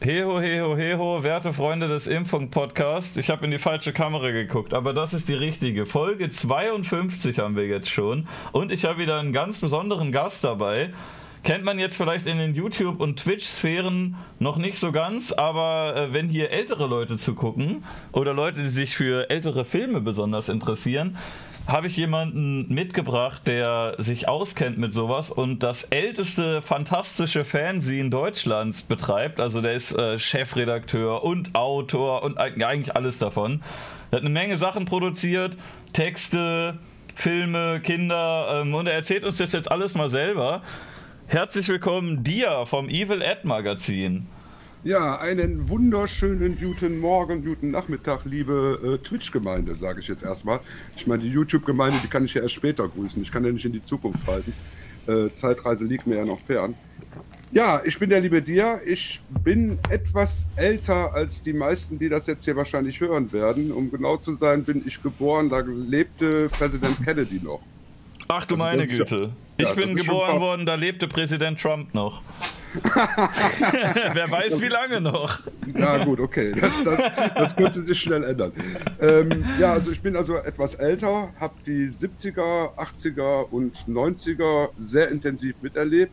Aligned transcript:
Heho, 0.00 0.40
heho, 0.40 0.76
heho, 0.76 1.24
werte 1.24 1.52
Freunde 1.52 1.88
des 1.88 2.06
Impfung-Podcasts. 2.06 3.16
Ich 3.16 3.30
habe 3.30 3.44
in 3.46 3.50
die 3.50 3.58
falsche 3.58 3.92
Kamera 3.92 4.30
geguckt, 4.30 4.72
aber 4.72 4.92
das 4.92 5.12
ist 5.12 5.28
die 5.28 5.34
richtige. 5.34 5.86
Folge 5.86 6.28
52 6.28 7.40
haben 7.40 7.56
wir 7.56 7.66
jetzt 7.66 7.90
schon. 7.90 8.28
Und 8.52 8.70
ich 8.70 8.84
habe 8.84 9.00
wieder 9.00 9.18
einen 9.18 9.32
ganz 9.32 9.58
besonderen 9.58 10.12
Gast 10.12 10.44
dabei. 10.44 10.90
Kennt 11.42 11.64
man 11.64 11.80
jetzt 11.80 11.96
vielleicht 11.96 12.28
in 12.28 12.38
den 12.38 12.54
YouTube- 12.54 13.00
und 13.00 13.18
Twitch-Sphären 13.18 14.14
noch 14.38 14.56
nicht 14.56 14.78
so 14.78 14.92
ganz, 14.92 15.32
aber 15.32 15.96
äh, 15.96 16.12
wenn 16.12 16.28
hier 16.28 16.52
ältere 16.52 16.86
Leute 16.86 17.18
zugucken 17.18 17.82
oder 18.12 18.32
Leute, 18.34 18.62
die 18.62 18.68
sich 18.68 18.94
für 18.94 19.28
ältere 19.30 19.64
Filme 19.64 20.00
besonders 20.00 20.48
interessieren, 20.48 21.16
habe 21.68 21.86
ich 21.86 21.96
jemanden 21.98 22.72
mitgebracht, 22.72 23.42
der 23.46 23.94
sich 23.98 24.26
auskennt 24.26 24.78
mit 24.78 24.94
sowas 24.94 25.30
und 25.30 25.62
das 25.62 25.84
älteste 25.84 26.62
fantastische 26.62 27.44
Fernsehen 27.44 28.10
Deutschlands 28.10 28.80
betreibt. 28.80 29.38
Also 29.38 29.60
der 29.60 29.74
ist 29.74 29.92
äh, 29.92 30.18
Chefredakteur 30.18 31.22
und 31.22 31.54
Autor 31.54 32.22
und 32.22 32.38
eigentlich 32.38 32.96
alles 32.96 33.18
davon. 33.18 33.60
Er 34.10 34.16
hat 34.16 34.20
eine 34.22 34.30
Menge 34.30 34.56
Sachen 34.56 34.86
produziert, 34.86 35.58
Texte, 35.92 36.78
Filme, 37.14 37.80
Kinder 37.80 38.62
ähm, 38.62 38.74
und 38.74 38.86
er 38.86 38.94
erzählt 38.94 39.24
uns 39.24 39.36
das 39.36 39.52
jetzt 39.52 39.70
alles 39.70 39.94
mal 39.94 40.08
selber. 40.08 40.62
Herzlich 41.26 41.68
willkommen, 41.68 42.24
Dia 42.24 42.64
vom 42.64 42.88
Evil 42.88 43.20
Ed 43.20 43.44
Magazin. 43.44 44.26
Ja, 44.84 45.18
einen 45.18 45.68
wunderschönen 45.68 46.56
guten 46.56 47.00
Morgen, 47.00 47.44
guten 47.44 47.72
Nachmittag, 47.72 48.20
liebe 48.24 48.98
äh, 49.00 49.04
Twitch-Gemeinde, 49.04 49.76
sage 49.76 49.98
ich 49.98 50.06
jetzt 50.06 50.22
erstmal. 50.22 50.60
Ich 50.96 51.04
meine, 51.04 51.24
die 51.24 51.30
YouTube-Gemeinde, 51.30 51.98
die 52.00 52.06
kann 52.06 52.24
ich 52.24 52.34
ja 52.34 52.42
erst 52.42 52.54
später 52.54 52.86
grüßen. 52.86 53.20
Ich 53.20 53.32
kann 53.32 53.44
ja 53.44 53.50
nicht 53.50 53.64
in 53.64 53.72
die 53.72 53.84
Zukunft 53.84 54.26
reisen. 54.28 54.52
Äh, 55.08 55.34
Zeitreise 55.34 55.84
liegt 55.84 56.06
mir 56.06 56.18
ja 56.18 56.24
noch 56.24 56.38
fern. 56.38 56.76
Ja, 57.50 57.82
ich 57.84 57.98
bin 57.98 58.08
der 58.08 58.20
liebe 58.20 58.40
Dir. 58.40 58.80
Ich 58.86 59.20
bin 59.42 59.80
etwas 59.90 60.46
älter 60.54 61.12
als 61.12 61.42
die 61.42 61.54
meisten, 61.54 61.98
die 61.98 62.08
das 62.08 62.28
jetzt 62.28 62.44
hier 62.44 62.54
wahrscheinlich 62.54 63.00
hören 63.00 63.32
werden. 63.32 63.72
Um 63.72 63.90
genau 63.90 64.16
zu 64.16 64.34
sein, 64.34 64.62
bin 64.62 64.84
ich 64.86 65.02
geboren, 65.02 65.50
da 65.50 65.58
lebte 65.58 66.48
Präsident 66.50 67.04
Kennedy 67.04 67.40
noch. 67.42 67.62
Ach 68.28 68.44
du 68.44 68.54
also, 68.54 68.64
meine 68.64 68.86
Güte. 68.86 69.30
Ja, 69.58 69.70
ich 69.70 69.74
bin 69.74 69.96
geboren 69.96 70.38
worden, 70.38 70.66
da 70.66 70.76
lebte 70.76 71.08
Präsident 71.08 71.60
Trump 71.60 71.94
noch. 71.94 72.22
Wer 74.12 74.30
weiß, 74.30 74.60
wie 74.60 74.68
lange 74.68 75.00
noch. 75.00 75.40
Ja, 75.76 76.04
gut, 76.04 76.20
okay. 76.20 76.52
Das, 76.58 76.84
das, 76.84 76.98
das 77.34 77.56
könnte 77.56 77.84
sich 77.84 77.98
schnell 78.00 78.24
ändern. 78.24 78.52
Ähm, 79.00 79.44
ja, 79.58 79.72
also 79.72 79.90
ich 79.90 80.00
bin 80.00 80.16
also 80.16 80.36
etwas 80.36 80.74
älter, 80.74 81.30
habe 81.40 81.54
die 81.66 81.88
70er, 81.88 82.74
80er 82.76 83.48
und 83.50 83.76
90er 83.88 84.70
sehr 84.78 85.10
intensiv 85.10 85.56
miterlebt, 85.62 86.12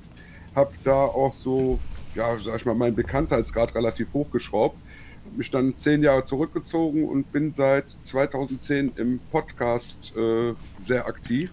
habe 0.56 0.72
da 0.84 0.94
auch 0.94 1.34
so, 1.34 1.80
ja, 2.14 2.38
sag 2.44 2.58
ich 2.58 2.66
mal, 2.66 2.76
meinen 2.76 2.96
Bekanntheitsgrad 2.96 3.76
relativ 3.76 4.14
hochgeschraubt, 4.14 4.78
habe 5.26 5.38
mich 5.38 5.52
dann 5.52 5.76
zehn 5.78 6.04
Jahre 6.04 6.26
zurückgezogen 6.26 7.08
und 7.08 7.32
bin 7.32 7.54
seit 7.54 7.86
2010 8.04 8.94
im 8.96 9.20
Podcast 9.32 10.14
äh, 10.16 10.54
sehr 10.80 11.08
aktiv 11.08 11.52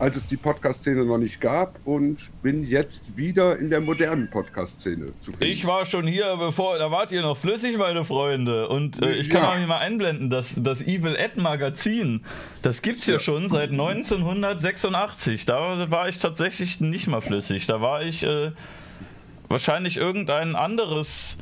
als 0.00 0.16
es 0.16 0.26
die 0.26 0.38
Podcast-Szene 0.38 1.04
noch 1.04 1.18
nicht 1.18 1.42
gab 1.42 1.78
und 1.84 2.18
bin 2.42 2.64
jetzt 2.64 3.18
wieder 3.18 3.58
in 3.58 3.68
der 3.68 3.82
modernen 3.82 4.30
Podcast-Szene 4.30 5.12
zu 5.20 5.32
finden. 5.32 5.44
Ich 5.44 5.66
war 5.66 5.84
schon 5.84 6.06
hier, 6.06 6.36
bevor, 6.38 6.78
da 6.78 6.90
wart 6.90 7.12
ihr 7.12 7.20
noch 7.20 7.36
flüssig, 7.36 7.76
meine 7.76 8.04
Freunde. 8.04 8.68
Und 8.68 9.04
äh, 9.04 9.12
ich 9.12 9.28
kann 9.28 9.60
ja. 9.60 9.66
mal 9.66 9.76
einblenden, 9.76 10.30
dass 10.30 10.54
das 10.56 10.80
Evil 10.80 11.14
Ed 11.16 11.36
Magazin, 11.36 12.22
das 12.62 12.80
gibt's 12.80 13.06
ja, 13.06 13.14
ja 13.14 13.20
schon 13.20 13.50
seit 13.50 13.70
1986. 13.72 15.44
Da 15.44 15.90
war 15.90 16.08
ich 16.08 16.18
tatsächlich 16.18 16.80
nicht 16.80 17.06
mal 17.06 17.20
flüssig. 17.20 17.66
Da 17.66 17.82
war 17.82 18.02
ich 18.02 18.22
äh, 18.22 18.52
wahrscheinlich 19.48 19.98
irgendein 19.98 20.56
anderes 20.56 21.36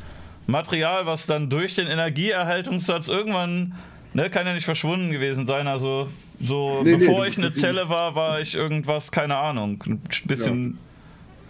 Material, 0.49 1.07
was 1.07 1.27
dann 1.27 1.49
durch 1.49 1.77
den 1.77 1.87
Energieerhaltungssatz 1.87 3.07
irgendwann 3.07 3.77
Ne, 4.15 4.31
kann 4.31 4.47
ja 4.47 4.55
nicht 4.55 4.65
verschwunden 4.65 5.11
gewesen 5.11 5.47
sein. 5.47 5.69
Also, 5.69 6.09
so 6.41 6.83
nee, 6.83 6.97
bevor 6.97 7.23
nee, 7.23 7.29
ich 7.29 7.39
eine 7.39 7.53
Zelle 7.53 7.89
war, 7.89 8.15
war 8.15 8.41
ich 8.41 8.55
irgendwas, 8.55 9.13
keine 9.13 9.37
Ahnung. 9.37 9.83
Ein 9.87 10.01
bisschen 10.25 10.79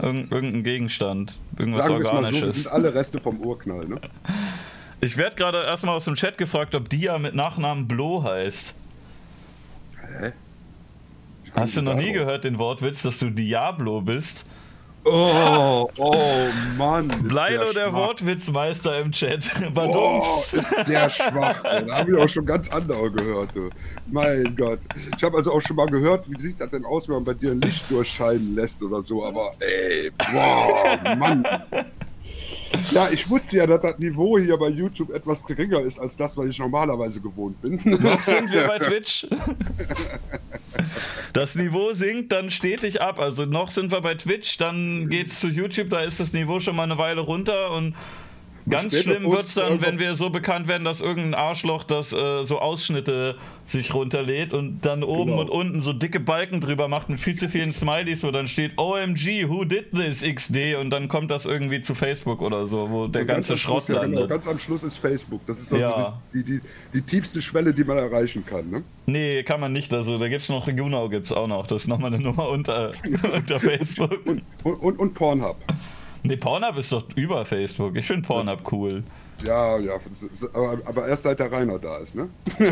ja. 0.01 0.07
irgendein 0.09 0.65
Gegenstand. 0.65 1.39
Irgendwas 1.57 1.87
Sagen 1.87 2.05
Organisches. 2.07 2.41
So, 2.41 2.47
das 2.47 2.57
sind 2.57 2.73
alle 2.73 2.95
Reste 2.95 3.21
vom 3.21 3.41
Urknall, 3.41 3.87
ne? 3.87 4.01
Ich 5.01 5.17
werde 5.17 5.37
gerade 5.37 5.63
erstmal 5.63 5.95
aus 5.95 6.07
dem 6.07 6.17
Chat 6.17 6.39
gefragt, 6.39 6.75
ob 6.75 6.89
Dia 6.89 7.19
mit 7.19 7.33
Nachnamen 7.33 7.87
Blo 7.87 8.25
heißt. 8.25 8.75
Hä? 10.01 10.33
Hast 11.55 11.77
du 11.77 11.83
noch 11.83 11.95
nie 11.95 12.13
gehört 12.13 12.43
den 12.43 12.59
Wortwitz, 12.59 13.03
dass 13.03 13.21
du 13.21 13.31
Diablo 13.31 14.01
bist? 14.01 14.45
Oh, 15.05 15.89
oh 15.97 16.49
Mann. 16.77 17.09
Bleilo 17.23 17.73
der, 17.73 17.85
der 17.85 17.93
Wortwitzmeister 17.93 19.01
im 19.01 19.13
Chat. 19.13 19.51
Oh, 19.75 20.43
ist 20.53 20.75
der 20.87 21.09
schwach. 21.09 21.63
Da 21.63 21.99
habe 21.99 22.13
ich 22.13 22.19
auch 22.19 22.29
schon 22.29 22.45
ganz 22.45 22.71
andere 22.71 23.11
gehört. 23.11 23.55
Du. 23.55 23.71
Mein 24.07 24.55
Gott. 24.57 24.81
Ich 25.17 25.23
habe 25.23 25.39
also 25.39 25.53
auch 25.53 25.61
schon 25.61 25.77
mal 25.77 25.87
gehört, 25.87 26.29
wie 26.31 26.39
sieht 26.39 26.61
das 26.61 26.71
denn 26.71 26.85
aus, 26.85 27.09
wenn 27.09 27.17
man 27.17 27.25
bei 27.25 27.35
dir 27.35 27.53
ein 27.53 27.61
Licht 27.61 27.91
durchscheinen 27.91 28.55
lässt 28.55 28.83
oder 28.83 29.03
so. 29.03 29.25
Aber 29.25 29.53
ey, 29.61 30.11
boah, 30.33 31.17
Mann. 31.17 31.47
Ja, 32.91 33.09
ich 33.11 33.29
wusste 33.29 33.57
ja, 33.57 33.67
dass 33.67 33.81
das 33.81 33.99
Niveau 33.99 34.39
hier 34.39 34.57
bei 34.57 34.69
YouTube 34.69 35.11
etwas 35.11 35.45
geringer 35.45 35.81
ist 35.81 35.99
als 35.99 36.17
das, 36.17 36.37
was 36.37 36.47
ich 36.47 36.59
normalerweise 36.59 37.21
gewohnt 37.21 37.61
bin. 37.63 37.81
Noch 37.85 38.23
sind 38.23 38.51
wir 38.51 38.67
bei 38.67 38.79
Twitch. 38.79 39.27
Das 41.33 41.55
Niveau 41.55 41.93
sinkt 41.93 42.33
dann 42.33 42.51
stetig 42.51 43.01
ab. 43.01 43.19
Also 43.19 43.45
noch 43.47 43.71
sind 43.71 43.91
wir 43.91 44.01
bei 44.01 44.15
Twitch, 44.15 44.59
dann 44.59 45.09
geht's 45.09 45.41
zu 45.41 45.49
YouTube, 45.49 45.91
da 45.91 46.01
ist 46.01 46.21
das 46.21 46.33
Niveau 46.33 46.61
schon 46.61 46.77
mal 46.77 46.85
eine 46.85 46.99
Weile 46.99 47.21
runter 47.21 47.73
und 47.73 47.95
Ganz 48.69 48.97
schlimm 49.01 49.31
wird 49.31 49.45
es 49.45 49.55
dann, 49.55 49.81
wenn 49.81 49.99
wir 49.99 50.15
so 50.15 50.31
bekannt 50.31 50.69
werden, 50.69 50.85
dass 50.85 51.01
irgendein 51.01 51.35
Arschloch 51.35 51.85
das 51.85 52.13
äh, 52.13 52.45
so 52.45 52.59
Ausschnitte 52.59 53.37
sich 53.67 53.93
runterlädt 53.95 54.53
und 54.53 54.85
dann 54.85 55.03
oben 55.03 55.33
genau. 55.33 55.43
und 55.43 55.51
unten 55.51 55.81
so 55.81 55.93
dicke 55.93 56.21
Balken 56.21 56.61
drüber 56.61 56.89
macht 56.89 57.09
mit 57.09 57.21
viel 57.21 57.37
zu 57.37 57.49
vielen 57.49 57.73
Smileys, 57.73 58.23
wo 58.25 58.31
dann 58.31 58.49
steht 58.49 58.79
OMG, 58.79 59.49
who 59.49 59.65
did 59.65 59.93
this 59.93 60.23
XD 60.23 60.77
und 60.81 60.91
dann 60.91 61.09
kommt 61.09 61.31
das 61.31 61.45
irgendwie 61.47 61.81
zu 61.83 61.95
Facebook 61.95 62.41
oder 62.41 62.67
so, 62.67 62.91
wo 62.91 63.07
der 63.07 63.23
und 63.23 63.29
ganze 63.29 63.57
Schrott 63.57 63.85
Schluss, 63.85 63.97
landet. 63.97 64.21
Ja, 64.21 64.27
genau. 64.27 64.35
Ganz 64.35 64.47
am 64.47 64.59
Schluss 64.59 64.83
ist 64.83 64.99
Facebook. 64.99 65.41
Das 65.47 65.61
ist 65.61 65.73
also 65.73 65.85
ja. 65.85 66.21
die, 66.33 66.43
die, 66.43 66.59
die, 66.59 66.61
die, 66.95 67.03
tiefste 67.03 67.43
Schwelle, 67.43 67.73
die 67.73 67.85
man 67.85 67.99
erreichen 67.99 68.45
kann. 68.45 68.71
Ne? 68.71 68.83
Nee, 69.07 69.43
kann 69.43 69.61
man 69.61 69.73
nicht. 69.73 69.93
Also 69.93 70.19
da 70.19 70.29
gibt 70.29 70.43
es 70.43 70.49
noch, 70.49 70.67
Genau 70.67 71.09
gibt 71.09 71.27
es 71.27 71.33
auch 71.33 71.47
noch. 71.47 71.67
Das 71.67 71.83
ist 71.83 71.89
nochmal 71.89 72.13
eine 72.13 72.23
Nummer 72.23 72.49
unter, 72.49 72.93
unter 73.35 73.61
Facebook. 73.61 74.19
Und, 74.27 74.43
und, 74.63 74.75
und, 74.75 74.99
und 74.99 75.15
Pornhub. 75.15 75.57
Nee, 76.23 76.37
Pornhub 76.37 76.77
ist 76.77 76.93
doch 76.93 77.05
über 77.15 77.45
Facebook. 77.47 77.97
Ich 77.97 78.07
finde 78.07 78.27
Pornhub 78.27 78.73
cool. 78.73 79.05
Ja, 79.45 79.79
ja, 79.79 79.93
aber, 80.85 81.07
erst 81.07 81.23
seit 81.23 81.39
der 81.39 81.53
Rainer 81.53 81.79
da 81.79 81.99
ist, 81.99 82.15
ne? 82.17 82.29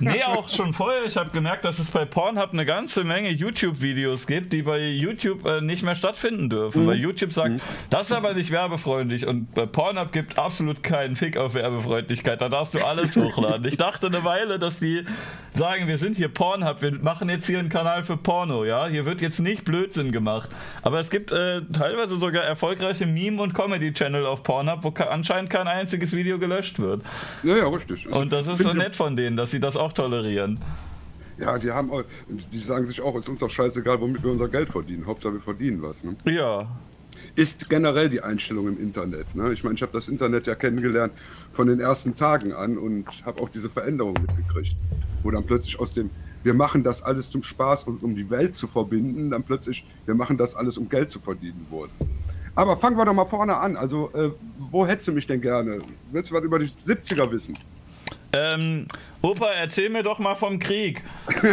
nee, 0.00 0.22
auch 0.26 0.48
schon 0.48 0.72
vorher. 0.72 1.04
Ich 1.04 1.16
habe 1.16 1.30
gemerkt, 1.30 1.64
dass 1.64 1.78
es 1.78 1.90
bei 1.90 2.04
Pornhub 2.06 2.52
eine 2.52 2.64
ganze 2.64 3.04
Menge 3.04 3.30
YouTube-Videos 3.30 4.26
gibt, 4.26 4.52
die 4.54 4.62
bei 4.62 4.78
YouTube 4.78 5.46
äh, 5.46 5.60
nicht 5.60 5.82
mehr 5.82 5.94
stattfinden 5.94 6.48
dürfen. 6.48 6.84
Mhm. 6.84 6.86
Weil 6.86 6.96
YouTube 6.96 7.32
sagt, 7.32 7.50
mhm. 7.50 7.60
das 7.90 8.06
ist 8.06 8.12
aber 8.12 8.32
nicht 8.32 8.50
werbefreundlich 8.50 9.26
und 9.26 9.54
bei 9.54 9.66
Pornhub 9.66 10.12
gibt 10.12 10.38
absolut 10.38 10.82
keinen 10.82 11.14
Fick 11.14 11.36
auf 11.36 11.52
Werbefreundlichkeit. 11.52 12.40
Da 12.40 12.48
darfst 12.48 12.74
du 12.74 12.78
alles 12.80 13.16
hochladen. 13.16 13.66
Ich 13.66 13.76
dachte 13.76 14.06
eine 14.06 14.24
Weile, 14.24 14.58
dass 14.58 14.80
die 14.80 15.04
sagen, 15.52 15.88
wir 15.88 15.98
sind 15.98 16.16
hier 16.16 16.28
Pornhub, 16.28 16.80
wir 16.80 16.98
machen 17.00 17.28
jetzt 17.28 17.46
hier 17.46 17.58
einen 17.58 17.68
Kanal 17.68 18.02
für 18.02 18.16
Porno, 18.16 18.64
ja? 18.64 18.86
Hier 18.86 19.04
wird 19.04 19.20
jetzt 19.20 19.40
nicht 19.40 19.64
Blödsinn 19.64 20.12
gemacht. 20.12 20.50
Aber 20.82 21.00
es 21.00 21.10
gibt 21.10 21.32
äh, 21.32 21.62
teilweise 21.72 22.18
sogar 22.18 22.44
erfolgreiche 22.44 23.06
Meme- 23.06 23.42
und 23.42 23.54
Comedy-Channel 23.54 24.26
auf 24.26 24.42
Pornhub, 24.42 24.84
wo 24.84 24.92
anscheinend 25.04 25.50
kein 25.50 25.65
kein 25.66 25.78
einziges 25.80 26.12
Video 26.12 26.38
gelöscht 26.38 26.78
wird. 26.78 27.02
Ja, 27.42 27.56
ja, 27.56 27.68
richtig. 27.68 28.06
Und 28.08 28.32
das 28.32 28.46
ist 28.46 28.62
so 28.62 28.72
nett 28.72 28.96
von 28.96 29.16
denen, 29.16 29.36
dass 29.36 29.50
sie 29.50 29.60
das 29.60 29.76
auch 29.76 29.92
tolerieren. 29.92 30.60
Ja, 31.38 31.58
die 31.58 31.70
haben, 31.70 31.90
die 32.52 32.60
sagen 32.60 32.86
sich 32.86 33.00
auch, 33.00 33.16
ist 33.18 33.28
uns 33.28 33.40
doch 33.40 33.50
scheißegal, 33.50 34.00
womit 34.00 34.22
wir 34.22 34.30
unser 34.30 34.48
Geld 34.48 34.70
verdienen. 34.70 35.06
Hauptsache 35.06 35.34
wir 35.34 35.40
verdienen 35.40 35.82
was. 35.82 36.02
Ne? 36.02 36.16
Ja. 36.24 36.66
Ist 37.34 37.68
generell 37.68 38.08
die 38.08 38.22
Einstellung 38.22 38.68
im 38.68 38.80
Internet. 38.80 39.34
Ne? 39.34 39.52
Ich 39.52 39.62
meine, 39.62 39.74
ich 39.74 39.82
habe 39.82 39.92
das 39.92 40.08
Internet 40.08 40.46
ja 40.46 40.54
kennengelernt 40.54 41.12
von 41.52 41.66
den 41.66 41.80
ersten 41.80 42.16
Tagen 42.16 42.54
an 42.54 42.78
und 42.78 43.06
habe 43.26 43.42
auch 43.42 43.50
diese 43.50 43.68
Veränderung 43.68 44.14
mitgekriegt. 44.14 44.76
Wo 45.22 45.30
dann 45.30 45.44
plötzlich 45.44 45.78
aus 45.78 45.92
dem, 45.92 46.08
wir 46.42 46.54
machen 46.54 46.82
das 46.84 47.02
alles 47.02 47.28
zum 47.28 47.42
Spaß 47.42 47.84
und 47.84 48.02
um 48.02 48.14
die 48.14 48.30
Welt 48.30 48.56
zu 48.56 48.66
verbinden, 48.66 49.30
dann 49.30 49.42
plötzlich, 49.42 49.84
wir 50.06 50.14
machen 50.14 50.38
das 50.38 50.54
alles, 50.54 50.78
um 50.78 50.88
Geld 50.88 51.10
zu 51.10 51.20
verdienen 51.20 51.66
wurde. 51.68 51.92
Aber 52.56 52.76
fangen 52.76 52.96
wir 52.96 53.04
doch 53.04 53.14
mal 53.14 53.26
vorne 53.26 53.56
an. 53.56 53.76
Also, 53.76 54.10
äh, 54.14 54.30
wo 54.70 54.86
hättest 54.86 55.08
du 55.08 55.12
mich 55.12 55.26
denn 55.26 55.42
gerne? 55.42 55.80
Willst 56.10 56.30
du 56.30 56.34
was 56.34 56.42
über 56.42 56.58
die 56.58 56.68
70er 56.68 57.30
wissen? 57.30 57.56
Ähm, 58.32 58.86
Opa, 59.22 59.50
erzähl 59.52 59.88
mir 59.90 60.02
doch 60.02 60.18
mal 60.18 60.34
vom 60.34 60.58
Krieg. 60.58 61.04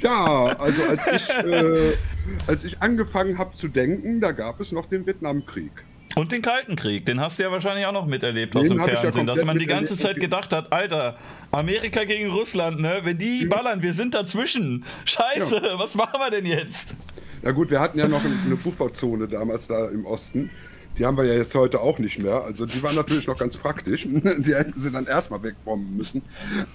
ja, 0.00 0.56
also 0.58 0.84
als 0.84 1.06
ich, 1.06 1.28
äh, 1.30 1.92
als 2.46 2.64
ich 2.64 2.80
angefangen 2.80 3.38
habe 3.38 3.52
zu 3.52 3.68
denken, 3.68 4.20
da 4.20 4.32
gab 4.32 4.60
es 4.60 4.72
noch 4.72 4.86
den 4.86 5.06
Vietnamkrieg. 5.06 5.72
Und 6.16 6.32
den 6.32 6.42
Kalten 6.42 6.74
Krieg, 6.76 7.06
den 7.06 7.20
hast 7.20 7.38
du 7.38 7.44
ja 7.44 7.52
wahrscheinlich 7.52 7.86
auch 7.86 7.92
noch 7.92 8.06
miterlebt 8.06 8.54
den 8.54 8.62
aus 8.62 8.68
dem 8.68 8.80
Fernsehen, 8.80 9.28
ja 9.28 9.34
dass 9.34 9.44
man 9.44 9.58
die 9.58 9.66
ganze 9.66 9.96
Zeit 9.96 10.18
gedacht 10.18 10.52
hat, 10.52 10.72
Alter, 10.72 11.16
Amerika 11.52 12.04
gegen 12.04 12.30
Russland, 12.30 12.80
ne? 12.80 13.00
Wenn 13.04 13.18
die 13.18 13.46
ballern, 13.46 13.82
wir 13.82 13.94
sind 13.94 14.14
dazwischen. 14.14 14.84
Scheiße, 15.04 15.62
ja. 15.64 15.78
was 15.78 15.94
machen 15.94 16.18
wir 16.18 16.30
denn 16.30 16.46
jetzt? 16.46 16.96
Ja 17.42 17.52
gut, 17.52 17.70
wir 17.70 17.80
hatten 17.80 17.98
ja 17.98 18.08
noch 18.08 18.22
eine 18.24 18.56
Bufferzone 18.56 19.28
damals 19.28 19.66
da 19.66 19.88
im 19.88 20.04
Osten. 20.04 20.50
Die 20.98 21.06
haben 21.06 21.16
wir 21.16 21.24
ja 21.24 21.34
jetzt 21.34 21.54
heute 21.54 21.80
auch 21.80 21.98
nicht 21.98 22.20
mehr. 22.20 22.42
Also 22.42 22.66
die 22.66 22.82
waren 22.82 22.94
natürlich 22.94 23.26
noch 23.26 23.38
ganz 23.38 23.56
praktisch. 23.56 24.02
Die 24.10 24.54
hätten 24.54 24.80
sie 24.80 24.90
dann 24.90 25.06
erstmal 25.06 25.42
wegbomben 25.42 25.96
müssen. 25.96 26.20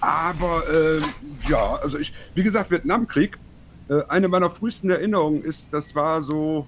Aber 0.00 0.62
äh, 0.68 1.00
ja, 1.48 1.76
also 1.76 1.98
ich, 1.98 2.12
wie 2.34 2.42
gesagt, 2.42 2.70
Vietnamkrieg, 2.70 3.38
äh, 3.88 4.02
eine 4.08 4.28
meiner 4.28 4.50
frühesten 4.50 4.90
Erinnerungen 4.90 5.42
ist, 5.42 5.68
das 5.70 5.94
war 5.94 6.22
so 6.22 6.66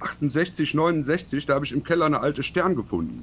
68, 0.00 0.74
69, 0.74 1.46
da 1.46 1.54
habe 1.54 1.64
ich 1.64 1.72
im 1.72 1.84
Keller 1.84 2.06
eine 2.06 2.20
alte 2.20 2.42
Stern 2.42 2.74
gefunden. 2.74 3.22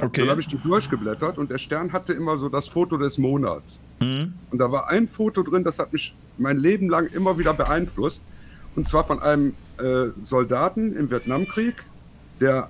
Okay. 0.00 0.22
Dann 0.22 0.30
habe 0.30 0.40
ich 0.40 0.48
die 0.48 0.58
durchgeblättert 0.58 1.38
und 1.38 1.50
der 1.50 1.58
Stern 1.58 1.92
hatte 1.92 2.14
immer 2.14 2.38
so 2.38 2.48
das 2.48 2.68
Foto 2.68 2.96
des 2.96 3.18
Monats. 3.18 3.78
Mhm. 4.00 4.32
Und 4.50 4.58
da 4.58 4.72
war 4.72 4.88
ein 4.88 5.06
Foto 5.06 5.42
drin, 5.42 5.64
das 5.64 5.78
hat 5.78 5.92
mich 5.92 6.14
mein 6.38 6.56
Leben 6.56 6.88
lang 6.88 7.06
immer 7.12 7.38
wieder 7.38 7.52
beeinflusst. 7.52 8.22
Und 8.76 8.88
zwar 8.88 9.04
von 9.04 9.20
einem 9.22 9.54
äh, 9.78 10.06
Soldaten 10.22 10.96
im 10.96 11.10
Vietnamkrieg, 11.10 11.76
der, 12.40 12.68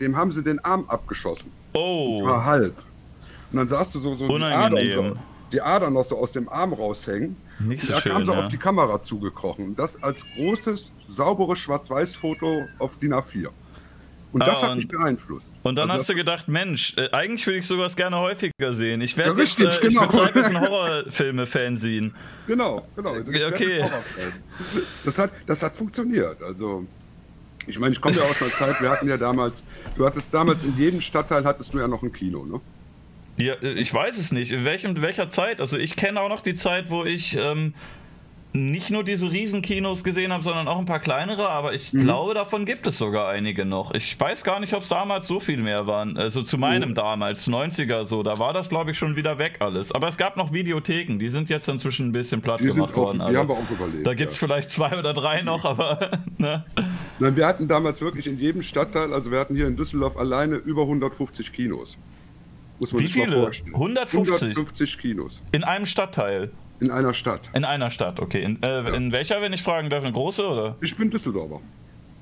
dem 0.00 0.16
haben 0.16 0.32
sie 0.32 0.42
den 0.42 0.58
Arm 0.64 0.84
abgeschossen. 0.88 1.50
Oh. 1.72 2.18
Und 2.18 2.28
war 2.28 2.44
halb. 2.44 2.76
Und 3.52 3.58
dann 3.58 3.68
sahst 3.68 3.94
du 3.94 4.00
so, 4.00 4.14
so 4.14 4.26
die, 4.26 4.44
Adern, 4.44 5.18
die 5.52 5.60
Adern 5.60 5.92
noch 5.92 6.04
so 6.04 6.18
aus 6.18 6.32
dem 6.32 6.48
Arm 6.48 6.72
raushängen. 6.72 7.36
Nicht 7.60 7.84
so 7.84 7.92
da 7.92 8.00
schön, 8.00 8.12
kam 8.12 8.24
sie 8.24 8.32
ja. 8.32 8.38
auf 8.38 8.48
die 8.48 8.56
Kamera 8.56 9.00
zugekrochen. 9.00 9.66
Und 9.66 9.78
das 9.78 10.02
als 10.02 10.24
großes, 10.36 10.92
sauberes 11.06 11.58
Schwarz-Weiß-Foto 11.60 12.64
auf 12.78 12.98
DIN 12.98 13.14
A4. 13.14 13.48
Und 14.34 14.42
Ah, 14.42 14.46
das 14.46 14.62
hat 14.62 14.70
und- 14.72 14.76
mich 14.78 14.88
beeinflusst. 14.88 15.54
Und 15.62 15.76
dann 15.76 15.88
Also 15.90 16.00
hast 16.02 16.10
du 16.10 16.14
gedacht, 16.16 16.48
Mensch, 16.48 16.92
äh, 16.96 17.08
eigentlich 17.12 17.46
würde 17.46 17.60
ich 17.60 17.66
sowas 17.66 17.94
gerne 17.94 18.18
häufiger 18.18 18.72
sehen. 18.72 19.00
Ich 19.00 19.16
werde 19.16 19.30
Ja, 19.30 19.38
jetzt, 19.38 19.58
richtig, 19.60 19.66
äh, 19.66 19.86
ich 19.86 19.94
genau. 19.94 20.06
betreibe 20.08 20.40
jetzt 20.40 20.50
ein 20.50 20.60
Horrorfilme-Fanzine. 20.68 22.10
Genau, 22.48 22.86
genau. 22.96 23.18
Das, 23.20 23.38
Ja, 23.38 23.46
okay. 23.46 23.84
das, 25.04 25.18
hat, 25.18 25.30
das 25.46 25.62
hat 25.62 25.76
funktioniert. 25.76 26.42
Also, 26.42 26.84
ich 27.66 27.78
meine, 27.78 27.94
ich 27.94 28.00
komme 28.00 28.16
ja 28.16 28.22
aus 28.22 28.42
einer 28.42 28.50
Zeit, 28.50 28.80
wir 28.82 28.90
hatten 28.90 29.08
ja 29.08 29.16
damals, 29.16 29.64
du 29.96 30.04
hattest 30.04 30.34
damals 30.34 30.64
in 30.64 30.76
jedem 30.76 31.00
Stadtteil 31.00 31.44
hattest 31.44 31.72
du 31.72 31.78
ja 31.78 31.86
noch 31.88 32.02
ein 32.02 32.12
Kino, 32.12 32.44
ne? 32.44 32.60
Ja, 33.36 33.54
äh, 33.62 33.72
ich 33.74 33.94
weiß 33.94 34.18
es 34.18 34.32
nicht. 34.32 34.52
In 34.52 34.64
welchem, 34.64 35.00
welcher 35.00 35.28
Zeit? 35.28 35.60
Also 35.60 35.76
ich 35.78 35.96
kenne 35.96 36.20
auch 36.20 36.28
noch 36.28 36.40
die 36.40 36.54
Zeit, 36.54 36.90
wo 36.90 37.04
ich 37.04 37.36
ähm, 37.36 37.74
nicht 38.56 38.90
nur 38.90 39.02
diese 39.02 39.32
Riesenkinos 39.32 40.04
gesehen 40.04 40.32
habe, 40.32 40.44
sondern 40.44 40.68
auch 40.68 40.78
ein 40.78 40.84
paar 40.84 41.00
kleinere, 41.00 41.48
aber 41.48 41.74
ich 41.74 41.90
glaube, 41.90 42.34
davon 42.34 42.64
gibt 42.64 42.86
es 42.86 42.96
sogar 42.98 43.28
einige 43.28 43.64
noch. 43.64 43.92
Ich 43.94 44.18
weiß 44.18 44.44
gar 44.44 44.60
nicht, 44.60 44.74
ob 44.74 44.82
es 44.82 44.88
damals 44.88 45.26
so 45.26 45.40
viel 45.40 45.60
mehr 45.60 45.88
waren. 45.88 46.16
Also 46.16 46.40
zu 46.40 46.56
meinem 46.56 46.94
damals, 46.94 47.48
90er 47.48 48.04
so, 48.04 48.22
da 48.22 48.38
war 48.38 48.52
das, 48.52 48.68
glaube 48.68 48.92
ich, 48.92 48.98
schon 48.98 49.16
wieder 49.16 49.38
weg 49.40 49.56
alles. 49.58 49.90
Aber 49.90 50.06
es 50.06 50.16
gab 50.16 50.36
noch 50.36 50.52
Videotheken, 50.52 51.18
die 51.18 51.30
sind 51.30 51.48
jetzt 51.48 51.68
inzwischen 51.68 52.08
ein 52.08 52.12
bisschen 52.12 52.42
platt 52.42 52.60
Die, 52.60 52.66
gemacht 52.66 52.94
worden. 52.94 53.18
die 53.18 53.24
alle. 53.24 53.38
haben 53.38 53.48
wir 53.48 53.56
auch 53.56 53.70
überlebt. 53.70 54.06
da 54.06 54.14
gibt 54.14 54.30
es 54.30 54.40
ja. 54.40 54.46
vielleicht 54.46 54.70
zwei 54.70 54.96
oder 54.96 55.12
drei 55.12 55.42
noch, 55.42 55.64
aber 55.64 56.20
ne? 56.38 56.64
Nein, 57.18 57.34
wir 57.34 57.46
hatten 57.48 57.66
damals 57.66 58.00
wirklich 58.00 58.28
in 58.28 58.38
jedem 58.38 58.62
Stadtteil, 58.62 59.12
also 59.12 59.32
wir 59.32 59.40
hatten 59.40 59.56
hier 59.56 59.66
in 59.66 59.74
Düsseldorf 59.76 60.16
alleine 60.16 60.56
über 60.56 60.82
150 60.82 61.52
Kinos. 61.52 61.98
Muss 62.78 62.92
man 62.92 63.02
Wie 63.02 63.06
sich 63.06 63.14
viele? 63.14 63.36
vorstellen. 63.36 63.74
150? 63.74 64.42
150 64.50 64.98
Kinos 64.98 65.42
in 65.50 65.64
einem 65.64 65.86
Stadtteil. 65.86 66.52
In 66.80 66.90
einer 66.90 67.14
Stadt. 67.14 67.50
In 67.54 67.64
einer 67.64 67.90
Stadt, 67.90 68.20
okay. 68.20 68.42
In, 68.42 68.62
äh, 68.62 68.96
in 68.96 69.12
welcher, 69.12 69.40
wenn 69.40 69.52
ich 69.52 69.62
fragen 69.62 69.90
darf? 69.90 70.02
Eine 70.02 70.12
große 70.12 70.46
oder? 70.46 70.76
Ich 70.80 70.96
bin 70.96 71.10
Düsseldorfer. 71.10 71.60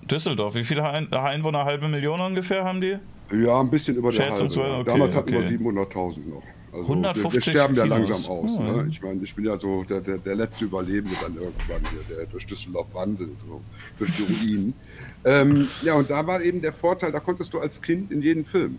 Düsseldorf. 0.03 0.55
Wie 0.55 0.65
viele 0.65 0.89
Ein 0.89 1.13
Einwohner? 1.13 1.65
Halbe 1.65 1.89
Million 1.89 2.21
ungefähr 2.21 2.65
haben 2.65 2.81
die? 2.81 2.97
Ja, 3.33 3.61
ein 3.61 3.71
bisschen 3.71 3.97
über 3.97 4.13
der 4.13 4.31
halbe. 4.31 4.55
ja. 4.55 4.79
okay, 4.79 4.85
Damals 4.85 5.17
hatten 5.17 5.35
okay. 5.35 5.51
wir 5.51 5.59
700.000 5.59 6.29
noch. 6.29 6.43
Also 6.73 6.85
150 6.85 7.25
wir, 7.25 7.33
wir 7.33 7.41
sterben 7.41 7.75
ja 7.77 7.83
Kinos. 7.83 8.09
langsam 8.09 8.31
aus. 8.31 8.51
Oh, 8.59 8.63
ne? 8.63 8.77
ja. 8.77 8.87
Ich 8.87 9.03
meine, 9.03 9.23
ich 9.23 9.35
bin 9.35 9.45
ja 9.45 9.59
so 9.59 9.85
der, 9.85 10.01
der, 10.01 10.19
der 10.19 10.35
letzte 10.35 10.65
Überlebende 10.65 11.15
dann 11.21 11.35
irgendwann 11.35 11.83
hier, 11.91 12.17
der 12.17 12.27
durch 12.27 12.47
Düsseldorf 12.47 12.87
wandelt, 12.95 13.31
so, 13.47 13.61
durch 13.99 14.11
die 14.17 14.23
Ruinen. 14.23 14.75
ähm, 15.25 15.69
ja, 15.83 15.95
und 15.95 16.11
da 16.11 16.27
war 16.27 16.43
eben 16.43 16.63
der 16.63 16.73
Vorteil, 16.73 17.13
da 17.13 17.21
konntest 17.21 17.53
du 17.53 17.61
als 17.61 17.81
Kind 17.81 18.11
in 18.11 18.23
jeden 18.23 18.45
Film. 18.45 18.79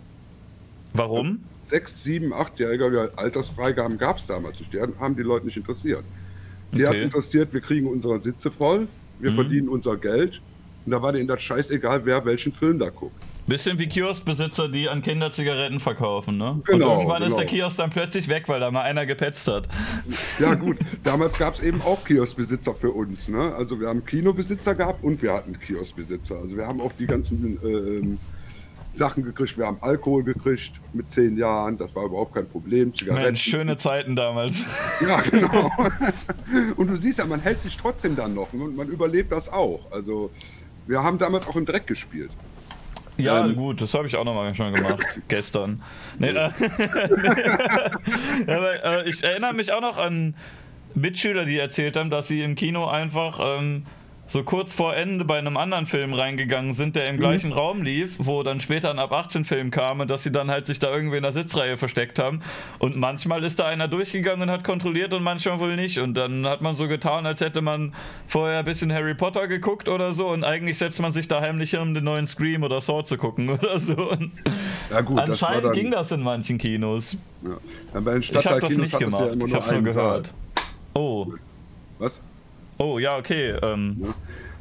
Warum? 0.94 1.40
Sechs, 1.62 2.02
sieben, 2.04 2.32
achtjähriger 2.32 2.92
ja, 2.92 3.08
Altersfreigaben 3.16 3.98
gab 3.98 4.18
es 4.18 4.26
damals 4.26 4.58
nicht. 4.60 4.72
Die 4.72 4.80
haben 4.80 5.16
die 5.16 5.22
Leute 5.22 5.46
nicht 5.46 5.56
interessiert. 5.56 6.04
Die 6.72 6.86
hat 6.86 6.94
Okay. 6.94 7.02
interessiert, 7.04 7.52
wir 7.52 7.60
kriegen 7.60 7.86
unsere 7.86 8.20
Sitze 8.20 8.50
voll, 8.50 8.86
wir 9.18 9.30
Mhm. 9.30 9.34
verdienen 9.34 9.68
unser 9.68 9.96
Geld. 9.96 10.40
Und 10.86 10.92
da 10.92 11.00
war 11.00 11.12
denen 11.12 11.26
das 11.28 11.42
scheißegal, 11.42 12.04
wer 12.04 12.24
welchen 12.24 12.52
Film 12.52 12.78
da 12.78 12.90
guckt. 12.90 13.14
Bisschen 13.46 13.78
wie 13.78 13.86
Kioskbesitzer, 13.86 14.68
die 14.68 14.88
an 14.88 15.02
Kinder 15.02 15.30
Zigaretten 15.30 15.78
verkaufen, 15.80 16.38
ne? 16.38 16.60
Genau, 16.64 16.92
Und 16.92 16.98
irgendwann 17.00 17.22
ist 17.22 17.28
genau. 17.28 17.36
der 17.38 17.46
Kiosk 17.46 17.76
dann 17.76 17.90
plötzlich 17.90 18.28
weg, 18.28 18.48
weil 18.48 18.60
da 18.60 18.70
mal 18.70 18.82
einer 18.82 19.04
gepetzt 19.06 19.46
hat. 19.48 19.68
Ja 20.38 20.54
gut, 20.54 20.78
damals 21.02 21.38
gab 21.38 21.54
es 21.54 21.60
eben 21.60 21.80
auch 21.82 22.02
Kioskbesitzer 22.04 22.74
für 22.74 22.90
uns. 22.90 23.28
Ne? 23.28 23.54
Also 23.54 23.78
wir 23.80 23.88
haben 23.88 24.04
Kinobesitzer 24.04 24.74
gehabt 24.74 25.02
und 25.04 25.20
wir 25.22 25.32
hatten 25.34 25.58
Kioskbesitzer. 25.58 26.36
Also 26.38 26.56
wir 26.56 26.66
haben 26.66 26.80
auch 26.80 26.92
die 26.98 27.06
ganzen 27.06 27.58
ähm, 27.64 28.18
Sachen 28.96 29.24
gekriegt. 29.24 29.56
Wir 29.58 29.66
haben 29.66 29.78
Alkohol 29.80 30.22
gekriegt 30.24 30.72
mit 30.92 31.10
zehn 31.10 31.36
Jahren. 31.36 31.76
Das 31.78 31.94
war 31.94 32.04
überhaupt 32.04 32.34
kein 32.34 32.48
Problem. 32.48 32.92
Zigaretten. 32.92 33.24
Mensch, 33.24 33.42
schöne 33.42 33.76
Zeiten 33.76 34.16
damals. 34.16 34.62
Ja, 35.06 35.20
genau. 35.20 35.70
und 36.76 36.86
du 36.88 36.96
siehst 36.96 37.18
ja, 37.18 37.26
man 37.26 37.40
hält 37.40 37.60
sich 37.60 37.76
trotzdem 37.76 38.14
dann 38.16 38.34
noch 38.34 38.52
und 38.52 38.76
man 38.76 38.88
überlebt 38.88 39.32
das 39.32 39.52
auch. 39.52 39.90
Also 39.90 40.30
wir 40.86 41.02
haben 41.02 41.18
damals 41.18 41.46
auch 41.46 41.56
im 41.56 41.66
Dreck 41.66 41.86
gespielt. 41.86 42.30
Ja, 43.16 43.44
Ähm. 43.44 43.54
gut, 43.56 43.80
das 43.80 43.94
habe 43.94 44.06
ich 44.06 44.16
auch 44.16 44.24
noch 44.24 44.34
mal 44.34 44.54
schon 44.54 44.72
gemacht, 44.72 45.20
gestern. 45.28 45.82
Nee, 46.18 46.30
äh, 46.30 46.50
aber, 48.46 48.84
äh, 48.84 49.08
ich 49.08 49.22
erinnere 49.22 49.54
mich 49.54 49.72
auch 49.72 49.80
noch 49.80 49.98
an 49.98 50.34
Mitschüler, 50.94 51.44
die 51.44 51.58
erzählt 51.58 51.96
haben, 51.96 52.10
dass 52.10 52.28
sie 52.28 52.42
im 52.42 52.54
Kino 52.54 52.86
einfach 52.86 53.40
ähm, 53.42 53.84
so 54.26 54.42
kurz 54.42 54.72
vor 54.72 54.96
Ende 54.96 55.24
bei 55.24 55.38
einem 55.38 55.56
anderen 55.56 55.86
Film 55.86 56.14
reingegangen 56.14 56.72
sind, 56.72 56.96
der 56.96 57.08
im 57.08 57.18
gleichen 57.18 57.52
Raum 57.52 57.82
lief, 57.82 58.16
wo 58.18 58.42
dann 58.42 58.60
später 58.60 58.90
ein 58.90 58.98
Ab 58.98 59.12
18 59.12 59.44
Film 59.44 59.70
kam 59.70 60.00
und 60.00 60.10
dass 60.10 60.22
sie 60.22 60.32
dann 60.32 60.50
halt 60.50 60.66
sich 60.66 60.78
da 60.78 60.90
irgendwie 60.90 61.18
in 61.18 61.22
der 61.22 61.32
Sitzreihe 61.32 61.76
versteckt 61.76 62.18
haben. 62.18 62.40
Und 62.78 62.96
manchmal 62.96 63.44
ist 63.44 63.60
da 63.60 63.66
einer 63.66 63.86
durchgegangen 63.86 64.42
und 64.42 64.50
hat 64.50 64.64
kontrolliert 64.64 65.12
und 65.12 65.22
manchmal 65.22 65.60
wohl 65.60 65.76
nicht. 65.76 65.98
Und 65.98 66.14
dann 66.14 66.46
hat 66.46 66.62
man 66.62 66.74
so 66.74 66.88
getan, 66.88 67.26
als 67.26 67.40
hätte 67.40 67.60
man 67.60 67.92
vorher 68.26 68.60
ein 68.60 68.64
bisschen 68.64 68.92
Harry 68.92 69.14
Potter 69.14 69.46
geguckt 69.46 69.88
oder 69.88 70.12
so 70.12 70.28
und 70.28 70.42
eigentlich 70.42 70.78
setzt 70.78 71.00
man 71.00 71.12
sich 71.12 71.28
da 71.28 71.40
heimlich 71.40 71.70
hin, 71.70 71.80
um 71.80 71.94
den 71.94 72.04
neuen 72.04 72.26
Scream 72.26 72.62
oder 72.62 72.80
Saw 72.80 73.04
zu 73.04 73.18
gucken 73.18 73.50
oder 73.50 73.78
so. 73.78 74.10
Und 74.10 74.32
Ja 74.90 75.02
gut, 75.02 75.18
das 75.18 75.30
anscheinend 75.30 75.66
dann, 75.66 75.72
ging 75.74 75.90
das 75.90 76.10
in 76.12 76.22
manchen 76.22 76.56
Kinos. 76.56 77.18
Ja. 77.42 78.00
Bei 78.00 78.12
den 78.12 78.22
Ich 78.22 78.46
habe 78.46 78.60
das 78.60 78.76
nicht 78.76 78.92
ja 78.92 78.98
gemacht, 78.98 79.32
immer 79.34 79.46
ich 79.46 79.54
habe 79.54 79.64
nur 79.64 79.72
einen 79.74 79.90
Saal. 79.90 80.22
gehört. 80.22 80.34
Oh, 80.94 81.26
Was? 81.98 82.20
Oh, 82.78 82.98
ja, 82.98 83.16
okay. 83.18 83.56
Ähm, 83.62 84.14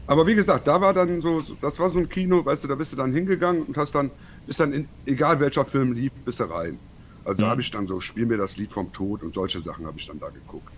Aber 0.05 0.27
wie 0.27 0.35
gesagt, 0.35 0.67
da 0.67 0.79
war 0.81 0.93
dann 0.93 1.21
so, 1.21 1.41
das 1.61 1.79
war 1.79 1.89
so 1.89 1.99
ein 1.99 2.09
Kino, 2.09 2.43
weißt 2.45 2.63
du, 2.63 2.67
da 2.67 2.75
bist 2.75 2.91
du 2.91 2.97
dann 2.97 3.13
hingegangen 3.13 3.63
und 3.63 3.77
hast 3.77 3.95
dann, 3.95 4.11
bist 4.45 4.59
dann 4.59 4.73
in, 4.73 4.87
egal 5.05 5.39
welcher 5.39 5.65
Film 5.65 5.93
lief, 5.93 6.11
bist 6.25 6.39
du 6.39 6.43
rein. 6.43 6.77
Also 7.23 7.41
da 7.41 7.47
Mhm. 7.47 7.51
habe 7.51 7.61
ich 7.61 7.71
dann 7.71 7.87
so, 7.87 7.99
spiel 8.01 8.25
mir 8.25 8.37
das 8.37 8.57
Lied 8.57 8.71
vom 8.73 8.91
Tod 8.91 9.23
und 9.23 9.33
solche 9.33 9.61
Sachen 9.61 9.85
habe 9.85 9.97
ich 9.97 10.05
dann 10.07 10.19
da 10.19 10.29
geguckt. 10.29 10.69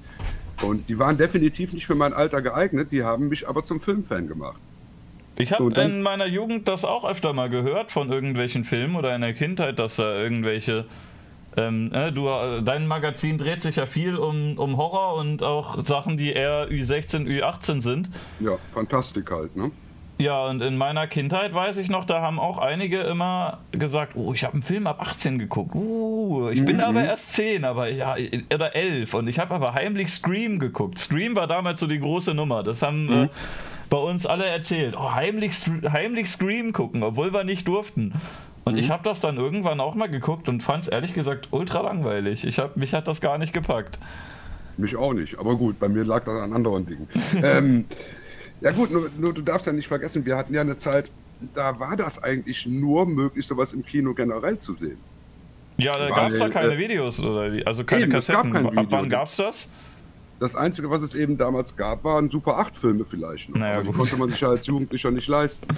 Und 0.62 0.88
die 0.88 1.00
waren 1.00 1.18
definitiv 1.18 1.74
nicht 1.74 1.86
für 1.88 1.96
mein 1.96 2.14
Alter 2.14 2.42
geeignet, 2.42 2.92
die 2.92 3.04
haben 3.04 3.28
mich 3.30 3.48
aber 3.48 3.64
zum 3.64 3.82
Filmfan 3.82 4.28
gemacht. 4.28 4.60
Ich 5.38 5.52
habe 5.52 5.70
in 5.82 6.02
meiner 6.02 6.28
Jugend 6.28 6.68
das 6.68 6.86
auch 6.86 7.04
öfter 7.04 7.34
mal 7.34 7.50
gehört 7.50 7.92
von 7.92 8.10
irgendwelchen 8.10 8.64
Filmen 8.64 8.96
oder 8.96 9.14
in 9.16 9.22
der 9.22 9.34
Kindheit, 9.34 9.80
dass 9.80 9.98
da 9.98 10.16
irgendwelche. 10.16 10.86
Ähm, 11.58 11.92
äh, 11.94 12.12
du, 12.12 12.28
äh, 12.28 12.62
dein 12.62 12.88
Magazin 12.88 13.38
dreht 13.38 13.62
sich 13.62 13.78
ja 13.78 13.86
viel 13.86 14.18
um, 14.18 14.58
um 14.58 14.78
Horror 14.78 15.16
und 15.16 15.44
auch 15.44 15.84
Sachen, 15.84 16.18
die 16.18 16.34
eher 16.34 16.70
Ü16, 16.70 17.26
Ü18 17.26 17.82
sind. 17.82 18.10
Ja, 18.40 18.58
Fantastik 18.70 19.32
halt, 19.32 19.56
ne? 19.56 19.72
Ja, 20.18 20.46
und 20.46 20.62
in 20.62 20.78
meiner 20.78 21.08
Kindheit 21.08 21.54
weiß 21.54 21.78
ich 21.78 21.90
noch, 21.90 22.06
da 22.06 22.22
haben 22.22 22.40
auch 22.40 22.58
einige 22.58 23.02
immer 23.02 23.60
gesagt, 23.72 24.14
oh, 24.16 24.34
ich 24.34 24.46
habe 24.46 24.54
einen 24.54 24.64
Film 24.64 24.88
ab 24.88 25.02
18 25.02 25.40
geguckt. 25.40 25.76
Uh, 25.76 26.50
ich 26.52 26.64
bin 26.64 26.80
aber 26.80 27.04
erst 27.04 27.34
10, 27.34 27.66
aber 27.66 27.90
ja, 27.90 28.16
oder 28.54 28.76
11. 28.76 29.14
Und 29.14 29.28
ich 29.28 29.40
habe 29.40 29.54
aber 29.54 29.74
heimlich 29.74 30.10
Scream 30.10 30.58
geguckt. 30.58 31.00
Scream 31.00 31.36
war 31.36 31.48
damals 31.48 31.82
so 31.82 31.88
die 31.88 32.00
große 32.00 32.34
Nummer. 32.34 32.64
Das 32.64 32.82
haben 32.82 33.12
äh, 33.12 33.28
bei 33.90 33.98
uns 33.98 34.26
alle 34.26 34.46
erzählt. 34.46 34.96
Oh, 34.98 35.12
heimlich, 35.12 35.54
heimlich 35.92 36.30
Scream 36.30 36.72
gucken, 36.72 37.04
obwohl 37.04 37.34
wir 37.34 37.44
nicht 37.44 37.68
durften. 37.68 38.14
Und 38.66 38.78
ich 38.78 38.90
habe 38.90 39.04
das 39.04 39.20
dann 39.20 39.38
irgendwann 39.38 39.80
auch 39.80 39.94
mal 39.94 40.10
geguckt 40.10 40.50
und 40.50 40.64
fand 40.64 40.84
es 40.84 40.90
ehrlich 40.90 41.14
gesagt 41.14 41.50
ultra 41.52 41.82
langweilig. 41.82 42.44
Ich 42.46 42.58
hab, 42.58 42.78
mich 42.78 42.94
hat 42.96 43.08
das 43.08 43.22
gar 43.22 43.38
nicht 43.38 43.54
gepackt. 43.54 43.98
Mich 44.78 44.96
auch 44.96 45.14
nicht, 45.14 45.38
aber 45.38 45.56
gut, 45.56 45.80
bei 45.80 45.88
mir 45.88 46.04
lag 46.04 46.26
das 46.26 46.42
an 46.42 46.52
anderen 46.52 46.86
Dingen. 46.86 47.08
ähm, 47.44 47.86
ja 48.62 48.72
gut, 48.72 48.92
nur, 48.92 49.10
nur 49.18 49.34
du 49.34 49.44
darfst 49.44 49.68
ja 49.68 49.74
nicht 49.74 49.88
vergessen, 49.88 50.26
wir 50.26 50.36
hatten 50.36 50.54
ja 50.54 50.62
eine 50.62 50.78
Zeit, 50.80 51.12
da 51.54 51.80
war 51.80 51.96
das 51.96 52.22
eigentlich 52.22 52.66
nur 52.66 53.06
möglich, 53.06 53.46
sowas 53.46 53.72
im 53.72 53.86
Kino 53.86 54.14
generell 54.14 54.58
zu 54.58 54.74
sehen. 54.74 54.98
Ja, 55.78 55.98
da 55.98 56.10
gab 56.10 56.32
es 56.32 56.40
da 56.40 56.50
keine 56.50 56.74
äh, 56.74 56.78
Videos 56.78 57.20
oder 57.20 57.54
wie? 57.54 57.66
Also 57.66 57.84
keine 57.84 58.04
eben, 58.04 58.12
gab 58.12 58.26
Kassetten. 58.26 58.52
kein 58.52 58.78
Ab 58.78 58.88
wann 58.90 59.10
gab 59.10 59.28
es 59.28 59.36
das? 59.36 59.70
Das 60.40 60.56
Einzige, 60.56 60.90
was 60.90 61.02
es 61.02 61.16
eben 61.16 61.38
damals 61.38 61.78
gab, 61.78 62.04
waren 62.04 62.30
Super 62.30 62.60
8-Filme 62.60 63.06
vielleicht. 63.06 63.50
Noch. 63.50 63.58
Naja, 63.58 63.82
die 63.82 63.92
konnte 63.92 64.18
man 64.18 64.30
sich 64.30 64.42
ja 64.42 64.50
als 64.50 64.68
Jugendlicher 64.68 65.12
nicht 65.12 65.28
leisten. 65.28 65.68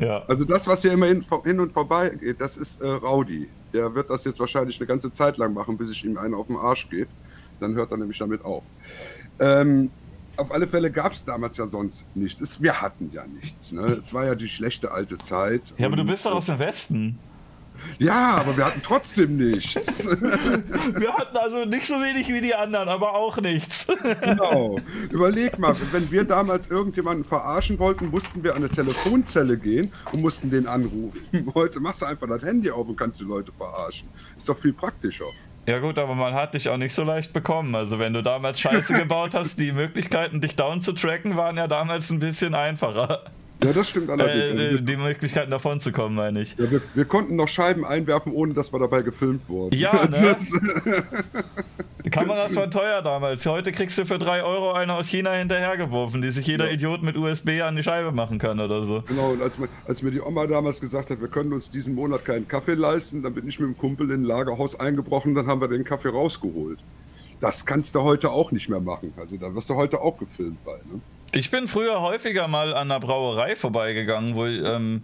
Ja. 0.00 0.22
Also 0.28 0.44
das, 0.44 0.68
was 0.68 0.82
hier 0.82 0.92
immer 0.92 1.06
hin, 1.06 1.24
hin 1.42 1.58
und 1.58 1.72
vorbei 1.72 2.10
geht, 2.10 2.40
das 2.40 2.56
ist 2.56 2.80
äh, 2.80 2.86
Raudi. 2.86 3.48
Der 3.72 3.92
wird 3.96 4.08
das 4.08 4.24
jetzt 4.24 4.38
wahrscheinlich 4.38 4.78
eine 4.78 4.86
ganze 4.86 5.12
Zeit 5.12 5.38
lang 5.38 5.52
machen, 5.52 5.76
bis 5.76 5.90
ich 5.90 6.04
ihm 6.04 6.16
einen 6.16 6.34
auf 6.34 6.46
den 6.46 6.54
Arsch 6.54 6.88
gebe. 6.88 7.10
Dann 7.58 7.74
hört 7.74 7.90
er 7.90 7.96
nämlich 7.96 8.16
damit 8.16 8.44
auf. 8.44 8.62
Ähm, 9.40 9.90
auf 10.36 10.52
alle 10.52 10.68
Fälle 10.68 10.92
gab 10.92 11.12
es 11.12 11.24
damals 11.24 11.56
ja 11.56 11.66
sonst 11.66 12.04
nichts. 12.14 12.40
Es, 12.40 12.62
wir 12.62 12.80
hatten 12.80 13.10
ja 13.12 13.26
nichts. 13.26 13.72
Ne? 13.72 13.86
Es 13.86 14.14
war 14.14 14.24
ja 14.24 14.36
die 14.36 14.48
schlechte 14.48 14.92
alte 14.92 15.18
Zeit. 15.18 15.62
Ja, 15.78 15.86
aber 15.86 15.96
du 15.96 16.04
bist 16.04 16.24
doch 16.26 16.32
aus 16.32 16.46
dem 16.46 16.60
Westen. 16.60 17.18
Ja, 17.98 18.36
aber 18.36 18.56
wir 18.56 18.66
hatten 18.66 18.82
trotzdem 18.82 19.36
nichts. 19.36 20.06
wir 20.06 21.12
hatten 21.14 21.36
also 21.36 21.64
nicht 21.64 21.86
so 21.86 21.94
wenig 21.94 22.28
wie 22.28 22.40
die 22.40 22.54
anderen, 22.54 22.88
aber 22.88 23.14
auch 23.14 23.38
nichts. 23.38 23.86
genau. 24.20 24.78
Überleg 25.10 25.58
mal, 25.58 25.74
wenn 25.92 26.10
wir 26.10 26.24
damals 26.24 26.68
irgendjemanden 26.68 27.24
verarschen 27.24 27.78
wollten, 27.78 28.10
mussten 28.10 28.42
wir 28.42 28.52
an 28.54 28.58
eine 28.58 28.68
Telefonzelle 28.68 29.56
gehen 29.56 29.90
und 30.12 30.20
mussten 30.20 30.50
den 30.50 30.66
anrufen. 30.66 31.50
Heute 31.54 31.80
machst 31.80 32.02
du 32.02 32.06
einfach 32.06 32.28
das 32.28 32.42
Handy 32.42 32.70
auf 32.70 32.88
und 32.88 32.96
kannst 32.96 33.20
die 33.20 33.24
Leute 33.24 33.52
verarschen. 33.52 34.08
Ist 34.36 34.48
doch 34.48 34.56
viel 34.56 34.72
praktischer. 34.72 35.26
Ja 35.66 35.80
gut, 35.80 35.98
aber 35.98 36.14
man 36.14 36.32
hat 36.32 36.54
dich 36.54 36.70
auch 36.70 36.78
nicht 36.78 36.94
so 36.94 37.02
leicht 37.02 37.34
bekommen. 37.34 37.74
Also 37.74 37.98
wenn 37.98 38.14
du 38.14 38.22
damals 38.22 38.58
Scheiße 38.58 38.94
gebaut 38.94 39.34
hast, 39.34 39.58
die 39.58 39.72
Möglichkeiten, 39.72 40.40
dich 40.40 40.56
down 40.56 40.80
zu 40.80 40.94
tracken, 40.94 41.36
waren 41.36 41.58
ja 41.58 41.66
damals 41.66 42.08
ein 42.10 42.20
bisschen 42.20 42.54
einfacher. 42.54 43.24
Ja, 43.62 43.72
das 43.72 43.88
stimmt 43.88 44.08
allerdings. 44.08 44.60
Äh, 44.60 44.68
also 44.68 44.82
die 44.82 44.96
Möglichkeiten 44.96 45.50
davon 45.50 45.80
zu 45.80 45.90
kommen, 45.90 46.14
meine 46.14 46.42
ich. 46.42 46.56
Ja, 46.56 46.70
wir, 46.70 46.80
wir, 46.94 47.04
konnten 47.04 47.34
noch 47.34 47.48
Scheiben 47.48 47.84
einwerfen, 47.84 48.32
ohne 48.32 48.54
dass 48.54 48.72
wir 48.72 48.78
dabei 48.78 49.02
gefilmt 49.02 49.48
wurden. 49.48 49.76
Ja, 49.76 50.06
ne? 50.08 50.36
die 52.04 52.10
Kameras 52.10 52.54
waren 52.54 52.70
teuer 52.70 53.02
damals. 53.02 53.44
Heute 53.46 53.72
kriegst 53.72 53.98
du 53.98 54.06
für 54.06 54.18
3 54.18 54.44
Euro 54.44 54.72
eine 54.72 54.94
aus 54.94 55.08
China 55.08 55.32
hinterhergeworfen, 55.32 56.22
die 56.22 56.30
sich 56.30 56.46
jeder 56.46 56.66
ja. 56.66 56.74
Idiot 56.74 57.02
mit 57.02 57.16
USB 57.16 57.60
an 57.62 57.74
die 57.74 57.82
Scheibe 57.82 58.12
machen 58.12 58.38
kann 58.38 58.60
oder 58.60 58.84
so. 58.84 59.02
Genau, 59.08 59.30
und 59.30 59.42
als, 59.42 59.58
als, 59.86 60.02
mir 60.02 60.12
die 60.12 60.20
Oma 60.20 60.46
damals 60.46 60.80
gesagt 60.80 61.10
hat, 61.10 61.20
wir 61.20 61.28
können 61.28 61.52
uns 61.52 61.68
diesen 61.68 61.96
Monat 61.96 62.24
keinen 62.24 62.46
Kaffee 62.46 62.74
leisten, 62.74 63.24
dann 63.24 63.34
bin 63.34 63.48
ich 63.48 63.58
mit 63.58 63.68
dem 63.68 63.76
Kumpel 63.76 64.08
in 64.12 64.22
ein 64.22 64.24
Lagerhaus 64.24 64.78
eingebrochen, 64.78 65.34
dann 65.34 65.48
haben 65.48 65.60
wir 65.60 65.68
den 65.68 65.84
Kaffee 65.84 66.10
rausgeholt. 66.10 66.78
Das 67.40 67.66
kannst 67.66 67.96
du 67.96 68.02
heute 68.02 68.30
auch 68.30 68.52
nicht 68.52 68.68
mehr 68.68 68.80
machen. 68.80 69.12
Also 69.16 69.36
da 69.36 69.52
wirst 69.52 69.68
du 69.68 69.74
heute 69.74 70.00
auch 70.00 70.16
gefilmt 70.16 70.64
bei. 70.64 70.74
Ne? 70.74 71.00
Ich 71.32 71.50
bin 71.50 71.68
früher 71.68 72.00
häufiger 72.00 72.48
mal 72.48 72.74
an 72.74 72.88
der 72.88 73.00
Brauerei 73.00 73.54
vorbeigegangen, 73.54 74.34
wo, 74.34 74.46
ähm, 74.46 75.02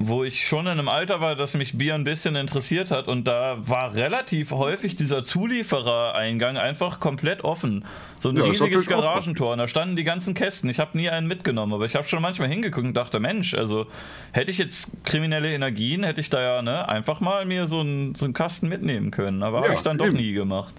wo 0.00 0.24
ich 0.24 0.48
schon 0.48 0.66
in 0.66 0.72
einem 0.72 0.88
Alter 0.88 1.20
war, 1.20 1.36
dass 1.36 1.54
mich 1.54 1.78
Bier 1.78 1.94
ein 1.94 2.02
bisschen 2.02 2.34
interessiert 2.34 2.90
hat 2.90 3.06
und 3.06 3.24
da 3.28 3.56
war 3.60 3.94
relativ 3.94 4.50
häufig 4.50 4.96
dieser 4.96 5.22
Zulieferereingang 5.22 6.56
einfach 6.56 6.98
komplett 6.98 7.44
offen. 7.44 7.84
So 8.18 8.30
ein 8.30 8.36
ja, 8.36 8.42
riesiges 8.42 8.88
Garagentor 8.88 9.52
und 9.52 9.58
da 9.58 9.68
standen 9.68 9.94
die 9.94 10.02
ganzen 10.02 10.34
Kästen. 10.34 10.68
Ich 10.68 10.80
habe 10.80 10.98
nie 10.98 11.08
einen 11.08 11.28
mitgenommen, 11.28 11.72
aber 11.72 11.84
ich 11.84 11.94
habe 11.94 12.06
schon 12.06 12.20
manchmal 12.20 12.48
hingeguckt 12.48 12.86
und 12.86 12.94
dachte, 12.94 13.20
Mensch, 13.20 13.54
also 13.54 13.86
hätte 14.32 14.50
ich 14.50 14.58
jetzt 14.58 14.90
kriminelle 15.04 15.52
Energien, 15.52 16.02
hätte 16.02 16.20
ich 16.20 16.30
da 16.30 16.42
ja 16.42 16.62
ne, 16.62 16.88
einfach 16.88 17.20
mal 17.20 17.44
mir 17.44 17.68
so 17.68 17.80
einen, 17.80 18.16
so 18.16 18.24
einen 18.24 18.34
Kasten 18.34 18.68
mitnehmen 18.68 19.12
können. 19.12 19.44
Aber 19.44 19.60
ja, 19.60 19.64
habe 19.66 19.74
ich 19.74 19.82
dann 19.82 20.00
eben. 20.00 20.12
doch 20.12 20.20
nie 20.20 20.32
gemacht. 20.32 20.74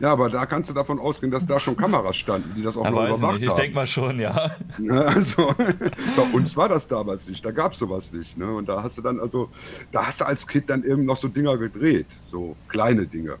Ja, 0.00 0.12
aber 0.12 0.28
da 0.28 0.46
kannst 0.46 0.70
du 0.70 0.74
davon 0.74 0.98
ausgehen, 0.98 1.30
dass 1.30 1.46
da 1.46 1.60
schon 1.60 1.76
Kameras 1.76 2.16
standen, 2.16 2.52
die 2.56 2.62
das 2.62 2.76
auch 2.76 2.84
ja, 2.84 2.90
noch 2.90 3.06
überwacht 3.06 3.40
nicht. 3.40 3.48
Ich 3.48 3.54
denke 3.54 3.74
mal 3.74 3.86
schon, 3.86 4.18
ja. 4.18 4.56
Also, 4.88 5.54
bei 6.16 6.22
uns 6.32 6.56
war 6.56 6.68
das 6.68 6.88
damals 6.88 7.28
nicht, 7.28 7.44
da 7.44 7.50
gab 7.50 7.72
es 7.72 7.78
sowas 7.78 8.12
nicht. 8.12 8.36
Ne? 8.36 8.52
Und 8.52 8.68
da 8.68 8.82
hast 8.82 8.98
du 8.98 9.02
dann, 9.02 9.20
also, 9.20 9.48
da 9.92 10.06
hast 10.06 10.20
du 10.20 10.26
als 10.26 10.46
Kind 10.46 10.68
dann 10.70 10.84
eben 10.84 11.04
noch 11.04 11.16
so 11.16 11.28
Dinger 11.28 11.56
gedreht, 11.56 12.06
so 12.30 12.56
kleine 12.68 13.06
Dinge. 13.06 13.36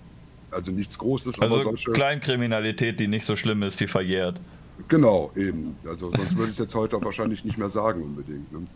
Also 0.50 0.70
nichts 0.70 0.96
Großes, 0.96 1.40
also 1.40 1.54
aber 1.54 1.64
solche. 1.64 1.90
Kleinkriminalität, 1.90 3.00
die 3.00 3.08
nicht 3.08 3.26
so 3.26 3.34
schlimm 3.34 3.62
ist, 3.64 3.80
die 3.80 3.88
verjährt. 3.88 4.40
Genau, 4.88 5.32
eben. 5.34 5.76
Also 5.84 6.12
sonst 6.14 6.36
würde 6.36 6.46
ich 6.46 6.52
es 6.52 6.58
jetzt 6.58 6.74
heute 6.74 7.02
wahrscheinlich 7.02 7.44
nicht 7.44 7.58
mehr 7.58 7.70
sagen 7.70 8.02
unbedingt. 8.02 8.52
Ne? 8.52 8.66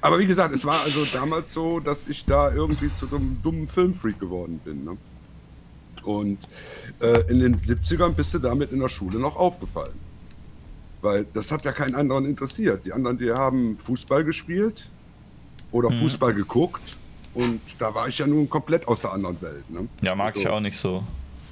Aber 0.00 0.18
wie 0.18 0.26
gesagt, 0.26 0.54
es 0.54 0.64
war 0.64 0.80
also 0.84 1.04
damals 1.12 1.52
so, 1.52 1.80
dass 1.80 2.08
ich 2.08 2.24
da 2.24 2.52
irgendwie 2.52 2.90
zu 2.98 3.06
so 3.06 3.16
einem 3.16 3.38
dummen 3.42 3.66
Filmfreak 3.66 4.18
geworden 4.18 4.60
bin. 4.64 4.84
Ne? 4.84 4.96
Und 6.04 6.38
äh, 7.00 7.20
in 7.30 7.40
den 7.40 7.56
70ern 7.56 8.10
bist 8.10 8.34
du 8.34 8.38
damit 8.38 8.72
in 8.72 8.80
der 8.80 8.88
Schule 8.88 9.18
noch 9.18 9.36
aufgefallen. 9.36 9.98
Weil 11.02 11.26
das 11.32 11.50
hat 11.50 11.64
ja 11.64 11.72
keinen 11.72 11.94
anderen 11.94 12.26
interessiert. 12.26 12.84
Die 12.84 12.92
anderen, 12.92 13.18
die 13.18 13.30
haben 13.30 13.76
Fußball 13.76 14.24
gespielt 14.24 14.88
oder 15.72 15.90
mhm. 15.90 16.00
Fußball 16.00 16.34
geguckt. 16.34 16.82
Und 17.34 17.60
da 17.78 17.94
war 17.94 18.08
ich 18.08 18.18
ja 18.18 18.26
nun 18.26 18.50
komplett 18.50 18.86
aus 18.88 19.00
der 19.02 19.12
anderen 19.12 19.40
Welt. 19.40 19.70
Ne? 19.70 19.88
Ja, 20.02 20.14
mag 20.14 20.34
also, 20.34 20.40
ich 20.40 20.48
auch 20.48 20.60
nicht 20.60 20.76
so. 20.76 21.02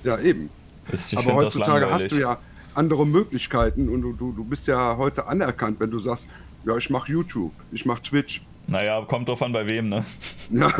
Ja, 0.04 0.18
eben. 0.18 0.50
Ich 0.92 1.16
Aber 1.16 1.34
heutzutage 1.34 1.90
hast 1.90 2.10
du 2.10 2.16
ja 2.16 2.38
andere 2.74 3.06
Möglichkeiten 3.06 3.88
und 3.88 4.02
du, 4.02 4.12
du, 4.12 4.32
du 4.32 4.44
bist 4.44 4.66
ja 4.66 4.96
heute 4.96 5.26
anerkannt, 5.26 5.80
wenn 5.80 5.90
du 5.90 5.98
sagst, 5.98 6.26
ja, 6.64 6.76
ich 6.76 6.90
mache 6.90 7.12
YouTube, 7.12 7.52
ich 7.72 7.84
mache 7.84 8.02
Twitch. 8.02 8.42
Naja, 8.66 9.02
kommt 9.06 9.28
drauf 9.28 9.42
an, 9.42 9.52
bei 9.52 9.66
wem, 9.66 9.88
ne? 9.88 10.04
Ja. 10.50 10.70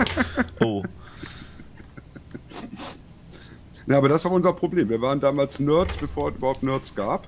oh. 0.60 0.82
Ja, 3.86 3.98
aber 3.98 4.08
das 4.08 4.24
war 4.24 4.32
unser 4.32 4.52
Problem. 4.52 4.88
Wir 4.88 5.00
waren 5.00 5.20
damals 5.20 5.60
Nerds, 5.60 5.96
bevor 5.96 6.30
es 6.30 6.36
überhaupt 6.36 6.62
Nerds 6.62 6.94
gab. 6.94 7.26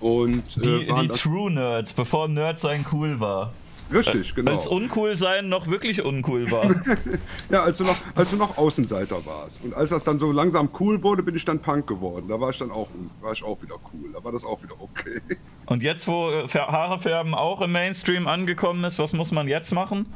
Und, 0.00 0.44
äh, 0.58 0.60
die, 0.60 0.86
die 0.86 1.08
True 1.08 1.50
Nerds, 1.50 1.92
bevor 1.92 2.28
Nerd 2.28 2.58
sein 2.58 2.84
cool 2.92 3.20
war. 3.20 3.52
Richtig, 3.92 4.30
äh, 4.30 4.34
genau. 4.34 4.52
Als 4.52 4.66
uncool 4.66 5.16
sein 5.16 5.48
noch 5.48 5.66
wirklich 5.66 6.02
uncool 6.02 6.50
war. 6.50 6.74
ja, 7.50 7.62
als 7.62 7.78
du, 7.78 7.84
noch, 7.84 7.96
als 8.14 8.30
du 8.30 8.36
noch 8.36 8.56
Außenseiter 8.56 9.24
warst. 9.26 9.62
Und 9.64 9.74
als 9.74 9.90
das 9.90 10.04
dann 10.04 10.18
so 10.18 10.32
langsam 10.32 10.70
cool 10.80 11.02
wurde, 11.02 11.22
bin 11.22 11.36
ich 11.36 11.44
dann 11.44 11.60
Punk 11.60 11.86
geworden. 11.86 12.26
Da 12.28 12.40
war 12.40 12.50
ich 12.50 12.58
dann 12.58 12.70
auch, 12.70 12.88
war 13.20 13.32
ich 13.32 13.42
auch 13.42 13.60
wieder 13.62 13.76
cool. 13.92 14.10
Da 14.12 14.24
war 14.24 14.32
das 14.32 14.44
auch 14.44 14.62
wieder 14.62 14.74
okay. 14.78 15.20
Und 15.66 15.82
jetzt, 15.82 16.08
wo 16.08 16.30
äh, 16.30 16.48
Haare 16.48 16.98
färben 16.98 17.34
auch 17.34 17.60
im 17.60 17.72
Mainstream 17.72 18.26
angekommen 18.26 18.84
ist, 18.84 18.98
was 18.98 19.12
muss 19.12 19.30
man 19.30 19.48
jetzt 19.48 19.72
machen? 19.72 20.06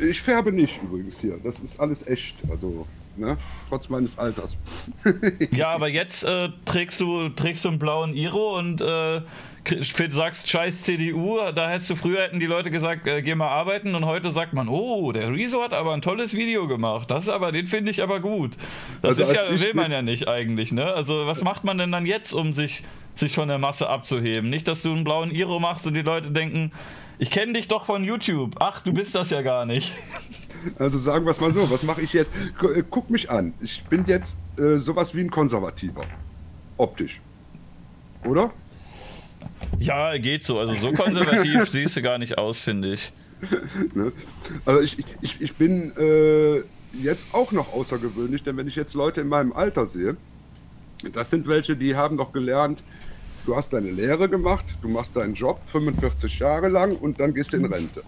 Ich 0.00 0.22
färbe 0.22 0.52
nicht 0.52 0.80
übrigens 0.82 1.20
hier. 1.20 1.38
Das 1.42 1.60
ist 1.60 1.80
alles 1.80 2.06
echt. 2.06 2.36
Also 2.50 2.86
ne? 3.18 3.36
trotz 3.68 3.88
meines 3.88 4.18
Alters. 4.18 4.56
ja, 5.50 5.70
aber 5.70 5.88
jetzt 5.88 6.24
äh, 6.24 6.50
trägst, 6.64 7.00
du, 7.00 7.28
trägst 7.30 7.64
du 7.64 7.68
einen 7.68 7.78
blauen 7.78 8.14
Iro 8.14 8.58
und 8.58 8.80
äh, 8.80 9.20
sagst 10.10 10.48
scheiß 10.48 10.82
CDU, 10.82 11.38
da 11.54 11.68
hättest 11.68 11.90
du 11.90 11.96
früher 11.96 12.22
hätten 12.22 12.40
die 12.40 12.46
Leute 12.46 12.70
gesagt, 12.70 13.06
äh, 13.06 13.22
geh 13.22 13.34
mal 13.34 13.48
arbeiten 13.48 13.94
und 13.94 14.06
heute 14.06 14.30
sagt 14.30 14.52
man, 14.52 14.68
oh, 14.68 15.12
der 15.12 15.30
Rezo 15.32 15.62
hat 15.62 15.74
aber 15.74 15.92
ein 15.92 16.02
tolles 16.02 16.34
Video 16.34 16.66
gemacht. 16.66 17.10
Das 17.10 17.28
aber, 17.28 17.52
den 17.52 17.66
finde 17.66 17.90
ich 17.90 18.02
aber 18.02 18.20
gut. 18.20 18.56
Das 19.02 19.18
also 19.18 19.22
ist 19.22 19.34
ja, 19.34 19.60
will 19.60 19.74
man 19.74 19.92
ja 19.92 20.02
nicht 20.02 20.28
eigentlich, 20.28 20.72
ne? 20.72 20.86
Also 20.86 21.26
was 21.26 21.42
macht 21.42 21.64
man 21.64 21.78
denn 21.78 21.92
dann 21.92 22.06
jetzt, 22.06 22.32
um 22.32 22.52
sich, 22.52 22.84
sich 23.14 23.34
von 23.34 23.48
der 23.48 23.58
Masse 23.58 23.88
abzuheben? 23.88 24.48
Nicht, 24.48 24.68
dass 24.68 24.82
du 24.82 24.92
einen 24.92 25.04
blauen 25.04 25.30
Iro 25.30 25.58
machst 25.60 25.86
und 25.86 25.94
die 25.94 26.02
Leute 26.02 26.30
denken, 26.30 26.72
ich 27.18 27.30
kenne 27.30 27.54
dich 27.54 27.68
doch 27.68 27.86
von 27.86 28.04
YouTube. 28.04 28.56
Ach, 28.60 28.82
du 28.82 28.92
bist 28.92 29.14
das 29.14 29.30
ja 29.30 29.42
gar 29.42 29.66
nicht. 29.66 29.92
Also 30.76 30.98
sagen 30.98 31.24
wir 31.24 31.30
es 31.30 31.40
mal 31.40 31.52
so, 31.52 31.70
was 31.70 31.84
mache 31.84 32.02
ich 32.02 32.12
jetzt? 32.12 32.32
Äh, 32.60 32.82
guck 32.90 33.10
mich 33.10 33.30
an. 33.30 33.54
Ich 33.60 33.84
bin 33.84 34.04
jetzt 34.08 34.38
äh, 34.58 34.78
sowas 34.78 35.14
wie 35.14 35.20
ein 35.20 35.30
Konservativer. 35.30 36.04
Optisch. 36.76 37.20
Oder? 38.24 38.52
Ja, 39.78 40.18
geht 40.18 40.42
so. 40.42 40.58
Also 40.58 40.74
so 40.74 40.92
konservativ 40.92 41.68
siehst 41.70 41.96
du 41.96 42.02
gar 42.02 42.18
nicht 42.18 42.38
aus, 42.38 42.60
finde 42.62 42.94
ich. 42.94 43.12
ne? 43.94 44.12
Also 44.64 44.80
ich, 44.80 45.04
ich, 45.20 45.40
ich 45.40 45.54
bin 45.54 45.92
äh, 45.96 46.62
jetzt 46.92 47.32
auch 47.32 47.52
noch 47.52 47.72
außergewöhnlich, 47.72 48.42
denn 48.42 48.56
wenn 48.56 48.66
ich 48.66 48.76
jetzt 48.76 48.94
Leute 48.94 49.20
in 49.20 49.28
meinem 49.28 49.52
Alter 49.52 49.86
sehe, 49.86 50.16
das 51.12 51.30
sind 51.30 51.46
welche, 51.46 51.76
die 51.76 51.94
haben 51.94 52.16
doch 52.16 52.32
gelernt, 52.32 52.82
du 53.48 53.56
hast 53.56 53.72
deine 53.72 53.90
Lehre 53.90 54.28
gemacht, 54.28 54.66
du 54.82 54.88
machst 54.88 55.16
deinen 55.16 55.32
Job 55.32 55.58
45 55.64 56.38
Jahre 56.38 56.68
lang 56.68 56.96
und 56.96 57.18
dann 57.18 57.32
gehst 57.32 57.54
du 57.54 57.56
in 57.56 57.64
Rente. 57.64 58.02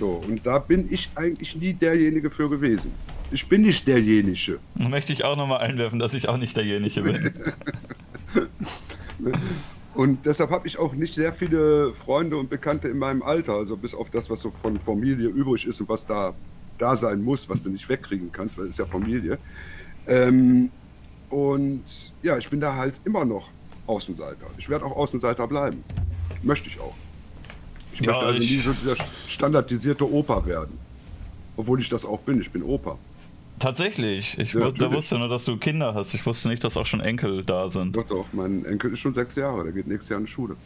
So, 0.00 0.20
und 0.26 0.44
da 0.44 0.58
bin 0.58 0.92
ich 0.92 1.10
eigentlich 1.14 1.54
nie 1.54 1.72
derjenige 1.72 2.28
für 2.28 2.50
gewesen. 2.50 2.90
Ich 3.30 3.48
bin 3.48 3.62
nicht 3.62 3.86
derjenige. 3.86 4.58
Möchte 4.74 5.12
ich 5.12 5.24
auch 5.24 5.36
nochmal 5.36 5.60
einwerfen, 5.60 6.00
dass 6.00 6.12
ich 6.14 6.28
auch 6.28 6.38
nicht 6.38 6.56
derjenige 6.56 7.02
bin. 7.02 7.32
und 9.94 10.26
deshalb 10.26 10.50
habe 10.50 10.66
ich 10.66 10.76
auch 10.76 10.92
nicht 10.92 11.14
sehr 11.14 11.32
viele 11.32 11.94
Freunde 11.94 12.36
und 12.36 12.50
Bekannte 12.50 12.88
in 12.88 12.98
meinem 12.98 13.22
Alter, 13.22 13.52
also 13.52 13.76
bis 13.76 13.94
auf 13.94 14.10
das, 14.10 14.28
was 14.28 14.40
so 14.40 14.50
von 14.50 14.80
Familie 14.80 15.28
übrig 15.28 15.66
ist 15.66 15.80
und 15.80 15.88
was 15.88 16.04
da 16.04 16.34
da 16.78 16.96
sein 16.96 17.22
muss, 17.22 17.48
was 17.48 17.62
du 17.62 17.70
nicht 17.70 17.88
wegkriegen 17.88 18.32
kannst, 18.32 18.58
weil 18.58 18.64
es 18.64 18.72
ist 18.72 18.78
ja 18.80 18.86
Familie. 18.86 19.38
Ähm, 20.08 20.70
und 21.30 21.84
ja, 22.22 22.38
ich 22.38 22.50
bin 22.50 22.60
da 22.60 22.74
halt 22.74 22.94
immer 23.04 23.24
noch 23.24 23.48
Außenseiter. 23.86 24.46
Ich 24.58 24.68
werde 24.68 24.84
auch 24.84 24.96
Außenseiter 24.96 25.46
bleiben. 25.46 25.84
Möchte 26.42 26.68
ich 26.68 26.78
auch. 26.80 26.94
Ich 27.92 28.00
ja, 28.00 28.06
möchte 28.06 28.24
also 28.24 28.40
ich... 28.40 28.50
nie 28.50 28.58
so 28.58 28.72
dieser 28.72 28.96
standardisierte 29.26 30.10
Opa 30.10 30.44
werden. 30.46 30.78
Obwohl 31.56 31.80
ich 31.80 31.88
das 31.88 32.04
auch 32.04 32.20
bin. 32.20 32.40
Ich 32.40 32.50
bin 32.50 32.62
Opa. 32.62 32.96
Tatsächlich. 33.58 34.38
Ich 34.38 34.54
ja, 34.54 34.70
da 34.70 34.92
wusste 34.92 35.18
nur, 35.18 35.28
dass 35.28 35.44
du 35.44 35.56
Kinder 35.56 35.94
hast. 35.94 36.14
Ich 36.14 36.24
wusste 36.26 36.48
nicht, 36.48 36.64
dass 36.64 36.76
auch 36.76 36.86
schon 36.86 37.00
Enkel 37.00 37.44
da 37.44 37.68
sind. 37.68 37.96
Doch, 37.96 38.06
doch. 38.06 38.26
Mein 38.32 38.64
Enkel 38.64 38.92
ist 38.92 39.00
schon 39.00 39.14
sechs 39.14 39.36
Jahre. 39.36 39.64
Der 39.64 39.72
geht 39.72 39.86
nächstes 39.86 40.08
Jahr 40.08 40.18
in 40.18 40.26
die 40.26 40.32
Schule. 40.32 40.56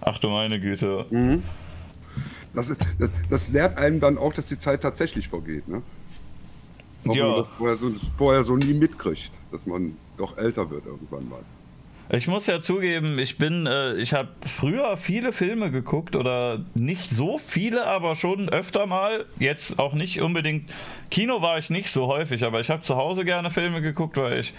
Ach 0.00 0.18
du 0.18 0.28
meine 0.28 0.60
Güte. 0.60 1.06
Mhm. 1.10 1.42
Das, 2.54 2.68
ist, 2.68 2.80
das, 2.98 3.10
das 3.30 3.48
lehrt 3.48 3.78
einem 3.78 4.00
dann 4.00 4.18
auch, 4.18 4.34
dass 4.34 4.48
die 4.48 4.58
Zeit 4.58 4.82
tatsächlich 4.82 5.28
vorgeht. 5.28 5.66
Ne? 5.68 5.82
Auch 7.06 7.16
ja. 7.16 7.26
man 7.26 7.36
das 7.38 7.48
vorher 7.56 7.76
so, 7.76 7.90
vorher 8.16 8.44
so 8.44 8.56
nie 8.56 8.74
mitkriegt, 8.74 9.30
dass 9.50 9.64
man 9.64 9.96
doch 10.18 10.36
älter 10.36 10.68
wird 10.70 10.84
irgendwann 10.86 11.28
mal. 11.28 11.40
Ich 12.14 12.28
muss 12.28 12.46
ja 12.46 12.60
zugeben, 12.60 13.18
ich 13.18 13.38
bin, 13.38 13.66
äh, 13.66 13.94
ich 13.94 14.12
habe 14.12 14.28
früher 14.46 14.98
viele 14.98 15.32
Filme 15.32 15.70
geguckt 15.70 16.14
oder 16.14 16.60
nicht 16.74 17.10
so 17.10 17.38
viele, 17.38 17.86
aber 17.86 18.16
schon 18.16 18.50
öfter 18.50 18.84
mal. 18.84 19.24
Jetzt 19.38 19.78
auch 19.78 19.94
nicht 19.94 20.20
unbedingt. 20.20 20.70
Kino 21.10 21.40
war 21.40 21.56
ich 21.56 21.70
nicht 21.70 21.88
so 21.88 22.08
häufig, 22.08 22.44
aber 22.44 22.60
ich 22.60 22.68
habe 22.68 22.82
zu 22.82 22.96
Hause 22.96 23.24
gerne 23.24 23.48
Filme 23.48 23.80
geguckt, 23.80 24.18
weil 24.18 24.40
ich 24.40 24.52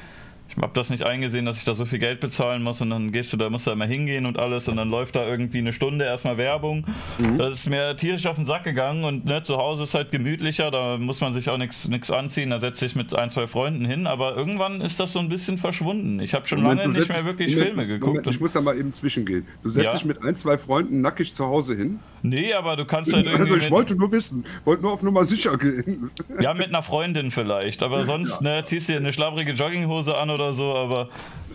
ich 0.56 0.62
habe 0.62 0.74
das 0.74 0.90
nicht 0.90 1.04
eingesehen, 1.04 1.46
dass 1.46 1.58
ich 1.58 1.64
da 1.64 1.74
so 1.74 1.86
viel 1.86 2.00
Geld 2.00 2.20
bezahlen 2.20 2.62
muss 2.62 2.82
und 2.82 2.92
dann 2.92 3.12
gehst 3.12 3.34
du 3.34 3.38
da, 3.38 3.50
musst 3.50 3.66
du 3.66 3.72
da 3.72 3.74
immer 3.74 3.86
hingehen 3.86 4.26
und 4.26 4.38
alles 4.38 4.68
und 4.68 4.78
dann 4.78 4.90
läuft 4.90 5.16
da 5.16 5.26
irgendwie 5.26 5.58
eine 5.58 5.74
Stunde 5.74 6.06
erstmal 6.06 6.38
Werbung. 6.38 6.86
Mhm. 7.18 7.38
Das 7.38 7.60
ist 7.60 7.70
mir 7.70 7.96
tierisch 7.98 8.26
auf 8.28 8.36
den 8.36 8.46
Sack 8.46 8.64
gegangen 8.64 9.04
und 9.04 9.26
ne, 9.26 9.42
zu 9.42 9.58
Hause 9.58 9.84
ist 9.84 9.96
halt 9.96 10.12
gemütlicher, 10.12 10.70
da 10.70 10.98
muss 10.98 11.22
man 11.22 11.34
sich 11.34 11.50
auch 11.50 11.58
nichts 11.58 12.12
anziehen, 12.12 12.52
da 12.52 12.60
setze 12.60 12.86
ich 12.86 12.96
mit 12.96 13.16
ein, 13.16 13.30
zwei 13.30 13.48
Freunden 13.48 13.86
hin, 13.86 14.06
aber 14.06 14.36
irgendwann 14.36 14.82
ist 14.82 15.00
das 15.00 15.14
so 15.14 15.20
ein 15.20 15.30
bisschen 15.30 15.58
verschwunden. 15.58 16.20
Ich 16.20 16.34
habe 16.34 16.48
schon 16.48 16.62
Moment, 16.62 16.82
lange 16.82 16.94
nicht 17.00 17.10
mehr 17.10 17.26
wirklich 17.26 17.56
Moment, 17.56 17.68
Filme 17.68 17.88
geguckt. 17.88 18.18
Moment, 18.18 18.28
ich 18.28 18.40
muss 18.40 18.54
da 18.54 18.62
mal 18.62 18.78
eben 18.78 18.94
zwischengehen. 18.94 19.48
Du 19.64 19.70
setzt 19.70 19.86
ja? 19.86 19.92
dich 19.92 20.06
mit 20.06 20.22
ein, 20.22 20.36
zwei 20.36 20.58
Freunden 20.58 21.02
nackig 21.02 21.34
zu 21.34 21.46
Hause 21.46 21.76
hin? 21.76 22.00
Nee, 22.24 22.54
aber 22.54 22.76
du 22.78 22.86
kannst 22.86 23.14
halt 23.14 23.26
irgendwie. 23.28 23.52
Also 23.52 23.66
ich 23.66 23.70
wollte 23.70 23.96
nur 23.96 24.12
wissen, 24.12 24.46
wollte 24.66 24.82
nur 24.82 24.94
auf 24.94 25.04
Nummer 25.04 25.26
sicher 25.26 25.58
gehen. 25.58 26.10
Ja, 26.42 26.54
mit 26.54 26.70
einer 26.70 26.82
Freundin 26.82 27.32
vielleicht, 27.32 27.84
aber 27.84 28.06
sonst, 28.06 28.42
ja. 28.42 28.58
ne, 28.58 28.64
ziehst 28.64 28.90
dir 28.90 28.98
eine 28.98 29.14
schlabbrige 29.14 29.52
Jogginghose 29.52 30.18
an 30.18 30.30
oder 30.30 30.54
so, 30.54 30.74
aber 30.74 31.10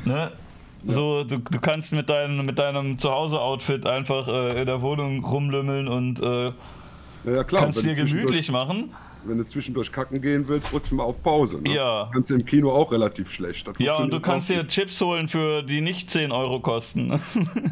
Ne? 0.04 0.32
Ja. 0.84 0.92
So, 0.92 1.24
du, 1.24 1.38
du 1.38 1.58
kannst 1.58 1.92
mit 1.92 2.08
deinem, 2.08 2.46
mit 2.46 2.58
deinem 2.58 2.98
Zuhause-Outfit 2.98 3.84
einfach 3.86 4.28
äh, 4.28 4.60
in 4.60 4.66
der 4.66 4.80
Wohnung 4.80 5.24
rumlümmeln 5.24 5.88
und 5.88 6.20
äh, 6.20 6.52
ja, 7.24 7.44
klar, 7.44 7.62
kannst 7.62 7.84
dir 7.84 7.94
gemütlich 7.94 8.50
machen. 8.50 8.94
Wenn 9.24 9.38
du 9.38 9.44
zwischendurch 9.44 9.92
kacken 9.92 10.20
gehen 10.20 10.46
willst, 10.46 10.72
drückst 10.72 10.92
du 10.92 10.96
mal 10.96 11.04
auf 11.04 11.22
Pause. 11.22 11.60
Ne? 11.60 11.74
Ja. 11.74 12.10
Kannst 12.12 12.30
du 12.30 12.34
im 12.34 12.44
Kino 12.44 12.70
auch 12.70 12.92
relativ 12.92 13.30
schlecht. 13.30 13.68
ja, 13.78 13.96
und 13.96 14.12
du 14.12 14.20
kannst 14.20 14.48
dir 14.48 14.66
Chips 14.66 15.00
holen, 15.00 15.28
für 15.28 15.62
die 15.62 15.80
nicht 15.80 16.10
10 16.10 16.32
Euro 16.32 16.60
kosten. 16.60 17.12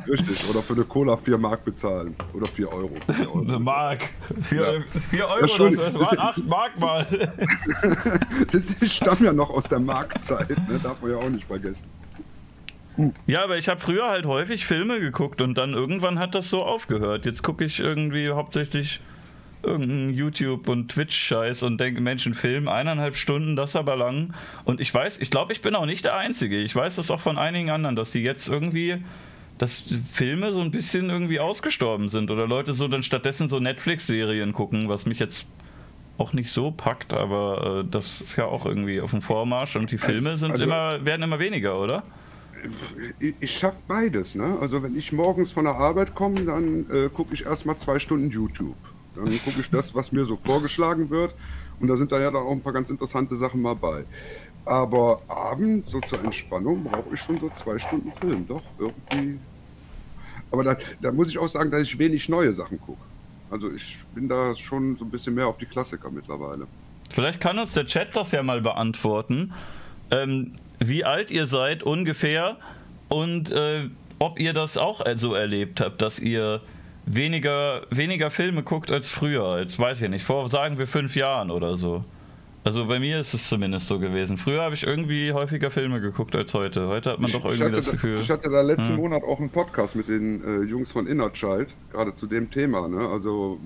Richtig, 0.08 0.48
oder 0.50 0.62
für 0.62 0.74
eine 0.74 0.84
Cola 0.84 1.16
4 1.16 1.38
Mark 1.38 1.64
bezahlen. 1.64 2.14
Oder 2.34 2.46
4 2.46 2.72
Euro. 2.72 2.90
4 3.10 3.26
Euro. 3.28 3.40
Eine 3.40 3.58
Mark. 3.58 4.10
4, 4.42 4.60
ja. 4.60 5.00
4 5.10 5.28
Euro, 5.28 5.40
das, 5.40 5.56
das 5.56 5.94
waren 5.94 6.18
8 6.18 6.46
Mark 6.46 6.80
mal. 6.80 7.06
das 8.52 8.76
stammen 8.92 9.24
ja 9.24 9.32
noch 9.32 9.50
aus 9.50 9.68
der 9.68 9.80
Marktzeit, 9.80 10.50
ne? 10.68 10.80
darf 10.82 11.00
man 11.00 11.12
ja 11.12 11.16
auch 11.16 11.30
nicht 11.30 11.44
vergessen. 11.44 11.86
Ja, 13.26 13.44
aber 13.44 13.58
ich 13.58 13.68
habe 13.68 13.78
früher 13.78 14.08
halt 14.08 14.24
häufig 14.26 14.64
Filme 14.64 15.00
geguckt 15.00 15.40
und 15.40 15.58
dann 15.58 15.74
irgendwann 15.74 16.18
hat 16.18 16.34
das 16.34 16.48
so 16.48 16.64
aufgehört. 16.64 17.26
Jetzt 17.26 17.42
gucke 17.42 17.64
ich 17.64 17.80
irgendwie 17.80 18.30
hauptsächlich 18.30 19.00
irgendeinen 19.66 20.14
YouTube- 20.14 20.68
und 20.68 20.90
Twitch-Scheiß 20.90 21.62
und 21.64 21.78
denke, 21.78 22.00
Mensch, 22.00 22.26
ein 22.26 22.34
Film, 22.34 22.68
eineinhalb 22.68 23.16
Stunden, 23.16 23.56
das 23.56 23.76
aber 23.76 23.96
lang. 23.96 24.34
Und 24.64 24.80
ich 24.80 24.92
weiß, 24.92 25.18
ich 25.18 25.30
glaube, 25.30 25.52
ich 25.52 25.62
bin 25.62 25.74
auch 25.74 25.86
nicht 25.86 26.04
der 26.04 26.16
Einzige. 26.16 26.58
Ich 26.58 26.74
weiß 26.74 26.96
das 26.96 27.10
auch 27.10 27.20
von 27.20 27.38
einigen 27.38 27.70
anderen, 27.70 27.96
dass 27.96 28.12
die 28.12 28.22
jetzt 28.22 28.48
irgendwie, 28.48 28.96
dass 29.58 29.84
Filme 30.10 30.52
so 30.52 30.60
ein 30.60 30.70
bisschen 30.70 31.10
irgendwie 31.10 31.40
ausgestorben 31.40 32.08
sind 32.08 32.30
oder 32.30 32.46
Leute 32.46 32.74
so 32.74 32.88
dann 32.88 33.02
stattdessen 33.02 33.48
so 33.48 33.60
Netflix-Serien 33.60 34.52
gucken, 34.52 34.88
was 34.88 35.06
mich 35.06 35.18
jetzt 35.18 35.46
auch 36.18 36.32
nicht 36.32 36.50
so 36.50 36.70
packt, 36.70 37.12
aber 37.12 37.82
äh, 37.84 37.90
das 37.90 38.22
ist 38.22 38.36
ja 38.36 38.46
auch 38.46 38.64
irgendwie 38.64 39.02
auf 39.02 39.10
dem 39.10 39.20
Vormarsch 39.20 39.76
und 39.76 39.90
die 39.90 39.98
Filme 39.98 40.38
sind 40.38 40.52
also, 40.52 40.62
immer, 40.62 41.04
werden 41.04 41.22
immer 41.22 41.38
weniger, 41.38 41.78
oder? 41.78 42.04
ich, 43.18 43.34
ich 43.40 43.58
schaffe 43.58 43.78
beides. 43.86 44.34
Ne? 44.34 44.56
Also 44.60 44.82
wenn 44.82 44.96
ich 44.96 45.12
morgens 45.12 45.52
von 45.52 45.64
der 45.64 45.74
Arbeit 45.74 46.14
komme, 46.14 46.44
dann 46.44 46.86
äh, 46.90 47.08
gucke 47.08 47.34
ich 47.34 47.44
erstmal 47.44 47.76
zwei 47.78 47.98
Stunden 47.98 48.30
YouTube. 48.30 48.76
Dann 49.16 49.26
gucke 49.44 49.60
ich 49.60 49.70
das, 49.70 49.94
was 49.94 50.12
mir 50.12 50.24
so 50.24 50.36
vorgeschlagen 50.36 51.10
wird. 51.10 51.34
Und 51.80 51.88
da 51.88 51.96
sind 51.96 52.12
da 52.12 52.20
ja 52.20 52.30
dann 52.30 52.42
auch 52.42 52.52
ein 52.52 52.62
paar 52.62 52.72
ganz 52.72 52.90
interessante 52.90 53.36
Sachen 53.36 53.60
mal 53.60 53.74
bei. 53.74 54.04
Aber 54.64 55.20
abends, 55.28 55.90
so 55.90 56.00
zur 56.00 56.22
Entspannung, 56.24 56.84
brauche 56.84 57.14
ich 57.14 57.20
schon 57.20 57.38
so 57.38 57.50
zwei 57.54 57.78
Stunden 57.78 58.12
Film. 58.12 58.46
Doch, 58.46 58.62
irgendwie. 58.78 59.38
Aber 60.50 60.64
da, 60.64 60.76
da 61.00 61.12
muss 61.12 61.28
ich 61.28 61.38
auch 61.38 61.48
sagen, 61.48 61.70
dass 61.70 61.82
ich 61.82 61.98
wenig 61.98 62.28
neue 62.28 62.52
Sachen 62.52 62.80
gucke. 62.80 63.00
Also 63.50 63.70
ich 63.72 63.98
bin 64.14 64.28
da 64.28 64.54
schon 64.56 64.96
so 64.96 65.04
ein 65.04 65.10
bisschen 65.10 65.34
mehr 65.34 65.46
auf 65.46 65.58
die 65.58 65.66
Klassiker 65.66 66.10
mittlerweile. 66.10 66.66
Vielleicht 67.10 67.40
kann 67.40 67.58
uns 67.58 67.74
der 67.74 67.86
Chat 67.86 68.16
das 68.16 68.32
ja 68.32 68.42
mal 68.42 68.60
beantworten. 68.60 69.52
Ähm, 70.10 70.56
wie 70.80 71.04
alt 71.04 71.30
ihr 71.30 71.46
seid 71.46 71.82
ungefähr 71.82 72.56
und 73.08 73.52
äh, 73.52 73.88
ob 74.18 74.40
ihr 74.40 74.52
das 74.52 74.76
auch 74.76 75.04
so 75.16 75.34
erlebt 75.34 75.80
habt, 75.80 76.02
dass 76.02 76.18
ihr 76.18 76.60
weniger, 77.06 77.82
weniger 77.90 78.30
Filme 78.30 78.62
guckt 78.62 78.90
als 78.90 79.08
früher, 79.08 79.44
als 79.44 79.78
weiß 79.78 80.02
ich 80.02 80.10
nicht, 80.10 80.24
vor 80.24 80.48
sagen 80.48 80.78
wir 80.78 80.86
fünf 80.86 81.16
Jahren 81.16 81.50
oder 81.50 81.76
so. 81.76 82.04
Also 82.64 82.86
bei 82.86 82.98
mir 82.98 83.20
ist 83.20 83.32
es 83.32 83.48
zumindest 83.48 83.86
so 83.86 84.00
gewesen. 84.00 84.38
Früher 84.38 84.62
habe 84.62 84.74
ich 84.74 84.82
irgendwie 84.82 85.32
häufiger 85.32 85.70
Filme 85.70 86.00
geguckt 86.00 86.34
als 86.34 86.52
heute. 86.52 86.88
Heute 86.88 87.12
hat 87.12 87.20
man 87.20 87.30
doch 87.30 87.44
irgendwie 87.44 87.70
das 87.70 87.90
Gefühl. 87.90 88.18
Ich 88.20 88.28
hatte 88.28 88.50
da 88.50 88.60
letzten 88.60 88.88
hm. 88.88 88.96
Monat 88.96 89.22
auch 89.22 89.38
einen 89.38 89.50
Podcast 89.50 89.94
mit 89.94 90.08
den 90.08 90.42
äh, 90.42 90.62
Jungs 90.64 90.90
von 90.90 91.06
Inner 91.06 91.32
Child, 91.32 91.68
gerade 91.92 92.14
zu 92.16 92.26
dem 92.26 92.50
Thema. 92.50 92.88
Ne? 92.88 92.98
Also 92.98 93.60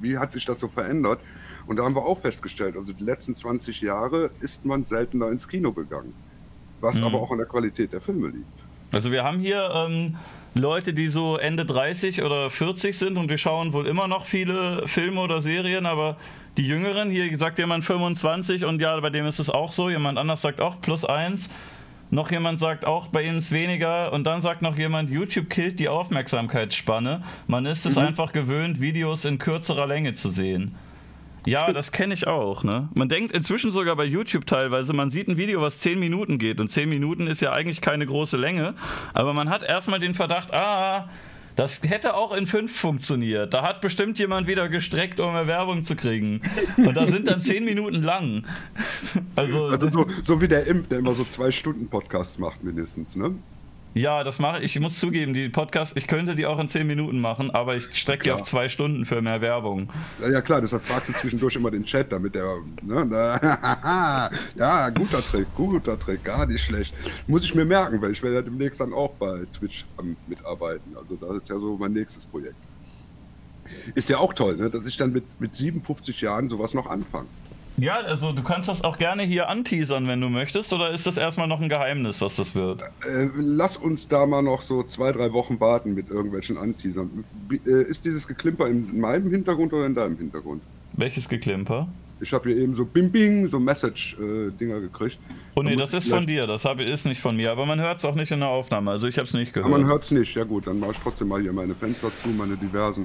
wie 0.00 0.18
hat 0.18 0.32
sich 0.32 0.44
das 0.44 0.60
so 0.60 0.68
verändert? 0.68 1.20
Und 1.66 1.78
da 1.78 1.84
haben 1.84 1.94
wir 1.94 2.04
auch 2.04 2.18
festgestellt, 2.18 2.76
also 2.76 2.92
die 2.92 3.02
letzten 3.02 3.34
20 3.34 3.80
Jahre 3.80 4.30
ist 4.40 4.66
man 4.66 4.84
seltener 4.84 5.30
ins 5.30 5.48
Kino 5.48 5.72
gegangen 5.72 6.12
was 6.84 6.96
mhm. 6.96 7.04
aber 7.04 7.20
auch 7.20 7.30
an 7.32 7.38
der 7.38 7.46
Qualität 7.46 7.92
der 7.92 8.00
Filme 8.00 8.28
liegt. 8.28 8.46
Also 8.92 9.10
wir 9.10 9.24
haben 9.24 9.40
hier 9.40 9.68
ähm, 9.74 10.16
Leute, 10.54 10.94
die 10.94 11.08
so 11.08 11.36
Ende 11.36 11.64
30 11.64 12.22
oder 12.22 12.48
40 12.48 12.96
sind 12.96 13.18
und 13.18 13.30
die 13.30 13.38
schauen 13.38 13.72
wohl 13.72 13.86
immer 13.86 14.06
noch 14.06 14.24
viele 14.24 14.86
Filme 14.86 15.20
oder 15.20 15.42
Serien, 15.42 15.84
aber 15.84 16.16
die 16.56 16.66
Jüngeren, 16.66 17.10
hier 17.10 17.36
sagt 17.36 17.58
jemand 17.58 17.84
25 17.84 18.64
und 18.64 18.80
ja, 18.80 18.98
bei 19.00 19.10
dem 19.10 19.26
ist 19.26 19.40
es 19.40 19.50
auch 19.50 19.72
so, 19.72 19.90
jemand 19.90 20.16
anders 20.16 20.42
sagt 20.42 20.60
auch 20.60 20.80
plus 20.80 21.04
eins. 21.04 21.50
Noch 22.10 22.30
jemand 22.30 22.60
sagt 22.60 22.86
auch, 22.86 23.08
bei 23.08 23.22
ihm 23.22 23.38
ist 23.38 23.50
weniger. 23.50 24.12
Und 24.12 24.24
dann 24.24 24.40
sagt 24.40 24.62
noch 24.62 24.78
jemand, 24.78 25.10
YouTube 25.10 25.50
killt 25.50 25.80
die 25.80 25.88
Aufmerksamkeitsspanne. 25.88 27.24
Man 27.48 27.66
ist 27.66 27.86
es 27.86 27.96
mhm. 27.96 28.02
einfach 28.02 28.32
gewöhnt, 28.32 28.80
Videos 28.80 29.24
in 29.24 29.38
kürzerer 29.38 29.88
Länge 29.88 30.14
zu 30.14 30.30
sehen. 30.30 30.76
Ja, 31.46 31.72
das 31.72 31.92
kenne 31.92 32.14
ich 32.14 32.26
auch. 32.26 32.64
Ne? 32.64 32.88
Man 32.94 33.08
denkt 33.08 33.32
inzwischen 33.32 33.70
sogar 33.70 33.96
bei 33.96 34.04
YouTube 34.04 34.46
teilweise, 34.46 34.92
man 34.92 35.10
sieht 35.10 35.28
ein 35.28 35.36
Video, 35.36 35.60
was 35.60 35.78
10 35.78 35.98
Minuten 35.98 36.38
geht. 36.38 36.60
Und 36.60 36.68
10 36.68 36.88
Minuten 36.88 37.26
ist 37.26 37.40
ja 37.40 37.52
eigentlich 37.52 37.80
keine 37.80 38.06
große 38.06 38.36
Länge. 38.36 38.74
Aber 39.12 39.34
man 39.34 39.50
hat 39.50 39.62
erstmal 39.62 40.00
den 40.00 40.14
Verdacht, 40.14 40.52
ah, 40.52 41.08
das 41.56 41.82
hätte 41.84 42.14
auch 42.14 42.32
in 42.34 42.46
5 42.46 42.74
funktioniert. 42.76 43.54
Da 43.54 43.62
hat 43.62 43.80
bestimmt 43.80 44.18
jemand 44.18 44.46
wieder 44.46 44.68
gestreckt, 44.68 45.20
um 45.20 45.32
mehr 45.32 45.46
Werbung 45.46 45.84
zu 45.84 45.94
kriegen. 45.94 46.42
Und 46.76 46.96
da 46.96 47.06
sind 47.06 47.28
dann 47.28 47.40
10 47.40 47.64
Minuten 47.64 48.02
lang. 48.02 48.44
Also, 49.36 49.66
also 49.66 49.90
so, 49.90 50.06
so, 50.22 50.40
wie 50.40 50.48
der 50.48 50.66
Imp, 50.66 50.88
der 50.88 50.98
immer 50.98 51.12
so 51.14 51.24
zwei 51.24 51.50
Stunden 51.50 51.88
Podcasts 51.88 52.38
macht, 52.38 52.62
mindestens, 52.62 53.16
ne? 53.16 53.34
Ja, 53.94 54.24
das 54.24 54.40
mache 54.40 54.58
ich. 54.58 54.74
Ich 54.74 54.82
muss 54.82 54.98
zugeben, 54.98 55.34
die 55.34 55.48
Podcasts, 55.48 55.94
ich 55.96 56.08
könnte 56.08 56.34
die 56.34 56.46
auch 56.46 56.58
in 56.58 56.68
10 56.68 56.84
Minuten 56.84 57.20
machen, 57.20 57.52
aber 57.52 57.76
ich 57.76 57.96
strecke 57.96 58.24
die 58.24 58.32
auf 58.32 58.42
zwei 58.42 58.68
Stunden 58.68 59.04
für 59.04 59.22
mehr 59.22 59.40
Werbung. 59.40 59.88
Ja, 60.20 60.40
klar, 60.40 60.60
deshalb 60.60 60.82
fragst 60.82 61.10
du 61.10 61.12
zwischendurch 61.12 61.54
immer 61.54 61.70
den 61.70 61.84
Chat, 61.84 62.10
damit 62.10 62.34
der. 62.34 62.56
Ne, 62.82 63.06
ne, 63.06 63.40
ja, 64.56 64.90
guter 64.90 65.22
Trick, 65.22 65.46
guter 65.54 65.96
Trick, 65.96 66.24
gar 66.24 66.44
nicht 66.44 66.64
schlecht. 66.64 66.92
Muss 67.28 67.44
ich 67.44 67.54
mir 67.54 67.64
merken, 67.64 68.02
weil 68.02 68.10
ich 68.10 68.20
werde 68.20 68.36
ja 68.36 68.42
demnächst 68.42 68.80
dann 68.80 68.92
auch 68.92 69.12
bei 69.12 69.44
Twitch 69.56 69.84
mitarbeiten. 70.26 70.96
Also, 70.96 71.14
das 71.14 71.36
ist 71.36 71.48
ja 71.48 71.58
so 71.60 71.76
mein 71.76 71.92
nächstes 71.92 72.26
Projekt. 72.26 72.56
Ist 73.94 74.08
ja 74.08 74.18
auch 74.18 74.34
toll, 74.34 74.56
ne, 74.56 74.70
dass 74.70 74.86
ich 74.86 74.96
dann 74.96 75.12
mit, 75.12 75.24
mit 75.40 75.54
57 75.54 76.20
Jahren 76.20 76.48
sowas 76.48 76.74
noch 76.74 76.88
anfange. 76.88 77.28
Ja, 77.76 77.96
also 77.96 78.32
du 78.32 78.42
kannst 78.42 78.68
das 78.68 78.84
auch 78.84 78.98
gerne 78.98 79.24
hier 79.24 79.48
anteasern, 79.48 80.06
wenn 80.06 80.20
du 80.20 80.28
möchtest, 80.28 80.72
oder 80.72 80.90
ist 80.90 81.06
das 81.06 81.16
erstmal 81.16 81.48
noch 81.48 81.60
ein 81.60 81.68
Geheimnis, 81.68 82.20
was 82.20 82.36
das 82.36 82.54
wird? 82.54 82.82
Äh, 82.82 83.28
lass 83.36 83.76
uns 83.76 84.06
da 84.06 84.26
mal 84.26 84.42
noch 84.42 84.62
so 84.62 84.84
zwei, 84.84 85.10
drei 85.10 85.32
Wochen 85.32 85.58
warten 85.58 85.94
mit 85.94 86.08
irgendwelchen 86.08 86.56
Anteasern. 86.56 87.24
Äh, 87.50 87.82
ist 87.82 88.04
dieses 88.04 88.28
Geklimper 88.28 88.68
in 88.68 89.00
meinem 89.00 89.30
Hintergrund 89.30 89.72
oder 89.72 89.86
in 89.86 89.94
deinem 89.94 90.16
Hintergrund? 90.16 90.62
Welches 90.92 91.28
Geklimper? 91.28 91.88
Ich 92.20 92.32
habe 92.32 92.48
hier 92.48 92.58
eben 92.58 92.76
so 92.76 92.84
Bing 92.84 93.10
Bing, 93.10 93.48
so 93.48 93.58
Message-Dinger 93.58 94.76
äh, 94.76 94.80
gekriegt. 94.80 95.18
Oh 95.56 95.62
nee, 95.62 95.74
das 95.74 95.92
ist 95.94 96.08
von 96.08 96.26
dir, 96.26 96.46
das 96.46 96.64
hab, 96.64 96.78
ist 96.78 97.06
nicht 97.06 97.20
von 97.20 97.36
mir, 97.36 97.50
aber 97.50 97.66
man 97.66 97.80
hört 97.80 97.98
es 97.98 98.04
auch 98.04 98.14
nicht 98.14 98.30
in 98.30 98.38
der 98.38 98.50
Aufnahme, 98.50 98.92
also 98.92 99.08
ich 99.08 99.16
habe 99.16 99.26
es 99.26 99.34
nicht 99.34 99.52
gehört. 99.52 99.70
Aber 99.70 99.80
man 99.80 99.88
hört 99.88 100.04
es 100.04 100.12
nicht, 100.12 100.34
ja 100.36 100.44
gut, 100.44 100.68
dann 100.68 100.78
mache 100.78 100.92
ich 100.92 100.98
trotzdem 100.98 101.28
mal 101.28 101.42
hier 101.42 101.52
meine 101.52 101.74
Fenster 101.74 102.10
zu, 102.16 102.28
meine 102.28 102.56
diversen, 102.56 103.04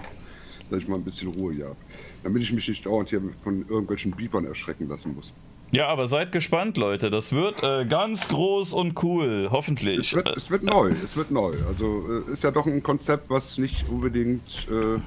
dass 0.69 0.79
ich 0.79 0.87
mal 0.87 0.97
ein 0.97 1.03
bisschen 1.03 1.29
Ruhe 1.33 1.53
hier 1.53 1.65
habe 1.65 1.77
damit 2.23 2.43
ich 2.43 2.53
mich 2.53 2.67
nicht 2.67 2.85
dauernd 2.85 3.09
hier 3.09 3.21
von 3.43 3.65
irgendwelchen 3.67 4.11
Beepern 4.11 4.45
erschrecken 4.45 4.87
lassen 4.87 5.15
muss. 5.15 5.33
Ja, 5.71 5.87
aber 5.87 6.07
seid 6.07 6.31
gespannt, 6.31 6.77
Leute. 6.77 7.09
Das 7.09 7.31
wird 7.31 7.61
äh, 7.63 7.85
ganz 7.85 8.27
groß 8.27 8.73
und 8.73 9.01
cool, 9.03 9.49
hoffentlich. 9.51 9.99
Es 9.99 10.13
wird, 10.13 10.35
es 10.35 10.49
wird 10.49 10.63
neu, 10.63 10.91
es 11.03 11.15
wird 11.15 11.29
neu. 11.29 11.53
Also 11.67 12.05
äh, 12.27 12.31
ist 12.31 12.43
ja 12.43 12.51
doch 12.51 12.65
ein 12.65 12.81
Konzept, 12.81 13.29
was 13.29 13.57
nicht 13.59 13.87
unbedingt, 13.87 14.67
äh, 14.67 14.99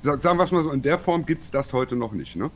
sagen 0.00 0.38
wir 0.38 0.44
es 0.44 0.52
mal 0.52 0.62
so, 0.62 0.70
in 0.70 0.82
der 0.82 0.98
Form 0.98 1.26
gibt 1.26 1.42
es 1.42 1.50
das 1.50 1.72
heute 1.72 1.96
noch 1.96 2.12
nicht, 2.12 2.36
ne? 2.36 2.50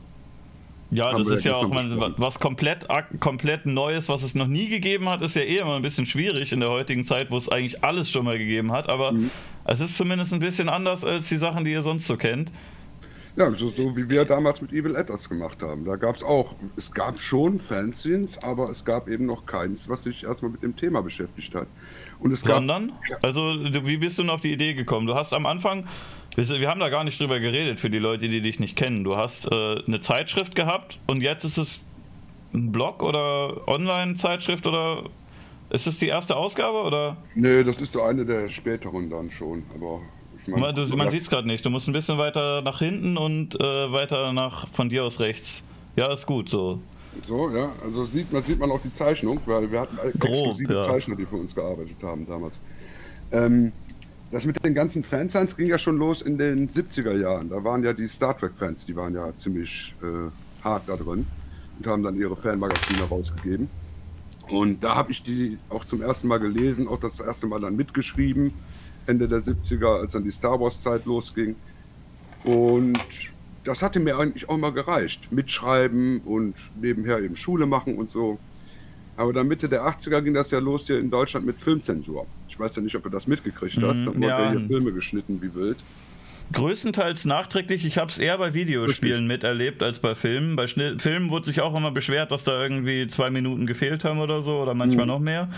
Ja, 0.91 1.11
Haben 1.11 1.23
das 1.23 1.31
ist 1.31 1.43
ja 1.45 1.53
auch 1.53 1.67
man, 1.67 2.15
was 2.17 2.39
komplett, 2.39 2.87
komplett 3.19 3.67
Neues, 3.67 4.09
was 4.09 4.23
es 4.23 4.33
noch 4.33 4.47
nie 4.47 4.69
gegeben 4.69 5.07
hat, 5.07 5.21
ist 5.21 5.35
ja 5.35 5.43
eh 5.43 5.57
immer 5.57 5.75
ein 5.75 5.83
bisschen 5.83 6.07
schwierig 6.07 6.51
in 6.51 6.61
der 6.61 6.69
heutigen 6.69 7.05
Zeit, 7.05 7.29
wo 7.29 7.37
es 7.37 7.47
eigentlich 7.47 7.83
alles 7.83 8.09
schon 8.09 8.25
mal 8.25 8.39
gegeben 8.39 8.71
hat. 8.71 8.89
Aber 8.89 9.11
mhm. 9.11 9.29
es 9.65 9.81
ist 9.81 9.95
zumindest 9.95 10.33
ein 10.33 10.39
bisschen 10.39 10.67
anders 10.67 11.05
als 11.05 11.29
die 11.29 11.37
Sachen, 11.37 11.63
die 11.63 11.71
ihr 11.71 11.83
sonst 11.83 12.07
so 12.07 12.17
kennt. 12.17 12.51
Ja, 13.39 13.53
so, 13.53 13.69
so 13.69 13.95
wie 13.95 14.09
wir 14.09 14.25
damals 14.25 14.61
mit 14.61 14.73
Evil 14.73 14.97
Atlas 14.97 15.29
gemacht 15.29 15.61
haben. 15.61 15.85
Da 15.85 15.95
gab 15.95 16.13
es 16.13 16.23
auch, 16.23 16.55
es 16.75 16.91
gab 16.91 17.17
schon 17.17 17.57
Fanzines, 17.57 18.37
aber 18.43 18.69
es 18.69 18.83
gab 18.83 19.07
eben 19.07 19.25
noch 19.25 19.45
keins, 19.45 19.87
was 19.87 20.03
sich 20.03 20.25
erstmal 20.25 20.51
mit 20.51 20.61
dem 20.61 20.75
Thema 20.75 21.01
beschäftigt 21.01 21.55
hat. 21.55 21.67
Und 22.19 22.33
es 22.33 22.41
Sondern? 22.41 22.91
Gab, 23.07 23.23
also, 23.23 23.55
wie 23.85 23.95
bist 23.95 24.17
du 24.17 24.23
denn 24.23 24.29
auf 24.29 24.41
die 24.41 24.51
Idee 24.51 24.73
gekommen? 24.73 25.07
Du 25.07 25.15
hast 25.15 25.31
am 25.31 25.45
Anfang, 25.45 25.87
wir 26.35 26.69
haben 26.69 26.81
da 26.81 26.89
gar 26.89 27.05
nicht 27.05 27.17
drüber 27.17 27.39
geredet 27.39 27.79
für 27.79 27.89
die 27.89 27.99
Leute, 27.99 28.27
die 28.27 28.41
dich 28.41 28.59
nicht 28.59 28.75
kennen. 28.75 29.05
Du 29.05 29.15
hast 29.15 29.49
äh, 29.49 29.83
eine 29.87 30.01
Zeitschrift 30.01 30.53
gehabt 30.53 30.99
und 31.07 31.21
jetzt 31.21 31.45
ist 31.45 31.57
es 31.57 31.85
ein 32.53 32.73
Blog 32.73 33.01
oder 33.01 33.69
Online-Zeitschrift 33.69 34.67
oder 34.67 35.05
Ist 35.69 35.87
das 35.87 35.97
die 35.97 36.07
erste 36.07 36.35
Ausgabe 36.35 36.81
oder? 36.81 37.15
Nee, 37.35 37.63
das 37.63 37.79
ist 37.79 37.93
so 37.93 38.01
eine 38.01 38.25
der 38.25 38.49
späteren 38.49 39.09
dann 39.09 39.31
schon. 39.31 39.63
Aber 39.75 40.01
man, 40.51 40.75
du, 40.75 40.85
man 40.95 41.09
sieht 41.09 41.21
es 41.21 41.29
gerade 41.29 41.47
nicht. 41.47 41.65
Du 41.65 41.69
musst 41.69 41.87
ein 41.87 41.93
bisschen 41.93 42.17
weiter 42.17 42.61
nach 42.61 42.79
hinten 42.79 43.17
und 43.17 43.59
äh, 43.59 43.91
weiter 43.91 44.33
nach 44.33 44.67
von 44.69 44.89
dir 44.89 45.03
aus 45.03 45.19
rechts. 45.19 45.63
Ja, 45.95 46.11
ist 46.13 46.25
gut 46.25 46.49
so. 46.49 46.79
So, 47.23 47.49
ja, 47.49 47.71
also 47.83 48.05
sieht 48.05 48.31
man, 48.31 48.43
sieht 48.43 48.59
man 48.59 48.71
auch 48.71 48.81
die 48.81 48.93
Zeichnung, 48.93 49.39
weil 49.45 49.71
wir 49.71 49.81
hatten 49.81 49.97
Grob, 49.97 50.31
exklusive 50.31 50.73
ja. 50.73 50.83
Zeichner, 50.83 51.15
die 51.15 51.25
für 51.25 51.35
uns 51.35 51.53
gearbeitet 51.55 51.97
haben 52.03 52.25
damals. 52.27 52.61
Ähm, 53.31 53.71
das 54.31 54.45
mit 54.45 54.63
den 54.63 54.75
ganzen 54.75 55.03
Fansigns 55.03 55.57
ging 55.57 55.67
ja 55.67 55.77
schon 55.79 55.97
los 55.97 56.21
in 56.21 56.37
den 56.37 56.69
70er 56.69 57.19
Jahren. 57.19 57.49
Da 57.49 57.63
waren 57.63 57.83
ja 57.83 57.93
die 57.93 58.07
Star 58.07 58.37
Trek-Fans, 58.37 58.85
die 58.85 58.95
waren 58.95 59.15
ja 59.15 59.33
ziemlich 59.37 59.95
äh, 60.03 60.29
hart 60.63 60.83
da 60.87 60.95
drin 60.95 61.25
und 61.79 61.87
haben 61.87 62.03
dann 62.03 62.15
ihre 62.15 62.35
Fanmagazine 62.35 63.03
rausgegeben. 63.03 63.69
Und 64.47 64.83
da 64.83 64.95
habe 64.95 65.11
ich 65.11 65.23
die 65.23 65.57
auch 65.69 65.85
zum 65.85 66.01
ersten 66.01 66.27
Mal 66.27 66.39
gelesen, 66.39 66.87
auch 66.87 66.99
das 66.99 67.19
erste 67.19 67.47
Mal 67.47 67.59
dann 67.59 67.75
mitgeschrieben, 67.75 68.53
Ende 69.09 69.27
der 69.27 69.39
70er, 69.39 70.01
als 70.01 70.13
dann 70.13 70.23
die 70.23 70.31
Star 70.31 70.59
Wars-Zeit 70.59 71.05
losging. 71.05 71.55
Und 72.43 72.99
das 73.63 73.81
hatte 73.81 73.99
mir 73.99 74.17
eigentlich 74.17 74.47
auch 74.47 74.57
mal 74.57 74.71
gereicht. 74.71 75.31
Mitschreiben 75.31 76.21
und 76.21 76.55
nebenher 76.79 77.19
eben 77.19 77.35
Schule 77.35 77.65
machen 77.65 77.97
und 77.97 78.09
so. 78.09 78.39
Aber 79.17 79.33
dann 79.33 79.47
Mitte 79.47 79.67
der 79.67 79.83
80er 79.83 80.21
ging 80.21 80.33
das 80.33 80.49
ja 80.51 80.59
los 80.59 80.87
hier 80.87 80.97
in 80.97 81.09
Deutschland 81.09 81.45
mit 81.45 81.59
Filmzensur. 81.59 82.25
Ich 82.47 82.57
weiß 82.57 82.77
ja 82.77 82.81
nicht, 82.81 82.95
ob 82.95 83.03
du 83.03 83.09
das 83.09 83.27
mitgekriegt 83.27 83.75
hast. 83.81 83.97
Mhm, 83.97 84.05
dann 84.05 84.15
wurden 84.15 84.23
ja 84.23 84.51
hier 84.51 84.67
Filme 84.67 84.93
geschnitten 84.93 85.41
wie 85.41 85.53
wild. 85.53 85.77
Größtenteils 86.51 87.25
nachträglich. 87.25 87.85
Ich 87.85 87.97
habe 87.97 88.09
es 88.11 88.17
eher 88.17 88.37
bei 88.37 88.53
Videospielen 88.53 89.27
Richtig. 89.27 89.27
miterlebt 89.27 89.83
als 89.83 89.99
bei 89.99 90.15
Filmen. 90.15 90.55
Bei 90.55 90.67
Schnitt 90.67 91.01
Filmen 91.01 91.29
wurde 91.29 91.45
sich 91.45 91.61
auch 91.61 91.75
immer 91.75 91.91
beschwert, 91.91 92.31
dass 92.31 92.43
da 92.43 92.63
irgendwie 92.63 93.07
zwei 93.07 93.29
Minuten 93.29 93.67
gefehlt 93.67 94.03
haben 94.03 94.19
oder 94.19 94.41
so 94.41 94.59
oder 94.59 94.73
manchmal 94.73 95.05
mhm. 95.05 95.11
noch 95.11 95.19
mehr. 95.19 95.49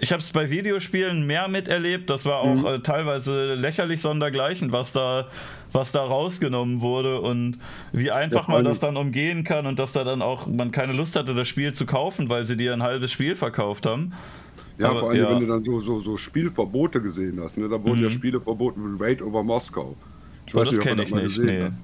Ich 0.00 0.12
habe 0.12 0.22
es 0.22 0.30
bei 0.30 0.48
Videospielen 0.48 1.26
mehr 1.26 1.48
miterlebt. 1.48 2.08
Das 2.08 2.24
war 2.24 2.38
auch 2.38 2.54
mhm. 2.54 2.66
äh, 2.66 2.78
teilweise 2.80 3.54
lächerlich 3.54 4.00
sondergleichen, 4.00 4.70
was 4.70 4.92
da, 4.92 5.26
was 5.72 5.90
da 5.90 6.04
rausgenommen 6.04 6.80
wurde 6.80 7.20
und 7.20 7.58
wie 7.92 8.10
einfach 8.12 8.48
ja, 8.48 8.54
man 8.54 8.64
das 8.64 8.78
dann 8.78 8.96
umgehen 8.96 9.42
kann 9.42 9.66
und 9.66 9.78
dass 9.78 9.92
da 9.92 10.04
dann 10.04 10.22
auch 10.22 10.46
man 10.46 10.70
keine 10.70 10.92
Lust 10.92 11.16
hatte, 11.16 11.34
das 11.34 11.48
Spiel 11.48 11.74
zu 11.74 11.84
kaufen, 11.84 12.28
weil 12.28 12.44
sie 12.44 12.56
dir 12.56 12.72
ein 12.72 12.82
halbes 12.82 13.10
Spiel 13.10 13.34
verkauft 13.34 13.86
haben. 13.86 14.12
Ja, 14.78 14.90
Aber, 14.90 15.00
vor 15.00 15.10
allem, 15.10 15.22
ja. 15.22 15.30
wenn 15.30 15.40
du 15.40 15.46
dann 15.46 15.64
so, 15.64 15.80
so, 15.80 15.98
so 15.98 16.16
Spielverbote 16.16 17.02
gesehen 17.02 17.40
hast. 17.42 17.58
Ne? 17.58 17.68
Da 17.68 17.82
wurden 17.82 17.98
mhm. 17.98 18.04
ja 18.04 18.10
Spiele 18.10 18.40
verboten 18.40 18.80
wie 18.80 19.02
Raid 19.02 19.20
over 19.20 19.42
Moskau. 19.42 19.96
Ich 20.46 20.54
weiß 20.54 20.70
das 20.70 20.78
kenne 20.78 21.02
ich 21.02 21.12
nicht. 21.12 21.38
Nee. 21.38 21.62
Hast. 21.62 21.82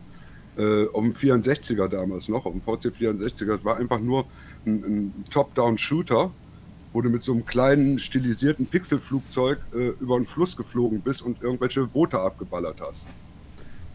Äh, 0.57 0.87
dem 0.87 1.13
64er 1.13 1.89
damals 1.89 2.29
noch, 2.29 2.45
dem 2.45 2.61
VC 2.61 2.95
64er, 2.95 3.57
das 3.57 3.65
war 3.65 3.77
einfach 3.77 3.99
nur 3.99 4.25
ein, 4.65 4.85
ein 4.85 5.25
Top-Down-Shooter, 5.29 6.31
wo 6.95 7.03
du 7.03 7.11
mit 7.11 7.25
so 7.25 7.33
einem 7.33 7.45
kleinen 7.45 7.99
stilisierten 7.99 8.67
Pixelflugzeug 8.67 9.59
äh, 9.75 9.89
über 10.01 10.17
einen 10.17 10.27
Fluss 10.27 10.57
geflogen 10.57 11.01
bist 11.01 11.23
und 11.23 11.43
irgendwelche 11.43 11.87
Boote 11.87 12.21
abgeballert 12.21 12.81
hast. 12.81 13.07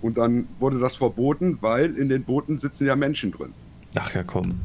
Und 0.01 0.17
dann 0.17 0.49
wurde 0.59 0.79
das 0.79 0.97
verboten, 0.97 1.57
weil 1.61 1.95
in 1.95 2.09
den 2.09 2.23
Booten 2.23 2.59
sitzen 2.59 2.85
ja 2.85 2.95
Menschen 2.97 3.31
drin. 3.31 3.53
Ach 3.95 4.13
ja, 4.13 4.23
komm. 4.23 4.59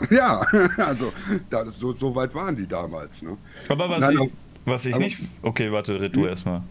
Ja, 0.10 0.46
also 0.76 1.12
da, 1.50 1.66
so, 1.66 1.92
so, 1.92 2.14
weit 2.14 2.32
waren 2.32 2.54
die 2.54 2.68
damals. 2.68 3.20
Ne? 3.20 3.36
Aber 3.68 3.90
was 3.90 4.00
Nein, 4.02 4.26
ich, 4.26 4.32
was 4.64 4.86
ich 4.86 4.94
aber, 4.94 5.02
nicht. 5.02 5.20
Okay, 5.42 5.72
warte, 5.72 6.00
red 6.00 6.14
du 6.14 6.20
hm? 6.20 6.28
erstmal. 6.28 6.62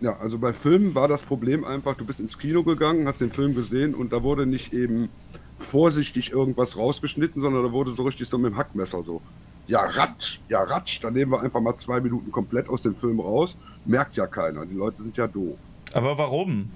Ja, 0.00 0.16
also 0.16 0.38
bei 0.38 0.54
Filmen 0.54 0.94
war 0.94 1.06
das 1.06 1.20
Problem 1.20 1.66
einfach, 1.66 1.96
du 1.96 2.06
bist 2.06 2.18
ins 2.18 2.38
Kino 2.38 2.62
gegangen, 2.62 3.06
hast 3.06 3.20
den 3.20 3.30
Film 3.30 3.54
gesehen 3.54 3.94
und 3.94 4.14
da 4.14 4.22
wurde 4.22 4.46
nicht 4.46 4.72
eben 4.72 5.10
vorsichtig 5.58 6.32
irgendwas 6.32 6.78
rausgeschnitten, 6.78 7.42
sondern 7.42 7.62
da 7.62 7.72
wurde 7.72 7.90
so 7.90 8.04
richtig 8.04 8.26
so 8.26 8.38
mit 8.38 8.52
dem 8.52 8.56
Hackmesser 8.56 9.02
so. 9.02 9.20
Ja, 9.70 9.82
ratsch, 9.82 10.40
ja, 10.48 10.64
ratsch, 10.64 10.98
dann 11.00 11.14
nehmen 11.14 11.30
wir 11.30 11.40
einfach 11.42 11.60
mal 11.60 11.76
zwei 11.76 12.00
Minuten 12.00 12.32
komplett 12.32 12.68
aus 12.68 12.82
dem 12.82 12.96
Film 12.96 13.20
raus. 13.20 13.56
Merkt 13.84 14.16
ja 14.16 14.26
keiner, 14.26 14.66
die 14.66 14.74
Leute 14.74 15.00
sind 15.00 15.16
ja 15.16 15.28
doof. 15.28 15.60
Aber 15.92 16.18
warum? 16.18 16.72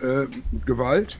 Äh, 0.00 0.24
Gewalt, 0.64 1.18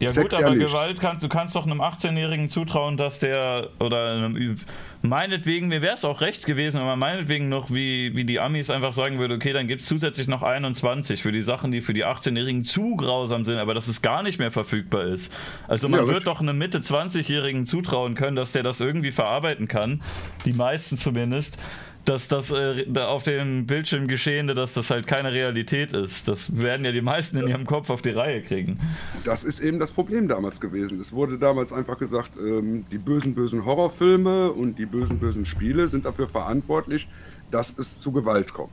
ja 0.00 0.12
Sex 0.12 0.30
gut, 0.30 0.34
aber 0.34 0.54
ja 0.54 0.66
Gewalt 0.66 1.00
kannst 1.00 1.24
du 1.24 1.28
kannst 1.28 1.54
doch 1.54 1.66
einem 1.66 1.80
18-Jährigen 1.80 2.48
zutrauen, 2.48 2.96
dass 2.96 3.18
der 3.18 3.70
oder 3.78 4.12
einem, 4.12 4.56
meinetwegen, 5.02 5.68
mir 5.68 5.82
wäre 5.82 5.94
es 5.94 6.04
auch 6.04 6.20
recht 6.20 6.46
gewesen, 6.46 6.80
aber 6.80 6.96
meinetwegen 6.96 7.48
noch, 7.48 7.70
wie, 7.70 8.14
wie 8.16 8.24
die 8.24 8.40
Amis 8.40 8.70
einfach 8.70 8.92
sagen 8.92 9.18
würde, 9.18 9.34
okay, 9.34 9.52
dann 9.52 9.68
gibt 9.68 9.82
es 9.82 9.86
zusätzlich 9.86 10.26
noch 10.26 10.42
21 10.42 11.22
für 11.22 11.32
die 11.32 11.42
Sachen, 11.42 11.70
die 11.70 11.80
für 11.80 11.94
die 11.94 12.04
18-Jährigen 12.04 12.64
zu 12.64 12.96
grausam 12.96 13.44
sind, 13.44 13.58
aber 13.58 13.74
dass 13.74 13.88
es 13.88 14.02
gar 14.02 14.22
nicht 14.22 14.38
mehr 14.38 14.50
verfügbar 14.50 15.04
ist. 15.04 15.32
Also 15.68 15.88
man 15.88 16.00
ja, 16.00 16.06
wird 16.08 16.26
doch 16.26 16.40
einem 16.40 16.58
Mitte 16.58 16.78
20-Jährigen 16.78 17.66
zutrauen 17.66 18.14
können, 18.14 18.36
dass 18.36 18.52
der 18.52 18.62
das 18.62 18.80
irgendwie 18.80 19.12
verarbeiten 19.12 19.68
kann, 19.68 20.02
die 20.44 20.52
meisten 20.52 20.96
zumindest 20.96 21.58
dass 22.04 22.28
das 22.28 22.52
äh, 22.52 22.86
auf 22.98 23.22
dem 23.22 23.66
Bildschirm 23.66 24.08
geschehene, 24.08 24.54
dass 24.54 24.74
das 24.74 24.90
halt 24.90 25.06
keine 25.06 25.32
Realität 25.32 25.92
ist. 25.92 26.28
Das 26.28 26.60
werden 26.60 26.84
ja 26.84 26.92
die 26.92 27.00
meisten 27.00 27.38
in 27.38 27.48
ihrem 27.48 27.66
Kopf 27.66 27.90
auf 27.90 28.02
die 28.02 28.10
Reihe 28.10 28.42
kriegen. 28.42 28.78
Das 29.24 29.44
ist 29.44 29.60
eben 29.60 29.78
das 29.78 29.90
Problem 29.90 30.28
damals 30.28 30.60
gewesen. 30.60 31.00
Es 31.00 31.12
wurde 31.12 31.38
damals 31.38 31.72
einfach 31.72 31.98
gesagt, 31.98 32.32
ähm, 32.38 32.84
die 32.90 32.98
bösen, 32.98 33.34
bösen 33.34 33.64
Horrorfilme 33.64 34.52
und 34.52 34.78
die 34.78 34.86
bösen, 34.86 35.18
bösen 35.18 35.46
Spiele 35.46 35.88
sind 35.88 36.04
dafür 36.04 36.28
verantwortlich, 36.28 37.08
dass 37.50 37.74
es 37.78 38.00
zu 38.00 38.12
Gewalt 38.12 38.52
kommt. 38.52 38.72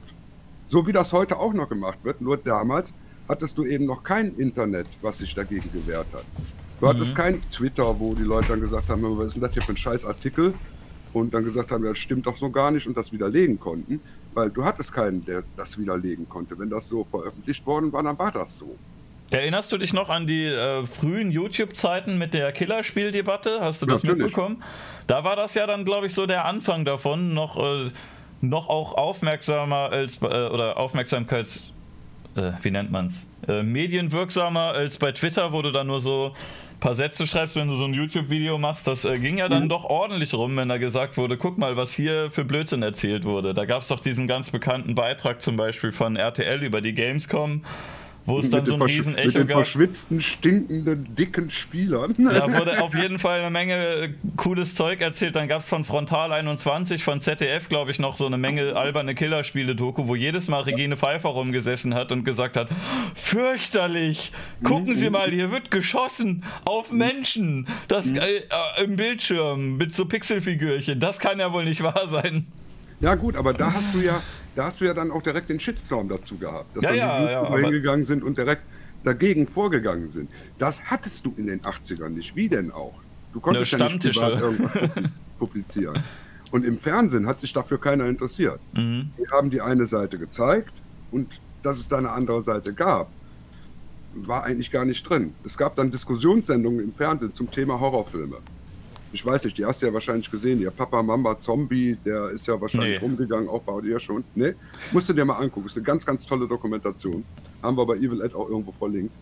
So 0.68 0.88
wie 0.88 0.94
das 0.94 1.14
heute 1.14 1.38
auch 1.38 1.54
noch 1.54 1.70
gemacht 1.70 2.00
wird, 2.04 2.22
nur 2.22 2.38
damals 2.38 2.94
hattest 3.28 3.58
du 3.58 3.66
eben 3.66 3.86
noch 3.86 4.04
kein 4.04 4.36
Internet, 4.36 4.88
was 5.02 5.20
sich 5.20 5.34
dagegen 5.34 5.72
gewehrt 5.72 6.08
hat. 6.14 6.26
Du 6.80 6.86
mhm. 6.86 6.90
hattest 6.90 7.16
kein 7.16 7.42
Twitter, 7.52 8.00
wo 8.00 8.14
die 8.14 8.24
Leute 8.24 8.50
dann 8.50 8.62
gesagt 8.62 8.90
haben, 8.90 9.04
was 9.18 9.28
ist 9.28 9.34
denn 9.36 9.42
das 9.44 9.54
hier 9.54 9.62
für 9.62 9.74
ein 9.74 9.78
scheiß 9.78 10.06
Artikel? 10.06 10.54
Und 11.14 11.34
dann 11.34 11.44
gesagt 11.44 11.72
haben, 11.72 11.84
das 11.84 11.98
stimmt 11.98 12.26
doch 12.26 12.38
so 12.38 12.50
gar 12.50 12.72
nicht 12.72 12.88
und 12.88 12.96
das 12.98 13.12
widerlegen 13.12 13.60
konnten, 13.60 14.00
weil 14.34 14.50
du 14.50 14.64
hattest 14.64 14.94
keinen, 14.94 15.26
der 15.26 15.44
das 15.58 15.78
widerlegen 15.78 16.28
konnte. 16.28 16.58
Wenn 16.58 16.70
das 16.70 16.88
so 16.88 17.04
veröffentlicht 17.04 17.66
worden 17.66 17.92
war, 17.92 18.04
dann 18.04 18.18
war 18.18 18.32
das 18.32 18.58
so. 18.58 18.76
Erinnerst 19.30 19.72
du 19.72 19.78
dich 19.78 19.94
noch 19.94 20.10
an 20.10 20.28
die 20.28 20.46
äh, 20.46 20.86
frühen 20.86 21.32
YouTube-Zeiten 21.32 22.18
mit 22.18 22.34
der 22.34 22.52
Killerspieldebatte? 22.52 23.60
Hast 23.62 23.82
du 23.82 23.86
das 23.86 24.04
Natürlich. 24.04 24.26
mitbekommen? 24.26 24.62
Da 25.08 25.24
war 25.24 25.38
das 25.38 25.54
ja 25.54 25.66
dann, 25.66 25.86
glaube 25.86 26.08
ich, 26.08 26.14
so 26.14 26.26
der 26.26 26.46
Anfang 26.46 26.84
davon, 26.84 27.34
noch, 27.34 27.58
äh, 27.58 27.92
noch 28.42 28.68
auch 28.68 28.94
aufmerksamer 28.94 29.90
als 29.92 30.22
äh, 30.22 30.26
oder 30.26 30.78
Aufmerksamkeits 30.78 31.72
äh, 32.36 32.52
wie 32.62 32.72
nennt 32.72 32.92
man's? 32.92 33.30
Äh, 33.48 33.64
medienwirksamer 33.64 34.74
als 34.74 34.98
bei 34.98 35.12
Twitter, 35.12 35.52
wo 35.52 35.62
du 35.62 35.72
dann 35.72 35.88
nur 35.88 36.00
so 36.00 36.34
paar 36.82 36.96
Sätze 36.96 37.26
schreibst, 37.26 37.56
wenn 37.56 37.70
du 37.70 37.76
so 37.76 37.86
ein 37.86 37.94
YouTube-Video 37.94 38.58
machst, 38.58 38.88
das 38.88 39.06
äh, 39.06 39.18
ging 39.18 39.38
ja 39.38 39.48
dann 39.48 39.64
mhm. 39.64 39.70
doch 39.70 39.86
ordentlich 39.86 40.34
rum, 40.34 40.58
wenn 40.58 40.68
da 40.68 40.78
gesagt 40.78 41.16
wurde, 41.16 41.38
guck 41.38 41.58
mal, 41.58 41.78
was 41.78 41.94
hier 41.94 42.30
für 42.32 42.44
Blödsinn 42.44 42.82
erzählt 42.82 43.24
wurde. 43.24 43.54
Da 43.54 43.66
gab 43.66 43.84
es 43.84 43.88
doch 43.88 44.02
diesen 44.02 44.28
ganz 44.28 44.52
bekannten 44.52 44.96
Beitrag 44.96 45.42
zum 45.42 45.56
Beispiel 45.56 45.94
von 45.94 46.18
RTL 46.18 46.62
über 46.64 46.82
die 46.82 46.94
Gamescom 46.94 47.64
wo 48.26 48.40
es 48.40 48.50
dann 48.50 48.66
so 48.66 48.76
ein 48.76 48.82
riesen 48.82 49.16
Echo 49.16 49.28
mit 49.28 49.36
den 49.36 49.48
gab. 49.48 49.58
verschwitzten, 49.58 50.22
stinkenden, 50.22 51.16
dicken 51.16 51.50
Spielern. 51.50 52.16
Da 52.18 52.52
wurde 52.58 52.82
auf 52.82 52.94
jeden 52.94 53.20
Fall 53.20 53.40
eine 53.40 53.50
Menge 53.50 53.74
äh, 53.76 54.10
cooles 54.36 54.76
Zeug 54.76 55.02
erzählt. 55.02 55.36
Dann 55.36 55.48
gab 55.48 55.62
es 55.62 55.70
von 55.70 55.84
Frontal 55.84 56.32
21 56.32 57.04
von 57.04 57.22
ZDF, 57.22 57.68
glaube 57.70 57.92
ich, 57.92 58.00
noch 58.00 58.16
so 58.16 58.26
eine 58.26 58.38
Menge 58.38 58.76
alberne 58.76 59.16
Killerspiele-Doku, 59.16 60.08
wo 60.08 60.16
jedes 60.16 60.48
Mal 60.48 60.62
Regine 60.62 60.98
Pfeiffer 60.98 61.30
rumgesessen 61.30 61.96
hat 61.96 62.12
und 62.12 62.24
gesagt 62.24 62.58
hat, 62.58 62.70
fürchterlich, 63.16 64.32
gucken 64.64 64.94
Sie 64.94 65.10
mal, 65.10 65.32
hier 65.32 65.52
wird 65.52 65.72
geschossen 65.72 66.44
auf 66.66 66.92
Menschen, 66.92 67.68
das 67.88 68.08
äh, 68.12 68.20
äh, 68.20 68.84
im 68.84 68.96
Bildschirm 68.96 69.78
mit 69.78 69.94
so 69.94 70.06
Pixelfigürchen. 70.06 71.00
Das 71.00 71.20
kann 71.20 71.40
ja 71.40 71.52
wohl 71.54 71.66
nicht 71.66 71.82
wahr 71.82 72.08
sein. 72.10 72.48
Ja 73.00 73.16
gut, 73.16 73.36
aber 73.36 73.54
da 73.54 73.74
hast 73.74 73.96
du 73.96 74.00
ja, 74.00 74.22
da 74.56 74.66
hast 74.66 74.82
du 74.82 74.86
ja 74.86 74.94
dann 74.94 75.12
auch 75.12 75.22
direkt 75.22 75.50
den 75.50 75.60
Shitstorm 75.60 76.10
dazu 76.10 76.38
gehabt, 76.38 76.76
dass 76.76 76.84
ja, 76.84 76.90
dann 76.90 76.98
ja, 76.98 77.20
die 77.20 77.34
YouTuber 77.34 77.60
ja, 77.60 77.66
hingegangen 77.66 78.06
sind 78.06 78.24
und 78.24 78.38
direkt 78.38 78.64
dagegen 79.04 79.48
vorgegangen 79.48 80.10
sind. 80.10 80.30
Das 80.58 80.84
hattest 80.84 81.26
du 81.26 81.34
in 81.38 81.48
den 81.48 81.62
80ern 81.62 82.10
nicht. 82.10 82.36
Wie 82.36 82.50
denn 82.50 82.72
auch? 82.72 82.94
Du 83.34 83.40
konntest 83.40 83.72
ja 83.72 83.78
nicht 83.80 84.00
privat 84.00 84.42
irgendwas 84.42 84.72
publizieren. 85.40 86.04
Und 86.52 86.66
im 86.66 86.78
Fernsehen 86.78 87.28
hat 87.28 87.40
sich 87.40 87.54
dafür 87.54 87.80
keiner 87.80 88.06
interessiert. 88.06 88.60
Mhm. 88.74 89.12
Die 89.18 89.28
haben 89.32 89.50
die 89.50 89.62
eine 89.62 89.86
Seite 89.86 90.18
gezeigt 90.18 90.74
und 91.12 91.40
dass 91.64 91.78
es 91.78 91.88
da 91.88 91.98
eine 91.98 92.12
andere 92.12 92.42
Seite 92.42 92.74
gab, 92.74 93.10
war 94.14 94.44
eigentlich 94.44 94.72
gar 94.72 94.84
nicht 94.84 95.08
drin. 95.10 95.34
Es 95.46 95.58
gab 95.58 95.78
dann 95.78 95.90
Diskussionssendungen 95.90 96.84
im 96.84 96.92
Fernsehen 96.92 97.34
zum 97.34 97.50
Thema 97.50 97.80
Horrorfilme 97.80 98.38
ich 99.14 99.26
weiß 99.26 99.44
nicht, 99.46 99.58
die 99.58 99.66
hast 99.66 99.82
du 99.82 99.88
ja 99.88 99.94
wahrscheinlich 99.94 100.30
gesehen, 100.30 100.62
der 100.62 100.72
Papa 100.72 101.02
Mamba 101.04 101.40
Zombie, 101.40 101.98
der 102.06 102.30
ist 102.30 102.48
ja 102.48 102.60
wahrscheinlich 102.60 103.00
nee. 103.00 103.06
rumgegangen, 103.06 103.50
auch 103.50 103.62
bei 103.62 103.82
dir 103.82 104.00
schon. 104.00 104.24
Ne? 104.36 104.56
Musst 104.92 105.10
du 105.10 105.14
dir 105.14 105.26
mal 105.26 105.38
angucken, 105.38 105.68
ist 105.68 105.76
eine 105.76 105.84
ganz, 105.84 106.06
ganz 106.06 106.26
tolle 106.26 106.48
Dokumentation. 106.48 107.24
Haben 107.62 107.78
wir 107.78 107.86
bei 107.86 107.96
Evil 107.96 108.22
Ed 108.22 108.34
auch 108.34 108.50
irgendwo 108.50 108.72
verlinkt. 108.72 109.14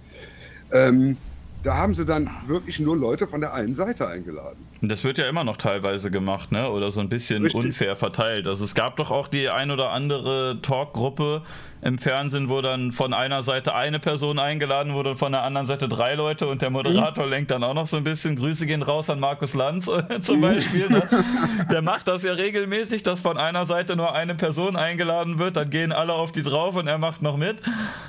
Ähm, 0.71 1.17
da 1.63 1.75
haben 1.75 1.93
sie 1.93 2.05
dann 2.05 2.29
wirklich 2.47 2.79
nur 2.79 2.95
Leute 2.95 3.27
von 3.27 3.41
der 3.41 3.53
einen 3.53 3.75
Seite 3.75 4.07
eingeladen. 4.07 4.57
Das 4.81 5.03
wird 5.03 5.17
ja 5.17 5.27
immer 5.27 5.43
noch 5.43 5.57
teilweise 5.57 6.09
gemacht, 6.09 6.51
ne? 6.53 6.69
Oder 6.69 6.91
so 6.91 7.01
ein 7.01 7.09
bisschen 7.09 7.43
Richtig. 7.43 7.65
unfair 7.65 7.95
verteilt. 7.97 8.47
Also 8.47 8.63
es 8.63 8.75
gab 8.75 8.95
doch 8.95 9.11
auch 9.11 9.27
die 9.27 9.49
ein 9.49 9.71
oder 9.71 9.91
andere 9.91 10.59
Talkgruppe, 10.61 11.41
im 11.81 11.97
Fernsehen, 11.97 12.49
wo 12.49 12.61
dann 12.61 12.91
von 12.91 13.13
einer 13.13 13.41
Seite 13.41 13.73
eine 13.73 13.99
Person 13.99 14.37
eingeladen 14.37 14.93
wurde 14.93 15.11
und 15.11 15.17
von 15.17 15.31
der 15.31 15.43
anderen 15.43 15.65
Seite 15.65 15.87
drei 15.87 16.15
Leute 16.15 16.47
und 16.47 16.61
der 16.61 16.69
Moderator 16.69 17.25
mhm. 17.25 17.31
lenkt 17.31 17.51
dann 17.51 17.63
auch 17.63 17.73
noch 17.73 17.87
so 17.87 17.97
ein 17.97 18.03
bisschen. 18.03 18.35
Grüße 18.35 18.65
gehen 18.65 18.81
raus 18.81 19.09
an 19.09 19.19
Markus 19.19 19.53
Lanz 19.53 19.89
zum 20.21 20.37
mhm. 20.37 20.41
Beispiel. 20.41 20.89
Ne? 20.89 21.03
Der 21.71 21.81
macht 21.81 22.07
das 22.07 22.23
ja 22.23 22.33
regelmäßig, 22.33 23.03
dass 23.03 23.21
von 23.21 23.37
einer 23.37 23.65
Seite 23.65 23.95
nur 23.95 24.13
eine 24.13 24.35
Person 24.35 24.75
eingeladen 24.75 25.39
wird, 25.39 25.57
dann 25.57 25.69
gehen 25.69 25.91
alle 25.91 26.13
auf 26.13 26.31
die 26.31 26.41
drauf 26.41 26.75
und 26.75 26.87
er 26.87 26.97
macht 26.97 27.21
noch 27.21 27.37
mit. 27.37 27.61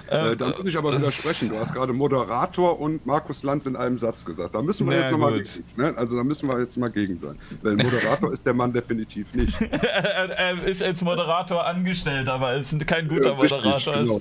Äh, 0.09 0.37
da 0.37 0.49
muss 0.49 0.67
ich 0.67 0.77
aber 0.77 0.93
widersprechen. 0.97 1.51
Du 1.51 1.59
hast 1.59 1.73
gerade 1.73 1.93
Moderator 1.93 2.81
und 2.81 3.07
Markus 3.07 3.43
Lanz 3.43 3.67
in 3.67 3.77
einem 3.77 3.99
Satz 3.99 4.25
gesagt. 4.25 4.55
Da 4.55 4.63
müssen 4.63 4.89
wir 4.89 4.97
ja, 4.97 5.03
jetzt 5.03 5.13
nochmal 5.13 5.43
ne? 5.77 5.95
Also 5.97 6.17
da 6.17 6.25
müssen 6.25 6.49
wir 6.49 6.59
jetzt 6.59 6.77
mal 6.77 6.91
gegen 6.91 7.19
sein. 7.19 7.37
Weil 7.63 7.77
Moderator 7.77 8.33
ist 8.33 8.45
der 8.45 8.55
Mann 8.55 8.73
definitiv 8.73 9.33
nicht. 9.35 9.61
er, 9.61 10.31
er, 10.31 10.65
ist 10.65 10.83
als 10.83 11.03
Moderator 11.03 11.65
angestellt, 11.65 12.29
aber 12.29 12.55
ist 12.55 12.87
kein 12.87 13.09
guter 13.09 13.35
Moderator. 13.35 13.60
Berater 13.63 14.01
ist. 14.01 14.09
Genau. 14.09 14.21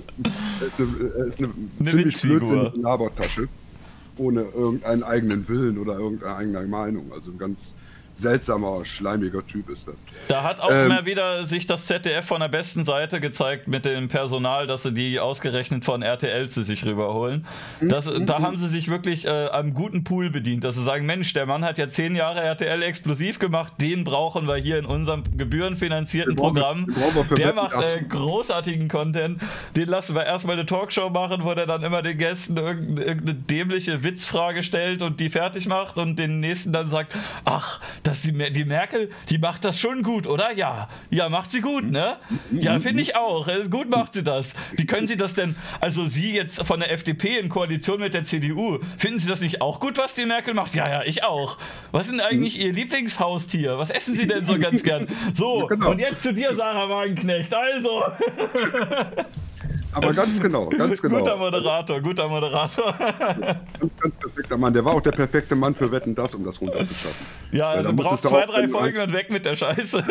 Er 0.60 0.66
ist 0.66 0.80
eine, 0.80 1.10
er 1.16 1.24
ist 1.26 1.38
eine, 1.38 1.50
eine 1.78 1.90
ziemlich 1.90 2.20
blödsinnige 2.20 2.80
Labertasche. 2.80 3.48
Ohne 4.16 4.42
irgendeinen 4.42 5.02
eigenen 5.02 5.48
Willen 5.48 5.78
oder 5.78 5.98
irgendeine 5.98 6.36
eigene 6.36 6.66
Meinung. 6.66 7.10
Also 7.12 7.32
ganz 7.32 7.74
seltsamer, 8.20 8.84
schleimiger 8.84 9.46
Typ 9.46 9.68
ist 9.70 9.88
das. 9.88 10.04
Da 10.28 10.42
hat 10.42 10.60
auch 10.60 10.70
ähm, 10.70 10.88
mal 10.88 11.06
wieder 11.06 11.46
sich 11.46 11.66
das 11.66 11.86
ZDF 11.86 12.26
von 12.26 12.40
der 12.40 12.48
besten 12.48 12.84
Seite 12.84 13.20
gezeigt 13.20 13.68
mit 13.68 13.84
dem 13.84 14.08
Personal, 14.08 14.66
dass 14.66 14.82
sie 14.82 14.92
die 14.92 15.18
ausgerechnet 15.18 15.84
von 15.84 16.02
RTL 16.02 16.48
zu 16.48 16.62
sich 16.62 16.84
rüberholen. 16.84 17.46
Das, 17.80 18.06
mhm. 18.06 18.26
Da 18.26 18.40
haben 18.40 18.56
sie 18.58 18.68
sich 18.68 18.88
wirklich 18.88 19.26
äh, 19.26 19.48
am 19.50 19.74
guten 19.74 20.04
Pool 20.04 20.30
bedient, 20.30 20.64
dass 20.64 20.74
sie 20.74 20.84
sagen, 20.84 21.06
Mensch, 21.06 21.32
der 21.32 21.46
Mann 21.46 21.64
hat 21.64 21.78
ja 21.78 21.88
zehn 21.88 22.14
Jahre 22.14 22.40
RTL 22.40 22.82
explosiv 22.82 23.38
gemacht, 23.38 23.74
den 23.80 24.04
brauchen 24.04 24.46
wir 24.46 24.56
hier 24.56 24.78
in 24.78 24.84
unserem 24.84 25.24
gebührenfinanzierten 25.36 26.36
Programm. 26.36 26.86
der 27.36 27.54
macht 27.54 27.74
äh, 27.74 28.02
großartigen 28.02 28.88
Content. 28.88 29.40
Den 29.76 29.88
lassen 29.88 30.14
wir 30.14 30.24
erstmal 30.24 30.56
eine 30.56 30.66
Talkshow 30.66 31.10
machen, 31.10 31.44
wo 31.44 31.54
der 31.54 31.66
dann 31.66 31.82
immer 31.82 32.02
den 32.02 32.18
Gästen 32.18 32.56
irgendeine, 32.56 33.06
irgendeine 33.06 33.38
dämliche 33.38 34.02
Witzfrage 34.02 34.62
stellt 34.62 35.02
und 35.02 35.20
die 35.20 35.30
fertig 35.30 35.66
macht 35.66 35.96
und 35.96 36.18
den 36.18 36.40
nächsten 36.40 36.72
dann 36.72 36.90
sagt, 36.90 37.14
ach, 37.44 37.80
dass 38.10 38.22
die, 38.22 38.32
die 38.32 38.64
Merkel, 38.64 39.08
die 39.28 39.38
macht 39.38 39.64
das 39.64 39.78
schon 39.78 40.02
gut, 40.02 40.26
oder? 40.26 40.50
Ja, 40.52 40.88
ja, 41.10 41.28
macht 41.28 41.52
sie 41.52 41.60
gut, 41.60 41.88
ne? 41.88 42.16
Ja, 42.50 42.80
finde 42.80 43.02
ich 43.02 43.14
auch. 43.14 43.48
Gut 43.70 43.88
macht 43.88 44.14
sie 44.14 44.24
das. 44.24 44.54
Wie 44.72 44.84
können 44.84 45.06
Sie 45.06 45.16
das 45.16 45.34
denn, 45.34 45.54
also 45.80 46.06
Sie 46.06 46.34
jetzt 46.34 46.66
von 46.66 46.80
der 46.80 46.90
FDP 46.92 47.38
in 47.38 47.48
Koalition 47.48 48.00
mit 48.00 48.14
der 48.14 48.24
CDU, 48.24 48.80
finden 48.98 49.20
Sie 49.20 49.28
das 49.28 49.40
nicht 49.40 49.62
auch 49.62 49.78
gut, 49.78 49.96
was 49.96 50.14
die 50.14 50.26
Merkel 50.26 50.54
macht? 50.54 50.74
Ja, 50.74 50.88
ja, 50.88 51.02
ich 51.04 51.22
auch. 51.22 51.56
Was 51.92 52.06
ist 52.06 52.12
denn 52.12 52.20
eigentlich 52.20 52.58
Ihr 52.58 52.72
Lieblingshaustier? 52.72 53.78
Was 53.78 53.90
essen 53.90 54.16
Sie 54.16 54.26
denn 54.26 54.44
so 54.44 54.58
ganz 54.58 54.82
gern? 54.82 55.06
So, 55.34 55.60
ja, 55.60 55.66
genau. 55.66 55.90
und 55.90 56.00
jetzt 56.00 56.22
zu 56.22 56.32
dir, 56.32 56.52
Sarah 56.54 56.88
Wagenknecht. 56.88 57.54
Also. 57.54 58.02
Aber 59.92 60.12
ganz 60.12 60.40
genau, 60.40 60.68
ganz 60.68 61.00
genau. 61.00 61.18
Guter 61.18 61.36
Moderator, 61.36 62.00
guter 62.00 62.28
Moderator. 62.28 62.92
Ganz, 62.98 63.92
ganz 64.00 64.14
perfekter 64.50 64.58
Mann. 64.58 64.74
Der 64.74 64.84
war 64.84 64.94
auch 64.94 65.00
der 65.00 65.12
perfekte 65.12 65.54
Mann 65.54 65.74
für 65.74 65.92
Wetten, 65.92 66.14
das, 66.14 66.34
um 66.34 66.44
das 66.44 66.60
runterzuschaffen. 66.60 67.26
Ja, 67.52 67.82
du 67.82 67.92
brauchst 67.92 68.26
zwei, 68.26 68.46
drei 68.46 68.68
Folgen 68.68 69.00
und 69.00 69.12
weg 69.12 69.30
mit 69.30 69.46
der 69.46 69.56
Scheiße. 69.56 70.04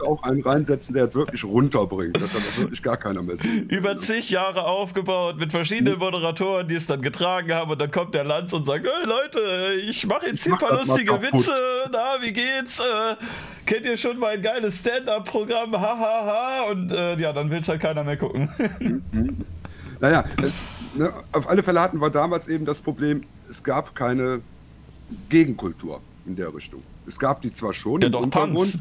Auch 0.00 0.22
einen 0.22 0.42
reinsetzen, 0.42 0.94
der 0.94 1.12
wirklich 1.14 1.44
runterbringt. 1.44 2.16
Das 2.16 2.34
hat 2.34 2.60
wirklich 2.60 2.82
gar 2.82 2.96
keiner 2.96 3.22
mehr 3.22 3.36
sehen. 3.36 3.68
Über 3.68 3.98
zig 3.98 4.30
Jahre 4.30 4.64
aufgebaut 4.64 5.38
mit 5.38 5.50
verschiedenen 5.50 5.98
Moderatoren, 5.98 6.68
die 6.68 6.74
es 6.74 6.86
dann 6.86 7.02
getragen 7.02 7.52
haben 7.52 7.70
und 7.70 7.80
dann 7.80 7.90
kommt 7.90 8.14
der 8.14 8.24
Lanz 8.24 8.52
und 8.52 8.66
sagt, 8.66 8.86
hey 8.86 9.08
Leute, 9.08 9.80
ich 9.88 10.06
mache 10.06 10.26
jetzt 10.26 10.44
hier 10.44 10.52
ein 10.52 10.58
paar 10.58 10.74
lustige 10.74 11.20
Witze. 11.22 11.52
Na, 11.90 12.16
wie 12.20 12.32
geht's? 12.32 12.80
Äh, 12.80 13.16
kennt 13.64 13.86
ihr 13.86 13.96
schon 13.96 14.18
mein 14.18 14.42
geiles 14.42 14.78
Stand-Up-Programm? 14.78 15.72
Hahaha. 15.72 15.96
Ha, 15.98 16.26
ha. 16.26 16.70
Und 16.70 16.92
äh, 16.92 17.16
ja, 17.18 17.32
dann 17.32 17.50
will 17.50 17.60
es 17.60 17.68
halt 17.68 17.80
keiner 17.80 18.04
mehr 18.04 18.16
gucken. 18.16 18.50
naja, 20.00 20.24
äh, 20.42 20.50
ne, 20.96 21.12
auf 21.32 21.48
alle 21.48 21.62
Fälle 21.62 21.80
hatten 21.80 22.00
wir 22.00 22.10
damals 22.10 22.48
eben 22.48 22.64
das 22.64 22.80
Problem, 22.80 23.22
es 23.48 23.62
gab 23.62 23.94
keine 23.94 24.40
Gegenkultur 25.28 26.00
in 26.26 26.36
der 26.36 26.54
Richtung. 26.54 26.82
Es 27.06 27.18
gab 27.18 27.42
die 27.42 27.54
zwar 27.54 27.72
schon 27.72 28.00
ja, 28.00 28.06
im 28.06 28.12
doch, 28.12 28.22
Untergrund, 28.22 28.54
Punks. 28.54 28.78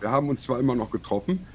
wir 0.00 0.10
haben 0.10 0.28
uns 0.28 0.42
zwar 0.42 0.60
immer 0.60 0.74
noch 0.74 0.90
getroffen, 0.90 1.46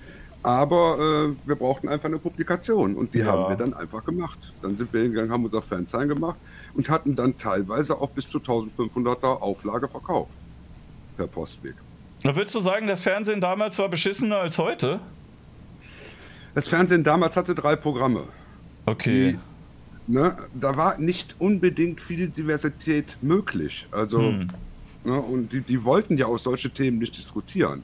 aber 0.41 0.97
äh, 0.99 1.47
wir 1.47 1.55
brauchten 1.55 1.89
einfach 1.89 2.05
eine 2.05 2.17
Publikation 2.17 2.95
und 2.95 3.13
die 3.13 3.19
ja. 3.19 3.27
haben 3.27 3.49
wir 3.49 3.55
dann 3.55 3.73
einfach 3.73 4.03
gemacht. 4.03 4.39
Dann 4.61 4.77
sind 4.77 4.91
wir 4.93 5.01
hingegangen, 5.01 5.31
haben 5.31 5.45
unser 5.45 5.61
Fansign 5.61 6.07
gemacht 6.07 6.37
und 6.73 6.89
hatten 6.89 7.15
dann 7.15 7.37
teilweise 7.37 7.99
auch 7.99 8.09
bis 8.09 8.29
zu 8.29 8.39
1500er 8.39 9.41
Auflage 9.41 9.87
verkauft 9.87 10.33
per 11.17 11.27
Postweg. 11.27 11.75
Da 12.23 12.35
würdest 12.35 12.55
du 12.55 12.59
sagen, 12.59 12.87
das 12.87 13.01
Fernsehen 13.01 13.41
damals 13.41 13.77
war 13.79 13.89
beschissener 13.89 14.37
als 14.37 14.57
heute? 14.57 14.99
Das 16.55 16.67
Fernsehen 16.67 17.03
damals 17.03 17.37
hatte 17.37 17.55
drei 17.55 17.75
Programme. 17.75 18.23
Okay. 18.85 19.33
Die, 19.33 19.39
ne, 20.09 20.35
da 20.59 20.75
war 20.75 20.97
nicht 20.97 21.35
unbedingt 21.39 22.01
viel 22.01 22.27
Diversität 22.27 23.17
möglich. 23.21 23.87
Also, 23.91 24.19
hm. 24.19 24.49
ne, 25.03 25.19
und 25.19 25.53
die, 25.53 25.61
die 25.61 25.83
wollten 25.83 26.17
ja 26.17 26.25
auch 26.25 26.39
solche 26.39 26.69
Themen 26.69 26.97
nicht 26.97 27.17
diskutieren. 27.17 27.83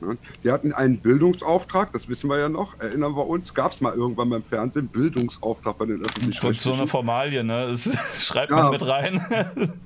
Ne? 0.00 0.18
Die 0.44 0.50
hatten 0.50 0.72
einen 0.72 0.98
Bildungsauftrag, 0.98 1.92
das 1.92 2.08
wissen 2.08 2.28
wir 2.28 2.38
ja 2.38 2.48
noch, 2.48 2.78
erinnern 2.80 3.16
wir 3.16 3.26
uns, 3.26 3.54
gab 3.54 3.72
es 3.72 3.80
mal 3.80 3.94
irgendwann 3.94 4.28
beim 4.30 4.42
Fernsehen 4.42 4.88
Bildungsauftrag 4.88 5.78
bei 5.78 5.86
den 5.86 6.04
öffentlich 6.04 6.60
So 6.60 6.72
eine 6.72 6.86
Formalie, 6.86 7.42
ne? 7.42 7.66
Das 7.70 7.88
schreibt 8.18 8.50
ja, 8.50 8.56
man 8.56 8.72
mit 8.72 8.86
rein. 8.86 9.72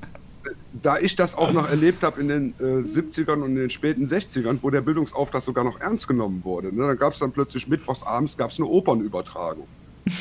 da 0.82 0.98
ich 0.98 1.16
das 1.16 1.35
auch 1.35 1.52
noch 1.52 1.68
erlebt 1.68 2.02
habe 2.02 2.20
in 2.20 2.28
den 2.28 2.54
äh, 2.59 2.62
70ern 2.62 3.42
und 3.42 3.50
in 3.50 3.56
den 3.56 3.70
späten 3.70 4.06
60ern, 4.06 4.59
wo 4.62 4.70
der 4.70 4.80
Bildungsauftrag 4.80 5.42
sogar 5.42 5.64
noch 5.64 5.80
ernst 5.80 6.09
genommen 6.09 6.42
wurde. 6.44 6.74
Ne? 6.74 6.87
Dann 6.87 6.98
gab 6.98 7.12
es 7.12 7.18
dann 7.18 7.32
plötzlich 7.32 7.66
mittwochs 7.68 8.02
abends 8.02 8.37
gab's 8.37 8.59
eine 8.59 8.66
Opernübertragung. 8.66 9.66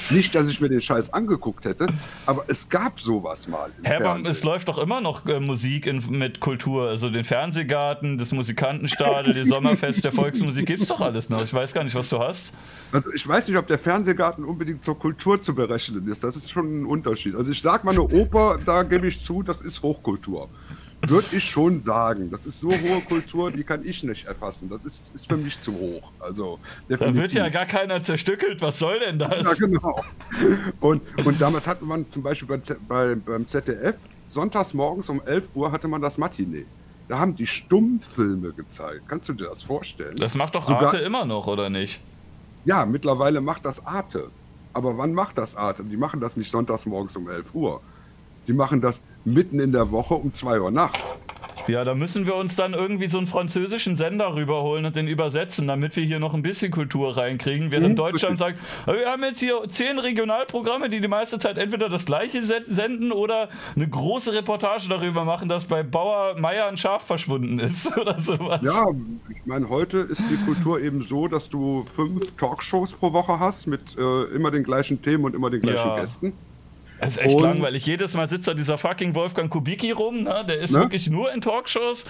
Nicht, 0.10 0.34
dass 0.34 0.50
ich 0.50 0.60
mir 0.60 0.70
den 0.70 0.82
Scheiß 0.82 1.14
angeguckt 1.14 1.66
hätte, 1.66 1.88
aber 2.26 2.46
es 2.48 2.70
gab 2.70 3.00
sowas 3.00 3.48
mal. 3.48 3.70
Herr, 3.84 4.20
es 4.26 4.44
läuft 4.44 4.68
doch 4.68 4.80
immer 4.80 5.00
noch 5.00 5.26
äh, 5.28 5.40
Musik 5.40 5.86
in, 5.86 6.04
mit 6.10 6.40
Kultur. 6.40 6.90
Also 6.90 7.10
den 7.10 7.24
Fernsehgarten, 7.24 8.18
das 8.18 8.32
Musikantenstadel, 8.32 9.34
die 9.36 9.44
Sommerfest 9.48 10.04
der 10.04 10.12
Volksmusik 10.12 10.66
gibt 10.66 10.82
es 10.82 10.88
doch 10.88 11.02
alles 11.02 11.30
noch. 11.30 11.44
Ich 11.44 11.54
weiß 11.54 11.74
gar 11.74 11.84
nicht, 11.84 11.96
was 11.96 12.10
du 12.10 12.20
hast. 12.20 12.54
Also 12.92 13.12
ich 13.14 13.28
weiß 13.28 13.48
nicht, 13.48 13.58
ob 13.58 13.68
der 13.68 13.78
Fernsehgarten 13.78 14.44
unbedingt 14.44 14.84
zur 14.84 14.98
Kultur 14.98 15.40
zu 15.40 15.54
berechnen 15.54 16.08
ist. 16.08 16.24
Das 16.24 16.36
ist 16.36 16.50
schon 16.50 16.82
ein 16.82 16.86
Unterschied. 16.86 17.36
Also 17.36 17.52
ich 17.52 17.62
sag 17.62 17.84
mal, 17.84 17.92
eine 17.92 18.02
Oper, 18.02 18.58
da 18.66 18.82
gebe 18.82 19.08
ich 19.08 19.24
zu, 19.24 19.44
das 19.44 19.62
ist 19.62 19.84
Hochkultur 19.84 20.50
würde 21.10 21.28
ich 21.32 21.44
schon 21.44 21.82
sagen. 21.82 22.30
Das 22.32 22.46
ist 22.46 22.60
so 22.60 22.70
hohe 22.70 23.02
Kultur, 23.08 23.52
die 23.52 23.64
kann 23.64 23.86
ich 23.86 24.04
nicht 24.04 24.26
erfassen. 24.26 24.70
Das 24.70 24.84
ist, 24.86 25.12
ist 25.14 25.28
für 25.28 25.38
mich 25.38 25.60
zu 25.62 25.74
hoch. 25.74 26.12
Also, 26.20 26.60
da 26.88 27.16
wird 27.16 27.34
ja 27.34 27.50
gar 27.50 27.66
keiner 27.66 28.02
zerstückelt. 28.04 28.62
Was 28.62 28.80
soll 28.80 29.00
denn 29.00 29.20
das? 29.20 29.44
Ja, 29.44 29.68
genau. 29.68 30.04
Und, 30.80 31.02
und 31.26 31.40
damals 31.40 31.68
hatte 31.68 31.86
man 31.86 32.10
zum 32.10 32.24
Beispiel 32.24 32.48
bei, 32.48 32.76
bei, 32.88 33.16
beim 33.16 33.48
ZDF, 33.48 33.96
sonntags 34.28 34.74
morgens 34.74 35.10
um 35.10 35.22
11 35.26 35.56
Uhr 35.56 35.72
hatte 35.72 35.88
man 35.88 36.02
das 36.02 36.18
Matinee. 36.18 36.66
Da 37.08 37.20
haben 37.20 37.36
die 37.36 37.48
Stummfilme 37.48 38.52
gezeigt. 38.54 39.04
Kannst 39.08 39.30
du 39.30 39.34
dir 39.34 39.50
das 39.50 39.62
vorstellen? 39.62 40.16
Das 40.16 40.36
macht 40.36 40.56
doch 40.56 40.66
Sogar, 40.66 40.86
Arte 40.86 40.98
immer 40.98 41.26
noch, 41.26 41.48
oder 41.48 41.70
nicht? 41.70 42.02
Ja, 42.66 42.86
mittlerweile 42.86 43.42
macht 43.42 43.66
das 43.66 43.86
Arte. 43.86 44.32
Aber 44.74 44.98
wann 44.98 45.14
macht 45.14 45.38
das 45.38 45.56
Arte? 45.56 45.84
Die 45.84 45.98
machen 45.98 46.20
das 46.20 46.36
nicht 46.36 46.52
sonntags 46.52 46.86
morgens 46.86 47.16
um 47.16 47.30
11 47.30 47.54
Uhr. 47.54 47.82
Die 48.48 48.54
machen 48.54 48.82
das 48.82 49.02
mitten 49.24 49.60
in 49.60 49.72
der 49.72 49.92
Woche 49.92 50.16
um 50.16 50.34
2 50.34 50.62
Uhr 50.62 50.72
nachts. 50.72 51.16
Ja, 51.68 51.84
da 51.84 51.96
müssen 51.96 52.28
wir 52.28 52.36
uns 52.36 52.56
dann 52.56 52.74
irgendwie 52.74 53.08
so 53.08 53.18
einen 53.18 53.28
französischen 53.28 53.96
Sender 53.96 54.36
rüberholen 54.36 54.86
und 54.86 54.96
den 54.96 55.08
übersetzen, 55.08 55.68
damit 55.68 55.96
wir 55.96 56.04
hier 56.04 56.20
noch 56.20 56.34
ein 56.34 56.44
bisschen 56.44 56.72
Kultur 56.72 57.18
reinkriegen. 57.18 57.72
Während 57.72 57.90
mhm, 57.90 57.96
Deutschland 57.96 58.38
sagt, 58.38 58.60
wir 58.86 59.10
haben 59.10 59.24
jetzt 59.24 59.40
hier 59.40 59.62
zehn 59.68 59.98
Regionalprogramme, 59.98 60.90
die 60.90 61.02
die 61.02 61.08
meiste 61.08 61.40
Zeit 61.40 61.58
entweder 61.58 61.90
das 61.90 62.06
gleiche 62.06 62.44
senden 62.44 63.12
oder 63.12 63.50
eine 63.76 63.88
große 63.88 64.34
Reportage 64.34 64.90
darüber 64.90 65.26
machen, 65.26 65.50
dass 65.50 65.66
bei 65.66 65.82
Bauer 65.82 66.36
Meier 66.40 66.68
ein 66.68 66.78
Schaf 66.78 67.06
verschwunden 67.06 67.60
ist 67.60 67.96
oder 67.98 68.20
sowas. 68.20 68.62
Ja, 68.64 68.86
ich 69.30 69.46
meine, 69.46 69.70
heute 69.70 70.00
ist 70.00 70.22
die 70.30 70.38
Kultur 70.46 70.82
eben 70.82 71.02
so, 71.02 71.28
dass 71.28 71.50
du 71.50 71.84
fünf 71.86 72.32
Talkshows 72.38 72.94
pro 72.94 73.14
Woche 73.14 73.40
hast 73.40 73.66
mit 73.68 73.82
äh, 73.98 74.36
immer 74.36 74.52
den 74.52 74.64
gleichen 74.64 75.02
Themen 75.02 75.26
und 75.26 75.36
immer 75.36 75.50
den 75.50 75.62
gleichen 75.62 75.88
ja. 75.88 76.00
Gästen. 76.00 76.34
Das 77.00 77.18
ist 77.18 77.22
echt 77.22 77.36
und 77.36 77.44
langweilig. 77.44 77.86
Jedes 77.86 78.14
Mal 78.14 78.28
sitzt 78.28 78.48
da 78.48 78.54
dieser 78.54 78.78
fucking 78.78 79.16
Wolfgang 79.16 79.50
Kubicki 79.50 79.92
rum, 79.92 80.24
ne? 80.24 80.46
Der 80.48 80.60
ist 80.60 80.72
ne? 80.72 80.80
wirklich 80.80 81.10
nur 81.10 81.32
in 81.34 81.42
Talkshows. 81.42 82.06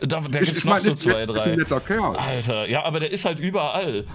Da, 0.00 0.20
der 0.20 0.42
gibt 0.42 0.64
noch 0.64 0.80
so 0.80 0.94
zwei, 0.94 1.26
drei. 1.26 1.34
Ist 1.34 1.46
ein 1.46 1.56
netter 1.56 1.80
Kerl. 1.80 2.16
Alter, 2.16 2.68
ja, 2.68 2.84
aber 2.84 3.00
der 3.00 3.12
ist 3.12 3.24
halt 3.24 3.38
überall. 3.38 4.06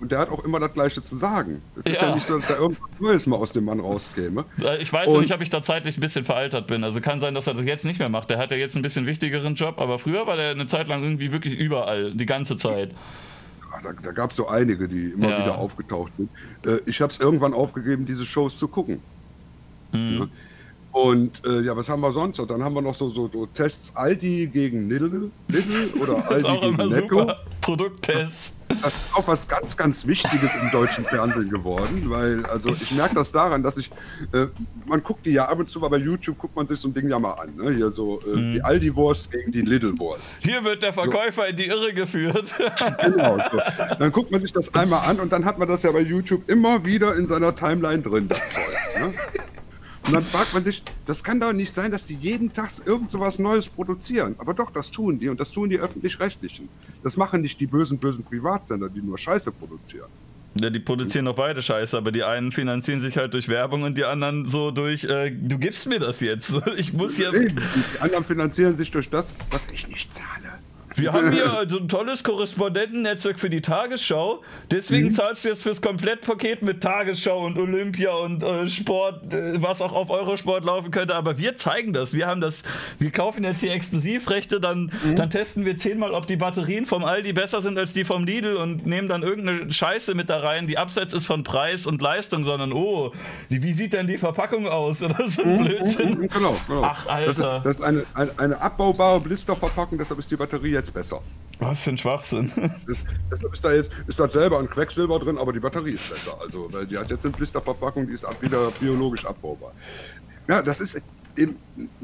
Und 0.00 0.12
der 0.12 0.18
hat 0.18 0.30
auch 0.30 0.44
immer 0.44 0.60
das 0.60 0.72
Gleiche 0.72 1.02
zu 1.02 1.16
sagen. 1.16 1.62
Es 1.76 1.86
ist 1.86 2.00
ja. 2.00 2.14
nicht 2.14 2.26
so, 2.26 2.38
dass 2.38 2.48
da 2.48 2.56
irgendwas 2.56 2.88
Neues 3.00 3.26
mal 3.26 3.36
aus 3.36 3.52
dem 3.52 3.64
Mann 3.64 3.80
rauskäme. 3.80 4.44
Ich 4.80 4.92
weiß 4.92 5.08
und 5.08 5.22
nicht, 5.22 5.32
ob 5.32 5.40
ich 5.40 5.50
da 5.50 5.62
zeitlich 5.62 5.96
ein 5.96 6.00
bisschen 6.00 6.24
veraltert 6.24 6.66
bin. 6.66 6.84
Also 6.84 7.00
kann 7.00 7.20
sein, 7.20 7.34
dass 7.34 7.46
er 7.46 7.54
das 7.54 7.64
jetzt 7.64 7.84
nicht 7.84 7.98
mehr 7.98 8.08
macht. 8.08 8.30
Der 8.30 8.38
hat 8.38 8.50
ja 8.50 8.56
jetzt 8.56 8.76
ein 8.76 8.82
bisschen 8.82 9.06
wichtigeren 9.06 9.54
Job, 9.54 9.80
aber 9.80 9.98
früher 9.98 10.26
war 10.26 10.36
der 10.36 10.50
eine 10.50 10.66
Zeit 10.66 10.88
lang 10.88 11.02
irgendwie 11.02 11.32
wirklich 11.32 11.54
überall, 11.54 12.12
die 12.12 12.26
ganze 12.26 12.56
Zeit. 12.56 12.94
da, 13.82 13.92
da 13.92 14.12
gab 14.12 14.30
es 14.30 14.36
so 14.36 14.48
einige, 14.48 14.88
die 14.88 15.10
immer 15.10 15.30
ja. 15.30 15.42
wieder 15.42 15.58
aufgetaucht 15.58 16.12
sind. 16.16 16.30
Äh, 16.66 16.80
ich 16.86 17.00
habe 17.00 17.12
es 17.12 17.20
irgendwann 17.20 17.54
aufgegeben, 17.54 18.06
diese 18.06 18.26
Shows 18.26 18.58
zu 18.58 18.68
gucken. 18.68 19.00
Mhm. 19.92 20.30
Und 20.92 21.42
äh, 21.46 21.62
ja, 21.62 21.74
was 21.74 21.88
haben 21.88 22.02
wir 22.02 22.12
sonst? 22.12 22.38
Und 22.38 22.50
dann 22.50 22.62
haben 22.62 22.74
wir 22.74 22.82
noch 22.82 22.94
so, 22.94 23.08
so, 23.08 23.26
so 23.32 23.46
Tests 23.46 23.96
Aldi 23.96 24.48
gegen 24.52 24.90
Lidl, 24.90 25.30
Lidl 25.48 25.88
oder 25.98 26.16
Das 26.28 26.40
ist 26.40 26.44
Aldi 26.44 26.48
auch 26.48 26.60
gegen 26.60 26.74
immer 26.74 26.86
Netto. 26.86 27.18
super. 27.20 27.38
Produkttests. 27.62 28.52
Das 28.68 28.78
ist 28.88 28.94
auch 29.14 29.26
was 29.26 29.48
ganz, 29.48 29.74
ganz 29.74 30.06
Wichtiges 30.06 30.50
im 30.60 30.70
deutschen 30.70 31.04
Fernsehen 31.06 31.48
geworden, 31.48 32.04
weil, 32.08 32.44
also 32.46 32.70
ich 32.70 32.90
merke 32.92 33.14
das 33.14 33.32
daran, 33.32 33.62
dass 33.62 33.78
ich, 33.78 33.90
äh, 34.34 34.46
man 34.86 35.02
guckt 35.02 35.24
die 35.24 35.30
ja 35.32 35.46
ab 35.48 35.58
und 35.60 35.70
zu, 35.70 35.78
mal 35.80 35.88
bei 35.88 35.96
YouTube 35.96 36.36
guckt 36.38 36.56
man 36.56 36.66
sich 36.66 36.78
so 36.78 36.88
ein 36.88 36.94
Ding 36.94 37.08
ja 37.08 37.18
mal 37.18 37.32
an, 37.34 37.54
ne? 37.56 37.70
Hier 37.74 37.90
so 37.90 38.20
äh, 38.26 38.36
Mhm. 38.36 38.52
die 38.54 38.62
Aldi-Wurst 38.62 39.30
gegen 39.30 39.50
die 39.52 39.62
Lidl-Wurst. 39.62 40.36
Hier 40.40 40.62
wird 40.64 40.82
der 40.82 40.92
Verkäufer 40.92 41.48
in 41.48 41.56
die 41.56 41.66
Irre 41.68 41.94
geführt. 41.94 42.54
Genau. 43.02 43.38
So. 43.50 43.60
Dann 43.98 44.12
guckt 44.12 44.30
man 44.30 44.42
sich 44.42 44.52
das 44.52 44.74
einmal 44.74 45.08
an 45.08 45.20
und 45.20 45.32
dann 45.32 45.44
hat 45.46 45.58
man 45.58 45.68
das 45.68 45.82
ja 45.84 45.90
bei 45.92 46.00
YouTube 46.00 46.48
immer 46.50 46.84
wieder 46.84 47.14
in 47.16 47.26
seiner 47.26 47.54
Timeline 47.54 48.02
drin, 48.02 48.28
das 48.28 48.40
Zeug. 48.40 49.00
Ne? 49.00 49.14
Und 50.06 50.12
dann 50.12 50.24
fragt 50.24 50.52
man 50.52 50.64
sich, 50.64 50.82
das 51.06 51.22
kann 51.22 51.38
doch 51.38 51.52
nicht 51.52 51.72
sein, 51.72 51.92
dass 51.92 52.04
die 52.04 52.14
jeden 52.14 52.52
Tag 52.52 52.70
irgend 52.84 53.10
so 53.10 53.20
was 53.20 53.38
Neues 53.38 53.68
produzieren. 53.68 54.34
Aber 54.38 54.52
doch, 54.52 54.70
das 54.70 54.90
tun 54.90 55.18
die 55.18 55.28
und 55.28 55.40
das 55.40 55.52
tun 55.52 55.70
die 55.70 55.78
Öffentlich-Rechtlichen. 55.78 56.68
Das 57.02 57.16
machen 57.16 57.40
nicht 57.40 57.60
die 57.60 57.66
bösen, 57.66 57.98
bösen 57.98 58.24
Privatsender, 58.24 58.88
die 58.88 59.00
nur 59.00 59.16
Scheiße 59.16 59.52
produzieren. 59.52 60.08
Ja, 60.54 60.68
die 60.68 60.80
produzieren 60.80 61.24
doch 61.24 61.34
beide 61.34 61.62
Scheiße, 61.62 61.96
aber 61.96 62.12
die 62.12 62.24
einen 62.24 62.52
finanzieren 62.52 63.00
sich 63.00 63.16
halt 63.16 63.32
durch 63.32 63.48
Werbung 63.48 63.82
und 63.84 63.96
die 63.96 64.04
anderen 64.04 64.44
so 64.44 64.70
durch, 64.70 65.04
äh, 65.04 65.30
du 65.30 65.58
gibst 65.58 65.86
mir 65.86 65.98
das 65.98 66.20
jetzt. 66.20 66.54
Ich 66.76 66.92
muss. 66.92 67.18
Eben, 67.18 67.56
die 67.56 68.00
anderen 68.00 68.24
finanzieren 68.24 68.76
sich 68.76 68.90
durch 68.90 69.08
das, 69.08 69.28
was 69.50 69.62
ich 69.72 69.88
nicht 69.88 70.12
zahle. 70.12 70.41
Wir 70.96 71.12
haben 71.12 71.32
hier 71.32 71.66
so 71.68 71.78
ein 71.78 71.88
tolles 71.88 72.22
Korrespondentennetzwerk 72.24 73.38
für 73.40 73.50
die 73.50 73.60
Tagesschau. 73.60 74.42
Deswegen 74.70 75.08
Mhm. 75.08 75.12
zahlst 75.12 75.44
du 75.44 75.48
jetzt 75.48 75.62
fürs 75.62 75.80
Komplettpaket 75.80 76.62
mit 76.62 76.80
Tagesschau 76.82 77.44
und 77.44 77.58
Olympia 77.58 78.12
und 78.14 78.42
äh, 78.42 78.68
Sport, 78.68 79.32
äh, 79.32 79.60
was 79.62 79.80
auch 79.80 79.92
auf 79.92 80.10
Eurosport 80.10 80.64
laufen 80.64 80.90
könnte. 80.90 81.14
Aber 81.14 81.38
wir 81.38 81.56
zeigen 81.56 81.92
das. 81.92 82.12
Wir 82.14 82.26
haben 82.26 82.40
das. 82.40 82.62
Wir 82.98 83.10
kaufen 83.10 83.44
jetzt 83.44 83.62
die 83.62 83.68
Exklusivrechte, 83.68 84.60
dann, 84.60 84.90
Mhm. 85.04 85.16
dann 85.16 85.30
testen 85.30 85.64
wir 85.64 85.76
zehnmal, 85.76 86.12
ob 86.12 86.26
die 86.26 86.36
Batterien 86.36 86.86
vom 86.86 87.04
Aldi 87.04 87.32
besser 87.32 87.60
sind 87.60 87.78
als 87.78 87.92
die 87.92 88.04
vom 88.04 88.24
Lidl 88.24 88.56
und 88.56 88.86
nehmen 88.86 89.08
dann 89.08 89.22
irgendeine 89.22 89.72
Scheiße 89.72 90.14
mit 90.14 90.28
da 90.30 90.38
rein, 90.38 90.66
die 90.66 90.78
abseits 90.78 91.12
ist 91.12 91.26
von 91.26 91.42
Preis 91.42 91.86
und 91.86 92.02
Leistung, 92.02 92.44
sondern 92.44 92.72
oh, 92.72 93.12
die, 93.50 93.62
wie 93.62 93.72
sieht 93.72 93.92
denn 93.92 94.06
die 94.06 94.18
Verpackung 94.18 94.68
aus 94.68 95.02
oder 95.02 95.28
so 95.28 95.42
ein 95.42 95.64
Blödsinn. 95.64 96.18
Mhm, 96.20 96.28
Genau, 96.28 96.56
genau. 96.66 96.82
Ach, 96.84 97.06
Alter. 97.06 97.32
Das 97.32 97.36
ist, 97.38 97.64
das 97.64 97.76
ist 97.76 97.82
eine, 97.82 98.04
eine, 98.14 98.30
eine 98.38 98.60
abbaubare 98.60 99.20
Blisterverpackung, 99.20 99.98
deshalb 99.98 100.18
ist 100.18 100.30
die 100.30 100.36
Batterie 100.36 100.72
jetzt 100.82 100.92
besser. 100.94 101.20
Was 101.58 101.84
für 101.84 101.90
ein 101.90 101.98
Schwachsinn. 101.98 102.50
Das, 102.86 103.04
deshalb 103.30 103.52
ist 103.52 103.64
da 103.64 103.72
jetzt 103.72 103.90
ist 104.06 104.18
da 104.18 104.28
selber 104.28 104.58
ein 104.58 104.68
Quecksilber 104.68 105.18
drin, 105.20 105.38
aber 105.38 105.52
die 105.52 105.60
Batterie 105.60 105.92
ist 105.92 106.10
besser. 106.10 106.36
Also, 106.40 106.68
weil 106.72 106.86
die 106.86 106.98
hat 106.98 107.08
jetzt 107.10 107.24
eine 107.24 107.34
Blisterverpackung, 107.34 108.06
die 108.06 108.14
ist 108.14 108.24
ab, 108.24 108.36
wieder 108.40 108.70
biologisch 108.80 109.24
abbaubar. 109.24 109.72
Ja, 110.48 110.60
das 110.62 110.80
ist 110.80 111.00
eben, 111.36 111.56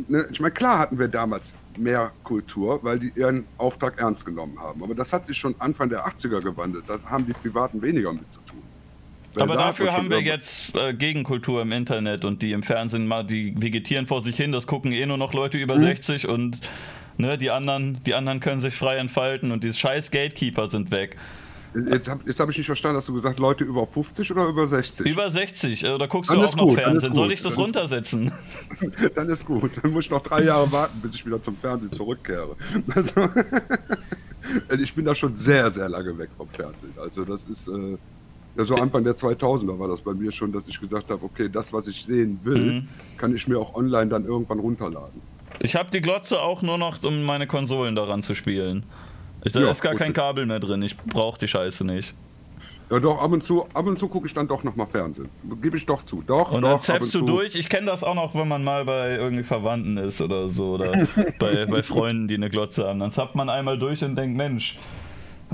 ne, 0.07 0.27
ich 0.31 0.41
meine, 0.41 0.55
klar 0.55 0.79
hatten 0.79 0.99
wir 0.99 1.09
damals 1.09 1.53
mehr 1.77 2.13
Kultur, 2.23 2.79
weil 2.83 2.99
die 3.01 3.13
ihren 3.17 3.45
Auftrag 3.57 3.99
ernst 4.01 4.25
genommen 4.25 4.59
haben. 4.61 4.83
Aber 4.83 4.95
das 4.95 5.13
hat 5.13 5.27
sich 5.27 5.37
schon 5.37 5.55
Anfang 5.59 5.89
der 5.89 6.07
80er 6.07 6.41
gewandelt. 6.41 6.85
Da 6.87 6.99
haben 7.07 7.27
die 7.27 7.33
Privaten 7.33 7.83
weniger 7.83 8.13
mit 8.13 8.31
zu 8.33 8.41
tun. 8.41 8.63
Weil 9.35 9.43
Aber 9.43 9.55
da 9.57 9.67
dafür 9.67 9.93
haben 9.93 10.09
wir 10.11 10.21
jetzt 10.23 10.75
äh, 10.77 10.95
Gegenkultur 10.95 11.63
im 11.63 11.73
Internet 11.73 12.25
und 12.25 12.43
die 12.43 12.53
im 12.53 12.63
Fernsehen 12.63 13.07
mal, 13.07 13.25
die 13.25 13.55
vegetieren 13.61 14.07
vor 14.07 14.23
sich 14.23 14.37
hin, 14.37 14.53
das 14.53 14.67
gucken 14.67 14.93
eh 14.93 15.05
nur 15.05 15.19
noch 15.19 15.35
Leute 15.35 15.57
Mhm. 15.59 15.65
über 15.65 15.79
60 15.79 16.29
und 16.29 16.61
ne, 17.19 17.37
die 17.39 17.51
anderen, 17.51 18.03
die 18.05 18.15
anderen 18.15 18.41
können 18.41 18.61
sich 18.61 18.75
frei 18.75 18.97
entfalten 18.97 19.53
und 19.53 19.63
die 19.65 19.73
scheiß 19.73 20.11
Gatekeeper 20.11 20.69
sind 20.69 20.91
weg. 20.91 21.17
Jetzt 21.91 22.09
habe 22.09 22.25
hab 22.33 22.49
ich 22.51 22.57
nicht 22.57 22.67
verstanden, 22.67 22.97
hast 22.97 23.09
du 23.09 23.15
gesagt, 23.15 23.39
Leute 23.39 23.63
über 23.63 23.87
50 23.87 24.31
oder 24.33 24.47
über 24.47 24.67
60? 24.67 25.07
Über 25.07 25.29
60, 25.29 25.85
äh, 25.85 25.99
da 25.99 26.07
guckst 26.07 26.31
Dann 26.31 26.39
du 26.39 26.45
ist 26.45 26.55
auch 26.55 26.57
noch 26.57 26.65
gut, 26.65 26.79
dann 26.79 26.97
ist 26.97 27.03
Fernsehen. 27.03 27.15
Soll 27.15 27.31
ich 27.31 27.43
das 27.43 27.55
dann 27.55 27.61
ist- 27.63 27.67
runtersetzen? 27.77 28.33
Dann 29.15 29.29
ist 29.29 29.45
gut. 29.45 29.71
Dann 29.83 29.93
muss 29.93 30.07
ich 30.07 30.11
noch 30.11 30.23
drei 30.23 30.45
Jahre 30.45 30.73
warten, 30.73 30.99
bis 31.03 31.15
ich 31.17 31.27
wieder 31.27 31.43
zum 31.43 31.57
Fernsehen 31.59 31.93
zurückkehre. 31.93 32.57
Also, 34.69 34.83
ich 34.83 34.95
bin 34.95 35.05
da 35.05 35.15
schon 35.15 35.35
sehr, 35.37 35.71
sehr 35.71 35.89
lange 35.91 36.17
weg 36.17 36.31
vom 36.37 36.49
Fernsehen. 36.49 36.93
Also 36.97 37.25
das 37.25 37.45
ist, 37.47 37.69
äh, 37.69 37.99
ja, 38.57 38.65
so 38.65 38.77
Anfang 38.77 39.05
der 39.05 39.15
2000er 39.15 39.79
war 39.79 39.89
das 39.89 40.01
bei 40.01 40.15
mir 40.15 40.33
schon, 40.33 40.53
dass 40.53 40.67
ich 40.67 40.81
gesagt 40.81 41.11
habe, 41.11 41.23
okay, 41.23 41.49
das, 41.53 41.71
was 41.73 41.87
ich 41.87 42.03
sehen 42.05 42.39
will, 42.45 42.73
Mhm. 42.81 42.89
kann 43.19 43.35
ich 43.35 43.47
mir 43.47 43.59
auch 43.59 43.75
online 43.75 44.07
dann 44.07 44.25
irgendwann 44.25 44.59
runterladen. 44.61 45.21
Ich 45.63 45.75
habe 45.77 45.91
die 45.91 46.01
Glotze 46.01 46.41
auch 46.41 46.63
nur 46.63 46.79
noch, 46.79 47.03
um 47.03 47.23
meine 47.23 47.47
Konsolen 47.47 47.95
daran 47.97 48.23
zu 48.23 48.35
spielen. 48.35 48.85
Ich, 49.45 49.53
da 49.53 49.61
Ja, 49.61 49.71
ist 49.71 49.83
gar 49.83 49.95
kein 49.95 50.13
Kabel 50.13 50.47
mehr 50.47 50.61
drin. 50.61 50.83
Ich 50.83 50.97
brauche 50.97 51.39
die 51.39 51.49
Scheiße 51.49 51.85
nicht. 51.85 52.15
Ja 52.91 52.99
doch, 53.01 53.21
ab 53.23 53.31
und 53.33 53.45
zu, 53.45 53.67
ab 53.75 53.87
und 53.87 53.99
zu 53.99 54.09
gucke 54.09 54.27
ich 54.27 54.33
dann 54.33 54.49
doch 54.49 54.65
nochmal 54.65 54.87
Fernsehen. 54.87 55.29
Gebe 55.61 55.77
ich 55.77 55.85
doch 55.85 56.03
zu. 56.05 56.23
Doch, 56.27 56.53
Und 56.53 56.63
dann 56.63 56.81
zappst 56.81 57.15
du 57.15 57.21
durch. 57.21 57.55
Ich 57.55 57.69
kenne 57.69 57.87
das 57.87 58.03
auch 58.03 58.15
noch, 58.15 58.35
wenn 58.35 58.49
man 58.49 58.65
mal 58.65 58.85
bei 58.87 59.11
irgendwie 59.17 59.43
Verwandten 59.43 59.99
ist 59.99 60.23
oder 60.23 60.49
so. 60.49 60.73
Oder 60.75 61.07
bei, 61.39 61.67
bei 61.67 61.83
Freunden, 61.83 62.29
die 62.29 62.37
eine 62.37 62.49
Glotze 62.49 62.87
haben. 62.87 62.99
Dann 62.99 63.13
zappt 63.13 63.35
man 63.35 63.51
einmal 63.51 63.79
durch 63.79 64.03
und 64.03 64.17
denkt, 64.17 64.37
Mensch, 64.39 64.79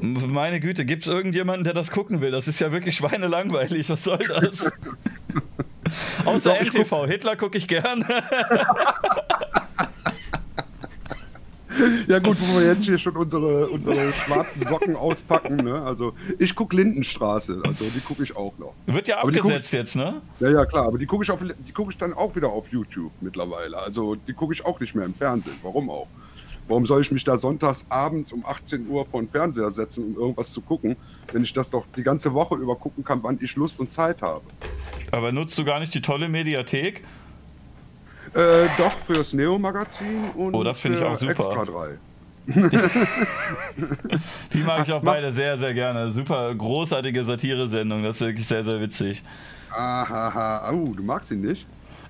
meine 0.01 0.61
Güte, 0.61 0.85
gibt 0.85 1.03
es 1.03 1.09
irgendjemanden, 1.09 1.65
der 1.65 1.75
das 1.75 1.91
gucken 1.91 2.21
will? 2.21 2.31
Das 2.31 2.47
ist 2.47 2.61
ja 2.61 2.71
wirklich 2.71 2.95
schweinelangweilig. 2.97 3.89
Was 3.91 4.05
soll 4.05 4.19
das? 4.19 4.71
Außer 6.25 6.51
Doch, 6.55 6.61
ich 6.61 6.71
guck- 6.71 6.81
MTV. 6.83 7.07
Hitler 7.07 7.35
gucke 7.37 7.59
ich 7.59 7.67
gern. 7.67 8.05
Ja 12.09 12.19
gut, 12.19 12.37
wo 12.41 12.59
wir 12.61 12.67
jetzt 12.67 12.85
hier 12.85 12.99
schon 12.99 13.17
unsere, 13.17 13.69
unsere 13.69 14.13
schwarzen 14.13 14.67
Socken 14.67 14.97
auspacken. 14.97 15.57
Ne? 15.57 15.83
Also 15.83 16.15
ich 16.39 16.55
gucke 16.55 16.77
Lindenstraße, 16.77 17.61
also 17.67 17.85
die 17.85 18.01
gucke 18.01 18.23
ich 18.23 18.37
auch 18.37 18.53
noch. 18.59 18.75
Wird 18.87 19.09
ja 19.09 19.19
abgesetzt 19.19 19.73
jetzt, 19.73 19.97
ne? 19.97 20.21
Ja, 20.41 20.51
ja, 20.51 20.67
klar, 20.67 20.87
aber 20.87 20.99
die 20.99 21.07
gucke 21.07 21.25
ich, 21.25 21.31
auf- 21.31 21.41
die 21.43 21.73
guck 21.73 21.91
ich 21.91 21.99
dann 21.99 22.13
auch 22.13 22.35
wieder 22.37 22.49
auf 22.49 22.69
YouTube 22.71 23.13
mittlerweile. 23.21 23.79
Also 23.79 24.15
die 24.15 24.33
gucke 24.33 24.53
ich 24.55 24.65
auch 24.65 24.79
nicht 24.81 24.95
mehr 24.95 25.05
im 25.07 25.15
Fernsehen. 25.15 25.57
Warum 25.63 25.91
auch? 25.91 26.07
Warum 26.67 26.87
soll 26.87 27.03
ich 27.03 27.11
mich 27.11 27.25
da 27.25 27.37
sonntags 27.39 27.85
abends 27.91 28.33
um 28.33 28.45
18 28.47 28.89
Uhr 28.89 29.05
vor 29.05 29.21
den 29.21 29.29
Fernseher 29.29 29.71
setzen, 29.71 30.05
um 30.15 30.17
irgendwas 30.19 30.51
zu 30.51 30.63
gucken, 30.63 30.97
wenn 31.33 31.43
ich 31.43 31.53
das 31.53 31.69
doch 31.69 31.85
die 31.95 32.03
ganze 32.03 32.33
Woche 32.33 32.55
über 32.55 32.75
gucken 32.77 33.05
kann, 33.05 33.23
wann 33.23 33.39
ich 33.43 33.55
Lust 33.57 33.79
und 33.81 33.93
Zeit 33.93 34.23
habe? 34.23 34.41
Aber 35.13 35.31
nutzt 35.31 35.59
du 35.59 35.65
gar 35.65 35.79
nicht 35.81 35.93
die 35.95 36.01
tolle 36.01 36.27
Mediathek? 36.29 37.05
Äh, 38.35 38.69
doch 38.77 38.93
fürs 38.99 39.33
Neo-Magazin 39.33 40.31
und 40.35 40.55
Oh, 40.55 40.65
das 40.65 40.81
finde 40.81 40.99
ich 40.99 41.05
für 41.05 41.11
auch 41.11 41.17
super. 41.17 41.31
Extra 41.31 41.65
3. 41.65 41.99
Die 44.53 44.59
mag 44.59 44.87
ich 44.87 44.93
auch 44.93 45.03
beide 45.03 45.33
sehr, 45.33 45.57
sehr 45.57 45.73
gerne. 45.73 46.11
Super 46.11 46.55
großartige 46.55 47.25
Satire-Sendung. 47.25 48.03
Das 48.03 48.17
ist 48.17 48.23
wirklich 48.23 48.47
sehr, 48.47 48.65
sehr 48.65 48.81
witzig. 48.81 49.23
Ahaha, 49.71 50.71
oh, 50.73 50.93
du 50.95 51.03
magst 51.03 51.31
ihn 51.31 51.41
nicht? 51.41 51.67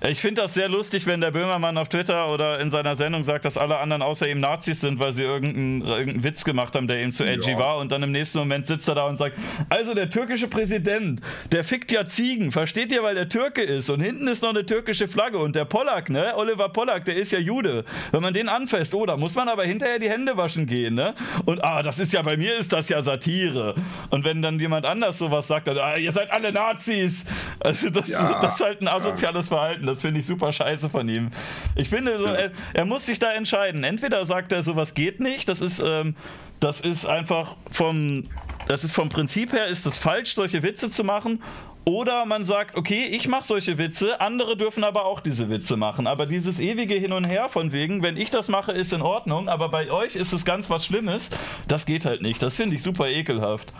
Ich 0.07 0.19
finde 0.21 0.41
das 0.43 0.53
sehr 0.53 0.69
lustig, 0.69 1.07
wenn 1.07 1.19
der 1.21 1.31
Böhmermann 1.31 1.77
auf 1.79 1.89
Twitter 1.89 2.29
oder 2.31 2.59
in 2.59 2.69
seiner 2.69 2.95
Sendung 2.95 3.23
sagt, 3.23 3.43
dass 3.45 3.57
alle 3.57 3.77
anderen 3.79 4.03
außer 4.03 4.27
ihm 4.27 4.39
Nazis 4.39 4.81
sind, 4.81 4.99
weil 4.99 5.13
sie 5.13 5.23
irgendeinen, 5.23 5.81
irgendeinen 5.81 6.23
Witz 6.23 6.43
gemacht 6.43 6.75
haben, 6.75 6.87
der 6.87 7.01
ihm 7.01 7.11
zu 7.11 7.23
edgy 7.23 7.51
Ja. 7.51 7.57
war. 7.59 7.77
Und 7.77 7.91
dann 7.91 8.03
im 8.03 8.11
nächsten 8.11 8.37
Moment 8.37 8.67
sitzt 8.67 8.87
er 8.87 8.95
da 8.95 9.05
und 9.05 9.17
sagt, 9.17 9.35
also 9.69 9.95
der 9.95 10.09
türkische 10.11 10.47
Präsident, 10.47 11.21
der 11.51 11.63
fickt 11.63 11.91
ja 11.91 12.05
Ziegen, 12.05 12.51
versteht 12.51 12.91
ihr, 12.91 13.01
weil 13.01 13.15
der 13.15 13.29
Türke 13.29 13.61
ist. 13.61 13.89
Und 13.89 13.99
hinten 14.01 14.27
ist 14.27 14.43
noch 14.43 14.49
eine 14.51 14.65
türkische 14.65 15.07
Flagge. 15.07 15.39
Und 15.39 15.55
der 15.55 15.65
Pollack, 15.65 16.09
ne, 16.11 16.33
Oliver 16.35 16.69
Pollack, 16.69 17.05
der 17.05 17.15
ist 17.15 17.31
ja 17.31 17.39
Jude. 17.39 17.83
Wenn 18.11 18.21
man 18.21 18.33
den 18.33 18.47
anfasst, 18.47 18.93
oh, 18.93 19.05
da 19.07 19.17
muss 19.17 19.33
man 19.33 19.49
aber 19.49 19.63
hinterher 19.63 19.97
die 19.97 20.09
Hände 20.09 20.37
waschen 20.37 20.67
gehen, 20.67 20.93
ne? 20.93 21.15
Und 21.45 21.63
ah, 21.63 21.81
das 21.81 21.97
ist 21.97 22.13
ja, 22.13 22.21
bei 22.21 22.37
mir 22.37 22.55
ist 22.57 22.71
das 22.73 22.89
ja 22.89 23.01
Satire. 23.01 23.73
Und 24.11 24.23
wenn 24.23 24.41
dann 24.43 24.59
jemand 24.59 24.85
anders 24.87 25.17
sowas 25.17 25.47
sagt, 25.47 25.67
dann, 25.67 25.79
ah, 25.79 25.95
ihr 25.97 26.11
seid 26.11 26.29
alle 26.31 26.51
Nazis. 26.51 27.25
Also 27.59 27.89
das, 27.89 28.07
Ja. 28.09 28.39
das 28.41 28.55
ist 28.55 28.61
halt 28.65 28.81
ein 28.81 28.87
asoziales 28.87 29.47
Verhalten. 29.47 29.85
Das 29.87 29.94
finde 30.01 30.19
ich 30.19 30.25
super 30.25 30.51
scheiße 30.51 30.89
von 30.89 31.07
ihm. 31.09 31.29
Ich 31.75 31.89
finde, 31.89 32.17
so, 32.17 32.25
er, 32.25 32.51
er 32.73 32.85
muss 32.85 33.05
sich 33.05 33.19
da 33.19 33.31
entscheiden. 33.31 33.83
Entweder 33.83 34.25
sagt 34.25 34.51
er, 34.51 34.63
sowas 34.63 34.93
geht 34.93 35.19
nicht, 35.19 35.49
das 35.49 35.61
ist, 35.61 35.81
ähm, 35.85 36.15
das 36.59 36.81
ist 36.81 37.05
einfach 37.05 37.55
vom, 37.69 38.25
das 38.67 38.83
ist 38.83 38.93
vom 38.93 39.09
Prinzip 39.09 39.53
her, 39.53 39.67
ist 39.67 39.85
es 39.85 39.97
falsch, 39.97 40.35
solche 40.35 40.63
Witze 40.63 40.89
zu 40.89 41.03
machen. 41.03 41.41
Oder 41.87 42.25
man 42.25 42.45
sagt, 42.45 42.75
okay, 42.75 43.05
ich 43.11 43.27
mache 43.27 43.45
solche 43.45 43.77
Witze, 43.77 44.19
andere 44.19 44.57
dürfen 44.57 44.83
aber 44.83 45.05
auch 45.05 45.19
diese 45.19 45.49
Witze 45.51 45.77
machen. 45.77 46.07
Aber 46.07 46.25
dieses 46.25 46.59
ewige 46.59 46.95
Hin 46.95 47.11
und 47.11 47.25
Her 47.25 47.47
von 47.47 47.71
wegen, 47.71 48.01
wenn 48.01 48.17
ich 48.17 48.31
das 48.31 48.47
mache, 48.47 48.71
ist 48.71 48.91
in 48.91 49.03
Ordnung, 49.03 49.49
aber 49.49 49.69
bei 49.69 49.91
euch 49.91 50.15
ist 50.15 50.33
es 50.33 50.45
ganz 50.45 50.71
was 50.71 50.83
Schlimmes, 50.83 51.29
das 51.67 51.85
geht 51.85 52.05
halt 52.05 52.23
nicht. 52.23 52.41
Das 52.41 52.55
finde 52.55 52.75
ich 52.75 52.81
super 52.81 53.07
ekelhaft. 53.07 53.71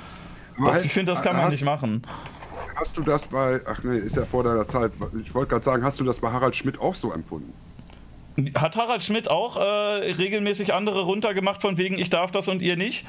Das, 0.64 0.86
ich 0.86 0.94
finde, 0.94 1.12
das 1.12 1.24
kann 1.24 1.36
man 1.36 1.46
hast, 1.46 1.52
nicht 1.52 1.64
machen. 1.64 2.04
Hast 2.76 2.98
du 2.98 3.02
das 3.02 3.26
bei, 3.28 3.62
ach 3.66 3.84
nee, 3.84 3.98
ist 3.98 4.18
ja 4.18 4.26
vor 4.26 4.44
deiner 4.44 4.68
Zeit. 4.68 4.92
Ich 5.26 5.34
wollte 5.34 5.50
gerade 5.52 5.64
sagen, 5.64 5.84
hast 5.84 6.00
du 6.00 6.04
das 6.04 6.20
bei 6.20 6.32
Harald 6.32 6.56
Schmidt 6.56 6.80
auch 6.80 6.94
so 6.96 7.12
empfunden? 7.14 7.54
Hat 8.56 8.76
Harald 8.76 9.02
Schmidt 9.04 9.30
auch 9.30 9.56
äh, 9.58 9.62
regelmäßig 9.62 10.74
andere 10.74 11.04
runtergemacht 11.04 11.62
von 11.62 11.78
wegen, 11.78 11.98
ich 11.98 12.10
darf 12.10 12.32
das 12.32 12.50
und 12.50 12.62
ihr 12.62 12.76
nicht? 12.76 13.06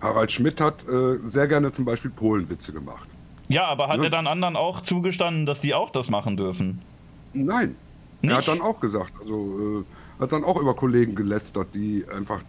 Harald 0.00 0.32
Schmidt 0.32 0.60
hat 0.60 0.86
äh, 0.88 1.18
sehr 1.28 1.46
gerne 1.48 1.70
zum 1.72 1.84
Beispiel 1.84 2.10
Polenwitze 2.10 2.72
gemacht. 2.72 3.06
Ja, 3.48 3.66
aber 3.66 3.88
hat 3.88 3.98
Ja. 3.98 4.04
er 4.04 4.10
dann 4.10 4.26
anderen 4.26 4.56
auch 4.56 4.80
zugestanden, 4.80 5.44
dass 5.44 5.60
die 5.60 5.74
auch 5.74 5.90
das 5.90 6.08
machen 6.08 6.38
dürfen? 6.38 6.80
Nein. 7.34 7.76
Nicht? 8.22 8.30
Er 8.32 8.38
hat 8.38 8.48
dann 8.48 8.62
auch 8.62 8.80
gesagt, 8.80 9.12
also 9.20 9.84
äh, 10.18 10.22
hat 10.22 10.32
dann 10.32 10.44
auch 10.44 10.58
über 10.60 10.74
Kollegen 10.74 11.14
gelästert, 11.14 11.68
die 11.74 12.04
einfach, 12.10 12.40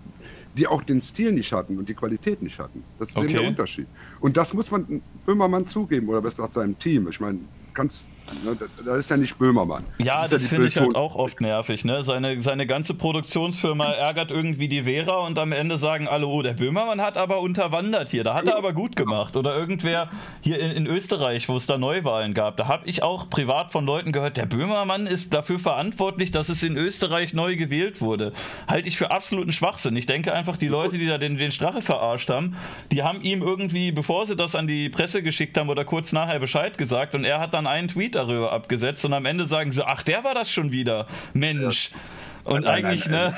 die 0.57 0.67
auch 0.67 0.83
den 0.83 1.01
Stil 1.01 1.31
nicht 1.31 1.51
hatten 1.51 1.77
und 1.77 1.89
die 1.89 1.93
Qualität 1.93 2.41
nicht 2.41 2.59
hatten. 2.59 2.83
Das 2.99 3.09
ist 3.09 3.17
eben 3.17 3.25
Okay. 3.27 3.37
der 3.39 3.47
Unterschied. 3.47 3.87
Und 4.19 4.37
das 4.37 4.53
muss 4.53 4.69
man 4.71 5.01
Böhmermann 5.25 5.67
zugeben, 5.67 6.07
oder 6.09 6.21
besser 6.21 6.37
gesagt 6.37 6.53
seinem 6.53 6.77
Team. 6.77 7.07
Ich 7.09 7.19
meine, 7.19 7.39
kannst 7.73 8.07
Ne? 8.43 8.57
Das 8.85 8.99
ist 8.99 9.09
ja 9.09 9.17
nicht 9.17 9.37
Böhmermann. 9.37 9.83
Ja, 9.99 10.21
das, 10.21 10.31
das 10.31 10.47
finde 10.47 10.67
ich 10.67 10.77
halt 10.77 10.95
auch 10.95 11.15
oft 11.15 11.41
nervig. 11.41 11.85
Ne? 11.85 12.03
Seine, 12.03 12.39
seine 12.41 12.65
ganze 12.65 12.93
Produktionsfirma 12.93 13.91
ärgert 13.91 14.31
irgendwie 14.31 14.67
die 14.67 14.83
Vera 14.83 15.25
und 15.25 15.37
am 15.37 15.51
Ende 15.51 15.77
sagen 15.77 16.07
alle, 16.07 16.27
oh, 16.27 16.41
der 16.41 16.53
Böhmermann 16.53 17.01
hat 17.01 17.17
aber 17.17 17.41
unterwandert 17.41 18.09
hier, 18.09 18.23
da 18.23 18.33
hat 18.33 18.47
er 18.47 18.57
aber 18.57 18.73
gut 18.73 18.95
gemacht. 18.95 19.35
Oder 19.35 19.55
irgendwer 19.55 20.09
hier 20.41 20.59
in, 20.59 20.71
in 20.71 20.87
Österreich, 20.87 21.49
wo 21.49 21.57
es 21.57 21.67
da 21.67 21.77
Neuwahlen 21.77 22.33
gab, 22.33 22.57
da 22.57 22.67
habe 22.67 22.87
ich 22.87 23.03
auch 23.03 23.29
privat 23.29 23.71
von 23.71 23.85
Leuten 23.85 24.11
gehört, 24.11 24.37
der 24.37 24.45
Böhmermann 24.45 25.07
ist 25.07 25.33
dafür 25.33 25.59
verantwortlich, 25.59 26.31
dass 26.31 26.49
es 26.49 26.63
in 26.63 26.77
Österreich 26.77 27.33
neu 27.33 27.55
gewählt 27.55 28.01
wurde. 28.01 28.33
Halte 28.67 28.87
ich 28.87 28.97
für 28.97 29.11
absoluten 29.11 29.53
Schwachsinn. 29.53 29.95
Ich 29.95 30.05
denke 30.05 30.33
einfach, 30.33 30.57
die 30.57 30.67
Leute, 30.67 30.97
die 30.97 31.07
da 31.07 31.17
den, 31.17 31.37
den 31.37 31.51
Strache 31.51 31.81
verarscht 31.81 32.29
haben, 32.29 32.55
die 32.91 33.03
haben 33.03 33.21
ihm 33.21 33.41
irgendwie, 33.41 33.91
bevor 33.91 34.25
sie 34.25 34.35
das 34.35 34.55
an 34.55 34.67
die 34.67 34.89
Presse 34.89 35.23
geschickt 35.23 35.57
haben 35.57 35.69
oder 35.69 35.85
kurz 35.85 36.11
nachher 36.11 36.39
Bescheid 36.39 36.77
gesagt 36.77 37.15
und 37.15 37.25
er 37.25 37.39
hat 37.39 37.53
dann 37.53 37.67
einen 37.67 37.87
Tweet 37.87 38.12
darüber 38.15 38.51
abgesetzt 38.51 39.03
und 39.05 39.13
am 39.13 39.25
Ende 39.25 39.45
sagen 39.45 39.71
sie, 39.71 39.85
ach, 39.85 40.03
der 40.03 40.23
war 40.23 40.33
das 40.33 40.49
schon 40.49 40.71
wieder. 40.71 41.07
Mensch. 41.33 41.91
Ja. 41.91 41.97
Und 42.45 42.65
nein, 42.65 42.85
eigentlich, 42.85 43.07
nein, 43.07 43.33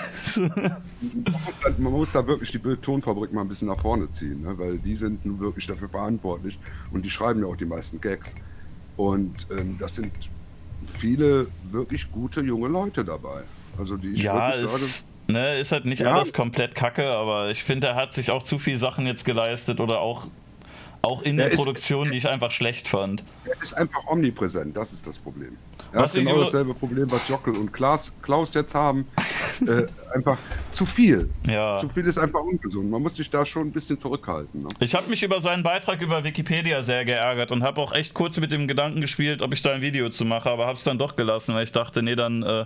ne? 0.56 0.78
Man 1.78 1.94
muss 1.94 2.12
da 2.12 2.26
wirklich 2.26 2.52
die 2.52 2.58
Bildtonfabrik 2.58 3.32
mal 3.34 3.42
ein 3.42 3.48
bisschen 3.48 3.68
nach 3.68 3.80
vorne 3.80 4.12
ziehen, 4.14 4.42
ne? 4.42 4.58
weil 4.58 4.80
die 4.80 4.96
sind 4.96 5.24
nun 5.26 5.40
wirklich 5.40 5.68
dafür 5.68 5.90
verantwortlich 5.90 6.58
und 6.92 7.04
die 7.06 7.10
schreiben 7.10 7.42
ja 7.42 7.46
auch 7.46 7.56
die 7.56 7.66
meisten 7.66 8.02
Gags. 8.02 8.34
Und 8.98 9.46
ähm, 9.52 9.78
das 9.80 9.96
sind 9.96 10.12
viele 10.88 11.48
wirklich 11.70 12.12
gute 12.12 12.42
junge 12.42 12.68
Leute 12.68 13.06
dabei. 13.06 13.44
Also 13.78 13.96
die 13.96 14.14
ich 14.14 14.24
ja, 14.24 14.54
wirklich 14.54 14.72
sage, 14.72 15.06
Ne, 15.28 15.60
ist 15.60 15.72
halt 15.72 15.86
nicht 15.86 16.02
ja. 16.02 16.14
alles 16.14 16.34
komplett 16.34 16.76
kacke, 16.76 17.10
aber 17.10 17.50
ich 17.50 17.64
finde, 17.64 17.88
er 17.88 17.96
hat 17.96 18.14
sich 18.14 18.30
auch 18.30 18.44
zu 18.44 18.60
viel 18.60 18.78
Sachen 18.78 19.08
jetzt 19.08 19.26
geleistet 19.26 19.80
oder 19.80 20.00
auch 20.00 20.28
auch 21.06 21.22
in 21.22 21.38
der, 21.38 21.50
der 21.50 21.56
Produktion, 21.56 22.12
die 22.12 22.18
ich 22.18 22.28
einfach 22.28 22.52
schlecht 22.52 22.88
fand. 22.88 23.24
Er 23.46 23.62
ist 23.62 23.74
einfach 23.74 24.06
omnipräsent, 24.08 24.76
das 24.76 24.94
ist 24.94 25.06
das 25.08 25.18
Problem. 25.18 25.58
Er 25.92 26.02
was 26.02 26.14
hat 26.14 26.20
genau 26.20 26.42
dasselbe 26.42 26.74
Problem, 26.74 27.10
was 27.12 27.28
Jockel 27.28 27.56
und 27.56 27.72
Klaus, 27.72 28.12
Klaus 28.22 28.54
jetzt 28.54 28.76
haben. 28.76 29.08
äh, 29.68 29.88
einfach 30.14 30.38
zu 30.72 30.86
viel. 30.86 31.30
Ja. 31.48 31.78
Zu 31.78 31.90
viel 31.90 32.06
ist 32.06 32.18
einfach 32.18 32.42
ungesund. 32.42 32.90
Man 32.90 33.02
muss 33.02 33.16
sich 33.16 33.30
da 33.30 33.46
schon 33.46 33.68
ein 33.68 33.72
bisschen 33.72 33.98
zurückhalten. 33.98 34.60
Ne? 34.60 34.68
Ich 34.80 34.94
habe 34.96 35.10
mich 35.10 35.24
über 35.24 35.40
seinen 35.40 35.64
Beitrag 35.64 36.02
über 36.02 36.24
Wikipedia 36.24 36.82
sehr 36.82 37.06
geärgert 37.06 37.52
und 37.52 37.64
habe 37.64 37.80
auch 37.82 37.94
echt 37.94 38.14
kurz 38.14 38.38
mit 38.38 38.52
dem 38.52 38.68
Gedanken 38.68 39.02
gespielt, 39.02 39.42
ob 39.42 39.54
ich 39.54 39.62
da 39.62 39.74
ein 39.74 39.82
Video 39.82 40.10
zu 40.10 40.26
mache, 40.26 40.50
aber 40.50 40.66
habe 40.66 40.78
es 40.78 40.84
dann 40.84 40.98
doch 40.98 41.16
gelassen, 41.16 41.56
weil 41.56 41.64
ich 41.64 41.72
dachte, 41.72 42.04
nee, 42.04 42.16
dann. 42.16 42.44
Äh, 42.44 42.66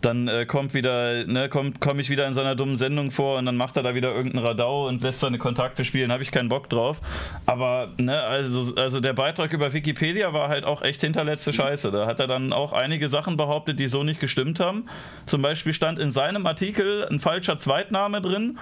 dann 0.00 0.28
äh, 0.28 0.46
kommt 0.46 0.74
wieder, 0.74 1.24
ne, 1.26 1.48
kommt, 1.48 1.80
komme 1.80 2.00
ich 2.00 2.10
wieder 2.10 2.26
in 2.26 2.34
seiner 2.34 2.54
dummen 2.54 2.76
Sendung 2.76 3.10
vor 3.10 3.38
und 3.38 3.46
dann 3.46 3.56
macht 3.56 3.76
er 3.76 3.82
da 3.82 3.94
wieder 3.94 4.14
irgendeinen 4.14 4.44
Radau 4.44 4.86
und 4.86 5.02
lässt 5.02 5.20
seine 5.20 5.38
Kontakte 5.38 5.84
spielen, 5.84 6.12
habe 6.12 6.22
ich 6.22 6.30
keinen 6.30 6.48
Bock 6.48 6.68
drauf. 6.68 7.00
Aber, 7.46 7.90
ne, 7.98 8.20
also, 8.20 8.74
also 8.76 9.00
der 9.00 9.12
Beitrag 9.12 9.52
über 9.52 9.72
Wikipedia 9.72 10.32
war 10.32 10.48
halt 10.48 10.64
auch 10.64 10.82
echt 10.82 11.00
hinterletzte 11.00 11.52
Scheiße. 11.52 11.90
Da 11.90 12.06
hat 12.06 12.20
er 12.20 12.26
dann 12.26 12.52
auch 12.52 12.72
einige 12.72 13.08
Sachen 13.08 13.36
behauptet, 13.36 13.78
die 13.78 13.88
so 13.88 14.04
nicht 14.04 14.20
gestimmt 14.20 14.60
haben. 14.60 14.86
Zum 15.26 15.42
Beispiel 15.42 15.72
stand 15.72 15.98
in 15.98 16.10
seinem 16.10 16.46
Artikel 16.46 17.06
ein 17.08 17.20
falscher 17.20 17.58
Zweitname 17.58 18.20
drin 18.20 18.58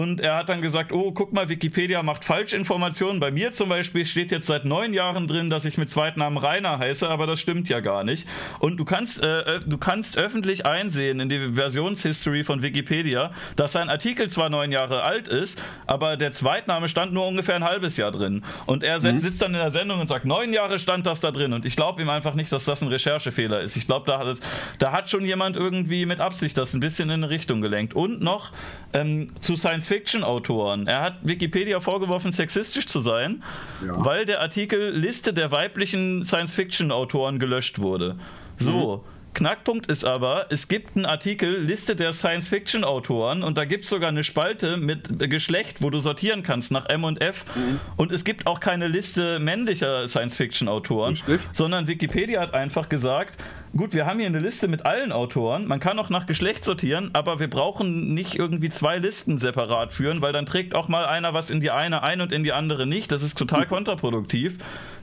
und 0.00 0.18
er 0.18 0.34
hat 0.36 0.48
dann 0.48 0.62
gesagt, 0.62 0.92
oh, 0.92 1.12
guck 1.12 1.34
mal, 1.34 1.50
Wikipedia 1.50 2.02
macht 2.02 2.24
Falschinformationen. 2.24 3.20
Bei 3.20 3.30
mir 3.30 3.52
zum 3.52 3.68
Beispiel 3.68 4.06
steht 4.06 4.32
jetzt 4.32 4.46
seit 4.46 4.64
neun 4.64 4.94
Jahren 4.94 5.28
drin, 5.28 5.50
dass 5.50 5.66
ich 5.66 5.76
mit 5.76 5.90
Zweitnamen 5.90 6.38
Rainer 6.38 6.78
heiße, 6.78 7.06
aber 7.06 7.26
das 7.26 7.38
stimmt 7.38 7.68
ja 7.68 7.80
gar 7.80 8.02
nicht. 8.02 8.26
Und 8.60 8.80
du 8.80 8.86
kannst, 8.86 9.22
äh, 9.22 9.60
du 9.60 9.76
kannst 9.76 10.16
öffentlich 10.16 10.64
einsehen 10.64 11.20
in 11.20 11.28
die 11.28 11.52
Versionshistory 11.52 12.44
von 12.44 12.62
Wikipedia, 12.62 13.32
dass 13.56 13.72
sein 13.72 13.90
Artikel 13.90 14.30
zwar 14.30 14.48
neun 14.48 14.72
Jahre 14.72 15.02
alt 15.02 15.28
ist, 15.28 15.62
aber 15.86 16.16
der 16.16 16.30
Zweitname 16.30 16.88
stand 16.88 17.12
nur 17.12 17.26
ungefähr 17.26 17.56
ein 17.56 17.64
halbes 17.64 17.98
Jahr 17.98 18.10
drin. 18.10 18.42
Und 18.64 18.82
er 18.82 19.00
mhm. 19.00 19.18
sitzt 19.18 19.42
dann 19.42 19.52
in 19.52 19.60
der 19.60 19.70
Sendung 19.70 20.00
und 20.00 20.08
sagt, 20.08 20.24
neun 20.24 20.54
Jahre 20.54 20.78
stand 20.78 21.06
das 21.06 21.20
da 21.20 21.30
drin. 21.30 21.52
Und 21.52 21.66
ich 21.66 21.76
glaube 21.76 22.00
ihm 22.00 22.08
einfach 22.08 22.32
nicht, 22.32 22.50
dass 22.52 22.64
das 22.64 22.80
ein 22.80 22.88
Recherchefehler 22.88 23.60
ist. 23.60 23.76
Ich 23.76 23.86
glaube, 23.86 24.06
da, 24.06 24.32
da 24.78 24.92
hat 24.92 25.10
schon 25.10 25.26
jemand 25.26 25.58
irgendwie 25.58 26.06
mit 26.06 26.20
Absicht 26.20 26.56
das 26.56 26.72
ein 26.72 26.80
bisschen 26.80 27.10
in 27.10 27.22
eine 27.22 27.28
Richtung 27.28 27.60
gelenkt. 27.60 27.92
Und 27.92 28.22
noch 28.22 28.52
ähm, 28.94 29.28
zu 29.40 29.56
seinen 29.56 29.82
Science-Fiction-Autoren. 29.90 30.86
Er 30.86 31.02
hat 31.02 31.16
Wikipedia 31.22 31.80
vorgeworfen, 31.80 32.32
sexistisch 32.32 32.86
zu 32.86 33.00
sein, 33.00 33.42
ja. 33.84 34.04
weil 34.04 34.24
der 34.24 34.40
Artikel 34.40 34.90
Liste 34.90 35.32
der 35.34 35.50
weiblichen 35.50 36.24
Science-Fiction-Autoren 36.24 37.38
gelöscht 37.38 37.80
wurde. 37.80 38.16
So. 38.58 39.04
Mhm. 39.04 39.19
Knackpunkt 39.34 39.86
ist 39.86 40.04
aber, 40.04 40.46
es 40.50 40.68
gibt 40.68 40.96
einen 40.96 41.06
Artikel, 41.06 41.60
Liste 41.60 41.94
der 41.94 42.12
Science-Fiction-Autoren 42.12 43.42
und 43.42 43.56
da 43.56 43.64
gibt 43.64 43.84
es 43.84 43.90
sogar 43.90 44.08
eine 44.08 44.24
Spalte 44.24 44.76
mit 44.76 45.18
Geschlecht, 45.30 45.82
wo 45.82 45.90
du 45.90 46.00
sortieren 46.00 46.42
kannst 46.42 46.72
nach 46.72 46.88
M 46.88 47.04
und 47.04 47.20
F. 47.22 47.44
Mhm. 47.54 47.80
Und 47.96 48.12
es 48.12 48.24
gibt 48.24 48.46
auch 48.46 48.60
keine 48.60 48.88
Liste 48.88 49.38
männlicher 49.38 50.08
Science-Fiction-Autoren, 50.08 51.18
sondern 51.52 51.86
Wikipedia 51.86 52.40
hat 52.40 52.54
einfach 52.54 52.88
gesagt, 52.88 53.40
gut, 53.76 53.94
wir 53.94 54.06
haben 54.06 54.18
hier 54.18 54.26
eine 54.26 54.40
Liste 54.40 54.66
mit 54.68 54.84
allen 54.84 55.12
Autoren, 55.12 55.66
man 55.66 55.80
kann 55.80 55.98
auch 55.98 56.10
nach 56.10 56.26
Geschlecht 56.26 56.64
sortieren, 56.64 57.10
aber 57.12 57.38
wir 57.38 57.48
brauchen 57.48 58.14
nicht 58.14 58.34
irgendwie 58.34 58.70
zwei 58.70 58.98
Listen 58.98 59.38
separat 59.38 59.92
führen, 59.92 60.22
weil 60.22 60.32
dann 60.32 60.46
trägt 60.46 60.74
auch 60.74 60.88
mal 60.88 61.06
einer 61.06 61.34
was 61.34 61.50
in 61.50 61.60
die 61.60 61.70
eine 61.70 62.02
ein 62.02 62.20
und 62.20 62.32
in 62.32 62.42
die 62.42 62.52
andere 62.52 62.86
nicht. 62.86 63.12
Das 63.12 63.22
ist 63.22 63.38
total 63.38 63.66
kontraproduktiv. 63.66 64.56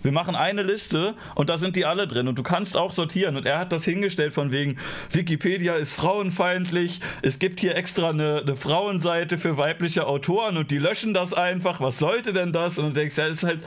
Wir 0.04 0.12
machen 0.12 0.36
eine 0.36 0.64
Liste 0.64 1.16
und 1.36 1.50
da 1.50 1.58
sind 1.58 1.76
die 1.76 1.86
alle 1.86 2.08
drin 2.08 2.28
und 2.28 2.38
du 2.38 2.44
kannst 2.44 2.78
auch 2.78 2.92
sortieren. 2.92 3.38
Und 3.38 3.46
er 3.46 3.60
hat 3.60 3.72
das 3.72 3.84
hingestellt 3.86 4.34
von 4.34 4.52
wegen, 4.52 4.78
Wikipedia 5.12 5.76
ist 5.76 5.94
frauenfeindlich, 5.94 7.02
es 7.22 7.40
gibt 7.40 7.60
hier 7.60 7.76
extra 7.76 8.10
eine, 8.10 8.42
eine 8.42 8.56
Frauenseite 8.56 9.38
für 9.38 9.58
weibliche 9.58 10.08
Autoren 10.08 10.58
und 10.58 10.72
die 10.72 10.78
löschen 10.78 11.14
das 11.14 11.34
einfach. 11.34 11.82
Was 11.82 12.00
sollte 12.00 12.34
denn 12.34 12.54
das? 12.54 12.78
Und 12.78 12.88
du 12.88 12.94
denkst, 12.94 13.18
ja, 13.18 13.26
ist 13.26 13.44
halt 13.44 13.62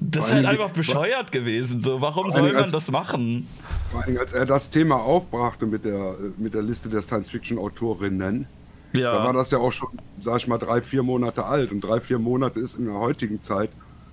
das 0.00 0.26
ist 0.26 0.32
halt 0.32 0.46
einfach 0.46 0.70
bescheuert 0.70 1.32
gewesen. 1.32 1.82
So, 1.82 2.00
warum 2.00 2.30
soll 2.30 2.52
man 2.52 2.64
als, 2.64 2.72
das 2.72 2.90
machen? 2.90 3.48
Vor 3.90 4.04
allem, 4.04 4.18
als 4.18 4.32
er 4.32 4.46
das 4.46 4.70
Thema 4.70 4.96
aufbrachte 4.96 5.66
mit 5.66 5.84
der, 5.84 6.14
mit 6.36 6.54
der 6.54 6.62
Liste 6.62 6.88
der 6.88 7.02
Science-Fiction-Autorinnen, 7.02 8.46
ja. 8.92 9.12
da 9.12 9.24
war 9.24 9.32
das 9.32 9.50
ja 9.50 9.58
auch 9.58 9.72
schon, 9.72 9.88
sag 10.20 10.36
ich 10.36 10.46
mal, 10.46 10.58
drei, 10.58 10.80
vier 10.82 11.02
Monate 11.02 11.44
alt. 11.44 11.72
Und 11.72 11.80
drei, 11.80 12.00
vier 12.00 12.20
Monate 12.20 12.60
ist 12.60 12.78
in 12.78 12.84
der 12.84 12.94
heutigen 12.94 13.42
Zeit, 13.42 13.70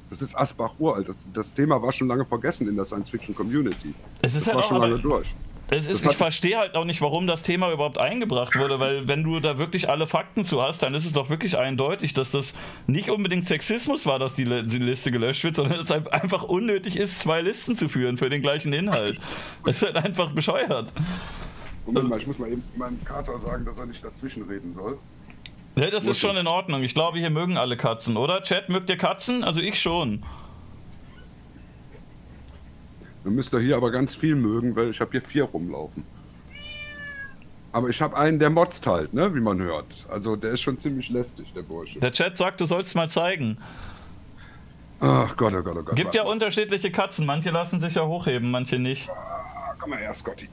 das 0.10 0.22
ist 0.22 0.36
Asbach 0.36 0.76
uralt. 0.80 1.10
Das, 1.10 1.26
das 1.34 1.54
Thema 1.54 1.82
war 1.82 1.92
schon 1.92 2.08
lange 2.08 2.26
vergessen 2.26 2.68
in 2.68 2.76
der 2.76 2.86
Science-Fiction-Community. 2.86 3.94
Es 4.22 4.36
ist 4.36 4.48
das 4.48 4.54
halt 4.54 4.58
war 4.58 4.64
schon 4.64 4.82
lange 4.82 5.00
durch. 5.00 5.34
Es 5.68 5.88
ist, 5.88 6.06
ich 6.06 6.16
verstehe 6.16 6.60
halt 6.60 6.76
auch 6.76 6.86
nicht, 6.86 7.02
warum 7.02 7.26
das 7.26 7.42
Thema 7.42 7.72
überhaupt 7.72 7.98
eingebracht 7.98 8.56
wurde, 8.56 8.80
weil 8.80 9.08
wenn 9.08 9.24
du 9.24 9.40
da 9.40 9.58
wirklich 9.58 9.90
alle 9.90 10.06
Fakten 10.06 10.46
zu 10.46 10.62
hast, 10.62 10.84
dann 10.84 10.94
ist 10.94 11.06
es 11.06 11.14
doch 11.14 11.30
wirklich 11.32 11.58
eindeutig, 11.58 12.14
dass 12.14 12.30
das 12.30 12.54
nicht 12.86 13.10
unbedingt 13.10 13.46
Sexismus 13.46 14.06
war, 14.06 14.20
dass 14.20 14.36
die, 14.36 14.44
die 14.44 14.78
Liste 14.78 15.10
gelöscht 15.10 15.44
wird, 15.44 15.56
sondern 15.56 15.80
dass 15.80 15.90
es 15.90 16.08
einfach 16.12 16.44
unnötig 16.44 16.98
ist, 16.98 17.20
zwei 17.20 17.42
Listen 17.42 17.76
zu 17.76 17.90
führen 17.90 18.18
für 18.18 18.30
den 18.30 18.44
gleichen 18.44 18.74
Inhalt. 18.74 19.20
Das 19.66 19.78
ist 19.78 19.82
halt 19.82 19.98
einfach 19.98 20.30
bescheuert. 20.32 20.94
Moment 21.88 22.10
mal, 22.10 22.20
ich 22.20 22.28
muss 22.28 22.38
mal 22.38 22.52
eben 22.52 22.64
meinem 22.76 23.04
Kater 23.04 23.40
sagen, 23.40 23.66
dass 23.66 23.78
er 23.80 23.88
nicht 23.88 24.04
dazwischen 24.04 24.44
reden 24.44 24.76
soll. 24.76 25.00
Ja, 25.76 25.90
das 25.90 26.08
ist 26.08 26.20
schon 26.20 26.38
in 26.38 26.48
Ordnung. 26.48 26.84
Ich 26.84 26.94
glaube, 26.94 27.20
hier 27.20 27.30
mögen 27.30 27.58
alle 27.58 27.76
Katzen, 27.76 28.16
oder? 28.16 28.42
Chat, 28.44 28.70
mögt 28.70 28.90
ihr 28.90 28.98
Katzen? 28.98 29.44
Also 29.44 29.60
ich 29.60 29.80
schon. 29.82 30.24
Dann 33.26 33.36
müsst 33.36 33.54
ihr 33.54 33.60
hier 33.60 33.76
aber 33.76 33.92
ganz 33.92 34.16
viel 34.16 34.36
mögen, 34.36 34.76
weil 34.76 34.90
ich 34.92 35.02
habe 35.02 35.12
hier 35.12 35.22
vier 35.22 35.44
rumlaufen. 35.44 36.06
Aber 37.74 37.90
ich 37.90 38.02
habe 38.02 38.16
einen, 38.18 38.40
der 38.40 38.50
motzt 38.50 38.88
halt, 38.88 39.14
ne, 39.14 39.36
wie 39.36 39.42
man 39.42 39.60
hört. 39.60 40.06
Also 40.10 40.38
der 40.38 40.52
ist 40.52 40.62
schon 40.62 40.80
ziemlich 40.80 41.10
lästig, 41.10 41.52
der 41.54 41.64
Bursche. 41.64 42.00
Der 42.00 42.14
Chat 42.14 42.38
sagt, 42.38 42.62
du 42.62 42.66
sollst 42.66 42.96
mal 42.96 43.10
zeigen. 43.10 43.58
Ach 45.02 45.36
Gott, 45.36 45.54
oh 45.54 45.62
Gott, 45.62 45.76
oh 45.78 45.84
Gott. 45.84 45.96
Gibt 45.96 46.16
ja 46.16 46.24
unterschiedliche 46.24 46.90
Katzen. 46.90 47.26
Manche 47.26 47.50
lassen 47.50 47.82
sich 47.82 47.96
ja 47.96 48.06
hochheben, 48.06 48.50
manche 48.50 48.80
nicht. 48.80 49.10
Ah, 49.10 49.74
komm 49.78 49.90
mal 49.90 50.00
her, 50.00 50.14
Scotty. 50.14 50.48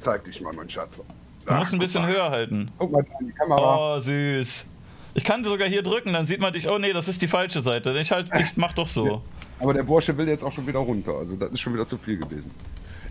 Zeig 0.00 0.24
dich 0.24 0.40
mal, 0.40 0.52
mein 0.52 0.68
Schatz. 0.68 1.04
Du 1.48 1.54
musst 1.54 1.72
ein 1.72 1.78
bisschen 1.78 2.06
höher 2.06 2.30
halten. 2.30 2.70
Guck 2.78 2.92
mal 2.92 3.04
die 3.20 3.32
Kamera. 3.32 3.96
Oh, 3.96 4.00
süß. 4.00 4.66
Ich 5.14 5.24
kann 5.24 5.42
sogar 5.42 5.66
hier 5.66 5.82
drücken, 5.82 6.12
dann 6.12 6.26
sieht 6.26 6.40
man 6.40 6.52
dich. 6.52 6.68
Oh 6.68 6.78
nee, 6.78 6.92
das 6.92 7.08
ist 7.08 7.22
die 7.22 7.28
falsche 7.28 7.62
Seite. 7.62 7.98
Ich 7.98 8.12
halt, 8.12 8.30
ich 8.38 8.56
mach 8.56 8.72
doch 8.72 8.88
so. 8.88 9.22
Aber 9.58 9.74
der 9.74 9.82
Bursche 9.82 10.16
will 10.16 10.28
jetzt 10.28 10.44
auch 10.44 10.52
schon 10.52 10.66
wieder 10.66 10.78
runter. 10.78 11.12
Also 11.12 11.36
das 11.36 11.50
ist 11.50 11.60
schon 11.60 11.74
wieder 11.74 11.88
zu 11.88 11.96
viel 11.98 12.18
gewesen. 12.18 12.50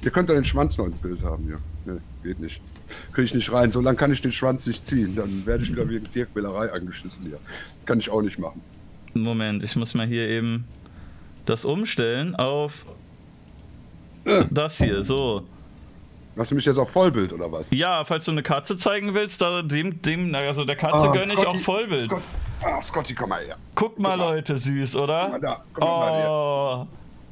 Ihr 0.03 0.11
könnt 0.11 0.29
doch 0.29 0.35
den 0.35 0.45
Schwanz 0.45 0.77
noch 0.77 0.85
ins 0.85 0.97
Bild 0.97 1.21
haben 1.23 1.43
hier. 1.45 1.57
Ne, 1.85 1.99
geht 2.23 2.39
nicht. 2.39 2.61
Kriege 3.11 3.25
ich 3.25 3.33
nicht 3.33 3.51
rein. 3.51 3.71
So 3.71 3.81
lange 3.81 3.97
kann 3.97 4.13
ich 4.13 4.21
den 4.21 4.31
Schwanz 4.31 4.67
nicht 4.67 4.85
ziehen. 4.85 5.15
Dann 5.15 5.45
werde 5.45 5.63
ich 5.63 5.71
wieder 5.71 5.89
wegen 5.89 6.09
Tierquälerei 6.11 6.71
angeschissen 6.71 7.25
hier. 7.25 7.39
Kann 7.85 7.99
ich 7.99 8.09
auch 8.09 8.21
nicht 8.21 8.38
machen. 8.38 8.61
Moment, 9.13 9.63
ich 9.63 9.75
muss 9.75 9.93
mal 9.95 10.05
hier 10.05 10.27
eben 10.29 10.65
das 11.45 11.65
umstellen 11.65 12.35
auf 12.35 12.85
äh. 14.25 14.45
das 14.51 14.77
hier. 14.77 15.03
So. 15.03 15.43
Hast 16.38 16.51
du 16.51 16.55
mich 16.55 16.65
jetzt 16.65 16.77
auf 16.77 16.91
Vollbild 16.91 17.33
oder 17.33 17.51
was? 17.51 17.67
Ja, 17.71 18.03
falls 18.03 18.25
du 18.25 18.31
eine 18.31 18.43
Katze 18.43 18.77
zeigen 18.77 19.13
willst, 19.13 19.41
da 19.41 19.61
dem, 19.63 20.01
dem, 20.01 20.35
also 20.35 20.65
der 20.65 20.75
Katze 20.75 21.09
ah, 21.09 21.11
gönne 21.11 21.33
ich 21.33 21.45
auch 21.45 21.59
Vollbild. 21.61 22.05
Scott, 22.05 22.21
ah, 22.61 22.81
Scotty, 22.81 23.15
komm 23.15 23.29
mal 23.29 23.43
her. 23.43 23.57
Guck 23.73 23.97
mal, 23.97 24.15
mal. 24.15 24.35
Leute, 24.35 24.57
süß, 24.57 24.95
oder? 24.97 25.29
Guck 25.31 25.31
mal 25.31 25.39
da, 25.41 25.63
komm 25.73 25.83
oh. 25.83 25.99
mal 25.99 26.11
her. 26.13 26.88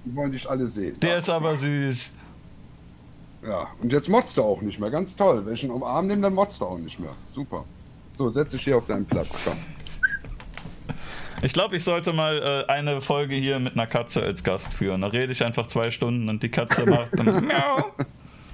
Die 0.06 0.16
wollen 0.16 0.32
dich 0.32 0.50
alle 0.50 0.68
sehen. 0.68 1.00
Der 1.00 1.12
da, 1.12 1.18
ist 1.18 1.30
aber 1.30 1.56
süß. 1.56 2.14
Ja, 3.48 3.68
und 3.80 3.92
jetzt 3.94 4.10
motzt 4.10 4.38
er 4.38 4.44
auch 4.44 4.62
nicht 4.62 4.80
mehr. 4.80 4.90
Ganz 4.90 5.16
toll. 5.16 5.46
Wenn 5.46 5.54
ich 5.54 5.64
ihn 5.64 5.72
umarm 5.72 6.08
nehme, 6.08 6.22
dann 6.22 6.34
motzt 6.34 6.62
er 6.62 6.68
auch 6.68 6.78
nicht 6.78 7.00
mehr. 7.00 7.14
Super. 7.34 7.64
So, 8.18 8.32
setz 8.32 8.52
dich 8.52 8.64
hier 8.64 8.78
auf 8.78 8.88
deinen 8.88 9.06
Platz. 9.06 9.30
Komm. 9.44 9.58
Ich 11.44 11.54
glaube, 11.54 11.76
ich 11.76 11.84
sollte 11.84 12.12
mal 12.12 12.66
äh, 12.68 12.72
eine 12.72 13.02
Folge 13.02 13.36
hier 13.36 13.60
mit 13.60 13.74
einer 13.74 13.86
Katze 13.86 14.24
als 14.24 14.44
Gast 14.44 14.74
führen. 14.74 15.02
Da 15.02 15.08
rede 15.08 15.32
ich 15.32 15.44
einfach 15.44 15.68
zwei 15.68 15.92
Stunden 15.92 16.28
und 16.28 16.42
die 16.42 16.50
Katze 16.50 16.86
macht 16.90 17.10
dann 17.14 17.46
Miau. 17.46 17.92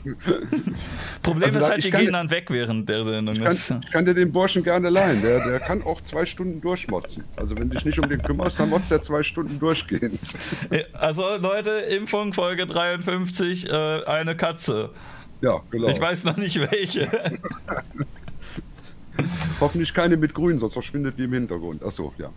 Problem 1.22 1.44
Also 1.44 1.60
ist 1.60 1.70
halt, 1.70 1.84
die 1.84 1.92
gehen 1.92 2.14
dann 2.14 2.30
weg 2.30 2.50
während 2.50 2.90
der 2.90 3.06
Sendung. 3.06 3.36
Ich 3.36 3.44
kann, 3.44 3.82
ich 3.84 3.92
kann 3.92 4.06
dir 4.06 4.14
den 4.14 4.32
Burschen 4.32 4.64
gerne 4.64 4.90
leihen. 4.90 5.22
Der, 5.22 5.46
der 5.46 5.60
kann 5.60 5.84
auch 5.84 6.02
zwei 6.02 6.26
Stunden 6.26 6.62
durchmotzen. 6.62 7.24
Also 7.36 7.58
wenn 7.58 7.70
du 7.70 7.76
dich 7.76 7.86
nicht 7.86 8.00
um 8.00 8.10
den 8.10 8.22
kümmerst, 8.22 8.60
dann 8.60 8.70
motzt 8.70 8.92
er 8.92 9.02
zwei 9.02 9.24
Stunden 9.24 9.60
durchgehend. 9.60 10.20
Also 10.94 11.38
Leute, 11.38 11.72
Impfung 11.72 12.34
Folge 12.34 12.66
53, 12.66 13.70
äh, 13.70 14.04
eine 14.06 14.36
Katze. 14.36 14.92
Ja, 15.42 15.62
genau. 15.70 15.90
Ich 15.90 16.00
weiß 16.00 16.24
noch 16.24 16.38
nicht 16.38 16.60
welche. 16.72 17.10
Hoffentlich 19.60 19.94
keine 19.94 20.18
mit 20.18 20.34
grün, 20.34 20.60
sonst 20.60 20.74
verschwindet 20.74 21.18
die 21.18 21.24
im 21.24 21.34
Hintergrund. 21.34 21.84
Achso, 21.84 22.14
ja. 22.18 22.30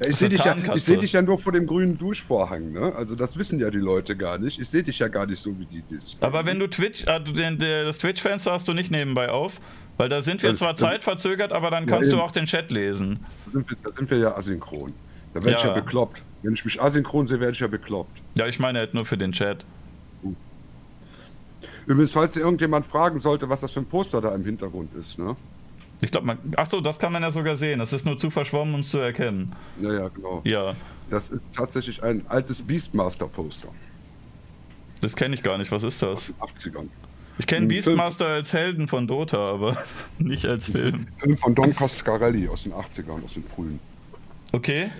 Ja 0.00 0.08
ich 0.08 0.16
sehe 0.16 0.28
dich, 0.28 0.44
ja, 0.44 0.56
ich 0.74 0.84
seh 0.84 0.96
dich 0.96 1.12
ja 1.12 1.22
nur 1.22 1.38
vor 1.38 1.52
dem 1.52 1.66
grünen 1.66 1.98
Duschvorhang, 1.98 2.72
ne? 2.72 2.94
Also 2.94 3.16
das 3.16 3.36
wissen 3.36 3.58
ja 3.60 3.70
die 3.70 3.78
Leute 3.78 4.16
gar 4.16 4.38
nicht. 4.38 4.58
Ich 4.58 4.68
sehe 4.68 4.82
dich 4.82 4.98
ja 4.98 5.08
gar 5.08 5.26
nicht 5.26 5.40
so 5.40 5.58
wie 5.58 5.66
die 5.66 5.82
dich. 5.82 6.16
Aber 6.20 6.46
wenn 6.46 6.58
du 6.58 6.66
Twitch, 6.68 7.04
äh, 7.06 7.20
du 7.20 7.32
den, 7.32 7.58
der, 7.58 7.84
das 7.84 7.98
Twitch-Fenster 7.98 8.52
hast 8.52 8.68
du 8.68 8.74
nicht 8.74 8.90
nebenbei 8.90 9.30
auf, 9.30 9.60
weil 9.96 10.08
da 10.08 10.22
sind 10.22 10.42
wir 10.42 10.54
zwar 10.54 10.74
zeitverzögert, 10.76 11.52
aber 11.52 11.70
dann 11.70 11.86
kannst 11.86 12.10
du 12.10 12.16
eben. 12.16 12.22
auch 12.22 12.30
den 12.30 12.46
Chat 12.46 12.70
lesen. 12.70 13.18
Da 13.46 13.52
sind 13.52 13.70
wir, 13.70 13.76
da 13.82 13.92
sind 13.92 14.10
wir 14.10 14.18
ja 14.18 14.36
asynchron. 14.36 14.92
Da 15.34 15.42
werde 15.42 15.58
ich 15.58 15.64
Ja. 15.64 15.70
ja 15.70 15.80
bekloppt. 15.80 16.22
Wenn 16.42 16.54
ich 16.54 16.64
mich 16.64 16.80
asynchron 16.80 17.26
sehe, 17.26 17.40
werde 17.40 17.52
ich 17.52 17.60
ja 17.60 17.66
bekloppt. 17.66 18.16
Ja, 18.36 18.46
ich 18.46 18.58
meine 18.60 18.78
halt 18.78 18.94
nur 18.94 19.04
für 19.04 19.18
den 19.18 19.32
Chat. 19.32 19.64
Übrigens, 21.86 22.12
falls 22.12 22.36
irgendjemand 22.36 22.86
fragen 22.86 23.18
sollte, 23.18 23.48
was 23.48 23.62
das 23.62 23.72
für 23.72 23.80
ein 23.80 23.86
Poster 23.86 24.20
da 24.20 24.34
im 24.34 24.44
Hintergrund 24.44 24.94
ist, 24.94 25.18
ne? 25.18 25.36
Ich 26.00 26.10
glaube, 26.10 26.26
man. 26.26 26.38
Achso, 26.56 26.80
das 26.80 26.98
kann 26.98 27.12
man 27.12 27.22
ja 27.22 27.30
sogar 27.30 27.56
sehen. 27.56 27.80
Das 27.80 27.92
ist 27.92 28.06
nur 28.06 28.16
zu 28.16 28.30
verschwommen, 28.30 28.74
um 28.74 28.80
es 28.80 28.90
zu 28.90 28.98
erkennen. 28.98 29.52
Ja, 29.80 29.92
ja, 29.92 30.08
genau. 30.08 30.42
Ja, 30.44 30.74
Das 31.10 31.30
ist 31.30 31.42
tatsächlich 31.54 32.02
ein 32.02 32.24
altes 32.28 32.62
Beastmaster-Poster 32.62 33.68
das 35.00 35.16
kenne 35.16 35.34
ich 35.34 35.42
gar 35.42 35.58
nicht. 35.58 35.70
Was 35.72 35.82
ist 35.82 36.02
aus 36.02 36.32
das? 36.38 36.62
den 36.62 36.72
80ern. 36.74 36.88
Ich 37.38 37.46
kenne 37.46 37.66
Beastmaster 37.66 38.26
als 38.26 38.52
Helden 38.52 38.88
von 38.88 39.06
Dota, 39.06 39.38
aber 39.38 39.76
nicht 40.18 40.44
als 40.46 40.70
Film. 40.70 41.06
Film 41.18 41.36
von 41.36 41.54
Don 41.54 41.74
Coscarelli 41.74 42.48
aus 42.48 42.64
den 42.64 42.72
80ern, 42.72 43.24
aus 43.24 43.34
den 43.34 43.44
frühen. 43.44 43.78
Okay. 44.50 44.90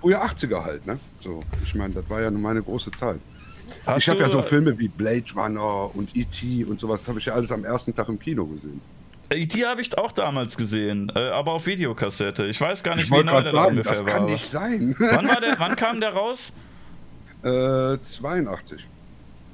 Frühe 0.00 0.22
80er 0.22 0.64
halt, 0.64 0.86
ne? 0.86 0.98
So, 1.20 1.42
ich 1.64 1.74
meine, 1.74 1.94
das 1.94 2.08
war 2.08 2.20
ja 2.20 2.30
nun 2.30 2.42
meine 2.42 2.62
große 2.62 2.90
Zeit. 2.92 3.18
Hast 3.84 4.02
ich 4.02 4.08
habe 4.08 4.20
ja 4.20 4.28
so 4.28 4.42
Filme 4.42 4.78
wie 4.78 4.86
Blade 4.86 5.24
Runner 5.34 5.90
und 5.94 6.14
E.T. 6.14 6.64
und 6.64 6.78
sowas, 6.78 7.00
das 7.00 7.08
habe 7.08 7.18
ich 7.18 7.26
ja 7.26 7.34
alles 7.34 7.50
am 7.50 7.64
ersten 7.64 7.94
Tag 7.94 8.08
im 8.08 8.18
Kino 8.18 8.46
gesehen. 8.46 8.80
E.T. 9.30 9.64
habe 9.66 9.80
ich 9.82 9.96
auch 9.98 10.12
damals 10.12 10.56
gesehen, 10.56 11.10
äh, 11.14 11.18
aber 11.30 11.52
auf 11.52 11.66
Videokassette. 11.66 12.46
Ich 12.46 12.60
weiß 12.60 12.82
gar 12.82 12.94
nicht, 12.96 13.06
Ich 13.06 13.10
wie 13.10 13.24
neu 13.24 13.42
der 13.42 13.52
sagen, 13.52 13.70
ungefähr 13.70 13.92
das 13.92 14.04
war. 14.04 14.12
kann 14.12 14.24
nicht 14.26 14.46
sein. 14.46 14.94
Wann, 14.98 15.28
war 15.28 15.40
der, 15.40 15.58
wann 15.58 15.76
kam 15.76 16.00
der 16.00 16.10
raus? 16.12 16.52
äh, 17.42 17.98
82. 18.02 18.86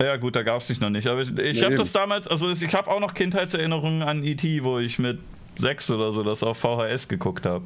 Ja 0.01 0.17
gut, 0.17 0.35
da 0.37 0.43
gab 0.43 0.61
es 0.61 0.67
dich 0.67 0.81
noch 0.81 0.91
nicht. 0.91 1.07
Aber 1.07 1.21
ich, 1.21 1.31
ich 1.39 1.59
Nee, 1.59 1.65
habe 1.65 1.77
das 1.77 1.93
damals, 1.93 2.27
also 2.27 2.51
ich 2.51 2.75
habe 2.75 2.91
auch 2.91 3.01
noch 3.01 3.15
Kindheitserinnerungen 3.15 4.03
an 4.03 4.25
E.T., 4.25 4.65
wo 4.65 4.79
ich 4.79 4.99
mit 4.99 5.19
sechs 5.57 5.91
oder 5.91 6.13
so 6.13 6.23
das 6.23 6.43
auf 6.43 6.59
VHS 6.59 7.09
geguckt 7.09 7.47
habe. 7.47 7.65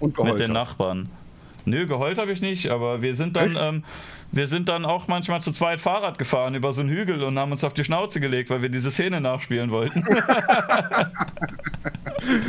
Und 0.00 0.08
Mit 0.08 0.16
geheult 0.16 0.40
den 0.40 0.48
hast. 0.56 0.68
Nachbarn. 0.68 1.08
Nö, 1.64 1.86
geheult 1.86 2.18
habe 2.18 2.30
ich 2.32 2.40
nicht, 2.40 2.68
aber 2.70 3.02
wir 3.02 3.14
sind 3.16 3.36
dann, 3.36 3.56
ähm, 3.60 3.84
wir 4.32 4.46
sind 4.46 4.68
dann 4.68 4.84
auch 4.84 5.08
manchmal 5.08 5.40
zu 5.40 5.52
zweit 5.52 5.80
Fahrrad 5.80 6.18
gefahren 6.18 6.54
über 6.54 6.72
so 6.72 6.80
einen 6.82 6.90
Hügel 6.90 7.22
und 7.22 7.38
haben 7.38 7.52
uns 7.52 7.64
auf 7.64 7.74
die 7.74 7.84
Schnauze 7.84 8.20
gelegt, 8.20 8.50
weil 8.50 8.62
wir 8.62 8.68
diese 8.68 8.90
Szene 8.90 9.20
nachspielen 9.20 9.70
wollten. 9.70 10.04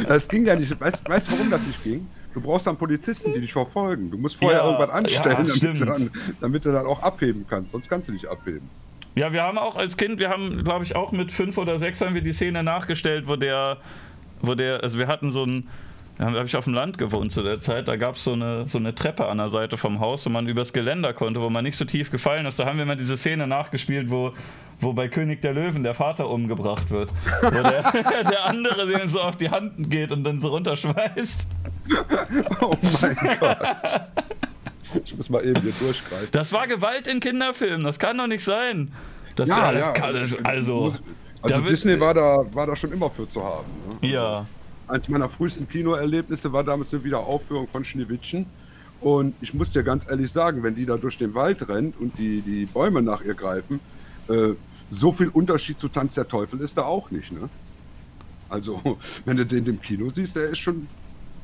Das 0.08 0.28
ging 0.28 0.46
ja 0.46 0.56
nicht. 0.56 0.80
Weißt, 0.80 1.08
weißt 1.08 1.28
du, 1.28 1.34
warum 1.34 1.52
das 1.52 1.62
nicht 1.62 1.84
ging? 1.84 2.08
Du 2.34 2.42
brauchst 2.42 2.68
dann 2.68 2.78
Polizisten, 2.78 3.34
die 3.34 3.42
dich 3.42 3.54
verfolgen. 3.54 4.12
Du 4.12 4.18
musst 4.18 4.38
vorher 4.38 4.60
Ja, 4.60 4.66
irgendwas 4.66 4.90
anstellen, 4.90 5.48
ja, 5.48 5.54
damit, 5.60 5.82
du 5.82 5.86
dann, 5.86 6.12
damit 6.42 6.66
du 6.66 6.72
dann 6.72 6.86
auch 6.86 7.02
abheben 7.02 7.46
kannst. 7.50 7.72
Sonst 7.72 7.90
kannst 7.90 8.10
du 8.10 8.14
nicht 8.14 8.28
abheben. 8.28 8.70
Ja, 9.16 9.34
wir 9.34 9.42
haben 9.44 9.58
auch 9.58 9.76
als 9.76 9.98
Kind, 9.98 10.20
wir 10.20 10.30
haben, 10.30 10.64
glaube 10.64 10.86
ich, 10.86 10.96
auch 10.96 11.12
mit 11.12 11.32
fünf 11.32 11.58
oder 11.58 11.80
sechs 11.80 12.02
haben 12.02 12.14
wir 12.14 12.22
die 12.22 12.34
Szene 12.34 12.62
nachgestellt, 12.64 13.28
wo 13.28 13.36
der, 13.36 13.78
wo 14.42 14.54
der, 14.54 14.84
also 14.84 15.00
wir 15.00 15.08
hatten 15.08 15.32
so 15.32 15.44
ein, 15.44 15.68
da 16.18 16.26
habe 16.26 16.46
ich 16.46 16.56
auf 16.58 16.64
dem 16.64 16.74
Land 16.74 16.98
gewohnt 16.98 17.32
zu 17.32 17.44
der 17.44 17.60
Zeit, 17.60 17.88
da 17.88 17.96
gab 17.96 18.16
es 18.16 18.24
so 18.24 18.34
eine, 18.34 18.68
so 18.68 18.78
eine 18.80 18.96
Treppe 18.96 19.28
an 19.28 19.38
der 19.38 19.50
Seite 19.50 19.78
vom 19.78 20.00
Haus, 20.00 20.26
wo 20.26 20.30
man 20.30 20.48
übers 20.48 20.74
Geländer 20.74 21.14
konnte, 21.14 21.42
wo 21.42 21.50
man 21.50 21.64
nicht 21.64 21.78
so 21.78 21.86
tief 21.86 22.10
gefallen 22.12 22.46
ist. 22.46 22.58
Da 22.60 22.66
haben 22.66 22.78
wir 22.80 22.86
mal 22.86 22.98
diese 22.98 23.18
Szene 23.18 23.46
nachgespielt, 23.46 24.10
wo, 24.10 24.34
wo 24.80 24.94
bei 24.94 25.08
König 25.10 25.42
der 25.42 25.54
Löwen 25.54 25.84
der 25.84 25.94
Vater 25.94 26.28
umgebracht 26.30 26.90
wird. 26.90 27.12
Wo 27.44 27.50
der, 27.52 27.62
der 28.32 28.46
andere 28.46 28.88
dem 28.88 29.06
so 29.06 29.22
auf 29.22 29.36
die 29.36 29.50
Hand 29.50 29.90
geht 29.92 30.12
und 30.12 30.24
dann 30.24 30.42
so 30.42 30.50
runterschmeißt. 30.50 31.48
Oh 32.62 32.76
mein 33.02 33.38
Gott. 33.40 33.58
Ich 35.06 35.16
muss 35.16 35.30
mal 35.30 35.44
eben 35.46 35.62
hier 35.62 35.72
durchgreifen. 35.80 36.28
Das 36.32 36.52
war 36.52 36.68
Gewalt 36.68 37.08
in 37.08 37.20
Kinderfilmen, 37.20 37.84
das 37.86 38.00
kann 38.00 38.18
doch 38.18 38.28
nicht 38.28 38.44
sein. 38.44 38.92
Das, 39.36 39.48
Ja, 39.50 39.72
das 39.72 39.86
ja. 39.86 39.92
Kann, 39.94 40.16
also, 40.16 40.38
Also 40.44 40.94
wird- 41.44 41.70
Disney 41.70 42.00
war 42.00 42.14
da, 42.14 42.44
war 42.54 42.66
da 42.68 42.76
schon 42.76 42.92
immer 42.92 43.10
für 43.10 43.30
zu 43.30 43.44
haben. 43.44 43.66
Ne? 44.02 44.10
ja. 44.10 44.46
Eins 44.88 45.10
meiner 45.10 45.30
frühesten 45.30 45.68
Kinoerlebnisse 45.68 46.54
war 46.54 46.64
damals 46.64 46.94
eine 46.94 47.04
Wiederaufführung 47.04 47.68
von 47.68 47.84
Schneewittchen. 47.84 48.46
Und 49.02 49.36
ich 49.42 49.54
muss 49.54 49.72
dir 49.72 49.84
ganz 49.84 50.10
ehrlich 50.10 50.32
sagen, 50.32 50.64
wenn 50.64 50.76
die 50.76 50.86
da 50.86 50.98
durch 50.98 51.18
den 51.18 51.34
Wald 51.34 51.68
rennt 51.68 52.00
und 52.00 52.18
die, 52.18 52.42
die 52.42 52.66
Bäume 52.66 53.02
nach 53.02 53.22
ihr 53.22 53.34
greifen, 53.34 53.80
äh, 54.30 54.54
so 54.90 55.12
viel 55.12 55.28
Unterschied 55.28 55.80
zu 55.80 55.90
Tanz 55.90 56.16
der 56.16 56.28
Teufel 56.28 56.62
ist 56.62 56.78
da 56.78 56.84
auch 56.84 57.12
nicht. 57.12 57.32
Ne? 57.32 57.50
Also, 58.50 58.82
wenn 59.26 59.38
du 59.38 59.46
den 59.46 59.66
im 59.66 59.82
Kino 59.82 60.10
siehst, 60.10 60.36
der 60.36 60.50
ist 60.50 60.60
schon 60.60 60.88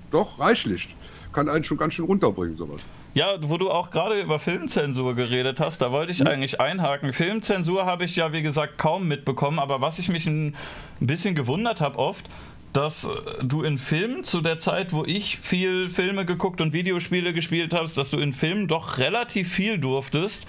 doch 0.10 0.40
reichlich. 0.40 0.96
Kann 1.34 1.50
einen 1.50 1.64
schon 1.64 1.78
ganz 1.78 1.96
schön 1.96 2.06
runterbringen, 2.06 2.58
sowas. 2.58 2.82
Ja, 3.16 3.38
wo 3.42 3.58
du 3.58 3.70
auch 3.70 3.92
gerade 3.92 4.22
über 4.22 4.40
Filmzensur 4.40 5.16
geredet 5.16 5.60
hast, 5.60 5.82
da 5.82 5.92
wollte 5.92 6.12
ich 6.12 6.26
eigentlich 6.26 6.60
einhaken. 6.60 7.14
Filmzensur 7.14 7.86
habe 7.86 8.06
ich 8.06 8.16
ja, 8.16 8.32
wie 8.34 8.42
gesagt, 8.42 8.78
kaum 8.78 9.08
mitbekommen, 9.08 9.60
aber 9.60 9.82
was 9.82 10.00
ich 10.00 10.10
mich 10.10 10.28
ein 10.28 10.56
bisschen 11.00 11.36
gewundert 11.36 11.82
habe 11.82 11.98
oft, 11.98 12.30
dass 12.74 13.08
du 13.42 13.62
in 13.62 13.78
Filmen 13.78 14.24
zu 14.24 14.42
der 14.42 14.58
Zeit, 14.58 14.94
wo 14.94 15.06
ich 15.06 15.38
viel 15.38 15.90
Filme 15.90 16.26
geguckt 16.26 16.60
und 16.60 16.74
Videospiele 16.74 17.32
gespielt 17.32 17.74
habe, 17.74 17.88
dass 17.88 18.10
du 18.10 18.18
in 18.18 18.34
Filmen 18.34 18.68
doch 18.68 18.98
relativ 18.98 19.52
viel 19.54 19.78
durftest, 19.78 20.46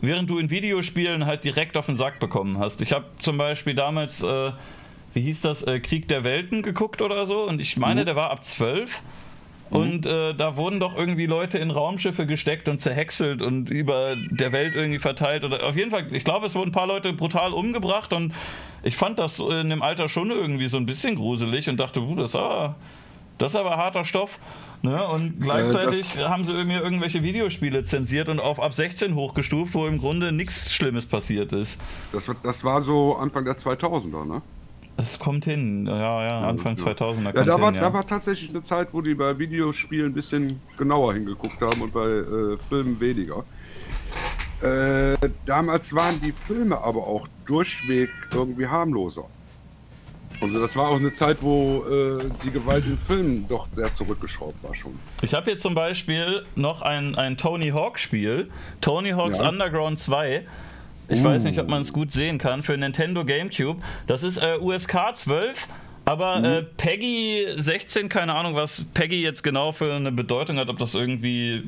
während 0.00 0.28
du 0.28 0.38
in 0.38 0.50
Videospielen 0.50 1.24
halt 1.24 1.44
direkt 1.44 1.76
auf 1.76 1.86
den 1.86 1.96
Sack 1.96 2.18
bekommen 2.18 2.58
hast. 2.58 2.82
Ich 2.82 2.92
habe 2.92 3.06
zum 3.20 3.38
Beispiel 3.38 3.74
damals, 3.74 4.22
äh, 4.22 4.52
wie 5.14 5.20
hieß 5.22 5.40
das, 5.40 5.62
äh, 5.62 5.78
Krieg 5.78 6.08
der 6.08 6.24
Welten 6.24 6.62
geguckt 6.62 7.00
oder 7.00 7.26
so 7.26 7.48
und 7.48 7.60
ich 7.60 7.76
meine, 7.76 8.04
der 8.04 8.16
war 8.16 8.30
ab 8.30 8.44
12. 8.44 9.02
Und 9.70 10.06
äh, 10.06 10.34
da 10.34 10.56
wurden 10.56 10.80
doch 10.80 10.96
irgendwie 10.96 11.26
Leute 11.26 11.58
in 11.58 11.70
Raumschiffe 11.70 12.26
gesteckt 12.26 12.68
und 12.68 12.80
zerhäckselt 12.80 13.42
und 13.42 13.68
über 13.70 14.16
der 14.30 14.52
Welt 14.52 14.74
irgendwie 14.74 14.98
verteilt. 14.98 15.44
Oder 15.44 15.64
auf 15.66 15.76
jeden 15.76 15.90
Fall, 15.90 16.06
ich 16.12 16.24
glaube, 16.24 16.46
es 16.46 16.54
wurden 16.54 16.70
ein 16.70 16.72
paar 16.72 16.86
Leute 16.86 17.12
brutal 17.12 17.52
umgebracht 17.52 18.12
und 18.12 18.32
ich 18.82 18.96
fand 18.96 19.18
das 19.18 19.38
in 19.38 19.70
dem 19.70 19.82
Alter 19.82 20.08
schon 20.08 20.30
irgendwie 20.30 20.68
so 20.68 20.76
ein 20.78 20.86
bisschen 20.86 21.16
gruselig 21.16 21.68
und 21.68 21.78
dachte, 21.78 22.00
uh, 22.00 22.14
das, 22.14 22.30
ist 22.30 22.36
aber, 22.36 22.76
das 23.38 23.52
ist 23.52 23.56
aber 23.56 23.76
harter 23.76 24.04
Stoff. 24.04 24.38
Ne? 24.80 25.06
Und 25.08 25.40
gleichzeitig 25.40 26.16
haben 26.18 26.44
sie 26.44 26.52
mir 26.64 26.80
irgendwelche 26.80 27.22
Videospiele 27.24 27.82
zensiert 27.84 28.28
und 28.28 28.38
auf 28.40 28.60
ab 28.60 28.74
16 28.74 29.14
hochgestuft, 29.16 29.74
wo 29.74 29.86
im 29.88 29.98
Grunde 29.98 30.30
nichts 30.30 30.72
Schlimmes 30.72 31.04
passiert 31.04 31.52
ist. 31.52 31.80
Das, 32.12 32.28
war- 32.28 32.36
das 32.44 32.62
war 32.62 32.82
so 32.82 33.16
Anfang 33.16 33.44
der 33.44 33.58
2000er, 33.58 34.24
ne? 34.24 34.42
Das 34.98 35.16
kommt 35.20 35.44
hin, 35.44 35.86
ja, 35.86 36.26
ja, 36.26 36.40
Anfang 36.48 36.76
Ja. 36.76 36.84
2000er 36.84 37.36
Ja, 37.36 37.44
da 37.44 37.60
war, 37.60 37.66
hin, 37.66 37.76
ja. 37.76 37.82
da 37.82 37.92
war 37.94 38.04
tatsächlich 38.06 38.50
eine 38.50 38.64
Zeit, 38.64 38.88
wo 38.92 39.00
die 39.00 39.14
bei 39.14 39.38
Videospielen 39.38 40.06
ein 40.10 40.12
bisschen 40.12 40.60
genauer 40.76 41.14
hingeguckt 41.14 41.60
haben 41.60 41.80
und 41.80 41.92
bei 41.92 42.04
äh, 42.04 42.56
Filmen 42.68 42.98
weniger. 43.00 43.44
Äh, 44.60 45.16
damals 45.46 45.94
waren 45.94 46.20
die 46.20 46.32
Filme 46.32 46.76
aber 46.82 47.06
auch 47.06 47.28
durchweg 47.46 48.10
irgendwie 48.34 48.66
harmloser. 48.66 49.24
Also 50.40 50.60
das 50.60 50.74
war 50.74 50.88
auch 50.88 50.96
eine 50.96 51.14
Zeit, 51.14 51.38
wo 51.40 51.84
äh, 51.88 52.24
die 52.44 52.50
Gewalt 52.50 52.84
in 52.84 52.98
Filmen 52.98 53.46
doch 53.48 53.68
sehr 53.74 53.94
zurückgeschraubt 53.94 54.62
war 54.64 54.74
schon. 54.74 54.98
Ich 55.22 55.32
habe 55.32 55.44
hier 55.46 55.58
zum 55.58 55.74
Beispiel 55.74 56.44
noch 56.56 56.82
ein, 56.82 57.14
ein 57.14 57.36
Tony 57.36 57.68
Hawk 57.70 58.00
Spiel, 58.00 58.50
Tony 58.80 59.10
Hawk's 59.10 59.38
Ja. 59.38 59.48
Underground 59.48 59.98
2. 60.00 60.44
Ich 61.08 61.24
weiß 61.24 61.44
nicht, 61.44 61.58
ob 61.58 61.68
man 61.68 61.82
es 61.82 61.92
gut 61.92 62.12
sehen 62.12 62.38
kann, 62.38 62.62
für 62.62 62.76
Nintendo 62.76 63.24
GameCube. 63.24 63.80
Das 64.06 64.22
ist 64.22 64.36
äh, 64.36 64.58
USK 64.60 65.14
12, 65.14 65.68
aber 66.04 66.44
äh, 66.44 66.62
Peggy 66.62 67.46
16, 67.56 68.08
keine 68.08 68.34
Ahnung, 68.34 68.54
was 68.54 68.84
Peggy 68.94 69.22
jetzt 69.22 69.42
genau 69.42 69.72
für 69.72 69.92
eine 69.94 70.12
Bedeutung 70.12 70.58
hat, 70.58 70.68
ob 70.68 70.78
das 70.78 70.94
irgendwie 70.94 71.64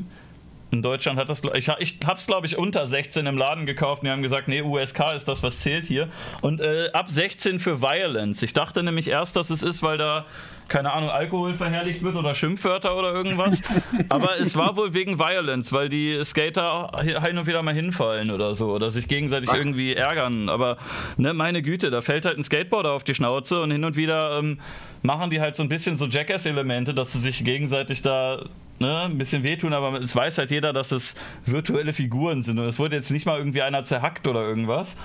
In 0.70 0.82
Deutschland 0.82 1.18
hat 1.18 1.28
das, 1.28 1.42
ich, 1.54 1.68
ich 1.78 1.98
hab's 2.06 2.26
glaube 2.26 2.46
ich 2.46 2.56
unter 2.56 2.86
16 2.86 3.26
im 3.26 3.36
Laden 3.36 3.66
gekauft 3.66 4.02
und 4.02 4.06
die 4.06 4.12
haben 4.12 4.22
gesagt, 4.22 4.46
nee, 4.46 4.62
USK 4.62 5.14
ist 5.16 5.26
das, 5.26 5.42
was 5.42 5.60
zählt 5.60 5.86
hier. 5.86 6.08
Und 6.42 6.60
äh, 6.60 6.90
ab 6.92 7.08
16 7.08 7.58
für 7.58 7.82
Violence. 7.82 8.42
Ich 8.42 8.52
dachte 8.52 8.82
nämlich 8.82 9.08
erst, 9.08 9.36
dass 9.36 9.50
es 9.50 9.62
ist, 9.62 9.82
weil 9.82 9.98
da, 9.98 10.26
keine 10.68 10.92
Ahnung, 10.92 11.10
Alkohol 11.10 11.54
verherrlicht 11.54 12.02
wird 12.02 12.14
oder 12.14 12.34
Schimpfwörter 12.34 12.96
oder 12.96 13.12
irgendwas. 13.12 13.62
Aber 14.08 14.38
es 14.38 14.56
war 14.56 14.76
wohl 14.76 14.94
wegen 14.94 15.18
Violence, 15.18 15.72
weil 15.72 15.88
die 15.88 16.22
Skater 16.24 16.92
hin 17.02 17.38
und 17.38 17.46
wieder 17.46 17.62
mal 17.62 17.74
hinfallen 17.74 18.30
oder 18.30 18.54
so 18.54 18.70
oder 18.70 18.92
sich 18.92 19.08
gegenseitig 19.08 19.50
irgendwie 19.52 19.94
ärgern. 19.94 20.48
Aber 20.48 20.76
ne, 21.16 21.34
meine 21.34 21.62
Güte, 21.62 21.90
da 21.90 22.00
fällt 22.00 22.24
halt 22.24 22.38
ein 22.38 22.44
Skateboarder 22.44 22.92
auf 22.92 23.02
die 23.02 23.14
Schnauze 23.14 23.60
und 23.60 23.72
hin 23.72 23.84
und 23.84 23.96
wieder 23.96 24.38
ähm, 24.38 24.60
machen 25.02 25.30
die 25.30 25.40
halt 25.40 25.56
so 25.56 25.62
ein 25.62 25.68
bisschen 25.68 25.96
so 25.96 26.06
Jackass-Elemente, 26.06 26.94
dass 26.94 27.12
sie 27.12 27.20
sich 27.20 27.44
gegenseitig 27.44 28.02
da 28.02 28.44
ne, 28.80 29.02
ein 29.02 29.18
bisschen 29.18 29.42
wehtun, 29.42 29.72
aber 29.72 30.00
es 30.00 30.14
weiß 30.14 30.38
halt 30.38 30.50
jeder, 30.50 30.72
dass 30.72 30.92
es 30.92 31.14
virtuelle 31.46 31.92
Figuren 31.92 32.42
sind 32.42 32.58
und 32.58 32.66
es 32.66 32.78
wurde 32.78 32.96
jetzt 32.96 33.10
nicht 33.10 33.26
mal 33.26 33.38
irgendwie 33.38 33.62
einer 33.62 33.84
zerhackt 33.84 34.26
oder 34.26 34.42
irgendwas. 34.42 34.96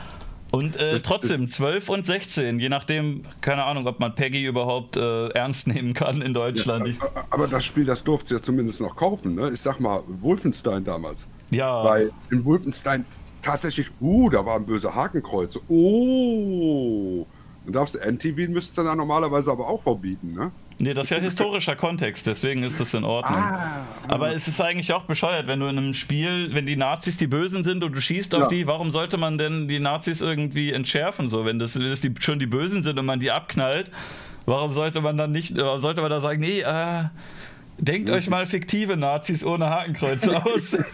Und 0.52 0.78
äh, 0.78 1.00
trotzdem 1.02 1.48
12 1.48 1.90
und 1.90 2.06
16, 2.06 2.60
je 2.60 2.70
nachdem, 2.70 3.24
keine 3.42 3.66
Ahnung, 3.66 3.88
ob 3.88 4.00
man 4.00 4.16
Peggy 4.16 4.46
überhaupt 4.46 4.96
äh, 4.96 5.28
ernst 5.30 5.68
nehmen 5.68 5.94
kann 5.94 6.22
in 6.22 6.34
Deutschland. 6.34 6.88
Ja, 6.88 7.26
aber 7.30 7.48
das 7.48 7.66
Spiel, 7.66 7.84
das 7.84 8.04
durfte 8.04 8.36
ja 8.36 8.42
zumindest 8.42 8.80
noch 8.80 8.96
kaufen. 8.96 9.36
Ne? 9.36 9.52
Ich 9.54 9.62
sag 9.62 9.80
mal, 9.80 10.02
Wolfenstein 10.08 10.84
damals. 10.84 11.28
Ja. 11.50 11.84
Weil 11.84 12.12
in 12.32 12.46
Wolfenstein 12.46 13.06
tatsächlich, 13.42 13.90
uh, 14.00 14.30
da 14.30 14.46
war 14.46 14.56
ein 14.56 14.66
böser 14.66 14.96
Hakenkreuz. 14.96 15.60
Oh. 15.68 17.26
Dann 17.66 17.74
darfst 17.74 17.96
du 17.96 18.00
NTV 18.00 18.50
müsstest 18.50 18.78
du 18.78 18.84
dann 18.84 18.98
normalerweise 18.98 19.52
aber 19.52 19.68
auch 19.68 19.82
verbieten, 19.82 20.34
ne? 20.34 20.52
Nee, 20.78 20.94
das 20.94 21.06
ist 21.06 21.12
ja 21.12 21.20
historischer 21.20 21.76
Kontext, 21.78 22.28
deswegen 22.28 22.64
ist 22.64 22.82
das 22.82 22.94
in 22.94 23.06
Ordnung. 23.06 23.40
Ah, 23.40 23.86
Aber 24.10 24.36
es 24.36 24.48
ist 24.50 24.60
eigentlich 24.60 24.92
auch 24.92 25.04
bescheuert, 25.04 25.48
wenn 25.48 25.62
du 25.62 25.68
in 25.68 25.78
einem 25.78 25.94
Spiel, 25.94 26.54
wenn 26.54 26.66
die 26.66 26.76
Nazis 26.76 27.16
die 27.16 27.28
Bösen 27.28 27.64
sind 27.64 27.82
und 27.82 27.96
du 27.96 28.02
schießt 28.02 28.36
auf 28.36 28.42
ja. 28.44 28.48
die, 28.50 28.68
warum 28.68 28.92
sollte 28.92 29.16
man 29.16 29.38
denn 29.38 29.70
die 29.70 29.80
Nazis 29.80 30.20
irgendwie 30.22 30.74
entschärfen? 30.74 31.30
So, 31.30 31.46
wenn 31.46 31.60
das, 31.60 31.80
wenn 31.80 31.90
das 31.90 32.02
die, 32.02 32.14
schon 32.20 32.40
die 32.40 32.46
Bösen 32.46 32.84
sind 32.84 33.00
und 33.00 33.06
man 33.06 33.22
die 33.22 33.32
abknallt, 33.32 33.90
warum 34.46 34.74
sollte 34.74 35.00
man 35.00 35.16
dann 35.16 35.32
nicht, 35.32 35.58
sollte 35.58 36.02
man 36.02 36.10
da 36.10 36.20
sagen, 36.20 36.42
nee, 36.42 36.60
äh, 36.60 37.06
denkt 37.78 38.10
euch 38.10 38.30
mal 38.30 38.46
fiktive 38.46 38.98
Nazis 38.98 39.46
ohne 39.46 39.70
Hakenkreuze 39.70 40.46
aus. 40.46 40.78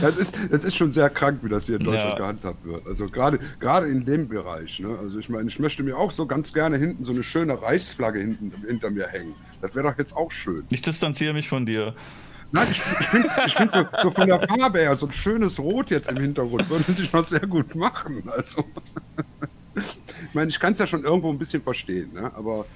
Das 0.00 0.16
ist, 0.16 0.34
das 0.50 0.64
ist 0.64 0.76
schon 0.76 0.92
sehr 0.92 1.10
krank, 1.10 1.40
wie 1.42 1.48
das 1.48 1.66
hier 1.66 1.76
in 1.76 1.84
Deutschland 1.84 2.10
ja. 2.10 2.18
gehandhabt 2.18 2.64
wird. 2.64 2.86
Also 2.86 3.06
gerade, 3.06 3.38
gerade 3.60 3.88
in 3.88 4.04
dem 4.04 4.28
Bereich. 4.28 4.80
Ne? 4.80 4.98
Also 5.00 5.18
ich 5.18 5.28
meine, 5.28 5.48
ich 5.48 5.58
möchte 5.58 5.82
mir 5.82 5.96
auch 5.96 6.10
so 6.10 6.26
ganz 6.26 6.52
gerne 6.52 6.76
hinten 6.76 7.04
so 7.04 7.12
eine 7.12 7.22
schöne 7.22 7.60
Reichsflagge 7.60 8.20
hinten, 8.20 8.52
hinter 8.66 8.90
mir 8.90 9.06
hängen. 9.06 9.34
Das 9.60 9.74
wäre 9.74 9.90
doch 9.90 9.98
jetzt 9.98 10.16
auch 10.16 10.30
schön. 10.30 10.64
Ich 10.70 10.82
distanziere 10.82 11.32
mich 11.32 11.48
von 11.48 11.66
dir. 11.66 11.94
Nein, 12.52 12.68
ich, 12.70 12.82
ich 13.00 13.06
finde 13.06 13.30
find 13.48 13.72
so, 13.72 13.86
so, 14.02 14.10
von 14.10 14.28
der 14.28 14.40
Farbe 14.46 14.80
her, 14.80 14.94
so 14.94 15.06
ein 15.06 15.12
schönes 15.12 15.58
Rot 15.58 15.88
jetzt 15.88 16.10
im 16.10 16.18
Hintergrund 16.18 16.68
würde 16.68 16.92
sich 16.92 17.10
mal 17.10 17.24
sehr 17.24 17.40
gut 17.40 17.74
machen. 17.74 18.22
Also, 18.26 18.62
ich 19.74 20.34
meine, 20.34 20.50
ich 20.50 20.60
kann 20.60 20.74
es 20.74 20.78
ja 20.78 20.86
schon 20.86 21.02
irgendwo 21.02 21.30
ein 21.30 21.38
bisschen 21.38 21.62
verstehen, 21.62 22.12
ne? 22.12 22.30
aber 22.34 22.66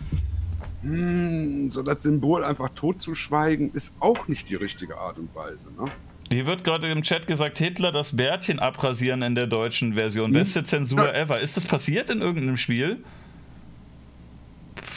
hm, 0.83 1.71
so 1.73 1.83
das 1.83 2.03
Symbol 2.03 2.43
einfach 2.43 2.71
totzuschweigen 2.75 3.73
ist 3.75 3.95
auch 4.01 4.29
nicht 4.29 4.49
die 4.49 4.55
richtige 4.55 4.97
Art 4.97 5.19
und 5.19 5.35
Weise. 5.35 5.69
Ne? 5.79 5.91
Hier 6.31 6.47
wird 6.47 6.65
gerade 6.65 6.91
im 6.91 7.03
Chat 7.03 7.27
gesagt, 7.27 7.59
Hitler 7.59 7.93
das 7.93 8.17
Bärtchen 8.17 8.59
abrasieren 8.59 9.23
in 9.23 9.35
der 9.35 9.47
deutschen 9.47 9.95
Version. 9.95 10.27
Hm? 10.27 10.35
Beste 10.35 10.65
Zensur 10.65 11.15
ever. 11.15 11.41
Ist 11.41 11.57
das 11.57 11.65
passiert 11.65 12.11
in 12.11 12.21
irgendeinem 12.21 12.57
Spiel? 12.57 12.99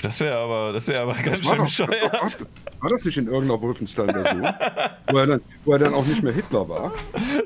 Das 0.02 0.20
wäre 0.22 0.38
aber, 0.38 0.72
das 0.72 0.88
wäre 0.88 1.02
aber 1.02 1.14
ganz 1.14 1.46
schön 1.46 1.58
bescheuert. 1.58 2.38
War 2.80 2.90
das 2.90 3.04
nicht 3.04 3.18
in 3.18 3.28
irgendeiner 3.28 3.62
Wolfenstein-Version? 3.62 4.54
wo, 5.10 5.18
er 5.18 5.28
dann, 5.28 5.42
wo 5.66 5.74
er 5.74 5.80
dann 5.80 5.94
auch 5.94 6.06
nicht 6.06 6.24
mehr 6.24 6.32
Hitler 6.32 6.70
war? 6.70 6.94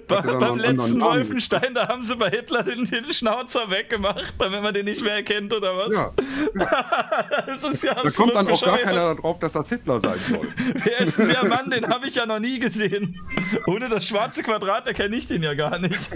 Bei, 0.07 0.21
beim 0.21 0.59
letzten 0.59 1.01
Wolfenstein, 1.01 1.73
da 1.73 1.87
haben 1.87 2.03
sie 2.03 2.15
bei 2.15 2.29
Hitler 2.29 2.61
den, 2.61 2.85
den, 2.85 3.11
Schnauzer 3.11 3.71
weggemacht, 3.71 4.35
damit 4.37 4.61
man 4.61 4.73
den 4.73 4.85
nicht 4.85 5.03
mehr 5.03 5.15
erkennt, 5.15 5.51
oder 5.51 5.75
was? 5.75 5.93
Ja. 5.93 6.11
ja. 6.59 7.45
das 7.47 7.73
ist 7.73 7.83
ja 7.83 7.95
da 7.95 8.09
kommt 8.11 8.35
dann 8.35 8.47
auch 8.47 8.63
gar 8.63 8.77
keiner 8.77 9.15
darauf, 9.15 9.39
dass 9.39 9.53
das 9.53 9.69
Hitler 9.69 9.99
sein 9.99 10.17
soll. 10.17 10.47
Wer 10.83 10.99
ist 10.99 11.17
denn 11.17 11.29
der 11.29 11.47
Mann? 11.47 11.71
Den 11.71 11.87
habe 11.89 12.07
ich 12.07 12.15
ja 12.15 12.27
noch 12.27 12.39
nie 12.39 12.59
gesehen. 12.59 13.19
Ohne 13.65 13.89
das 13.89 14.05
schwarze 14.05 14.43
Quadrat 14.43 14.85
erkenne 14.85 15.15
ich 15.15 15.27
den 15.27 15.41
ja 15.41 15.55
gar 15.55 15.79
nicht. 15.79 16.11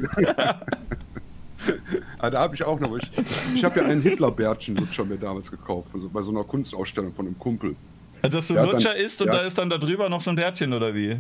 Ah, 2.19 2.29
da 2.29 2.39
habe 2.39 2.55
ich 2.55 2.63
auch 2.63 2.79
noch. 2.79 2.95
Ich, 2.97 3.11
ich 3.55 3.63
habe 3.63 3.79
ja 3.79 3.85
einen 3.85 4.01
Hitler-Bärtchen-Lutscher 4.01 5.05
mir 5.05 5.17
damals 5.17 5.51
gekauft, 5.51 5.89
also 5.93 6.09
bei 6.09 6.21
so 6.21 6.31
einer 6.31 6.43
Kunstausstellung 6.43 7.13
von 7.13 7.27
einem 7.27 7.39
Kumpel. 7.39 7.75
Also, 8.21 8.37
dass 8.37 8.47
du 8.47 8.57
ein 8.57 8.65
Lutscher 8.65 8.95
isst 8.95 9.21
und 9.21 9.27
ja. 9.27 9.35
da 9.35 9.41
ist 9.41 9.57
dann 9.57 9.69
da 9.69 9.77
drüber 9.77 10.09
noch 10.09 10.21
so 10.21 10.31
ein 10.31 10.35
Bärtchen 10.35 10.73
oder 10.73 10.93
wie? 10.95 11.17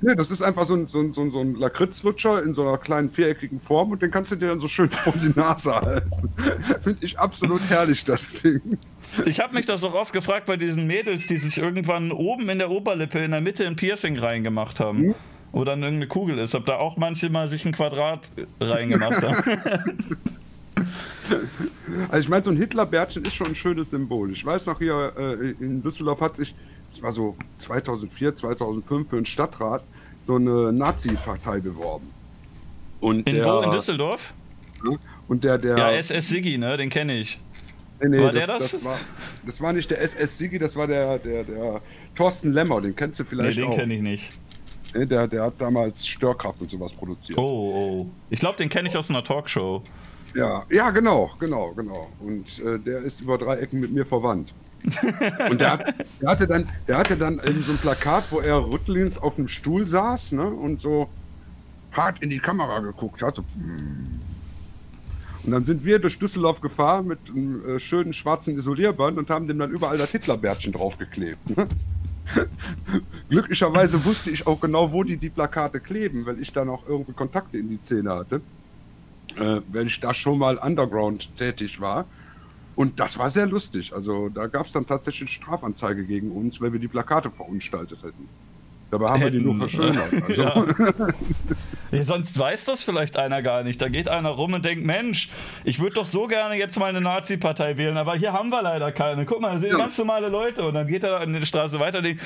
Nee, 0.00 0.14
das 0.14 0.30
ist 0.30 0.42
einfach 0.42 0.66
so 0.66 0.74
ein, 0.74 0.88
so 0.88 1.00
ein, 1.00 1.12
so 1.12 1.22
ein, 1.22 1.30
so 1.30 1.40
ein 1.40 1.54
Lakritzlutscher 1.54 2.42
in 2.42 2.54
so 2.54 2.62
einer 2.62 2.78
kleinen 2.78 3.10
viereckigen 3.10 3.60
Form 3.60 3.92
und 3.92 4.02
den 4.02 4.10
kannst 4.10 4.32
du 4.32 4.36
dir 4.36 4.48
dann 4.48 4.60
so 4.60 4.68
schön 4.68 4.90
vor 4.90 5.14
die 5.16 5.32
Nase 5.38 5.74
halten. 5.74 6.10
Finde 6.82 7.04
ich 7.04 7.18
absolut 7.18 7.60
herrlich, 7.68 8.04
das 8.04 8.32
Ding. 8.34 8.78
Ich 9.26 9.40
habe 9.40 9.54
mich 9.54 9.66
das 9.66 9.84
auch 9.84 9.94
oft 9.94 10.12
gefragt 10.12 10.46
bei 10.46 10.56
diesen 10.56 10.86
Mädels, 10.86 11.26
die 11.26 11.36
sich 11.36 11.58
irgendwann 11.58 12.12
oben 12.12 12.48
in 12.48 12.58
der 12.58 12.70
Oberlippe 12.70 13.20
in 13.20 13.30
der 13.30 13.40
Mitte 13.40 13.66
ein 13.66 13.76
Piercing 13.76 14.18
reingemacht 14.18 14.80
haben. 14.80 14.98
Hm? 14.98 15.14
Wo 15.54 15.64
dann 15.64 15.82
irgendeine 15.82 16.08
Kugel 16.08 16.38
ist. 16.38 16.54
Ob 16.56 16.66
da 16.66 16.76
auch 16.76 16.96
manche 16.96 17.30
mal 17.30 17.48
sich 17.48 17.64
ein 17.64 17.72
Quadrat 17.72 18.28
reingemacht 18.60 19.22
haben. 19.22 19.36
Also 22.10 22.24
ich 22.24 22.28
meine, 22.28 22.44
so 22.44 22.50
ein 22.50 22.56
Hitlerbärtchen 22.56 23.24
ist 23.24 23.34
schon 23.34 23.46
ein 23.46 23.54
schönes 23.54 23.90
Symbol. 23.90 24.32
Ich 24.32 24.44
weiß 24.44 24.66
noch 24.66 24.78
hier, 24.78 25.12
äh, 25.16 25.50
in 25.64 25.82
Düsseldorf 25.82 26.20
hat 26.20 26.36
sich, 26.36 26.54
das 26.90 27.00
war 27.00 27.12
so 27.12 27.36
2004, 27.58 28.36
2005 28.36 29.08
für 29.08 29.16
einen 29.16 29.24
Stadtrat, 29.24 29.82
so 30.26 30.34
eine 30.34 30.72
Nazi-Partei 30.72 31.60
beworben. 31.60 32.10
Und 33.00 33.28
in 33.28 33.36
der, 33.36 33.46
wo? 33.46 33.60
In 33.60 33.70
Düsseldorf? 33.70 34.34
Ja, 34.84 34.96
und 35.28 35.44
der, 35.44 35.58
der... 35.58 35.78
Ja, 35.78 35.92
SS 35.92 36.28
Siggi, 36.28 36.58
ne? 36.58 36.76
Den 36.76 36.90
kenne 36.90 37.16
ich. 37.16 37.38
Nee, 38.00 38.08
nee, 38.08 38.18
war 38.18 38.32
das, 38.32 38.46
der 38.46 38.58
das? 38.58 38.70
Das 38.72 38.84
war, 38.84 38.98
das 39.46 39.60
war 39.60 39.72
nicht 39.72 39.90
der 39.90 40.02
SS 40.02 40.36
Siggi, 40.36 40.58
das 40.58 40.74
war 40.74 40.88
der, 40.88 41.18
der, 41.18 41.44
der 41.44 41.80
Thorsten 42.16 42.52
Lemmer, 42.52 42.80
den 42.80 42.96
kennst 42.96 43.20
du 43.20 43.24
vielleicht 43.24 43.56
nee, 43.56 43.64
den 43.64 43.76
kenne 43.76 43.94
ich 43.94 44.02
nicht. 44.02 44.32
Nee, 44.94 45.06
der, 45.06 45.26
der 45.26 45.42
hat 45.44 45.54
damals 45.58 46.06
Störkraft 46.06 46.60
und 46.60 46.70
sowas 46.70 46.92
produziert. 46.92 47.36
Oh, 47.38 47.42
oh. 47.42 48.06
Ich 48.30 48.38
glaube, 48.38 48.56
den 48.56 48.68
kenne 48.68 48.88
ich 48.88 48.96
aus 48.96 49.10
einer 49.10 49.24
Talkshow. 49.24 49.82
Ja, 50.34 50.64
ja, 50.70 50.90
genau, 50.90 51.30
genau, 51.38 51.72
genau. 51.74 52.08
Und 52.20 52.58
äh, 52.60 52.78
der 52.78 53.02
ist 53.02 53.20
über 53.20 53.38
drei 53.38 53.56
Ecken 53.56 53.80
mit 53.80 53.92
mir 53.92 54.06
verwandt. 54.06 54.52
und 55.50 55.60
der, 55.60 55.72
hat, 55.72 55.94
der, 56.20 56.28
hatte 56.28 56.46
dann, 56.46 56.68
der 56.86 56.98
hatte 56.98 57.16
dann 57.16 57.40
eben 57.44 57.62
so 57.62 57.72
ein 57.72 57.78
Plakat, 57.78 58.24
wo 58.30 58.40
er 58.40 58.58
rüttelins 58.70 59.16
auf 59.16 59.38
einem 59.38 59.48
Stuhl 59.48 59.86
saß 59.86 60.32
ne, 60.32 60.46
und 60.46 60.80
so 60.80 61.08
hart 61.92 62.22
in 62.22 62.30
die 62.30 62.38
Kamera 62.38 62.80
geguckt 62.80 63.22
hat. 63.22 63.36
So, 63.36 63.44
hm. 63.54 64.20
und 65.44 65.52
dann 65.52 65.64
sind 65.64 65.84
wir 65.84 65.98
durch 66.00 66.18
Düsseldorf 66.18 66.60
gefahren 66.60 67.06
mit 67.06 67.18
einem 67.30 67.76
äh, 67.76 67.80
schönen 67.80 68.12
schwarzen 68.12 68.56
Isolierband 68.58 69.16
und 69.16 69.30
haben 69.30 69.48
dem 69.48 69.58
dann 69.58 69.70
überall 69.70 69.96
das 69.96 70.10
Hitlerbärtchen 70.10 70.72
draufgeklebt. 70.72 71.56
Ne? 71.56 71.66
Glücklicherweise 73.28 74.04
wusste 74.04 74.30
ich 74.30 74.46
auch 74.46 74.60
genau, 74.60 74.92
wo 74.92 75.02
die 75.04 75.16
die 75.16 75.30
Plakate 75.30 75.80
kleben, 75.80 76.26
weil 76.26 76.40
ich 76.40 76.52
dann 76.52 76.68
auch 76.68 76.86
irgendwie 76.88 77.12
Kontakte 77.12 77.58
in 77.58 77.68
die 77.68 77.78
Szene 77.82 78.10
hatte 78.10 78.40
äh, 79.36 79.60
wenn 79.70 79.86
ich 79.86 80.00
da 80.00 80.14
schon 80.14 80.38
mal 80.38 80.58
underground 80.58 81.36
tätig 81.36 81.80
war. 81.80 82.06
Und 82.76 82.98
das 82.98 83.18
war 83.18 83.30
sehr 83.30 83.46
lustig. 83.46 83.92
Also 83.92 84.28
da 84.28 84.46
gab 84.46 84.66
es 84.66 84.72
dann 84.72 84.86
tatsächlich 84.86 85.30
Strafanzeige 85.30 86.04
gegen 86.04 86.32
uns, 86.32 86.60
weil 86.60 86.72
wir 86.72 86.80
die 86.80 86.88
Plakate 86.88 87.30
verunstaltet 87.30 88.02
hätten. 88.02 88.28
Dabei 88.94 89.08
haben 89.08 89.22
wir 89.22 89.30
die 89.32 89.40
nur 89.40 89.56
verschönert. 89.56 90.04
Also. 90.28 90.42
Ja. 90.42 90.66
ja, 91.90 92.04
sonst 92.04 92.38
weiß 92.38 92.66
das 92.66 92.84
vielleicht 92.84 93.18
einer 93.18 93.42
gar 93.42 93.64
nicht. 93.64 93.82
Da 93.82 93.88
geht 93.88 94.08
einer 94.08 94.28
rum 94.28 94.52
und 94.52 94.64
denkt, 94.64 94.86
Mensch, 94.86 95.30
ich 95.64 95.80
würde 95.80 95.96
doch 95.96 96.06
so 96.06 96.28
gerne 96.28 96.54
jetzt 96.54 96.78
mal 96.78 96.90
eine 96.90 97.00
Nazi-Partei 97.00 97.76
wählen, 97.76 97.96
aber 97.96 98.14
hier 98.14 98.32
haben 98.32 98.50
wir 98.50 98.62
leider 98.62 98.92
keine. 98.92 99.26
Guck 99.26 99.40
mal, 99.40 99.54
das 99.54 99.62
sind 99.62 99.72
ja. 99.72 99.78
ganz 99.78 99.98
normale 99.98 100.28
Leute. 100.28 100.62
Und 100.62 100.74
dann 100.74 100.86
geht 100.86 101.02
er 101.02 101.18
an 101.18 101.32
die 101.32 101.44
Straße 101.44 101.80
weiter 101.80 101.98
und 101.98 102.04
denkt, 102.04 102.22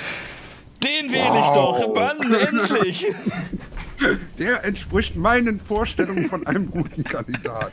den 0.85 1.11
wähle 1.11 1.31
wow. 1.31 1.79
ich 1.79 1.87
doch, 1.87 1.95
Mann, 1.95 2.35
endlich. 2.35 3.07
Der 4.39 4.64
entspricht 4.64 5.16
meinen 5.16 5.59
Vorstellungen 5.59 6.27
von 6.27 6.47
einem 6.47 6.71
guten 6.71 7.03
Kandidaten. 7.03 7.73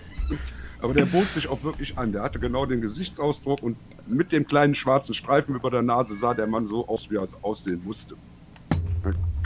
Aber 0.81 0.93
der 0.93 1.05
bot 1.05 1.27
sich 1.33 1.47
auch 1.47 1.61
wirklich 1.63 1.97
an. 1.97 2.13
Der 2.13 2.23
hatte 2.23 2.39
genau 2.39 2.65
den 2.65 2.81
Gesichtsausdruck 2.81 3.61
und 3.61 3.77
mit 4.07 4.31
dem 4.31 4.47
kleinen 4.47 4.73
schwarzen 4.73 5.13
Streifen 5.13 5.53
über 5.53 5.69
der 5.69 5.83
Nase 5.83 6.15
sah 6.15 6.33
der 6.33 6.47
Mann 6.47 6.67
so 6.67 6.87
aus, 6.87 7.11
wie 7.11 7.17
er 7.17 7.23
es 7.23 7.35
aussehen 7.43 7.81
musste. 7.83 8.15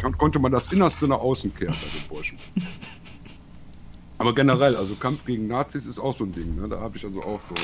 Dann 0.02 0.18
konnte 0.18 0.40
man 0.40 0.52
das 0.52 0.72
Innerste 0.72 1.08
nach 1.08 1.20
außen 1.20 1.54
kehren 1.56 1.74
bei 1.74 2.00
den 2.00 2.08
Burschen. 2.08 2.38
Aber 4.18 4.36
generell, 4.36 4.76
also 4.76 4.96
Kampf 4.96 5.26
gegen 5.26 5.48
Nazis 5.48 5.86
ist 5.86 6.00
auch 6.00 6.14
so 6.14 6.26
ein 6.26 6.32
Ding. 6.32 6.56
Ne? 6.56 6.68
Da 6.68 6.80
habe 6.80 6.98
ich 6.98 7.06
also 7.06 7.22
auch 7.22 7.40
so 7.48 7.56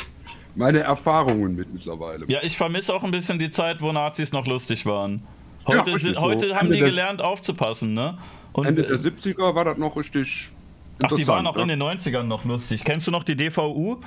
meine 0.55 0.79
Erfahrungen 0.79 1.55
mit 1.55 1.73
mittlerweile. 1.73 2.25
Ja, 2.27 2.39
ich 2.43 2.57
vermisse 2.57 2.93
auch 2.93 3.03
ein 3.03 3.11
bisschen 3.11 3.39
die 3.39 3.49
Zeit, 3.49 3.81
wo 3.81 3.91
Nazis 3.91 4.31
noch 4.31 4.47
lustig 4.47 4.85
waren. 4.85 5.23
Heute, 5.67 5.91
ja, 5.91 5.99
sind, 5.99 6.19
heute 6.19 6.49
so. 6.49 6.55
haben 6.55 6.67
Ende 6.67 6.77
die 6.77 6.83
gelernt 6.83 7.21
aufzupassen, 7.21 7.93
ne? 7.93 8.17
Und, 8.53 8.65
Ende 8.65 8.83
der 8.83 8.97
70er 8.97 9.53
war 9.53 9.65
das 9.65 9.77
noch 9.77 9.97
richtig 9.97 10.51
Ach, 11.03 11.11
die 11.11 11.27
waren 11.27 11.45
auch 11.45 11.57
ja? 11.57 11.63
in 11.63 11.67
den 11.67 11.83
90ern 11.83 12.23
noch 12.23 12.45
lustig. 12.45 12.83
Kennst 12.85 13.07
du 13.07 13.11
noch 13.11 13.23
die 13.23 13.35
DVU? 13.35 13.97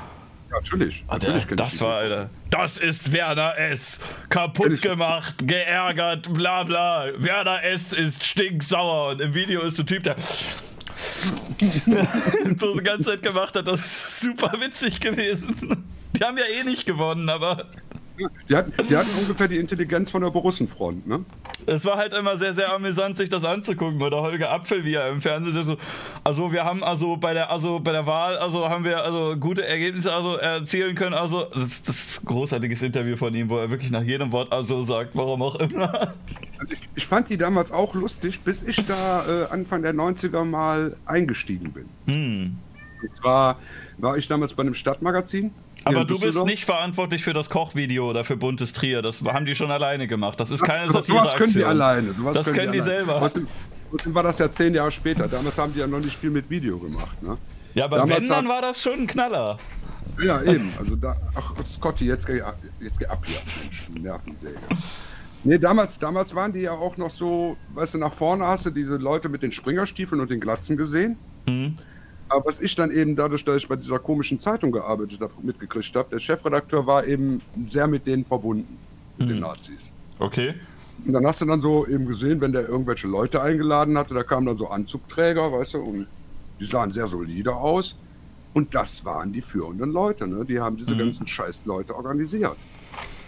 Natürlich. 0.50 1.04
Ah, 1.08 1.18
der, 1.18 1.34
natürlich 1.34 1.56
das 1.56 1.80
war. 1.80 1.98
Alter. 1.98 2.30
Das 2.50 2.78
ist 2.78 3.12
Werner 3.12 3.58
S. 3.58 4.00
Kaputt 4.28 4.80
gemacht, 4.82 5.36
geärgert, 5.46 6.32
bla 6.32 6.64
bla. 6.64 7.06
Werner 7.16 7.62
S. 7.64 7.92
ist 7.92 8.24
stinksauer. 8.24 9.10
Und 9.10 9.20
im 9.20 9.34
Video 9.34 9.60
ist 9.62 9.78
der 9.78 9.86
Typ, 9.86 10.04
der 10.04 10.16
so 12.58 12.78
die 12.78 12.84
ganze 12.84 13.10
Zeit 13.10 13.22
gemacht 13.22 13.54
hat. 13.54 13.66
Das 13.66 13.80
ist 13.80 14.20
super 14.20 14.52
witzig 14.60 15.00
gewesen. 15.00 15.84
Die 16.14 16.24
haben 16.24 16.38
ja 16.38 16.44
eh 16.44 16.64
nicht 16.64 16.86
gewonnen, 16.86 17.28
aber 17.28 17.66
Die 18.48 18.56
hatten, 18.56 18.72
die 18.88 18.96
hatten 18.96 19.10
ungefähr 19.20 19.48
die 19.48 19.58
Intelligenz 19.58 20.10
von 20.10 20.22
der 20.22 20.30
Borussenfront, 20.30 21.06
ne? 21.06 21.24
es 21.68 21.84
war 21.84 21.96
halt 21.96 22.14
immer 22.14 22.36
sehr, 22.36 22.54
sehr 22.54 22.72
amüsant, 22.72 23.16
sich 23.16 23.28
das 23.28 23.44
anzugucken. 23.44 24.00
Oder 24.00 24.22
Holger 24.22 24.50
Apfel, 24.50 24.84
wie 24.84 24.94
er 24.94 25.08
im 25.08 25.20
Fernsehen 25.20 25.64
so, 25.64 25.76
also 26.24 26.52
wir 26.52 26.64
haben 26.64 26.82
also 26.82 27.16
bei 27.16 27.34
der, 27.34 27.50
also 27.50 27.80
bei 27.80 27.92
der 27.92 28.06
Wahl, 28.06 28.38
also 28.38 28.68
haben 28.68 28.84
wir 28.84 29.02
also 29.02 29.36
gute 29.36 29.66
Ergebnisse 29.66 30.12
also 30.12 30.36
erzielen 30.36 30.94
können. 30.94 31.14
Also 31.14 31.44
das 31.44 31.62
ist, 31.64 31.88
das 31.88 31.96
ist 31.96 32.22
ein 32.22 32.26
großartiges 32.26 32.82
Interview 32.82 33.16
von 33.16 33.34
ihm, 33.34 33.48
wo 33.48 33.58
er 33.58 33.70
wirklich 33.70 33.90
nach 33.90 34.02
jedem 34.02 34.32
Wort 34.32 34.52
also 34.52 34.82
sagt, 34.82 35.16
warum 35.16 35.42
auch 35.42 35.56
immer. 35.56 36.14
Also 36.58 36.72
ich, 36.72 36.88
ich 36.94 37.06
fand 37.06 37.28
die 37.28 37.36
damals 37.36 37.70
auch 37.70 37.94
lustig, 37.94 38.40
bis 38.40 38.62
ich 38.62 38.84
da 38.84 39.24
äh, 39.26 39.46
Anfang 39.50 39.82
der 39.82 39.94
90er 39.94 40.44
mal 40.44 40.96
eingestiegen 41.06 41.72
bin. 41.72 41.88
Hm. 42.06 42.58
Und 43.02 43.16
zwar 43.16 43.58
war 43.98 44.16
ich 44.16 44.26
damals 44.26 44.54
bei 44.54 44.62
einem 44.62 44.74
Stadtmagazin. 44.74 45.52
Aber 45.84 46.04
du 46.04 46.18
bist 46.18 46.44
nicht 46.44 46.64
verantwortlich 46.64 47.22
für 47.24 47.32
das 47.32 47.48
Kochvideo 47.50 48.10
oder 48.10 48.24
für 48.24 48.36
Buntes 48.36 48.72
Trier. 48.72 49.02
Das 49.02 49.22
haben 49.22 49.46
die 49.46 49.54
schon 49.54 49.70
alleine 49.70 50.06
gemacht. 50.06 50.38
Das 50.40 50.50
ist 50.50 50.62
keine 50.62 50.90
sowas 50.92 51.34
können 51.34 51.52
die 51.52 51.64
alleine. 51.64 52.14
Das 52.34 52.46
können 52.46 52.72
die 52.72 52.80
alleine. 52.80 52.82
selber. 52.82 53.22
Außerdem, 53.22 53.48
außerdem 53.92 54.14
war 54.14 54.22
das 54.22 54.38
ja 54.38 54.50
zehn 54.50 54.74
Jahre 54.74 54.92
später. 54.92 55.28
Damals 55.28 55.56
haben 55.56 55.72
die 55.72 55.80
ja 55.80 55.86
noch 55.86 56.00
nicht 56.00 56.16
viel 56.16 56.30
mit 56.30 56.50
Video 56.50 56.78
gemacht. 56.78 57.22
Ne? 57.22 57.38
Ja, 57.74 57.84
aber 57.84 57.98
Damals 57.98 58.22
wenn, 58.22 58.28
dann 58.28 58.48
war 58.48 58.60
das 58.60 58.82
schon 58.82 59.00
ein 59.00 59.06
Knaller. 59.06 59.58
Ja, 60.20 60.42
eben. 60.42 60.72
Also 60.78 60.96
da, 60.96 61.16
ach 61.34 61.54
Scotty, 61.66 62.06
jetzt 62.06 62.26
geh, 62.26 62.40
ab- 62.42 62.58
jetzt 62.80 62.98
geh 62.98 63.06
ab 63.06 63.24
hier, 63.24 63.36
Mensch, 63.62 63.88
Nervensäge. 64.02 64.58
Nee, 65.44 65.58
damals, 65.58 65.98
damals 65.98 66.34
waren 66.34 66.52
die 66.52 66.60
ja 66.62 66.72
auch 66.72 66.96
noch 66.96 67.10
so, 67.10 67.56
weißt 67.74 67.94
du, 67.94 67.98
nach 67.98 68.12
vorne 68.12 68.44
hast 68.44 68.66
du 68.66 68.70
diese 68.70 68.96
Leute 68.96 69.28
mit 69.28 69.42
den 69.44 69.52
Springerstiefeln 69.52 70.20
und 70.20 70.30
den 70.30 70.40
Glatzen 70.40 70.76
gesehen. 70.76 71.16
Hm. 71.46 71.76
Aber 72.28 72.44
was 72.46 72.60
ich 72.60 72.74
dann 72.74 72.90
eben 72.90 73.16
dadurch, 73.16 73.44
dass 73.44 73.56
ich 73.56 73.68
bei 73.68 73.76
dieser 73.76 73.98
komischen 73.98 74.38
Zeitung 74.40 74.72
gearbeitet 74.72 75.20
habe, 75.20 75.32
mitgekriegt 75.42 75.94
habe, 75.96 76.08
der 76.10 76.18
Chefredakteur 76.18 76.86
war 76.86 77.06
eben 77.06 77.40
sehr 77.70 77.86
mit 77.86 78.06
denen 78.06 78.24
verbunden, 78.24 78.78
mit 79.16 79.30
den 79.30 79.40
Nazis. 79.40 79.92
Okay. 80.18 80.54
Und 81.06 81.12
dann 81.12 81.24
hast 81.26 81.40
du 81.40 81.46
dann 81.46 81.62
so 81.62 81.86
eben 81.86 82.06
gesehen, 82.06 82.40
wenn 82.40 82.52
der 82.52 82.68
irgendwelche 82.68 83.06
Leute 83.06 83.40
eingeladen 83.40 83.96
hatte, 83.96 84.14
da 84.14 84.22
kamen 84.24 84.46
dann 84.46 84.56
so 84.56 84.68
Anzugträger, 84.68 85.52
weißt 85.52 85.74
du, 85.74 85.78
und 85.78 86.06
die 86.60 86.66
sahen 86.66 86.90
sehr 86.90 87.06
solide 87.06 87.54
aus. 87.54 87.96
Und 88.52 88.74
das 88.74 89.04
waren 89.04 89.32
die 89.32 89.40
führenden 89.40 89.92
Leute, 89.92 90.26
ne? 90.26 90.44
Die 90.44 90.58
haben 90.58 90.76
diese 90.76 90.94
Mhm. 90.94 90.98
ganzen 90.98 91.26
Scheiß-Leute 91.26 91.94
organisiert. 91.94 92.56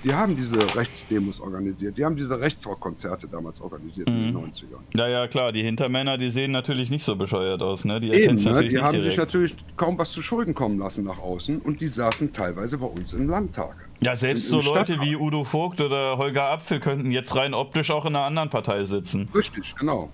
Die 0.03 0.15
haben 0.15 0.35
diese 0.35 0.57
Rechtsdemos 0.77 1.41
organisiert, 1.41 1.99
die 1.99 2.05
haben 2.05 2.17
diese 2.17 2.41
Rechtsrockkonzerte 2.41 3.29
damals 3.29 3.61
organisiert 3.61 4.09
in 4.09 4.33
den 4.33 4.37
90ern. 4.37 4.79
Ja, 4.95 5.07
ja, 5.09 5.29
klar. 5.29 5.53
Die 5.53 5.63
Hintermänner, 5.63 6.17
die 6.17 6.31
sehen 6.31 6.53
natürlich 6.53 6.89
nicht 6.91 7.05
so 7.05 7.17
bescheuert 7.17 7.63
aus, 7.63 7.85
ne? 7.85 8.01
Die 8.01 8.11
Eben, 8.11 8.37
ne? 8.37 8.67
die 8.69 8.79
haben 8.81 8.93
direkt. 8.93 9.03
sich 9.11 9.17
natürlich 9.19 9.55
kaum 9.77 9.99
was 9.99 10.11
zu 10.13 10.23
Schulden 10.23 10.55
kommen 10.55 10.79
lassen 10.79 11.05
nach 11.05 11.19
außen 11.19 11.59
und 11.61 11.81
die 11.83 11.89
saßen 11.89 12.33
teilweise 12.33 12.79
bei 12.79 12.87
uns 12.87 13.13
im 13.13 13.29
Landtag. 13.29 13.75
Ja, 14.03 14.15
selbst 14.17 14.49
so 14.49 14.61
im 14.61 14.65
Leute 14.65 14.95
Stadtrat. 14.95 15.07
wie 15.07 15.17
Udo 15.17 15.45
Vogt 15.45 15.83
oder 15.83 16.17
Holger 16.17 16.45
Apfel 16.51 16.81
könnten 16.81 17.11
jetzt 17.11 17.37
rein 17.37 17.53
optisch 17.53 17.91
auch 17.91 18.07
in 18.07 18.17
einer 18.17 18.25
anderen 18.25 18.49
Partei 18.49 18.85
sitzen. 18.85 19.29
Richtig, 19.35 19.75
genau. 19.77 20.09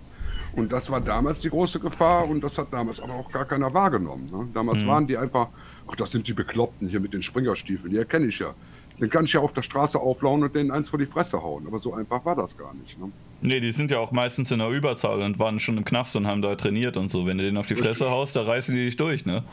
Und 0.57 0.73
das 0.73 0.91
war 0.91 1.01
damals 1.01 1.39
die 1.41 1.51
große 1.51 1.79
Gefahr 1.79 2.29
und 2.29 2.43
das 2.43 2.59
hat 2.59 2.73
damals 2.73 2.99
aber 2.99 3.13
auch 3.15 3.31
gar 3.31 3.45
keiner 3.45 3.73
wahrgenommen. 3.73 4.29
Ne? 4.33 4.49
Damals 4.55 4.83
Mhm. 4.83 4.87
waren 4.89 5.07
die 5.07 5.17
einfach, 5.17 5.49
ach, 5.87 5.95
das 5.95 6.11
sind 6.11 6.27
die 6.27 6.33
Bekloppten 6.33 6.89
hier 6.89 6.99
mit 6.99 7.13
den 7.13 7.23
Springerstiefeln, 7.23 7.93
die 7.93 7.99
erkenne 7.99 8.27
ich 8.27 8.39
ja. 8.41 8.55
Den 9.01 9.11
kann 9.11 9.27
ich 9.27 9.33
ja 9.35 9.41
auf 9.41 9.53
der 9.53 9.63
Straße 9.63 9.99
auflauen 9.99 10.43
und 10.43 10.55
denen 10.55 10.71
eins 10.71 10.89
vor 10.89 10.99
die 10.99 11.07
Fresse 11.07 11.43
hauen. 11.43 11.67
Aber 11.67 11.81
so 11.81 11.93
einfach 11.95 12.25
war 12.25 12.35
das 12.35 12.57
gar 12.57 12.73
nicht. 12.75 12.99
Ne? 12.99 13.11
Nee, 13.43 13.61
die 13.61 13.73
sind 13.73 13.91
ja 13.91 13.99
auch 13.99 14.11
meistens 14.13 14.51
in 14.51 14.59
der 14.59 14.71
Überzahl 14.71 15.21
und 15.21 15.39
waren 15.39 15.61
schon 15.61 15.77
im 15.77 15.85
Knast 15.85 16.17
und 16.17 16.27
haben 16.27 16.41
da 16.41 16.55
trainiert 16.55 16.97
und 16.97 17.11
so. 17.11 17.27
Wenn 17.27 17.37
du 17.39 17.45
denen 17.45 17.59
auf 17.59 17.67
die 17.67 17.75
Fresse 17.77 18.05
Richtig. 18.05 18.09
haust, 18.09 18.37
da 18.37 18.43
reißen 18.43 18.75
die 18.75 18.87
dich 18.87 18.97
durch, 18.97 19.27
ne? 19.27 19.45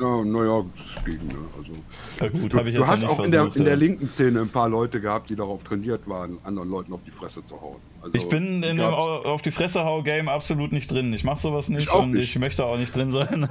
Ja, 0.00 0.24
naja, 0.24 0.64
das 0.76 1.04
ging. 1.04 1.24
Ne? 1.26 1.34
Also, 1.56 1.72
Ja 2.20 2.28
gut, 2.28 2.52
du 2.52 2.60
ich 2.64 2.74
du 2.74 2.86
hast 2.86 3.02
ja 3.02 3.08
auch 3.08 3.18
nicht 3.18 3.26
in 3.26 3.30
der, 3.30 3.40
versucht. 3.42 3.56
in 3.58 3.64
der 3.64 3.74
ja. 3.74 3.78
linken 3.78 4.08
Szene 4.08 4.40
ein 4.40 4.48
paar 4.48 4.68
Leute 4.68 5.00
gehabt, 5.00 5.30
die 5.30 5.36
darauf 5.36 5.62
trainiert 5.62 6.08
waren, 6.08 6.38
anderen 6.42 6.68
Leuten 6.68 6.92
auf 6.92 7.04
die 7.04 7.12
Fresse 7.12 7.44
zu 7.44 7.60
hauen. 7.60 7.76
Also, 8.02 8.16
Ich 8.18 8.28
bin 8.28 8.62
in 8.64 8.76
dem 8.76 8.80
auf 8.80 9.42
die 9.42 9.52
Fresse 9.52 9.84
hau 9.84 10.02
Game 10.02 10.28
absolut 10.28 10.72
nicht 10.72 10.90
drin. 10.90 11.12
Ich 11.12 11.22
mache 11.22 11.40
sowas 11.40 11.68
nicht 11.68 11.90
auch 11.90 12.02
und 12.02 12.12
nicht. 12.12 12.30
ich 12.30 12.38
möchte 12.40 12.64
auch 12.64 12.76
nicht 12.76 12.94
drin 12.94 13.12
sein. 13.12 13.48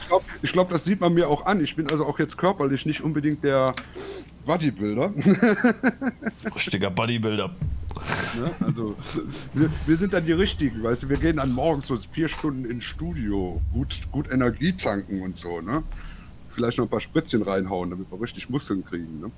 Ich 0.00 0.08
glaube, 0.08 0.24
ich 0.42 0.52
glaub, 0.52 0.70
das 0.70 0.84
sieht 0.84 1.00
man 1.00 1.14
mir 1.14 1.28
auch 1.28 1.46
an. 1.46 1.62
Ich 1.62 1.76
bin 1.76 1.88
also 1.88 2.04
auch 2.04 2.18
jetzt 2.18 2.36
körperlich 2.36 2.84
nicht 2.84 3.02
unbedingt 3.02 3.44
der 3.44 3.72
Bodybuilder. 4.46 5.12
Richtiger 6.54 6.90
Bodybuilder. 6.90 7.48
Ne? 7.48 8.50
Also, 8.60 8.96
wir, 9.54 9.70
wir 9.86 9.96
sind 9.96 10.12
dann 10.12 10.24
die 10.24 10.32
Richtigen, 10.32 10.82
weißt 10.82 11.04
du, 11.04 11.08
wir 11.08 11.16
gehen 11.16 11.36
dann 11.38 11.52
morgens 11.52 11.88
so 11.88 11.96
vier 11.96 12.28
Stunden 12.28 12.64
ins 12.64 12.84
Studio, 12.84 13.60
gut, 13.72 14.00
gut 14.12 14.30
Energie 14.30 14.72
tanken 14.72 15.22
und 15.22 15.36
so, 15.36 15.60
ne? 15.60 15.82
Vielleicht 16.50 16.78
noch 16.78 16.86
ein 16.86 16.90
paar 16.90 17.00
Spritzchen 17.00 17.42
reinhauen, 17.42 17.90
damit 17.90 18.10
wir 18.10 18.20
richtig 18.20 18.48
Muskeln 18.48 18.84
kriegen, 18.84 19.20
ne? 19.20 19.30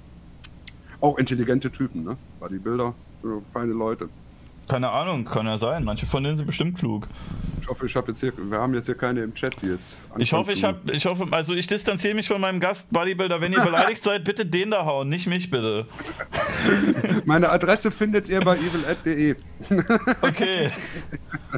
Auch 1.00 1.18
intelligente 1.18 1.70
Typen, 1.70 2.04
ne? 2.04 2.16
Bodybuilder, 2.40 2.94
so 3.22 3.40
feine 3.52 3.72
Leute. 3.72 4.08
Keine 4.68 4.90
Ahnung, 4.90 5.24
kann 5.24 5.46
ja 5.46 5.56
sein. 5.56 5.82
Manche 5.82 6.04
von 6.04 6.22
denen 6.22 6.36
sind 6.36 6.46
bestimmt 6.46 6.78
klug. 6.78 7.08
Ich 7.60 7.68
hoffe, 7.68 7.86
ich 7.86 7.96
habe 7.96 8.08
jetzt 8.08 8.20
hier, 8.20 8.32
wir 8.36 8.58
haben 8.58 8.74
jetzt 8.74 8.86
hier 8.86 8.94
keine 8.94 9.20
im 9.22 9.34
Chat, 9.34 9.54
die 9.62 9.66
jetzt. 9.66 9.96
Ich 10.18 10.32
hoffe, 10.32 10.52
ich 10.52 10.62
habe, 10.62 10.92
ich 10.92 11.06
hoffe, 11.06 11.26
also 11.30 11.54
ich 11.54 11.66
distanziere 11.66 12.14
mich 12.14 12.28
von 12.28 12.40
meinem 12.40 12.60
Gast 12.60 12.90
Bodybuilder. 12.90 13.40
Wenn 13.40 13.52
ihr 13.52 13.62
beleidigt 13.62 14.04
seid, 14.04 14.24
bitte 14.24 14.44
den 14.44 14.70
da 14.70 14.84
hauen, 14.84 15.08
nicht 15.08 15.26
mich 15.26 15.50
bitte. 15.50 15.86
Meine 17.24 17.48
Adresse 17.50 17.90
findet 17.90 18.28
ihr 18.28 18.40
bei 18.40 18.56
evil.de. 18.56 19.36
Okay. 20.22 20.70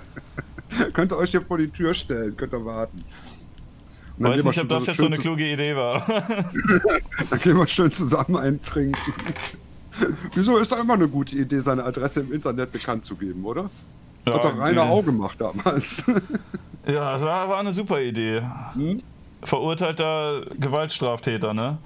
könnt 0.92 1.12
ihr 1.12 1.16
euch 1.16 1.30
hier 1.30 1.42
vor 1.42 1.58
die 1.58 1.68
Tür 1.68 1.94
stellen, 1.94 2.36
könnt 2.36 2.54
ihr 2.54 2.64
warten. 2.64 3.04
Dann 4.18 4.32
Weiß 4.32 4.44
nicht, 4.44 4.60
ob 4.60 4.68
das 4.68 4.86
jetzt 4.86 4.98
so 4.98 5.06
eine 5.06 5.16
kluge 5.16 5.50
Idee 5.50 5.74
war. 5.74 6.06
Dann 7.30 7.40
gehen 7.40 7.56
wir 7.56 7.66
schön 7.66 7.90
zusammen 7.90 8.36
eintrinken. 8.36 9.14
Wieso 10.34 10.56
ist 10.58 10.70
doch 10.72 10.78
immer 10.78 10.94
eine 10.94 11.08
gute 11.08 11.36
Idee, 11.36 11.60
seine 11.60 11.84
Adresse 11.84 12.20
im 12.20 12.32
Internet 12.32 12.72
bekannt 12.72 13.04
zu 13.04 13.16
geben, 13.16 13.44
oder? 13.44 13.70
Hat 14.26 14.44
doch 14.44 14.58
Rainer 14.58 14.82
äh, 14.82 14.88
auch 14.88 15.04
gemacht 15.04 15.40
damals. 15.40 16.04
Ja, 16.86 17.12
das 17.12 17.22
war, 17.22 17.48
war 17.48 17.58
eine 17.58 17.74
super 17.74 18.00
Idee. 18.00 18.40
Hm? 18.72 19.02
Verurteilter 19.42 20.46
Gewaltstraftäter, 20.58 21.52
ne? 21.52 21.76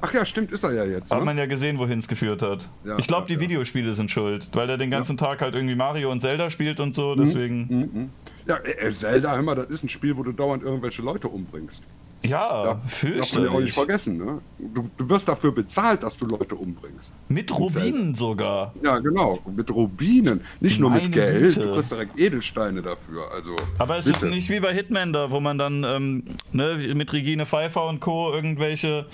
Ach 0.00 0.14
ja, 0.14 0.24
stimmt, 0.24 0.52
ist 0.52 0.62
er 0.62 0.72
ja 0.72 0.84
jetzt. 0.84 1.10
Hat 1.10 1.18
Ne? 1.18 1.24
man 1.24 1.36
ja 1.36 1.46
gesehen, 1.46 1.78
wohin 1.78 1.98
es 1.98 2.08
geführt 2.08 2.42
hat. 2.42 2.68
Ja, 2.84 2.98
ich 2.98 3.06
glaube, 3.06 3.22
ja, 3.22 3.28
die 3.28 3.34
ja. 3.34 3.40
Videospiele 3.40 3.94
sind 3.94 4.10
schuld, 4.10 4.48
weil 4.52 4.70
er 4.70 4.78
den 4.78 4.90
ganzen 4.90 5.16
Tag 5.16 5.40
halt 5.40 5.54
irgendwie 5.54 5.74
Mario 5.74 6.10
und 6.10 6.20
Zelda 6.20 6.50
spielt 6.50 6.80
und 6.80 6.94
so, 6.94 7.14
deswegen. 7.14 7.66
Mhm. 7.68 8.10
Ja, 8.46 8.56
äh, 8.58 8.92
Zelda, 8.94 9.34
hör 9.34 9.42
mal, 9.42 9.54
das 9.56 9.68
ist 9.70 9.84
ein 9.84 9.88
Spiel, 9.88 10.16
wo 10.16 10.22
du 10.22 10.32
dauernd 10.32 10.62
irgendwelche 10.62 11.02
Leute 11.02 11.28
umbringst. 11.28 11.82
Ja, 12.24 12.64
Darf, 12.64 12.80
darf 13.00 13.00
man 13.34 13.44
ja 13.44 13.50
auch 13.50 13.60
nicht 13.60 13.72
fürchterlich. 13.72 13.72
vergessen, 13.74 14.16
ne? 14.18 14.38
Du, 14.58 14.88
du 14.96 15.08
wirst 15.08 15.26
dafür 15.28 15.50
bezahlt, 15.52 16.02
dass 16.04 16.16
du 16.16 16.26
Leute 16.26 16.54
umbringst. 16.54 17.12
Mit 17.28 17.52
Rubinen 17.58 18.14
sogar. 18.14 18.72
Ja, 18.82 18.98
genau. 19.00 19.40
Mit 19.56 19.68
Rubinen. 19.70 20.40
Nicht 20.60 20.78
nur 20.78 20.90
Meine 20.90 21.02
mit 21.04 21.12
Geld, 21.12 21.40
Güte. 21.42 21.60
du 21.66 21.74
kriegst 21.74 21.90
direkt 21.90 22.18
Edelsteine 22.18 22.80
dafür. 22.82 23.24
Also, 23.34 23.56
Aber 23.78 23.96
es 23.98 24.04
bitte. 24.04 24.26
ist 24.26 24.30
nicht 24.30 24.50
wie 24.50 24.60
bei 24.60 24.72
Hitman 24.72 25.12
da, 25.12 25.30
wo 25.32 25.40
man 25.40 25.58
dann 25.58 25.82
ähm, 25.84 26.24
ne, 26.52 26.92
mit 26.94 27.12
Regine 27.12 27.44
Pfeiffer 27.44 27.86
und 27.88 27.98
Co. 28.00 28.32
irgendwelche 28.32 29.06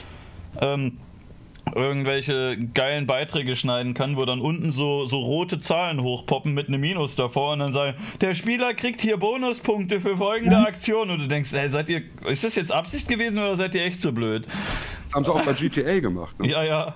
ähm, 0.61 0.99
irgendwelche 1.75 2.59
geilen 2.75 3.07
Beiträge 3.07 3.57
schneiden 3.57 3.95
kann, 3.95 4.17
wo 4.17 4.25
dann 4.25 4.41
unten 4.41 4.73
so, 4.73 5.07
so 5.07 5.19
rote 5.19 5.61
Zahlen 5.61 6.03
hochpoppen 6.03 6.55
mit 6.55 6.69
einem 6.69 6.81
Minus 6.81 7.17
davor 7.17 7.53
und 7.53 7.61
dann 7.61 7.73
sagen, 7.73 7.97
der 8.21 8.35
Spieler 8.35 8.75
kriegt 8.75 9.01
hier 9.01 9.17
Bonuspunkte 9.17 10.01
für 10.01 10.17
folgende 10.17 10.59
Aktion 10.59 11.11
und 11.11 11.21
du 11.21 11.29
denkst, 11.29 11.53
ey, 11.53 11.69
seid 11.69 11.89
ihr, 11.89 12.03
ist 12.27 12.45
das 12.45 12.55
jetzt 12.55 12.73
Absicht 12.73 13.09
gewesen 13.09 13.39
oder 13.39 13.57
seid 13.57 13.75
ihr 13.75 13.85
echt 13.85 14.01
so 14.01 14.13
blöd? 14.13 14.47
Das 15.07 15.15
haben 15.15 15.25
sie 15.25 15.33
auch 15.33 15.45
bei 15.45 15.53
GTA 15.55 16.01
gemacht. 16.01 16.39
Ne? 16.39 16.49
Ja, 16.49 16.63
ja. 16.65 16.95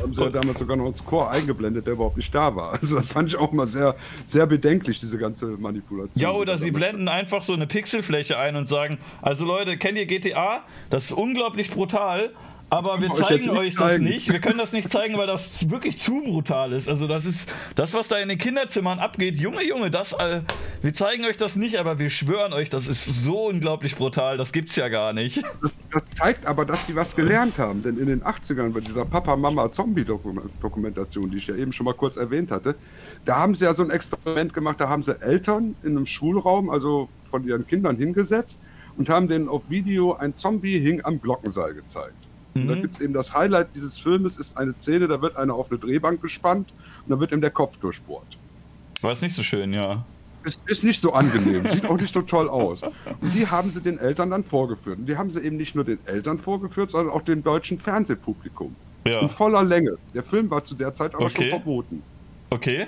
haben 0.00 0.14
sie 0.14 0.22
ja 0.22 0.30
damals 0.30 0.60
sogar 0.60 0.76
noch 0.76 0.84
einen 0.84 0.94
Score 0.94 1.30
eingeblendet, 1.30 1.86
der 1.86 1.94
überhaupt 1.94 2.16
nicht 2.16 2.32
da 2.32 2.54
war. 2.54 2.72
Also 2.80 2.96
das 2.96 3.08
fand 3.08 3.28
ich 3.28 3.36
auch 3.36 3.50
mal 3.52 3.66
sehr, 3.66 3.96
sehr 4.26 4.46
bedenklich, 4.46 5.00
diese 5.00 5.18
ganze 5.18 5.46
Manipulation. 5.46 6.22
Ja, 6.22 6.30
oder 6.30 6.52
da 6.52 6.58
sie 6.58 6.70
blenden 6.70 7.08
einfach 7.08 7.42
so 7.42 7.52
eine 7.52 7.66
Pixelfläche 7.66 8.38
ein 8.38 8.54
und 8.54 8.68
sagen, 8.68 8.98
also 9.20 9.44
Leute, 9.44 9.76
kennt 9.78 9.98
ihr 9.98 10.06
GTA? 10.06 10.62
Das 10.90 11.06
ist 11.06 11.12
unglaublich 11.12 11.70
brutal, 11.70 12.30
aber 12.70 13.00
wir 13.00 13.12
zeigen 13.12 13.50
euch 13.50 13.74
das 13.74 13.88
zeigen. 13.88 14.04
nicht. 14.04 14.32
Wir 14.32 14.38
können 14.38 14.58
das 14.58 14.70
nicht 14.72 14.88
zeigen, 14.90 15.18
weil 15.18 15.26
das 15.26 15.68
wirklich 15.68 15.98
zu 15.98 16.22
brutal 16.22 16.72
ist. 16.72 16.88
Also 16.88 17.08
das 17.08 17.26
ist 17.26 17.52
das, 17.74 17.92
was 17.94 18.06
da 18.08 18.18
in 18.18 18.28
den 18.28 18.38
Kinderzimmern 18.38 19.00
abgeht. 19.00 19.34
Junge, 19.36 19.66
Junge, 19.66 19.90
das, 19.90 20.12
äh, 20.12 20.42
wir 20.80 20.94
zeigen 20.94 21.24
euch 21.24 21.36
das 21.36 21.56
nicht, 21.56 21.80
aber 21.80 21.98
wir 21.98 22.10
schwören 22.10 22.52
euch, 22.52 22.70
das 22.70 22.86
ist 22.86 23.02
so 23.04 23.48
unglaublich 23.48 23.96
brutal. 23.96 24.36
Das 24.36 24.52
gibt's 24.52 24.76
ja 24.76 24.88
gar 24.88 25.12
nicht. 25.12 25.42
Das, 25.60 25.76
das 25.90 26.04
zeigt 26.16 26.46
aber, 26.46 26.64
dass 26.64 26.86
die 26.86 26.94
was 26.94 27.16
gelernt 27.16 27.58
haben. 27.58 27.82
Denn 27.82 27.98
in 27.98 28.06
den 28.06 28.22
80ern 28.22 28.72
bei 28.72 28.78
dieser 28.80 29.04
Papa-Mama-Zombie-Dokumentation, 29.04 31.28
die 31.30 31.38
ich 31.38 31.48
ja 31.48 31.56
eben 31.56 31.72
schon 31.72 31.84
mal 31.84 31.94
kurz 31.94 32.16
erwähnt 32.16 32.52
hatte, 32.52 32.76
da 33.24 33.36
haben 33.36 33.56
sie 33.56 33.64
ja 33.64 33.74
so 33.74 33.82
ein 33.82 33.90
Experiment 33.90 34.54
gemacht, 34.54 34.80
da 34.80 34.88
haben 34.88 35.02
sie 35.02 35.20
Eltern 35.20 35.74
in 35.82 35.96
einem 35.96 36.06
Schulraum, 36.06 36.70
also 36.70 37.08
von 37.30 37.44
ihren 37.44 37.66
Kindern 37.66 37.96
hingesetzt 37.96 38.60
und 38.96 39.08
haben 39.08 39.26
denen 39.26 39.48
auf 39.48 39.68
Video 39.68 40.14
ein 40.14 40.36
Zombie 40.36 40.78
hing 40.78 41.04
am 41.04 41.20
Glockenseil 41.20 41.74
gezeigt. 41.74 42.29
Und 42.54 42.66
da 42.68 42.74
Mhm. 42.74 42.82
gibt 42.82 42.94
es 42.94 43.00
eben 43.00 43.12
das 43.14 43.32
Highlight 43.32 43.68
dieses 43.74 43.98
Filmes, 43.98 44.36
ist 44.36 44.56
eine 44.56 44.74
Szene, 44.78 45.06
da 45.08 45.22
wird 45.22 45.36
einer 45.36 45.54
auf 45.54 45.70
eine 45.70 45.78
Drehbank 45.78 46.20
gespannt 46.20 46.72
und 47.06 47.10
da 47.10 47.20
wird 47.20 47.32
ihm 47.32 47.40
der 47.40 47.50
Kopf 47.50 47.76
durchbohrt. 47.78 48.38
War 49.02 49.12
es 49.12 49.22
nicht 49.22 49.34
so 49.34 49.42
schön, 49.42 49.72
ja. 49.72 50.04
Ist, 50.42 50.60
ist 50.66 50.84
nicht 50.84 51.00
so 51.00 51.12
angenehm, 51.12 51.68
sieht 51.70 51.84
auch 51.86 51.98
nicht 51.98 52.12
so 52.12 52.22
toll 52.22 52.48
aus. 52.48 52.82
Und 52.82 53.34
die 53.34 53.46
haben 53.46 53.70
sie 53.70 53.80
den 53.82 53.98
Eltern 53.98 54.30
dann 54.30 54.42
vorgeführt. 54.42 54.98
Und 54.98 55.06
die 55.06 55.16
haben 55.16 55.30
sie 55.30 55.40
eben 55.40 55.58
nicht 55.58 55.74
nur 55.74 55.84
den 55.84 55.98
Eltern 56.06 56.38
vorgeführt, 56.38 56.90
sondern 56.90 57.14
auch 57.14 57.22
dem 57.22 57.42
deutschen 57.42 57.78
Fernsehpublikum. 57.78 58.74
Ja. 59.06 59.20
In 59.20 59.28
voller 59.28 59.62
Länge. 59.62 59.96
Der 60.14 60.22
Film 60.22 60.50
war 60.50 60.64
zu 60.64 60.74
der 60.74 60.94
Zeit 60.94 61.14
aber 61.14 61.28
schon 61.28 61.40
Okay. 61.42 61.50
verboten. 61.50 62.02
Okay. 62.50 62.86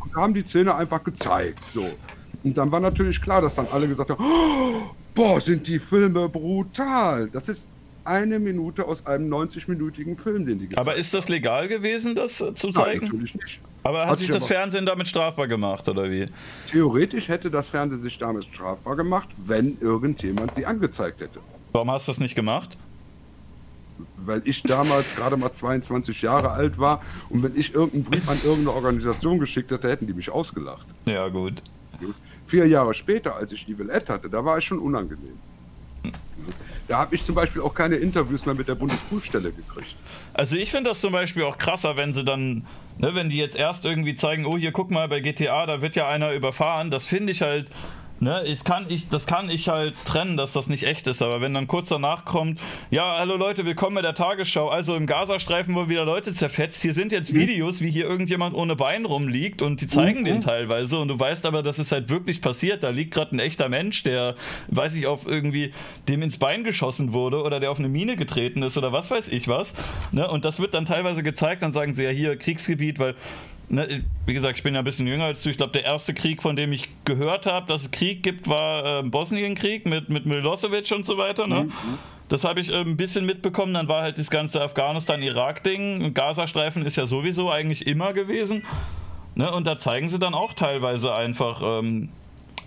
Und 0.00 0.14
da 0.14 0.20
haben 0.20 0.34
die 0.34 0.42
Szene 0.46 0.74
einfach 0.74 1.02
gezeigt. 1.02 1.58
So. 1.72 1.84
Und 2.44 2.56
dann 2.56 2.70
war 2.70 2.80
natürlich 2.80 3.20
klar, 3.20 3.42
dass 3.42 3.54
dann 3.56 3.66
alle 3.72 3.88
gesagt 3.88 4.10
haben, 4.10 4.24
oh, 4.24 4.90
boah, 5.14 5.40
sind 5.40 5.66
die 5.66 5.78
Filme 5.80 6.28
brutal. 6.28 7.28
Das 7.32 7.48
ist 7.48 7.66
eine 8.04 8.38
Minute 8.38 8.86
aus 8.86 9.06
einem 9.06 9.32
90-minütigen 9.32 10.16
Film, 10.16 10.46
den 10.46 10.58
die 10.58 10.68
gezeigt 10.68 10.78
Aber 10.78 10.96
ist 10.96 11.14
das 11.14 11.28
legal 11.28 11.68
gewesen, 11.68 12.14
das 12.14 12.40
äh, 12.40 12.54
zu 12.54 12.68
haben. 12.68 12.74
Nein, 12.74 12.84
zeigen? 12.84 13.06
natürlich 13.06 13.34
nicht. 13.34 13.60
Aber 13.82 14.02
hat 14.02 14.10
Hat 14.10 14.18
sich 14.18 14.30
das 14.30 14.44
Fernsehen 14.46 14.86
damit 14.86 15.08
strafbar 15.08 15.46
gemacht, 15.46 15.88
oder 15.88 16.10
wie? 16.10 16.26
Theoretisch 16.70 17.28
hätte 17.28 17.50
das 17.50 17.68
Fernsehen 17.68 18.02
sich 18.02 18.18
damit 18.18 18.44
strafbar 18.44 18.96
gemacht, 18.96 19.28
wenn 19.36 19.76
irgendjemand 19.80 20.56
die 20.56 20.64
angezeigt 20.64 21.20
hätte. 21.20 21.40
Warum 21.72 21.90
hast 21.90 22.08
du 22.08 22.12
das 22.12 22.18
nicht 22.18 22.34
gemacht? 22.34 22.78
Weil 24.16 24.42
ich 24.44 24.62
damals 24.62 25.16
gerade 25.16 25.36
mal 25.36 25.52
22 25.52 26.22
Jahre 26.22 26.50
alt 26.50 26.78
war 26.78 27.02
und 27.28 27.42
wenn 27.42 27.56
ich 27.56 27.74
irgendeinen 27.74 28.04
Brief 28.04 28.28
an 28.28 28.38
irgendeine 28.42 28.72
Organisation 28.72 29.38
geschickt 29.38 29.70
hätte, 29.70 29.88
hätten 29.88 30.06
die 30.06 30.14
mich 30.14 30.30
ausgelacht. 30.30 30.86
Ja, 31.04 31.28
gut. 31.28 31.62
Vier 32.46 32.66
Jahre 32.66 32.94
später, 32.94 33.36
als 33.36 33.52
ich 33.52 33.68
Evil 33.68 33.90
Ed 33.90 34.08
hatte, 34.08 34.28
da 34.28 34.44
war 34.44 34.58
ich 34.58 34.64
schon 34.64 34.78
unangenehm. 34.78 35.38
Da 36.88 36.98
habe 36.98 37.14
ich 37.14 37.24
zum 37.24 37.34
Beispiel 37.34 37.62
auch 37.62 37.74
keine 37.74 37.96
Interviews 37.96 38.44
mehr 38.44 38.54
mit 38.54 38.68
der 38.68 38.74
Bundesprüfstelle 38.74 39.52
gekriegt. 39.52 39.96
Also 40.34 40.56
ich 40.56 40.70
finde 40.70 40.90
das 40.90 41.00
zum 41.00 41.12
Beispiel 41.12 41.44
auch 41.44 41.56
krasser, 41.56 41.96
wenn 41.96 42.12
sie 42.12 42.24
dann, 42.24 42.66
ne, 42.98 43.14
wenn 43.14 43.30
die 43.30 43.38
jetzt 43.38 43.56
erst 43.56 43.84
irgendwie 43.84 44.14
zeigen, 44.14 44.44
oh 44.44 44.58
hier 44.58 44.72
guck 44.72 44.90
mal 44.90 45.08
bei 45.08 45.20
GTA, 45.20 45.66
da 45.66 45.80
wird 45.80 45.96
ja 45.96 46.08
einer 46.08 46.32
überfahren. 46.32 46.90
Das 46.90 47.06
finde 47.06 47.32
ich 47.32 47.40
halt, 47.40 47.70
ne, 48.24 48.42
ich 48.46 48.64
kann 48.64 48.86
ich, 48.88 49.08
das 49.08 49.26
kann 49.26 49.50
ich 49.50 49.68
halt 49.68 49.94
trennen, 50.04 50.36
dass 50.36 50.52
das 50.54 50.66
nicht 50.66 50.84
echt 50.84 51.06
ist. 51.06 51.22
Aber 51.22 51.40
wenn 51.40 51.54
dann 51.54 51.68
kurz 51.68 51.90
danach 51.90 52.24
kommt, 52.24 52.58
ja 52.90 53.18
hallo 53.18 53.36
Leute, 53.36 53.66
willkommen 53.66 53.94
bei 53.94 54.02
der 54.02 54.14
Tagesschau. 54.14 54.68
Also 54.70 54.96
im 54.96 55.06
Gazastreifen 55.06 55.74
wurden 55.74 55.90
wieder 55.90 56.04
Leute 56.04 56.32
zerfetzt. 56.32 56.80
Hier 56.82 56.94
sind 56.94 57.12
jetzt 57.12 57.34
Videos, 57.34 57.80
wie 57.82 57.90
hier 57.90 58.06
irgendjemand 58.06 58.56
ohne 58.56 58.74
Bein 58.74 59.04
rumliegt 59.04 59.62
und 59.62 59.80
die 59.80 59.86
zeigen 59.86 60.20
Mhm. 60.20 60.24
den 60.24 60.40
teilweise 60.40 60.98
und 60.98 61.08
du 61.08 61.20
weißt 61.20 61.44
aber, 61.46 61.62
dass 61.62 61.78
es 61.78 61.92
halt 61.92 62.08
wirklich 62.08 62.40
passiert. 62.40 62.82
Da 62.82 62.88
liegt 62.88 63.12
gerade 63.12 63.36
ein 63.36 63.38
echter 63.38 63.68
Mensch, 63.68 64.02
der, 64.02 64.34
weiß 64.68 64.94
ich, 64.94 65.06
auf 65.06 65.26
irgendwie 65.26 65.72
dem 66.08 66.22
ins 66.22 66.38
Bein 66.38 66.64
geschossen 66.64 67.12
wurde 67.12 67.42
oder 67.42 67.60
der 67.60 67.70
auf 67.70 67.78
eine 67.78 67.88
Mine 67.88 68.16
getreten 68.16 68.62
ist 68.62 68.78
oder 68.78 68.92
was 68.92 69.10
weiß 69.10 69.28
ich 69.28 69.48
was. 69.48 69.74
Ne? 70.12 70.26
Und 70.28 70.46
das 70.46 70.60
wird 70.60 70.72
dann 70.72 70.86
teilweise 70.86 71.22
gezeigt, 71.22 71.62
dann 71.62 71.72
sagen 71.72 71.94
sie 71.94 72.04
ja 72.04 72.10
hier 72.10 72.36
Kriegsgebiet, 72.36 72.98
weil, 72.98 73.14
ne, 73.68 74.04
wie 74.26 74.34
gesagt, 74.34 74.58
ich 74.58 74.62
bin 74.62 74.74
ja 74.74 74.80
ein 74.80 74.84
bisschen 74.84 75.06
jünger 75.06 75.24
als 75.24 75.42
du. 75.42 75.50
Ich 75.50 75.56
glaube, 75.56 75.72
der 75.72 75.84
erste 75.84 76.14
Krieg, 76.14 76.42
von 76.42 76.56
dem 76.56 76.72
ich 76.72 76.88
gehört 77.04 77.46
habe, 77.46 77.66
dass 77.66 77.82
es 77.82 77.90
Krieg 77.90 78.22
gibt, 78.22 78.48
war 78.48 79.00
äh, 79.00 79.02
Bosnienkrieg 79.02 79.86
mit, 79.86 80.08
mit 80.08 80.26
Milosevic 80.26 80.90
und 80.92 81.04
so 81.04 81.18
weiter. 81.18 81.46
Ne? 81.46 81.68
Das 82.28 82.44
habe 82.44 82.60
ich 82.60 82.72
äh, 82.72 82.80
ein 82.80 82.96
bisschen 82.96 83.26
mitbekommen. 83.26 83.74
Dann 83.74 83.88
war 83.88 84.02
halt 84.02 84.18
das 84.18 84.30
ganze 84.30 84.62
Afghanistan-Irak-Ding. 84.62 86.14
Gazastreifen 86.14 86.84
ist 86.84 86.96
ja 86.96 87.06
sowieso 87.06 87.50
eigentlich 87.50 87.86
immer 87.86 88.12
gewesen. 88.12 88.64
Ne? 89.34 89.50
Und 89.52 89.66
da 89.66 89.76
zeigen 89.76 90.08
sie 90.08 90.18
dann 90.18 90.34
auch 90.34 90.52
teilweise 90.52 91.14
einfach, 91.14 91.62
ähm, 91.62 92.10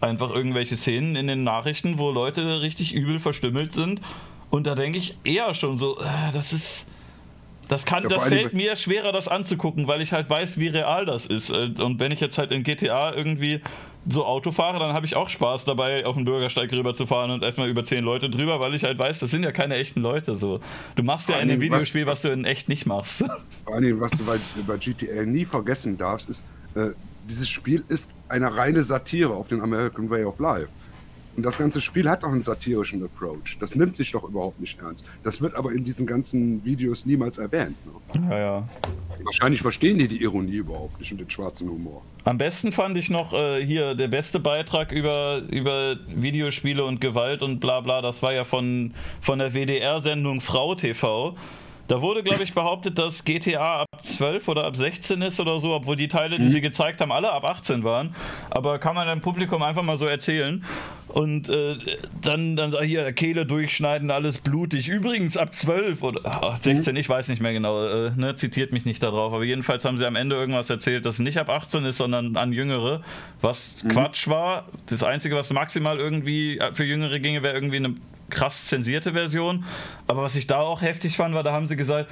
einfach 0.01 0.33
irgendwelche 0.33 0.75
Szenen 0.75 1.15
in 1.15 1.27
den 1.27 1.43
Nachrichten, 1.43 1.97
wo 1.97 2.11
Leute 2.11 2.61
richtig 2.61 2.93
übel 2.93 3.19
verstümmelt 3.19 3.73
sind. 3.73 4.01
Und 4.49 4.67
da 4.67 4.75
denke 4.75 4.97
ich 4.97 5.17
eher 5.23 5.53
schon 5.53 5.77
so, 5.77 5.99
äh, 5.99 6.31
das 6.33 6.53
ist. 6.53 6.87
Das, 7.67 7.85
kann, 7.85 8.03
Ja, 8.03 8.09
das 8.09 8.25
fällt 8.25 8.53
mir 8.53 8.75
schwerer, 8.75 9.11
das 9.11 9.27
anzugucken, 9.27 9.87
weil 9.87 10.01
ich 10.01 10.13
halt 10.13 10.29
weiß, 10.29 10.57
wie 10.59 10.67
real 10.69 11.05
das 11.05 11.25
ist. 11.25 11.49
Äh, 11.49 11.71
Und 11.81 11.99
wenn 11.99 12.11
ich 12.11 12.19
jetzt 12.19 12.37
halt 12.37 12.51
in 12.51 12.63
GTA 12.63 13.13
irgendwie 13.13 13.61
so 14.09 14.25
Auto 14.25 14.53
fahre, 14.53 14.79
dann 14.79 14.93
habe 14.93 15.05
ich 15.05 15.17
auch 15.17 15.27
Spaß 15.27 15.65
dabei, 15.65 16.05
auf 16.05 16.15
den 16.15 16.23
Bürgersteig 16.23 16.71
rüberzufahren 16.71 17.29
und 17.29 17.43
erstmal 17.43 17.67
über 17.67 17.83
zehn 17.83 18.05
Leute 18.05 18.29
drüber, 18.29 18.59
weil 18.61 18.73
ich 18.73 18.83
halt 18.85 18.97
weiß, 18.97 19.19
das 19.19 19.31
sind 19.31 19.43
ja 19.43 19.51
keine 19.51 19.75
echten 19.75 20.01
Leute. 20.01 20.37
So. 20.37 20.61
Du 20.95 21.03
machst 21.03 21.27
ja 21.27 21.37
in 21.39 21.49
dem 21.49 21.59
Dingen, 21.59 21.73
was- 21.73 21.79
Videospiel, 21.81 22.05
was 22.05 22.21
du 22.21 22.29
in 22.29 22.45
echt 22.45 22.69
nicht 22.69 22.85
machst. 22.85 23.25
Vor 23.65 23.75
allem, 23.75 23.99
was 23.99 24.11
du 24.11 24.23
bei, 24.25 24.37
bei 24.65 24.77
GTA 24.77 25.23
nie 25.25 25.43
vergessen 25.43 25.97
darfst, 25.97 26.29
ist, 26.29 26.43
äh, 26.75 26.91
dieses 27.29 27.49
Spiel 27.49 27.83
ist 27.89 28.09
eine 28.29 28.55
reine 28.55 28.83
Satire 28.85 29.33
auf 29.33 29.49
den 29.49 29.59
American 29.59 30.09
Way 30.09 30.23
of 30.23 30.39
Life. 30.39 30.69
Und 31.37 31.43
das 31.43 31.59
ganze 31.59 31.81
Spiel 31.81 32.09
hat 32.09 32.23
auch 32.23 32.31
einen 32.31 32.41
satirischen 32.41 33.03
Approach. 33.03 33.57
Das 33.59 33.75
nimmt 33.75 33.95
sich 33.95 34.11
doch 34.11 34.23
überhaupt 34.23 34.59
nicht 34.59 34.81
ernst. 34.81 35.05
Das 35.23 35.39
wird 35.39 35.53
aber 35.53 35.71
in 35.71 35.83
diesen 35.83 36.07
ganzen 36.07 36.65
Videos 36.65 37.05
niemals 37.05 37.37
erwähnt. 37.37 37.77
Ne? 37.85 38.27
ja, 38.31 38.39
ja. 38.39 38.69
Wahrscheinlich 39.23 39.61
verstehen 39.61 39.99
die 39.99 40.07
die 40.07 40.23
Ironie 40.23 40.55
überhaupt 40.55 40.99
nicht 40.99 41.11
und 41.11 41.19
den 41.19 41.29
schwarzen 41.29 41.69
Humor. 41.69 42.01
Am 42.23 42.39
besten 42.39 42.71
fand 42.71 42.97
ich 42.97 43.11
noch 43.11 43.33
äh, 43.33 43.63
hier 43.63 43.93
der 43.93 44.07
beste 44.07 44.39
Beitrag 44.39 44.91
über, 44.91 45.43
über 45.51 45.97
Videospiele 46.07 46.83
und 46.83 47.01
Gewalt 47.01 47.43
und 47.43 47.59
bla 47.59 47.81
bla. 47.81 48.01
Das 48.01 48.23
war 48.23 48.33
ja 48.33 48.43
von, 48.43 48.95
von 49.21 49.37
der 49.37 49.53
WDR-Sendung 49.53 50.41
Frau 50.41 50.73
TV. 50.73 51.35
Da 51.87 52.01
wurde, 52.01 52.21
glaube 52.21 52.43
ich, 52.43 52.53
behauptet, 52.53 52.99
dass 52.99 53.23
GTA 53.23 53.81
ab 53.81 54.03
12 54.03 54.47
oder 54.49 54.65
ab 54.65 54.75
16 54.75 55.21
ist 55.21 55.39
oder 55.39 55.57
so, 55.59 55.73
obwohl 55.73 55.95
die 55.95 56.09
Teile, 56.09 56.37
die 56.37 56.49
sie 56.49 56.59
gezeigt 56.59 56.99
haben, 56.99 57.11
alle 57.11 57.31
ab 57.31 57.45
18 57.45 57.83
waren. 57.83 58.13
Aber 58.49 58.77
kann 58.79 58.95
man 58.95 59.07
dem 59.07 59.21
Publikum 59.21 59.63
einfach 59.63 59.83
mal 59.83 59.95
so 59.95 60.05
erzählen. 60.05 60.63
Und 61.07 61.47
äh, 61.47 61.77
dann, 62.21 62.57
dann 62.57 62.75
hier, 62.83 63.13
Kehle 63.13 63.45
durchschneiden, 63.45 64.11
alles 64.11 64.39
blutig. 64.39 64.89
Übrigens 64.89 65.37
ab 65.37 65.53
12 65.53 66.03
oder 66.03 66.21
ach, 66.25 66.57
16, 66.57 66.95
ich 66.97 67.07
weiß 67.07 67.29
nicht 67.29 67.41
mehr 67.41 67.53
genau, 67.53 67.85
äh, 67.85 68.11
ne, 68.15 68.35
zitiert 68.35 68.73
mich 68.73 68.83
nicht 68.83 69.01
darauf. 69.01 69.33
Aber 69.33 69.45
jedenfalls 69.45 69.85
haben 69.85 69.97
sie 69.97 70.05
am 70.05 70.17
Ende 70.17 70.35
irgendwas 70.35 70.69
erzählt, 70.69 71.05
das 71.05 71.19
nicht 71.19 71.37
ab 71.37 71.49
18 71.49 71.85
ist, 71.85 71.97
sondern 71.97 72.35
an 72.35 72.51
Jüngere. 72.51 73.01
Was 73.39 73.85
Quatsch 73.87 74.27
war. 74.27 74.65
Das 74.89 75.03
Einzige, 75.03 75.35
was 75.37 75.49
maximal 75.51 75.97
irgendwie 75.97 76.59
für 76.73 76.83
Jüngere 76.83 77.19
ginge, 77.19 77.43
wäre 77.43 77.53
irgendwie 77.53 77.77
eine 77.77 77.95
krass 78.29 78.65
zensierte 78.65 79.13
Version. 79.13 79.65
Aber 80.07 80.23
was 80.23 80.35
ich 80.35 80.47
da 80.47 80.59
auch 80.59 80.81
heftig 80.81 81.17
fand, 81.17 81.35
war, 81.35 81.43
da 81.43 81.51
haben 81.51 81.65
sie 81.65 81.75
gesagt, 81.75 82.09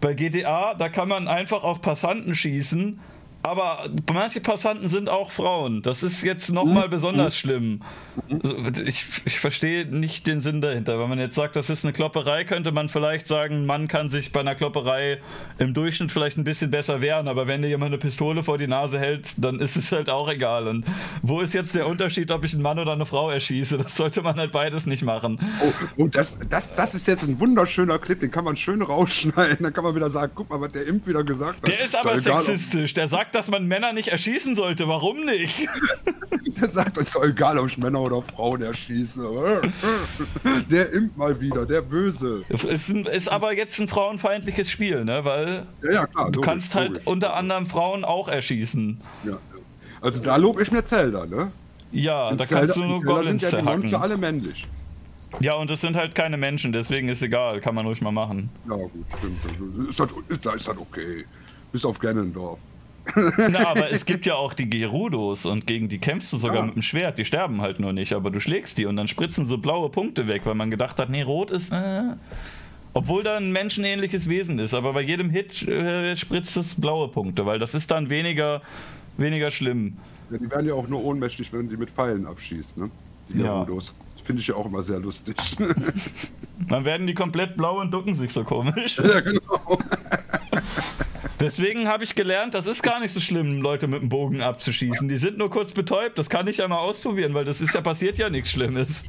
bei 0.00 0.14
GTA, 0.14 0.74
da 0.74 0.88
kann 0.88 1.08
man 1.08 1.28
einfach 1.28 1.64
auf 1.64 1.82
Passanten 1.82 2.34
schießen. 2.34 3.00
Aber 3.48 3.88
manche 4.12 4.40
Passanten 4.42 4.88
sind 4.90 5.08
auch 5.08 5.30
Frauen. 5.30 5.80
Das 5.80 6.02
ist 6.02 6.22
jetzt 6.22 6.52
nochmal 6.52 6.88
besonders 6.90 7.34
schlimm. 7.34 7.80
Also, 8.30 8.84
Ich, 8.84 9.04
ich 9.24 9.40
verstehe 9.40 9.86
nicht 9.86 10.26
den 10.26 10.40
Sinn 10.40 10.60
dahinter. 10.60 10.98
Wenn 11.00 11.08
man 11.08 11.18
jetzt 11.18 11.34
sagt, 11.34 11.56
das 11.56 11.70
ist 11.70 11.82
eine 11.84 11.94
Klopperei, 11.94 12.44
könnte 12.44 12.72
man 12.72 12.90
vielleicht 12.90 13.26
sagen, 13.26 13.54
ein 13.62 13.66
Mann 13.66 13.88
kann 13.88 14.10
sich 14.10 14.32
bei 14.32 14.40
einer 14.40 14.54
Klopperei 14.54 15.20
im 15.58 15.72
Durchschnitt 15.72 16.12
vielleicht 16.12 16.36
ein 16.36 16.44
bisschen 16.44 16.70
besser 16.70 17.00
wehren. 17.00 17.26
Aber 17.26 17.46
wenn 17.46 17.62
dir 17.62 17.68
jemand 17.68 17.88
eine 17.92 17.98
Pistole 17.98 18.42
vor 18.42 18.58
die 18.58 18.66
Nase 18.66 18.98
hält, 18.98 19.42
dann 19.42 19.60
ist 19.60 19.76
es 19.76 19.92
halt 19.92 20.10
auch 20.10 20.28
egal. 20.28 20.68
Und 20.68 20.84
wo 21.22 21.40
ist 21.40 21.54
jetzt 21.54 21.74
der 21.74 21.86
Unterschied, 21.86 22.30
ob 22.30 22.44
ich 22.44 22.52
einen 22.52 22.62
Mann 22.62 22.78
oder 22.78 22.92
eine 22.92 23.06
Frau 23.06 23.30
erschieße? 23.30 23.78
Das 23.78 23.96
sollte 23.96 24.20
man 24.20 24.36
halt 24.36 24.52
beides 24.52 24.84
nicht 24.84 25.02
machen. 25.02 25.40
Oh, 25.62 25.72
oh 25.96 26.06
das, 26.08 26.38
das, 26.50 26.74
das 26.74 26.94
ist 26.94 27.06
jetzt 27.08 27.22
ein 27.22 27.40
wunderschöner 27.40 27.98
Clip, 27.98 28.20
den 28.20 28.30
kann 28.30 28.44
man 28.44 28.56
schön 28.56 28.82
rausschneiden. 28.82 29.58
Dann 29.60 29.72
kann 29.72 29.84
man 29.84 29.94
wieder 29.94 30.10
sagen, 30.10 30.32
guck 30.34 30.50
mal, 30.50 30.60
was 30.60 30.72
der 30.72 30.86
Imp 30.86 31.06
wieder 31.06 31.24
gesagt 31.24 31.62
hat. 31.62 31.68
Der 31.68 31.80
ist 31.80 31.96
aber 31.96 32.10
doch 32.14 32.20
egal, 32.20 32.34
ob- 32.34 32.40
sexistisch. 32.42 32.92
Der 32.92 33.08
sagt, 33.08 33.34
dass 33.38 33.48
man 33.48 33.66
Männer 33.68 33.92
nicht 33.92 34.08
erschießen 34.08 34.56
sollte. 34.56 34.88
Warum 34.88 35.24
nicht? 35.24 35.68
Der 36.60 36.68
sagt, 36.70 36.98
es 36.98 37.06
ist 37.06 37.14
doch 37.14 37.22
egal, 37.24 37.56
ob 37.58 37.68
ich 37.68 37.78
Männer 37.78 38.00
oder 38.00 38.20
Frauen 38.20 38.62
erschieße. 38.62 39.22
Der 40.70 40.92
Imp 40.92 41.16
mal 41.16 41.40
wieder, 41.40 41.64
der 41.64 41.82
Böse. 41.82 42.44
Ist, 42.48 42.90
ist 42.90 43.28
aber 43.28 43.56
jetzt 43.56 43.78
ein 43.78 43.86
frauenfeindliches 43.88 44.68
Spiel, 44.70 45.04
ne? 45.04 45.24
Weil 45.24 45.66
Ja, 45.84 45.92
ja, 45.92 46.06
klar. 46.06 46.30
du 46.32 46.40
logisch, 46.40 46.48
kannst 46.48 46.74
halt 46.74 46.88
logisch. 46.88 47.06
unter 47.06 47.34
anderem 47.34 47.66
Frauen 47.66 48.04
auch 48.04 48.28
erschießen. 48.28 49.00
Ja. 49.24 49.38
Also 50.00 50.20
da 50.22 50.34
lobe 50.36 50.62
ich 50.62 50.72
mir 50.72 50.84
Zelda, 50.84 51.26
ne? 51.26 51.52
Ja, 51.92 52.30
In 52.30 52.38
da 52.38 52.44
Zelda- 52.44 52.60
kannst 52.62 52.76
du 52.76 52.84
nur 52.84 53.02
Goblins 53.02 53.48
sind 53.48 53.64
ja 53.66 53.76
die 53.76 53.94
alle 53.94 54.16
männlich. 54.16 54.66
Ja, 55.40 55.54
und 55.54 55.70
es 55.70 55.80
sind 55.80 55.94
halt 55.96 56.14
keine 56.16 56.36
Menschen, 56.36 56.72
deswegen 56.72 57.08
ist 57.08 57.22
egal, 57.22 57.60
kann 57.60 57.74
man 57.76 57.86
ruhig 57.86 58.00
mal 58.00 58.10
machen. 58.12 58.50
Ja, 58.68 58.74
gut, 58.76 58.90
stimmt. 59.16 59.38
Also 59.48 59.88
Ist 59.90 60.00
das, 60.00 60.08
ist, 60.28 60.44
da 60.46 60.52
ist 60.54 60.66
das 60.66 60.76
okay. 60.76 61.24
Bis 61.70 61.84
auf 61.84 61.98
Gennendorf. 61.98 62.58
Na, 63.50 63.68
aber 63.68 63.90
es 63.90 64.04
gibt 64.06 64.26
ja 64.26 64.34
auch 64.34 64.52
die 64.52 64.68
Gerudos 64.68 65.46
und 65.46 65.66
gegen 65.66 65.88
die 65.88 65.98
kämpfst 65.98 66.32
du 66.32 66.36
sogar 66.36 66.62
Ah. 66.62 66.66
mit 66.66 66.74
dem 66.76 66.82
Schwert. 66.82 67.18
Die 67.18 67.24
sterben 67.24 67.60
halt 67.62 67.80
nur 67.80 67.92
nicht, 67.92 68.12
aber 68.12 68.30
du 68.30 68.40
schlägst 68.40 68.78
die 68.78 68.86
und 68.86 68.96
dann 68.96 69.08
spritzen 69.08 69.46
so 69.46 69.58
blaue 69.58 69.88
Punkte 69.88 70.28
weg, 70.28 70.42
weil 70.44 70.54
man 70.54 70.70
gedacht 70.70 70.98
hat, 70.98 71.10
nee, 71.10 71.22
rot 71.22 71.50
ist. 71.50 71.72
Äh, 71.72 72.14
obwohl 72.94 73.22
da 73.22 73.36
ein 73.36 73.52
menschenähnliches 73.52 74.28
Wesen 74.28 74.58
ist, 74.58 74.74
aber 74.74 74.92
bei 74.92 75.02
jedem 75.02 75.30
Hit 75.30 75.62
äh, 75.68 76.16
spritzt 76.16 76.56
es 76.56 76.74
blaue 76.80 77.08
Punkte, 77.08 77.46
weil 77.46 77.58
das 77.58 77.74
ist 77.74 77.90
dann 77.90 78.10
weniger, 78.10 78.62
weniger 79.16 79.50
schlimm. 79.50 79.96
Ja, 80.30 80.38
die 80.38 80.50
werden 80.50 80.66
ja 80.66 80.74
auch 80.74 80.88
nur 80.88 81.04
ohnmächtig, 81.04 81.52
wenn 81.52 81.68
die 81.68 81.76
mit 81.76 81.90
Pfeilen 81.90 82.26
abschießt, 82.26 82.76
ne? 82.76 82.90
Die. 83.28 83.38
Gerudos. 83.38 83.94
Finde 84.24 84.42
ich 84.42 84.48
ja 84.48 84.56
auch 84.56 84.66
immer 84.66 84.82
sehr 84.82 84.98
lustig. 85.00 85.36
Dann 86.68 86.84
werden 86.84 87.06
die 87.06 87.14
komplett 87.14 87.56
blau 87.56 87.80
und 87.80 87.90
ducken 87.92 88.14
sich 88.14 88.30
so 88.32 88.44
komisch. 88.44 88.98
ja, 89.02 89.20
genau. 89.20 89.78
Deswegen 91.40 91.86
habe 91.86 92.02
ich 92.02 92.16
gelernt, 92.16 92.54
das 92.54 92.66
ist 92.66 92.82
gar 92.82 92.98
nicht 92.98 93.12
so 93.12 93.20
schlimm, 93.20 93.62
Leute 93.62 93.86
mit 93.86 94.02
dem 94.02 94.08
Bogen 94.08 94.42
abzuschießen. 94.42 95.08
Die 95.08 95.18
sind 95.18 95.38
nur 95.38 95.50
kurz 95.50 95.70
betäubt. 95.70 96.18
Das 96.18 96.28
kann 96.28 96.48
ich 96.48 96.56
ja 96.56 96.66
mal 96.66 96.78
ausprobieren, 96.78 97.32
weil 97.32 97.44
das 97.44 97.60
ist 97.60 97.74
ja 97.74 97.80
passiert 97.80 98.18
ja 98.18 98.28
nichts 98.28 98.50
Schlimmes. 98.50 99.04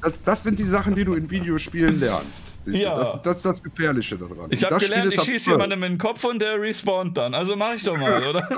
Das, 0.00 0.18
das 0.24 0.42
sind 0.42 0.58
die 0.58 0.64
Sachen, 0.64 0.96
die 0.96 1.04
du 1.04 1.14
in 1.14 1.30
Videospielen 1.30 2.00
lernst. 2.00 2.42
Ja. 2.66 2.96
Das, 2.96 3.22
das, 3.22 3.36
ist 3.36 3.44
das 3.44 3.62
Gefährliche 3.62 4.16
daran. 4.16 4.50
Ich 4.50 4.64
habe 4.64 4.78
gelernt, 4.78 5.14
ich 5.14 5.22
schieße 5.22 5.52
jemandem 5.52 5.82
in 5.84 5.92
den 5.92 5.98
Kopf 5.98 6.24
und 6.24 6.40
der 6.40 6.60
respawnt 6.60 7.16
dann. 7.16 7.32
Also 7.34 7.54
mache 7.54 7.76
ich 7.76 7.84
doch 7.84 7.96
mal, 7.96 8.24
oder? 8.28 8.48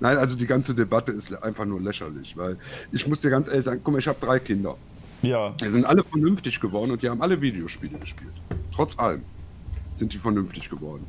Nein, 0.00 0.18
also 0.18 0.36
die 0.36 0.46
ganze 0.46 0.74
Debatte 0.74 1.12
ist 1.12 1.32
einfach 1.42 1.64
nur 1.64 1.80
lächerlich, 1.80 2.36
weil 2.36 2.56
ich 2.90 3.06
muss 3.06 3.20
dir 3.20 3.30
ganz 3.30 3.46
ehrlich 3.48 3.64
sagen, 3.64 3.80
guck 3.84 3.92
mal, 3.92 3.98
ich 4.00 4.08
habe 4.08 4.18
drei 4.20 4.40
Kinder. 4.40 4.76
Ja. 5.22 5.50
Die 5.60 5.70
sind 5.70 5.86
alle 5.86 6.02
vernünftig 6.02 6.60
geworden 6.60 6.90
und 6.90 7.02
die 7.02 7.08
haben 7.08 7.22
alle 7.22 7.40
Videospiele 7.40 7.98
gespielt. 7.98 8.34
Trotz 8.74 8.98
allem 8.98 9.22
sind 9.96 10.12
die 10.12 10.18
vernünftig 10.18 10.70
geworden. 10.70 11.06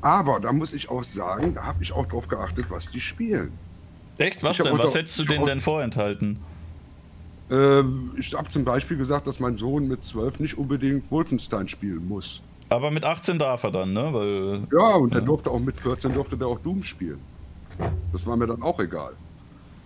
Aber 0.00 0.40
da 0.40 0.52
muss 0.52 0.72
ich 0.72 0.88
auch 0.90 1.04
sagen, 1.04 1.54
da 1.54 1.64
habe 1.64 1.82
ich 1.82 1.92
auch 1.92 2.06
drauf 2.06 2.26
geachtet, 2.28 2.66
was 2.68 2.90
die 2.90 3.00
spielen. 3.00 3.52
Echt? 4.18 4.42
Was 4.42 4.58
ich 4.58 4.64
denn? 4.64 4.76
Was 4.78 4.94
hättest 4.94 5.18
du 5.18 5.24
denen 5.24 5.46
denn 5.46 5.60
vorenthalten? 5.60 6.40
Ähm, 7.50 8.12
ich 8.16 8.34
habe 8.34 8.48
zum 8.50 8.64
Beispiel 8.64 8.96
gesagt, 8.96 9.26
dass 9.26 9.38
mein 9.38 9.56
Sohn 9.56 9.86
mit 9.86 10.04
12 10.04 10.40
nicht 10.40 10.58
unbedingt 10.58 11.10
Wolfenstein 11.10 11.68
spielen 11.68 12.08
muss. 12.08 12.40
Aber 12.68 12.90
mit 12.90 13.04
18 13.04 13.38
darf 13.38 13.64
er 13.64 13.70
dann, 13.70 13.92
ne? 13.92 14.12
Weil, 14.12 14.62
ja, 14.72 14.96
und 14.96 15.12
ja. 15.12 15.18
der 15.18 15.26
durfte 15.26 15.50
auch 15.50 15.60
mit 15.60 15.76
14 15.76 16.14
durfte 16.14 16.36
der 16.36 16.48
auch 16.48 16.58
Doom 16.58 16.82
spielen. 16.82 17.20
Das 18.12 18.26
war 18.26 18.36
mir 18.36 18.46
dann 18.46 18.62
auch 18.62 18.80
egal. 18.80 19.12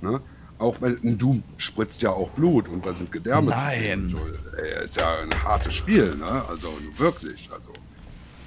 Ne? 0.00 0.20
Auch 0.58 0.80
weil 0.80 0.96
ein 1.02 1.18
Doom 1.18 1.42
spritzt 1.56 2.02
ja 2.02 2.10
auch 2.10 2.30
Blut 2.30 2.68
und 2.68 2.86
da 2.86 2.94
sind 2.94 3.10
Gedärme. 3.10 3.50
Nein. 3.50 4.08
So, 4.08 4.18
ey, 4.56 4.84
ist 4.84 4.96
ja 4.96 5.18
ein 5.20 5.44
hartes 5.44 5.74
Spiel, 5.74 6.14
ne? 6.16 6.44
Also 6.48 6.68
wirklich. 6.96 7.48
Also. 7.52 7.72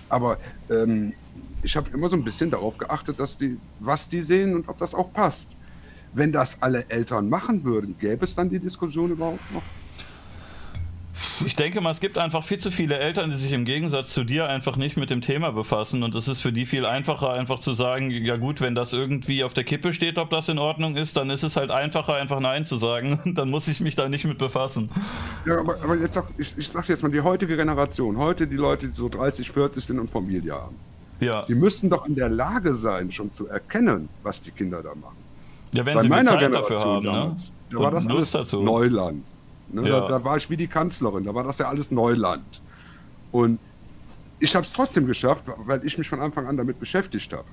Aber 0.10 0.38
ähm, 0.70 1.14
ich 1.62 1.76
habe 1.76 1.90
immer 1.92 2.10
so 2.10 2.16
ein 2.16 2.24
bisschen 2.24 2.52
darauf 2.52 2.78
geachtet, 2.78 3.20
dass 3.20 3.38
die, 3.38 3.58
was 3.80 4.10
die 4.10 4.22
sehen 4.22 4.56
und 4.56 4.68
ob 4.68 4.78
das 4.80 4.94
auch 4.94 5.14
passt. 5.14 5.50
Wenn 6.14 6.32
das 6.32 6.62
alle 6.62 6.90
Eltern 6.90 7.30
machen 7.30 7.64
würden, 7.64 7.96
gäbe 8.00 8.26
es 8.26 8.34
dann 8.34 8.50
die 8.50 8.60
Diskussion 8.60 9.12
überhaupt 9.12 9.52
noch? 9.54 9.62
Ich 11.46 11.54
denke 11.56 11.82
mal, 11.82 11.92
es 11.92 12.00
gibt 12.00 12.18
einfach 12.18 12.44
viel 12.44 12.58
zu 12.58 12.72
viele 12.72 12.98
Eltern, 12.98 13.30
die 13.30 13.36
sich 13.36 13.52
im 13.52 13.66
Gegensatz 13.66 14.10
zu 14.10 14.24
dir 14.24 14.48
einfach 14.48 14.78
nicht 14.78 14.98
mit 14.98 15.10
dem 15.10 15.22
Thema 15.22 15.52
befassen. 15.52 16.04
Und 16.04 16.16
es 16.16 16.28
ist 16.28 16.42
für 16.42 16.52
die 16.52 16.66
viel 16.66 16.86
einfacher, 16.86 17.32
einfach 17.32 17.60
zu 17.60 17.74
sagen, 17.74 18.12
ja 18.12 18.38
gut, 18.38 18.62
wenn 18.62 18.76
das 18.76 18.94
irgendwie 18.94 19.44
auf 19.44 19.54
der 19.54 19.64
Kippe 19.64 19.94
steht, 19.94 20.18
ob 20.18 20.30
das 20.30 20.50
in 20.50 20.60
Ordnung 20.60 20.96
ist, 20.96 21.18
dann 21.18 21.30
ist 21.30 21.44
es 21.44 21.56
halt 21.56 21.72
einfacher, 21.72 22.16
einfach 22.16 22.40
Nein 22.40 22.66
zu 22.66 22.78
sagen. 22.78 23.20
Und 23.24 23.38
dann 23.38 23.50
muss 23.50 23.68
ich 23.68 23.80
mich 23.80 23.96
da 23.96 24.10
nicht 24.10 24.26
mit 24.26 24.38
befassen. 24.38 24.90
Ja, 25.46 25.60
aber, 25.60 25.82
aber 25.82 25.98
jetzt 25.98 26.16
sag, 26.16 26.28
ich, 26.38 26.58
ich 26.58 26.70
sag 26.70 26.88
jetzt 26.90 27.04
mal, 27.04 27.12
die 27.12 27.22
heutige 27.22 27.56
Generation, 27.56 28.18
heute 28.18 28.48
die 28.48 28.56
Leute, 28.56 28.88
die 28.88 28.94
so 28.94 29.10
30, 29.10 29.52
40 29.52 29.84
sind 29.84 30.00
und 30.00 30.10
Familie 30.10 30.54
haben, 30.54 30.76
ja. 31.20 31.44
die 31.48 31.56
müssten 31.56 31.90
doch 31.90 32.06
in 32.06 32.16
der 32.16 32.30
Lage 32.30 32.74
sein, 32.74 33.12
schon 33.12 33.32
zu 33.32 33.48
erkennen, 33.48 34.10
was 34.24 34.42
die 34.42 34.52
Kinder 34.52 34.82
da 34.82 34.96
machen. 34.96 35.18
Ja, 35.72 35.86
wenn 35.86 35.96
Bei 35.96 36.02
sie 36.02 36.10
meiner 36.10 36.32
Zeit 36.32 36.40
Generation 36.40 36.78
dafür 36.78 36.92
haben, 36.94 37.06
ne? 37.06 37.12
damals, 37.12 37.42
ne? 37.42 37.52
da 37.72 37.80
war 37.80 37.92
das 37.92 38.08
alles 38.08 38.32
dazu. 38.32 38.62
Neuland. 38.62 39.24
Ne? 39.72 39.88
Ja. 39.88 40.02
Da, 40.02 40.08
da, 40.08 40.24
war 40.24 40.38
ich 40.38 40.50
wie 40.50 40.58
die 40.58 40.68
Kanzlerin, 40.68 41.24
da 41.24 41.34
war 41.34 41.44
das 41.44 41.58
ja 41.58 41.68
alles 41.68 41.92
Neuland. 41.92 42.62
Und 43.32 43.60
ich 44.40 44.56
habe 44.56 44.66
es 44.66 44.74
trotzdem 44.74 45.06
geschafft, 45.06 45.44
weil 45.66 45.86
ich 45.86 45.98
mich 45.98 46.08
von 46.10 46.20
Anfang 46.20 46.48
an 46.48 46.58
damit 46.58 46.80
beschäftigt 46.80 47.34
habe. 47.34 47.48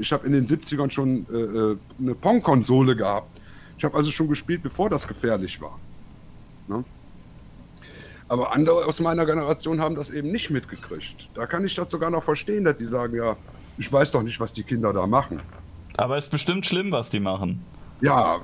Ich 0.00 0.12
habe 0.12 0.26
in 0.26 0.32
den 0.32 0.46
70ern 0.46 0.90
schon 0.90 1.26
äh, 1.30 1.36
äh, 1.36 1.76
eine 1.98 2.14
Pong-Konsole 2.14 2.94
gehabt. 2.94 3.28
Ich 3.76 3.84
habe 3.84 3.96
also 3.96 4.10
schon 4.10 4.28
gespielt, 4.28 4.62
bevor 4.62 4.88
das 4.88 5.06
gefährlich 5.06 5.60
war. 5.60 5.78
Ne? 6.68 6.84
Aber 8.28 8.52
andere 8.54 8.86
aus 8.86 9.00
meiner 9.00 9.26
Generation 9.26 9.80
haben 9.80 9.96
das 9.96 10.10
eben 10.10 10.30
nicht 10.30 10.50
mitgekriegt. 10.50 11.28
Da 11.34 11.46
kann 11.46 11.64
ich 11.64 11.74
das 11.74 11.90
sogar 11.90 12.10
noch 12.10 12.22
verstehen, 12.22 12.62
dass 12.62 12.76
die 12.76 12.84
sagen, 12.84 13.16
ja, 13.16 13.36
ich 13.76 13.92
weiß 13.92 14.12
doch 14.12 14.22
nicht, 14.22 14.38
was 14.38 14.52
die 14.52 14.62
Kinder 14.62 14.92
da 14.92 15.06
machen. 15.06 15.40
Aber 15.96 16.16
es 16.16 16.26
ist 16.26 16.30
bestimmt 16.30 16.64
schlimm, 16.64 16.92
was 16.92 17.10
die 17.10 17.18
machen. 17.18 17.64
Ja, 18.02 18.40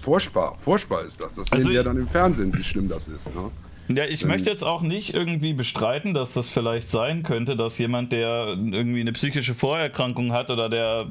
furchtbar, 0.00 0.56
furchtbar 0.58 1.04
ist 1.04 1.20
das. 1.20 1.34
Das 1.34 1.52
also 1.52 1.64
sehen 1.64 1.70
wir 1.70 1.76
ja 1.76 1.82
dann 1.82 1.98
im 1.98 2.08
Fernsehen, 2.08 2.54
wie 2.56 2.64
schlimm 2.64 2.88
das 2.88 3.08
ist. 3.08 3.32
Ne? 3.34 3.50
Ja, 3.96 4.04
ich 4.04 4.24
möchte 4.24 4.50
jetzt 4.50 4.64
auch 4.64 4.82
nicht 4.82 5.14
irgendwie 5.14 5.54
bestreiten, 5.54 6.12
dass 6.12 6.34
das 6.34 6.50
vielleicht 6.50 6.90
sein 6.90 7.22
könnte, 7.22 7.56
dass 7.56 7.78
jemand, 7.78 8.12
der 8.12 8.48
irgendwie 8.48 9.00
eine 9.00 9.12
psychische 9.12 9.54
Vorerkrankung 9.54 10.32
hat 10.32 10.50
oder 10.50 10.68
der 10.68 11.06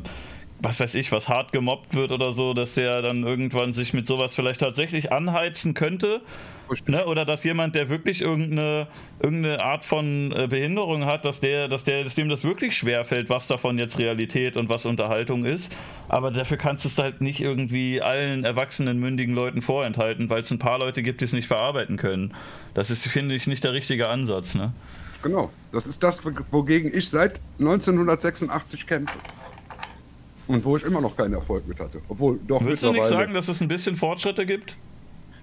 was 0.59 0.79
weiß 0.79 0.95
ich, 0.95 1.11
was 1.11 1.29
hart 1.29 1.51
gemobbt 1.51 1.93
wird 1.93 2.11
oder 2.11 2.31
so, 2.31 2.53
dass 2.53 2.73
der 2.73 3.01
dann 3.01 3.23
irgendwann 3.23 3.73
sich 3.73 3.93
mit 3.93 4.07
sowas 4.07 4.33
vielleicht 4.35 4.59
tatsächlich 4.59 5.11
anheizen 5.11 5.73
könnte. 5.73 6.21
Ne? 6.87 7.05
Oder 7.05 7.25
dass 7.25 7.43
jemand, 7.43 7.75
der 7.75 7.89
wirklich 7.89 8.21
irgendeine, 8.21 8.87
irgendeine 9.21 9.63
Art 9.63 9.85
von 9.85 10.33
äh, 10.35 10.47
Behinderung 10.47 11.05
hat, 11.05 11.25
dass 11.25 11.39
der, 11.39 11.67
dass 11.67 11.83
der, 11.83 12.03
dass 12.03 12.15
dem 12.15 12.27
das 12.27 12.43
wirklich 12.43 12.75
schwerfällt, 12.75 13.29
was 13.29 13.47
davon 13.47 13.77
jetzt 13.77 13.99
Realität 13.99 14.57
und 14.57 14.67
was 14.67 14.85
Unterhaltung 14.85 15.45
ist. 15.45 15.77
Aber 16.09 16.31
dafür 16.31 16.57
kannst 16.57 16.83
du 16.83 16.89
es 16.89 16.97
halt 16.97 17.21
nicht 17.21 17.39
irgendwie 17.39 18.01
allen 18.01 18.43
erwachsenen, 18.43 18.99
mündigen 18.99 19.33
Leuten 19.33 19.61
vorenthalten, 19.61 20.29
weil 20.29 20.41
es 20.41 20.51
ein 20.51 20.59
paar 20.59 20.79
Leute 20.79 21.03
gibt, 21.03 21.21
die 21.21 21.25
es 21.25 21.33
nicht 21.33 21.47
verarbeiten 21.47 21.97
können. 21.97 22.33
Das 22.73 22.89
ist, 22.89 23.07
finde 23.07 23.35
ich, 23.35 23.47
nicht 23.47 23.63
der 23.63 23.73
richtige 23.73 24.09
Ansatz. 24.09 24.55
Ne? 24.55 24.73
Genau, 25.21 25.51
das 25.71 25.87
ist 25.87 26.03
das, 26.03 26.21
wogegen 26.51 26.93
ich 26.93 27.09
seit 27.09 27.39
1986 27.59 28.87
kämpfe. 28.87 29.17
Und 30.47 30.63
wo 30.63 30.77
ich 30.77 30.83
immer 30.83 31.01
noch 31.01 31.15
keinen 31.15 31.33
Erfolg 31.33 31.67
mit 31.67 31.79
hatte. 31.79 31.99
Obwohl, 32.07 32.39
doch 32.47 32.63
Willst 32.63 32.83
du 32.83 32.91
nicht 32.91 33.05
sagen, 33.05 33.33
dass 33.33 33.47
es 33.49 33.61
ein 33.61 33.67
bisschen 33.67 33.95
Fortschritte 33.95 34.45
gibt? 34.45 34.77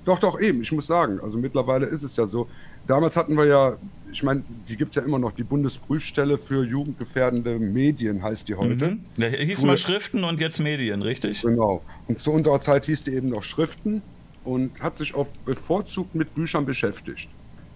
Doch, 0.04 0.18
doch, 0.18 0.40
eben. 0.40 0.62
Ich 0.62 0.72
muss 0.72 0.86
sagen, 0.86 1.18
also 1.22 1.38
mittlerweile 1.38 1.86
ist 1.86 2.02
es 2.02 2.16
ja 2.16 2.26
so. 2.26 2.48
Damals 2.86 3.16
hatten 3.16 3.36
wir 3.36 3.46
ja, 3.46 3.76
ich 4.12 4.22
meine, 4.22 4.44
die 4.68 4.76
gibt 4.76 4.90
es 4.90 4.96
ja 4.96 5.02
immer 5.02 5.18
noch, 5.18 5.32
die 5.32 5.44
Bundesprüfstelle 5.44 6.36
für 6.36 6.64
jugendgefährdende 6.64 7.58
Medien 7.58 8.22
heißt 8.22 8.48
die 8.48 8.54
heute. 8.54 8.92
Mhm. 8.92 9.00
Ja, 9.16 9.28
hieß 9.28 9.60
Früher, 9.60 9.66
mal 9.68 9.78
Schriften 9.78 10.24
und 10.24 10.40
jetzt 10.40 10.58
Medien, 10.58 11.00
richtig? 11.00 11.42
Genau. 11.42 11.82
Und 12.06 12.20
zu 12.20 12.32
unserer 12.32 12.60
Zeit 12.60 12.84
hieß 12.86 13.04
die 13.04 13.12
eben 13.12 13.30
noch 13.30 13.42
Schriften 13.42 14.02
und 14.44 14.78
hat 14.80 14.98
sich 14.98 15.14
auch 15.14 15.26
bevorzugt 15.46 16.14
mit 16.14 16.34
Büchern 16.34 16.66
beschäftigt. 16.66 17.28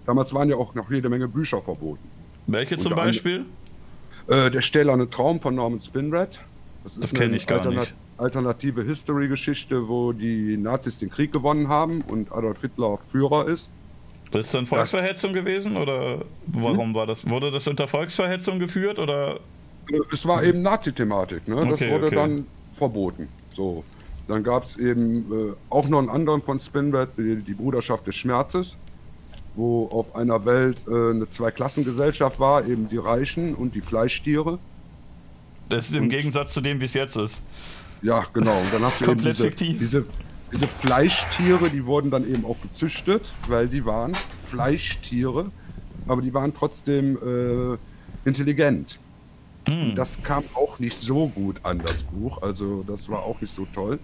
Damals 0.05 0.33
waren 0.35 0.49
ja 0.51 0.57
auch 0.57 0.75
noch 0.75 0.91
jede 0.91 1.09
Menge 1.09 1.29
Bücher 1.29 1.63
verboten. 1.63 2.05
Welche 2.47 2.77
zum 2.77 2.95
Beispiel? 2.95 3.45
Äh, 4.27 4.51
der 4.51 4.61
stählerne 4.61 5.09
Traum 5.09 5.41
von 5.41 5.55
Norman 5.55 5.81
Spinrad. 5.81 6.41
Das, 6.97 7.11
das 7.11 7.15
kenne 7.15 7.37
ich 7.37 7.47
gar 7.47 7.59
Alternat 7.59 7.81
nicht. 7.81 7.95
Alternative 8.19 8.83
History-Geschichte, 8.83 9.89
wo 9.89 10.13
die 10.13 10.57
Nazis 10.57 10.99
den 10.99 11.11
Krieg 11.11 11.33
gewonnen 11.33 11.69
haben 11.69 12.03
und 12.03 12.33
Adolf 12.33 12.61
Hitler 12.61 12.99
Führer 13.11 13.47
ist. 13.47 13.71
Das 14.31 14.47
ist 14.47 14.55
dann 14.55 14.67
Volksverhetzung 14.67 15.33
das, 15.33 15.45
gewesen 15.45 15.77
oder 15.77 16.23
warum 16.47 16.89
hm? 16.89 16.95
war 16.95 17.07
das? 17.07 17.29
Wurde 17.29 17.51
das 17.51 17.67
unter 17.67 17.89
Volksverhetzung 17.89 18.59
geführt 18.59 18.99
oder? 18.99 19.41
Es 20.13 20.27
war 20.27 20.43
eben 20.43 20.61
Nazi-Thematik, 20.61 21.49
ne? 21.49 21.57
Das 21.57 21.75
okay, 21.75 21.91
wurde 21.91 22.07
okay. 22.07 22.17
dann 22.17 22.47
verboten. 22.75 23.29
So. 23.55 23.85
Dann 24.27 24.43
gab 24.43 24.65
es 24.65 24.77
eben 24.77 25.33
äh, 25.33 25.55
auch 25.71 25.89
noch 25.89 25.99
einen 25.99 26.11
anderen 26.11 26.43
von 26.43 26.61
Spinbad, 26.61 27.11
die, 27.17 27.37
die, 27.37 27.55
Bruderschaft 27.55 28.07
des 28.07 28.15
Schmerzes, 28.17 28.77
wo 29.57 29.87
auf 29.87 30.15
einer 30.15 30.45
Welt 30.45 30.77
äh, 30.87 31.11
eine 31.11 31.31
Zweiklassengesellschaft 31.31 32.39
war, 32.39 32.67
eben 32.67 32.91
die 32.91 32.99
Reichen 32.99 33.55
und 33.55 33.75
die 33.75 33.81
Fleischtiere. 33.81 34.59
Das 35.69 35.87
ist 35.87 35.95
im 35.95 36.09
Gegensatz 36.09 36.53
zu 36.53 36.61
dem, 36.61 36.81
wie 36.81 36.87
es 36.87 36.95
jetzt 36.95 37.17
ist. 37.17 37.43
Ja, 38.03 38.25
genau. 38.33 38.57
Und 38.59 38.73
dann 38.73 38.83
hast 38.83 39.01
du 39.01 39.11
eben 39.11 39.23
diese, 39.23 39.51
diese, 39.51 40.05
diese, 40.53 40.69
Fleischtiere, 40.69 41.69
die 41.71 41.85
wurden 41.85 42.11
dann 42.11 42.29
eben 42.29 42.45
auch 42.45 42.61
gezüchtet, 42.63 43.23
weil 43.49 43.69
die 43.69 43.85
waren 43.85 44.13
Fleischtiere, 44.47 45.51
aber 46.07 46.23
die 46.23 46.33
waren 46.33 46.55
trotzdem 46.55 47.17
äh, 47.17 47.77
intelligent. 48.27 48.99
Mm. 49.67 49.95
Das 49.95 50.23
kam 50.23 50.45
auch 50.55 50.79
nicht 50.79 50.97
so 50.97 51.29
gut 51.29 51.57
an, 51.65 51.81
das 51.85 52.03
Buch. 52.05 52.41
Also 52.43 52.85
das 52.87 53.09
war 53.09 53.25
auch 53.25 53.41
nicht 53.41 53.55
so 53.55 53.67
toll. 53.75 53.99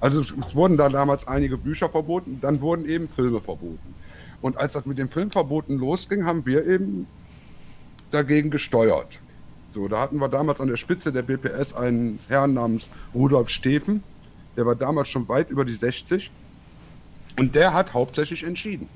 Also 0.00 0.20
es 0.20 0.54
wurden 0.54 0.76
da 0.76 0.90
damals 0.90 1.26
einige 1.26 1.56
Bücher 1.56 1.88
verboten, 1.88 2.38
dann 2.42 2.60
wurden 2.60 2.86
eben 2.86 3.08
Filme 3.08 3.40
verboten. 3.40 3.94
Und 4.42 4.58
als 4.58 4.74
das 4.74 4.84
mit 4.84 4.98
den 4.98 5.08
Filmverboten 5.08 5.78
losging, 5.78 6.26
haben 6.26 6.44
wir 6.44 6.66
eben 6.66 7.06
dagegen 8.10 8.50
gesteuert. 8.50 9.18
So, 9.74 9.88
da 9.88 9.98
hatten 9.98 10.18
wir 10.18 10.28
damals 10.28 10.60
an 10.60 10.68
der 10.68 10.76
Spitze 10.76 11.10
der 11.12 11.22
BPS 11.22 11.74
einen 11.74 12.20
Herrn 12.28 12.54
namens 12.54 12.88
Rudolf 13.12 13.48
Steffen, 13.48 14.04
der 14.56 14.66
war 14.66 14.76
damals 14.76 15.08
schon 15.08 15.28
weit 15.28 15.50
über 15.50 15.64
die 15.64 15.74
60 15.74 16.30
und 17.40 17.56
der 17.56 17.72
hat 17.72 17.92
hauptsächlich 17.92 18.44
entschieden, 18.44 18.88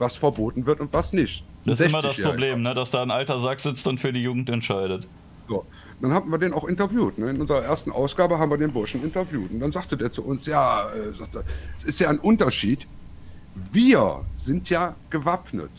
was 0.00 0.16
verboten 0.16 0.66
wird 0.66 0.80
und 0.80 0.92
was 0.92 1.12
nicht. 1.12 1.44
Das 1.64 1.78
ist 1.78 1.86
immer 1.86 2.02
das 2.02 2.20
Problem, 2.20 2.62
ne? 2.62 2.74
dass 2.74 2.90
da 2.90 3.00
ein 3.00 3.12
alter 3.12 3.38
Sack 3.38 3.60
sitzt 3.60 3.86
und 3.86 4.00
für 4.00 4.12
die 4.12 4.20
Jugend 4.20 4.50
entscheidet. 4.50 5.06
So. 5.48 5.64
Dann 6.00 6.12
haben 6.12 6.32
wir 6.32 6.38
den 6.38 6.52
auch 6.52 6.64
interviewt. 6.64 7.16
Ne? 7.18 7.30
In 7.30 7.40
unserer 7.40 7.62
ersten 7.62 7.92
Ausgabe 7.92 8.40
haben 8.40 8.50
wir 8.50 8.58
den 8.58 8.72
Burschen 8.72 9.04
interviewt. 9.04 9.52
Und 9.52 9.60
dann 9.60 9.70
sagte 9.70 9.96
der 9.96 10.10
zu 10.10 10.24
uns, 10.24 10.46
ja, 10.46 10.90
äh, 10.90 11.14
sagte, 11.14 11.44
es 11.76 11.84
ist 11.84 12.00
ja 12.00 12.08
ein 12.08 12.18
Unterschied. 12.18 12.88
Wir 13.72 14.24
sind 14.36 14.68
ja 14.68 14.96
gewappnet. 15.10 15.70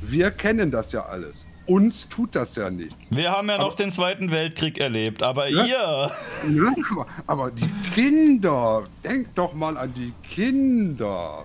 Wir 0.00 0.30
kennen 0.30 0.70
das 0.70 0.92
ja 0.92 1.06
alles 1.06 1.44
uns 1.72 2.08
tut 2.08 2.36
das 2.36 2.54
ja 2.56 2.70
nichts. 2.70 3.06
Wir 3.10 3.30
haben 3.30 3.48
ja 3.48 3.54
aber, 3.54 3.64
noch 3.64 3.74
den 3.74 3.90
Zweiten 3.90 4.30
Weltkrieg 4.30 4.78
erlebt, 4.78 5.22
aber 5.22 5.48
ja, 5.48 5.64
ihr. 5.64 6.10
Aber, 6.90 7.06
aber, 7.26 7.50
die 7.50 7.70
Kinder, 7.94 8.84
denkt 9.02 9.30
doch 9.36 9.54
mal 9.54 9.76
an 9.78 9.92
die 9.94 10.12
Kinder. 10.22 11.44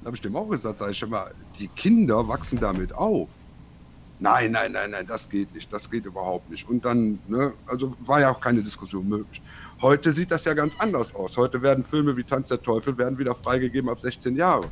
Da 0.00 0.06
habe 0.06 0.16
ich 0.16 0.22
dem 0.22 0.34
auch 0.34 0.48
gesagt, 0.48 0.80
sag 0.80 0.90
ich 0.90 0.98
schon 0.98 1.10
mal, 1.10 1.32
die 1.58 1.68
Kinder 1.68 2.26
wachsen 2.26 2.58
damit 2.58 2.92
auf. 2.92 3.28
Nein, 4.20 4.50
nein, 4.50 4.72
nein, 4.72 4.90
nein, 4.90 5.06
das 5.06 5.30
geht 5.30 5.54
nicht, 5.54 5.72
das 5.72 5.88
geht 5.88 6.04
überhaupt 6.04 6.50
nicht. 6.50 6.68
Und 6.68 6.84
dann, 6.84 7.20
ne, 7.28 7.52
also 7.66 7.94
war 8.00 8.20
ja 8.20 8.32
auch 8.32 8.40
keine 8.40 8.62
Diskussion 8.62 9.08
möglich. 9.08 9.40
Heute 9.80 10.12
sieht 10.12 10.32
das 10.32 10.44
ja 10.44 10.54
ganz 10.54 10.74
anders 10.80 11.14
aus. 11.14 11.36
Heute 11.36 11.62
werden 11.62 11.84
Filme 11.84 12.16
wie 12.16 12.24
Tanz 12.24 12.48
der 12.48 12.60
Teufel 12.60 12.98
werden 12.98 13.16
wieder 13.16 13.32
freigegeben 13.32 13.88
ab 13.88 14.00
16 14.00 14.34
Jahre. 14.34 14.64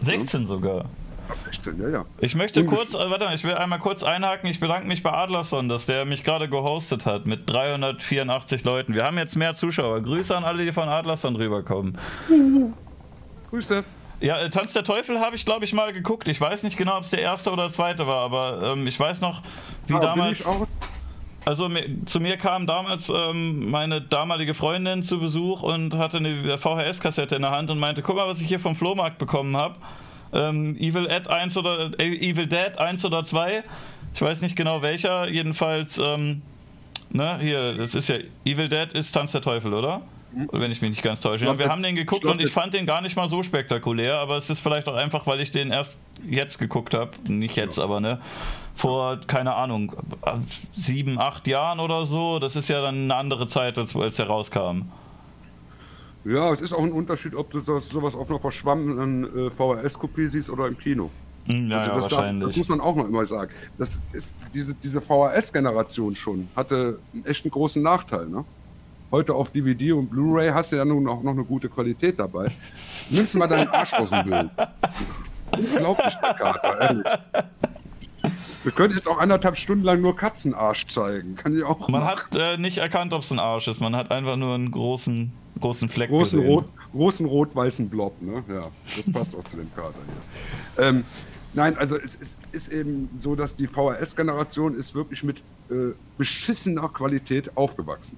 16 0.00 0.46
sogar. 0.46 0.84
Ab 1.30 1.36
16, 1.44 1.80
ja, 1.80 1.88
ja. 1.88 2.04
Ich 2.18 2.34
möchte 2.34 2.60
Ungesch- 2.60 2.68
kurz, 2.74 2.94
äh, 2.94 3.10
warte 3.10 3.24
mal, 3.24 3.34
ich 3.34 3.44
will 3.44 3.54
einmal 3.54 3.78
kurz 3.78 4.02
einhaken. 4.02 4.48
Ich 4.50 4.60
bedanke 4.60 4.86
mich 4.88 5.02
bei 5.02 5.12
Adlerson, 5.12 5.68
dass 5.68 5.86
der 5.86 6.04
mich 6.04 6.24
gerade 6.24 6.48
gehostet 6.48 7.06
hat 7.06 7.26
mit 7.26 7.48
384 7.48 8.64
Leuten. 8.64 8.94
Wir 8.94 9.04
haben 9.04 9.18
jetzt 9.18 9.36
mehr 9.36 9.54
Zuschauer. 9.54 10.00
Grüße 10.00 10.36
an 10.36 10.44
alle, 10.44 10.64
die 10.64 10.72
von 10.72 10.88
Adlerson 10.88 11.36
rüberkommen. 11.36 11.96
Grüße. 13.50 13.84
Ja, 14.20 14.38
äh, 14.38 14.50
Tanz 14.50 14.72
der 14.74 14.84
Teufel 14.84 15.18
habe 15.20 15.34
ich, 15.34 15.44
glaube 15.46 15.64
ich, 15.64 15.72
mal 15.72 15.92
geguckt. 15.92 16.28
Ich 16.28 16.40
weiß 16.40 16.62
nicht 16.62 16.76
genau, 16.76 16.96
ob 16.98 17.04
es 17.04 17.10
der 17.10 17.22
erste 17.22 17.50
oder 17.50 17.68
zweite 17.70 18.06
war, 18.06 18.18
aber 18.24 18.72
ähm, 18.72 18.86
ich 18.86 18.98
weiß 19.00 19.20
noch, 19.22 19.42
wie 19.86 19.94
Ja, 19.94 19.98
bin 20.00 20.08
damals. 20.08 20.48
Also 21.46 21.70
zu 22.04 22.20
mir 22.20 22.36
kam 22.36 22.66
damals 22.66 23.08
ähm, 23.08 23.70
meine 23.70 24.02
damalige 24.02 24.52
Freundin 24.52 25.02
zu 25.02 25.18
Besuch 25.18 25.62
und 25.62 25.94
hatte 25.94 26.18
eine 26.18 26.58
VHS-Kassette 26.58 27.34
in 27.36 27.42
der 27.42 27.50
Hand 27.50 27.70
und 27.70 27.78
meinte, 27.78 28.02
guck 28.02 28.16
mal, 28.16 28.28
was 28.28 28.42
ich 28.42 28.48
hier 28.48 28.60
vom 28.60 28.76
Flohmarkt 28.76 29.16
bekommen 29.16 29.56
habe. 29.56 29.76
Ähm, 30.32 30.76
Evil 30.76 31.06
Ed 31.06 31.28
1 31.28 31.56
oder 31.56 31.90
äh, 31.98 32.30
Evil 32.30 32.46
Dead 32.46 32.78
1 32.78 33.04
oder 33.04 33.24
2. 33.24 33.62
Ich 34.14 34.22
weiß 34.22 34.42
nicht 34.42 34.56
genau 34.56 34.82
welcher. 34.82 35.28
Jedenfalls, 35.28 35.98
ähm, 35.98 36.42
ne, 37.10 37.38
hier, 37.40 37.74
das 37.74 37.94
ist 37.94 38.08
ja 38.08 38.16
Evil 38.44 38.68
Dead 38.68 38.92
ist 38.92 39.12
Tanz 39.12 39.32
der 39.32 39.42
Teufel, 39.42 39.74
oder? 39.74 40.02
Oder 40.48 40.60
Wenn 40.60 40.70
ich 40.70 40.80
mich 40.80 40.90
nicht 40.90 41.02
ganz 41.02 41.20
täusche. 41.20 41.44
Ja, 41.44 41.52
glaub, 41.52 41.58
wir 41.58 41.68
haben 41.68 41.82
den 41.82 41.96
geguckt 41.96 42.24
ich 42.24 42.30
und 42.30 42.40
ich 42.40 42.52
fand 42.52 42.74
den 42.74 42.86
gar 42.86 43.00
nicht 43.00 43.16
mal 43.16 43.28
so 43.28 43.42
spektakulär, 43.42 44.18
aber 44.18 44.36
es 44.36 44.48
ist 44.48 44.60
vielleicht 44.60 44.88
auch 44.88 44.94
einfach, 44.94 45.26
weil 45.26 45.40
ich 45.40 45.50
den 45.50 45.72
erst 45.72 45.98
jetzt 46.28 46.58
geguckt 46.58 46.94
habe. 46.94 47.10
Nicht 47.26 47.56
jetzt, 47.56 47.78
aber 47.78 48.00
ne. 48.00 48.20
Vor, 48.76 49.18
keine 49.26 49.54
Ahnung, 49.54 49.92
sieben, 50.76 51.18
acht 51.18 51.46
Jahren 51.46 51.80
oder 51.80 52.04
so. 52.04 52.38
Das 52.38 52.56
ist 52.56 52.68
ja 52.68 52.80
dann 52.80 53.04
eine 53.04 53.16
andere 53.16 53.46
Zeit, 53.48 53.76
als, 53.76 53.96
als 53.96 54.16
der 54.16 54.26
rauskam. 54.28 54.82
Ja, 56.24 56.52
es 56.52 56.60
ist 56.60 56.72
auch 56.72 56.82
ein 56.82 56.92
Unterschied, 56.92 57.34
ob 57.34 57.50
du 57.50 57.60
das, 57.60 57.88
sowas 57.88 58.14
auf 58.14 58.28
einer 58.30 58.38
verschwammenen 58.38 59.46
äh, 59.46 59.50
VHS-Kopie 59.50 60.26
siehst 60.28 60.50
oder 60.50 60.66
im 60.66 60.76
Kino. 60.78 61.10
Hm, 61.46 61.70
Ja, 61.70 61.78
Also 61.78 61.90
ja, 61.90 61.94
das, 61.96 62.02
darf- 62.02 62.02
das 62.10 62.12
wahrscheinlich. 62.18 62.56
muss 62.58 62.68
man 62.68 62.80
auch 62.80 62.94
noch 62.96 63.08
immer 63.08 63.24
sagen. 63.26 63.50
Das 63.78 63.88
ist, 64.12 64.34
diese, 64.52 64.74
diese 64.74 65.00
VHS-Generation 65.00 66.14
schon 66.16 66.48
hatte 66.54 66.98
einen 67.14 67.24
echten 67.24 67.50
großen 67.50 67.82
Nachteil. 67.82 68.26
Ne? 68.26 68.44
Heute 69.10 69.34
auf 69.34 69.50
DVD 69.50 69.92
und 69.92 70.10
Blu-ray 70.10 70.50
hast 70.50 70.72
du 70.72 70.76
ja 70.76 70.84
nun 70.84 71.08
auch 71.08 71.22
noch 71.22 71.32
eine 71.32 71.42
gute 71.44 71.68
Qualität 71.70 72.20
dabei. 72.20 72.48
Nimmst 73.10 73.34
mal 73.34 73.46
deinen 73.48 73.68
Arsch 73.68 73.94
aus 73.94 74.10
dem 74.10 74.24
Bild. 74.24 74.50
Unglaublich, 75.56 76.14
Kater, 76.20 76.80
ehrlich. 76.80 77.04
Wir 78.62 78.72
können 78.72 78.94
jetzt 78.94 79.08
auch 79.08 79.18
anderthalb 79.18 79.56
Stunden 79.56 79.84
lang 79.84 80.02
nur 80.02 80.14
Katzenarsch 80.14 80.86
zeigen. 80.88 81.34
Kann 81.34 81.56
ich 81.56 81.64
auch 81.64 81.88
Man 81.88 82.02
machen. 82.02 82.20
hat 82.30 82.36
äh, 82.36 82.56
nicht 82.58 82.76
erkannt, 82.78 83.14
ob 83.14 83.22
es 83.22 83.30
ein 83.32 83.38
Arsch 83.38 83.66
ist. 83.68 83.80
Man 83.80 83.96
hat 83.96 84.10
einfach 84.10 84.36
nur 84.36 84.54
einen 84.54 84.70
großen, 84.70 85.32
großen 85.58 85.88
Fleck 85.88 86.10
großen, 86.10 86.38
gesehen. 86.40 86.52
rot, 86.54 86.64
großen 86.92 87.26
rot-weißen 87.26 87.88
Blob, 87.88 88.20
ne? 88.22 88.42
Ja, 88.48 88.68
das 88.84 89.12
passt 89.12 89.34
auch 89.34 89.44
zu 89.44 89.56
dem 89.56 89.74
Kater 89.74 89.94
hier. 90.76 90.84
Ähm, 90.84 91.04
nein, 91.54 91.76
also 91.78 91.96
es 91.98 92.14
ist, 92.16 92.38
ist 92.52 92.68
eben 92.72 93.08
so, 93.18 93.34
dass 93.34 93.56
die 93.56 93.66
VHS-Generation 93.66 94.76
ist 94.76 94.94
wirklich 94.94 95.22
mit 95.22 95.38
äh, 95.70 95.92
beschissener 96.18 96.88
Qualität 96.88 97.56
aufgewachsen. 97.56 98.16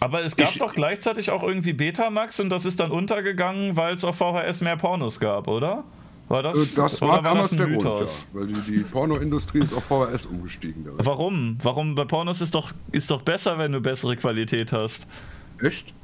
Aber 0.00 0.22
es 0.24 0.36
gab 0.36 0.50
Ich- 0.50 0.58
doch 0.58 0.74
gleichzeitig 0.74 1.30
auch 1.30 1.42
irgendwie 1.42 1.72
Betamax 1.72 2.38
und 2.40 2.50
das 2.50 2.64
ist 2.64 2.78
dann 2.80 2.90
untergegangen, 2.90 3.76
weil 3.76 3.94
es 3.94 4.04
auf 4.04 4.16
VHS 4.16 4.60
mehr 4.60 4.76
Pornos 4.76 5.18
gab, 5.20 5.48
oder? 5.48 5.84
War 6.28 6.42
das, 6.42 6.74
Äh, 6.74 6.76
das 6.76 7.00
oder 7.02 7.10
war 7.12 7.22
damals 7.22 7.52
ein 7.52 7.56
der 7.58 7.66
Grund, 7.68 7.82
ja, 7.84 7.90
Mythos? 7.94 8.28
weil 8.34 8.46
die, 8.48 8.60
die 8.60 8.78
Pornoindustrie 8.80 9.60
ist 9.60 9.72
auf 9.72 9.84
VHS 9.84 10.26
umgestiegen. 10.26 10.84
direkt. 10.84 11.04
Warum? 11.06 11.56
Warum? 11.62 11.94
Bei 11.94 12.04
Pornos 12.04 12.42
ist 12.42 12.54
doch, 12.54 12.70
ist 12.92 13.10
doch 13.10 13.22
besser, 13.22 13.56
wenn 13.58 13.72
du 13.72 13.80
bessere 13.80 14.14
Qualität 14.14 14.72
hast. 14.72 15.06
Echt? 15.62 15.94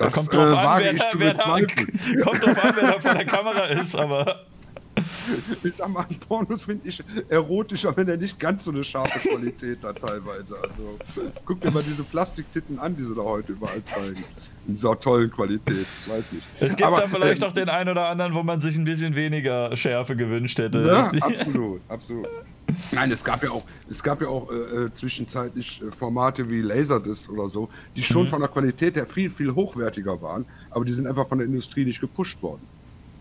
Da 0.00 0.06
Das 0.06 0.14
kommt 0.14 0.32
äh, 0.32 0.36
drauf 0.36 0.56
an, 0.56 0.64
wage 0.64 0.84
wer, 0.84 0.94
ich 0.94 1.02
da, 1.02 1.10
wer 1.18 1.34
da, 1.34 1.44
kommt 2.24 2.42
drauf 2.42 2.64
an, 2.64 2.72
wer 2.74 2.82
da 2.84 3.00
vor 3.00 3.14
der 3.14 3.26
Kamera 3.26 3.64
ist, 3.66 3.94
aber 3.94 4.46
Ich 5.62 5.76
sag 5.76 5.88
mal, 5.88 6.06
Pornos 6.26 6.62
finde 6.62 6.88
ich 6.88 7.02
erotischer, 7.28 7.94
wenn 7.94 8.08
er 8.08 8.16
nicht 8.16 8.38
ganz 8.38 8.64
so 8.64 8.70
eine 8.70 8.82
scharfe 8.82 9.28
Qualität 9.28 9.82
hat 9.82 9.98
teilweise. 9.98 10.56
Also 10.56 10.98
guck 11.44 11.60
dir 11.60 11.70
mal 11.70 11.82
diese 11.82 12.02
Plastiktitten 12.02 12.78
an, 12.78 12.96
die 12.96 13.02
sie 13.02 13.14
da 13.14 13.22
heute 13.22 13.52
überall 13.52 13.84
zeigen. 13.84 14.24
In 14.68 14.76
so 14.76 14.94
tollen 14.94 15.30
Qualität, 15.30 15.86
ich 16.04 16.10
weiß 16.12 16.32
nicht. 16.32 16.44
es 16.60 16.68
gibt 16.76 16.82
Aber, 16.82 17.00
da 17.00 17.06
vielleicht 17.08 17.42
ähm, 17.42 17.48
auch 17.48 17.52
den 17.52 17.68
einen 17.68 17.88
oder 17.90 18.08
anderen, 18.08 18.34
wo 18.34 18.42
man 18.42 18.60
sich 18.60 18.76
ein 18.76 18.84
bisschen 18.84 19.16
weniger 19.16 19.74
Schärfe 19.76 20.14
gewünscht 20.16 20.58
hätte. 20.58 20.82
Ja, 20.86 21.10
absolut, 21.20 21.80
absolut. 21.88 22.28
Nein, 22.92 23.10
es 23.10 23.24
gab 23.24 23.42
ja 23.42 23.50
auch, 23.50 23.64
es 23.90 24.02
gab 24.02 24.20
ja 24.20 24.28
auch 24.28 24.48
äh, 24.50 24.54
äh, 24.54 24.94
zwischenzeitlich 24.94 25.82
äh, 25.82 25.90
Formate 25.90 26.48
wie 26.48 26.60
Laserdisc 26.62 27.28
oder 27.30 27.48
so, 27.48 27.68
die 27.96 28.02
schon 28.02 28.24
Mhm. 28.24 28.28
von 28.28 28.40
der 28.40 28.48
Qualität 28.48 28.94
her 28.96 29.06
viel, 29.06 29.30
viel 29.30 29.52
hochwertiger 29.52 30.20
waren, 30.22 30.44
aber 30.70 30.84
die 30.84 30.92
sind 30.92 31.06
einfach 31.06 31.26
von 31.26 31.38
der 31.38 31.46
Industrie 31.48 31.84
nicht 31.84 32.00
gepusht 32.00 32.40
worden. 32.42 32.60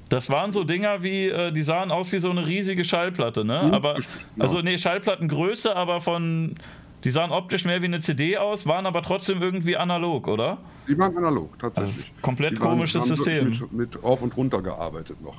Das 0.10 0.30
waren 0.30 0.52
so 0.52 0.64
Dinger 0.64 1.04
wie, 1.04 1.28
äh, 1.28 1.52
die 1.52 1.62
sahen 1.62 1.92
aus 1.92 2.12
wie 2.12 2.20
so 2.20 2.32
eine 2.32 2.46
riesige 2.46 2.84
Schallplatte, 2.84 3.46
ne? 3.46 3.64
Mhm, 3.68 3.74
aber, 3.74 3.94
genau. 3.94 4.06
also 4.40 4.62
nee, 4.62 4.78
Schallplattengröße, 4.78 5.76
aber 5.76 6.02
von, 6.02 6.56
die 7.04 7.12
sahen 7.12 7.32
optisch 7.32 7.66
mehr 7.66 7.82
wie 7.82 7.86
eine 7.86 8.00
CD 8.02 8.38
aus, 8.38 8.68
waren 8.68 8.86
aber 8.86 9.02
trotzdem 9.02 9.42
irgendwie 9.42 9.78
analog, 9.78 10.28
oder? 10.28 10.58
Die 10.88 10.98
waren 10.98 11.16
analog, 11.18 11.52
Das 11.60 11.74
tatsächlich. 11.74 11.98
ist 12.12 12.22
komplett 12.22 12.54
Die 12.58 12.60
waren- 12.62 12.72
komisches 12.72 13.10
wirklich 13.10 13.26
System. 13.26 13.50
Mit, 13.72 13.94
mit 13.94 14.04
rauf 14.04 14.22
und 14.22 14.36
runter 14.36 14.62
gearbeitet 14.62 15.22
noch 15.22 15.38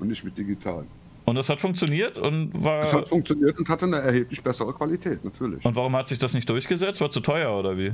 und 0.00 0.08
nicht 0.08 0.24
mit 0.24 0.36
digital. 0.36 0.84
Und 1.24 1.34
das 1.34 1.48
hat 1.50 1.60
funktioniert 1.60 2.16
und 2.16 2.50
war. 2.64 2.80
Es 2.84 2.92
hat 2.94 3.08
funktioniert 3.08 3.58
und 3.58 3.68
hatte 3.68 3.84
eine 3.84 3.98
erheblich 3.98 4.42
bessere 4.42 4.72
Qualität, 4.72 5.22
natürlich. 5.24 5.62
Und 5.64 5.76
warum 5.76 5.94
hat 5.94 6.08
sich 6.08 6.18
das 6.18 6.32
nicht 6.32 6.48
durchgesetzt? 6.48 7.00
War 7.02 7.10
zu 7.10 7.20
teuer 7.20 7.52
oder 7.56 7.76
wie? 7.76 7.92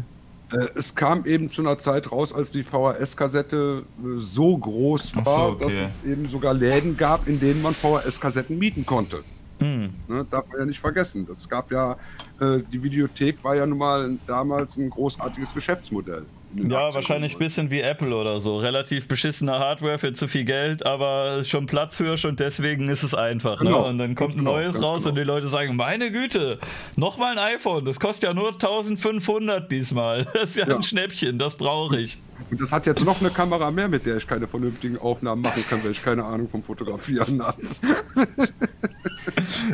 Äh, 0.52 0.68
es 0.76 0.94
kam 0.94 1.26
eben 1.26 1.50
zu 1.50 1.62
einer 1.62 1.76
Zeit 1.78 2.12
raus, 2.12 2.32
als 2.32 2.52
die 2.52 2.62
VHS-Kassette 2.62 3.82
äh, 3.98 4.06
so 4.18 4.56
groß 4.56 5.16
war, 5.16 5.24
so, 5.24 5.42
okay. 5.54 5.64
dass 5.80 5.90
es 5.98 6.04
eben 6.04 6.28
sogar 6.28 6.54
Läden 6.54 6.96
gab, 6.96 7.26
in 7.26 7.40
denen 7.40 7.60
man 7.60 7.74
VHS-Kassetten 7.74 8.56
mieten 8.58 8.86
konnte. 8.86 9.18
Hm. 9.60 9.90
Ne, 10.08 10.26
darf 10.30 10.46
man 10.48 10.60
ja 10.60 10.66
nicht 10.66 10.80
vergessen. 10.80 11.26
Es 11.30 11.48
gab 11.48 11.70
ja, 11.70 11.96
äh, 12.40 12.60
die 12.72 12.82
Videothek 12.82 13.42
war 13.42 13.54
ja 13.54 13.66
nun 13.66 13.78
mal 13.78 14.18
damals 14.26 14.76
ein 14.76 14.90
großartiges 14.90 15.54
Geschäftsmodell. 15.54 16.26
Ja, 16.56 16.88
80ern. 16.88 16.94
wahrscheinlich 16.94 17.32
ein 17.34 17.38
bisschen 17.38 17.70
wie 17.70 17.80
Apple 17.80 18.14
oder 18.14 18.38
so. 18.38 18.56
Relativ 18.58 19.08
beschissene 19.08 19.52
Hardware 19.58 19.98
für 19.98 20.12
zu 20.12 20.28
viel 20.28 20.44
Geld, 20.44 20.86
aber 20.86 21.44
schon 21.44 21.66
Platzhirsch 21.66 22.24
und 22.24 22.40
deswegen 22.40 22.88
ist 22.88 23.02
es 23.02 23.14
einfach. 23.14 23.58
Genau, 23.58 23.82
Ne? 23.82 23.88
Und 23.88 23.98
dann 23.98 24.14
kommt 24.14 24.34
ein 24.34 24.38
genau, 24.38 24.52
neues 24.52 24.74
ganz 24.74 24.84
raus 24.84 24.98
genau. 25.02 25.08
und 25.10 25.14
die 25.18 25.24
Leute 25.24 25.48
sagen: 25.48 25.76
Meine 25.76 26.10
Güte, 26.12 26.58
nochmal 26.96 27.32
ein 27.36 27.54
iPhone, 27.56 27.84
das 27.84 27.98
kostet 27.98 28.24
ja 28.28 28.34
nur 28.34 28.48
1500 28.52 29.70
diesmal. 29.70 30.26
Das 30.34 30.50
ist 30.50 30.56
ja, 30.56 30.68
Ja. 30.68 30.76
ein 30.76 30.82
Schnäppchen, 30.82 31.38
das 31.38 31.56
brauche 31.56 31.98
ich. 31.98 32.18
Und 32.50 32.60
das 32.60 32.70
hat 32.72 32.86
jetzt 32.86 33.04
noch 33.04 33.20
eine 33.20 33.30
Kamera 33.30 33.70
mehr, 33.70 33.88
mit 33.88 34.04
der 34.06 34.16
ich 34.18 34.26
keine 34.26 34.46
vernünftigen 34.46 34.98
Aufnahmen 34.98 35.42
machen 35.42 35.64
kann, 35.68 35.82
weil 35.84 35.92
ich 35.92 36.02
keine 36.02 36.24
Ahnung 36.24 36.48
vom 36.48 36.62
Fotografieren 36.62 37.42
habe. 37.42 37.60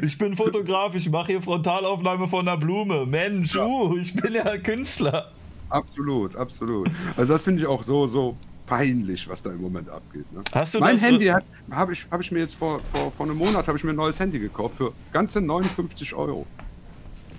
Ich 0.02 0.16
bin 0.18 0.36
Fotograf, 0.36 0.94
ich 0.94 1.10
mache 1.10 1.32
hier 1.32 1.42
Frontalaufnahme 1.42 2.28
von 2.28 2.46
einer 2.46 2.56
Blume. 2.56 3.06
Mensch, 3.06 3.56
uh, 3.56 3.96
ich 3.96 4.14
bin 4.14 4.34
ja 4.34 4.56
Künstler. 4.58 5.32
Absolut, 5.70 6.36
absolut. 6.36 6.90
Also 7.16 7.32
das 7.32 7.42
finde 7.42 7.62
ich 7.62 7.66
auch 7.66 7.82
so, 7.82 8.06
so 8.06 8.36
peinlich, 8.66 9.28
was 9.28 9.42
da 9.42 9.50
im 9.50 9.60
Moment 9.60 9.88
abgeht. 9.88 10.30
Ne? 10.32 10.42
Hast 10.52 10.74
du 10.74 10.80
mein 10.80 10.94
das, 10.94 11.04
Handy 11.04 11.32
habe 11.70 11.92
ich, 11.92 12.06
hab 12.10 12.20
ich 12.20 12.30
mir 12.30 12.40
jetzt 12.40 12.54
vor, 12.54 12.80
vor, 12.92 13.10
vor 13.10 13.26
einem 13.26 13.36
Monat 13.36 13.66
habe 13.66 13.76
ich 13.76 13.84
mir 13.84 13.90
ein 13.90 13.96
neues 13.96 14.20
Handy 14.20 14.38
gekauft 14.38 14.76
für 14.76 14.92
ganze 15.12 15.40
59 15.40 16.14
Euro. 16.14 16.46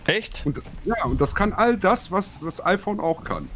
Echt? 0.05 0.43
Und 0.45 0.61
ja, 0.83 1.05
und 1.05 1.21
das 1.21 1.35
kann 1.35 1.53
all 1.53 1.77
das, 1.77 2.11
was 2.11 2.39
das 2.39 2.63
iPhone 2.65 2.99
auch 2.99 3.23
kann. 3.23 3.47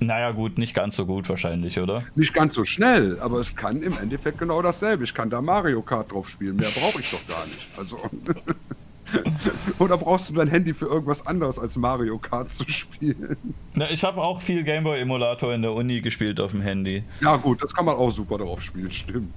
Naja, 0.00 0.32
gut, 0.32 0.58
nicht 0.58 0.74
ganz 0.74 0.96
so 0.96 1.06
gut 1.06 1.28
wahrscheinlich, 1.28 1.78
oder? 1.78 2.02
Nicht 2.14 2.34
ganz 2.34 2.54
so 2.54 2.64
schnell, 2.64 3.18
aber 3.20 3.38
es 3.38 3.54
kann 3.54 3.82
im 3.82 3.96
Endeffekt 3.96 4.38
genau 4.38 4.60
dasselbe. 4.60 5.04
Ich 5.04 5.14
kann 5.14 5.30
da 5.30 5.40
Mario 5.40 5.82
Kart 5.82 6.12
drauf 6.12 6.28
spielen. 6.28 6.56
Mehr 6.56 6.68
brauche 6.68 7.00
ich 7.00 7.10
doch 7.10 7.26
gar 7.26 7.44
nicht. 7.46 7.68
Also. 7.78 7.98
Oder 9.78 9.98
brauchst 9.98 10.28
du 10.28 10.34
dein 10.34 10.48
Handy 10.48 10.74
für 10.74 10.86
irgendwas 10.86 11.26
anderes 11.26 11.58
als 11.58 11.76
Mario 11.76 12.18
Kart 12.18 12.52
zu 12.52 12.68
spielen? 12.70 13.36
Na, 13.74 13.90
ich 13.90 14.04
habe 14.04 14.22
auch 14.22 14.40
viel 14.40 14.62
Gameboy-Emulator 14.62 15.52
in 15.54 15.62
der 15.62 15.72
Uni 15.72 16.00
gespielt 16.00 16.40
auf 16.40 16.52
dem 16.52 16.60
Handy. 16.60 17.04
Ja, 17.20 17.36
gut, 17.36 17.62
das 17.62 17.74
kann 17.74 17.84
man 17.84 17.96
auch 17.96 18.10
super 18.10 18.38
drauf 18.38 18.62
spielen, 18.62 18.90
stimmt. 18.90 19.32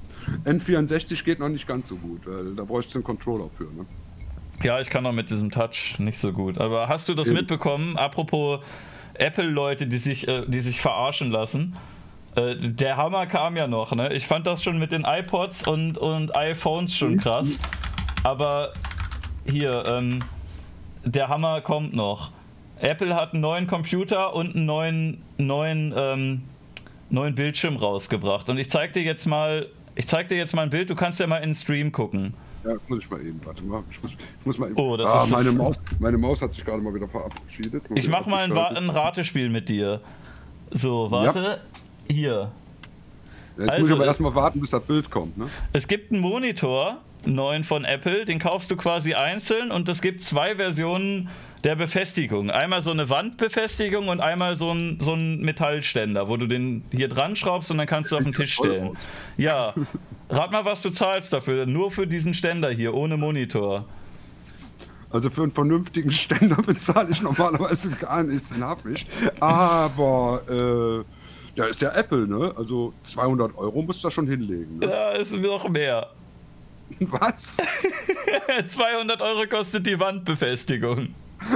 N64 0.46 1.24
geht 1.24 1.40
noch 1.40 1.50
nicht 1.50 1.68
ganz 1.68 1.90
so 1.90 1.96
gut, 1.96 2.22
weil 2.26 2.56
da 2.56 2.64
bräuchte 2.64 2.94
du 2.94 2.98
einen 3.00 3.04
Controller 3.04 3.50
für. 3.56 3.64
Ne? 3.64 3.86
Ja, 4.64 4.80
ich 4.80 4.90
kann 4.90 5.06
auch 5.06 5.14
mit 5.14 5.30
diesem 5.30 5.52
Touch 5.52 5.96
nicht 6.00 6.20
so 6.20 6.34
gut. 6.34 6.58
Aber 6.58 6.88
hast 6.88 7.10
du 7.10 7.14
das 7.14 7.28
Eben. 7.28 7.38
mitbekommen? 7.38 7.98
Apropos 7.98 8.60
Apple-Leute, 9.14 9.88
die 9.88 9.98
sich, 9.98 10.28
äh, 10.28 10.46
die 10.48 10.60
sich 10.60 10.82
verarschen 10.82 11.32
lassen. 11.32 11.76
Äh, 12.36 12.56
der 12.58 12.98
Hammer 12.98 13.26
kam 13.28 13.56
ja 13.58 13.68
noch, 13.68 13.94
ne? 13.96 14.14
Ich 14.14 14.28
fand 14.28 14.48
das 14.48 14.64
schon 14.64 14.78
mit 14.78 14.92
den 14.92 15.06
iPods 15.06 15.68
und, 15.68 15.98
und 15.98 16.36
iPhones 16.36 16.96
schon 16.96 17.18
krass. 17.18 17.60
Aber 18.24 18.74
hier, 19.50 19.84
ähm, 19.88 20.20
der 21.04 21.30
Hammer 21.30 21.62
kommt 21.62 21.94
noch. 21.94 22.32
Apple 22.80 23.16
hat 23.16 23.34
einen 23.34 23.42
neuen 23.42 23.68
Computer 23.68 24.36
und 24.36 24.56
einen 24.56 24.66
neuen, 24.66 25.22
neuen, 25.38 25.94
ähm, 25.96 26.44
neuen 27.10 27.36
Bildschirm 27.36 27.78
rausgebracht. 27.78 28.50
Und 28.50 28.58
ich 28.58 28.70
zeig 28.70 28.94
dir 28.94 29.04
jetzt 29.04 29.26
mal 29.26 29.68
Ich 30.00 30.06
zeig 30.06 30.28
dir 30.28 30.38
jetzt 30.38 30.54
mal 30.54 30.62
ein 30.62 30.70
Bild, 30.70 30.92
du 30.92 30.96
kannst 30.96 31.20
ja 31.20 31.26
mal 31.26 31.38
in 31.38 31.50
den 31.50 31.56
Stream 31.56 31.92
gucken. 31.92 32.36
Ja, 32.64 32.74
muss 32.88 33.00
ich 33.00 33.10
mal 33.10 33.20
eben, 33.20 33.42
warte 33.44 33.64
mal. 33.64 33.82
Ich 33.90 34.00
muss, 34.04 34.12
ich 34.12 34.46
muss 34.46 34.58
mal 34.60 34.70
eben. 34.70 34.80
Oh, 34.80 34.96
das 34.96 35.10
ah, 35.10 35.24
ist- 35.24 35.32
meine, 35.32 35.52
Maus, 35.54 35.76
meine 35.98 36.18
Maus 36.20 36.40
hat 36.40 36.54
sich 36.54 36.64
gerade 36.64 36.84
mal 36.84 36.94
wieder 36.94 37.08
verabschiedet. 37.08 37.82
Ich 37.96 38.08
mach 38.08 38.28
mal 38.28 38.44
ein, 38.44 38.56
ein 38.56 38.90
Ratespiel 38.92 39.50
mit 39.50 39.70
dir. 39.70 40.02
So, 40.70 41.10
warte. 41.10 41.62
Hier. 42.08 42.52
Jetzt 43.58 43.66
muss 43.66 43.70
also, 43.70 43.86
ich 43.88 43.92
aber 43.94 44.04
äh, 44.04 44.08
erstmal 44.08 44.36
warten, 44.36 44.62
bis 44.62 44.70
das 44.70 44.84
Bild 44.86 45.10
kommt, 45.10 45.36
ne? 45.36 45.48
Es 45.74 45.88
gibt 45.88 46.12
einen 46.12 46.22
Monitor, 46.22 46.98
neuen 47.26 47.64
von 47.64 47.86
Apple, 47.86 48.26
den 48.26 48.40
kaufst 48.40 48.72
du 48.72 48.76
quasi 48.76 49.14
einzeln 49.14 49.72
und 49.72 49.90
es 49.90 50.02
gibt 50.02 50.22
zwei 50.22 50.56
Versionen 50.56 51.30
der 51.64 51.76
Befestigung. 51.76 52.52
Einmal 52.52 52.82
so 52.82 52.92
eine 52.92 53.10
Wandbefestigung 53.10 54.08
und 54.08 54.22
einmal 54.22 54.56
so 54.56 54.72
ein, 54.72 55.00
so 55.02 55.14
ein 55.14 55.40
Metallständer, 55.42 56.30
wo 56.30 56.38
du 56.38 56.48
den 56.48 56.84
hier 56.92 57.10
dran 57.10 57.36
schraubst 57.36 57.72
und 57.72 57.78
dann 57.78 57.88
kannst 57.88 58.12
du 58.12 58.18
auf 58.18 58.24
den 58.24 58.34
Tisch 58.34 58.54
stellen. 58.54 58.98
Ja, 59.38 59.74
rat 60.30 60.52
mal, 60.52 60.66
was 60.66 60.82
du 60.82 60.90
zahlst 60.90 61.34
dafür. 61.34 61.66
Nur 61.66 61.92
für 61.92 62.08
diesen 62.08 62.34
Ständer 62.34 62.70
hier, 62.70 62.94
ohne 62.94 63.18
Monitor. 63.18 63.86
Also 65.10 65.30
für 65.30 65.44
einen 65.44 65.52
vernünftigen 65.52 66.12
Ständer 66.12 66.58
bezahle 66.66 67.10
ich 67.12 67.22
normalerweise 67.22 67.90
gar 67.92 68.24
nichts, 68.24 68.50
den 68.50 68.64
hab 68.64 68.86
ich. 68.86 69.08
Aber, 69.40 70.42
äh, 70.50 71.60
ja, 71.60 71.66
ist 71.66 71.82
ja 71.82 71.92
Apple, 71.94 72.28
ne? 72.28 72.54
Also 72.56 72.94
200 73.04 73.58
Euro 73.58 73.82
musst 73.82 74.04
du 74.04 74.08
da 74.08 74.12
schon 74.12 74.28
hinlegen, 74.28 74.80
ne? 74.80 74.88
Ja, 74.88 75.12
ist 75.12 75.34
noch 75.34 75.68
mehr. 75.70 76.08
Was? 77.00 77.58
200 78.68 79.22
Euro 79.22 79.48
kostet 79.48 79.86
die 79.86 80.00
Wandbefestigung. 80.00 81.14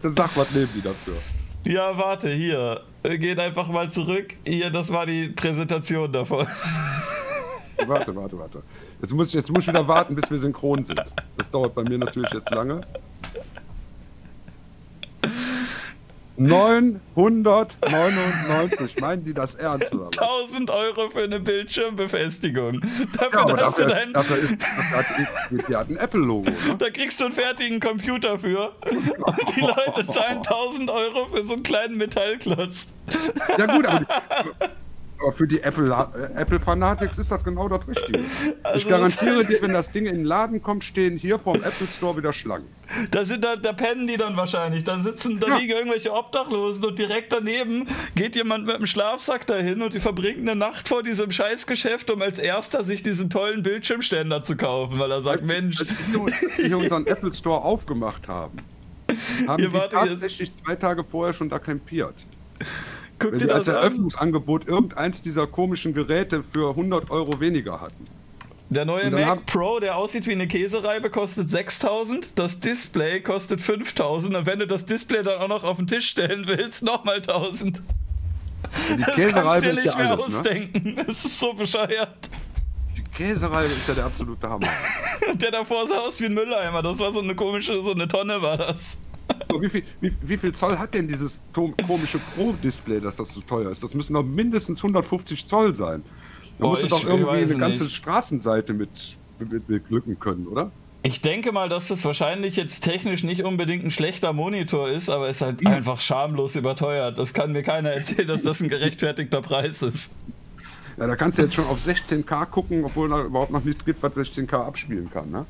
Sag, 0.00 0.36
was 0.36 0.50
nehmen 0.50 0.68
die 0.74 0.82
dafür? 0.82 1.14
Ja, 1.64 1.96
warte, 1.96 2.30
hier. 2.30 2.82
Wir 3.02 3.18
gehen 3.18 3.38
einfach 3.38 3.68
mal 3.68 3.90
zurück. 3.90 4.34
Hier, 4.44 4.70
das 4.70 4.92
war 4.92 5.06
die 5.06 5.28
Präsentation 5.28 6.12
davon. 6.12 6.46
Warte, 7.86 8.14
warte, 8.14 8.38
warte. 8.38 8.62
Jetzt 9.00 9.12
muss, 9.12 9.28
ich, 9.28 9.34
jetzt 9.34 9.50
muss 9.50 9.62
ich 9.62 9.68
wieder 9.68 9.86
warten, 9.86 10.14
bis 10.14 10.28
wir 10.30 10.38
synchron 10.38 10.84
sind. 10.84 11.00
Das 11.36 11.50
dauert 11.50 11.74
bei 11.74 11.84
mir 11.84 11.98
natürlich 11.98 12.30
jetzt 12.32 12.50
lange. 12.50 12.80
999, 16.38 19.00
meinen 19.00 19.24
die 19.24 19.34
das 19.34 19.56
ernst 19.56 19.92
oder 19.92 20.06
was? 20.06 20.16
1000 20.18 20.70
Euro 20.70 21.10
für 21.10 21.24
eine 21.24 21.40
Bildschirmbefestigung. 21.40 22.80
Dafür, 23.12 23.30
Ja, 23.32 23.40
aber 23.40 23.56
dass 23.56 23.74
du 23.74 23.82
dafür, 23.82 23.96
dein, 23.96 24.12
dafür 24.12 24.36
ist, 24.36 24.52
dafür 24.92 25.26
die 25.68 25.74
hat 25.76 25.88
ein 25.90 25.96
Apple-Logo, 25.96 26.48
ne? 26.50 26.76
da 26.78 26.90
kriegst 26.90 27.20
du 27.20 27.24
einen 27.24 27.34
fertigen 27.34 27.80
Computer 27.80 28.38
für. 28.38 28.72
Und 28.86 29.56
die 29.56 29.60
Leute 29.60 30.06
zahlen 30.06 30.38
1000 30.48 30.90
Euro 30.90 31.26
für 31.26 31.42
so 31.44 31.54
einen 31.54 31.64
kleinen 31.64 31.96
Metallklotz. 31.96 32.86
Ja 33.58 33.66
gut, 33.66 33.84
aber, 33.86 34.00
die, 34.04 34.06
aber 35.20 35.32
für 35.32 35.46
die 35.48 35.60
Apple, 35.62 35.86
äh, 35.90 36.40
Apple-Fanatics 36.40 37.18
ist 37.18 37.30
das 37.30 37.42
genau 37.42 37.68
das 37.68 37.86
Richtige. 37.88 38.20
Also 38.62 38.78
ich 38.80 38.88
garantiere 38.88 39.44
dir, 39.44 39.60
wenn 39.62 39.72
das 39.72 39.90
Ding 39.90 40.06
in 40.06 40.14
den 40.14 40.24
Laden 40.24 40.62
kommt, 40.62 40.84
stehen 40.84 41.18
hier 41.18 41.38
vorm 41.38 41.56
Apple 41.56 41.86
Store 41.96 42.16
wieder 42.16 42.32
Schlangen. 42.32 42.66
Da, 43.10 43.24
sind, 43.24 43.44
da, 43.44 43.56
da 43.56 43.72
pennen 43.72 44.06
die 44.06 44.16
dann 44.16 44.36
wahrscheinlich. 44.36 44.84
Da 44.84 45.00
sitzen, 45.00 45.40
da 45.40 45.48
Ja. 45.48 45.56
liegen 45.58 45.72
irgendwelche 45.72 46.12
Obdachlosen 46.12 46.84
und 46.84 46.98
direkt 46.98 47.32
daneben 47.32 47.88
geht 48.14 48.36
jemand 48.36 48.66
mit 48.66 48.76
einem 48.76 48.86
Schlafsack 48.86 49.46
dahin 49.46 49.82
und 49.82 49.92
die 49.94 50.00
verbringen 50.00 50.48
eine 50.48 50.56
Nacht 50.58 50.88
vor 50.88 51.02
diesem 51.02 51.30
Scheißgeschäft, 51.30 52.10
um 52.10 52.22
als 52.22 52.38
erster 52.38 52.84
sich 52.84 53.02
diesen 53.02 53.28
tollen 53.30 53.62
Bildschirmständer 53.62 54.42
zu 54.44 54.56
kaufen, 54.56 54.98
weil 54.98 55.10
er 55.10 55.22
sagt, 55.22 55.44
Mensch, 55.44 55.80
Als 55.80 55.88
wir 55.88 55.96
hier, 56.06 56.24
als 56.48 56.58
wir 56.58 56.66
hier 56.66 56.78
unseren 56.78 57.06
Apple 57.06 57.34
Store 57.34 57.62
aufgemacht 57.62 58.28
haben, 58.28 58.58
haben 59.46 59.62
die 59.62 59.72
wart 59.72 59.92
jetzt- 59.92 60.06
tatsächlich 60.10 60.52
zwei 60.54 60.76
Tage 60.76 61.04
vorher 61.04 61.34
schon 61.34 61.48
da 61.48 61.58
campiert. 61.58 62.14
Guck 63.18 63.32
Wenn 63.32 63.38
dir 63.38 63.46
sie 63.46 63.52
als 63.52 63.66
das 63.66 63.74
an. 63.76 63.82
Eröffnungsangebot 63.82 64.66
irgendeins 64.66 65.22
dieser 65.22 65.46
komischen 65.46 65.94
Geräte 65.94 66.42
für 66.42 66.70
100 66.70 67.10
Euro 67.10 67.40
weniger 67.40 67.80
hatten. 67.80 68.06
Der 68.70 68.84
neue 68.84 69.10
Mac 69.10 69.46
Pro, 69.46 69.80
der 69.80 69.96
aussieht 69.96 70.26
wie 70.26 70.32
eine 70.32 70.46
Käsereibe, 70.46 71.08
kostet 71.08 71.50
6000. 71.50 72.28
Das 72.34 72.60
Display 72.60 73.20
kostet 73.20 73.62
5000. 73.62 74.34
Und 74.34 74.46
wenn 74.46 74.58
du 74.58 74.66
das 74.66 74.84
Display 74.84 75.22
dann 75.22 75.40
auch 75.40 75.48
noch 75.48 75.64
auf 75.64 75.78
den 75.78 75.86
Tisch 75.86 76.08
stellen 76.08 76.44
willst, 76.46 76.82
nochmal 76.82 77.16
1000. 77.16 77.80
Die 78.90 79.02
Das 79.02 79.32
kannst 79.32 79.64
du 79.64 79.68
dir 79.68 79.80
nicht 79.80 79.94
ja 79.94 79.98
mehr 79.98 80.10
alles, 80.12 80.28
ne? 80.28 80.36
ausdenken. 80.38 80.96
Es 81.08 81.24
ist 81.24 81.40
so 81.40 81.54
bescheuert. 81.54 82.28
Die 82.96 83.02
Käsereibe 83.04 83.72
ist 83.72 83.88
ja 83.88 83.94
der 83.94 84.04
absolute 84.04 84.48
Hammer. 84.48 84.68
Der 85.34 85.50
davor 85.50 85.86
sah 85.88 86.00
aus 86.00 86.20
wie 86.20 86.26
ein 86.26 86.34
Mülleimer. 86.34 86.82
Das 86.82 86.98
war 86.98 87.12
so 87.12 87.20
eine 87.20 87.34
komische, 87.34 87.76
so 87.82 87.92
eine 87.92 88.06
Tonne 88.06 88.42
war 88.42 88.56
das. 88.58 88.98
So, 89.50 89.62
wie, 89.62 89.70
viel, 89.70 89.82
wie, 90.00 90.12
wie 90.20 90.36
viel 90.36 90.54
Zoll 90.54 90.78
hat 90.78 90.92
denn 90.92 91.08
dieses 91.08 91.40
komische 91.54 92.18
Pro-Display, 92.34 93.00
dass 93.00 93.16
das 93.16 93.30
so 93.30 93.40
teuer 93.40 93.70
ist? 93.70 93.82
Das 93.82 93.94
müssen 93.94 94.12
doch 94.12 94.22
mindestens 94.22 94.80
150 94.80 95.46
Zoll 95.46 95.74
sein. 95.74 96.02
Da 96.58 96.64
Boah, 96.64 96.70
musst 96.70 96.82
du 96.82 96.88
doch 96.88 97.04
irgendwie 97.04 97.30
eine 97.30 97.56
ganze 97.56 97.84
nicht. 97.84 97.96
Straßenseite 97.96 98.74
mit, 98.74 98.90
mit, 99.38 99.66
mit 99.68 99.88
glücken 99.88 100.18
können, 100.18 100.46
oder? 100.46 100.70
Ich 101.02 101.22
denke 101.22 101.52
mal, 101.52 101.68
dass 101.68 101.88
das 101.88 102.04
wahrscheinlich 102.04 102.56
jetzt 102.56 102.80
technisch 102.80 103.22
nicht 103.22 103.44
unbedingt 103.44 103.84
ein 103.84 103.90
schlechter 103.90 104.32
Monitor 104.32 104.90
ist, 104.90 105.08
aber 105.08 105.30
ist 105.30 105.40
halt 105.40 105.64
einfach 105.64 106.00
schamlos 106.00 106.56
überteuert. 106.56 107.18
Das 107.18 107.32
kann 107.32 107.52
mir 107.52 107.62
keiner 107.62 107.90
erzählen, 107.90 108.28
dass 108.28 108.42
das 108.42 108.60
ein 108.60 108.68
gerechtfertigter 108.68 109.40
Preis 109.40 109.80
ist. 109.80 110.12
Ja, 110.98 111.06
da 111.06 111.14
kannst 111.14 111.38
du 111.38 111.42
jetzt 111.42 111.54
schon 111.54 111.66
auf 111.66 111.78
16K 111.78 112.46
gucken, 112.46 112.84
obwohl 112.84 113.08
da 113.08 113.22
überhaupt 113.22 113.52
noch 113.52 113.62
nichts 113.64 113.84
gibt, 113.84 114.02
was 114.02 114.12
16K 114.14 114.54
abspielen 114.54 115.08
kann, 115.10 115.30
ne? 115.30 115.46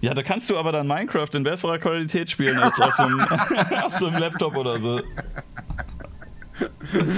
Ja, 0.00 0.14
da 0.14 0.22
kannst 0.22 0.50
du 0.50 0.56
aber 0.58 0.72
dann 0.72 0.86
Minecraft 0.86 1.28
in 1.34 1.42
besserer 1.42 1.78
Qualität 1.78 2.30
spielen 2.30 2.58
als 2.58 2.80
auf 2.80 2.98
einem, 2.98 3.20
auf 3.84 3.96
so 3.96 4.06
einem 4.06 4.18
Laptop 4.20 4.56
oder 4.56 4.78
so. 4.80 5.00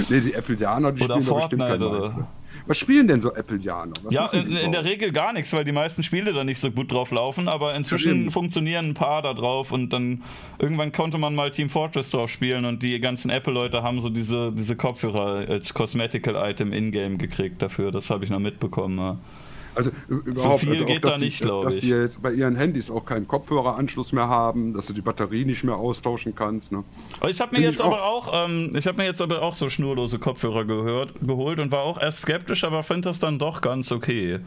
Nee, 0.09 0.21
die 0.21 0.37
Appleianer, 0.37 0.93
die 0.93 1.03
Oder 1.05 1.15
spielen 1.21 1.27
doch 1.29 1.41
bestimmt 1.49 1.63
Fortnite 1.63 1.89
oder- 1.89 2.01
Minecraft. 2.11 2.27
Was 2.67 2.77
spielen 2.77 3.09
denn 3.09 3.23
so 3.23 3.33
Appleianer? 3.35 3.95
Was 4.03 4.13
Ja, 4.13 4.27
in, 4.27 4.55
in 4.55 4.73
der? 4.73 4.85
Regel 4.85 5.11
gar 5.11 5.33
nichts, 5.33 5.51
weil 5.55 5.65
die 5.65 5.73
meisten 5.73 6.03
Spiele 6.03 6.35
da 6.35 6.45
nicht 6.45 6.59
so 6.61 6.71
gut 6.71 6.93
drauf 6.93 7.11
laufen, 7.13 7.49
aber 7.49 7.75
inzwischen 7.75 8.23
eben. 8.25 8.31
funktionieren 8.31 8.91
ein 8.91 8.95
paar 8.95 9.23
da 9.23 9.33
drauf 9.33 9.73
und 9.73 9.91
dann 9.91 10.23
irgendwann 10.59 10.93
konnte 10.93 11.17
man 11.17 11.35
mal 11.35 11.51
Team 11.51 11.71
Fortress 11.71 12.11
drauf 12.11 12.29
spielen 12.31 12.67
und 12.67 12.83
die 12.83 13.01
ganzen 13.01 13.31
Apple-Leute 13.31 13.83
haben 13.83 14.03
so 14.03 14.11
diese, 14.11 14.53
diese 14.53 14.77
Kopfhörer 14.77 15.49
als 15.49 15.73
Cosmetical-Item 15.73 16.75
in-game 16.75 17.17
gekriegt 17.17 17.63
dafür, 17.63 17.91
das 17.91 18.11
habe 18.11 18.25
ich 18.25 18.31
noch 18.31 18.39
mitbekommen. 18.41 18.99
Ja. 18.99 19.17
Also 19.79 19.93
überhaupt, 20.09 20.61
viel 20.61 20.71
also 20.71 20.83
auch, 20.83 20.89
geht 20.89 21.05
da 21.05 21.17
die, 21.19 21.25
nicht, 21.27 21.41
dass, 21.41 21.47
glaub 21.49 21.65
dass 21.65 21.77
ich. 21.77 21.83
die 21.83 21.91
jetzt 21.91 22.21
bei 22.21 22.33
ihren 22.33 22.57
Handys 22.57 22.91
auch 22.91 23.05
keinen 23.05 23.29
Kopfhöreranschluss 23.29 24.13
mehr 24.13 24.29
haben, 24.29 24.75
dass 24.75 24.87
du 24.89 24.93
die 24.93 25.03
Batterie 25.03 25.45
nicht 25.45 25.63
mehr 25.63 25.77
austauschen 25.77 26.35
kannst. 26.35 26.73
Ne? 26.73 26.83
Ich 27.29 27.41
habe 27.41 27.53
mir 27.53 27.59
Find 27.59 27.71
jetzt 27.71 27.79
ich 27.79 27.87
aber 27.87 28.03
auch, 28.03 28.45
ähm, 28.45 28.73
ich 28.75 28.89
habe 28.89 28.99
mir 28.99 29.05
jetzt 29.05 29.23
aber 29.23 29.41
auch 29.41 29.55
so 29.55 29.71
schnurlose 29.71 30.19
Kopfhörer 30.19 30.65
gehört, 30.65 31.15
geholt 31.23 31.61
und 31.61 31.71
war 31.71 31.83
auch 31.83 32.01
erst 32.01 32.23
skeptisch, 32.23 32.65
aber 32.65 32.83
finde 32.83 33.03
das 33.03 33.21
dann 33.21 33.39
doch 33.39 33.61
ganz 33.61 33.93
okay. 33.93 34.41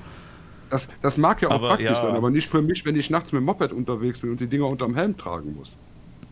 Das, 0.69 0.89
das 1.01 1.17
mag 1.17 1.41
ja 1.41 1.47
auch 1.47 1.55
Aber 1.55 1.69
praktisch 1.69 1.87
ja. 1.87 2.01
sein, 2.01 2.15
aber 2.15 2.29
nicht 2.29 2.49
für 2.49 2.61
mich, 2.61 2.85
wenn 2.85 2.97
ich 2.97 3.09
nachts 3.09 3.31
mit 3.31 3.39
dem 3.39 3.45
Moped 3.45 3.71
unterwegs 3.71 4.19
bin 4.19 4.31
und 4.31 4.41
die 4.41 4.47
Dinger 4.47 4.67
unterm 4.67 4.95
Helm 4.95 5.17
tragen 5.17 5.55
muss. 5.55 5.77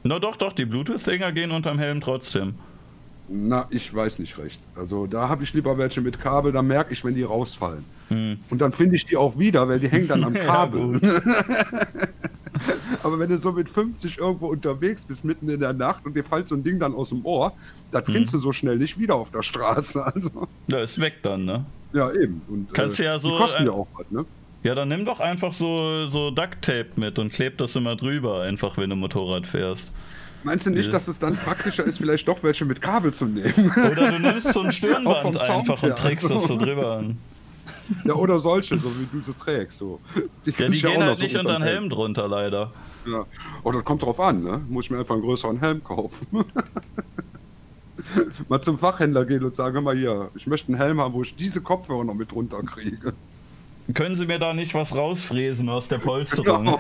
Na 0.03 0.19
doch, 0.19 0.35
doch, 0.35 0.51
die 0.51 0.65
Bluetooth-Dinger 0.65 1.31
gehen 1.31 1.51
unterm 1.51 1.79
Helm 1.79 2.01
trotzdem. 2.01 2.55
Na, 3.31 3.67
ich 3.69 3.93
weiß 3.93 4.19
nicht 4.19 4.37
recht. 4.39 4.59
Also 4.75 5.05
da 5.05 5.29
habe 5.29 5.43
ich 5.43 5.53
lieber 5.53 5.77
welche 5.77 6.01
mit 6.01 6.19
Kabel, 6.19 6.51
da 6.51 6.61
merke 6.63 6.93
ich, 6.93 7.03
wenn 7.05 7.13
die 7.13 7.23
rausfallen. 7.23 7.83
Hm. 8.07 8.39
Und 8.49 8.59
dann 8.59 8.73
finde 8.73 8.95
ich 8.95 9.05
die 9.05 9.17
auch 9.17 9.37
wieder, 9.37 9.67
weil 9.67 9.79
die 9.79 9.87
hängen 9.87 10.07
dann 10.07 10.23
am 10.23 10.33
Kabel. 10.45 10.99
Aber 13.03 13.19
wenn 13.19 13.29
du 13.29 13.37
so 13.37 13.51
mit 13.51 13.69
50 13.69 14.17
irgendwo 14.17 14.47
unterwegs 14.47 15.03
bist, 15.05 15.23
mitten 15.23 15.47
in 15.49 15.59
der 15.59 15.73
Nacht 15.73 16.05
und 16.05 16.15
dir 16.15 16.23
fällt 16.23 16.47
so 16.49 16.55
ein 16.55 16.63
Ding 16.63 16.79
dann 16.79 16.93
aus 16.93 17.09
dem 17.09 17.23
Ohr, 17.25 17.53
das 17.91 18.05
Hm. 18.07 18.13
findest 18.13 18.33
du 18.33 18.37
so 18.39 18.51
schnell 18.51 18.77
nicht 18.77 18.97
wieder 18.99 19.15
auf 19.15 19.31
der 19.31 19.43
Straße. 19.43 20.03
Also, 20.13 20.47
Ja, 20.67 20.79
ist 20.79 20.99
weg 20.99 21.17
dann, 21.21 21.45
ne? 21.45 21.65
ja, 21.93 22.11
eben. 22.11 22.41
Und, 22.47 22.73
Kannst 22.73 22.99
du 22.99 23.03
ja 23.05 23.17
so, 23.19 23.29
Die 23.31 23.37
kosten 23.37 23.63
äh, 23.63 23.65
ja 23.67 23.71
auch 23.71 23.87
was, 23.95 24.09
ne? 24.09 24.25
Ja, 24.63 24.75
dann 24.75 24.89
nimm 24.89 25.05
doch 25.05 25.19
einfach 25.21 25.53
so, 25.53 26.05
so 26.07 26.31
Duct-Tape 26.31 26.89
mit 26.97 27.17
und 27.19 27.31
kleb 27.31 27.57
das 27.59 27.75
immer 27.77 27.95
drüber, 27.95 28.41
einfach 28.41 28.77
wenn 28.77 28.89
du 28.89 28.95
Motorrad 28.97 29.47
fährst. 29.47 29.93
Meinst 30.43 30.65
du 30.65 30.69
nicht, 30.69 30.85
Ja. 30.85 30.91
dass 30.93 31.07
es 31.07 31.19
dann 31.19 31.35
praktischer 31.35 31.83
ist, 31.83 31.97
vielleicht 31.97 32.27
doch 32.27 32.41
welche 32.43 32.63
mit 32.65 32.81
Kabel 32.81 33.13
zu 33.13 33.25
nehmen? 33.25 33.71
Oder 33.75 34.11
du 34.11 34.19
nimmst 34.19 34.53
so 34.53 34.61
ein 34.61 34.71
Stirnband 34.73 35.39
einfach 35.39 35.81
her, 35.81 35.89
und 35.91 35.99
trägst 35.99 36.23
das 36.25 36.31
so 36.47 36.53
also. 36.55 36.57
drüber. 36.57 37.03
ja, 38.05 38.13
oder 38.13 38.39
solche, 38.39 38.77
so 38.77 38.89
wie 38.99 39.07
du 39.11 39.21
so 39.25 39.33
trägst. 39.33 39.79
So. 39.79 39.99
Ja, 40.45 40.51
kann 40.53 40.71
die 40.71 40.77
ich 40.77 40.85
auch 40.85 40.91
gehen 40.91 40.99
noch 41.01 41.07
halt 41.07 41.19
nicht 41.19 41.35
unter 41.35 41.53
den 41.53 41.63
Helm 41.63 41.89
drunter, 41.89 42.27
leider. 42.27 42.71
Ja. 43.05 43.25
Oh, 43.63 43.71
das 43.71 43.83
kommt 43.83 44.01
drauf 44.03 44.19
an, 44.19 44.43
ne? 44.43 44.61
Muss 44.69 44.85
ich 44.85 44.91
mir 44.91 44.99
einfach 44.99 45.15
einen 45.15 45.23
größeren 45.23 45.59
Helm 45.59 45.83
kaufen. 45.83 46.25
mal 48.47 48.61
zum 48.61 48.79
Fachhändler 48.79 49.25
gehen 49.25 49.43
und 49.43 49.55
sagen, 49.55 49.73
hör 49.75 49.81
mal 49.81 49.95
hier, 49.97 50.29
ich 50.35 50.47
möchte 50.47 50.69
einen 50.69 50.77
Helm 50.77 51.01
haben, 51.01 51.13
wo 51.13 51.21
ich 51.23 51.35
diese 51.35 51.59
Kopfhörer 51.61 52.03
noch 52.05 52.13
mit 52.13 52.33
runter 52.33 52.61
kriege. 52.63 53.13
Können 53.93 54.15
sie 54.15 54.25
mir 54.27 54.39
da 54.39 54.53
nicht 54.53 54.73
was 54.75 54.95
rausfräsen 54.95 55.67
aus 55.69 55.87
der 55.87 55.97
Polsterung? 55.99 56.65
Genau. 56.65 56.79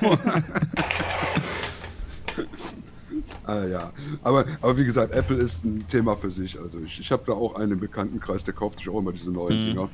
Ah, 3.49 3.65
ja. 3.67 3.93
Aber, 4.23 4.45
aber 4.61 4.77
wie 4.77 4.85
gesagt, 4.85 5.13
Apple 5.13 5.37
ist 5.37 5.65
ein 5.65 5.85
Thema 5.87 6.15
für 6.15 6.31
sich. 6.31 6.59
Also 6.59 6.79
ich, 6.79 6.99
ich 6.99 7.11
habe 7.11 7.23
da 7.25 7.33
auch 7.33 7.55
einen 7.55 7.73
im 7.73 7.79
Bekanntenkreis, 7.79 8.43
der 8.43 8.53
kauft 8.53 8.79
sich 8.79 8.89
auch 8.89 8.99
immer 8.99 9.11
diese 9.11 9.31
neuen 9.31 9.61
Mhm. 9.61 9.65
Dinger. 9.65 9.89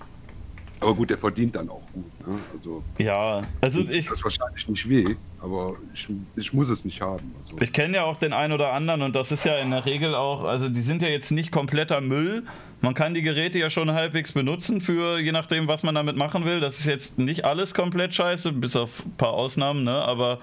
Aber 0.82 0.94
gut, 0.94 1.10
der 1.10 1.18
verdient 1.18 1.56
dann 1.56 1.70
auch 1.70 1.82
gut. 1.94 2.28
Ne? 2.28 2.38
Also, 2.54 2.84
ja, 2.98 3.42
also 3.62 3.80
ich. 3.80 4.08
Das 4.08 4.18
ist 4.18 4.24
wahrscheinlich 4.26 4.68
nicht 4.68 4.90
weh, 4.90 5.16
aber 5.40 5.76
ich, 5.94 6.08
ich 6.36 6.54
muss 6.54 6.68
es 6.70 6.84
nicht 6.84 7.02
haben. 7.02 7.34
Also. 7.44 7.56
Ich 7.62 7.72
kenne 7.72 7.96
ja 7.96 8.04
auch 8.04 8.18
den 8.18 8.34
einen 8.34 8.52
oder 8.52 8.74
anderen 8.74 9.02
und 9.02 9.16
das 9.16 9.32
ist 9.32 9.46
ja 9.46 9.58
in 9.58 9.72
der 9.72 9.86
Regel 9.86 10.14
auch, 10.14 10.44
also 10.44 10.68
die 10.68 10.82
sind 10.82 11.02
ja 11.02 11.08
jetzt 11.08 11.32
nicht 11.32 11.52
kompletter 11.52 12.02
Müll. 12.02 12.44
Man 12.82 12.94
kann 12.94 13.14
die 13.14 13.22
Geräte 13.22 13.58
ja 13.58 13.70
schon 13.70 13.90
halbwegs 13.94 14.34
benutzen 14.34 14.82
für 14.82 15.18
je 15.18 15.32
nachdem, 15.32 15.68
was 15.68 15.82
man 15.84 15.96
damit 15.96 16.18
machen 16.18 16.44
will. 16.44 16.60
Das 16.60 16.78
ist 16.80 16.86
jetzt 16.86 17.18
nicht 17.18 17.46
alles 17.46 17.74
komplett 17.74 18.14
scheiße, 18.14 18.52
bis 18.52 18.76
auf 18.76 19.06
ein 19.06 19.14
paar 19.14 19.32
Ausnahmen, 19.34 19.86
ne? 19.86 19.96
Aber 19.96 20.40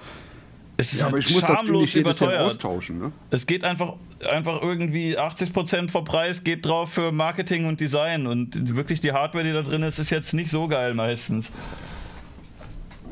es 0.82 0.92
ist 0.92 1.00
ja, 1.00 1.06
aber 1.06 1.18
ich 1.18 1.30
muss 1.30 1.40
schamlos 1.40 1.94
überteuert. 1.94 2.40
austauschen. 2.40 2.98
Ne? 2.98 3.12
Es 3.30 3.46
geht 3.46 3.62
einfach, 3.64 3.94
einfach 4.30 4.60
irgendwie 4.62 5.18
80% 5.18 5.90
vom 5.90 6.04
Preis 6.04 6.42
geht 6.42 6.66
drauf 6.66 6.92
für 6.92 7.12
Marketing 7.12 7.66
und 7.66 7.80
Design 7.80 8.26
und 8.26 8.76
wirklich 8.76 9.00
die 9.00 9.12
Hardware, 9.12 9.44
die 9.44 9.52
da 9.52 9.62
drin 9.62 9.82
ist, 9.82 9.98
ist 9.98 10.10
jetzt 10.10 10.34
nicht 10.34 10.50
so 10.50 10.66
geil 10.68 10.94
meistens. 10.94 11.52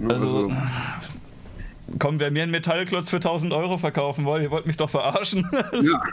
Also, 0.03 0.49
also 0.49 0.53
komm, 1.99 2.19
wer 2.19 2.31
mir 2.31 2.43
einen 2.43 2.53
Metallklotz 2.53 3.11
für 3.11 3.17
1000 3.17 3.53
Euro 3.53 3.79
verkaufen 3.79 4.25
wollt, 4.25 4.43
ihr 4.43 4.51
wollt 4.51 4.67
mich 4.67 4.77
doch 4.77 4.91
verarschen. 4.91 5.49
ja. 5.83 6.03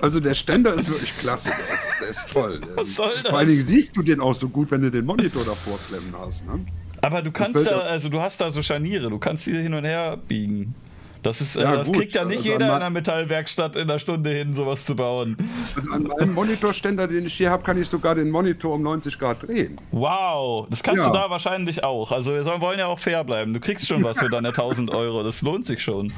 Also 0.00 0.20
der 0.20 0.34
Ständer 0.34 0.74
ist 0.74 0.88
wirklich 0.88 1.18
klasse, 1.18 1.48
der 1.48 1.74
ist, 1.74 2.00
der 2.00 2.08
ist 2.08 2.28
toll. 2.30 2.60
Was 2.76 2.94
soll 2.94 3.10
das? 3.22 3.30
Vor 3.30 3.38
allen 3.38 3.48
Dingen 3.48 3.64
siehst 3.64 3.96
du 3.96 4.02
den 4.02 4.20
auch 4.20 4.34
so 4.34 4.48
gut, 4.48 4.70
wenn 4.70 4.82
du 4.82 4.90
den 4.90 5.04
Monitor 5.06 5.44
davor 5.44 5.78
klemmen 5.88 6.14
hast. 6.20 6.46
Ne? 6.46 6.64
Aber 7.02 7.20
du 7.20 7.32
kannst 7.32 7.66
da, 7.66 7.80
also 7.80 8.08
du 8.08 8.20
hast 8.20 8.40
da 8.40 8.48
so 8.50 8.62
Scharniere, 8.62 9.10
du 9.10 9.18
kannst 9.18 9.46
die 9.46 9.52
hin 9.52 9.74
und 9.74 9.84
her 9.84 10.16
biegen. 10.16 10.74
Das, 11.22 11.40
ist, 11.40 11.56
äh, 11.56 11.62
ja, 11.62 11.76
das 11.76 11.92
kriegt 11.92 12.14
ja 12.14 12.24
nicht 12.24 12.38
also 12.38 12.50
jeder 12.50 12.66
in 12.66 12.72
einer 12.72 12.90
Metallwerkstatt 12.90 13.76
in 13.76 13.82
einer 13.82 13.98
Stunde 13.98 14.30
hin, 14.30 14.54
sowas 14.54 14.84
zu 14.84 14.96
bauen. 14.96 15.36
Also 15.76 15.92
an 15.92 16.02
meinem 16.02 16.34
Monitorständer, 16.34 17.06
den 17.06 17.26
ich 17.26 17.34
hier 17.34 17.50
habe, 17.50 17.62
kann 17.62 17.80
ich 17.80 17.88
sogar 17.88 18.14
den 18.14 18.30
Monitor 18.30 18.74
um 18.74 18.82
90 18.82 19.18
Grad 19.18 19.42
drehen. 19.46 19.80
Wow, 19.92 20.66
das 20.68 20.82
kannst 20.82 21.04
ja. 21.04 21.10
du 21.10 21.14
da 21.14 21.30
wahrscheinlich 21.30 21.84
auch. 21.84 22.10
Also 22.10 22.32
wir 22.32 22.44
wollen 22.60 22.78
ja 22.78 22.86
auch 22.86 22.98
fair 22.98 23.22
bleiben. 23.22 23.54
Du 23.54 23.60
kriegst 23.60 23.86
schon 23.86 24.02
was 24.02 24.18
für 24.18 24.28
deine 24.28 24.48
1000 24.48 24.90
Euro, 24.90 25.22
das 25.22 25.42
lohnt 25.42 25.66
sich 25.66 25.82
schon. 25.82 26.12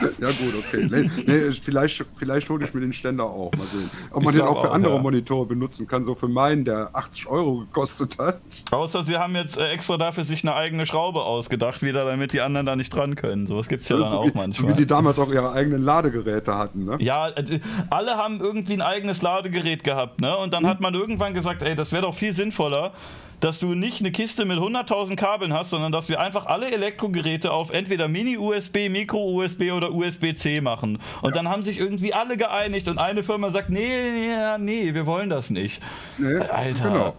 Ja 0.00 0.28
gut, 0.28 0.54
okay. 0.58 0.88
Nee, 0.90 1.10
nee, 1.26 1.52
vielleicht 1.52 2.04
vielleicht 2.16 2.48
hole 2.48 2.64
ich 2.64 2.74
mir 2.74 2.80
den 2.80 2.92
Ständer 2.92 3.24
auch. 3.24 3.50
Mal 3.52 3.66
sehen. 3.66 3.90
Ob 4.12 4.22
man 4.22 4.34
den 4.34 4.42
auch 4.42 4.62
für 4.62 4.70
auch, 4.70 4.74
andere 4.74 4.94
ja. 4.94 5.00
Monitore 5.00 5.46
benutzen 5.46 5.86
kann, 5.86 6.04
so 6.04 6.14
für 6.14 6.28
meinen, 6.28 6.64
der 6.64 6.90
80 6.92 7.26
Euro 7.26 7.58
gekostet 7.60 8.16
hat. 8.18 8.40
Außer 8.70 9.02
sie 9.02 9.16
haben 9.16 9.34
jetzt 9.34 9.58
äh, 9.58 9.68
extra 9.70 9.96
dafür 9.96 10.24
sich 10.24 10.44
eine 10.44 10.54
eigene 10.54 10.86
Schraube 10.86 11.22
ausgedacht, 11.22 11.82
wieder 11.82 12.04
damit 12.04 12.32
die 12.32 12.40
anderen 12.40 12.66
da 12.66 12.76
nicht 12.76 12.94
dran 12.94 13.16
können. 13.16 13.46
Sowas 13.46 13.68
gibt 13.68 13.82
es 13.82 13.88
ja 13.88 13.96
dann 13.96 14.12
auch 14.12 14.34
manchmal. 14.40 14.72
Wie 14.72 14.76
die 14.76 14.86
damals 14.86 15.18
auch 15.18 15.30
ihre 15.30 15.52
eigenen 15.52 15.82
Ladegeräte 15.82 16.56
hatten, 16.56 16.84
ne? 16.84 16.96
Ja, 17.00 17.28
äh, 17.28 17.60
alle 17.90 18.16
haben 18.16 18.40
irgendwie 18.40 18.74
ein 18.74 18.82
eigenes 18.82 19.22
Ladegerät 19.22 19.84
gehabt, 19.84 20.20
ne? 20.20 20.36
Und 20.36 20.52
dann 20.52 20.62
mhm. 20.64 20.68
hat 20.68 20.80
man 20.80 20.94
irgendwann 20.94 21.34
gesagt, 21.34 21.62
ey, 21.62 21.74
das 21.74 21.92
wäre 21.92 22.02
doch 22.02 22.14
viel 22.14 22.32
sinnvoller, 22.32 22.92
dass 23.40 23.58
du 23.58 23.74
nicht 23.74 24.00
eine 24.00 24.12
Kiste 24.12 24.44
mit 24.44 24.58
100.000 24.58 25.16
Kabeln 25.16 25.52
hast, 25.52 25.70
sondern 25.70 25.92
dass 25.92 26.08
wir 26.08 26.20
einfach 26.20 26.46
alle 26.46 26.70
Elektrogeräte 26.70 27.50
auf 27.52 27.70
entweder 27.70 28.08
Mini-USB, 28.08 28.88
Micro-USB 28.90 29.72
oder 29.72 29.92
USB-C 29.92 30.60
machen. 30.60 30.98
Und 31.22 31.30
ja. 31.30 31.42
dann 31.42 31.48
haben 31.48 31.62
sich 31.62 31.78
irgendwie 31.78 32.14
alle 32.14 32.36
geeinigt 32.36 32.88
und 32.88 32.98
eine 32.98 33.22
Firma 33.22 33.50
sagt, 33.50 33.70
nee, 33.70 33.80
nee, 33.80 34.58
nee, 34.58 34.94
wir 34.94 35.06
wollen 35.06 35.30
das 35.30 35.50
nicht. 35.50 35.82
Nee, 36.18 36.36
Alter. 36.36 36.90
Genau. 36.90 37.16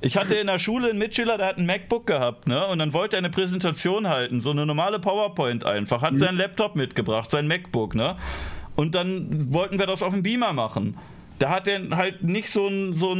Ich 0.00 0.16
hatte 0.16 0.36
in 0.36 0.46
der 0.46 0.58
Schule 0.58 0.90
einen 0.90 0.98
Mitschüler, 0.98 1.38
der 1.38 1.48
hat 1.48 1.58
ein 1.58 1.66
MacBook 1.66 2.06
gehabt, 2.06 2.46
ne? 2.46 2.66
Und 2.66 2.78
dann 2.78 2.92
wollte 2.92 3.16
er 3.16 3.18
eine 3.18 3.30
Präsentation 3.30 4.08
halten, 4.08 4.40
so 4.40 4.50
eine 4.50 4.64
normale 4.64 5.00
PowerPoint 5.00 5.64
einfach, 5.64 6.02
hat 6.02 6.12
mhm. 6.12 6.18
seinen 6.18 6.38
Laptop 6.38 6.76
mitgebracht, 6.76 7.30
sein 7.30 7.48
MacBook, 7.48 7.94
ne? 7.94 8.16
Und 8.76 8.94
dann 8.94 9.52
wollten 9.52 9.78
wir 9.78 9.86
das 9.86 10.04
auf 10.04 10.12
dem 10.12 10.22
Beamer 10.22 10.52
machen. 10.52 10.96
Da 11.40 11.50
hat 11.50 11.68
er 11.68 11.96
halt 11.96 12.22
nicht 12.22 12.50
so 12.50 12.66
einen 12.66 12.94
so 12.94 13.16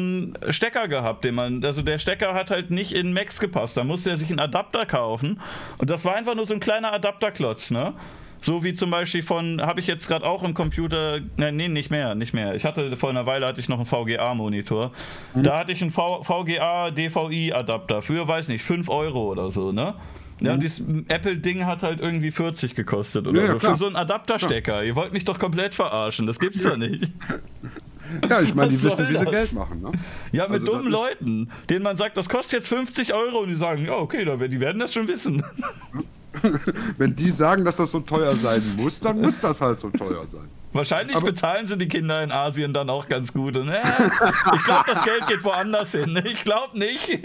Stecker 0.51 0.89
gehabt, 0.89 1.25
den 1.25 1.35
man, 1.35 1.65
also 1.65 1.83
der 1.83 1.99
Stecker 1.99 2.35
hat 2.35 2.51
halt 2.51 2.71
nicht 2.71 2.93
in 2.93 3.13
Max 3.13 3.39
gepasst. 3.41 3.77
Da 3.77 3.85
musste 3.85 4.11
er 4.11 4.17
sich 4.17 4.31
einen 4.31 4.41
Adapter 4.41 4.87
kaufen. 4.87 5.41
Und 5.79 5.91
das 5.91 6.05
war 6.05 6.15
einfach 6.15 6.35
nur 6.35 6.47
so 6.47 6.55
ein 6.55 6.61
kleiner 6.61 6.93
Adapterklotz, 6.93 7.71
ne? 7.71 7.95
So 8.41 8.65
wie 8.65 8.73
zum 8.75 8.91
Beispiel 8.91 9.23
von, 9.23 9.61
habe 9.61 9.81
ich 9.81 9.87
jetzt 9.87 10.09
gerade 10.09 10.27
auch 10.27 10.43
im 10.43 10.55
Computer, 10.55 11.21
nein, 11.37 11.57
nee, 11.57 11.69
nicht 11.69 11.91
mehr, 11.91 12.15
nicht 12.15 12.33
mehr. 12.35 12.55
Ich 12.55 12.65
hatte 12.65 12.97
vor 12.97 13.11
einer 13.11 13.27
Weile 13.27 13.47
hatte 13.47 13.61
ich 13.61 13.69
noch 13.69 13.79
einen 13.79 13.87
VGA-Monitor. 13.87 14.93
Mhm. 15.35 15.43
Da 15.43 15.59
hatte 15.59 15.73
ich 15.73 15.83
einen 15.83 15.91
VGA-DVI-Adapter 15.91 18.01
für, 18.03 18.29
weiß 18.29 18.49
nicht, 18.49 18.65
5 18.65 18.89
Euro 18.89 19.31
oder 19.31 19.51
so, 19.51 19.73
ne? 19.73 19.95
Ja, 20.41 20.55
mhm. 20.55 20.61
dieses 20.61 20.85
Apple-Ding 21.09 21.67
hat 21.67 21.83
halt 21.83 22.01
irgendwie 22.01 22.31
40 22.31 22.77
gekostet 22.77 23.27
oder 23.27 23.41
ja, 23.41 23.47
so. 23.49 23.59
Klar. 23.59 23.73
Für 23.73 23.79
so 23.79 23.87
einen 23.87 23.97
Adapterstecker. 23.97 24.83
Ja. 24.83 24.83
Ihr 24.83 24.97
wollt 24.97 25.13
mich 25.13 25.25
doch 25.25 25.39
komplett 25.39 25.75
verarschen, 25.75 26.27
das 26.27 26.39
gibt's 26.39 26.63
ja, 26.63 26.77
nicht. 26.77 27.11
Ja, 28.29 28.41
ich 28.41 28.55
meine, 28.55 28.71
die 28.71 28.83
wissen, 28.83 29.09
wie 29.09 29.17
sie 29.17 29.25
Geld 29.25 29.53
machen. 29.53 29.83
Ne? 29.83 29.93
Ja, 30.33 30.45
mit 30.45 30.61
also 30.61 30.67
dummen 30.67 30.93
Leuten, 30.93 31.51
denen 31.69 31.83
man 31.83 31.97
sagt, 31.97 32.17
das 32.17 32.29
kostet 32.29 32.61
jetzt 32.61 32.69
50 32.69 33.15
Euro 33.15 33.41
und 33.41 33.49
die 33.49 33.57
sagen, 33.57 33.85
ja, 33.85 33.97
okay, 33.97 34.25
die 34.49 34.61
werden 34.61 34.79
das 34.79 34.95
schon 34.95 35.09
wissen. 35.09 35.43
Wenn 36.99 37.15
die 37.15 37.31
sagen, 37.31 37.65
dass 37.65 37.77
das 37.77 37.91
so 37.91 38.01
teuer 38.01 38.35
sein 38.37 38.63
muss, 38.77 39.01
dann 39.01 39.21
muss 39.21 39.41
das 39.41 39.61
halt 39.61 39.81
so 39.81 39.91
teuer 39.91 40.27
sein. 40.31 40.49
Wahrscheinlich 40.73 41.17
Aber 41.17 41.27
bezahlen 41.27 41.67
sie 41.67 41.79
die 41.79 41.89
Kinder 41.89 42.23
in 42.23 42.31
Asien 42.31 42.73
dann 42.73 42.91
auch 42.91 43.09
ganz 43.09 43.33
gut. 43.33 43.57
Und, 43.57 43.69
äh, 43.69 43.81
ich 44.55 44.65
glaube, 44.65 44.85
das 44.87 45.03
Geld 45.03 45.27
geht 45.27 45.43
woanders 45.45 45.93
hin. 45.93 46.23
Ich 46.25 46.45
glaube 46.45 46.79
nicht. 46.79 47.09
ich 47.09 47.23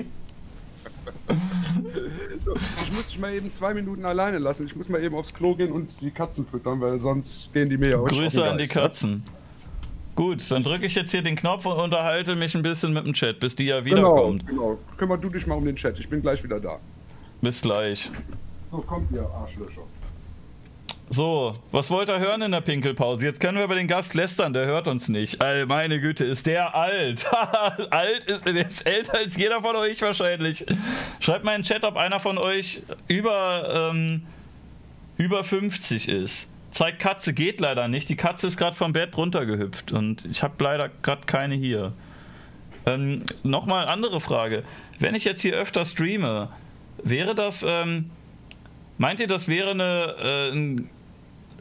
muss 2.94 3.08
dich 3.08 3.20
mal 3.20 3.34
eben 3.34 3.54
zwei 3.54 3.74
Minuten 3.74 4.06
alleine 4.06 4.38
lassen. 4.40 4.66
Ich 4.66 4.76
muss 4.76 4.88
mal 4.88 5.04
eben 5.04 5.16
aufs 5.16 5.34
Klo 5.34 5.56
gehen 5.56 5.72
und 5.72 5.90
die 6.02 6.12
Katzen 6.12 6.48
füttern, 6.48 6.80
weil 6.80 7.00
sonst 7.00 7.52
gehen 7.54 7.70
die 7.70 7.78
mir 7.78 7.90
ja 7.90 7.98
auch 7.98 8.08
Grüße 8.08 8.44
an 8.44 8.58
die 8.58 8.68
Katzen. 8.68 9.24
Gut, 10.16 10.50
dann 10.52 10.64
drücke 10.64 10.86
ich 10.86 10.94
jetzt 10.94 11.12
hier 11.12 11.24
den 11.24 11.36
Knopf 11.36 11.66
und 11.66 11.74
unterhalte 11.78 12.36
mich 12.36 12.54
ein 12.56 12.62
bisschen 12.62 12.94
mit 12.94 13.06
dem 13.06 13.14
Chat, 13.14 13.40
bis 13.40 13.56
die 13.56 13.66
ja 13.66 13.82
genau, 13.82 13.98
wiederkommt. 13.98 14.48
Genau, 14.48 14.62
genau. 14.62 14.80
Kümmer 14.98 15.18
du 15.18 15.30
dich 15.30 15.48
mal 15.48 15.56
um 15.56 15.66
den 15.66 15.76
Chat. 15.76 16.00
Ich 16.00 16.08
bin 16.08 16.22
gleich 16.22 16.44
wieder 16.44 16.60
da. 16.60 16.80
Bis 17.42 17.62
gleich. 17.62 18.12
So, 18.74 18.80
kommt 18.80 19.12
ihr 19.12 19.22
Arschlöcher. 19.30 19.84
So, 21.08 21.56
was 21.70 21.92
wollt 21.92 22.10
ihr 22.10 22.18
hören 22.18 22.42
in 22.42 22.52
der 22.52 22.62
Pinkelpause? 22.62 23.24
Jetzt 23.24 23.40
können 23.40 23.60
wir 23.60 23.66
über 23.66 23.76
den 23.76 23.88
Gast 23.88 24.16
lästern, 24.16 24.52
der 24.52 24.66
hört 24.66 24.88
uns 24.88 25.10
nicht. 25.10 25.44
All, 25.44 25.68
meine 25.68 26.02
Güte, 26.02 26.26
ist 26.26 26.48
der 26.48 26.74
alt. 26.74 27.32
alt 27.92 28.24
ist, 28.24 28.48
ist 28.48 28.88
älter 28.88 29.20
als 29.20 29.38
jeder 29.38 29.62
von 29.62 29.76
euch 29.76 30.02
wahrscheinlich. 30.02 30.66
Schreibt 31.20 31.46
mal 31.46 31.54
in 31.54 31.62
den 31.62 31.68
Chat, 31.68 31.84
ob 31.84 31.98
einer 31.98 32.20
von 32.20 32.40
euch 32.40 32.82
über, 33.08 33.92
ähm, 33.94 34.24
über 35.18 35.44
50 35.44 36.10
ist. 36.10 36.50
Zeigt 36.72 37.00
Katze 37.00 37.36
geht 37.36 37.62
leider 37.62 37.88
nicht. 37.88 38.10
Die 38.10 38.16
Katze 38.16 38.48
ist 38.48 38.58
gerade 38.58 38.76
vom 38.76 38.92
Bett 38.92 39.16
runtergehüpft 39.16 39.92
und 39.92 40.26
ich 40.26 40.42
habe 40.42 40.56
leider 40.64 40.90
gerade 41.04 41.28
keine 41.28 41.54
hier. 41.54 41.94
Ähm, 42.88 43.22
Nochmal 43.44 43.88
andere 43.88 44.20
Frage. 44.20 44.64
Wenn 44.98 45.14
ich 45.14 45.26
jetzt 45.26 45.44
hier 45.44 45.54
öfter 45.54 45.86
streame, 45.86 46.50
wäre 47.04 47.36
das... 47.36 47.62
Ähm, 47.62 48.10
Meint 49.04 49.20
ihr, 49.20 49.28
das 49.28 49.50
wäre 49.50 49.72
eine 49.72 50.54
äh, 50.54 50.82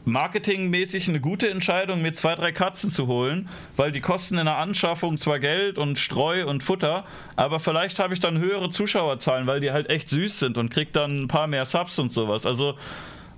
marketingmäßig 0.05 1.09
eine 1.09 1.19
gute 1.19 1.49
Entscheidung, 1.49 2.01
mir 2.01 2.13
zwei, 2.13 2.35
drei 2.35 2.53
Katzen 2.53 2.89
zu 2.89 3.07
holen, 3.07 3.49
weil 3.75 3.91
die 3.91 3.99
kosten 3.99 4.37
in 4.37 4.45
der 4.45 4.55
Anschaffung 4.55 5.17
zwar 5.17 5.39
Geld 5.39 5.77
und 5.77 5.99
Streu 5.99 6.47
und 6.47 6.63
Futter, 6.63 7.03
aber 7.35 7.59
vielleicht 7.59 7.99
habe 7.99 8.13
ich 8.13 8.21
dann 8.21 8.39
höhere 8.39 8.69
Zuschauerzahlen, 8.69 9.45
weil 9.45 9.59
die 9.59 9.73
halt 9.73 9.89
echt 9.89 10.07
süß 10.07 10.39
sind 10.39 10.57
und 10.57 10.69
krieg 10.69 10.93
dann 10.93 11.23
ein 11.23 11.27
paar 11.27 11.47
mehr 11.47 11.65
Subs 11.65 11.99
und 11.99 12.13
sowas. 12.13 12.45
Also, 12.45 12.75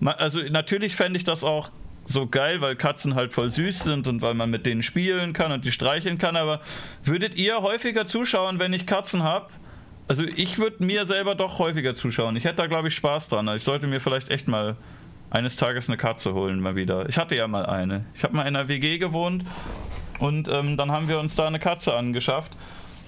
also 0.03 0.39
natürlich 0.51 0.95
fände 0.95 1.17
ich 1.17 1.23
das 1.23 1.43
auch 1.43 1.71
so 2.05 2.27
geil, 2.27 2.61
weil 2.61 2.75
Katzen 2.75 3.15
halt 3.15 3.33
voll 3.33 3.49
süß 3.49 3.79
sind 3.79 4.07
und 4.07 4.21
weil 4.21 4.35
man 4.35 4.51
mit 4.51 4.67
denen 4.67 4.83
spielen 4.83 5.33
kann 5.33 5.51
und 5.51 5.65
die 5.65 5.71
streicheln 5.71 6.19
kann, 6.19 6.35
aber 6.35 6.61
würdet 7.03 7.33
ihr 7.39 7.63
häufiger 7.63 8.05
zuschauen, 8.05 8.59
wenn 8.59 8.71
ich 8.71 8.85
Katzen 8.85 9.23
habe? 9.23 9.47
Also 10.07 10.23
ich 10.23 10.59
würde 10.59 10.83
mir 10.83 11.05
selber 11.05 11.33
doch 11.33 11.57
häufiger 11.57 11.95
zuschauen. 11.95 12.35
Ich 12.35 12.43
hätte 12.43 12.57
da, 12.57 12.67
glaube 12.67 12.89
ich, 12.89 12.95
Spaß 12.95 13.29
dran. 13.29 13.47
Ich 13.55 13.63
sollte 13.63 13.87
mir 13.87 13.99
vielleicht 13.99 14.29
echt 14.29 14.47
mal 14.47 14.75
eines 15.31 15.55
Tages 15.55 15.89
eine 15.89 15.97
Katze 15.97 16.33
holen, 16.33 16.59
mal 16.59 16.75
wieder. 16.75 17.09
Ich 17.09 17.17
hatte 17.17 17.35
ja 17.35 17.47
mal 17.47 17.65
eine. 17.65 18.05
Ich 18.13 18.23
habe 18.23 18.35
mal 18.35 18.43
in 18.43 18.55
einer 18.55 18.67
WG 18.67 18.99
gewohnt 18.99 19.43
und 20.19 20.47
ähm, 20.47 20.77
dann 20.77 20.91
haben 20.91 21.07
wir 21.07 21.19
uns 21.19 21.35
da 21.35 21.47
eine 21.47 21.59
Katze 21.59 21.93
angeschafft. 21.95 22.51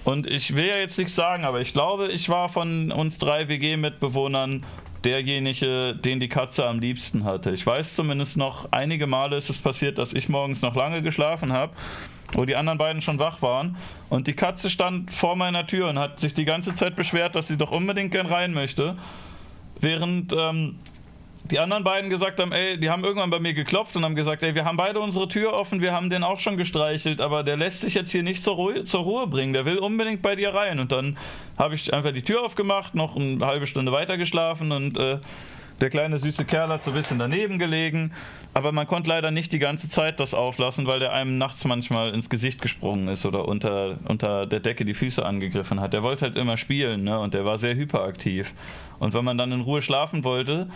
Und 0.04 0.26
ich 0.26 0.56
will 0.56 0.66
ja 0.66 0.76
jetzt 0.76 0.98
nichts 0.98 1.14
sagen, 1.14 1.44
aber 1.44 1.60
ich 1.60 1.72
glaube, 1.72 2.08
ich 2.08 2.28
war 2.28 2.48
von 2.48 2.90
uns 2.90 3.18
drei 3.18 3.48
WG-Mitbewohnern 3.48 4.64
derjenige, 5.04 5.94
den 5.94 6.18
die 6.18 6.28
Katze 6.28 6.66
am 6.66 6.80
liebsten 6.80 7.24
hatte. 7.24 7.50
Ich 7.52 7.64
weiß 7.64 7.94
zumindest 7.94 8.36
noch, 8.36 8.72
einige 8.72 9.06
Male 9.06 9.36
ist 9.36 9.50
es 9.50 9.58
passiert, 9.58 9.98
dass 9.98 10.12
ich 10.12 10.28
morgens 10.28 10.62
noch 10.62 10.74
lange 10.74 11.02
geschlafen 11.02 11.52
habe 11.52 11.72
wo 12.32 12.44
die 12.44 12.56
anderen 12.56 12.78
beiden 12.78 13.02
schon 13.02 13.18
wach 13.18 13.42
waren. 13.42 13.76
Und 14.08 14.26
die 14.26 14.34
Katze 14.34 14.70
stand 14.70 15.12
vor 15.12 15.36
meiner 15.36 15.66
Tür 15.66 15.88
und 15.88 15.98
hat 15.98 16.20
sich 16.20 16.34
die 16.34 16.44
ganze 16.44 16.74
Zeit 16.74 16.96
beschwert, 16.96 17.34
dass 17.34 17.48
sie 17.48 17.56
doch 17.56 17.70
unbedingt 17.70 18.12
gern 18.12 18.26
rein 18.26 18.52
möchte. 18.52 18.96
Während 19.80 20.32
ähm, 20.32 20.76
die 21.50 21.58
anderen 21.58 21.84
beiden 21.84 22.10
gesagt 22.10 22.40
haben, 22.40 22.52
ey, 22.52 22.78
die 22.78 22.90
haben 22.90 23.04
irgendwann 23.04 23.30
bei 23.30 23.38
mir 23.38 23.54
geklopft 23.54 23.96
und 23.96 24.04
haben 24.04 24.14
gesagt, 24.14 24.42
ey, 24.42 24.54
wir 24.54 24.64
haben 24.64 24.76
beide 24.76 25.00
unsere 25.00 25.28
Tür 25.28 25.54
offen, 25.54 25.80
wir 25.80 25.92
haben 25.92 26.10
den 26.10 26.22
auch 26.22 26.40
schon 26.40 26.56
gestreichelt, 26.56 27.20
aber 27.20 27.42
der 27.42 27.56
lässt 27.56 27.80
sich 27.80 27.94
jetzt 27.94 28.10
hier 28.10 28.22
nicht 28.22 28.42
zur 28.42 28.56
Ruhe, 28.56 28.84
zur 28.84 29.02
Ruhe 29.02 29.26
bringen, 29.26 29.52
der 29.52 29.64
will 29.64 29.78
unbedingt 29.78 30.20
bei 30.20 30.36
dir 30.36 30.54
rein. 30.54 30.78
Und 30.78 30.92
dann 30.92 31.16
habe 31.56 31.74
ich 31.74 31.92
einfach 31.94 32.12
die 32.12 32.22
Tür 32.22 32.44
aufgemacht, 32.44 32.94
noch 32.94 33.16
eine 33.16 33.44
halbe 33.46 33.66
Stunde 33.66 33.92
weiter 33.92 34.18
geschlafen 34.18 34.72
und 34.72 34.98
äh, 34.98 35.18
Der 35.80 35.90
kleine 35.90 36.18
süße 36.18 36.44
Kerl 36.44 36.70
hat 36.70 36.82
so 36.82 36.90
ein 36.90 36.94
bisschen 36.94 37.20
daneben 37.20 37.58
gelegen, 37.60 38.12
aber 38.52 38.72
man 38.72 38.88
konnte 38.88 39.08
leider 39.10 39.30
nicht 39.30 39.52
die 39.52 39.60
ganze 39.60 39.88
Zeit 39.88 40.18
das 40.18 40.34
auflassen, 40.34 40.88
weil 40.88 40.98
der 40.98 41.12
einem 41.12 41.38
nachts 41.38 41.64
manchmal 41.64 42.12
ins 42.12 42.28
Gesicht 42.28 42.60
gesprungen 42.60 43.06
ist 43.06 43.24
oder 43.24 43.46
unter, 43.46 43.98
unter 44.08 44.46
der 44.46 44.58
Decke 44.58 44.84
die 44.84 44.94
Füße 44.94 45.24
angegriffen 45.24 45.80
hat. 45.80 45.92
Der 45.92 46.02
wollte 46.02 46.22
halt 46.22 46.36
immer 46.36 46.56
spielen 46.56 47.04
ne? 47.04 47.20
und 47.20 47.32
der 47.32 47.44
war 47.44 47.58
sehr 47.58 47.76
hyperaktiv. 47.76 48.54
Und 48.98 49.14
wenn 49.14 49.24
man 49.24 49.38
dann 49.38 49.52
in 49.52 49.60
Ruhe 49.60 49.80
schlafen 49.80 50.24
wollte, 50.24 50.68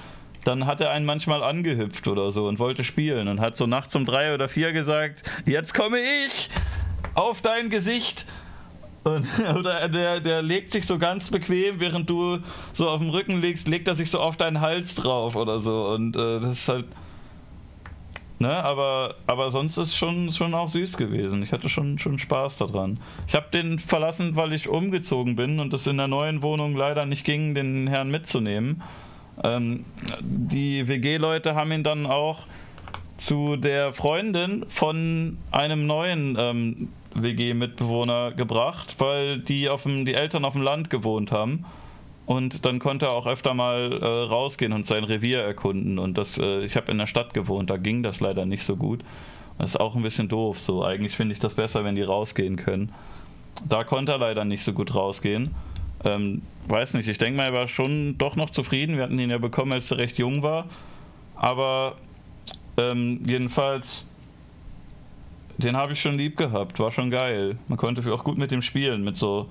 dann 0.45 0.67
hat 0.67 0.81
er 0.81 0.93
einen 0.93 1.07
manchmal 1.07 1.43
angehüpft 1.43 2.07
oder 2.07 2.31
so 2.31 2.47
und 2.47 2.61
wollte 2.61 2.85
spielen 2.85 3.27
und 3.27 3.41
hat 3.41 3.57
so 3.57 3.67
nachts 3.67 3.97
um 3.97 4.05
drei 4.05 4.35
oder 4.35 4.49
vier 4.49 4.73
gesagt, 4.73 5.29
jetzt 5.47 5.75
komme 5.75 5.99
ich 5.99 6.49
auf 7.15 7.41
dein 7.41 7.71
Gesicht. 7.71 8.27
Und, 9.05 9.27
oder 9.59 9.89
der, 9.89 10.21
der 10.21 10.43
legt 10.43 10.73
sich 10.73 10.87
so 10.87 10.99
ganz 10.99 11.31
bequem, 11.31 11.81
während 11.81 12.09
du 12.09 12.39
so 12.73 12.89
auf 12.89 13.01
dem 13.01 13.11
Rücken 13.11 13.41
liegst, 13.41 13.69
legt 13.69 13.89
er 13.89 13.95
sich 13.95 14.11
so 14.11 14.21
auf 14.21 14.37
deinen 14.37 14.61
Hals 14.61 14.95
drauf 14.95 15.37
oder 15.37 15.59
so. 15.59 15.89
Und 15.89 16.17
äh, 16.17 16.41
das 16.41 16.61
ist 16.61 16.69
halt. 16.69 16.87
Ne, 18.39 18.51
aber, 18.51 19.15
aber 19.29 19.53
sonst 19.53 19.77
ist 19.77 19.95
schon, 19.95 20.33
schon 20.33 20.53
auch 20.53 20.69
süß 20.69 20.97
gewesen. 20.97 21.45
Ich 21.45 21.53
hatte 21.53 21.69
schon, 21.69 22.01
schon 22.01 22.19
Spaß 22.19 22.57
daran. 22.57 22.99
Ich 23.29 23.37
habe 23.37 23.47
den 23.53 23.79
verlassen, 23.79 24.35
weil 24.35 24.53
ich 24.53 24.69
umgezogen 24.69 25.37
bin 25.37 25.61
und 25.61 25.73
es 25.73 25.87
in 25.87 25.97
der 25.97 26.09
neuen 26.09 26.43
Wohnung 26.43 26.75
leider 26.75 27.07
nicht 27.07 27.25
ging, 27.25 27.55
den 27.55 27.87
Herrn 27.87 28.11
mitzunehmen. 28.11 28.83
Ähm, 29.45 29.85
die 30.21 30.89
WG-Leute 30.89 31.55
haben 31.55 31.71
ihn 31.71 31.85
dann 31.85 32.05
auch 32.05 32.47
zu 33.17 33.55
der 33.55 33.93
Freundin 33.93 34.67
von 34.69 35.39
einem 35.53 35.87
neuen 35.87 36.37
ähm, 36.37 36.89
WG-Mitbewohner 37.15 38.33
gebracht, 38.33 38.97
weil 38.99 39.39
die, 39.39 39.69
auf 39.69 39.85
dem, 39.85 40.05
die 40.05 40.15
Eltern 40.15 40.45
auf 40.45 40.55
dem 40.55 40.63
Land 40.63 40.91
gewohnt 40.91 41.33
haben. 41.33 41.65
Und 42.25 42.65
dann 42.65 42.79
konnte 42.79 43.07
er 43.07 43.13
auch 43.13 43.27
öfter 43.27 43.53
mal 43.53 43.93
äh, 43.93 44.07
rausgehen 44.07 44.73
und 44.73 44.87
sein 44.87 45.05
Revier 45.05 45.41
erkunden. 45.41 45.99
Und 45.99 46.17
das, 46.17 46.39
äh, 46.39 46.65
ich 46.65 46.77
habe 46.77 46.91
in 46.91 46.99
der 46.99 47.07
Stadt 47.07 47.35
gewohnt, 47.35 47.69
da 47.69 47.77
ging 47.77 48.03
das 48.03 48.21
leider 48.21 48.47
nicht 48.47 48.65
so 48.65 48.77
gut. 48.77 49.01
Das 49.59 49.71
ist 49.71 49.81
auch 49.81 49.97
ein 49.97 50.03
bisschen 50.03 50.29
doof. 50.29 50.61
So, 50.61 50.85
eigentlich 50.85 51.17
finde 51.17 51.35
ich 51.35 51.41
das 51.41 51.55
besser, 51.55 51.85
wenn 51.85 51.95
die 51.95 52.03
rausgehen 52.03 52.57
können. 52.57 52.93
Da 53.69 53.85
konnte 53.85 54.13
er 54.13 54.19
leider 54.19 54.45
nicht 54.45 54.65
so 54.65 54.73
gut 54.73 54.95
rausgehen. 54.95 55.55
Ähm, 56.05 56.43
weiß 56.69 56.95
nicht, 56.95 57.09
ich 57.09 57.19
denke 57.19 57.37
mal, 57.37 57.45
er 57.45 57.53
war 57.53 57.69
schon 57.69 58.17
doch 58.19 58.37
noch 58.37 58.51
zufrieden. 58.51 58.97
Wir 58.97 59.05
hatten 59.05 59.19
ihn 59.19 59.31
ja 59.31 59.39
bekommen, 59.39 59.73
als 59.73 59.91
er 59.91 59.99
recht 59.99 60.19
jung 60.19 60.43
war. 60.43 60.67
Aber 61.37 61.97
ähm, 62.77 63.21
jedenfalls, 63.27 64.07
den 65.59 65.77
habe 65.77 65.93
ich 65.93 66.01
schon 66.01 66.17
lieb 66.17 66.37
gehabt. 66.37 66.79
War 66.79 66.91
schon 66.91 67.11
geil. 67.11 67.59
Man 67.69 67.79
konnte 67.79 68.13
auch 68.13 68.25
gut 68.25 68.39
mit 68.39 68.51
dem 68.51 68.63
spielen. 68.63 69.05
Mit 69.05 69.17
so, 69.17 69.49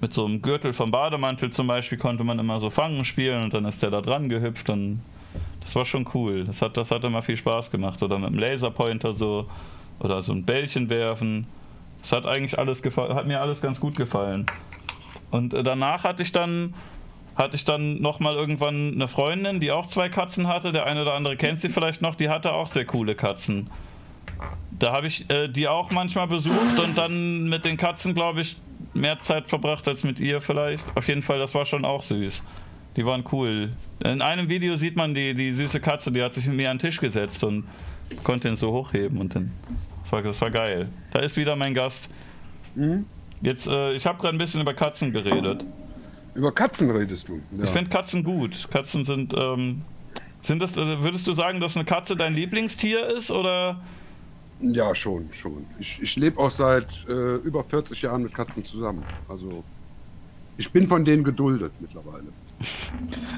mit 0.00 0.14
so 0.14 0.24
einem 0.24 0.42
Gürtel 0.42 0.72
vom 0.72 0.90
Bademantel 0.90 1.50
zum 1.50 1.66
Beispiel 1.66 1.98
konnte 1.98 2.24
man 2.24 2.38
immer 2.38 2.60
so 2.60 2.70
fangen 2.70 3.04
spielen 3.04 3.44
und 3.44 3.54
dann 3.54 3.64
ist 3.64 3.82
der 3.82 3.90
da 3.90 4.00
dran 4.00 4.28
gehüpft. 4.28 4.70
Und 4.70 5.00
das 5.60 5.74
war 5.74 5.84
schon 5.84 6.08
cool. 6.14 6.44
Das 6.44 6.62
hat, 6.62 6.76
das 6.76 6.90
hat 6.90 7.04
immer 7.04 7.22
viel 7.22 7.36
Spaß 7.36 7.70
gemacht. 7.70 8.02
Oder 8.02 8.18
mit 8.18 8.30
dem 8.30 8.38
Laserpointer 8.38 9.12
so. 9.12 9.46
Oder 10.00 10.22
so 10.22 10.32
ein 10.32 10.44
Bällchen 10.44 10.90
werfen. 10.90 11.46
Das 12.00 12.12
hat 12.12 12.26
eigentlich 12.26 12.58
alles 12.58 12.82
hat 12.84 13.26
mir 13.26 13.40
alles 13.40 13.60
ganz 13.60 13.78
gut 13.78 13.96
gefallen. 13.96 14.46
Und 15.30 15.54
äh, 15.54 15.62
danach 15.62 16.04
hatte 16.04 16.22
ich 16.22 16.32
dann 16.32 16.74
hatte 17.36 17.56
ich 17.56 17.64
dann 17.64 18.00
nochmal 18.00 18.34
irgendwann 18.34 18.92
eine 18.92 19.08
Freundin, 19.08 19.60
die 19.60 19.70
auch 19.70 19.86
zwei 19.86 20.08
Katzen 20.08 20.48
hatte. 20.48 20.72
Der 20.72 20.86
eine 20.86 21.02
oder 21.02 21.14
andere 21.14 21.36
kennt 21.36 21.58
sie 21.58 21.68
vielleicht 21.68 22.02
noch, 22.02 22.14
die 22.14 22.28
hatte 22.28 22.52
auch 22.52 22.68
sehr 22.68 22.84
coole 22.84 23.14
Katzen. 23.14 23.70
Da 24.78 24.92
habe 24.92 25.06
ich 25.06 25.30
äh, 25.30 25.48
die 25.48 25.68
auch 25.68 25.90
manchmal 25.90 26.26
besucht 26.26 26.78
und 26.82 26.98
dann 26.98 27.48
mit 27.48 27.64
den 27.64 27.76
Katzen, 27.76 28.14
glaube 28.14 28.40
ich, 28.40 28.56
mehr 28.94 29.18
Zeit 29.20 29.48
verbracht 29.48 29.86
als 29.88 30.04
mit 30.04 30.20
ihr 30.20 30.40
vielleicht. 30.40 30.84
Auf 30.96 31.08
jeden 31.08 31.22
Fall, 31.22 31.38
das 31.38 31.54
war 31.54 31.64
schon 31.64 31.84
auch 31.84 32.02
süß. 32.02 32.42
Die 32.96 33.06
waren 33.06 33.24
cool. 33.32 33.70
In 34.04 34.20
einem 34.20 34.48
Video 34.48 34.76
sieht 34.76 34.96
man 34.96 35.14
die, 35.14 35.34
die 35.34 35.52
süße 35.52 35.80
Katze, 35.80 36.12
die 36.12 36.22
hat 36.22 36.34
sich 36.34 36.46
mit 36.46 36.56
mir 36.56 36.70
an 36.70 36.76
den 36.76 36.82
Tisch 36.82 37.00
gesetzt 37.00 37.42
und 37.44 37.64
konnte 38.22 38.48
ihn 38.48 38.56
so 38.56 38.72
hochheben 38.72 39.18
und 39.18 39.34
dann. 39.34 39.50
Das 40.02 40.12
war, 40.12 40.22
das 40.22 40.40
war 40.40 40.50
geil. 40.50 40.88
Da 41.12 41.20
ist 41.20 41.36
wieder 41.36 41.56
mein 41.56 41.74
Gast. 41.74 42.08
Mhm. 42.74 43.06
Jetzt, 43.40 43.66
äh, 43.66 43.92
ich 43.92 44.06
habe 44.06 44.18
gerade 44.20 44.36
ein 44.36 44.38
bisschen 44.38 44.60
über 44.60 44.74
Katzen 44.74 45.12
geredet. 45.12 45.64
Über 46.34 46.52
Katzen 46.52 46.90
redest 46.90 47.28
du? 47.28 47.40
Ja. 47.56 47.64
Ich 47.64 47.70
finde 47.70 47.90
Katzen 47.90 48.24
gut. 48.24 48.68
Katzen 48.70 49.04
sind, 49.04 49.34
ähm, 49.34 49.82
sind 50.42 50.60
das, 50.60 50.76
äh, 50.76 51.02
würdest 51.02 51.26
du 51.26 51.32
sagen, 51.32 51.60
dass 51.60 51.76
eine 51.76 51.84
Katze 51.84 52.16
dein 52.16 52.34
Lieblingstier 52.34 53.06
ist 53.06 53.30
oder? 53.30 53.80
Ja, 54.62 54.94
schon, 54.94 55.28
schon. 55.32 55.66
Ich, 55.78 56.00
ich 56.00 56.16
lebe 56.16 56.38
auch 56.38 56.50
seit 56.50 56.86
äh, 57.08 57.36
über 57.36 57.64
40 57.64 58.00
Jahren 58.02 58.22
mit 58.22 58.32
Katzen 58.32 58.64
zusammen. 58.64 59.02
Also 59.28 59.64
ich 60.56 60.70
bin 60.70 60.86
von 60.86 61.04
denen 61.04 61.24
geduldet 61.24 61.72
mittlerweile. 61.80 62.26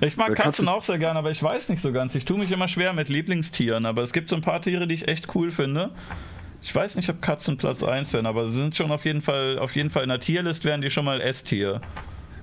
Ich 0.00 0.18
mag 0.18 0.28
Katzen, 0.28 0.44
Katzen, 0.44 0.68
auch 0.68 0.82
sehr 0.82 0.98
gern, 0.98 1.16
aber 1.16 1.30
ich 1.30 1.42
weiß 1.42 1.70
nicht 1.70 1.80
so 1.80 1.90
ganz. 1.90 2.14
Ich 2.14 2.26
tue 2.26 2.36
mich 2.36 2.52
immer 2.52 2.68
schwer 2.68 2.92
mit 2.92 3.08
Lieblingstieren, 3.08 3.86
aber 3.86 4.02
es 4.02 4.12
gibt 4.12 4.28
so 4.28 4.36
ein 4.36 4.42
paar 4.42 4.60
Tiere, 4.60 4.86
die 4.86 4.94
ich 4.94 5.08
echt 5.08 5.34
cool 5.34 5.50
finde. 5.50 5.92
Ich 6.60 6.74
weiß 6.74 6.96
nicht, 6.96 7.08
ob 7.08 7.22
Katzen 7.22 7.56
Platz 7.56 7.82
1 7.82 8.12
wären, 8.12 8.26
aber 8.26 8.50
sie 8.50 8.56
sind 8.56 8.76
schon 8.76 8.90
auf 8.90 9.04
jeden 9.06 9.22
Fall, 9.22 9.58
auf 9.58 9.74
jeden 9.74 9.88
Fall 9.88 10.02
in 10.02 10.10
der 10.10 10.20
Tierlist 10.20 10.64
wären 10.64 10.82
die 10.82 10.90
schon 10.90 11.06
mal 11.06 11.22
S-Tier. 11.22 11.80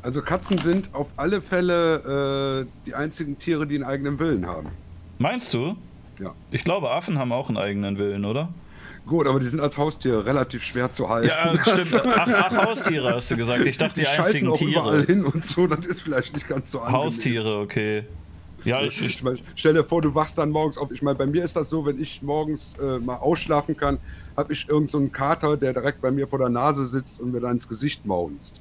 Also 0.01 0.21
Katzen 0.23 0.57
sind 0.57 0.93
auf 0.93 1.09
alle 1.17 1.41
Fälle 1.41 2.65
äh, 2.65 2.87
die 2.87 2.95
einzigen 2.95 3.37
Tiere, 3.37 3.67
die 3.67 3.75
einen 3.75 3.83
eigenen 3.83 4.17
Willen 4.17 4.47
haben. 4.47 4.69
Meinst 5.19 5.53
du? 5.53 5.75
Ja. 6.19 6.33
Ich 6.49 6.63
glaube, 6.63 6.89
Affen 6.89 7.19
haben 7.19 7.31
auch 7.31 7.49
einen 7.49 7.57
eigenen 7.57 7.97
Willen, 7.97 8.25
oder? 8.25 8.49
Gut, 9.05 9.27
aber 9.27 9.39
die 9.39 9.47
sind 9.47 9.59
als 9.59 9.77
Haustiere 9.77 10.25
relativ 10.25 10.63
schwer 10.63 10.91
zu 10.91 11.09
halten. 11.09 11.29
Ja, 11.29 11.57
stimmt. 11.59 12.01
Ach, 12.15 12.27
ach, 12.27 12.65
Haustiere 12.65 13.15
hast 13.15 13.31
du 13.31 13.37
gesagt. 13.37 13.65
Ich 13.65 13.77
dachte, 13.77 13.95
die, 13.95 14.01
die 14.01 14.07
einzigen 14.07 14.49
auch 14.49 14.57
Tiere. 14.57 14.71
überall 14.71 15.05
hin 15.05 15.25
und 15.25 15.45
so, 15.45 15.67
das 15.67 15.85
ist 15.85 16.01
vielleicht 16.01 16.33
nicht 16.33 16.47
ganz 16.47 16.71
so 16.71 16.79
angenehm. 16.79 17.01
Haustiere, 17.01 17.57
okay. 17.59 18.05
Ja, 18.63 18.81
ich, 18.81 19.01
ich, 19.01 19.07
ich 19.07 19.23
mein, 19.23 19.39
stell 19.55 19.73
dir 19.73 19.83
vor, 19.83 20.01
du 20.01 20.13
wachst 20.13 20.37
dann 20.37 20.51
morgens 20.51 20.77
auf. 20.77 20.91
Ich 20.91 21.01
meine, 21.01 21.17
bei 21.17 21.25
mir 21.25 21.43
ist 21.43 21.55
das 21.55 21.69
so, 21.69 21.85
wenn 21.85 21.99
ich 21.99 22.21
morgens 22.21 22.75
äh, 22.77 22.99
mal 22.99 23.15
ausschlafen 23.15 23.75
kann, 23.75 23.97
habe 24.37 24.53
ich 24.53 24.69
irgendeinen 24.69 25.07
so 25.07 25.11
Kater, 25.11 25.57
der 25.57 25.73
direkt 25.73 26.01
bei 26.01 26.11
mir 26.11 26.27
vor 26.27 26.39
der 26.39 26.49
Nase 26.49 26.85
sitzt 26.85 27.19
und 27.19 27.31
mir 27.31 27.39
dann 27.39 27.53
ins 27.53 27.67
Gesicht 27.67 28.05
maunzt. 28.05 28.60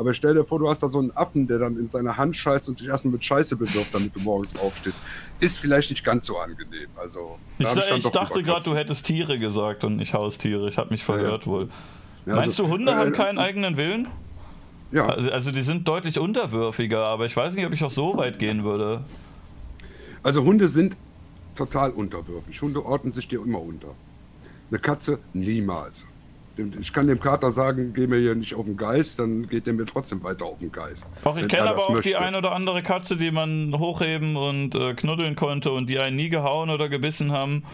Aber 0.00 0.14
stell 0.14 0.32
dir 0.32 0.46
vor, 0.46 0.58
du 0.58 0.66
hast 0.66 0.82
da 0.82 0.88
so 0.88 0.98
einen 0.98 1.14
Affen, 1.14 1.46
der 1.46 1.58
dann 1.58 1.76
in 1.76 1.90
seine 1.90 2.16
Hand 2.16 2.34
scheißt 2.34 2.70
und 2.70 2.80
dich 2.80 2.88
erstmal 2.88 3.12
mit 3.12 3.22
Scheiße 3.22 3.54
bewirft, 3.54 3.94
damit 3.94 4.16
du 4.16 4.20
morgens 4.20 4.58
aufstehst. 4.58 4.98
Ist 5.40 5.58
vielleicht 5.58 5.90
nicht 5.90 6.02
ganz 6.02 6.26
so 6.26 6.38
angenehm. 6.38 6.88
Also, 6.96 7.38
ich, 7.58 7.68
ich, 7.68 8.06
ich 8.06 8.08
dachte 8.08 8.42
gerade, 8.42 8.64
du 8.64 8.74
hättest 8.74 9.04
Tiere 9.04 9.38
gesagt 9.38 9.84
und 9.84 9.96
nicht 9.96 10.14
Haustiere. 10.14 10.70
Ich 10.70 10.78
habe 10.78 10.88
mich 10.88 11.04
verhört 11.04 11.44
ja. 11.44 11.52
wohl. 11.52 11.68
Ja, 12.24 12.36
Meinst 12.36 12.58
also, 12.58 12.62
du, 12.62 12.68
Hunde 12.70 12.92
äh, 12.92 12.94
haben 12.94 13.12
keinen 13.12 13.36
äh, 13.36 13.42
eigenen 13.42 13.76
Willen? 13.76 14.08
Ja. 14.90 15.06
Also, 15.06 15.30
also, 15.32 15.52
die 15.52 15.60
sind 15.60 15.86
deutlich 15.86 16.18
unterwürfiger, 16.18 17.06
aber 17.06 17.26
ich 17.26 17.36
weiß 17.36 17.54
nicht, 17.54 17.66
ob 17.66 17.74
ich 17.74 17.84
auch 17.84 17.90
so 17.90 18.16
weit 18.16 18.38
gehen 18.38 18.64
würde. 18.64 19.04
Also 20.22 20.44
Hunde 20.44 20.70
sind 20.70 20.96
total 21.56 21.90
unterwürfig. 21.90 22.62
Hunde 22.62 22.86
ordnen 22.86 23.12
sich 23.12 23.28
dir 23.28 23.42
immer 23.42 23.60
unter. 23.60 23.88
Eine 24.70 24.78
Katze 24.78 25.18
niemals. 25.34 26.06
Ich 26.56 26.92
kann 26.92 27.06
dem 27.06 27.20
Kater 27.20 27.52
sagen, 27.52 27.92
geh 27.94 28.06
mir 28.06 28.18
hier 28.18 28.34
nicht 28.34 28.54
auf 28.54 28.66
den 28.66 28.76
Geist, 28.76 29.18
dann 29.18 29.48
geht 29.48 29.66
der 29.66 29.72
mir 29.72 29.86
trotzdem 29.86 30.22
weiter 30.22 30.44
auf 30.44 30.58
den 30.58 30.72
Geist. 30.72 31.06
Auch 31.24 31.36
ich 31.36 31.48
kenne 31.48 31.70
aber 31.70 31.82
auch 31.82 31.90
möchte. 31.90 32.08
die 32.10 32.16
ein 32.16 32.34
oder 32.34 32.52
andere 32.52 32.82
Katze, 32.82 33.16
die 33.16 33.30
man 33.30 33.78
hochheben 33.78 34.36
und 34.36 34.74
äh, 34.74 34.94
knuddeln 34.94 35.36
konnte 35.36 35.70
und 35.72 35.88
die 35.88 35.98
einen 35.98 36.16
nie 36.16 36.28
gehauen 36.28 36.70
oder 36.70 36.88
gebissen 36.88 37.32
haben. 37.32 37.64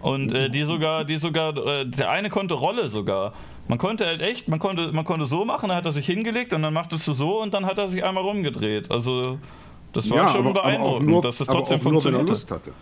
Und 0.00 0.32
äh, 0.32 0.50
die 0.50 0.64
sogar, 0.64 1.04
die 1.04 1.16
sogar, 1.16 1.56
äh, 1.56 1.86
der 1.86 2.10
eine 2.10 2.28
konnte 2.28 2.54
Rolle 2.54 2.88
sogar. 2.88 3.32
Man 3.68 3.78
konnte 3.78 4.06
halt 4.06 4.20
echt, 4.20 4.48
man 4.48 4.58
konnte, 4.58 4.92
man 4.92 5.04
konnte 5.04 5.26
so 5.26 5.44
machen, 5.44 5.68
dann 5.68 5.78
hat 5.78 5.86
er 5.86 5.92
sich 5.92 6.06
hingelegt 6.06 6.52
und 6.52 6.62
dann 6.62 6.74
machtest 6.74 7.08
du 7.08 7.14
so 7.14 7.42
und 7.42 7.54
dann 7.54 7.64
hat 7.66 7.78
er 7.78 7.88
sich 7.88 8.04
einmal 8.04 8.22
rumgedreht. 8.22 8.90
Also 8.90 9.38
das 9.92 10.10
war 10.10 10.18
ja, 10.18 10.28
schon 10.32 10.46
aber, 10.46 10.52
beeindruckend, 10.52 10.96
aber 10.96 11.04
nur, 11.04 11.22
dass 11.22 11.40
es 11.40 11.48
trotzdem 11.48 11.80
funktioniert. 11.80 12.22
Nur, 12.22 12.28
wenn 12.28 12.28
er 12.28 12.34
Lust 12.34 12.50
hatte. 12.50 12.72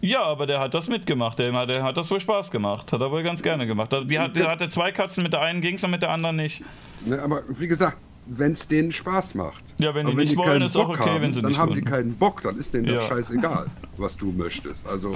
Ja, 0.00 0.22
aber 0.22 0.46
der 0.46 0.60
hat 0.60 0.74
das 0.74 0.88
mitgemacht. 0.88 1.38
Der, 1.38 1.66
der 1.66 1.82
hat 1.82 1.96
das 1.96 2.10
wohl 2.10 2.20
Spaß 2.20 2.50
gemacht. 2.50 2.92
Hat 2.92 3.00
er 3.00 3.10
wohl 3.10 3.22
ganz 3.22 3.42
gerne 3.42 3.66
gemacht. 3.66 3.94
Die 4.04 4.18
hat, 4.18 4.36
der 4.36 4.48
hatte 4.48 4.68
zwei 4.68 4.92
Katzen, 4.92 5.22
mit 5.22 5.32
der 5.32 5.40
einen 5.40 5.60
ging 5.60 5.74
es 5.74 5.84
und 5.84 5.90
mit 5.90 6.02
der 6.02 6.10
anderen 6.10 6.36
nicht. 6.36 6.62
Ne, 7.04 7.20
aber 7.20 7.42
wie 7.48 7.66
gesagt, 7.66 7.98
wenn 8.26 8.52
es 8.52 8.68
denen 8.68 8.92
Spaß 8.92 9.34
macht. 9.34 9.62
Ja, 9.78 9.94
wenn 9.94 10.06
die 10.06 10.14
nicht 10.14 10.36
wenn 10.36 10.44
die 10.44 10.50
wollen, 10.50 10.62
ist 10.62 10.76
auch 10.76 10.88
okay, 10.88 11.10
haben, 11.10 11.22
wenn 11.22 11.32
sie 11.32 11.40
dann 11.40 11.50
nicht 11.50 11.58
haben 11.58 11.70
wollen. 11.70 11.84
die 11.84 11.90
keinen 11.90 12.14
Bock, 12.14 12.42
dann 12.42 12.58
ist 12.58 12.74
denen 12.74 12.86
ja. 12.86 12.96
das 12.96 13.06
scheißegal, 13.06 13.66
was 13.96 14.16
du 14.16 14.32
möchtest. 14.32 14.86
Also, 14.86 15.14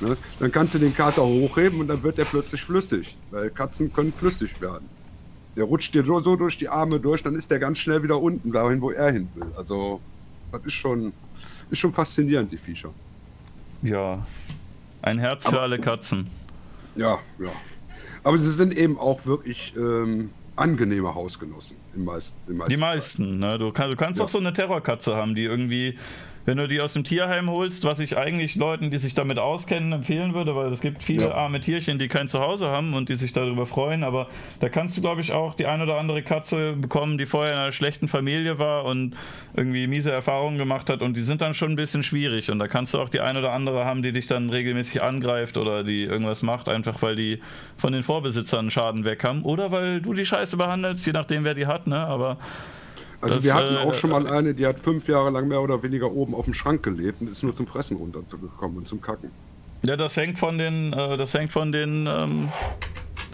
ne, 0.00 0.16
dann 0.40 0.50
kannst 0.50 0.74
du 0.74 0.78
den 0.78 0.94
Kater 0.94 1.22
hochheben 1.22 1.80
und 1.80 1.88
dann 1.88 2.02
wird 2.02 2.18
der 2.18 2.24
plötzlich 2.24 2.62
flüssig. 2.62 3.16
Weil 3.30 3.50
Katzen 3.50 3.92
können 3.92 4.12
flüssig 4.12 4.60
werden. 4.60 4.88
Der 5.56 5.64
rutscht 5.64 5.94
dir 5.94 6.04
so, 6.04 6.20
so 6.20 6.36
durch 6.36 6.58
die 6.58 6.68
Arme 6.68 7.00
durch, 7.00 7.22
dann 7.22 7.34
ist 7.34 7.50
der 7.50 7.58
ganz 7.58 7.78
schnell 7.78 8.02
wieder 8.02 8.20
unten, 8.20 8.52
dahin, 8.52 8.80
wo 8.80 8.90
er 8.90 9.12
hin 9.12 9.28
will. 9.34 9.46
Also, 9.56 10.00
das 10.52 10.64
ist 10.64 10.74
schon, 10.74 11.12
ist 11.70 11.78
schon 11.78 11.92
faszinierend, 11.92 12.52
die 12.52 12.58
Viecher. 12.58 12.90
Ja. 13.82 14.26
Ein 15.02 15.18
Herz 15.18 15.46
Aber, 15.46 15.56
für 15.56 15.62
alle 15.62 15.78
Katzen. 15.78 16.28
Ja, 16.96 17.18
ja. 17.38 17.50
Aber 18.24 18.38
sie 18.38 18.50
sind 18.50 18.76
eben 18.76 18.98
auch 18.98 19.24
wirklich 19.26 19.74
ähm, 19.76 20.30
angenehme 20.56 21.14
Hausgenossen. 21.14 21.76
Im 21.94 22.04
meisten, 22.04 22.36
im 22.50 22.56
meisten 22.56 22.70
die 22.70 22.76
meisten, 22.76 23.38
ne? 23.38 23.58
Du, 23.58 23.70
kann, 23.72 23.90
du 23.90 23.96
kannst 23.96 24.18
ja. 24.18 24.24
auch 24.24 24.28
so 24.28 24.38
eine 24.38 24.52
Terrorkatze 24.52 25.14
haben, 25.14 25.34
die 25.34 25.44
irgendwie 25.44 25.98
Wenn 26.46 26.58
du 26.58 26.68
die 26.68 26.80
aus 26.80 26.92
dem 26.92 27.02
Tierheim 27.02 27.50
holst, 27.50 27.84
was 27.84 27.98
ich 27.98 28.16
eigentlich 28.16 28.54
Leuten, 28.54 28.90
die 28.92 28.98
sich 28.98 29.14
damit 29.14 29.38
auskennen, 29.38 29.92
empfehlen 29.92 30.32
würde, 30.32 30.54
weil 30.54 30.68
es 30.72 30.80
gibt 30.80 31.02
viele 31.02 31.24
Ja. 31.24 31.34
arme 31.34 31.60
Tierchen, 31.60 31.98
die 31.98 32.06
kein 32.06 32.28
Zuhause 32.28 32.68
haben 32.68 32.94
und 32.94 33.08
die 33.08 33.16
sich 33.16 33.32
darüber 33.32 33.66
freuen, 33.66 34.04
aber 34.04 34.28
da 34.60 34.68
kannst 34.68 34.96
du, 34.96 35.00
glaube 35.00 35.20
ich, 35.20 35.32
auch 35.32 35.54
die 35.54 35.66
ein 35.66 35.82
oder 35.82 35.98
andere 35.98 36.22
Katze 36.22 36.74
bekommen, 36.74 37.18
die 37.18 37.26
vorher 37.26 37.52
in 37.52 37.58
einer 37.58 37.72
schlechten 37.72 38.06
Familie 38.06 38.60
war 38.60 38.84
und 38.84 39.16
irgendwie 39.56 39.88
miese 39.88 40.12
Erfahrungen 40.12 40.56
gemacht 40.56 40.88
hat 40.88 41.02
und 41.02 41.16
die 41.16 41.22
sind 41.22 41.40
dann 41.40 41.52
schon 41.54 41.72
ein 41.72 41.76
bisschen 41.76 42.04
schwierig 42.04 42.48
und 42.50 42.60
da 42.60 42.68
kannst 42.68 42.94
du 42.94 43.00
auch 43.00 43.08
die 43.08 43.20
ein 43.20 43.36
oder 43.36 43.52
andere 43.52 43.84
haben, 43.84 44.02
die 44.04 44.12
dich 44.12 44.26
dann 44.26 44.48
regelmäßig 44.48 45.02
angreift 45.02 45.58
oder 45.58 45.82
die 45.82 46.04
irgendwas 46.04 46.42
macht, 46.42 46.68
einfach 46.68 47.02
weil 47.02 47.16
die 47.16 47.40
von 47.76 47.92
den 47.92 48.04
Vorbesitzern 48.04 48.70
Schaden 48.70 49.04
weg 49.04 49.24
haben 49.24 49.42
oder 49.42 49.72
weil 49.72 50.00
du 50.00 50.14
die 50.14 50.24
Scheiße 50.24 50.56
behandelst, 50.56 51.04
je 51.06 51.12
nachdem 51.12 51.42
wer 51.42 51.54
die 51.54 51.66
hat, 51.66 51.88
ne, 51.88 52.06
aber 52.06 52.36
Also 53.20 53.36
Das, 53.36 53.44
wir 53.44 53.54
hatten 53.54 53.74
äh, 53.74 53.78
auch 53.78 53.94
schon 53.94 54.10
mal 54.10 54.26
eine, 54.26 54.54
die 54.54 54.66
hat 54.66 54.78
fünf 54.78 55.08
Jahre 55.08 55.30
lang 55.30 55.48
mehr 55.48 55.60
oder 55.60 55.82
weniger 55.82 56.12
oben 56.12 56.34
auf 56.34 56.44
dem 56.44 56.54
Schrank 56.54 56.82
gelebt 56.82 57.20
und 57.20 57.30
ist 57.30 57.42
nur 57.42 57.54
zum 57.56 57.66
Fressen 57.66 57.96
runtergekommen 57.96 58.78
und 58.78 58.88
zum 58.88 59.00
Kacken. 59.00 59.30
Ja, 59.82 59.96
das 59.96 60.16
hängt 60.16 60.38
von 60.38 60.58
den, 60.58 60.92
äh, 60.92 61.16
das 61.16 61.32
hängt 61.34 61.52
von 61.52 61.72
den, 61.72 62.06
ähm, 62.06 62.48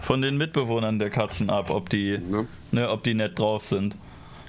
von 0.01 0.21
den 0.21 0.37
Mitbewohnern 0.37 0.99
der 0.99 1.09
Katzen 1.09 1.49
ab, 1.49 1.69
ob 1.69 1.89
die, 1.89 2.17
Ne? 2.17 2.45
ne, 2.71 2.89
ob 2.89 3.03
die 3.03 3.13
nett 3.13 3.37
drauf 3.39 3.65
sind. 3.65 3.95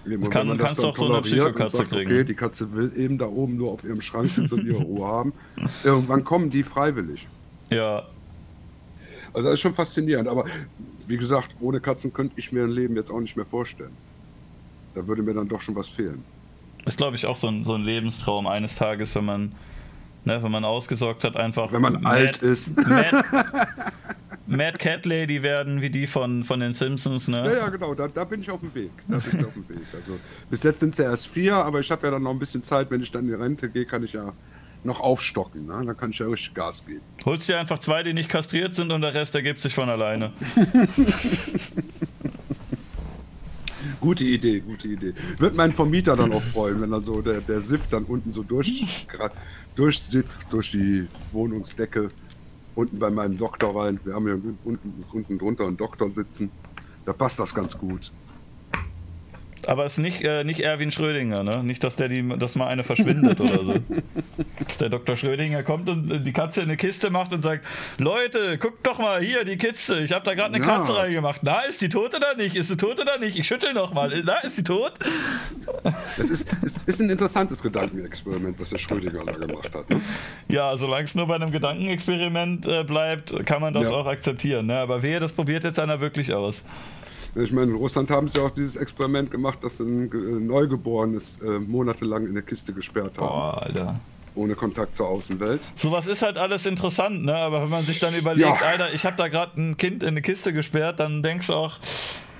Eben, 0.06 0.20
Das 0.22 0.30
kann- 0.30 0.46
man 0.48 0.58
kannst 0.58 0.84
auch 0.84 0.96
so 0.96 1.06
eine 1.10 1.22
Psychokatze 1.22 1.78
sagt, 1.78 1.90
kriegen. 1.90 2.10
Okay, 2.10 2.24
die 2.24 2.34
Katze 2.34 2.72
will 2.74 2.92
eben 2.96 3.16
da 3.16 3.26
oben 3.26 3.56
nur 3.56 3.72
auf 3.72 3.84
ihrem 3.84 4.00
Schrank 4.02 4.28
sitzen 4.28 4.60
und 4.60 4.66
ihre 4.66 4.82
Ruhe 4.82 5.06
haben. 5.06 5.32
Irgendwann 5.84 6.24
kommen 6.24 6.50
die 6.50 6.62
freiwillig. 6.62 7.26
Ja, 7.70 8.02
Also 9.32 9.44
das 9.48 9.54
ist 9.54 9.60
schon 9.60 9.72
faszinierend. 9.74 10.28
Aber 10.28 10.44
wie 11.06 11.16
gesagt, 11.16 11.56
ohne 11.60 11.80
Katzen 11.80 12.12
könnte 12.12 12.34
ich 12.36 12.52
mir 12.52 12.64
ein 12.64 12.70
Leben 12.70 12.96
jetzt 12.96 13.10
auch 13.10 13.20
nicht 13.20 13.36
mehr 13.36 13.46
vorstellen. 13.46 13.92
Da 14.94 15.06
würde 15.06 15.22
mir 15.22 15.34
dann 15.34 15.48
doch 15.48 15.60
schon 15.60 15.74
was 15.76 15.88
fehlen. 15.88 16.22
ist 16.86 16.96
glaube 16.98 17.16
ich 17.16 17.26
auch 17.26 17.36
so 17.36 17.48
ein, 17.48 17.64
so 17.64 17.74
ein 17.74 17.82
Lebenstraum 17.82 18.46
eines 18.46 18.76
Tages, 18.76 19.14
wenn 19.14 19.24
man, 19.24 19.52
ne, 20.24 20.42
wenn 20.42 20.50
man 20.52 20.64
ausgesorgt 20.64 21.24
hat, 21.24 21.36
einfach. 21.36 21.72
Wenn 21.72 21.82
man 21.82 21.94
Mad- 21.94 22.06
alt 22.06 22.36
ist. 22.38 22.76
Mad, 22.76 23.24
Mad 24.46 24.78
Cat 24.78 25.06
Lady 25.06 25.42
werden 25.42 25.80
wie 25.80 25.88
die 25.90 26.06
von, 26.06 26.44
von 26.44 26.60
den 26.60 26.72
Simpsons, 26.74 27.28
ne? 27.28 27.44
Ja, 27.46 27.56
ja, 27.60 27.68
genau, 27.70 27.94
da, 27.94 28.08
da 28.08 28.24
bin 28.24 28.42
ich 28.42 28.50
auf 28.50 28.60
dem 28.60 28.74
Weg. 28.74 28.90
Da 29.08 29.16
bin 29.18 29.40
ich 29.40 29.46
auf 29.46 29.54
dem 29.54 29.68
Weg. 29.68 29.78
Also, 29.94 30.18
bis 30.50 30.62
jetzt 30.62 30.80
sind 30.80 30.90
es 30.92 30.98
ja 30.98 31.10
erst 31.10 31.28
vier, 31.28 31.54
aber 31.56 31.80
ich 31.80 31.90
habe 31.90 32.02
ja 32.06 32.10
dann 32.10 32.22
noch 32.22 32.30
ein 32.30 32.38
bisschen 32.38 32.62
Zeit. 32.62 32.90
Wenn 32.90 33.00
ich 33.02 33.10
dann 33.10 33.22
in 33.22 33.28
die 33.28 33.34
Rente 33.34 33.70
gehe, 33.70 33.86
kann 33.86 34.04
ich 34.04 34.12
ja 34.12 34.32
noch 34.84 35.00
aufstocken. 35.00 35.64
Ne? 35.66 35.82
Dann 35.86 35.96
kann 35.96 36.10
ich 36.10 36.18
ja 36.18 36.26
richtig 36.26 36.52
Gas 36.52 36.84
geben. 36.86 37.00
Holst 37.24 37.48
dir 37.48 37.58
einfach 37.58 37.78
zwei, 37.78 38.02
die 38.02 38.12
nicht 38.12 38.28
kastriert 38.28 38.74
sind 38.74 38.92
und 38.92 39.00
der 39.00 39.14
Rest 39.14 39.34
ergibt 39.34 39.62
sich 39.62 39.74
von 39.74 39.88
alleine. 39.88 40.30
Gute 44.04 44.24
Idee, 44.24 44.60
gute 44.60 44.86
Idee. 44.86 45.14
Wird 45.38 45.54
mein 45.54 45.72
Vermieter 45.72 46.14
dann 46.14 46.30
auch 46.34 46.42
freuen, 46.42 46.78
wenn 46.82 46.90
dann 46.90 47.06
so 47.06 47.22
der, 47.22 47.40
der 47.40 47.62
Sift 47.62 47.90
dann 47.90 48.04
unten 48.04 48.34
so 48.34 48.42
durch, 48.42 49.06
durchsifft 49.76 50.52
durch 50.52 50.72
die 50.72 51.06
Wohnungsdecke, 51.32 52.08
unten 52.74 52.98
bei 52.98 53.08
meinem 53.08 53.38
Doktor 53.38 53.74
rein. 53.74 53.98
Wir 54.04 54.12
haben 54.12 54.26
hier 54.26 54.38
unten, 54.64 55.04
unten 55.10 55.38
drunter 55.38 55.66
einen 55.66 55.78
Doktor 55.78 56.10
sitzen. 56.10 56.50
Da 57.06 57.14
passt 57.14 57.38
das 57.38 57.54
ganz 57.54 57.78
gut. 57.78 58.12
Aber 59.66 59.84
es 59.84 59.92
ist 59.94 59.98
nicht, 59.98 60.22
äh, 60.22 60.44
nicht 60.44 60.60
Erwin 60.60 60.90
Schrödinger, 60.92 61.42
ne? 61.42 61.62
Nicht, 61.64 61.82
dass 61.84 61.96
der 61.96 62.08
die, 62.08 62.26
dass 62.38 62.54
mal 62.54 62.66
eine 62.68 62.84
verschwindet 62.84 63.40
oder 63.40 63.64
so. 63.64 63.74
Dass 64.66 64.78
der 64.78 64.88
Dr. 64.88 65.16
Schrödinger 65.16 65.62
kommt 65.62 65.88
und 65.88 66.10
äh, 66.10 66.20
die 66.20 66.32
Katze 66.32 66.60
in 66.62 66.68
eine 66.68 66.76
Kiste 66.76 67.10
macht 67.10 67.32
und 67.32 67.40
sagt: 67.42 67.64
Leute, 67.98 68.56
guckt 68.58 68.86
doch 68.86 68.98
mal 68.98 69.20
hier, 69.20 69.44
die 69.44 69.56
Kiste. 69.56 70.00
Ich 70.00 70.12
habe 70.12 70.24
da 70.24 70.34
gerade 70.34 70.54
eine 70.54 70.64
Ja. 70.64 70.78
Katze 70.78 70.96
reingemacht. 70.96 71.40
Na, 71.42 71.60
ist 71.62 71.82
die 71.82 71.88
tot 71.88 72.14
oder 72.14 72.34
nicht? 72.36 72.56
Ist 72.56 72.68
sie 72.68 72.76
tot 72.76 72.98
oder 73.00 73.18
nicht? 73.18 73.38
Ich 73.38 73.46
schüttel 73.46 73.72
noch 73.74 73.92
mal. 73.94 74.12
Na, 74.24 74.38
ist 74.38 74.56
sie 74.56 74.62
tot? 74.64 74.92
Das 76.16 76.18
ist, 76.28 76.46
ist, 76.62 76.80
ist 76.86 77.00
ein 77.00 77.10
interessantes 77.10 77.62
Gedankenexperiment, 77.62 78.58
was 78.60 78.70
der 78.70 78.78
Schrödinger 78.78 79.24
da 79.24 79.32
gemacht 79.32 79.70
hat. 79.74 79.90
Ne? 79.90 80.00
Ja, 80.48 80.76
solange 80.76 81.04
es 81.04 81.14
nur 81.14 81.26
bei 81.26 81.34
einem 81.36 81.50
Gedankenexperiment 81.50 82.66
äh, 82.66 82.84
bleibt, 82.84 83.44
kann 83.46 83.60
man 83.60 83.74
das 83.74 83.84
Ja. 83.84 83.90
auch 83.90 84.06
akzeptieren. 84.06 84.66
Ne? 84.66 84.78
Aber 84.78 85.02
wehe, 85.02 85.20
das 85.20 85.32
probiert 85.32 85.64
jetzt 85.64 85.78
einer 85.78 86.00
wirklich 86.00 86.32
aus. 86.32 86.64
Ich 87.36 87.50
meine, 87.52 87.72
in 87.72 87.76
Russland 87.76 88.10
haben 88.10 88.28
sie 88.28 88.38
auch 88.40 88.50
dieses 88.50 88.76
Experiment 88.76 89.30
gemacht, 89.30 89.58
dass 89.62 89.80
ein 89.80 90.10
äh, 90.12 90.16
Neugeborenes 90.40 91.40
äh, 91.42 91.58
monatelang 91.58 92.24
in 92.24 92.30
eine 92.30 92.42
Kiste 92.42 92.72
gesperrt 92.72 93.18
haben, 93.18 93.26
Boah, 93.26 93.62
Alter. 93.62 94.00
ohne 94.36 94.54
Kontakt 94.54 94.96
zur 94.96 95.08
Außenwelt. 95.08 95.60
Sowas 95.74 96.06
ist 96.06 96.22
halt 96.22 96.38
alles 96.38 96.64
interessant, 96.66 97.24
ne? 97.24 97.34
Aber 97.34 97.62
wenn 97.62 97.70
man 97.70 97.84
sich 97.84 97.98
dann 97.98 98.14
überlegt, 98.14 98.46
Ja. 98.46 98.54
Alter, 98.66 98.92
ich 98.94 99.04
habe 99.04 99.16
da 99.16 99.28
gerade 99.28 99.60
ein 99.60 99.76
Kind 99.76 100.02
in 100.02 100.10
eine 100.10 100.22
Kiste 100.22 100.52
gesperrt, 100.52 101.00
dann 101.00 101.22
denkst 101.22 101.48
du 101.48 101.54
auch, 101.54 101.78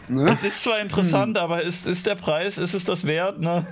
Ne? 0.06 0.30
es 0.32 0.44
ist 0.44 0.62
zwar 0.62 0.80
interessant, 0.80 1.38
aber 1.38 1.62
ist, 1.62 1.86
ist 1.86 2.06
der 2.06 2.14
Preis, 2.14 2.58
ist 2.58 2.74
es 2.74 2.84
das 2.84 3.06
wert, 3.06 3.40
ne? 3.40 3.66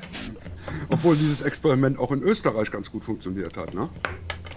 Obwohl 0.89 1.17
dieses 1.17 1.43
Experiment 1.43 1.99
auch 1.99 2.13
in 2.13 2.23
Österreich 2.23 2.71
ganz 2.71 2.91
gut 2.91 3.05
funktioniert 3.05 3.57
hat. 3.57 3.75
Ne? 3.75 3.89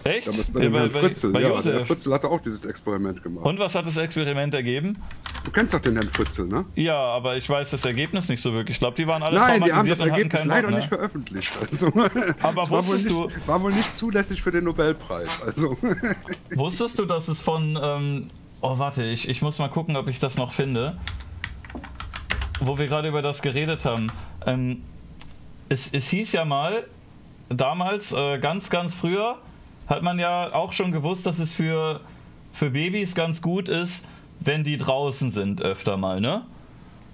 Echt? 0.04 0.28
Damals 0.28 0.52
bei 0.52 0.64
Ja, 0.64 0.70
bei, 0.70 0.88
bei, 0.88 1.00
Fritzl. 1.00 1.32
bei 1.32 1.42
ja, 1.42 1.48
der 1.48 1.56
Josef. 1.58 1.88
Fritzl 1.88 2.14
hatte 2.14 2.28
auch 2.28 2.40
dieses 2.40 2.64
Experiment 2.66 3.24
gemacht. 3.24 3.46
Und 3.46 3.58
was 3.58 3.74
hat 3.74 3.88
das 3.88 3.98
Experiment 3.98 4.54
ergeben? 4.54 4.98
Du 5.44 5.52
kennst 5.52 5.74
doch 5.74 5.80
den 5.80 5.96
Herrn 5.96 6.10
Fritzl, 6.10 6.46
ne? 6.46 6.66
Ja, 6.76 6.96
aber 6.96 7.38
ich 7.38 7.50
weiß 7.50 7.72
das 7.72 7.86
Ergebnis 7.86 8.30
nicht 8.30 8.42
so 8.42 8.54
wirklich. 8.54 8.76
Ich 8.76 8.80
glaube, 8.80 8.96
die 8.98 9.08
waren 9.08 9.24
alle 9.24 9.40
Nein, 9.40 9.64
die 9.64 9.74
haben 9.74 9.88
das 9.88 10.00
Ergebnis 10.00 10.44
leider 10.46 10.68
Bock, 10.68 10.78
nicht 10.78 10.92
ne? 10.92 10.98
veröffentlicht. 10.98 11.52
Also, 11.60 11.88
Aber 11.88 12.64
es 12.64 12.70
war 12.70 12.70
wohl, 12.70 12.78
wusstest 12.78 13.10
nicht, 13.10 13.48
war 13.48 13.62
wohl 13.62 13.72
nicht 13.74 13.98
zulässig 13.98 14.42
für 14.44 14.52
den 14.52 14.66
Nobelpreis. 14.66 15.42
Also, 15.44 15.78
Wusstest 16.56 17.00
du, 17.00 17.06
dass 17.06 17.28
es 17.28 17.42
von. 17.42 17.80
Ähm, 17.82 18.30
oh, 18.62 18.78
warte, 18.78 19.04
ich, 19.04 19.28
ich 19.28 19.42
muss 19.42 19.58
mal 19.60 19.70
gucken, 19.70 19.96
ob 19.96 20.08
ich 20.08 20.20
das 20.20 20.38
noch 20.38 20.54
finde. 20.54 20.98
Wo 22.60 22.78
wir 22.78 22.86
gerade 22.86 23.08
über 23.10 23.22
das 23.22 23.42
geredet 23.42 23.86
haben. 23.86 24.12
Ähm, 24.46 24.84
es, 25.70 25.92
es 25.94 26.10
hieß 26.10 26.32
ja 26.34 26.46
mal, 26.46 26.86
damals, 27.50 28.14
äh, 28.14 28.38
ganz, 28.40 28.70
ganz 28.70 28.96
früher, 28.96 29.38
hat 29.88 30.02
man 30.02 30.18
ja 30.20 30.54
auch 30.54 30.74
schon 30.74 30.92
gewusst, 30.92 31.26
dass 31.26 31.40
es 31.40 31.54
für, 31.54 32.02
für 32.54 32.72
Babys 32.72 33.14
ganz 33.16 33.42
gut 33.42 33.70
ist, 33.70 34.08
wenn 34.40 34.64
die 34.64 34.78
draußen 34.78 35.32
sind, 35.32 35.62
öfter 35.62 35.98
mal, 35.98 36.20
ne? 36.22 36.42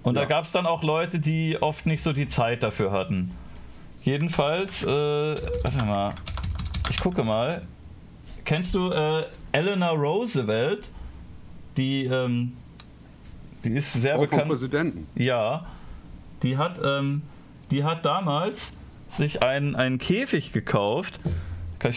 Und 0.02 0.14
da 0.14 0.22
Ja. 0.22 0.26
gab 0.26 0.44
es 0.44 0.52
dann 0.52 0.66
auch 0.66 0.82
Leute, 0.82 1.20
die 1.20 1.58
oft 1.60 1.86
nicht 1.86 2.02
so 2.02 2.12
die 2.12 2.26
Zeit 2.26 2.62
dafür 2.62 2.90
hatten. 2.90 3.30
Jedenfalls, 4.02 4.82
äh, 4.82 4.88
warte 4.88 5.84
mal, 5.84 6.14
ich 6.90 6.98
gucke 6.98 7.22
mal. 7.22 7.62
Kennst 8.44 8.74
du 8.74 8.90
äh, 8.90 9.24
Eleanor 9.52 9.90
Roosevelt? 9.96 10.88
Die, 11.76 12.06
ähm, 12.06 12.54
die 13.64 13.70
ist 13.74 13.92
sehr 13.92 14.14
Frau 14.16 14.22
vom 14.22 14.30
bekannt. 14.30 14.50
Präsidenten. 14.50 15.06
Ja, 15.14 15.66
die 16.42 16.58
hat, 16.58 16.80
ähm, 16.84 17.22
die 17.72 17.82
hat 17.84 18.04
damals 18.04 18.74
sich 19.08 19.42
einen, 19.42 19.74
einen 19.74 19.98
Käfig 19.98 20.52
gekauft. 20.52 21.20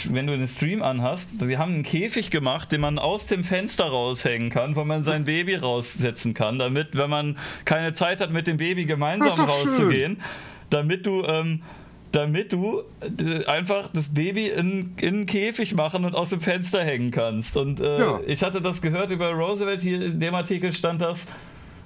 Wenn 0.09 0.25
du 0.25 0.35
den 0.35 0.47
Stream 0.47 0.81
anhast, 0.81 1.39
die 1.41 1.59
haben 1.59 1.73
einen 1.75 1.83
Käfig 1.83 2.31
gemacht, 2.31 2.71
den 2.71 2.81
man 2.81 2.97
aus 2.97 3.27
dem 3.27 3.43
Fenster 3.43 3.83
raushängen 3.85 4.49
kann, 4.49 4.75
wo 4.75 4.83
man 4.83 5.03
sein 5.03 5.25
Baby 5.25 5.53
raussetzen 5.55 6.33
kann, 6.33 6.57
damit, 6.57 6.95
wenn 6.97 7.09
man 7.11 7.37
keine 7.65 7.93
Zeit 7.93 8.19
hat, 8.19 8.31
mit 8.31 8.47
dem 8.47 8.57
Baby 8.57 8.85
gemeinsam 8.85 9.37
doch 9.37 9.47
schön. 9.61 9.69
rauszugehen, 9.69 10.21
damit 10.71 11.05
du, 11.05 11.23
ähm, 11.25 11.61
damit 12.11 12.51
du 12.51 12.81
äh, 13.01 13.45
einfach 13.45 13.91
das 13.93 14.11
Baby 14.11 14.47
in, 14.47 14.95
in 14.99 15.07
einen 15.17 15.25
Käfig 15.27 15.75
machen 15.75 16.03
und 16.03 16.15
aus 16.15 16.29
dem 16.29 16.41
Fenster 16.41 16.83
hängen 16.83 17.11
kannst. 17.11 17.55
Und 17.55 17.79
äh, 17.79 17.99
Ja. 17.99 18.19
ich 18.25 18.41
hatte 18.41 18.61
das 18.61 18.81
gehört 18.81 19.11
über 19.11 19.29
Roosevelt, 19.33 19.81
hier 19.83 20.01
in 20.03 20.19
dem 20.19 20.33
Artikel 20.33 20.73
stand 20.73 20.99
das, 21.01 21.27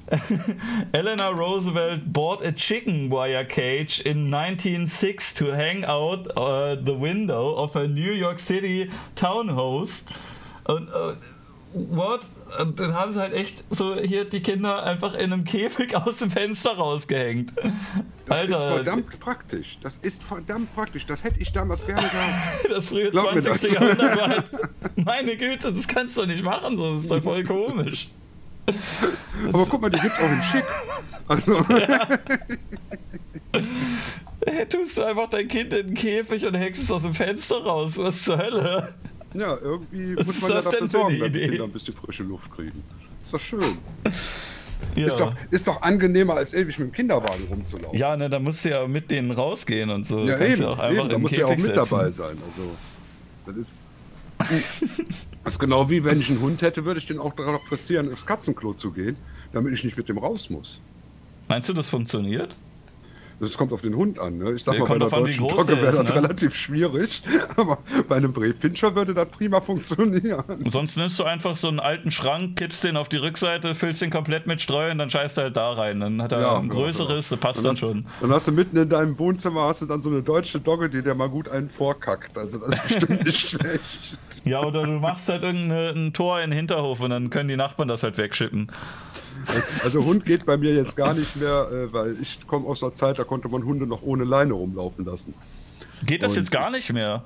Eleanor 0.92 1.36
Roosevelt 1.36 2.12
bought 2.12 2.42
a 2.42 2.52
chicken 2.52 3.10
wire 3.10 3.46
cage 3.46 4.00
in 4.00 4.32
1906 4.32 5.34
to 5.36 5.52
hang 5.52 5.86
out 5.86 6.28
uh, 6.36 6.76
the 6.76 6.94
window 6.94 7.56
of 7.56 7.76
a 7.76 7.88
New 7.88 8.12
York 8.12 8.40
City 8.40 8.90
townhouse. 9.16 10.06
Und 10.66 10.90
äh, 10.90 11.16
what? 11.74 12.22
Und 12.60 12.80
dann 12.80 12.94
haben 12.94 13.14
sie 13.14 13.20
halt 13.20 13.34
echt 13.34 13.64
so 13.70 13.96
hier 13.96 14.26
die 14.26 14.42
Kinder 14.42 14.84
einfach 14.84 15.14
in 15.14 15.32
einem 15.32 15.44
Käfig 15.44 15.96
aus 16.08 16.18
dem 16.18 16.32
Fenster 16.32 16.72
rausgehängt. 16.72 17.54
Das 18.26 18.44
ist 18.44 18.54
Alter, 18.54 18.76
verdammt 18.76 19.20
praktisch. 19.20 19.78
Das 19.84 19.98
ist 19.98 20.24
verdammt 20.24 20.74
praktisch. 20.74 21.06
Das 21.06 21.24
hätte 21.24 21.40
ich 21.40 21.52
damals 21.52 21.86
gerne 21.86 22.08
gehabt. 22.08 22.70
das 22.70 22.88
frühe 22.88 23.12
Glaub 23.12 23.36
mir 23.36 23.42
20. 23.42 23.62
das. 23.62 23.72
Jahrhundert 23.72 24.18
war 24.18 24.28
halt, 24.28 24.46
meine 24.96 25.38
Güte, 25.38 25.72
das 25.72 25.88
kannst 25.88 26.18
du 26.18 26.26
nicht 26.26 26.44
machen, 26.44 26.78
so, 26.78 26.96
das 26.96 27.04
ist 27.04 27.12
doch 27.12 27.22
voll 27.22 27.44
komisch. 27.44 28.10
Aber 29.54 29.66
guck 29.66 29.82
mal, 29.82 29.90
die 29.90 30.00
gibt's 30.00 30.18
auch 30.20 30.30
in 30.32 30.44
schick. 30.44 30.64
Also, 31.28 31.66
Hey, 34.46 34.66
tust 34.68 34.98
du 34.98 35.04
einfach 35.04 35.30
dein 35.30 35.48
Kind 35.48 35.74
in 35.74 35.88
den 35.88 35.96
Käfig 35.96 36.46
und 36.46 36.56
hängst 36.56 36.84
es 36.84 36.92
aus 36.92 37.02
dem 37.02 37.14
Fenster 37.14 37.58
raus. 37.64 37.94
Was 37.98 38.24
zur 38.24 38.38
Hölle? 38.38 38.94
ja, 39.34 39.58
irgendwie 39.62 40.16
Was 40.18 40.26
muss 40.28 40.42
man 40.42 40.50
ja 40.52 40.56
das 40.58 40.64
dafür 40.66 40.80
denn 40.80 40.90
für 40.90 40.98
eine 41.06 41.18
sorgen, 41.18 41.20
dass 41.20 41.32
die? 41.32 41.50
Kinder 41.50 41.64
ein 41.66 41.72
bisschen 41.72 41.94
frische 41.96 42.24
Luft 42.24 42.52
kriegen. 42.52 42.84
Ist 43.24 43.34
doch 43.34 43.40
schön. 43.40 43.78
Ja, 44.96 45.08
Ist, 45.08 45.20
doch, 45.20 45.34
ist 45.52 45.68
doch 45.68 45.82
angenehmer, 45.82 46.36
als 46.36 46.54
ewig 46.54 46.80
mit 46.80 46.88
dem 46.88 46.92
Kinderwagen 46.94 47.46
rumzulaufen. 47.50 48.00
ja 48.00 48.16
ne, 48.16 48.30
da 48.30 48.40
musst 48.40 48.64
du 48.64 48.70
ja 48.70 48.88
mit 48.88 49.12
denen 49.12 49.32
rausgehen 49.32 49.90
und 49.90 50.06
so. 50.06 50.20
Ja, 50.26 50.38
Kannst 50.38 50.54
eben, 50.54 50.62
ja 50.62 50.70
auch 50.70 50.80
einfach 50.80 51.00
eben. 51.02 51.10
Da 51.10 51.16
im 51.16 51.22
muss 51.22 51.36
ja 51.36 51.46
auch 51.46 51.50
mit 51.52 51.60
setzen. 51.62 51.76
dabei 51.76 52.12
sein. 52.12 52.38
Also, 53.46 53.66
das 54.40 54.50
ist, 54.50 55.08
das 55.44 55.54
ist 55.54 55.60
genau 55.60 55.90
wie 55.90 56.04
wenn 56.04 56.20
ich 56.20 56.30
einen 56.30 56.42
Hund 56.42 56.62
hätte, 56.62 56.86
würde 56.86 57.00
ich 57.00 57.06
den 57.06 57.20
auch 57.20 57.34
darauf 57.34 57.66
pressieren, 57.66 58.12
aufs 58.12 58.26
Katzenklo 58.26 58.74
zu 58.74 58.92
gehen, 58.92 59.18
damit 59.52 59.74
ich 59.74 59.84
nicht 59.84 59.98
mit 59.98 60.10
dem 60.10 60.18
raus 60.18 60.50
muss. 60.50 60.82
Meinst 61.48 61.70
du, 61.70 61.74
das 61.74 61.90
funktioniert? 61.90 62.56
Das 63.42 63.56
kommt 63.58 63.72
auf 63.72 63.82
den 63.82 63.96
Hund 63.96 64.20
an. 64.20 64.38
Ne? 64.38 64.52
Ich 64.52 64.66
sag 64.66 64.74
Ja, 64.74 64.82
mal, 64.82 64.88
bei 64.88 64.96
einer 64.96 65.10
deutschen 65.10 65.48
Dogge 65.48 65.78
der 65.78 65.82
wäre 65.82 65.96
das 66.04 66.10
ne? 66.10 66.16
relativ 66.16 66.56
schwierig. 66.56 67.24
Aber 67.56 67.78
bei 68.10 68.18
einem 68.18 68.34
Bredpinscher 68.34 68.94
würde 68.96 69.14
das 69.14 69.30
prima 69.30 69.62
funktionieren. 69.62 70.44
Sonst 70.66 70.98
nimmst 70.98 71.18
du 71.20 71.24
einfach 71.24 71.56
so 71.56 71.70
einen 71.70 71.80
alten 71.80 72.12
Schrank, 72.12 72.58
kippst 72.58 72.84
den 72.84 72.98
auf 72.98 73.08
die 73.08 73.16
Rückseite, 73.16 73.76
füllst 73.76 74.02
den 74.02 74.10
komplett 74.12 74.46
mit 74.46 74.62
Streu 74.62 74.92
und 74.92 74.98
dann 74.98 75.10
scheißt 75.10 75.38
er 75.38 75.46
halt 75.46 75.56
da 75.56 75.72
rein. 75.72 76.02
Dann 76.02 76.22
hat 76.22 76.34
er 76.34 76.42
Ja, 76.42 76.58
ein 76.58 76.68
ja, 76.68 76.74
größeres, 76.74 77.30
das 77.30 77.40
passt 77.40 77.60
Und 77.60 77.64
dann 77.66 77.78
schon. 77.78 78.06
Dann 78.20 78.32
hast 78.34 78.50
du 78.50 78.52
mitten 78.52 78.76
in 78.76 78.90
deinem 78.90 79.18
Wohnzimmer 79.18 79.62
hast 79.70 79.82
du 79.84 79.86
dann 79.86 80.02
so 80.02 80.10
eine 80.10 80.22
deutsche 80.22 80.60
Dogge, 80.60 80.90
die 80.90 81.02
dir 81.02 81.16
mal 81.16 81.30
gut 81.30 81.48
einen 81.48 81.70
vorkackt. 81.70 82.38
Also 82.38 82.58
das 82.58 82.74
ist 82.76 82.88
bestimmt 82.90 83.24
nicht 83.26 83.38
schlecht. 83.40 84.18
Ja, 84.50 84.64
oder 84.64 84.82
du 84.84 84.92
machst 84.92 85.30
halt 85.30 85.44
irgendein 85.44 86.14
Tor 86.14 86.42
in 86.42 86.50
den 86.52 86.58
Hinterhof 86.58 87.00
und 87.02 87.10
dann 87.12 87.30
können 87.30 87.50
die 87.50 87.56
Nachbarn 87.56 87.88
das 87.88 88.04
halt 88.04 88.18
wegschippen. 88.18 88.72
Also 89.84 90.04
Hund 90.04 90.26
geht 90.26 90.46
bei 90.46 90.58
mir 90.58 90.74
jetzt 90.74 90.96
gar 90.98 91.14
nicht 91.14 91.36
mehr, 91.38 91.68
äh, 91.72 91.94
weil 91.94 92.16
ich 92.22 92.46
komme 92.48 92.68
aus 92.68 92.84
einer 92.84 92.94
Zeit, 92.94 93.20
da 93.20 93.24
konnte 93.24 93.48
man 93.48 93.64
Hunde 93.64 93.88
noch 93.88 94.02
ohne 94.02 94.24
Leine 94.26 94.54
rumlaufen 94.54 95.06
lassen. 95.06 95.34
Geht 96.06 96.24
das 96.24 96.32
Und 96.32 96.38
jetzt 96.40 96.52
gar 96.52 96.70
nicht 96.72 96.92
mehr? 96.92 97.24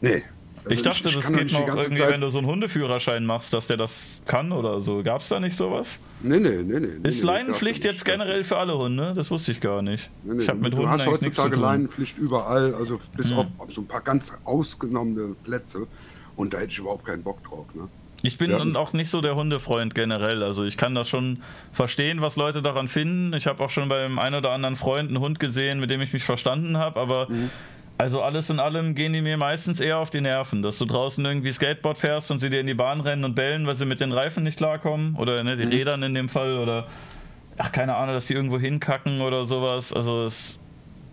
Nee. 0.00 0.22
Also 0.64 0.70
Ich 0.76 0.82
dachte, 0.82 1.02
das 1.04 1.14
kann 1.24 1.32
doch 1.32 1.38
geht 1.40 1.52
noch 1.52 1.76
irgendwie, 1.76 1.96
Zeit- 2.02 2.10
wenn 2.12 2.20
du 2.20 2.28
so 2.28 2.38
einen 2.38 2.46
Hundeführerschein 2.46 3.24
machst, 3.26 3.52
dass 3.52 3.66
der 3.66 3.76
das 3.76 4.22
kann 4.26 4.52
oder 4.52 4.80
so. 4.80 5.02
Gab 5.02 5.20
es 5.20 5.28
da 5.28 5.40
nicht 5.40 5.56
sowas? 5.56 5.98
Nee, 6.22 6.38
nee, 6.38 6.62
nee, 6.62 6.78
nee. 6.78 7.08
Ist 7.08 7.20
nee, 7.20 7.26
Leinenpflicht 7.26 7.84
jetzt 7.84 8.04
generell 8.04 8.44
für 8.44 8.58
alle 8.58 8.78
Hunde? 8.78 9.12
Das 9.16 9.28
wusste 9.32 9.50
ich 9.50 9.60
gar 9.60 9.82
nicht. 9.82 10.08
Nee, 10.22 10.42
Ich 10.42 10.48
habe 10.48 10.60
mit 10.60 10.72
du 10.72 10.76
Hunden 10.78 10.90
hast 10.92 11.06
heutzutage. 11.06 11.56
Leinenpflicht 11.56 12.16
überall, 12.16 12.74
also 12.76 13.00
bis 13.16 13.30
Hm. 13.30 13.38
auf 13.38 13.46
so 13.72 13.80
ein 13.80 13.86
paar 13.88 14.02
ganz 14.02 14.32
ausgenommene 14.44 15.34
Plätze. 15.42 15.86
Und 16.36 16.54
da 16.54 16.58
hätte 16.58 16.70
ich 16.70 16.78
überhaupt 16.78 17.04
keinen 17.04 17.22
Bock 17.22 17.42
drauf. 17.44 17.66
Ne? 17.74 17.88
Ich 18.22 18.38
bin 18.38 18.50
Ja. 18.52 18.58
auch 18.78 18.92
nicht 18.92 19.10
so 19.10 19.20
der 19.20 19.34
Hundefreund 19.34 19.94
generell. 19.94 20.42
Also 20.42 20.64
ich 20.64 20.76
kann 20.76 20.94
das 20.94 21.08
schon 21.08 21.42
verstehen, 21.72 22.20
was 22.20 22.36
Leute 22.36 22.62
daran 22.62 22.86
finden. 22.88 23.32
Ich 23.34 23.46
habe 23.46 23.62
auch 23.64 23.70
schon 23.70 23.88
beim 23.88 24.18
einen 24.18 24.36
oder 24.36 24.50
anderen 24.50 24.76
Freund 24.76 25.08
einen 25.08 25.18
Hund 25.18 25.40
gesehen, 25.40 25.80
mit 25.80 25.90
dem 25.90 26.00
ich 26.00 26.12
mich 26.12 26.22
verstanden 26.24 26.76
habe, 26.78 27.00
aber 27.00 27.28
Mhm. 27.28 27.50
also 27.98 28.22
alles 28.22 28.48
in 28.48 28.60
allem 28.60 28.94
gehen 28.94 29.12
die 29.12 29.22
mir 29.22 29.36
meistens 29.36 29.80
eher 29.80 29.98
auf 29.98 30.10
die 30.10 30.20
Nerven, 30.20 30.62
dass 30.62 30.78
du 30.78 30.84
draußen 30.84 31.24
irgendwie 31.24 31.50
Skateboard 31.50 31.98
fährst 31.98 32.30
und 32.30 32.38
sie 32.38 32.48
dir 32.48 32.60
in 32.60 32.66
die 32.68 32.74
Bahn 32.74 33.00
rennen 33.00 33.24
und 33.24 33.34
bellen, 33.34 33.66
weil 33.66 33.74
sie 33.76 33.86
mit 33.86 34.00
den 34.00 34.12
Reifen 34.12 34.44
nicht 34.44 34.56
klarkommen 34.56 35.16
oder 35.16 35.42
ne, 35.42 35.56
die 35.56 35.66
Mhm. 35.66 35.72
Rädern 35.72 36.02
in 36.04 36.14
dem 36.14 36.28
Fall 36.28 36.58
oder 36.58 36.86
ach 37.58 37.72
keine 37.72 37.96
Ahnung, 37.96 38.14
dass 38.14 38.26
die 38.28 38.34
irgendwo 38.34 38.58
hinkacken 38.60 39.20
oder 39.20 39.42
sowas. 39.44 39.92
Also 39.92 40.24
es 40.26 40.60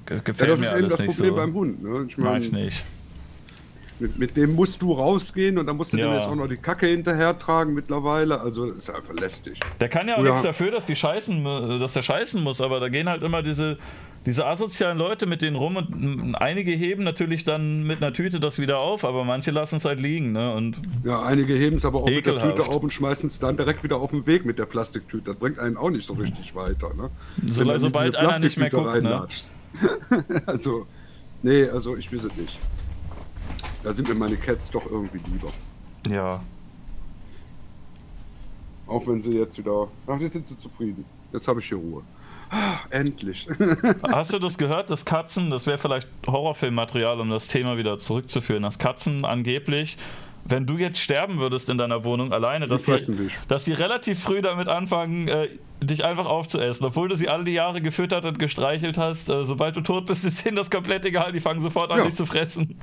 ge- 0.05 0.17
Ja, 0.17 0.23
gefällt 0.23 0.51
das 0.51 0.59
mir 0.59 0.65
ist 0.67 0.71
eben 0.73 0.79
alles 0.83 0.91
das 0.97 0.99
nicht 0.99 1.15
Problem 1.15 1.29
so. 1.31 1.35
beim 1.35 1.53
Hund. 1.53 1.83
Ne? 1.83 2.05
Ich 2.07 2.17
Mag 2.19 2.33
meine, 2.33 2.45
ich 2.45 2.51
nicht. 2.51 2.83
Mit, 3.99 4.17
mit 4.17 4.38
dem 4.38 4.55
musst 4.55 4.81
du 4.81 4.93
rausgehen 4.93 5.57
und 5.57 5.65
dann 5.67 5.77
musst 5.77 5.93
du 5.93 5.97
Ja. 5.97 6.07
dem 6.07 6.13
jetzt 6.19 6.27
auch 6.30 6.35
noch 6.35 6.47
die 6.47 6.57
Kacke 6.57 6.88
hinterher 6.88 7.38
tragen 7.38 7.73
mittlerweile. 7.73 8.39
Also 8.41 8.65
ist 8.71 8.89
einfach 8.89 9.13
lästig. 9.13 9.59
Der 9.80 9.89
kann 9.89 10.07
ja 10.07 10.15
auch 10.15 10.19
Früher- 10.19 10.30
nichts 10.30 10.43
dafür, 10.43 10.71
dass 10.71 10.85
die 10.85 10.95
scheißen, 10.95 11.43
dass 11.80 11.93
der 11.93 12.01
scheißen 12.01 12.41
muss, 12.43 12.61
aber 12.61 12.80
da 12.80 12.89
gehen 12.89 13.09
halt 13.09 13.23
immer 13.23 13.41
diese, 13.43 13.77
diese 14.26 14.45
asozialen 14.45 14.97
Leute 14.97 15.26
mit 15.26 15.41
denen 15.41 15.55
rum 15.55 15.77
und 15.77 15.89
m, 15.91 16.35
einige 16.35 16.71
heben 16.71 17.03
natürlich 17.03 17.45
dann 17.45 17.84
mit 17.84 18.01
einer 18.01 18.11
Tüte 18.13 18.39
das 18.39 18.59
wieder 18.59 18.80
auf, 18.80 19.05
aber 19.05 19.23
manche 19.23 19.51
lassen 19.51 19.77
es 19.77 19.85
halt 19.85 19.99
liegen, 19.99 20.34
ne? 20.34 20.53
Und 20.53 20.81
Ja, 21.05 21.23
einige 21.23 21.53
heben 21.55 21.77
es 21.77 21.85
aber 21.85 21.99
auch 21.99 22.05
mit 22.05 22.26
der 22.26 22.34
Ekelhaft. 22.35 22.57
Tüte 22.57 22.69
auf 22.69 22.84
und 22.84 22.91
schmeißen 22.93 23.27
es 23.30 23.39
dann 23.39 23.55
direkt 23.57 23.84
wieder 23.84 23.97
auf 23.97 24.11
den 24.11 24.26
Weg 24.27 24.45
mit 24.45 24.59
der 24.59 24.65
Plastiktüte. 24.65 25.23
Das 25.31 25.35
bringt 25.38 25.57
einen 25.59 25.77
auch 25.77 25.89
nicht 25.89 26.05
so 26.05 26.13
richtig 26.13 26.53
weiter. 26.55 26.93
Ne? 26.95 27.09
So- 27.47 27.77
sobald 27.80 28.15
einer 28.17 28.39
nicht 28.39 28.57
mehr 28.57 28.69
guckt, 28.69 29.01
ne? 29.01 29.26
also, 30.45 30.85
nee, 31.43 31.63
also 31.69 31.95
ich 31.95 32.11
weiß 32.11 32.23
es 32.26 32.35
nicht. 32.38 32.57
Da 33.84 33.93
sind 33.93 34.07
mir 34.10 34.15
meine 34.15 34.35
Cats 34.38 34.69
doch 34.72 34.85
irgendwie 34.89 35.19
lieber. 35.31 35.49
ja. 36.10 36.41
Auch 38.88 39.06
wenn 39.06 39.22
sie 39.22 39.34
jetzt 39.38 39.56
wieder. 39.57 39.88
Ach, 40.07 40.19
jetzt 40.19 40.34
sind 40.34 40.47
sie 40.47 40.60
zufrieden. 40.60 41.06
Jetzt 41.31 41.47
habe 41.47 41.60
ich 41.60 41.68
hier 41.68 41.77
Ruhe. 41.77 42.01
Ah, 42.49 42.77
endlich. 42.89 43.47
Hast 44.11 44.34
du 44.34 44.39
das 44.39 44.57
gehört, 44.57 44.89
dass 44.89 45.06
Katzen, 45.06 45.51
das 45.51 45.68
wäre 45.68 45.77
vielleicht 45.77 46.07
Horrorfilmmaterial, 46.26 47.19
um 47.19 47.30
das 47.30 47.47
Thema 47.47 47.77
wieder 47.77 47.99
zurückzuführen, 47.99 48.64
dass 48.64 48.80
Katzen 48.80 49.26
angeblich, 49.26 49.95
wenn 50.45 50.65
du 50.65 50.77
jetzt 50.80 50.97
sterben 50.97 51.38
würdest 51.39 51.69
in 51.69 51.77
deiner 51.77 52.03
Wohnung 52.03 52.34
alleine, 52.34 52.68
dass 52.68 52.85
die, 52.85 52.97
dass 53.47 53.65
die 53.65 53.73
relativ 53.73 54.19
früh 54.23 54.41
damit 54.41 54.68
anfangen, 54.68 55.27
äh, 55.27 55.49
dich 55.84 56.03
einfach 56.03 56.26
aufzuessen, 56.26 56.84
obwohl 56.85 57.10
du 57.10 57.15
sie 57.15 57.30
all 57.30 57.43
die 57.43 57.51
Jahre 57.53 57.81
gefüttert 57.81 58.26
und 58.26 58.39
gestreichelt 58.39 58.97
hast. 58.97 59.30
Äh, 59.30 59.43
sobald 59.43 59.76
du 59.76 59.81
tot 59.81 60.07
bist, 60.07 60.26
ist 60.26 60.43
denen 60.43 60.56
das 60.57 60.72
komplett 60.72 61.06
egal, 61.06 61.31
die 61.31 61.39
fangen 61.41 61.60
sofort 61.61 61.91
an, 61.91 61.99
Ja. 61.99 62.06
dich 62.06 62.15
zu 62.15 62.26
fressen. 62.26 62.80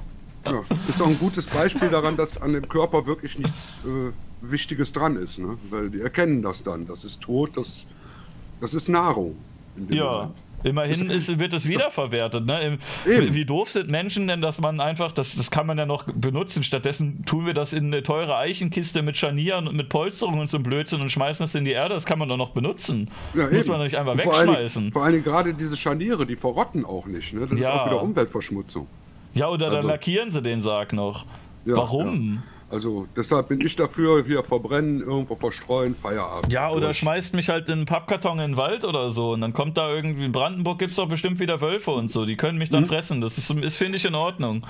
Ja, 0.47 0.62
ist 0.89 1.01
doch 1.01 1.06
ein 1.09 1.18
gutes 1.18 1.47
Beispiel 1.47 1.89
daran, 1.89 2.16
dass 2.16 2.40
an 2.40 2.52
dem 2.52 2.68
Körper 2.68 3.06
wirklich 3.06 3.39
nichts 3.39 3.74
äh, 3.85 4.12
Wichtiges 4.43 4.93
dran 4.93 5.16
ist. 5.16 5.39
Ne? 5.39 5.59
Weil 5.70 5.90
die 5.90 6.01
erkennen 6.01 6.43
das 6.43 6.62
dann. 6.62 6.86
Das 6.86 7.05
ist 7.05 7.20
tot, 7.20 7.51
das, 7.56 7.85
das 8.60 8.74
ist 8.74 8.89
Nahrung. 8.89 9.36
in 9.77 9.89
dem 9.89 9.97
Ja. 9.98 10.12
Moment. 10.12 10.32
Immerhin 10.64 11.10
ist, 11.10 11.39
wird 11.39 11.52
es 11.52 11.68
wiederverwertet. 11.68 12.44
Ne? 12.47 12.78
Eben. 13.06 13.35
Wie 13.35 13.44
doof 13.44 13.70
sind 13.70 13.89
Menschen 13.90 14.27
denn, 14.27 14.40
dass 14.40 14.59
man 14.59 14.81
einfach, 14.81 15.12
das, 15.12 15.36
das 15.36 15.51
kann 15.51 15.66
man 15.66 15.78
ja 15.78 15.86
noch 15.86 16.05
benutzen. 16.05 16.64
Stattdessen 16.64 17.24
tun 17.24 17.47
wir 17.47 17.55
das 17.55 17.73
in 17.73 17.86
eine 17.86 18.02
teure 18.02 18.36
Eichenkiste 18.36 19.02
mit 19.02 19.16
Scharnieren 19.16 19.68
und 19.68 19.77
mit 19.77 19.90
Polsterung 19.90 20.40
und 20.40 20.48
so 20.48 20.56
einem 20.56 20.64
Blödsinn 20.64 21.01
und 21.02 21.10
schmeißen 21.10 21.44
das 21.44 21.55
in 21.55 21.66
die 21.66 21.73
Erde. 21.73 21.94
Das 21.94 22.05
kann 22.06 22.18
man 22.18 22.28
doch 22.28 22.39
noch 22.39 22.51
benutzen. 22.51 23.10
Ja, 23.35 23.44
Muss 23.44 23.52
eben. 23.52 23.68
man 23.68 23.78
doch 23.78 23.85
nicht 23.85 23.97
einfach 23.97 24.12
Und 24.14 24.23
vor 24.23 24.32
allen 24.35 24.47
Dingen- 24.47 24.55
wegschmeißen. 24.56 24.93
Vor 24.93 25.05
allen 25.05 25.12
Dingen 25.12 25.24
gerade 25.24 25.55
diese 25.55 25.77
Scharniere, 25.77 26.27
die 26.27 26.36
verrotten 26.36 26.85
auch 26.85 27.06
nicht. 27.06 27.32
Ne? 27.35 27.47
Das 27.48 27.60
Ja. 27.60 27.74
ist 27.74 27.81
auch 27.81 27.86
wieder 27.89 28.02
Umweltverschmutzung. 28.02 28.86
Ja, 29.36 29.48
oder 29.48 29.66
dann 29.66 29.76
Also- 29.76 29.88
lackieren 29.88 30.30
sie 30.30 30.42
den 30.42 30.60
Sarg 30.60 30.92
noch. 30.92 31.24
Ja, 31.64 31.76
Warum? 31.76 32.42
Also 32.68 33.06
deshalb 33.16 33.48
bin 33.48 33.60
ich 33.60 33.76
dafür, 33.76 34.24
hier 34.24 34.42
verbrennen, 34.42 35.00
irgendwo 35.00 35.36
verstreuen, 35.36 35.94
Feierabend. 35.94 36.52
Ja, 36.52 36.68
oder 36.70 36.86
Durch. 36.86 36.98
schmeißt 36.98 37.34
mich 37.34 37.48
halt 37.48 37.68
in 37.68 37.74
einen 37.74 37.84
Pappkarton 37.86 38.40
in 38.40 38.52
den 38.52 38.56
Wald 38.56 38.84
oder 38.84 39.10
so 39.10 39.32
und 39.32 39.40
dann 39.40 39.52
kommt 39.52 39.76
da 39.78 39.88
irgendwie, 39.88 40.24
in 40.24 40.32
Brandenburg 40.32 40.80
gibt 40.80 40.90
es 40.90 40.96
doch 40.96 41.08
bestimmt 41.08 41.38
wieder 41.38 41.60
Wölfe 41.60 41.92
und 41.92 42.10
so, 42.10 42.24
die 42.24 42.36
können 42.36 42.58
mich 42.58 42.70
dann 42.70 42.82
Mhm. 42.82 42.86
fressen. 42.88 43.20
Das 43.20 43.38
ist, 43.38 43.48
ist 43.50 43.76
finde 43.76 43.98
ich, 43.98 44.04
in 44.04 44.16
Ordnung. 44.16 44.66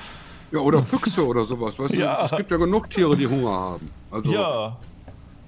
Ja, 0.53 0.59
oder 0.59 0.83
Füchse 0.83 1.27
oder 1.27 1.45
sowas. 1.47 1.79
Weißt 1.79 1.95
Ja. 1.95 2.17
du? 2.19 2.25
Es 2.33 2.37
gibt 2.37 2.51
ja 2.51 2.57
genug 2.59 2.91
Tiere, 2.91 3.17
die 3.17 3.27
Hunger 3.27 3.51
haben. 3.51 3.91
Also, 4.11 4.31
Ja. 4.31 4.77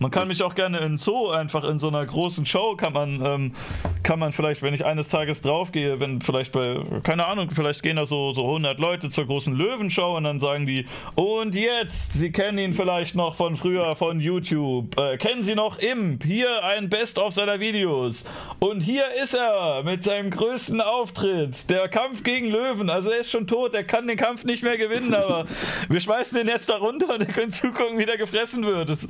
Man 0.00 0.10
kann 0.10 0.28
mich 0.28 0.42
auch 0.42 0.54
gerne 0.54 0.78
in 0.78 0.96
Zoo 0.96 1.30
einfach 1.30 1.64
in 1.64 1.78
so 1.78 1.88
einer 1.88 2.04
großen 2.04 2.46
Show 2.46 2.76
kann 2.76 2.92
man 2.92 3.24
ähm, 3.24 3.52
kann 4.02 4.18
man 4.18 4.32
vielleicht, 4.32 4.62
wenn 4.62 4.74
ich 4.74 4.84
eines 4.84 5.08
Tages 5.08 5.42
draufgehe, 5.42 6.00
wenn 6.00 6.20
vielleicht 6.20 6.52
bei 6.52 6.80
keine 7.02 7.26
Ahnung, 7.26 7.50
vielleicht 7.50 7.82
gehen 7.82 7.96
da 7.96 8.06
so 8.06 8.32
so 8.32 8.44
100 8.44 8.78
Leute 8.78 9.10
zur 9.10 9.26
großen 9.26 9.54
Löwenshow 9.54 10.16
und 10.16 10.24
dann 10.24 10.40
sagen 10.40 10.66
die 10.66 10.86
und 11.14 11.54
jetzt, 11.54 12.14
Sie 12.14 12.30
kennen 12.30 12.58
ihn 12.58 12.74
vielleicht 12.74 13.14
noch 13.14 13.36
von 13.36 13.56
früher 13.56 13.96
von 13.96 14.20
YouTube. 14.20 14.98
Äh, 14.98 15.16
kennen 15.18 15.42
Sie 15.42 15.54
noch 15.54 15.78
Imp? 15.78 16.24
Hier 16.24 16.64
ein 16.64 16.88
Best 16.88 17.18
of 17.18 17.34
seiner 17.34 17.60
Videos. 17.60 18.24
Und 18.60 18.80
hier 18.80 19.04
ist 19.22 19.34
er 19.34 19.82
mit 19.82 20.04
seinem 20.04 20.30
größten 20.30 20.80
Auftritt, 20.80 21.68
der 21.70 21.88
Kampf 21.88 22.22
gegen 22.22 22.48
Löwen. 22.48 22.90
Also 22.90 23.10
er 23.10 23.20
ist 23.20 23.30
schon 23.30 23.46
tot, 23.46 23.74
er 23.74 23.84
kann 23.84 24.06
den 24.06 24.16
Kampf 24.16 24.44
nicht 24.44 24.62
mehr 24.62 24.78
gewinnen, 24.78 25.14
aber 25.14 25.46
wir 25.88 26.00
schmeißen 26.00 26.38
den 26.38 26.48
jetzt 26.48 26.68
da 26.68 26.76
runter 26.76 27.14
und 27.14 27.20
ihr 27.20 27.26
könnt 27.26 27.54
zugucken, 27.54 27.98
wie 27.98 28.06
der 28.06 28.16
gefressen 28.16 28.64
wird. 28.64 28.88
Das, 28.88 29.08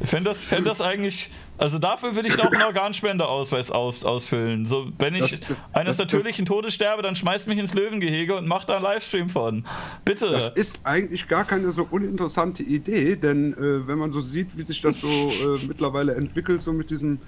ich 0.00 0.08
fände 0.26 0.34
das, 0.34 0.44
fänd 0.46 0.66
das 0.66 0.80
eigentlich, 0.80 1.30
also 1.58 1.78
dafür 1.78 2.14
würde 2.14 2.28
ich 2.28 2.36
noch 2.36 2.50
einen 2.52 2.62
Organspendeausweis 2.62 3.70
aus, 3.70 4.04
ausfüllen. 4.04 4.66
So, 4.66 4.88
wenn 4.98 5.14
ich 5.14 5.20
Das- 5.30 5.40
das- 5.40 5.56
eines 5.72 5.96
das- 5.96 6.06
natürlichen 6.06 6.46
Todes 6.46 6.74
sterbe, 6.74 7.02
dann 7.02 7.16
schmeißt 7.16 7.46
mich 7.48 7.58
ins 7.58 7.74
Löwengehege 7.74 8.34
und 8.36 8.46
macht 8.46 8.68
da 8.68 8.74
einen 8.76 8.84
Livestream 8.84 9.30
von. 9.30 9.64
Bitte. 10.04 10.28
Das 10.30 10.48
ist 10.50 10.80
eigentlich 10.84 11.28
gar 11.28 11.44
keine 11.44 11.70
so 11.70 11.86
uninteressante 11.90 12.62
Idee, 12.62 13.16
denn 13.16 13.52
äh, 13.54 13.86
wenn 13.86 13.98
man 13.98 14.12
so 14.12 14.20
sieht, 14.20 14.56
wie 14.56 14.62
sich 14.62 14.80
das 14.82 15.00
so 15.00 15.06
äh, 15.08 15.66
mittlerweile 15.66 16.14
entwickelt, 16.14 16.62
so 16.62 16.72
mit 16.72 16.90
diesem, 16.90 17.18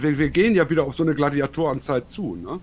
wir, 0.00 0.18
wir 0.18 0.28
gehen 0.30 0.54
ja 0.54 0.68
wieder 0.70 0.84
auf 0.84 0.94
so 0.94 1.02
eine 1.02 1.14
Gladiatorenzeit 1.14 2.08
zu, 2.08 2.36
ne? 2.36 2.60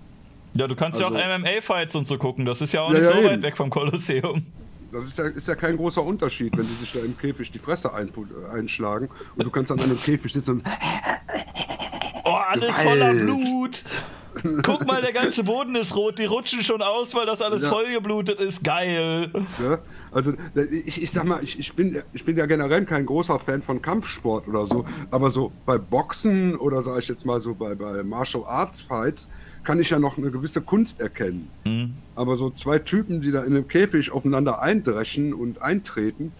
ja, 0.54 0.66
du 0.66 0.74
kannst 0.74 0.98
ja 0.98 1.06
also- 1.06 1.18
auch 1.18 1.38
MMA-Fights 1.38 1.94
und 1.94 2.06
so 2.08 2.18
gucken. 2.18 2.44
Das 2.44 2.60
ist 2.62 2.72
ja 2.72 2.82
auch 2.82 2.92
Ja, 2.92 2.98
nicht 2.98 3.08
ja, 3.10 3.16
so 3.16 3.22
weit 3.24 3.32
eben. 3.34 3.42
weg 3.42 3.56
vom 3.56 3.70
Kolosseum. 3.70 4.44
Das 4.92 5.06
ist 5.06 5.18
ja, 5.18 5.24
ist 5.26 5.46
ja 5.48 5.54
kein 5.54 5.76
großer 5.76 6.02
Unterschied, 6.02 6.56
wenn 6.56 6.66
die 6.66 6.74
sich 6.74 6.92
da 6.92 7.00
im 7.00 7.16
Käfig 7.18 7.50
die 7.52 7.58
Fresse 7.58 7.92
ein, 7.92 8.10
einschlagen 8.52 9.08
und 9.36 9.44
du 9.44 9.50
kannst 9.50 9.70
an 9.70 9.80
einem 9.80 10.00
Käfig 10.00 10.32
sitzen 10.32 10.50
und 10.50 10.62
Oh, 12.24 12.30
alles 12.30 12.66
Gewalt. 12.68 12.82
voller 12.88 13.12
Blut. 13.14 13.84
Guck 14.62 14.86
mal, 14.86 15.00
der 15.02 15.12
ganze 15.12 15.42
Boden 15.42 15.74
ist 15.74 15.96
rot. 15.96 16.18
Die 16.18 16.26
rutschen 16.26 16.62
schon 16.62 16.80
aus, 16.82 17.14
weil 17.14 17.26
das 17.26 17.40
alles 17.42 17.62
Ja. 17.62 17.70
vollgeblutet 17.70 18.38
ist. 18.38 18.62
Geil. 18.62 19.30
Ne? 19.58 19.78
Also 20.12 20.34
ich, 20.84 21.02
ich 21.02 21.10
sag 21.10 21.24
mal, 21.24 21.42
ich, 21.42 21.58
ich, 21.58 21.72
bin, 21.74 22.00
ich 22.12 22.24
bin 22.24 22.36
ja 22.36 22.46
generell 22.46 22.84
kein 22.84 23.04
großer 23.06 23.38
Fan 23.40 23.62
von 23.62 23.82
Kampfsport 23.82 24.46
oder 24.46 24.66
so, 24.66 24.84
aber 25.10 25.30
so 25.30 25.50
bei 25.66 25.76
Boxen 25.78 26.54
oder 26.56 26.82
sage 26.82 27.00
ich 27.00 27.08
jetzt 27.08 27.24
mal 27.26 27.40
so 27.40 27.54
bei, 27.54 27.74
bei 27.74 28.04
Martial 28.04 28.44
Arts 28.46 28.80
Fights 28.80 29.28
kann 29.68 29.80
ich 29.80 29.90
ja 29.90 29.98
noch 29.98 30.16
eine 30.16 30.30
gewisse 30.30 30.62
Kunst 30.62 30.98
erkennen. 30.98 31.50
Hm. 31.66 31.92
Aber 32.16 32.38
so 32.38 32.48
zwei 32.48 32.78
Typen, 32.78 33.20
die 33.20 33.30
da 33.30 33.42
in 33.44 33.52
einem 33.52 33.68
Käfig 33.68 34.10
aufeinander 34.10 34.62
eindreschen 34.62 35.34
und 35.34 35.60
eintreten, 35.60 36.32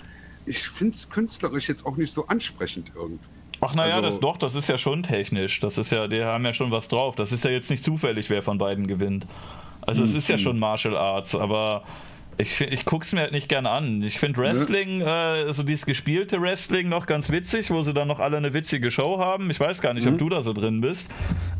ich 0.46 0.66
finde 0.66 0.94
es 0.94 1.10
künstlerisch 1.10 1.68
jetzt 1.68 1.84
auch 1.84 1.98
nicht 1.98 2.14
so 2.14 2.26
ansprechend 2.28 2.90
irgendwie. 2.96 3.18
Ach 3.60 3.74
naja, 3.74 3.96
Also- 3.96 4.08
das 4.12 4.20
doch, 4.20 4.38
das 4.38 4.54
ist 4.54 4.70
ja 4.70 4.78
schon 4.78 5.02
technisch. 5.02 5.60
Das 5.60 5.76
ist 5.76 5.92
ja, 5.92 6.08
die 6.08 6.24
haben 6.24 6.42
ja 6.46 6.54
schon 6.54 6.70
was 6.70 6.88
drauf. 6.88 7.16
Das 7.16 7.30
ist 7.32 7.44
ja 7.44 7.50
jetzt 7.50 7.68
nicht 7.68 7.84
zufällig, 7.84 8.30
wer 8.30 8.40
von 8.40 8.56
beiden 8.56 8.86
gewinnt. 8.86 9.26
Also 9.82 10.04
es 10.04 10.14
ist 10.14 10.30
ja 10.30 10.38
schon 10.38 10.58
Martial 10.58 10.96
Arts, 10.96 11.34
aber 11.34 11.82
Ich, 12.40 12.60
ich 12.60 12.84
guck's 12.84 13.12
mir 13.12 13.22
halt 13.22 13.32
nicht 13.32 13.48
gerne 13.48 13.70
an. 13.70 14.00
Ich 14.02 14.20
finde 14.20 14.40
Wrestling, 14.40 14.98
ne? 14.98 15.46
äh, 15.48 15.52
so 15.52 15.64
dieses 15.64 15.86
gespielte 15.86 16.40
Wrestling 16.40 16.88
noch 16.88 17.06
ganz 17.06 17.30
witzig, 17.30 17.70
wo 17.70 17.82
sie 17.82 17.92
dann 17.92 18.06
noch 18.06 18.20
alle 18.20 18.36
eine 18.36 18.54
witzige 18.54 18.92
Show 18.92 19.18
haben. 19.18 19.50
Ich 19.50 19.58
weiß 19.58 19.80
gar 19.80 19.92
nicht, 19.92 20.06
mhm. 20.06 20.12
ob 20.12 20.18
du 20.18 20.28
da 20.28 20.40
so 20.40 20.52
drin 20.52 20.80
bist. 20.80 21.10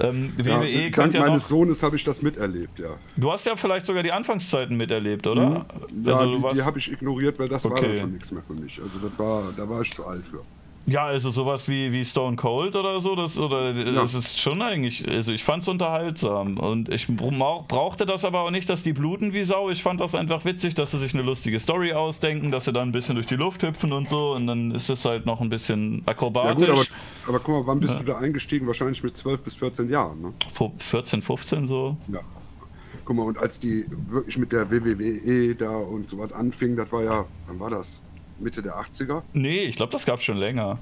Ähm, 0.00 0.32
ja, 0.38 0.60
WWE 0.60 0.90
dank 0.92 1.14
ja 1.14 1.20
meines 1.20 1.42
noch, 1.42 1.48
Sohnes 1.48 1.82
habe 1.82 1.96
ich 1.96 2.04
das 2.04 2.22
miterlebt, 2.22 2.78
ja. 2.78 2.90
Du 3.16 3.32
hast 3.32 3.44
ja 3.46 3.56
vielleicht 3.56 3.86
sogar 3.86 4.04
die 4.04 4.12
Anfangszeiten 4.12 4.76
miterlebt, 4.76 5.26
oder? 5.26 5.66
Mhm. 5.90 6.06
Ja, 6.06 6.16
also, 6.16 6.48
die, 6.48 6.54
die 6.54 6.62
habe 6.62 6.78
ich 6.78 6.92
ignoriert, 6.92 7.40
weil 7.40 7.48
das 7.48 7.64
okay. 7.64 7.74
war 7.74 7.82
dann 7.82 7.96
schon 7.96 8.12
nichts 8.12 8.30
mehr 8.30 8.42
für 8.42 8.54
mich. 8.54 8.80
Also 8.80 9.00
das 9.00 9.18
war, 9.18 9.52
da 9.56 9.68
war 9.68 9.82
ich 9.82 9.90
zu 9.90 10.06
alt 10.06 10.24
für. 10.24 10.42
Ja, 10.88 11.04
also 11.04 11.28
sowas 11.30 11.68
wie, 11.68 11.92
wie 11.92 12.02
Stone 12.02 12.36
Cold 12.36 12.74
oder 12.74 12.98
so, 13.00 13.14
das, 13.14 13.38
oder, 13.38 13.72
ja. 13.72 13.92
das 13.92 14.14
ist 14.14 14.40
schon 14.40 14.62
eigentlich, 14.62 15.06
also 15.06 15.32
ich 15.32 15.44
fand 15.44 15.62
es 15.62 15.68
unterhaltsam 15.68 16.56
und 16.56 16.88
ich 16.88 17.06
brauchte 17.14 18.06
das 18.06 18.24
aber 18.24 18.40
auch 18.40 18.50
nicht, 18.50 18.70
dass 18.70 18.82
die 18.84 18.94
bluten 18.94 19.34
wie 19.34 19.44
Sau. 19.44 19.68
Ich 19.68 19.82
fand 19.82 20.00
das 20.00 20.14
einfach 20.14 20.46
witzig, 20.46 20.74
dass 20.74 20.92
sie 20.92 20.98
sich 20.98 21.12
eine 21.12 21.22
lustige 21.22 21.60
Story 21.60 21.92
ausdenken, 21.92 22.50
dass 22.50 22.64
sie 22.64 22.72
dann 22.72 22.88
ein 22.88 22.92
bisschen 22.92 23.16
durch 23.16 23.26
die 23.26 23.36
Luft 23.36 23.62
hüpfen 23.62 23.92
und 23.92 24.08
so 24.08 24.32
und 24.32 24.46
dann 24.46 24.70
ist 24.70 24.88
es 24.88 25.04
halt 25.04 25.26
noch 25.26 25.42
ein 25.42 25.50
bisschen 25.50 26.02
akrobatisch. 26.06 26.66
Ja 26.66 26.74
gut, 26.74 26.90
aber, 27.26 27.28
aber 27.28 27.40
guck 27.40 27.54
mal, 27.54 27.66
wann 27.66 27.80
bist 27.80 27.92
ja. 27.92 27.98
du 27.98 28.06
da 28.06 28.18
eingestiegen? 28.18 28.66
Wahrscheinlich 28.66 29.02
mit 29.02 29.14
12 29.14 29.42
bis 29.42 29.56
14 29.56 29.90
Jahren, 29.90 30.22
ne? 30.22 30.32
14, 30.78 31.20
15 31.20 31.66
so. 31.66 31.98
Ja. 32.10 32.20
Guck 33.04 33.14
mal, 33.14 33.24
und 33.24 33.36
als 33.36 33.60
die 33.60 33.84
wirklich 34.08 34.38
mit 34.38 34.52
der 34.52 34.70
WWE 34.70 35.54
da 35.54 35.70
und 35.76 36.08
so 36.08 36.18
was 36.18 36.32
anfing, 36.32 36.76
das 36.76 36.90
war 36.90 37.02
ja, 37.02 37.26
wann 37.46 37.60
war 37.60 37.68
das? 37.68 38.00
Mitte 38.40 38.62
der 38.62 38.76
80er? 38.76 39.22
Nee, 39.32 39.64
ich 39.64 39.76
glaube, 39.76 39.92
das 39.92 40.06
gab 40.06 40.18
es 40.18 40.24
schon 40.24 40.36
länger. 40.36 40.78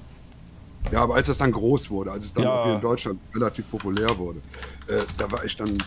Ja, 0.91 1.03
aber 1.03 1.15
als 1.15 1.27
das 1.27 1.39
dann 1.39 1.51
groß 1.51 1.89
wurde, 1.89 2.11
als 2.11 2.25
es 2.25 2.33
dann 2.33 2.45
ja. 2.45 2.51
auch 2.51 2.65
hier 2.65 2.75
in 2.75 2.81
Deutschland 2.81 3.19
relativ 3.33 3.69
populär 3.69 4.17
wurde, 4.17 4.39
äh, 4.87 5.03
da 5.17 5.29
war 5.31 5.43
ich 5.43 5.57
dann 5.57 5.77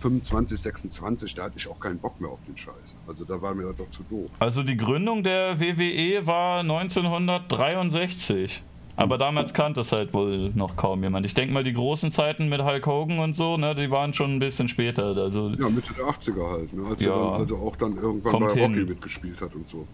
25, 0.00 0.60
26, 0.60 1.34
da 1.34 1.44
hatte 1.44 1.58
ich 1.58 1.68
auch 1.68 1.80
keinen 1.80 1.98
Bock 1.98 2.20
mehr 2.20 2.30
auf 2.30 2.38
den 2.46 2.56
Scheiß. 2.56 2.96
Also 3.06 3.24
da 3.24 3.40
war 3.42 3.54
mir 3.54 3.64
das 3.64 3.76
doch 3.76 3.90
zu 3.90 4.02
doof. 4.08 4.30
Also 4.38 4.62
die 4.62 4.76
Gründung 4.76 5.22
der 5.22 5.60
WWE 5.60 6.26
war 6.26 6.60
1963. 6.60 8.62
Aber 8.96 9.14
hm. 9.14 9.20
damals 9.20 9.54
kannte 9.54 9.80
es 9.80 9.92
halt 9.92 10.12
wohl 10.12 10.50
noch 10.54 10.76
kaum 10.76 11.02
jemand. 11.02 11.24
Ich 11.24 11.34
denke 11.34 11.54
mal, 11.54 11.62
die 11.62 11.72
großen 11.72 12.12
Zeiten 12.12 12.48
mit 12.48 12.62
Hulk 12.62 12.86
Hogan 12.86 13.18
und 13.18 13.36
so, 13.36 13.56
ne, 13.56 13.74
die 13.74 13.90
waren 13.90 14.12
schon 14.12 14.36
ein 14.36 14.38
bisschen 14.38 14.68
später. 14.68 15.16
Also, 15.16 15.50
ja, 15.50 15.68
Mitte 15.68 15.94
der 15.94 16.06
80er 16.06 16.50
halt, 16.50 16.72
ne, 16.72 16.86
als 16.86 17.00
ja, 17.00 17.12
er 17.12 17.16
dann 17.16 17.40
also 17.40 17.56
auch 17.56 17.76
dann 17.76 17.96
irgendwann 17.96 18.40
bei 18.40 18.52
hin. 18.52 18.74
Rocky 18.74 18.90
mitgespielt 18.90 19.40
hat 19.40 19.54
und 19.54 19.68
so. 19.68 19.86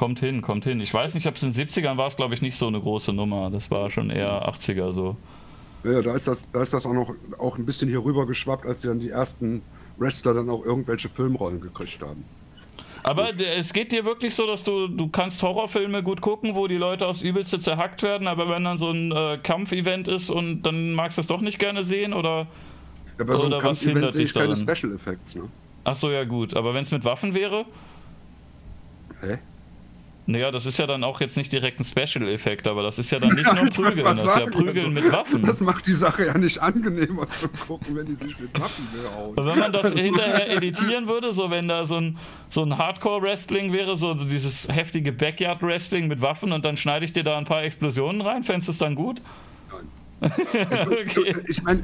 Kommt 0.00 0.20
hin, 0.20 0.40
kommt 0.40 0.64
hin. 0.64 0.80
Ich 0.80 0.94
weiß 0.94 1.12
nicht, 1.12 1.26
ob 1.26 1.36
es 1.36 1.42
in 1.42 1.52
den 1.52 1.68
70ern 1.68 1.98
war 1.98 2.06
es, 2.06 2.16
glaube 2.16 2.32
ich, 2.32 2.40
nicht 2.40 2.56
so 2.56 2.66
eine 2.66 2.80
große 2.80 3.12
Nummer. 3.12 3.50
Das 3.50 3.70
war 3.70 3.90
schon 3.90 4.08
eher 4.08 4.48
80er 4.48 4.92
so. 4.92 5.14
Ja, 5.84 6.00
da 6.00 6.14
ist 6.14 6.26
das, 6.26 6.42
da 6.54 6.62
ist 6.62 6.72
das 6.72 6.86
auch 6.86 6.94
noch 6.94 7.14
auch 7.36 7.58
ein 7.58 7.66
bisschen 7.66 7.86
hier 7.86 8.02
rüber 8.02 8.24
geschwappt, 8.24 8.64
als 8.64 8.80
dann 8.80 8.98
die 8.98 9.10
ersten 9.10 9.60
Wrestler 9.98 10.32
dann 10.32 10.48
auch 10.48 10.64
irgendwelche 10.64 11.10
Filmrollen 11.10 11.60
gekriegt 11.60 12.02
haben. 12.02 12.24
Aber 13.02 13.38
es 13.38 13.74
geht 13.74 13.92
dir 13.92 14.06
wirklich 14.06 14.34
so, 14.34 14.46
dass 14.46 14.64
du, 14.64 14.88
du 14.88 15.08
kannst 15.08 15.42
Horrorfilme 15.42 16.02
gut 16.02 16.22
gucken, 16.22 16.54
wo 16.54 16.66
die 16.66 16.78
Leute 16.78 17.06
aufs 17.06 17.20
Übelste 17.20 17.58
zerhackt 17.58 18.02
werden, 18.02 18.26
aber 18.26 18.48
wenn 18.48 18.64
dann 18.64 18.78
so 18.78 18.90
ein 18.90 19.12
äh, 19.12 19.36
Kampfevent 19.42 20.08
ist 20.08 20.30
und 20.30 20.62
dann 20.62 20.94
magst 20.94 21.18
du 21.18 21.20
es 21.20 21.26
doch 21.26 21.42
nicht 21.42 21.58
gerne 21.58 21.82
sehen 21.82 22.14
oder, 22.14 22.46
ja, 23.18 23.24
bei 23.26 23.36
so 23.36 23.44
einem 23.44 23.60
Kampfevent 23.60 24.12
sehe 24.12 24.24
ich 24.24 24.32
keine 24.32 24.56
Special 24.56 24.94
Effects, 24.94 25.34
ne? 25.34 25.42
Ach 25.84 25.96
so, 25.96 26.10
ja 26.10 26.24
gut. 26.24 26.56
Aber 26.56 26.72
wenn 26.72 26.84
es 26.84 26.90
mit 26.90 27.04
Waffen 27.04 27.34
wäre? 27.34 27.66
Hä? 29.20 29.38
Naja, 30.30 30.50
das 30.52 30.64
ist 30.64 30.78
ja 30.78 30.86
dann 30.86 31.02
auch 31.02 31.20
jetzt 31.20 31.36
nicht 31.36 31.52
direkt 31.52 31.80
ein 31.80 31.84
Special-Effekt, 31.84 32.68
aber 32.68 32.82
das 32.82 32.98
ist 32.98 33.10
ja 33.10 33.18
dann 33.18 33.30
nicht 33.34 33.52
nur 33.52 33.66
Prügeln, 33.66 34.04
das 34.04 34.24
ist 34.24 34.38
ja 34.38 34.46
Prügeln 34.46 34.76
also, 34.76 34.88
mit 34.90 35.12
Waffen. 35.12 35.42
Das 35.44 35.60
macht 35.60 35.86
die 35.86 35.94
Sache 35.94 36.26
ja 36.26 36.38
nicht 36.38 36.60
angenehmer 36.60 37.28
zu 37.28 37.48
gucken, 37.48 37.96
wenn 37.96 38.06
die 38.06 38.14
sich 38.14 38.38
mit 38.38 38.58
Waffen 38.60 38.86
behauen. 38.92 39.34
Und 39.34 39.46
wenn 39.46 39.58
man 39.58 39.72
das 39.72 39.92
hinterher 39.92 40.50
editieren 40.50 41.08
würde, 41.08 41.32
so 41.32 41.50
wenn 41.50 41.66
da 41.66 41.84
so 41.84 41.96
ein, 41.96 42.16
so 42.48 42.62
ein 42.62 42.78
Hardcore-Wrestling 42.78 43.72
wäre, 43.72 43.96
so 43.96 44.14
dieses 44.14 44.68
heftige 44.68 45.12
Backyard-Wrestling 45.12 46.06
mit 46.06 46.20
Waffen 46.20 46.52
und 46.52 46.64
dann 46.64 46.76
schneide 46.76 47.04
ich 47.04 47.12
dir 47.12 47.24
da 47.24 47.36
ein 47.36 47.44
paar 47.44 47.64
Explosionen 47.64 48.20
rein, 48.20 48.44
fändest 48.44 48.68
du 48.68 48.72
es 48.72 48.78
dann 48.78 48.94
gut? 48.94 49.20
okay. 50.20 51.34
Ich 51.48 51.62
meine, 51.62 51.80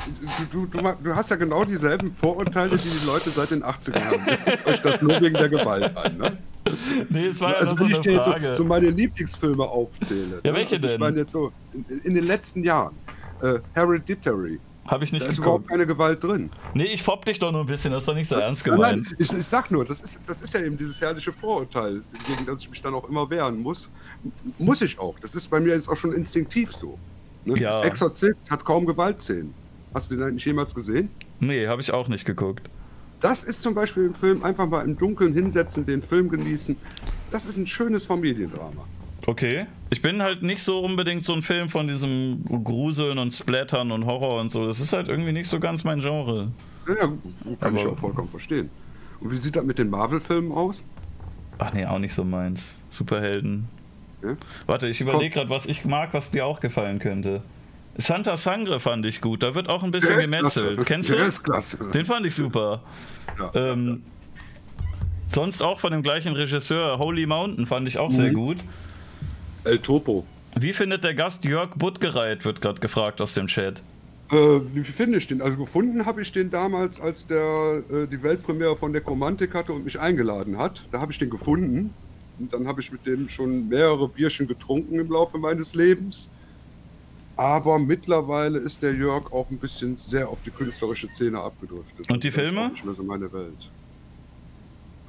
du, 0.53 0.67
du, 0.67 0.93
du, 1.03 1.15
hast 1.15 1.31
ja 1.31 1.37
genau 1.37 1.65
dieselben 1.65 2.11
Vorurteile, 2.11 2.77
die 2.77 2.89
die 2.89 3.07
Leute 3.07 3.31
seit 3.31 3.51
den 3.51 3.65
80ern 3.65 4.05
haben. 4.05 4.27
Euch 4.67 4.83
das 4.83 5.01
nur 5.01 5.21
wegen 5.23 5.35
der 5.35 5.49
Gewalt 5.49 5.97
an, 5.97 6.19
ne? 6.19 6.39
Nee, 7.09 7.27
es 7.27 7.41
war 7.41 7.53
ja 7.53 7.59
also, 7.59 7.79
wenn 7.79 7.91
ich 7.91 7.99
dir 8.01 8.13
jetzt 8.13 8.25
so, 8.25 8.55
so, 8.55 8.65
meine 8.65 8.91
Lieblingsfilme 8.91 9.65
aufzähle. 9.65 10.41
Ja, 10.45 10.55
welche 10.55 10.77
also, 10.77 10.87
denn? 10.87 10.95
Ich 10.95 11.01
meine 11.01 11.19
jetzt 11.21 11.33
so, 11.33 11.53
in, 11.73 12.01
in 12.01 12.15
den 12.15 12.25
letzten 12.25 12.65
Jahren. 12.65 12.95
Äh, 13.43 13.59
Hereditary. 13.75 14.59
Habe 14.87 15.05
ich 15.05 15.13
nicht 15.13 15.25
Da 15.25 15.31
ist 15.31 15.39
überhaupt 15.39 15.69
keine 15.69 15.87
Gewalt 15.87 16.23
drin. 16.23 16.49
Nee, 16.75 16.85
ich 16.85 17.03
fopp 17.03 17.25
dich 17.25 17.39
doch 17.39 17.51
nur 17.51 17.63
ein 17.63 17.67
bisschen, 17.67 17.93
das 17.93 18.03
ist 18.03 18.09
doch 18.09 18.15
nicht 18.15 18.29
so 18.29 18.37
ernst 18.37 18.63
gemeint. 18.63 18.81
Nein, 18.81 19.01
nein 19.01 19.17
ich, 19.19 19.33
ich, 19.33 19.47
sag 19.47 19.71
nur, 19.71 19.85
das 19.85 20.01
ist, 20.01 20.21
das 20.27 20.41
ist 20.43 20.55
ja 20.55 20.61
eben 20.61 20.79
dieses 20.79 21.01
herrliche 21.01 21.33
Vorurteil, 21.33 22.03
gegen 22.27 22.47
das 22.47 22.61
ich 22.61 22.71
mich 22.71 22.83
dann 22.83 22.95
auch 22.95 23.09
immer 23.09 23.29
wehren 23.29 23.61
muss. 23.61 23.91
Muss 24.59 24.81
ich 24.83 24.99
auch. 24.99 25.19
Das 25.21 25.35
ist 25.35 25.49
bei 25.49 25.61
mir 25.61 25.75
jetzt 25.75 25.89
auch 25.89 25.97
schon 25.97 26.13
instinktiv 26.13 26.73
so. 26.73 26.99
Ne? 27.45 27.59
Ja. 27.59 27.83
Exorzist 27.83 28.41
hat 28.49 28.65
kaum 28.65 28.87
Gewaltszenen. 28.87 29.53
Hast 29.93 30.11
du 30.11 30.17
den 30.17 30.25
eigentlich 30.25 30.45
jemals 30.45 30.75
gesehen? 30.75 31.11
Nee, 31.41 31.67
habe 31.67 31.81
ich 31.81 31.93
auch 31.93 32.09
nicht 32.09 32.25
geguckt. 32.25 32.69
Das 33.27 33.43
ist 33.43 33.65
zum 33.65 33.75
Beispiel 33.75 34.05
im 34.05 34.15
Film 34.15 34.45
einfach 34.45 34.69
mal 34.69 34.85
im 34.85 34.97
Dunkeln 34.97 35.35
hinsetzen, 35.35 35.85
den 35.85 36.01
Film 36.01 36.29
genießen. 36.29 36.77
Das 37.33 37.45
ist 37.45 37.57
ein 37.57 37.67
schönes 37.67 38.05
Familiendrama. 38.05 38.85
Okay. 39.27 39.67
Ich 39.91 40.01
bin 40.01 40.23
halt 40.23 40.45
nicht 40.45 40.63
so 40.63 40.79
unbedingt 40.79 41.25
so 41.25 41.33
ein 41.33 41.43
Film 41.43 41.69
von 41.69 41.89
diesem 41.89 42.45
Gruseln 42.63 43.19
und 43.19 43.35
Splattern 43.35 43.91
und 43.91 44.07
Horror 44.07 44.41
und 44.41 44.51
so. 44.53 44.69
Das 44.69 44.79
ist 44.79 44.93
halt 44.93 45.09
irgendwie 45.09 45.33
nicht 45.33 45.51
so 45.51 45.59
ganz 45.59 45.83
mein 45.83 45.99
Genre. 45.99 46.53
Ja, 46.87 46.95
kann 46.95 47.19
Aber 47.59 47.77
ich 47.77 47.87
auch 47.87 47.99
vollkommen 47.99 48.29
verstehen. 48.29 48.71
Und 49.19 49.33
wie 49.33 49.37
sieht 49.39 49.57
das 49.57 49.65
mit 49.65 49.81
den 49.81 49.91
Marvel-Filmen 49.91 50.53
aus? 50.53 50.85
Ach 51.59 51.73
nee, 51.73 51.85
auch 51.85 51.99
nicht 51.99 52.15
so 52.15 52.23
meins. 52.23 52.79
Superhelden. 52.91 53.67
Ja? 54.23 54.37
Warte, 54.67 54.87
ich 54.87 55.01
überlege 55.01 55.35
gerade, 55.35 55.51
was 55.51 55.67
ich 55.67 55.85
mag, 55.85 56.15
was 56.15 56.31
dir 56.31 56.47
auch 56.47 56.61
gefallen 56.61 57.01
könnte. 57.01 57.43
Santa 57.99 58.37
Sangre 58.37 58.81
fand 58.81 59.07
ich 59.07 59.21
gut. 59.21 59.43
Da 59.43 59.55
wird 59.55 59.69
auch 59.69 59.83
ein 59.83 59.91
bisschen 59.91 60.19
gemetzelt. 60.21 60.85
Kennst 60.85 61.11
du? 61.11 61.17
Der 61.17 61.27
ist 61.27 61.43
klasse. 61.43 61.79
Den 61.95 62.07
fand 62.07 62.27
ich 62.27 62.35
super. 62.35 62.83
Ja, 63.39 63.73
ähm, 63.73 64.03
sonst 65.29 65.63
auch 65.63 65.81
von 65.81 65.93
dem 65.93 66.03
gleichen 66.03 66.35
Regisseur. 66.35 66.99
Holy 66.99 67.27
Mountain 67.27 67.67
fand 67.67 67.89
ich 67.89 67.99
auch 67.99 68.11
mhm. 68.11 68.17
sehr 68.17 68.31
gut. 68.33 68.59
El 69.65 69.79
Topo. 69.79 70.27
Wie 70.59 70.73
findet 70.73 71.05
der 71.05 71.15
Gast 71.15 71.45
Jörg 71.45 71.75
Buttgereit, 71.77 72.45
wird 72.45 72.61
gerade 72.61 72.81
gefragt 72.81 73.21
aus 73.21 73.35
dem 73.35 73.47
Chat. 73.47 73.83
Äh, 74.31 74.37
wie 74.37 74.83
finde 74.83 75.19
ich 75.19 75.27
den? 75.27 75.41
Also 75.41 75.57
gefunden 75.57 76.05
habe 76.05 76.23
ich 76.23 76.33
den 76.33 76.51
damals, 76.51 77.01
als 77.01 77.27
der 77.27 77.83
äh, 77.91 78.07
die 78.07 78.23
Weltpremiere 78.23 78.77
von 78.77 78.93
Necromantic 78.93 79.55
hatte 79.55 79.73
und 79.73 79.85
mich 79.85 80.01
eingeladen 80.01 80.59
hat. 80.59 80.85
Da 80.91 81.01
habe 81.01 81.13
ich 81.13 81.19
den 81.19 81.31
gefunden. 81.31 81.93
Und 82.39 82.53
dann 82.53 82.67
habe 82.67 82.81
ich 82.81 82.91
mit 82.91 83.07
dem 83.07 83.29
schon 83.29 83.69
mehrere 83.69 84.09
Bierchen 84.09 84.47
getrunken 84.47 84.99
im 84.99 85.11
Laufe 85.11 85.39
meines 85.39 85.75
Lebens. 85.75 86.29
Aber 87.37 87.79
mittlerweile 87.79 88.59
ist 88.59 88.83
der 88.83 88.95
Jörg 88.95 89.31
auch 89.31 89.51
ein 89.51 89.59
bisschen 89.59 89.99
sehr 89.99 90.29
auf 90.29 90.39
die 90.45 90.51
künstlerische 90.51 91.09
Szene 91.09 91.39
abgedriftet. 91.39 92.11
Und 92.11 92.25
die 92.25 92.31
Filme? 92.31 92.63
Das 92.63 92.67
ist 92.67 92.73
nicht 92.73 92.85
mehr 92.87 92.95
so 92.95 93.03
meine 93.03 93.33
Welt. 93.33 93.69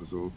Also, 0.01 0.31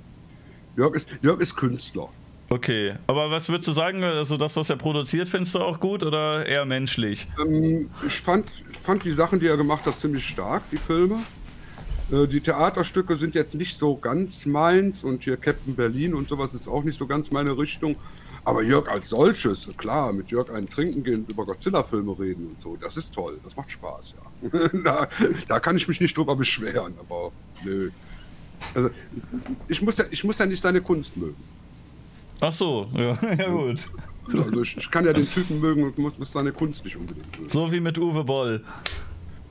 Jörg 0.76 0.94
ist, 0.94 1.08
Jörg 1.20 1.40
ist 1.40 1.56
Künstler. 1.56 2.08
Okay, 2.48 2.94
aber 3.06 3.30
was 3.30 3.48
würdest 3.48 3.68
du 3.68 3.72
sagen, 3.72 4.02
also 4.02 4.36
das, 4.36 4.56
was 4.56 4.70
er 4.70 4.76
produziert, 4.76 5.28
findest 5.28 5.54
du 5.54 5.60
auch 5.60 5.78
gut 5.78 6.02
oder 6.02 6.44
eher 6.46 6.64
menschlich? 6.64 7.28
Ähm, 7.40 7.90
ich, 8.04 8.20
fand, 8.20 8.46
ich 8.70 8.78
fand 8.78 9.04
die 9.04 9.12
Sachen, 9.12 9.38
die 9.38 9.46
er 9.46 9.56
gemacht 9.56 9.86
hat, 9.86 10.00
ziemlich 10.00 10.26
stark, 10.26 10.62
die 10.72 10.76
Filme. 10.76 11.20
Äh, 12.10 12.26
die 12.26 12.40
Theaterstücke 12.40 13.16
sind 13.16 13.34
jetzt 13.34 13.54
nicht 13.54 13.78
so 13.78 13.96
ganz 13.96 14.46
meins 14.46 15.04
und 15.04 15.22
hier 15.22 15.36
Captain 15.36 15.76
Berlin 15.76 16.14
und 16.14 16.28
sowas 16.28 16.54
ist 16.54 16.66
auch 16.66 16.82
nicht 16.82 16.98
so 16.98 17.06
ganz 17.06 17.30
meine 17.30 17.56
Richtung. 17.56 17.96
Aber 18.44 18.62
Jörg 18.62 18.88
als 18.88 19.10
solches, 19.10 19.66
klar, 19.76 20.12
mit 20.12 20.30
Jörg 20.30 20.50
einen 20.50 20.68
trinken 20.68 21.04
gehen, 21.04 21.26
über 21.30 21.44
Godzilla-Filme 21.44 22.18
reden 22.18 22.46
und 22.48 22.60
so, 22.60 22.76
das 22.76 22.96
ist 22.96 23.14
toll, 23.14 23.38
das 23.44 23.54
macht 23.54 23.70
Spaß, 23.70 24.14
ja. 24.16 24.68
da, 24.84 25.08
da, 25.46 25.60
kann 25.60 25.76
ich 25.76 25.86
mich 25.86 26.00
nicht 26.00 26.16
drüber 26.16 26.34
beschweren, 26.34 26.94
aber 26.98 27.32
nö. 27.62 27.90
Also, 28.74 28.90
ich 29.68 29.82
muss 29.82 29.98
ja, 29.98 30.04
ich 30.10 30.24
muss 30.24 30.38
ja 30.38 30.46
nicht 30.46 30.60
seine 30.60 30.80
Kunst 30.80 31.16
mögen. 31.16 31.42
Ach 32.40 32.52
so, 32.52 32.88
ja, 32.94 33.18
ja 33.22 33.48
gut. 33.48 33.78
Also 34.32 34.62
ich, 34.62 34.76
ich, 34.76 34.90
kann 34.90 35.04
ja 35.04 35.12
den 35.12 35.28
Typen 35.28 35.60
mögen 35.60 35.82
und 35.82 35.98
muss, 35.98 36.18
muss 36.18 36.32
seine 36.32 36.52
Kunst 36.52 36.84
nicht 36.84 36.96
unbedingt 36.96 37.36
mögen. 37.36 37.48
So 37.48 37.70
wie 37.70 37.80
mit 37.80 37.98
Uwe 37.98 38.24
Boll. 38.24 38.62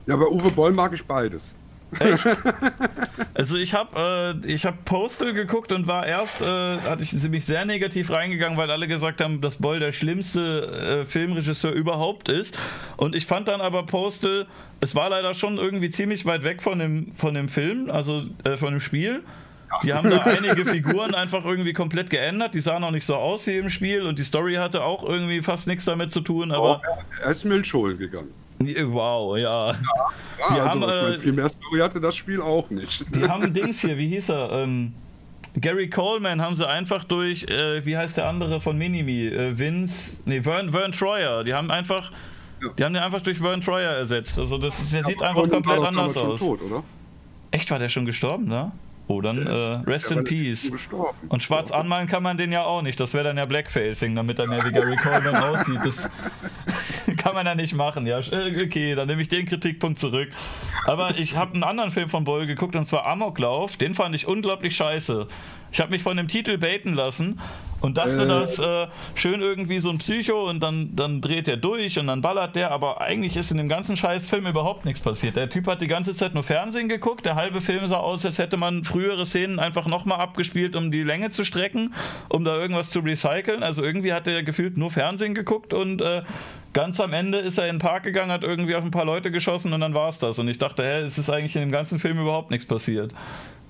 Ja, 0.06 0.16
bei 0.16 0.26
Uwe 0.26 0.50
Boll 0.50 0.72
mag 0.72 0.92
ich 0.94 1.04
beides. 1.04 1.54
Echt? 1.98 2.24
also 3.34 3.56
ich 3.56 3.74
habe 3.74 4.34
äh, 4.44 4.56
hab 4.58 4.84
Postal 4.84 5.32
geguckt 5.32 5.72
und 5.72 5.86
war 5.86 6.06
erst, 6.06 6.40
äh, 6.40 6.44
hatte 6.44 7.02
ich 7.02 7.10
ziemlich 7.10 7.44
sehr 7.44 7.64
negativ 7.64 8.10
reingegangen, 8.10 8.56
weil 8.56 8.70
alle 8.70 8.86
gesagt 8.86 9.20
haben, 9.20 9.40
dass 9.40 9.56
Boll 9.56 9.80
der 9.80 9.92
schlimmste 9.92 11.00
äh, 11.02 11.04
Filmregisseur 11.04 11.72
überhaupt 11.72 12.28
ist. 12.28 12.58
Und 12.96 13.16
ich 13.16 13.26
fand 13.26 13.48
dann 13.48 13.60
aber 13.60 13.84
Postal, 13.86 14.46
es 14.80 14.94
war 14.94 15.10
leider 15.10 15.34
schon 15.34 15.58
irgendwie 15.58 15.90
ziemlich 15.90 16.26
weit 16.26 16.44
weg 16.44 16.62
von 16.62 16.78
dem, 16.78 17.12
von 17.12 17.34
dem 17.34 17.48
Film, 17.48 17.90
also 17.90 18.22
äh, 18.44 18.56
von 18.56 18.72
dem 18.72 18.80
Spiel. 18.80 19.22
Die 19.84 19.92
haben 19.92 20.10
da 20.10 20.18
einige 20.24 20.66
Figuren 20.66 21.14
einfach 21.14 21.44
irgendwie 21.44 21.72
komplett 21.72 22.10
geändert. 22.10 22.54
Die 22.54 22.60
sahen 22.60 22.82
auch 22.84 22.90
nicht 22.90 23.06
so 23.06 23.16
aus 23.16 23.46
wie 23.46 23.56
im 23.56 23.70
Spiel 23.70 24.02
und 24.02 24.18
die 24.18 24.24
Story 24.24 24.54
hatte 24.54 24.82
auch 24.82 25.04
irgendwie 25.04 25.42
fast 25.42 25.66
nichts 25.66 25.84
damit 25.84 26.12
zu 26.12 26.20
tun. 26.20 26.50
Aber 26.52 26.82
oh, 26.84 27.02
er 27.24 27.30
ist 27.30 27.44
Milchholen 27.44 27.98
gegangen. 27.98 28.32
Wow, 28.60 29.38
ja. 29.38 29.70
ja, 29.70 29.74
ja 30.38 30.46
also 30.48 30.68
haben, 30.68 30.80
ich 30.82 30.86
mein, 30.86 31.12
äh, 31.12 31.18
viel 31.18 31.32
mehr 31.32 31.48
Story 31.48 31.80
hatte 31.80 32.00
das 32.00 32.14
Spiel 32.14 32.42
auch 32.42 32.68
nicht. 32.68 33.04
Die 33.14 33.26
haben 33.26 33.52
Dings 33.54 33.80
hier, 33.80 33.96
wie 33.96 34.08
hieß 34.08 34.28
er? 34.30 34.52
Ähm, 34.52 34.94
Gary 35.58 35.88
Coleman 35.88 36.42
haben 36.42 36.54
sie 36.54 36.68
einfach 36.68 37.04
durch, 37.04 37.44
äh, 37.44 37.84
wie 37.84 37.96
heißt 37.96 38.18
der 38.18 38.26
andere 38.26 38.60
von 38.60 38.76
Minimi? 38.76 39.26
Äh, 39.28 39.58
Vince, 39.58 40.20
nee, 40.26 40.42
Vern, 40.42 40.72
Vern 40.72 40.92
Troyer. 40.92 41.42
Die 41.42 41.54
haben 41.54 41.70
einfach, 41.70 42.12
ja. 42.62 42.68
die 42.78 42.84
haben 42.84 42.92
den 42.92 43.02
einfach 43.02 43.22
durch 43.22 43.38
Vern 43.38 43.62
Troyer 43.62 43.92
ersetzt. 43.92 44.38
Also 44.38 44.58
das 44.58 44.78
ist, 44.78 44.92
der 44.92 45.00
ja, 45.00 45.06
sieht 45.06 45.22
einfach 45.22 45.48
komplett 45.48 45.82
anders 45.82 46.16
aus. 46.16 46.40
Tot, 46.40 46.60
oder? 46.62 46.84
Echt, 47.50 47.70
war 47.70 47.78
der 47.78 47.88
schon 47.88 48.04
gestorben, 48.04 48.46
ne? 48.46 48.72
Oh, 49.10 49.20
dann 49.20 49.44
äh, 49.44 49.50
Rest 49.90 50.12
in 50.12 50.22
Peace. 50.22 50.70
Und 51.28 51.42
schwarz 51.42 51.72
anmalen 51.72 52.06
kann 52.06 52.22
man 52.22 52.36
den 52.36 52.52
ja 52.52 52.62
auch 52.62 52.80
nicht. 52.80 53.00
Das 53.00 53.12
wäre 53.12 53.24
dann 53.24 53.38
ja 53.38 53.44
Blackfacing, 53.44 54.14
damit 54.14 54.38
er 54.38 54.46
mehr 54.46 54.64
wie 54.64 54.70
Gary 54.70 54.94
Coleman 54.94 55.34
aussieht. 55.34 55.80
Das 55.84 56.08
kann 57.16 57.34
man 57.34 57.44
ja 57.44 57.56
nicht 57.56 57.74
machen. 57.74 58.06
Ja, 58.06 58.20
äh, 58.20 58.64
okay, 58.64 58.94
dann 58.94 59.08
nehme 59.08 59.20
ich 59.20 59.26
den 59.26 59.46
Kritikpunkt 59.46 59.98
zurück. 59.98 60.28
Aber 60.86 61.18
ich 61.18 61.34
habe 61.34 61.54
einen 61.54 61.64
anderen 61.64 61.90
Film 61.90 62.08
von 62.08 62.22
Boll 62.22 62.46
geguckt 62.46 62.76
und 62.76 62.84
zwar 62.84 63.04
Amoklauf. 63.04 63.76
Den 63.76 63.96
fand 63.96 64.14
ich 64.14 64.28
unglaublich 64.28 64.76
scheiße. 64.76 65.26
Ich 65.72 65.80
habe 65.80 65.90
mich 65.90 66.02
von 66.02 66.16
dem 66.16 66.28
Titel 66.28 66.58
baiten 66.58 66.94
lassen 66.94 67.38
und 67.80 67.96
dachte, 67.96 68.22
äh. 68.22 68.26
das 68.26 68.58
äh, 68.58 68.86
schön 69.14 69.40
irgendwie 69.40 69.78
so 69.78 69.90
ein 69.90 69.98
Psycho 69.98 70.48
und 70.48 70.62
dann, 70.62 70.94
dann 70.94 71.20
dreht 71.20 71.48
er 71.48 71.56
durch 71.56 71.98
und 71.98 72.06
dann 72.06 72.20
ballert 72.20 72.56
der, 72.56 72.70
aber 72.70 73.00
eigentlich 73.00 73.36
ist 73.36 73.50
in 73.50 73.58
dem 73.58 73.68
ganzen 73.68 73.96
Scheißfilm 73.96 74.46
überhaupt 74.46 74.84
nichts 74.84 75.00
passiert. 75.00 75.36
Der 75.36 75.48
Typ 75.48 75.66
hat 75.66 75.80
die 75.80 75.86
ganze 75.86 76.14
Zeit 76.14 76.34
nur 76.34 76.42
Fernsehen 76.42 76.88
geguckt, 76.88 77.24
der 77.24 77.36
halbe 77.36 77.60
Film 77.60 77.86
sah 77.86 77.98
aus, 77.98 78.24
als 78.26 78.38
hätte 78.38 78.56
man 78.56 78.84
frühere 78.84 79.24
Szenen 79.24 79.58
einfach 79.58 79.86
nochmal 79.86 80.20
abgespielt, 80.20 80.76
um 80.76 80.90
die 80.90 81.02
Länge 81.02 81.30
zu 81.30 81.44
strecken, 81.44 81.94
um 82.28 82.44
da 82.44 82.58
irgendwas 82.58 82.90
zu 82.90 83.00
recyceln. 83.00 83.62
Also 83.62 83.82
irgendwie 83.82 84.12
hat 84.12 84.26
er 84.26 84.42
gefühlt 84.42 84.76
nur 84.76 84.90
Fernsehen 84.90 85.34
geguckt 85.34 85.72
und 85.72 86.02
äh, 86.02 86.22
ganz 86.72 87.00
am 87.00 87.12
Ende 87.12 87.38
ist 87.38 87.58
er 87.58 87.66
in 87.66 87.76
den 87.76 87.80
Park 87.80 88.02
gegangen, 88.02 88.30
hat 88.30 88.44
irgendwie 88.44 88.76
auf 88.76 88.84
ein 88.84 88.90
paar 88.90 89.04
Leute 89.04 89.30
geschossen 89.30 89.72
und 89.72 89.80
dann 89.80 89.94
war 89.94 90.08
es 90.08 90.18
das. 90.18 90.38
Und 90.38 90.48
ich 90.48 90.58
dachte, 90.58 90.82
hä, 90.82 91.00
es 91.00 91.18
ist 91.18 91.30
eigentlich 91.30 91.56
in 91.56 91.62
dem 91.62 91.72
ganzen 91.72 91.98
Film 91.98 92.18
überhaupt 92.20 92.50
nichts 92.50 92.66
passiert. 92.66 93.14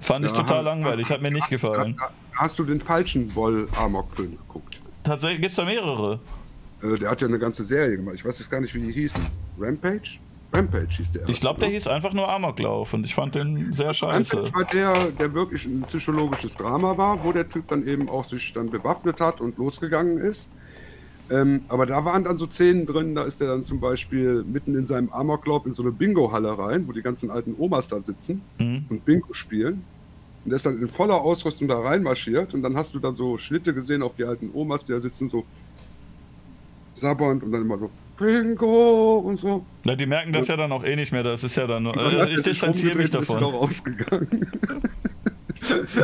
Fand 0.01 0.25
ja, 0.25 0.31
ich 0.31 0.37
total 0.37 0.65
langweilig, 0.65 1.11
hat 1.11 1.23
mir 1.23 1.31
nicht 1.31 1.49
gefallen. 1.49 1.97
Hast 2.33 2.59
du 2.59 2.65
den 2.65 2.81
falschen 2.81 3.35
Woll-Amok-Film 3.35 4.39
geguckt? 4.39 4.81
Tatsächlich 5.05 5.41
gibt 5.41 5.51
es 5.51 5.57
da 5.57 5.65
mehrere. 5.65 6.21
Äh, 6.83 6.99
der 6.99 7.11
hat 7.11 7.21
ja 7.21 7.29
eine 7.29 7.39
ganze 7.39 7.65
Serie 7.65 7.97
gemacht. 7.97 8.15
Ich 8.15 8.25
weiß 8.25 8.39
jetzt 8.39 8.51
gar 8.51 8.61
nicht, 8.61 8.75
wie 8.75 8.81
die 8.81 8.93
hießen. 8.93 9.21
Rampage? 9.59 10.19
Rampage 10.53 10.89
hieß 10.97 11.13
der. 11.13 11.29
Ich 11.29 11.41
glaube, 11.41 11.61
der 11.61 11.69
hieß 11.69 11.87
einfach 11.89 12.13
nur 12.13 12.29
Amoklauf 12.29 12.93
und 12.95 13.05
ich 13.05 13.15
fand 13.15 13.35
den 13.35 13.73
sehr 13.73 13.95
scheiße. 13.95 14.37
Rampage 14.37 14.55
war 14.55 14.65
der, 14.65 15.13
der 15.13 15.35
wirklich 15.35 15.65
ein 15.67 15.83
psychologisches 15.83 16.57
Drama 16.57 16.97
war, 16.97 17.23
wo 17.23 17.33
der 17.33 17.49
Typ 17.49 17.69
dann 17.69 17.87
eben 17.87 18.09
auch 18.09 18.25
sich 18.25 18.53
dann 18.53 18.71
bewaffnet 18.71 19.21
hat 19.21 19.41
und 19.41 19.59
losgegangen 19.59 20.19
ist. 20.19 20.49
Ähm, 21.31 21.63
aber 21.69 21.87
da 21.87 22.05
waren 22.05 22.25
dann 22.25 22.39
so 22.39 22.47
Szenen 22.47 22.87
drin, 22.87 23.15
da 23.15 23.23
ist 23.23 23.41
er 23.41 23.49
dann 23.49 23.65
zum 23.65 23.79
Beispiel 23.79 24.43
mitten 24.43 24.77
in 24.77 24.87
seinem 24.87 25.11
Amoklauf 25.11 25.65
in 25.65 25.75
so 25.75 25.83
eine 25.83 25.93
Bingo-Halle 25.93 26.59
rein, 26.59 26.89
wo 26.89 26.93
die 26.93 27.03
ganzen 27.03 27.31
alten 27.31 27.55
Omas 27.57 27.89
da 27.89 28.01
sitzen 28.01 28.43
mhm. 28.59 28.85
und 28.89 29.05
Bingo 29.05 29.33
spielen. 29.33 29.85
Und 30.45 30.51
der 30.51 30.57
ist 30.57 30.67
dann 30.67 30.81
in 30.81 30.89
voller 30.89 31.21
Ausrüstung 31.21 31.69
da 31.69 31.79
reinmarschiert 31.79 32.53
und 32.55 32.63
dann 32.63 32.77
hast 32.77 32.95
du 32.95 32.99
dann 32.99 33.15
so 33.15 33.39
Schnitte 33.39 33.73
gesehen 33.73 34.03
auf 34.03 34.17
die 34.17 34.25
alten 34.25 34.51
Omas, 34.53 34.85
die 34.85 34.93
da 34.93 35.01
sitzen 35.01 35.31
so 35.31 35.45
sabbernd 36.97 37.45
und 37.45 37.53
dann 37.53 37.63
immer 37.63 37.79
so 37.79 37.91
Bingo 38.19 39.19
und 39.19 39.39
so. 39.39 39.65
Na, 39.85 39.95
die 39.95 40.07
merken 40.07 40.33
das 40.33 40.47
und, 40.47 40.49
ja 40.49 40.57
dann 40.57 40.73
auch 40.73 40.83
eh 40.83 40.97
nicht 40.97 41.13
mehr, 41.13 41.23
das 41.23 41.45
ist 41.45 41.57
ja 41.57 41.67
dann 41.67 41.85
nur. 41.85 41.97
Äh, 41.97 42.35
ich 42.35 42.43
distanziere 42.43 42.97
mich 42.97 43.11
davon. 43.11 43.43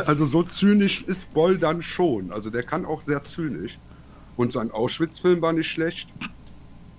Also 0.05 0.27
so 0.27 0.43
zynisch 0.43 1.03
ist 1.03 1.33
Boll 1.33 1.57
dann 1.57 1.81
schon. 1.81 2.31
Also 2.31 2.49
der 2.49 2.63
kann 2.63 2.85
auch 2.85 3.01
sehr 3.01 3.23
zynisch. 3.23 3.79
Und 4.37 4.53
sein 4.53 4.71
Auschwitz-Film 4.71 5.41
war 5.41 5.51
nicht 5.51 5.69
schlecht. 5.69 6.07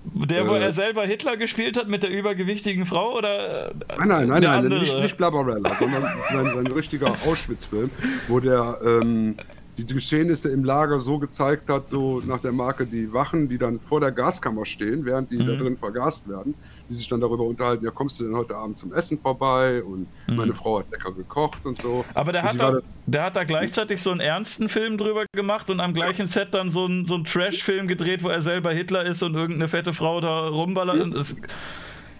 Der, 0.05 0.47
wo 0.47 0.55
äh, 0.55 0.61
er 0.61 0.73
selber 0.73 1.05
Hitler 1.05 1.37
gespielt 1.37 1.77
hat 1.77 1.89
mit 1.89 2.03
der 2.03 2.11
übergewichtigen 2.11 2.87
Frau 2.87 3.17
oder? 3.17 3.73
Nein, 3.99 4.09
nein, 4.09 4.29
nein, 4.29 4.43
nein 4.43 4.69
nicht, 4.69 5.01
nicht 5.01 5.17
Blabberella, 5.17 5.77
sondern 5.79 6.03
sein, 6.33 6.47
sein 6.55 6.67
richtiger 6.69 7.11
Auschwitz-Film, 7.27 7.91
wo 8.29 8.41
der 8.41 8.79
ähm, 8.85 9.37
die 9.77 9.87
Geschehnisse 9.87 10.51
im 10.51 10.65
Lager 10.65 11.01
so 11.01 11.19
gezeigt 11.19 11.71
hat, 11.71 11.89
so 11.89 12.21
nach 12.27 12.41
der 12.41 12.53
Marke 12.53 12.87
die 12.87 13.13
Wachen, 13.13 13.49
die 13.49 13.59
dann 13.59 13.81
vor 13.81 14.01
der 14.01 14.13
Gaskammer 14.13 14.67
stehen, 14.67 15.05
während 15.05 15.31
die 15.31 15.37
mhm. 15.37 15.47
da 15.47 15.57
drin 15.57 15.77
vergast 15.77 16.29
werden, 16.29 16.55
die 16.89 16.95
sich 16.95 17.09
dann 17.09 17.21
darüber 17.21 17.45
unterhalten, 17.45 17.85
ja, 17.85 17.91
kommst 17.91 18.19
du 18.19 18.25
denn 18.25 18.37
heute 18.37 18.57
Abend 18.57 18.79
zum 18.79 18.93
Essen 18.93 19.19
vorbei? 19.19 19.83
Und 19.83 20.07
mhm. 20.27 20.37
meine 20.37 20.55
Frau 20.55 20.81
hat 20.81 20.91
lecker 20.91 21.13
gekocht 21.13 21.65
und 21.65 21.81
so. 21.81 22.05
Aber 22.15 22.33
der, 22.33 22.43
hat 22.43 22.59
da, 22.59 22.81
der 23.07 23.25
hat 23.25 23.37
da 23.37 23.45
gleichzeitig 23.45 24.03
so 24.03 24.11
einen 24.11 24.21
ernsten 24.21 24.69
Film 24.69 24.99
drüber 24.99 25.27
gemacht 25.33 25.71
und 25.71 25.81
am 25.81 25.95
gleichen 25.95 26.27
ja. 26.27 26.27
Set 26.27 26.55
dann 26.55 26.71
so 26.71 26.85
einen, 26.85 27.07
so 27.07 27.15
einen 27.15 27.25
Trash-Film 27.25 27.89
gedreht, 27.89 28.23
wo 28.23 28.29
er 28.29 28.43
selber 28.43 28.73
Hitler 28.73 29.05
ist 29.05 29.23
und 29.23 29.35
irgendeine 29.35 29.69
fette 29.69 29.93
Frau 29.93 30.21
da 30.21 30.49
rumballert. 30.49 30.97
Ja. 30.97 31.03
Und 31.03 31.15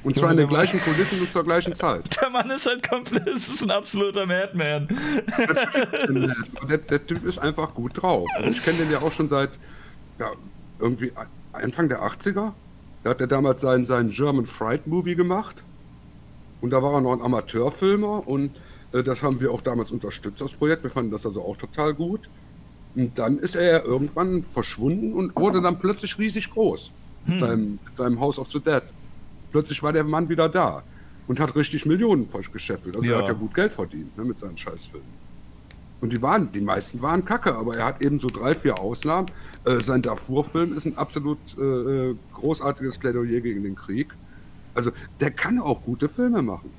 und 0.05 0.17
zwar 0.17 0.31
in 0.31 0.37
den 0.37 0.49
gleichen 0.49 0.81
Kulissen 0.81 1.21
und 1.21 1.31
zur 1.31 1.45
gleichen 1.45 1.75
Zeit. 1.75 2.17
Der 2.21 2.31
Mann 2.31 2.49
ist 2.51 2.67
halt 2.67 2.89
komplett, 2.89 3.27
es 3.27 3.49
ist 3.49 3.63
ein 3.63 3.71
absoluter 3.71 4.27
Madman. 4.27 4.89
Der, 6.69 6.79
der, 6.79 7.07
Typ 7.07 7.25
ist 7.25 7.39
einfach 7.39 7.75
gut 7.75 8.01
drauf. 8.01 8.29
Also 8.37 8.51
ich 8.51 8.63
kenne 8.63 8.79
den 8.79 8.91
ja 8.91 9.03
auch 9.03 9.13
schon 9.13 9.29
seit 9.29 9.51
ja, 10.19 10.31
irgendwie 10.79 11.13
Anfang 11.53 11.89
der 11.89 12.03
80er. 12.03 12.53
Da 13.05 13.11
hat 13.11 13.21
er 13.21 13.27
damals 13.27 13.61
seinen, 13.61 13.87
seinen 13.87 14.11
German 14.11 14.47
Fright 14.47 14.87
Movie 14.87 15.15
gemacht. 15.15 15.63
Und 16.61 16.71
da 16.71 16.83
war 16.83 16.95
er 16.95 17.01
noch 17.01 17.13
ein 17.13 17.23
Amateurfilmer 17.23 18.27
und 18.27 18.51
äh, 18.93 19.05
das 19.05 19.23
haben 19.23 19.41
wir 19.41 19.53
auch 19.53 19.61
damals 19.61 19.93
unterstützt, 19.93 20.41
das 20.41 20.53
Projekt. 20.53 20.83
Wir 20.83 20.91
fanden 20.91 21.13
das 21.13 21.25
also 21.25 21.43
auch 21.43 21.57
total 21.57 21.95
gut. 21.95 22.29
Und 22.97 23.17
dann 23.17 23.39
ist 23.39 23.55
er 23.55 23.71
ja 23.71 23.85
irgendwann 23.85 24.43
verschwunden 24.43 25.13
und 25.13 25.37
wurde 25.37 25.61
dann 25.61 25.79
plötzlich 25.79 26.19
riesig 26.19 26.51
groß. 26.51 26.91
Hm. 27.27 27.35
Mit, 27.35 27.41
seinem, 27.41 27.79
mit 27.85 27.97
seinem 27.97 28.21
House 28.21 28.39
of 28.39 28.49
the 28.49 28.59
Dead 28.59 28.83
plötzlich 29.51 29.83
war 29.83 29.93
der 29.93 30.05
Mann 30.05 30.29
wieder 30.29 30.49
da 30.49 30.83
und 31.27 31.41
hat 31.41 31.55
richtig 31.57 31.87
Millionen 31.87 32.29
gescheffelt. 32.53 32.97
Also 32.97 33.07
ja. 33.07 33.17
er 33.17 33.19
hat 33.19 33.29
ja 33.29 33.35
gut 33.35 33.55
Geld 33.55 33.73
verdient 33.73 34.17
ne, 34.17 34.25
mit 34.25 34.39
seinen 34.41 34.57
Scheißfilmen. 34.57 35.18
Und 36.01 36.13
die 36.13 36.23
waren, 36.23 36.53
die 36.53 36.61
meisten 36.61 37.03
waren 37.03 37.25
kacke, 37.25 37.55
aber 37.55 37.77
er 37.77 37.87
hat 37.87 38.03
eben 38.03 38.19
so 38.19 38.29
drei, 38.29 38.55
vier 38.55 38.79
Ausnahmen. 38.79 39.27
Äh, 39.65 39.81
sein 39.81 40.03
Darfur-Film 40.03 40.77
ist 40.77 40.87
ein 40.87 40.97
absolut 40.97 41.39
äh, 41.59 42.15
großartiges 42.35 42.99
Plädoyer 42.99 43.41
gegen 43.41 43.65
den 43.65 43.75
Krieg. 43.75 44.15
Also 44.75 44.93
der 45.19 45.33
kann 45.33 45.59
auch 45.59 45.83
gute 45.83 46.09
Filme 46.09 46.43
machen. 46.43 46.71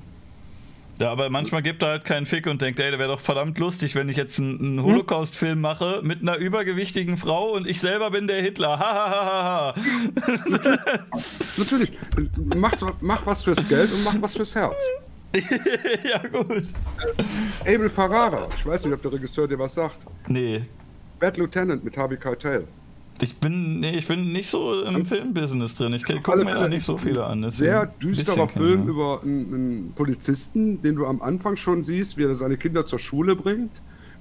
Ja, 0.98 1.10
aber 1.12 1.30
manchmal 1.30 1.62
gibt 1.62 1.82
er 1.82 1.88
halt 1.88 2.04
keinen 2.04 2.26
Fick 2.26 2.46
und 2.46 2.60
denkt, 2.60 2.78
ey, 2.78 2.90
der 2.90 2.98
wäre 2.98 3.08
doch 3.08 3.20
verdammt 3.20 3.58
lustig, 3.58 3.94
wenn 3.94 4.10
ich 4.10 4.18
jetzt 4.18 4.38
einen, 4.38 4.82
Holocaust-Film 4.82 5.58
mache 5.58 6.02
mit 6.04 6.20
einer 6.20 6.36
übergewichtigen 6.36 7.16
Frau 7.16 7.52
und 7.52 7.66
ich 7.66 7.80
selber 7.80 8.10
bin 8.10 8.26
der 8.26 8.42
Hitler. 8.42 8.78
Ha, 8.78 9.74
Natürlich. 11.56 11.92
Mach, 12.54 12.72
mach 13.00 13.24
was 13.26 13.42
fürs 13.42 13.66
Geld 13.66 13.90
und 13.92 14.04
mach 14.04 14.14
was 14.20 14.34
fürs 14.34 14.54
Herz. 14.54 14.76
ja, 16.04 16.26
gut. 16.28 16.64
Abel 17.60 17.88
Ferrara, 17.88 18.48
ich 18.56 18.66
weiß 18.66 18.84
nicht, 18.84 18.94
ob 18.94 19.02
der 19.02 19.12
Regisseur 19.12 19.46
dir 19.46 19.58
was 19.58 19.74
sagt. 19.74 19.98
Nee. 20.28 20.62
Bad 21.20 21.36
Lieutenant 21.36 21.84
mit 21.84 21.96
Harvey 21.96 22.16
Keitel. 22.16 22.66
Ich 23.22 23.36
bin, 23.36 23.80
nee, 23.80 23.98
ich 23.98 24.06
bin 24.06 24.32
nicht 24.32 24.48
so 24.48 24.82
im 24.82 25.04
Filmbusiness 25.04 25.74
drin. 25.74 25.92
Ich 25.92 26.04
gucke 26.04 26.42
mir 26.42 26.54
da 26.54 26.68
nicht 26.68 26.84
so 26.84 26.96
viele 26.96 27.24
an. 27.26 27.48
Sehr 27.50 27.86
düsterer 27.86 28.48
Film 28.48 28.84
ja. 28.84 28.88
über 28.88 29.22
einen, 29.22 29.54
einen, 29.54 29.92
Polizisten, 29.94 30.80
den 30.80 30.96
du 30.96 31.06
am 31.06 31.20
Anfang 31.20 31.56
schon 31.56 31.84
siehst, 31.84 32.16
wie 32.16 32.24
er 32.24 32.34
seine 32.34 32.56
Kinder 32.56 32.86
zur 32.86 32.98
Schule 32.98 33.36
bringt, 33.36 33.72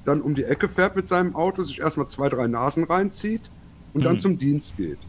dann 0.03 0.21
um 0.21 0.35
die 0.35 0.43
Ecke 0.43 0.67
fährt 0.67 0.97
mit 0.97 1.07
seinem 1.07 1.33
Auto, 1.33 1.63
sich 1.63 1.79
erstmal 1.79 2.07
zwei, 2.07 2.27
drei 2.27 2.47
Nasen 2.47 2.83
reinzieht 2.83 3.49
und 3.93 4.03
dann 4.03 4.15
mhm. 4.15 4.19
zum 4.19 4.37
Dienst 4.37 4.75
geht. 4.75 4.99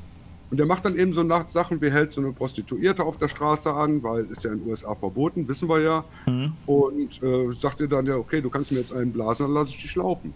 Und 0.51 0.57
der 0.57 0.67
macht 0.67 0.85
dann 0.85 0.99
eben 0.99 1.13
so 1.13 1.25
Sachen 1.49 1.81
wie 1.81 1.91
hält 1.91 2.13
so 2.13 2.21
eine 2.21 2.33
Prostituierte 2.33 3.05
auf 3.05 3.19
der 3.19 3.29
Straße 3.29 3.73
an, 3.73 4.03
weil 4.03 4.25
ist 4.25 4.43
ja 4.43 4.53
in 4.53 4.61
den 4.61 4.69
USA 4.69 4.95
verboten, 4.97 5.47
wissen 5.47 5.69
wir 5.69 5.81
ja. 5.81 6.05
Mhm. 6.27 6.53
Und 6.67 7.23
äh, 7.23 7.53
sagt 7.53 7.81
ihr 7.81 7.89
dann 7.89 8.07
ja, 8.07 8.17
okay, 8.17 8.41
du 8.41 8.51
kannst 8.51 8.73
mir 8.73 8.79
jetzt 8.79 8.93
einen 8.93 9.13
blasen, 9.13 9.47
dann 9.47 9.55
lasse 9.55 9.71
ich 9.71 9.81
dich 9.83 9.95
laufen. 9.95 10.35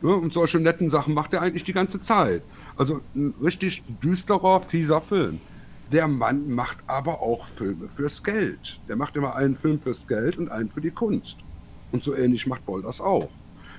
Ne? 0.00 0.14
Und 0.14 0.32
solche 0.32 0.60
netten 0.60 0.90
Sachen 0.90 1.12
macht 1.12 1.32
er 1.32 1.42
eigentlich 1.42 1.64
die 1.64 1.72
ganze 1.72 2.00
Zeit. 2.00 2.42
Also 2.76 3.00
ein 3.16 3.34
richtig 3.42 3.82
düsterer, 4.02 4.60
fieser 4.60 5.00
Film. 5.00 5.40
Der 5.90 6.08
Mann 6.08 6.50
macht 6.50 6.78
aber 6.86 7.20
auch 7.20 7.46
Filme 7.46 7.88
fürs 7.88 8.22
Geld. 8.22 8.80
Der 8.88 8.96
macht 8.96 9.16
immer 9.16 9.34
einen 9.34 9.56
Film 9.56 9.78
fürs 9.78 10.06
Geld 10.06 10.38
und 10.38 10.50
einen 10.50 10.70
für 10.70 10.80
die 10.80 10.90
Kunst. 10.90 11.38
Und 11.90 12.02
so 12.02 12.14
ähnlich 12.14 12.46
macht 12.46 12.64
Boll 12.64 12.82
das 12.82 13.00
auch. 13.00 13.28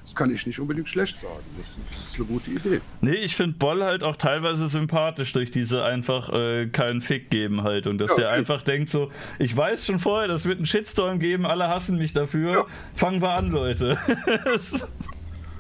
Das 0.06 0.16
kann 0.16 0.32
ich 0.32 0.46
nicht 0.46 0.60
unbedingt 0.60 0.90
schlecht 0.90 1.20
sagen. 1.22 1.44
Das 1.58 2.12
ist 2.12 2.18
eine 2.18 2.26
gute 2.26 2.52
Idee. 2.52 2.82
Nee, 3.02 3.16
ich 3.16 3.36
finde 3.36 3.58
Boll 3.58 3.84
halt 3.84 4.04
auch 4.04 4.16
teilweise 4.16 4.68
sympathisch 4.68 5.32
durch 5.32 5.50
diese 5.50 5.86
einfach 5.86 6.32
äh, 6.32 6.68
keinen 6.68 7.02
Fick 7.02 7.30
geben 7.30 7.64
halt. 7.64 7.88
Und 7.88 8.00
dass 8.00 8.12
ja, 8.12 8.16
der 8.18 8.28
okay. 8.30 8.38
einfach 8.38 8.62
denkt 8.62 8.90
so, 8.90 9.12
ich 9.40 9.56
weiß 9.56 9.86
schon 9.86 10.00
vorher, 10.00 10.28
das 10.28 10.46
wird 10.46 10.58
einen 10.58 10.66
Shitstorm 10.66 11.20
geben, 11.20 11.46
alle 11.46 11.70
hassen 11.70 11.98
mich 11.98 12.14
dafür. 12.14 12.52
Ja. 12.52 12.66
Fangen 12.94 13.22
wir 13.22 13.32
an, 13.32 13.50
Leute. 13.50 13.98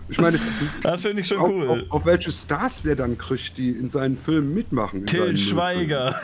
Ich 0.10 0.20
meine, 0.20 0.38
das 0.84 1.02
finde 1.02 1.22
ich 1.22 1.28
schon 1.28 1.40
auf, 1.40 1.50
cool. 1.50 1.70
Auf, 1.70 1.80
auf, 1.90 2.06
welche 2.06 2.32
Stars 2.32 2.82
der 2.82 2.96
dann 2.96 3.18
kriegt, 3.18 3.58
die 3.58 3.70
in 3.70 3.90
seinen 3.90 4.18
Filmen 4.18 4.54
mitmachen. 4.54 5.06
Till 5.06 5.36
Schweiger. 5.38 6.22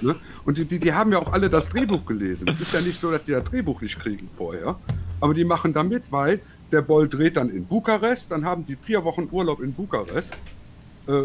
Ne? 0.00 0.16
Und 0.44 0.58
die, 0.58 0.64
die, 0.64 0.80
die, 0.80 0.92
haben 0.92 1.12
ja 1.12 1.18
auch 1.18 1.32
alle 1.32 1.48
das 1.48 1.68
Drehbuch 1.68 2.04
gelesen. 2.04 2.46
Es 2.48 2.60
ist 2.60 2.74
ja 2.74 2.80
nicht 2.80 2.98
so, 2.98 3.10
dass 3.10 3.24
die 3.24 3.30
das 3.30 3.44
Drehbuch 3.44 3.80
nicht 3.80 3.98
kriegen 4.00 4.28
vorher. 4.36 4.76
Aber 5.20 5.34
die 5.34 5.44
machen 5.44 5.72
da 5.72 5.84
mit, 5.84 6.10
weil 6.10 6.40
der 6.72 6.82
Boll 6.82 7.08
dreht 7.08 7.36
dann 7.36 7.50
in 7.50 7.66
Bukarest, 7.66 8.30
dann 8.30 8.44
haben 8.44 8.66
die 8.66 8.76
vier 8.76 9.04
Wochen 9.04 9.28
Urlaub 9.30 9.60
in 9.60 9.74
Bukarest, 9.74 10.32
äh, 11.06 11.24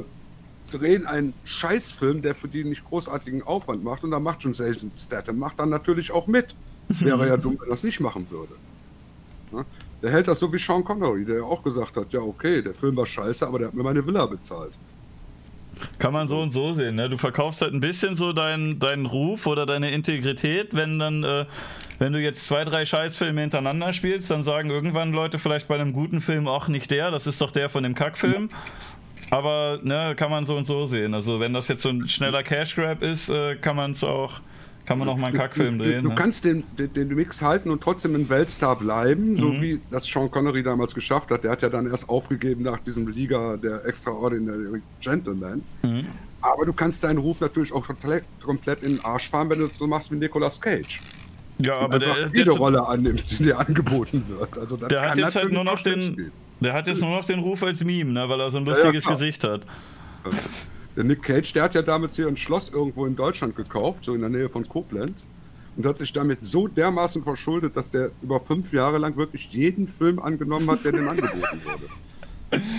drehen 0.72 1.06
einen 1.06 1.34
Scheißfilm, 1.46 2.22
der 2.22 2.36
für 2.36 2.50
die 2.50 2.66
nicht 2.66 2.84
großartigen 2.84 3.42
Aufwand 3.44 3.84
macht. 3.84 4.04
Und 4.04 4.12
da 4.12 4.20
macht 4.20 4.44
schon 4.44 4.54
Jason 4.54 4.92
Statham, 4.94 5.40
macht 5.40 5.60
dann 5.60 5.70
natürlich 5.70 6.12
auch 6.12 6.28
mit. 6.28 6.54
Wäre 6.90 7.28
ja 7.28 7.38
dumm, 7.38 7.58
wenn 7.60 7.70
er 7.70 7.72
das 7.72 7.84
nicht 7.84 8.02
machen 8.02 8.28
würde. 8.30 8.54
Ne? 9.52 9.66
Der 10.02 10.12
hält 10.12 10.28
das 10.28 10.40
so 10.40 10.52
wie 10.52 10.60
Sean 10.60 10.84
Connery, 10.84 11.26
der 11.26 11.38
ja 11.38 11.44
auch 11.44 11.64
gesagt 11.64 11.96
hat, 11.96 12.12
ja 12.12 12.20
okay, 12.20 12.62
der 12.62 12.76
Film 12.76 12.96
war 12.98 13.06
scheiße, 13.06 13.48
aber 13.48 13.60
der 13.60 13.70
hat 13.70 13.74
mir 13.74 13.84
meine 13.84 14.06
Villa 14.06 14.26
bezahlt. 14.26 14.74
Kann 16.00 16.14
man 16.14 16.28
so 16.28 16.42
und 16.42 16.52
so 16.52 16.74
sehen. 16.74 16.96
Ne? 16.96 17.10
Du 17.10 17.18
verkaufst 17.18 17.62
halt 17.62 17.74
ein 17.74 17.80
bisschen 17.80 18.16
so 18.16 18.34
deinen, 18.34 18.80
deinen 18.80 19.06
Ruf 19.06 19.48
oder 19.48 19.66
deine 19.66 19.92
Integrität, 19.92 20.70
wenn 20.74 21.00
dann, 21.00 21.24
äh, 21.24 21.46
wenn 22.00 22.14
du 22.14 22.20
jetzt 22.20 22.46
zwei, 22.46 22.64
drei 22.64 22.86
Scheißfilme 22.86 23.42
hintereinander 23.42 23.94
spielst, 23.94 24.30
dann 24.32 24.44
sagen 24.44 24.70
irgendwann 24.70 25.12
Leute 25.12 25.40
vielleicht 25.40 25.68
bei 25.68 25.76
einem 25.76 25.94
guten 25.94 26.22
Film 26.22 26.48
auch 26.48 26.68
nicht 26.68 26.92
der, 26.92 27.12
das 27.12 27.28
ist 27.28 27.42
doch 27.42 27.52
der 27.52 27.70
von 27.70 27.84
dem 27.84 27.96
Kackfilm. 27.96 28.50
Aber 29.30 29.80
ne, 29.84 30.14
kann 30.16 30.32
man 30.32 30.46
so 30.46 30.56
und 30.56 30.66
so 30.66 30.86
sehen. 30.86 31.14
Also 31.14 31.40
wenn 31.40 31.54
das 31.54 31.68
jetzt 31.68 31.82
so 31.82 31.90
ein 31.90 32.08
schneller 32.08 32.44
Cash 32.44 32.76
Grab 32.76 33.02
ist, 33.02 33.30
äh, 33.30 33.56
kann 33.56 33.76
man 33.76 33.92
es 33.92 34.04
auch 34.04 34.40
kann 34.88 35.00
man 35.00 35.10
auch 35.10 35.18
mal 35.18 35.28
einen 35.28 35.36
Kackfilm 35.36 35.80
drehen. 35.80 35.98
Du, 35.98 36.02
du 36.04 36.10
ne? 36.10 36.16
kannst 36.16 36.46
den, 36.46 36.64
den, 36.78 36.94
den, 36.94 37.10
Mix 37.10 37.42
halten 37.42 37.70
und 37.70 37.84
trotzdem 37.84 38.16
ein 38.16 38.30
Weltstar 38.30 38.78
bleiben, 38.78 39.32
mhm. 39.32 39.38
so 39.38 39.62
wie 39.62 39.82
das 39.92 40.06
Sean 40.06 40.32
Connery 40.32 40.64
damals 40.64 40.96
geschafft 40.96 41.30
hat. 41.30 41.44
Der 41.44 41.52
hat 41.52 41.62
ja 41.62 41.68
dann 41.68 41.88
erst 41.88 42.08
aufgegeben 42.08 42.64
nach 42.64 42.80
diesem 42.80 43.06
Liga 43.10 43.58
der 43.58 43.86
Extraordinary 43.86 44.82
Gentleman. 45.02 45.62
Mhm. 45.84 46.08
Aber 46.42 46.66
du 46.66 46.72
kannst 46.72 47.04
deinen 47.04 47.18
Ruf 47.18 47.42
natürlich 47.42 47.74
auch 47.74 47.86
komplett, 47.86 48.84
in 48.84 48.94
den 48.96 49.04
Arsch 49.04 49.30
fahren, 49.30 49.50
wenn 49.50 49.60
du 49.60 49.66
es 49.66 49.78
so 49.78 49.88
machst 49.88 50.10
wie 50.10 50.16
Nicolas 50.16 50.62
Cage. 50.62 51.02
Ja, 51.60 51.80
aber 51.80 52.00
der 52.00 52.30
jede 52.34 52.52
Rolle 52.52 52.88
annimmt, 52.88 53.30
die 53.30 53.44
dir 53.44 53.60
angeboten 53.60 54.24
wird. 54.30 54.58
Also 54.58 54.78
der 54.78 55.02
hat 55.02 55.18
jetzt 55.18 55.36
halt 55.36 55.52
nur 55.52 55.66
noch 55.66 55.82
den, 55.82 56.32
der 56.62 56.72
hat 56.72 56.88
jetzt 56.88 57.02
nur 57.02 57.10
noch 57.10 57.26
den 57.26 57.40
Ruf 57.40 57.62
als 57.62 57.84
Meme, 57.84 58.14
ne, 58.14 58.30
weil 58.30 58.40
er 58.40 58.50
so 58.52 58.60
ein 58.60 58.66
lustiges 58.66 59.04
ja, 59.04 59.10
ja, 59.10 59.16
Gesicht 59.16 59.44
hat. 59.44 59.68
Der 60.98 61.04
Nick 61.04 61.22
Cage, 61.22 61.54
der 61.54 61.64
hat 61.64 61.76
ja 61.76 61.84
damals 61.84 62.16
hier 62.16 62.28
ein 62.28 62.38
Schloss 62.38 62.70
irgendwo 62.70 63.06
in 63.06 63.16
Deutschland 63.16 63.56
gekauft, 63.56 64.04
so 64.04 64.16
in 64.16 64.22
der 64.22 64.32
Nähe 64.32 64.50
von 64.50 64.68
Koblenz, 64.68 65.28
und 65.76 65.86
hat 65.86 66.00
sich 66.00 66.12
damit 66.12 66.44
so 66.44 66.68
dermaßen 66.68 67.24
verschuldet, 67.24 67.78
dass 67.78 67.92
der 67.92 68.10
über 68.24 68.40
fünf 68.40 68.74
Jahre 68.74 68.98
lang 68.98 69.16
wirklich 69.16 69.48
jeden 69.52 69.88
Film 69.88 70.20
angenommen 70.20 70.70
hat, 70.72 70.84
der 70.84 70.94
dem 70.94 71.08
angeboten 71.08 71.62
wurde. 71.64 71.88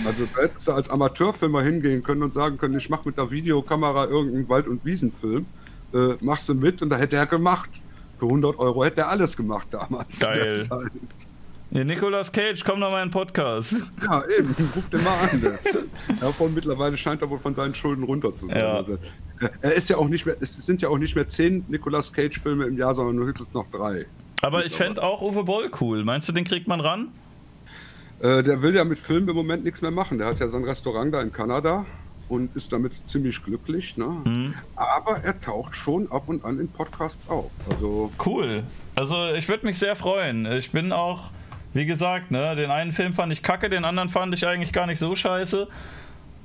Also 0.03 0.27
da 0.35 0.41
hättest 0.41 0.67
du 0.67 0.71
als 0.71 0.89
Amateurfilmer 0.89 1.61
hingehen 1.61 2.01
können 2.01 2.23
und 2.23 2.33
sagen 2.33 2.57
können, 2.57 2.75
ich 2.75 2.89
mache 2.89 3.07
mit 3.07 3.17
der 3.17 3.29
Videokamera 3.29 4.05
irgendeinen 4.05 4.49
Wald- 4.49 4.67
und 4.67 4.83
Wiesenfilm, 4.83 5.45
äh, 5.93 6.15
machst 6.21 6.49
du 6.49 6.55
mit 6.55 6.81
und 6.81 6.89
da 6.89 6.97
hätte 6.97 7.17
er 7.17 7.27
gemacht. 7.27 7.69
Für 8.17 8.25
100 8.25 8.57
Euro 8.57 8.83
hätte 8.83 9.01
er 9.01 9.09
alles 9.09 9.37
gemacht 9.37 9.67
damals. 9.69 10.17
Geil. 10.17 10.67
Ja, 11.71 11.83
Nicolas 11.83 12.31
Cage, 12.31 12.63
komm 12.63 12.81
doch 12.81 12.89
mal 12.89 13.03
in 13.03 13.09
den 13.09 13.13
Podcast. 13.13 13.75
Ja, 14.03 14.23
eben, 14.37 14.55
ruf 14.75 14.89
den 14.89 15.03
mal 15.03 15.29
an. 15.31 15.41
Der. 15.41 15.59
Davon 16.19 16.53
mittlerweile 16.53 16.97
scheint 16.97 17.21
er 17.21 17.29
wohl 17.29 17.37
von 17.37 17.53
seinen 17.53 17.75
Schulden 17.75 18.03
runter 18.03 18.35
zu 18.35 18.47
sein. 18.47 18.57
Ja. 18.57 18.73
Also, 18.73 18.97
er 19.61 19.73
ist 19.73 19.87
ja 19.87 19.97
auch 19.97 20.07
nicht 20.07 20.25
mehr, 20.25 20.35
es 20.39 20.55
sind 20.57 20.81
ja 20.81 20.89
auch 20.89 20.97
nicht 20.97 21.15
mehr 21.15 21.27
zehn 21.27 21.63
Nicolas 21.67 22.11
Cage-Filme 22.11 22.65
im 22.65 22.77
Jahr, 22.77 22.95
sondern 22.95 23.17
nur 23.17 23.27
höchstens 23.27 23.53
noch 23.53 23.69
drei. 23.71 24.05
Aber 24.41 24.65
ich 24.65 24.73
fände 24.73 25.03
auch 25.03 25.21
Uwe 25.21 25.43
Boll 25.43 25.69
cool. 25.79 26.03
Meinst 26.03 26.27
du, 26.27 26.31
den 26.31 26.43
kriegt 26.43 26.67
man 26.67 26.81
ran? 26.81 27.09
Äh, 28.19 28.41
der 28.41 28.61
will 28.63 28.75
ja 28.75 28.83
mit 28.83 28.97
Filmen 28.97 29.29
im 29.29 29.35
Moment 29.35 29.63
nichts 29.63 29.81
mehr 29.81 29.91
machen. 29.91 30.17
Der 30.17 30.27
hat 30.27 30.39
ja 30.39 30.47
sein 30.49 30.63
Restaurant 30.63 31.13
da 31.13 31.21
in 31.21 31.31
Kanada 31.31 31.85
und 32.29 32.55
ist 32.55 32.73
damit 32.73 32.93
ziemlich 33.07 33.43
glücklich. 33.43 33.95
Ne? 33.95 34.07
Mhm. 34.25 34.53
Aber 34.75 35.23
er 35.23 35.39
taucht 35.39 35.75
schon 35.75 36.11
ab 36.11 36.23
und 36.27 36.43
an 36.45 36.59
in 36.59 36.67
Podcasts 36.67 37.29
auf. 37.29 37.51
Also 37.69 38.11
cool. 38.25 38.63
Also 38.95 39.33
ich 39.33 39.47
würde 39.47 39.65
mich 39.65 39.77
sehr 39.77 39.95
freuen. 39.95 40.45
Ich 40.45 40.71
bin 40.71 40.91
auch 40.91 41.31
wie 41.73 41.85
gesagt, 41.85 42.31
ne, 42.31 42.55
den 42.55 42.71
einen 42.71 42.91
Film 42.91 43.13
fand 43.13 43.31
ich 43.31 43.43
kacke, 43.43 43.69
den 43.69 43.85
anderen 43.85 44.09
fand 44.09 44.33
ich 44.33 44.45
eigentlich 44.45 44.73
gar 44.73 44.87
nicht 44.87 44.99
so 44.99 45.15
scheiße. 45.15 45.67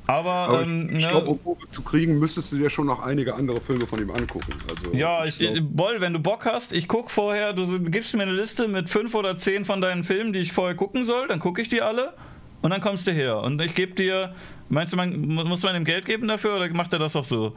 Aber, 0.07 0.31
Aber 0.31 0.63
ähm, 0.63 0.89
ich, 0.91 0.99
ich 0.99 1.05
ne, 1.05 1.11
glaube, 1.11 1.29
um 1.29 1.41
Uwe 1.45 1.71
zu 1.73 1.83
kriegen, 1.83 2.19
müsstest 2.19 2.53
du 2.53 2.59
dir 2.59 2.69
schon 2.69 2.87
noch 2.87 3.03
einige 3.03 3.35
andere 3.35 3.61
Filme 3.61 3.87
von 3.87 4.01
ihm 4.01 4.11
angucken. 4.11 4.53
Also, 4.69 4.95
ja, 4.95 5.25
ich, 5.25 5.41
ich 5.41 5.63
Boll, 5.63 6.01
wenn 6.01 6.13
du 6.13 6.19
Bock 6.19 6.45
hast, 6.45 6.75
ich 6.75 6.89
gucke 6.89 7.11
vorher, 7.11 7.55
du 7.55 7.81
gibst 7.81 8.15
mir 8.15 8.25
eine 8.25 8.33
Liste 8.33 8.69
mit 8.69 8.91
fünf 8.91 9.15
oder 9.15 9.35
zehn 9.35 9.65
von 9.65 9.81
deinen 9.81 10.05
Filmen, 10.05 10.35
die 10.35 10.41
ich 10.41 10.53
vorher 10.53 10.75
gucken 10.75 11.07
soll, 11.07 11.29
dann 11.29 11.41
gucke 11.41 11.63
ich 11.63 11.69
die 11.69 11.81
alle 11.81 12.13
und 12.61 12.71
dann 12.71 12.83
kommst 12.83 13.07
du 13.07 13.13
her. 13.13 13.39
Und 13.39 13.61
ich 13.63 13.75
gebe 13.75 13.95
dir, 13.95 14.35
meinst 14.69 14.93
du, 14.93 14.99
man, 14.99 15.19
muss 15.19 15.63
man 15.63 15.75
ihm 15.75 15.85
Geld 15.85 16.05
geben 16.05 16.29
dafür 16.29 16.57
oder 16.57 16.69
macht 16.69 16.93
er 16.93 16.99
das 16.99 17.17
auch 17.17 17.25
so? 17.25 17.55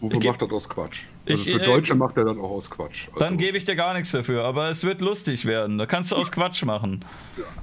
Uwe 0.00 0.18
macht 0.26 0.42
das 0.42 0.50
aus 0.50 0.68
Quatsch. 0.68 1.02
Also 1.26 1.42
ich, 1.42 1.52
für 1.52 1.60
äh, 1.60 1.64
Deutsche 1.64 1.94
macht 1.94 2.16
er 2.16 2.24
das 2.24 2.36
auch 2.36 2.50
aus 2.50 2.70
Quatsch. 2.70 3.08
Also 3.08 3.20
dann 3.20 3.38
gebe 3.38 3.56
ich 3.56 3.64
dir 3.64 3.76
gar 3.76 3.94
nichts 3.94 4.12
dafür, 4.12 4.44
aber 4.44 4.68
es 4.68 4.84
wird 4.84 5.00
lustig 5.00 5.46
werden. 5.46 5.78
Da 5.78 5.86
kannst 5.86 6.12
du 6.12 6.16
aus 6.16 6.30
Quatsch 6.30 6.64
machen. 6.64 7.04
Ja. 7.36 7.44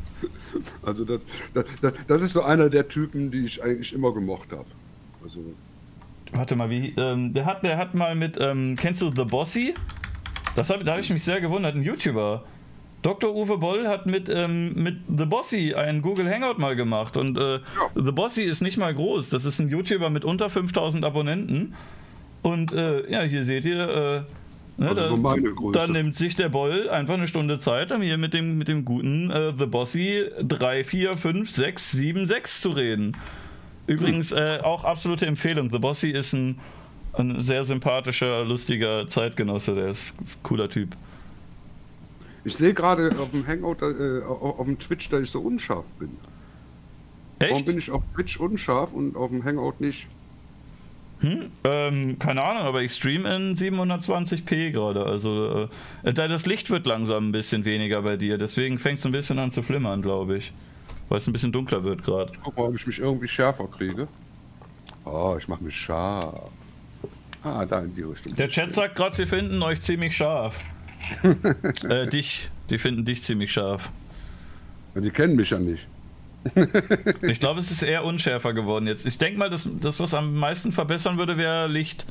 Also 0.83 1.05
das, 1.05 1.21
das, 1.53 1.93
das, 2.07 2.21
ist 2.21 2.33
so 2.33 2.43
einer 2.43 2.69
der 2.69 2.87
Typen, 2.87 3.31
die 3.31 3.45
ich 3.45 3.63
eigentlich 3.63 3.93
immer 3.93 4.13
gemocht 4.13 4.51
habe. 4.51 4.65
Also 5.23 5.39
Warte 6.33 6.55
mal, 6.55 6.69
wie 6.69 6.93
ähm, 6.97 7.33
der 7.33 7.45
hat, 7.45 7.63
der 7.63 7.77
hat 7.77 7.93
mal 7.93 8.15
mit, 8.15 8.37
ähm, 8.39 8.75
kennst 8.79 9.01
du 9.01 9.11
The 9.15 9.23
Bossy? 9.23 9.73
Das 10.55 10.69
hab, 10.69 10.83
da 10.83 10.91
habe 10.91 11.01
ich 11.01 11.09
mich 11.09 11.23
sehr 11.23 11.41
gewundert, 11.41 11.75
ein 11.75 11.83
YouTuber. 11.83 12.43
Dr. 13.01 13.33
Uwe 13.33 13.57
Boll 13.57 13.87
hat 13.87 14.05
mit, 14.05 14.29
ähm, 14.29 14.73
mit 14.75 14.97
The 15.07 15.25
Bossy 15.25 15.73
einen 15.73 16.01
Google 16.01 16.29
Hangout 16.29 16.59
mal 16.59 16.75
gemacht 16.75 17.17
und 17.17 17.37
äh, 17.37 17.53
ja. 17.55 17.59
The 17.95 18.11
Bossy 18.11 18.43
ist 18.43 18.61
nicht 18.61 18.77
mal 18.77 18.93
groß. 18.93 19.29
Das 19.29 19.45
ist 19.45 19.59
ein 19.59 19.69
YouTuber 19.69 20.09
mit 20.09 20.23
unter 20.23 20.49
5000 20.49 21.03
Abonnenten 21.03 21.73
und 22.41 22.73
äh, 22.73 23.09
ja, 23.11 23.21
hier 23.21 23.45
seht 23.45 23.65
ihr, 23.65 24.25
äh, 24.77 24.81
ne, 24.81 24.89
also 24.89 25.01
da, 25.01 25.07
so 25.07 25.17
meine 25.17 25.53
Größe. 25.53 25.77
dann 25.77 25.91
nimmt 25.91 26.15
sich 26.15 26.35
der 26.35 26.49
Boll 26.49 26.89
einfach 26.89 27.15
eine 27.15 27.27
Stunde 27.27 27.59
Zeit, 27.59 27.91
um 27.91 28.01
hier 28.01 28.17
mit 28.17 28.33
dem, 28.33 28.57
mit 28.57 28.67
dem 28.67 28.85
guten 28.85 29.29
äh, 29.29 29.53
The 29.57 29.65
Bossy 29.65 30.25
3, 30.41 30.83
4, 30.83 31.13
5, 31.13 31.49
6, 31.49 31.91
7, 31.91 32.25
6 32.25 32.61
zu 32.61 32.69
reden. 32.71 33.17
Übrigens 33.87 34.31
äh, 34.31 34.59
auch 34.63 34.83
absolute 34.83 35.25
Empfehlung. 35.25 35.69
The 35.71 35.79
Bossy 35.79 36.09
ist 36.09 36.33
ein, 36.33 36.59
ein 37.13 37.39
sehr 37.39 37.63
sympathischer, 37.65 38.43
lustiger 38.45 39.07
Zeitgenosse. 39.07 39.75
Der 39.75 39.87
ist, 39.87 40.19
ist 40.23 40.37
ein 40.37 40.43
cooler 40.43 40.69
Typ. 40.69 40.95
Ich 42.43 42.55
sehe 42.55 42.73
gerade 42.73 43.11
auf 43.19 43.31
dem 43.31 43.45
Hangout, 43.45 43.81
äh, 43.81 44.23
auf 44.23 44.65
dem 44.65 44.79
Twitch, 44.79 45.09
dass 45.09 45.21
ich 45.21 45.29
so 45.29 45.41
unscharf 45.41 45.85
bin. 45.99 46.09
Echt? 47.39 47.51
Warum 47.51 47.65
bin 47.65 47.77
ich 47.77 47.91
auf 47.91 48.03
Twitch 48.15 48.39
unscharf 48.39 48.93
und 48.93 49.15
auf 49.15 49.29
dem 49.29 49.43
Hangout 49.43 49.75
nicht? 49.79 50.07
Hm? 51.21 51.51
Ähm, 51.63 52.19
keine 52.19 52.43
Ahnung, 52.43 52.63
aber 52.63 52.81
ich 52.81 52.93
stream 52.93 53.25
in 53.25 53.55
720p 53.55 54.71
gerade. 54.71 55.05
Also 55.05 55.69
äh, 56.03 56.13
das 56.13 56.45
Licht 56.47 56.69
wird 56.71 56.87
langsam 56.87 57.29
ein 57.29 57.31
bisschen 57.31 57.63
weniger 57.63 58.01
bei 58.01 58.17
dir, 58.17 58.37
deswegen 58.37 58.79
fängt 58.79 58.99
es 58.99 59.05
ein 59.05 59.11
bisschen 59.11 59.37
an 59.37 59.51
zu 59.51 59.61
flimmern, 59.61 60.01
glaube 60.01 60.37
ich. 60.37 60.51
Weil 61.09 61.17
es 61.17 61.27
ein 61.27 61.33
bisschen 61.33 61.51
dunkler 61.51 61.83
wird 61.83 62.03
gerade. 62.03 62.31
Guck 62.43 62.57
mal, 62.57 62.63
ob 62.63 62.75
ich 62.75 62.87
mich 62.87 62.99
irgendwie 62.99 63.27
schärfer 63.27 63.67
kriege. 63.67 64.07
Oh, 65.03 65.35
ich 65.37 65.47
mache 65.47 65.63
mich 65.63 65.75
scharf. 65.75 66.49
Ah, 67.43 67.65
da 67.65 67.79
in 67.79 67.93
die 67.93 68.03
Richtung. 68.03 68.35
Der 68.35 68.49
Chat 68.49 68.73
sagt 68.73 68.95
gerade, 68.95 69.15
sie 69.15 69.25
finden 69.25 69.61
euch 69.61 69.81
ziemlich 69.81 70.15
scharf. 70.15 70.59
äh, 71.89 72.07
dich. 72.07 72.49
Die 72.69 72.77
finden 72.77 73.03
dich 73.03 73.23
ziemlich 73.23 73.51
scharf. 73.51 73.91
Ja, 74.95 75.01
die 75.01 75.09
kennen 75.09 75.35
mich 75.35 75.49
ja 75.49 75.59
nicht 75.59 75.85
ich 77.21 77.39
glaube, 77.39 77.59
es 77.59 77.71
ist 77.71 77.83
eher 77.83 78.03
unschärfer 78.03 78.53
geworden 78.53 78.87
jetzt. 78.87 79.05
Ich 79.05 79.17
denke 79.17 79.37
mal, 79.37 79.49
das, 79.49 79.69
das, 79.79 79.99
was 79.99 80.13
am 80.13 80.35
meisten 80.35 80.71
verbessern 80.71 81.17
würde, 81.17 81.37
wäre 81.37 81.67
Licht. 81.67 82.05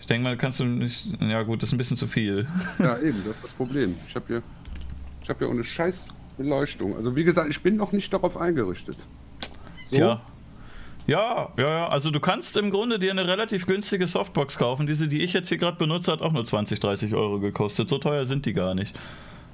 Ich 0.00 0.06
denke 0.06 0.24
mal, 0.24 0.36
kannst 0.36 0.60
du 0.60 0.64
nicht. 0.64 1.06
Ja, 1.20 1.42
gut, 1.42 1.62
das 1.62 1.70
ist 1.70 1.74
ein 1.74 1.78
bisschen 1.78 1.96
zu 1.96 2.06
viel. 2.06 2.46
Ja, 2.78 2.98
eben, 2.98 3.22
das 3.24 3.36
ist 3.36 3.44
das 3.44 3.52
Problem. 3.52 3.94
Ich 4.08 4.14
habe 4.14 4.26
hier, 4.26 4.42
ich 5.22 5.28
hab 5.28 5.38
hier 5.38 5.48
ohne 5.48 5.64
scheiß 5.64 6.08
Beleuchtung. 6.36 6.96
Also, 6.96 7.16
wie 7.16 7.24
gesagt, 7.24 7.50
ich 7.50 7.60
bin 7.62 7.76
noch 7.76 7.92
nicht 7.92 8.12
darauf 8.12 8.36
eingerichtet. 8.36 8.96
So? 9.90 9.96
Tja. 9.96 10.20
Ja, 11.06 11.52
ja, 11.56 11.64
ja. 11.64 11.88
Also, 11.88 12.10
du 12.10 12.20
kannst 12.20 12.56
im 12.58 12.70
Grunde 12.70 12.98
dir 12.98 13.10
eine 13.10 13.26
relativ 13.26 13.66
günstige 13.66 14.06
Softbox 14.06 14.58
kaufen. 14.58 14.86
Diese, 14.86 15.08
die 15.08 15.22
ich 15.22 15.32
jetzt 15.32 15.48
hier 15.48 15.58
gerade 15.58 15.78
benutze, 15.78 16.12
hat 16.12 16.20
auch 16.20 16.32
nur 16.32 16.44
20, 16.44 16.80
30 16.80 17.14
Euro 17.14 17.40
gekostet. 17.40 17.88
So 17.88 17.96
teuer 17.96 18.26
sind 18.26 18.44
die 18.44 18.52
gar 18.52 18.74
nicht. 18.74 18.94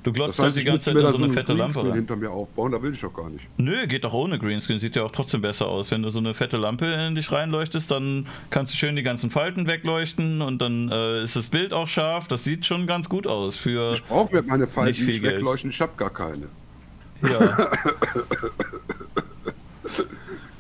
Du 0.05 0.13
glotzt 0.13 0.39
das 0.39 0.47
heißt, 0.47 0.57
die 0.59 0.65
ganze 0.65 0.93
Zeit 0.93 0.97
in 0.97 1.11
so 1.11 1.17
eine 1.17 1.33
fette 1.33 1.55
Lampe 1.55 1.83
rein. 1.83 1.95
hinter 1.95 2.17
mir 2.17 2.31
aufbauen, 2.31 2.73
da 2.73 2.83
will 2.83 2.93
ich 2.93 3.01
doch 3.01 3.13
gar 3.13 3.31
nicht. 3.31 3.49
Nö, 3.57 3.87
geht 3.87 4.05
doch 4.05 4.13
ohne 4.13 4.39
Greenscreen, 4.39 4.79
sieht 4.79 4.97
ja 4.97 5.03
auch 5.03 5.11
trotzdem 5.11 5.41
besser 5.41 5.67
aus. 5.67 5.91
Wenn 5.91 6.03
du 6.03 6.11
so 6.11 6.19
eine 6.19 6.35
fette 6.35 6.59
Lampe 6.59 6.85
in 6.85 7.15
dich 7.15 7.33
reinleuchtest, 7.33 7.91
dann 7.91 8.27
kannst 8.51 8.75
du 8.75 8.77
schön 8.77 8.97
die 8.97 9.03
ganzen 9.03 9.31
Falten 9.31 9.67
wegleuchten 9.67 10.43
und 10.43 10.61
dann 10.61 10.91
äh, 10.91 11.23
ist 11.23 11.37
das 11.37 11.49
Bild 11.49 11.73
auch 11.73 11.89
scharf. 11.89 12.29
Das 12.29 12.45
sieht 12.45 12.67
schon 12.67 12.87
ganz 12.87 13.09
gut 13.09 13.27
aus. 13.27 13.57
Für 13.57 13.95
ich 13.95 14.05
brauche 14.05 14.35
mir 14.35 14.43
meine 14.43 14.67
Falten 14.67 15.07
nicht 15.07 15.23
wegleuchten, 15.23 15.71
ich 15.71 15.81
habe 15.81 15.93
gar 15.97 16.11
keine. 16.11 16.49
Ja. 17.23 17.57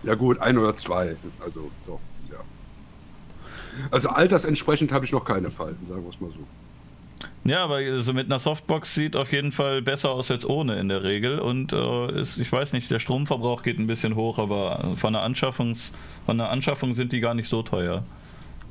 ja 0.04 0.14
gut, 0.14 0.38
ein 0.38 0.56
oder 0.56 0.74
zwei. 0.74 1.16
Also 1.44 1.70
doch, 1.86 2.00
ja. 2.32 2.38
Also 3.90 4.08
altersentsprechend 4.08 4.90
habe 4.90 5.04
ich 5.04 5.12
noch 5.12 5.26
keine 5.26 5.50
Falten, 5.50 5.86
sagen 5.86 6.02
wir 6.02 6.08
es 6.08 6.18
mal 6.18 6.30
so. 6.30 6.46
Ja, 7.44 7.62
aber 7.62 8.02
so 8.02 8.14
mit 8.14 8.26
einer 8.26 8.38
Softbox 8.38 8.94
sieht 8.94 9.16
auf 9.16 9.30
jeden 9.30 9.52
Fall 9.52 9.82
besser 9.82 10.10
aus 10.10 10.30
als 10.30 10.48
ohne 10.48 10.78
in 10.80 10.88
der 10.88 11.02
Regel. 11.02 11.38
Und 11.38 11.74
äh, 11.74 12.20
ist, 12.20 12.38
ich 12.38 12.50
weiß 12.50 12.72
nicht, 12.72 12.90
der 12.90 12.98
Stromverbrauch 12.98 13.62
geht 13.62 13.78
ein 13.78 13.86
bisschen 13.86 14.14
hoch, 14.14 14.38
aber 14.38 14.94
von 14.96 15.12
der, 15.12 15.22
Anschaffungs, 15.22 15.92
von 16.24 16.38
der 16.38 16.50
Anschaffung 16.50 16.94
sind 16.94 17.12
die 17.12 17.20
gar 17.20 17.34
nicht 17.34 17.48
so 17.48 17.62
teuer. 17.62 18.02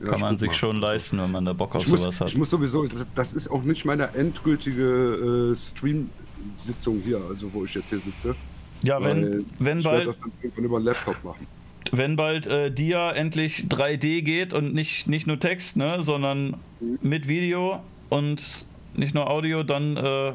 Ja, 0.01 0.09
Kann 0.09 0.21
man 0.21 0.37
sich 0.37 0.49
mal. 0.49 0.55
schon 0.55 0.79
leisten, 0.79 1.19
wenn 1.19 1.31
man 1.31 1.45
da 1.45 1.53
Bock 1.53 1.75
auf 1.75 1.83
ich 1.83 1.89
sowas 1.89 2.19
hat. 2.19 2.29
Ich 2.29 2.37
muss 2.37 2.49
sowieso, 2.49 2.87
das 3.13 3.33
ist 3.33 3.49
auch 3.49 3.63
nicht 3.63 3.85
meine 3.85 4.09
endgültige 4.15 5.53
äh, 5.53 5.55
Stream-Sitzung 5.55 7.01
hier, 7.05 7.21
also 7.29 7.53
wo 7.53 7.65
ich 7.65 7.75
jetzt 7.75 7.89
hier 7.89 7.99
sitze. 7.99 8.35
Ja, 8.81 9.01
wenn, 9.01 9.45
wenn 9.59 9.77
ich 9.77 9.83
bald. 9.83 10.07
das 10.07 10.19
dann 10.19 10.31
irgendwann 10.41 10.65
über 10.65 10.79
den 10.79 10.85
Laptop 10.85 11.23
machen. 11.23 11.47
Wenn 11.91 12.15
bald 12.15 12.47
äh, 12.47 12.71
Dia 12.71 13.11
endlich 13.11 13.67
3D 13.69 14.23
geht 14.23 14.53
und 14.53 14.73
nicht, 14.73 15.07
nicht 15.07 15.27
nur 15.27 15.39
Text, 15.39 15.77
ne, 15.77 16.01
sondern 16.01 16.55
mhm. 16.79 16.97
mit 17.01 17.27
Video, 17.27 17.81
und 18.09 18.65
nicht 18.95 19.13
nur 19.13 19.29
Audio, 19.29 19.63
dann 19.63 19.97
äh, 19.97 20.33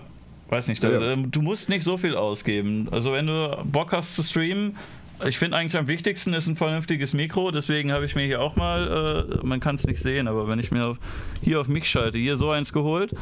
weiß 0.49 0.69
nicht, 0.69 0.82
da, 0.82 0.90
Ja, 0.90 1.01
ja. 1.01 1.16
du 1.16 1.43
musst 1.43 1.69
nicht 1.69 1.85
so 1.85 1.97
viel 1.97 2.16
ausgeben. 2.16 2.89
Also 2.90 3.12
wenn 3.12 3.27
du 3.27 3.57
Bock 3.65 3.93
hast 3.93 4.16
zu 4.16 4.23
streamen, 4.23 4.77
ich 5.27 5.39
finde 5.39 5.57
eigentlich 5.57 5.77
am 5.77 5.89
wichtigsten 5.89 6.32
ist 6.32 6.47
ein 6.47 6.57
vernünftiges 6.57 7.12
Mikro, 7.12 7.51
deswegen 7.51 7.90
habe 7.93 8.05
ich 8.05 8.15
mir 8.15 8.24
hier 8.24 8.40
auch 8.40 8.55
mal, 8.57 9.28
äh, 9.43 9.47
man 9.47 9.59
kann 9.61 9.74
es 9.74 9.85
nicht 9.86 10.01
sehen, 10.01 10.28
aber 10.28 10.47
wenn 10.49 10.59
ich 10.61 10.70
mir 10.70 10.86
auf, 10.86 10.99
hier 11.43 11.61
auf 11.61 11.69
mich 11.69 11.89
schalte, 11.90 12.19
hier 12.19 12.36
so 12.36 12.51
eins 12.51 12.73
geholt. 12.73 13.12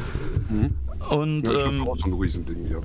Und 1.10 1.42
Mhm. 1.42 1.44
Ja, 1.44 1.54
ich 1.54 1.64
ähm, 1.64 1.88
auch 1.88 1.96
so 1.96 2.06
ein 2.06 2.12
Riesending 2.14 2.66
hier. 2.66 2.82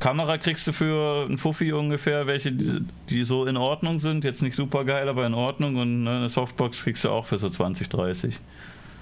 Kamera 0.00 0.38
kriegst 0.38 0.66
du 0.66 0.72
für 0.72 1.26
ein 1.28 1.36
Fuffi 1.36 1.72
ungefähr, 1.72 2.26
welche 2.26 2.52
die, 2.52 2.80
die 3.10 3.22
so 3.22 3.44
in 3.44 3.58
Ordnung 3.58 3.98
sind. 3.98 4.24
Jetzt 4.24 4.42
nicht 4.42 4.56
super 4.56 4.84
geil, 4.84 5.08
aber 5.08 5.26
in 5.26 5.34
Ordnung. 5.34 5.76
Und 5.76 6.04
ne, 6.04 6.10
eine 6.12 6.28
Softbox 6.30 6.84
kriegst 6.84 7.04
du 7.04 7.10
auch 7.10 7.26
für 7.26 7.36
so 7.36 7.50
20, 7.50 7.88
30. 7.90 8.34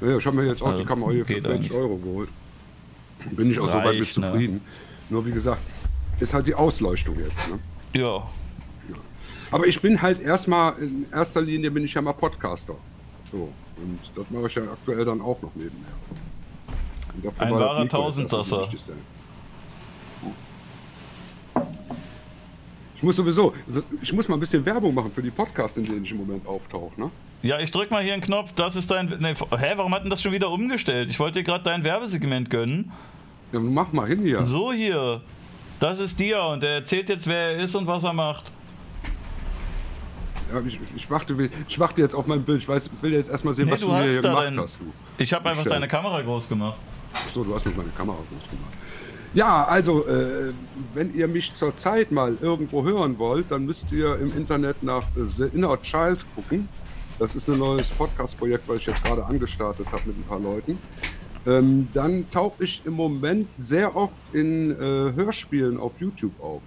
Ja, 0.01 0.17
ich 0.17 0.27
habe 0.27 0.37
mir 0.37 0.47
jetzt 0.47 0.63
auch 0.63 0.69
Also, 0.69 0.79
die 0.79 0.85
Kamera 0.85 1.11
hier 1.11 1.25
für 1.25 1.35
geht 1.35 1.45
50 1.45 1.55
eigentlich. 1.55 1.73
Euro 1.73 1.97
geholt. 1.97 2.29
Bin 3.33 3.51
ich 3.51 3.59
auch 3.59 3.67
soweit 3.67 3.95
mit 3.95 4.01
Reicht, 4.03 4.19
ne? 4.19 4.25
zufrieden. 4.27 4.61
Nur 5.11 5.27
wie 5.27 5.33
gesagt, 5.33 5.61
ist 6.21 6.35
halt 6.35 6.47
die 6.47 6.55
Ausleuchtung 6.55 7.17
jetzt. 7.19 7.51
Ne? 7.51 7.59
Ja, 8.01 8.23
Aber 9.51 9.67
ich 9.67 9.81
bin 9.81 10.01
halt 10.01 10.21
erstmal, 10.21 10.79
in 10.79 11.07
erster 11.11 11.41
Linie 11.41 11.71
bin 11.71 11.85
ich 11.85 11.95
ja 11.95 12.03
mal 12.03 12.13
Podcaster. 12.13 12.75
So. 13.33 13.53
Und 13.77 13.99
das 14.15 14.25
mache 14.31 14.47
ich 14.47 14.55
ja 14.55 14.63
aktuell 14.63 15.05
dann 15.05 15.21
auch 15.21 15.41
noch 15.43 15.55
nebenher. 15.55 15.93
Ein 17.39 17.51
wahrer 17.53 17.89
Tausendsasser. 17.89 18.69
Ich 22.97 23.03
muss 23.03 23.15
sowieso, 23.15 23.55
also 23.67 23.83
ich 24.03 24.13
muss 24.13 24.29
mal 24.29 24.35
ein 24.37 24.41
bisschen 24.41 24.65
Werbung 24.65 24.93
machen 24.93 25.13
für 25.13 25.23
die 25.23 25.31
Podcasts, 25.31 25.77
in 25.77 25.85
denen 25.85 26.03
ich 26.03 26.11
im 26.11 26.19
Moment 26.19 26.47
auftauche. 26.47 27.01
Ne? 27.01 27.11
Ja, 27.43 27.61
ich 27.61 27.71
drück 27.71 27.91
mal 27.91 28.03
hier 28.03 28.15
einen 28.15 28.23
Knopf. 28.23 28.53
Das 28.53 28.75
ist 28.77 28.91
dein. 28.91 29.07
Ne, 29.21 29.35
hä, 29.35 29.73
warum 29.77 29.95
hat 29.95 30.03
denn 30.03 30.11
das 30.11 30.21
schon 30.21 30.33
wieder 30.33 30.51
umgestellt? 30.51 31.09
Ich 31.09 31.21
wollte 31.21 31.39
dir 31.39 31.45
gerade 31.45 31.63
dein 31.65 31.85
Werbesegment 31.85 32.51
gönnen. 32.51 32.91
Ja, 33.53 33.61
mach 33.61 33.93
mal 33.93 34.09
hin 34.09 34.23
hier. 34.23 34.43
So 34.43 34.73
hier. 34.73 35.21
Das 35.81 36.01
ist 36.01 36.19
dir 36.19 36.43
und 36.43 36.63
der 36.63 36.71
erzählt 36.71 37.09
jetzt, 37.09 37.29
wer 37.29 37.53
er 37.53 37.57
ist 37.59 37.77
und 37.77 37.87
was 37.87 38.03
er 38.03 38.13
macht. 38.13 38.51
Ja, 40.53 40.61
ich, 40.67 40.81
ich, 40.97 41.11
warte, 41.11 41.51
ich 41.69 41.79
warte 41.79 42.01
jetzt 42.01 42.15
auf 42.15 42.27
mein 42.27 42.43
Bild. 42.43 42.63
Ich 42.63 42.69
weiß, 42.69 42.91
will 43.01 43.13
jetzt 43.13 43.31
erstmal 43.31 43.55
sehen, 43.55 43.67
Nee, 43.67 43.73
was 43.73 43.81
du 43.81 43.89
mir 43.93 44.03
hier 44.05 44.21
gemacht 44.23 44.45
dein- 44.47 44.59
hast. 44.59 44.79
Du. 44.81 44.93
Ich 45.19 45.33
habe 45.33 45.49
einfach 45.51 45.65
deine 45.65 45.87
Kamera 45.87 46.21
groß 46.23 46.49
gemacht. 46.49 46.79
So, 47.33 47.45
du 47.45 47.55
hast 47.55 47.67
mir 47.67 47.73
meine 47.77 47.91
Kamera 47.91 48.17
groß 48.17 48.51
gemacht. 48.51 48.73
Ja, 49.35 49.65
also, 49.67 50.07
äh, 50.09 50.53
wenn 50.95 51.15
ihr 51.15 51.29
mich 51.29 51.53
zurzeit 51.55 52.11
mal 52.11 52.37
irgendwo 52.41 52.83
hören 52.83 53.19
wollt, 53.19 53.51
dann 53.51 53.67
müsst 53.67 53.85
ihr 53.93 54.19
im 54.19 54.35
Internet 54.37 54.83
nach 54.83 55.03
The 55.17 55.45
Inner 55.55 55.81
Child 55.83 56.25
gucken. 56.35 56.69
Das 57.19 57.35
ist 57.35 57.49
ein 57.49 57.59
neues 57.59 57.89
Podcast-Projekt, 57.91 58.69
was 58.69 58.77
ich 58.77 58.87
jetzt 58.87 59.03
gerade 59.03 59.25
angestartet 59.25 59.87
habe 59.91 60.03
mit 60.07 60.17
ein 60.19 60.23
paar 60.25 60.39
Leuten. 60.39 60.79
Ähm, 61.47 61.89
dann 61.95 62.31
tauche 62.31 62.63
ich 62.65 62.83
im 62.85 62.93
Moment 62.95 63.49
sehr 63.59 63.97
oft 63.97 64.15
in 64.33 64.71
äh, 64.71 64.75
Hörspielen 64.77 65.79
auf 65.79 65.93
YouTube 66.01 66.39
auf. 66.41 66.63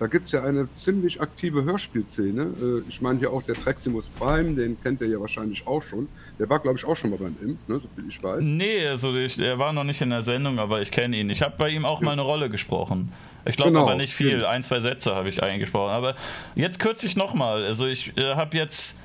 Da 0.00 0.06
gibt 0.06 0.26
es 0.26 0.32
ja 0.32 0.44
eine 0.44 0.72
ziemlich 0.74 1.20
aktive 1.20 1.64
Hörspielszene. 1.64 2.42
Äh, 2.42 2.88
ich 2.88 3.00
meine 3.00 3.18
hier 3.18 3.32
auch 3.32 3.42
der 3.42 3.54
Treximus 3.56 4.08
Prime, 4.18 4.54
den 4.54 4.80
kennt 4.82 5.00
ihr 5.00 5.08
ja 5.08 5.20
wahrscheinlich 5.20 5.66
auch 5.66 5.82
schon. 5.82 6.08
Der 6.38 6.48
war, 6.48 6.58
glaube 6.60 6.78
ich, 6.78 6.84
auch 6.84 6.96
schon 6.96 7.10
mal 7.10 7.18
beim 7.18 7.36
Imp, 7.42 7.58
ne, 7.68 7.76
so 7.80 7.88
viel 7.94 8.08
ich 8.08 8.20
weiß. 8.22 8.42
Nee, 8.42 8.86
also 8.86 9.14
ich, 9.14 9.38
er 9.38 9.58
war 9.58 9.72
noch 9.72 9.84
nicht 9.84 10.00
in 10.00 10.10
der 10.10 10.22
Sendung, 10.22 10.58
aber 10.58 10.80
ich 10.82 10.90
kenne 10.90 11.16
ihn. 11.16 11.30
Ich 11.30 11.42
habe 11.42 11.54
bei 11.58 11.68
ihm 11.68 11.84
auch 11.84 12.00
mal 12.00 12.12
eine 12.12 12.22
Rolle 12.22 12.48
gesprochen. 12.50 13.12
Ich 13.44 13.56
glaube 13.56 13.72
Genau, 13.72 13.84
aber 13.86 13.96
nicht 13.96 14.14
viel. 14.14 14.28
stimmt. 14.30 14.44
Ein, 14.44 14.62
zwei 14.62 14.80
Sätze 14.80 15.14
habe 15.14 15.28
ich 15.28 15.42
eingesprochen. 15.42 15.90
Aber 15.92 16.14
jetzt 16.54 16.78
kürzlich 16.80 17.16
nochmal. 17.16 17.64
Also 17.64 17.86
ich 17.86 18.16
äh, 18.16 18.34
habe 18.36 18.56
jetzt, 18.56 18.98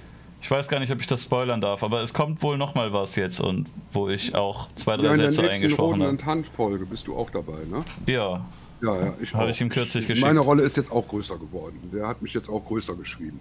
ich 0.44 0.52
weiß 0.52 0.68
gar 0.68 0.82
nicht, 0.82 0.92
ob 0.92 1.00
ich 1.00 1.08
das 1.08 1.24
spoilern 1.24 1.62
darf, 1.62 1.84
aber 1.84 2.02
es 2.02 2.14
kommt 2.14 2.44
wohl 2.44 2.58
nochmal 2.58 2.92
was 2.92 3.16
jetzt 3.16 3.40
und 3.40 3.66
wo 3.94 4.10
ich 4.10 4.36
auch 4.36 4.68
zwei, 4.76 4.98
drei 4.98 5.06
Ja, 5.06 5.14
in 5.14 5.20
der 5.20 5.32
Sätze 5.32 5.50
eingesprochen 5.50 6.02
habe. 6.02 6.10
und 6.10 6.26
Hand-Folge 6.26 6.86
bist 6.86 7.08
du 7.08 7.16
auch 7.16 7.30
dabei, 7.30 7.60
ne? 7.72 7.86
Ja, 8.08 8.46
Ja, 8.82 9.06
ja, 9.06 9.14
ich 9.22 9.34
Habe 9.34 9.52
ich 9.52 9.62
ihm 9.62 9.70
kürzlich 9.70 10.06
geschickt. 10.06 10.28
Meine 10.28 10.42
Rolle 10.42 10.64
ist 10.64 10.76
jetzt 10.76 10.92
auch 10.92 11.08
größer 11.08 11.38
geworden. 11.38 11.80
Der 11.94 12.06
hat 12.06 12.22
mich 12.22 12.34
jetzt 12.34 12.50
auch 12.50 12.66
größer 12.66 12.94
geschrieben. 12.96 13.40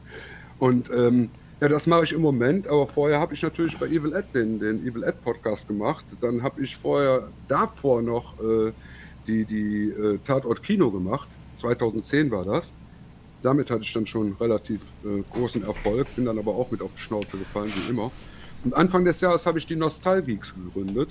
Und 0.60 0.88
ähm, 0.96 1.30
ja, 1.60 1.68
das 1.68 1.88
mache 1.88 2.04
ich 2.04 2.12
im 2.12 2.20
Moment, 2.20 2.68
aber 2.68 2.86
vorher 2.86 3.18
habe 3.18 3.34
ich 3.34 3.42
natürlich 3.42 3.76
bei 3.78 3.86
Evil 3.86 4.12
Ed 4.14 4.26
den, 4.32 4.60
den 4.60 4.86
Evil 4.86 5.02
Ed 5.02 5.20
Podcast 5.24 5.66
gemacht. 5.66 6.04
Dann 6.20 6.40
habe 6.44 6.62
ich 6.62 6.76
vorher 6.76 7.26
davor 7.48 8.00
noch 8.00 8.34
äh, 8.38 8.70
die, 9.26 9.44
die 9.44 9.88
äh, 9.90 10.18
Tatort 10.24 10.62
Kino 10.62 10.92
gemacht. 10.92 11.26
2010 11.56 12.30
war 12.30 12.44
das. 12.44 12.72
Damit 13.42 13.70
hatte 13.70 13.82
ich 13.82 13.92
dann 13.92 14.06
schon 14.06 14.32
relativ 14.40 14.80
äh, 15.04 15.22
großen 15.32 15.62
Erfolg, 15.64 16.06
bin 16.16 16.24
dann 16.26 16.38
aber 16.38 16.52
auch 16.52 16.70
mit 16.70 16.80
auf 16.82 16.90
die 16.96 17.00
Schnauze 17.02 17.36
gefallen, 17.36 17.70
wie 17.74 17.90
immer. 17.90 18.10
Und 18.64 18.74
Anfang 18.74 19.04
des 19.04 19.20
Jahres 19.20 19.44
habe 19.46 19.58
ich 19.58 19.66
die 19.66 19.74
Nostalgeeks 19.76 20.54
gegründet. 20.54 21.10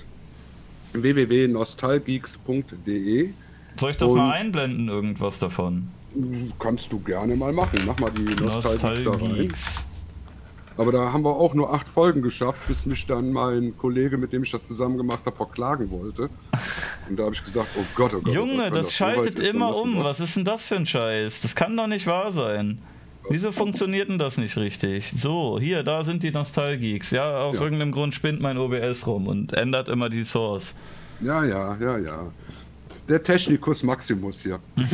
www.nostalgeeks.de 0.92 3.30
soll 3.78 3.90
ich 3.90 3.96
das 3.96 4.10
Und- 4.10 4.18
mal 4.18 4.32
einblenden, 4.32 4.88
irgendwas 4.88 5.38
davon? 5.38 5.88
Kannst 6.58 6.92
du 6.92 7.00
gerne 7.00 7.34
mal 7.36 7.52
machen. 7.54 7.84
Mach 7.86 7.98
mal 7.98 8.10
die 8.10 8.34
Nostalgeeks. 8.34 9.02
Nostalgeeks. 9.04 9.84
Aber 10.76 10.92
da 10.92 11.10
haben 11.12 11.24
wir 11.24 11.34
auch 11.34 11.54
nur 11.54 11.72
acht 11.72 11.88
Folgen 11.88 12.20
geschafft, 12.22 12.58
bis 12.68 12.84
mich 12.86 13.06
dann 13.06 13.32
mein 13.32 13.76
Kollege, 13.78 14.18
mit 14.18 14.32
dem 14.34 14.42
ich 14.42 14.50
das 14.50 14.66
zusammen 14.66 14.96
gemacht 14.98 15.24
habe, 15.24 15.34
verklagen 15.36 15.90
wollte. 15.90 16.28
Und 17.12 17.18
da 17.18 17.24
habe 17.24 17.34
ich 17.34 17.44
gesagt, 17.44 17.68
oh 17.78 17.84
Gott, 17.94 18.14
oh 18.14 18.20
Gott. 18.22 18.32
oh 18.32 18.34
Junge, 18.34 18.70
das 18.70 18.96
so 18.96 19.04
weit 19.04 19.16
schaltet 19.16 19.38
dann 19.40 19.44
immer 19.44 19.76
um. 19.76 20.02
Was 20.02 20.18
ist 20.18 20.34
denn 20.34 20.46
das 20.46 20.66
für 20.66 20.76
ein 20.76 20.86
Scheiß? 20.86 21.42
Das 21.42 21.54
kann 21.54 21.76
doch 21.76 21.86
nicht 21.86 22.06
wahr 22.06 22.32
sein. 22.32 22.80
Wieso 23.28 23.52
funktioniert 23.52 24.08
denn 24.08 24.16
das 24.18 24.38
nicht 24.38 24.56
richtig? 24.56 25.12
So, 25.14 25.58
hier, 25.60 25.82
da 25.82 26.04
sind 26.04 26.22
die 26.22 26.30
Nostalgeeks. 26.30 27.10
Ja, 27.10 27.40
aus 27.42 27.58
Ja. 27.58 27.64
irgendeinem 27.64 27.92
Grund 27.92 28.14
spinnt 28.14 28.40
mein 28.40 28.56
OBS 28.56 29.06
rum 29.06 29.26
und 29.26 29.52
ändert 29.52 29.90
immer 29.90 30.08
die 30.08 30.24
Source. 30.24 30.74
Ja, 31.20 31.44
ja, 31.44 31.76
ja, 31.78 31.98
ja. 31.98 32.32
Der 33.10 33.22
Technikus 33.22 33.82
Maximus 33.82 34.40
hier. 34.42 34.58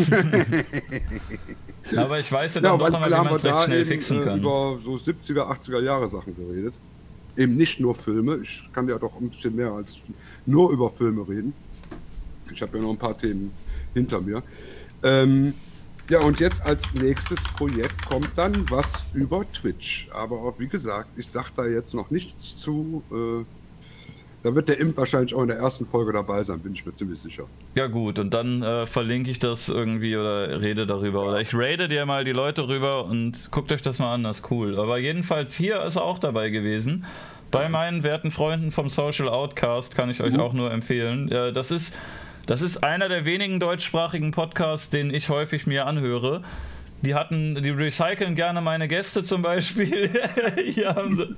Aber 1.97 2.19
ich 2.19 2.33
weiß 2.33 2.57
ja 2.57 2.61
Ja, 2.63 2.71
dann 2.71 2.81
weil, 2.81 2.91
doch 2.91 3.01
weil 3.01 3.11
wie 3.13 3.15
man 3.15 3.35
es 3.35 3.45
recht 3.45 3.61
schnell 3.63 3.81
eben 3.83 3.89
fixen 3.91 4.23
äh, 4.23 4.25
kann. 4.25 4.41
über 4.41 4.77
so 4.85 4.95
70er, 4.97 5.57
80er 5.57 5.83
Jahre 5.83 6.11
Sachen 6.11 6.35
geredet. 6.35 6.75
Eben 7.37 7.55
nicht 7.55 7.79
nur 7.79 7.95
Filme. 7.95 8.41
Ich 8.43 8.69
kann 8.73 8.89
ja 8.89 8.99
doch 8.99 9.21
ein 9.21 9.29
bisschen 9.31 9.55
mehr 9.55 9.71
als 9.71 9.99
nur 10.45 10.73
über 10.73 10.91
Filme 10.91 11.27
reden. 11.29 11.53
Ich 12.53 12.63
habe 12.63 12.77
ja 12.79 12.83
noch 12.85 12.91
ein 12.91 12.99
paar 12.99 13.17
Themen 13.17 13.53
hinter 13.95 14.21
mir. 14.21 14.43
Ähm, 15.03 15.55
ja, 16.11 16.21
und 16.21 16.41
jetzt 16.41 16.63
als 16.65 16.83
nächstes 16.95 17.43
Projekt 17.57 18.07
kommt 18.07 18.31
dann 18.37 18.69
was 18.71 18.91
über 19.15 19.45
Twitch. 19.53 20.09
Aber 20.13 20.55
wie 20.59 20.67
gesagt, 20.69 21.11
ich 21.17 21.27
sage 21.29 21.49
da 21.57 21.67
jetzt 21.67 21.95
noch 21.95 22.11
nichts 22.11 22.57
zu. 22.57 23.03
Äh, 23.13 23.45
da 24.45 24.55
wird 24.55 24.69
der 24.69 24.79
Imp 24.79 24.97
wahrscheinlich 24.97 25.35
auch 25.35 25.43
in 25.43 25.49
der 25.49 25.59
ersten 25.59 25.85
Folge 25.85 26.13
dabei 26.13 26.45
sein, 26.45 26.61
bin 26.61 26.73
ich 26.73 26.87
mir 26.87 26.95
ziemlich 26.95 27.19
sicher. 27.21 27.45
Ja 27.75 27.89
gut, 27.89 28.21
und 28.21 28.33
dann 28.33 28.63
äh, 28.63 28.87
verlinke 28.87 29.31
ich 29.33 29.41
das 29.41 29.69
irgendwie 29.69 30.17
oder 30.17 30.61
rede 30.61 30.87
darüber. 30.87 31.29
Oder 31.29 31.41
ich 31.41 31.51
rate 31.53 31.89
dir 31.89 32.07
mal 32.07 32.25
die 32.25 32.33
Leute 32.33 32.69
rüber 32.69 33.05
und 33.07 33.49
guckt 33.51 33.73
euch 33.73 33.83
das 33.83 33.99
mal 33.99 34.15
an, 34.15 34.23
das 34.23 34.39
ist 34.39 34.51
cool. 34.53 34.79
Aber 34.79 34.97
jedenfalls 34.99 35.57
hier 35.57 35.83
ist 35.83 35.97
er 35.97 36.05
auch 36.05 36.21
dabei 36.21 36.51
gewesen. 36.51 37.05
Bei 37.51 37.69
meinen 37.69 38.05
werten 38.05 38.31
Freunden 38.31 38.71
vom 38.71 38.89
Social 38.91 39.29
Outcast 39.29 39.95
kann 39.97 40.09
ich 40.09 40.23
euch 40.23 40.35
Mhm. 40.35 40.41
auch 40.41 40.53
nur 40.53 40.71
empfehlen. 40.71 41.29
Ja, 41.29 41.51
das 41.51 41.71
ist 41.73 41.95
das 42.49 42.63
ist 42.63 42.83
einer 42.83 43.09
der 43.09 43.25
wenigen 43.25 43.61
deutschsprachigen 43.61 44.31
Podcasts, 44.33 44.89
den 44.91 45.13
ich 45.15 45.29
häufig 45.29 45.67
mir 45.67 45.87
anhöre. 45.87 46.43
Die 47.03 47.15
hatten, 47.15 47.63
die 47.63 47.71
recyceln 47.71 48.35
gerne 48.35 48.61
meine 48.61 48.89
Gäste 48.89 49.23
zum 49.23 49.43
Beispiel. 49.43 50.11
Hier 50.65 50.89
haben 50.97 51.17
sie, 51.17 51.37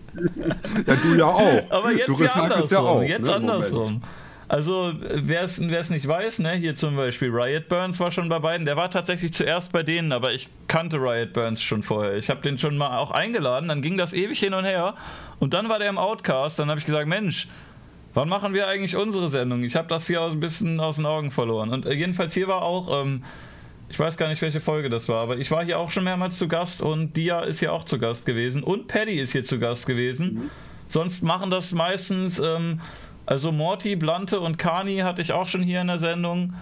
Ja, 0.87 0.95
du 0.97 1.15
ja 1.17 1.27
auch. 1.27 1.71
aber 1.71 1.91
du 1.91 1.97
jetzt 1.99 2.09
ja 2.09 2.15
recycelst 2.15 2.39
andersrum. 2.39 2.87
auch, 2.87 3.03
jetzt 3.03 3.27
ne, 3.27 3.35
im 3.37 3.43
Moment. 3.43 3.65
andersrum. 3.65 4.03
Also, 4.49 4.93
wer 5.01 5.43
es 5.43 5.91
nicht 5.91 6.09
weiß, 6.09 6.41
ne, 6.41 6.53
hier 6.55 6.75
zum 6.75 6.97
Beispiel 6.97 7.31
Riot 7.31 7.69
Burns 7.69 8.01
war 8.01 8.11
schon 8.11 8.29
bei 8.29 8.39
beiden. 8.41 8.67
Der 8.67 8.77
war 8.77 8.91
tatsächlich 8.91 9.33
zuerst 9.33 9.71
bei 9.71 9.85
denen, 9.85 10.11
aber 10.11 10.33
ich 10.33 10.49
kannte 10.67 10.97
Riot 10.97 11.33
Burns 11.35 11.63
schon 11.63 11.85
vorher. 11.85 12.17
Ich 12.17 12.31
habe 12.31 12.41
den 12.43 12.59
schon 12.59 12.77
mal 12.77 12.99
auch 12.99 13.11
eingeladen, 13.13 13.69
dann 13.69 13.81
ging 13.83 13.97
das 13.97 14.13
ewig 14.13 14.41
hin 14.41 14.55
und 14.55 14.65
her. 14.65 14.95
Und 15.39 15.55
dann 15.55 15.69
war 15.69 15.79
der 15.79 15.89
im 15.89 15.99
Outcast, 15.99 16.59
dann 16.59 16.69
habe 16.69 16.81
ich 16.81 16.87
gesagt, 16.87 17.07
Mensch, 17.07 17.47
wann 18.15 18.29
machen 18.29 18.55
wir 18.55 18.67
eigentlich 18.67 18.97
unsere 18.97 19.29
Sendung? 19.29 19.63
Ich 19.63 19.77
habe 19.77 19.89
das 19.89 20.07
hier 20.07 20.23
aus, 20.23 20.33
ein 20.33 20.41
bisschen 20.41 20.81
aus 20.81 20.97
den 20.97 21.07
Augen 21.07 21.31
verloren. 21.31 21.71
Und 21.71 21.87
äh, 21.87 21.93
jedenfalls 21.93 22.35
hier 22.35 22.49
war 22.49 22.63
auch, 22.63 23.03
ähm, 23.03 23.23
ich 23.89 23.99
weiß 23.99 24.17
gar 24.17 24.29
nicht, 24.29 24.43
welche 24.43 24.61
Folge 24.61 24.89
das 24.89 25.09
war, 25.09 25.23
aber 25.23 25.39
ich 25.39 25.51
war 25.51 25.65
hier 25.65 25.79
auch 25.79 25.91
schon 25.91 26.05
mehrmals 26.05 26.39
zu 26.39 26.49
Gast 26.49 26.81
und 26.81 27.17
Dia 27.17 27.41
ist 27.41 27.59
hier 27.59 27.73
auch 27.73 27.85
zu 27.85 27.99
Gast 27.99 28.25
gewesen 28.25 28.63
und 28.63 28.87
Paddy 28.87 29.17
ist 29.17 29.33
hier 29.33 29.45
zu 29.45 29.59
Gast 29.59 29.87
gewesen. 29.87 30.51
Sonst 30.89 31.23
machen 31.23 31.51
das 31.51 31.73
meistens, 31.73 32.39
ähm, 32.39 32.81
also 33.27 33.53
Morty, 33.53 33.97
Blante 33.97 34.41
und 34.41 34.59
Kani 34.59 34.99
hatte 34.99 35.23
ich 35.23 35.33
auch 35.33 35.47
schon 35.47 35.63
hier 35.63 35.81
in 35.81 35.87
der 35.89 35.99
Sendung. 35.99 36.55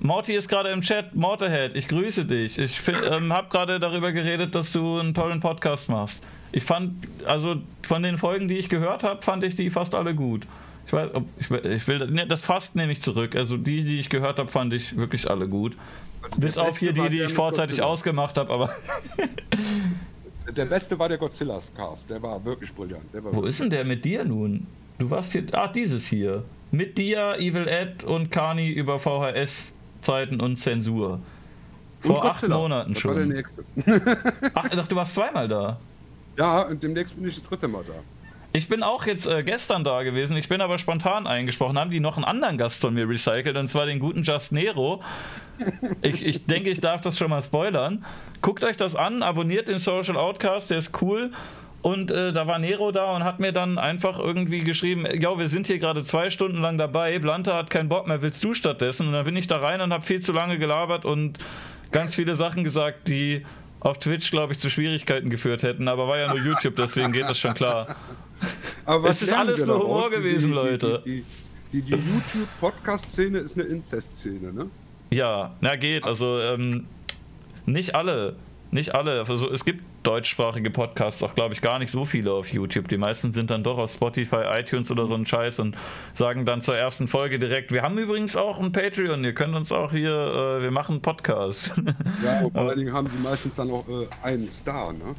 Morty 0.00 0.34
ist 0.34 0.48
gerade 0.48 0.70
im 0.70 0.82
Chat. 0.82 1.14
Mortehead, 1.14 1.74
ich 1.74 1.88
grüße 1.88 2.24
dich. 2.24 2.58
Ich 2.58 2.80
ähm, 3.10 3.32
habe 3.32 3.48
gerade 3.48 3.80
darüber 3.80 4.12
geredet, 4.12 4.54
dass 4.54 4.72
du 4.72 4.98
einen 4.98 5.14
tollen 5.14 5.40
Podcast 5.40 5.88
machst. 5.88 6.22
Ich 6.52 6.64
fand, 6.64 6.92
also 7.26 7.56
von 7.82 8.02
den 8.02 8.18
Folgen, 8.18 8.48
die 8.48 8.56
ich 8.58 8.68
gehört 8.68 9.02
habe, 9.02 9.22
fand 9.22 9.44
ich 9.44 9.54
die 9.54 9.70
fast 9.70 9.94
alle 9.94 10.14
gut. 10.14 10.46
Ich 10.86 10.92
weiß, 10.92 11.14
ob, 11.14 11.24
ich, 11.38 11.50
will- 11.50 11.66
ich 11.66 11.88
will, 11.88 12.06
ne, 12.10 12.26
das 12.26 12.44
fast 12.44 12.76
nehme 12.76 12.92
ich 12.92 13.00
zurück. 13.02 13.34
Also 13.36 13.56
die, 13.56 13.84
die 13.84 13.98
ich 13.98 14.08
gehört 14.10 14.38
habe, 14.38 14.50
fand 14.50 14.72
ich 14.74 14.96
wirklich 14.96 15.30
alle 15.30 15.48
gut. 15.48 15.76
Also 16.22 16.40
Bis 16.40 16.58
auf 16.58 16.78
hier 16.78 16.92
die, 16.92 17.08
die 17.08 17.20
ich 17.22 17.32
vorzeitig 17.32 17.76
Godzilla. 17.76 17.86
ausgemacht 17.88 18.36
habe, 18.38 18.52
aber 18.52 18.70
Der 20.56 20.66
beste 20.66 20.98
war 20.98 21.08
der 21.08 21.18
Godzilla's 21.18 21.72
Cast. 21.74 22.08
Der 22.10 22.22
war 22.22 22.44
wirklich 22.44 22.72
brillant. 22.74 23.04
War 23.12 23.34
wo 23.34 23.42
ist 23.44 23.60
denn 23.60 23.70
der 23.70 23.84
mit 23.84 24.04
dir 24.04 24.24
nun? 24.24 24.66
Du 24.98 25.10
warst 25.10 25.32
hier, 25.32 25.42
ah, 25.52 25.68
dieses 25.68 26.06
hier. 26.06 26.44
Mit 26.70 26.98
dir, 26.98 27.36
Evil 27.38 27.66
Ed 27.66 28.04
und 28.04 28.30
Kani 28.30 28.68
über 28.70 28.98
VHS 28.98 29.72
Hochzeiten 30.00 30.40
und 30.40 30.56
Zensur. 30.56 31.18
Vor 32.02 32.22
Und 32.22 32.30
acht. 32.30 32.46
Monaten 32.46 32.92
Das 32.92 33.04
war 33.06 33.14
der 33.14 33.20
schon. 33.22 33.28
nächste. 33.30 34.20
Ach, 34.54 34.64
ich 34.66 34.70
dachte, 34.72 34.88
du 34.90 34.96
warst 34.96 35.14
zweimal 35.14 35.48
da. 35.48 35.80
Ja, 36.36 36.62
und 36.62 36.82
demnächst 36.82 37.16
bin 37.16 37.26
ich 37.28 37.36
das 37.36 37.44
dritte 37.44 37.66
Mal 37.68 37.82
da. 37.86 37.94
Ich 38.56 38.68
bin 38.68 38.84
auch 38.84 39.04
jetzt 39.04 39.26
äh, 39.26 39.42
gestern 39.42 39.82
da 39.82 40.04
gewesen, 40.04 40.36
ich 40.36 40.48
bin 40.48 40.60
aber 40.60 40.78
spontan 40.78 41.26
eingesprochen. 41.26 41.76
Haben 41.76 41.90
die 41.90 41.98
noch 41.98 42.16
einen 42.16 42.24
anderen 42.24 42.56
Gast 42.56 42.80
von 42.80 42.94
mir 42.94 43.08
recycelt 43.08 43.56
und 43.56 43.66
zwar 43.66 43.84
den 43.86 43.98
guten 43.98 44.22
Just 44.22 44.52
Nero. 44.52 45.02
Ich, 46.02 46.24
ich 46.24 46.46
denke, 46.46 46.70
ich 46.70 46.80
darf 46.80 47.00
das 47.00 47.18
schon 47.18 47.30
mal 47.30 47.42
spoilern. 47.42 48.04
Guckt 48.42 48.62
euch 48.62 48.76
das 48.76 48.94
an, 48.94 49.24
abonniert 49.24 49.66
den 49.66 49.78
Social 49.78 50.16
Outcast, 50.16 50.70
der 50.70 50.78
ist 50.78 51.02
cool. 51.02 51.32
Und 51.82 52.12
äh, 52.12 52.32
da 52.32 52.46
war 52.46 52.60
Nero 52.60 52.92
da 52.92 53.16
und 53.16 53.24
hat 53.24 53.40
mir 53.40 53.50
dann 53.50 53.76
einfach 53.76 54.20
irgendwie 54.20 54.60
geschrieben: 54.60 55.04
Ja, 55.20 55.36
wir 55.36 55.48
sind 55.48 55.66
hier 55.66 55.80
gerade 55.80 56.04
zwei 56.04 56.30
Stunden 56.30 56.58
lang 56.58 56.78
dabei. 56.78 57.18
Blante 57.18 57.54
hat 57.54 57.70
keinen 57.70 57.88
Bock 57.88 58.06
mehr, 58.06 58.22
willst 58.22 58.44
du 58.44 58.54
stattdessen? 58.54 59.08
Und 59.08 59.14
dann 59.14 59.24
bin 59.24 59.34
ich 59.34 59.48
da 59.48 59.56
rein 59.56 59.80
und 59.80 59.92
habe 59.92 60.04
viel 60.04 60.20
zu 60.20 60.32
lange 60.32 60.58
gelabert 60.58 61.04
und 61.04 61.40
ganz 61.90 62.14
viele 62.14 62.36
Sachen 62.36 62.62
gesagt, 62.62 63.08
die 63.08 63.44
auf 63.80 63.98
Twitch, 63.98 64.30
glaube 64.30 64.52
ich, 64.52 64.60
zu 64.60 64.70
Schwierigkeiten 64.70 65.28
geführt 65.28 65.64
hätten. 65.64 65.88
Aber 65.88 66.08
war 66.08 66.18
ja 66.18 66.28
nur 66.28 66.42
YouTube, 66.42 66.76
deswegen 66.76 67.12
geht 67.12 67.28
das 67.28 67.38
schon 67.38 67.54
klar. 67.54 67.86
Aber 68.84 69.08
Es 69.08 69.22
ist 69.22 69.32
alles 69.32 69.64
nur? 69.64 69.82
Humor 69.82 70.10
gewesen, 70.10 70.48
die, 70.48 70.54
Leute. 70.54 71.02
Die, 71.04 71.24
die, 71.72 71.82
die, 71.82 71.92
YouTube-Podcast-Szene 71.92 73.38
ist 73.38 73.56
eine 73.56 73.64
Inzest-Szene, 73.64 74.52
ne? 74.52 74.70
Ja, 75.10 75.54
na 75.60 75.76
geht. 75.76 76.04
Also 76.04 76.40
ähm, 76.40 76.86
nicht 77.66 77.94
alle. 77.94 78.36
Nicht 78.70 78.94
alle. 78.94 79.24
Also, 79.28 79.50
es 79.50 79.64
gibt 79.64 79.84
deutschsprachige 80.02 80.70
Podcasts, 80.70 81.22
auch 81.22 81.34
glaube 81.34 81.54
ich 81.54 81.60
gar 81.60 81.78
nicht 81.78 81.90
so 81.90 82.04
viele 82.04 82.32
auf 82.32 82.52
YouTube. 82.52 82.88
Die 82.88 82.96
meisten 82.96 83.32
sind 83.32 83.50
dann 83.50 83.62
doch 83.62 83.78
auf 83.78 83.90
Spotify, 83.90 84.42
iTunes 84.58 84.90
oder 84.90 85.06
so 85.06 85.14
ein 85.14 85.24
Scheiß 85.24 85.60
und 85.60 85.76
sagen 86.12 86.44
dann 86.44 86.60
zur 86.60 86.76
ersten 86.76 87.08
Folge 87.08 87.38
direkt, 87.38 87.72
wir 87.72 87.82
haben 87.82 87.96
übrigens 87.98 88.36
auch 88.36 88.60
ein 88.60 88.72
Patreon, 88.72 89.24
ihr 89.24 89.32
könnt 89.32 89.54
uns 89.54 89.72
auch 89.72 89.92
hier, 89.92 90.10
äh, 90.10 90.62
wir 90.62 90.70
machen 90.70 90.94
einen 90.94 91.02
Podcast. 91.02 91.80
Ja, 92.22 92.40
und 92.40 92.52
vor 92.52 92.62
allen 92.68 92.78
Dingen 92.78 92.92
haben 92.92 93.08
die 93.08 93.22
meistens 93.22 93.56
dann 93.56 93.70
auch 93.70 93.88
äh, 93.88 94.06
einen 94.22 94.50
Star, 94.50 94.92
ne? 94.92 95.14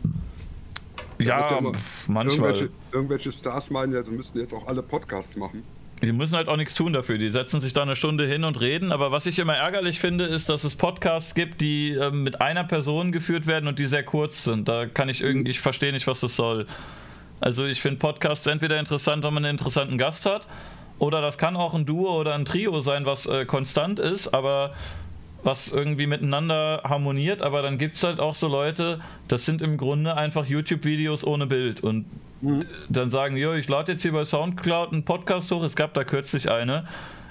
Ja, 1.19 1.59
manchmal. 2.07 2.49
Irgendwelche, 2.49 2.69
irgendwelche 2.91 3.31
Stars 3.31 3.69
meinen 3.69 3.93
ja, 3.93 4.03
sie 4.03 4.11
müssten 4.11 4.39
jetzt 4.39 4.53
auch 4.53 4.67
alle 4.67 4.81
Podcasts 4.81 5.35
machen. 5.35 5.63
Die 6.01 6.11
müssen 6.11 6.35
halt 6.35 6.49
auch 6.49 6.57
nichts 6.57 6.73
tun 6.73 6.93
dafür. 6.93 7.17
Die 7.17 7.29
setzen 7.29 7.61
sich 7.61 7.71
da 7.73 7.81
eine 7.81 7.95
Stunde 7.95 8.27
hin 8.27 8.43
und 8.43 8.59
reden. 8.59 8.91
Aber 8.91 9.11
was 9.11 9.25
ich 9.25 9.39
immer 9.39 9.55
ärgerlich 9.55 9.99
finde, 9.99 10.25
ist, 10.25 10.49
dass 10.49 10.63
es 10.63 10.75
Podcasts 10.75 11.35
gibt, 11.35 11.61
die 11.61 11.91
ähm, 11.91 12.23
mit 12.23 12.41
einer 12.41 12.65
Person 12.65 13.11
geführt 13.11 13.47
werden 13.47 13.67
und 13.67 13.79
die 13.79 13.85
sehr 13.85 14.03
kurz 14.03 14.43
sind. 14.43 14.67
Da 14.67 14.87
kann 14.87 15.07
ich 15.07 15.21
irgendwie, 15.21 15.51
ich 15.51 15.61
verstehe 15.61 15.93
nicht, 15.93 16.05
was 16.05 16.19
das 16.19 16.35
soll. 16.35 16.67
Also 17.39 17.65
ich 17.65 17.81
finde 17.81 17.99
Podcasts 17.99 18.45
entweder 18.47 18.79
interessant, 18.79 19.23
wenn 19.23 19.33
man 19.33 19.45
einen 19.45 19.55
interessanten 19.57 19.97
Gast 19.97 20.25
hat, 20.25 20.47
oder 20.99 21.21
das 21.21 21.37
kann 21.37 21.55
auch 21.55 21.73
ein 21.73 21.85
Duo 21.85 22.17
oder 22.17 22.35
ein 22.35 22.45
Trio 22.45 22.79
sein, 22.79 23.05
was 23.05 23.25
äh, 23.25 23.45
konstant 23.45 23.99
ist, 23.99 24.29
aber 24.33 24.73
was 25.45 25.71
irgendwie 25.71 26.07
miteinander 26.07 26.81
harmoniert, 26.83 27.43
aber 27.43 27.61
dann 27.61 27.77
gibt 27.77 27.95
es 27.95 28.03
halt 28.03 28.19
auch 28.19 28.33
so 28.33 28.47
Leute, 28.47 28.99
das 29.27 29.45
sind 29.45 29.61
im 29.61 29.77
Grunde 29.77 30.17
einfach 30.17 30.47
YouTube-Videos 30.47 31.23
ohne 31.23 31.45
Bild 31.45 31.81
und 31.81 32.05
dann 32.89 33.11
sagen, 33.11 33.37
jo, 33.37 33.53
ich 33.53 33.69
lade 33.69 33.91
jetzt 33.91 34.01
hier 34.01 34.11
bei 34.11 34.25
Soundcloud 34.25 34.91
einen 34.91 35.05
Podcast 35.05 35.51
hoch, 35.51 35.63
es 35.63 35.75
gab 35.75 35.93
da 35.93 36.03
kürzlich 36.03 36.49
eine, 36.49 36.85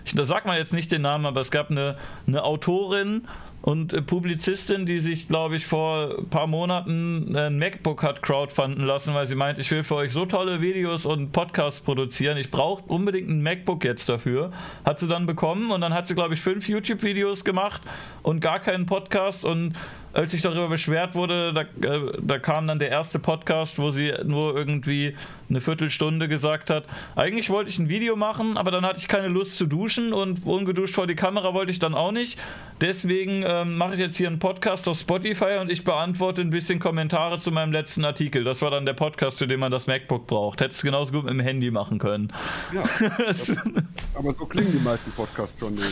ich, 0.05 0.15
da 0.15 0.25
sagt 0.27 0.47
man 0.47 0.57
jetzt 0.57 0.73
nicht 0.73 0.93
den 0.93 1.03
Namen, 1.03 1.27
aber 1.27 1.41
es 1.41 1.51
gab 1.51 1.71
eine, 1.71 1.97
eine 2.27 2.45
Autorin 2.45 3.27
und 3.65 3.95
äh, 3.95 4.03
Publizistin, 4.03 4.85
die 4.85 5.01
sich, 5.01 5.27
glaube 5.27 5.57
ich, 5.57 5.67
vor 5.67 6.19
ein 6.19 6.29
paar 6.29 6.47
Monaten 6.47 7.35
ein 7.35 7.59
MacBook 7.59 8.03
hat 8.03 8.23
crowdfunden 8.23 8.85
lassen, 8.85 9.15
weil 9.15 9.25
sie 9.25 9.37
meint, 9.37 9.59
ich 9.59 9.71
will 9.71 9.83
für 9.83 9.95
euch 9.95 10.13
so 10.13 10.27
tolle 10.27 10.61
Videos 10.61 11.07
und 11.07 11.33
Podcasts 11.33 11.81
produzieren, 11.81 12.37
ich 12.37 12.51
brauche 12.51 12.83
unbedingt 12.83 13.31
ein 13.31 13.43
MacBook 13.43 13.83
jetzt 13.83 14.11
dafür. 14.11 14.53
Hat 14.85 15.01
sie 15.01 15.09
dann 15.09 15.25
bekommen 15.25 15.71
und 15.71 15.81
dann 15.81 15.95
hat 15.95 16.07
sie, 16.07 16.15
glaube 16.15 16.35
ich, 16.35 16.43
fünf 16.43 16.69
YouTube-Videos 16.69 17.43
gemacht 17.43 17.81
und 18.23 18.41
gar 18.41 18.61
keinen 18.61 18.85
Podcast 18.85 19.47
und 19.47 19.73
als 20.15 20.31
sich 20.31 20.43
darüber 20.43 20.69
beschwert 20.69 21.15
wurde, 21.15 21.53
da, 21.53 21.63
äh, 21.63 22.13
da 22.23 22.39
kam 22.39 22.67
dann 22.67 22.79
der 22.79 22.91
erste 22.91 23.19
Podcast, 23.19 23.79
wo 23.79 23.91
sie 23.91 24.13
nur 24.25 24.57
irgendwie 24.57 25.15
eine 25.51 25.61
Viertelstunde 25.61 26.29
gesagt 26.29 26.71
hat, 26.71 26.85
eigentlich 27.17 27.51
wollte 27.51 27.71
ich 27.71 27.79
ein 27.79 27.89
Video 27.89 28.17
machen, 28.17 28.57
aber 28.57 28.71
dann 28.71 28.87
hatte 28.87 28.99
ich 28.99 29.09
keine 29.09 29.29
Lust 29.29 29.57
zu 29.57 29.67
duschen 29.67 30.13
und 30.13 30.47
ungeduscht 30.47 30.95
vor 30.95 31.07
die 31.07 31.17
Kamera 31.17 31.53
wollte 31.53 31.73
ich 31.73 31.79
dann 31.79 31.95
auch 31.95 32.13
nicht. 32.13 32.39
Deswegen 32.81 33.45
ähm, 33.47 33.77
mache 33.77 33.95
ich 33.95 34.01
jetzt 34.01 34.17
hier 34.17 34.27
einen 34.27 34.39
Podcast 34.39 34.89
auf 34.89 34.99
Spotify 34.99 35.59
und 35.61 35.71
ich 35.71 35.85
beantworte 35.85 36.41
ein 36.41 36.51
bisschen 36.51 36.81
Kommentare 36.81 37.39
zu 37.39 37.53
meinem 37.53 37.73
letzten 37.73 38.05
Artikel. 38.05 38.45
Das 38.45 38.63
war 38.63 38.71
dann 38.71 38.85
der 38.85 38.95
Podcast, 38.95 39.39
für 39.39 39.47
den 39.47 39.61
man 39.61 39.71
das 39.71 39.87
MacBook 39.87 40.27
braucht. 40.27 40.61
Hätte 40.61 40.73
es 40.73 40.83
genauso 40.83 41.13
gut 41.13 41.25
mit 41.25 41.35
dem 41.35 41.41
Handy 41.41 41.71
machen 41.71 41.99
können. 41.99 42.33
Ja, 42.73 42.83
aber 44.15 44.35
so 44.35 44.47
klingen 44.47 44.73
die 44.73 44.85
meisten 44.85 45.13
Podcasts 45.13 45.59
von 45.59 45.75
den 45.75 45.85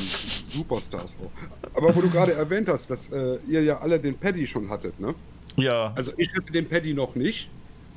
Superstars 0.48 1.16
auch. 1.20 1.76
Aber 1.76 1.94
wo 1.94 2.00
du 2.00 2.10
gerade 2.10 2.34
erwähnt 2.34 2.68
hast, 2.68 2.90
dass 2.90 3.10
äh, 3.12 3.38
ihr 3.48 3.62
ja 3.62 3.78
alle 3.78 3.98
den 3.98 4.11
Paddy 4.16 4.46
schon 4.46 4.68
hattet, 4.70 4.98
ne? 5.00 5.14
Ja, 5.56 5.92
Also 5.94 6.12
ich 6.16 6.30
hatte 6.34 6.50
den 6.52 6.66
Paddy 6.68 6.94
noch 6.94 7.14
nicht 7.14 7.48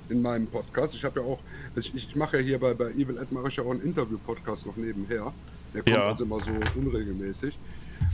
in 0.10 0.22
meinem 0.22 0.48
Podcast. 0.48 0.94
Ich 0.96 1.04
habe 1.04 1.20
ja 1.22 1.26
auch, 1.26 1.40
ich, 1.76 1.94
ich 1.96 2.16
mache 2.16 2.38
ja 2.38 2.44
hier 2.44 2.60
bei, 2.60 2.74
bei 2.74 2.92
Evil 2.92 3.18
Ed 3.18 3.32
mache 3.32 3.48
ich 3.48 3.56
ja 3.56 3.64
auch 3.64 3.72
einen 3.72 3.82
Interview-Podcast 3.82 4.66
noch 4.66 4.76
nebenher. 4.76 5.34
Der 5.74 5.82
kommt 5.84 5.96
Ja. 5.96 6.10
also 6.10 6.24
immer 6.26 6.40
so 6.44 6.52
unregelmäßig. 6.80 7.58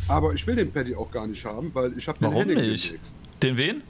Aber 0.07 0.33
ich 0.33 0.45
will 0.45 0.55
den 0.55 0.71
Paddy 0.71 0.95
auch 0.95 1.09
gar 1.11 1.27
nicht 1.27 1.43
haben, 1.43 1.71
weil 1.73 1.97
ich 1.97 2.07
habe 2.07 2.19
den 2.19 2.25
warum 2.27 2.43
Henning 2.43 2.69
nicht? 2.69 2.85
demnächst. 2.91 3.15
Den 3.41 3.57
wen? 3.57 3.81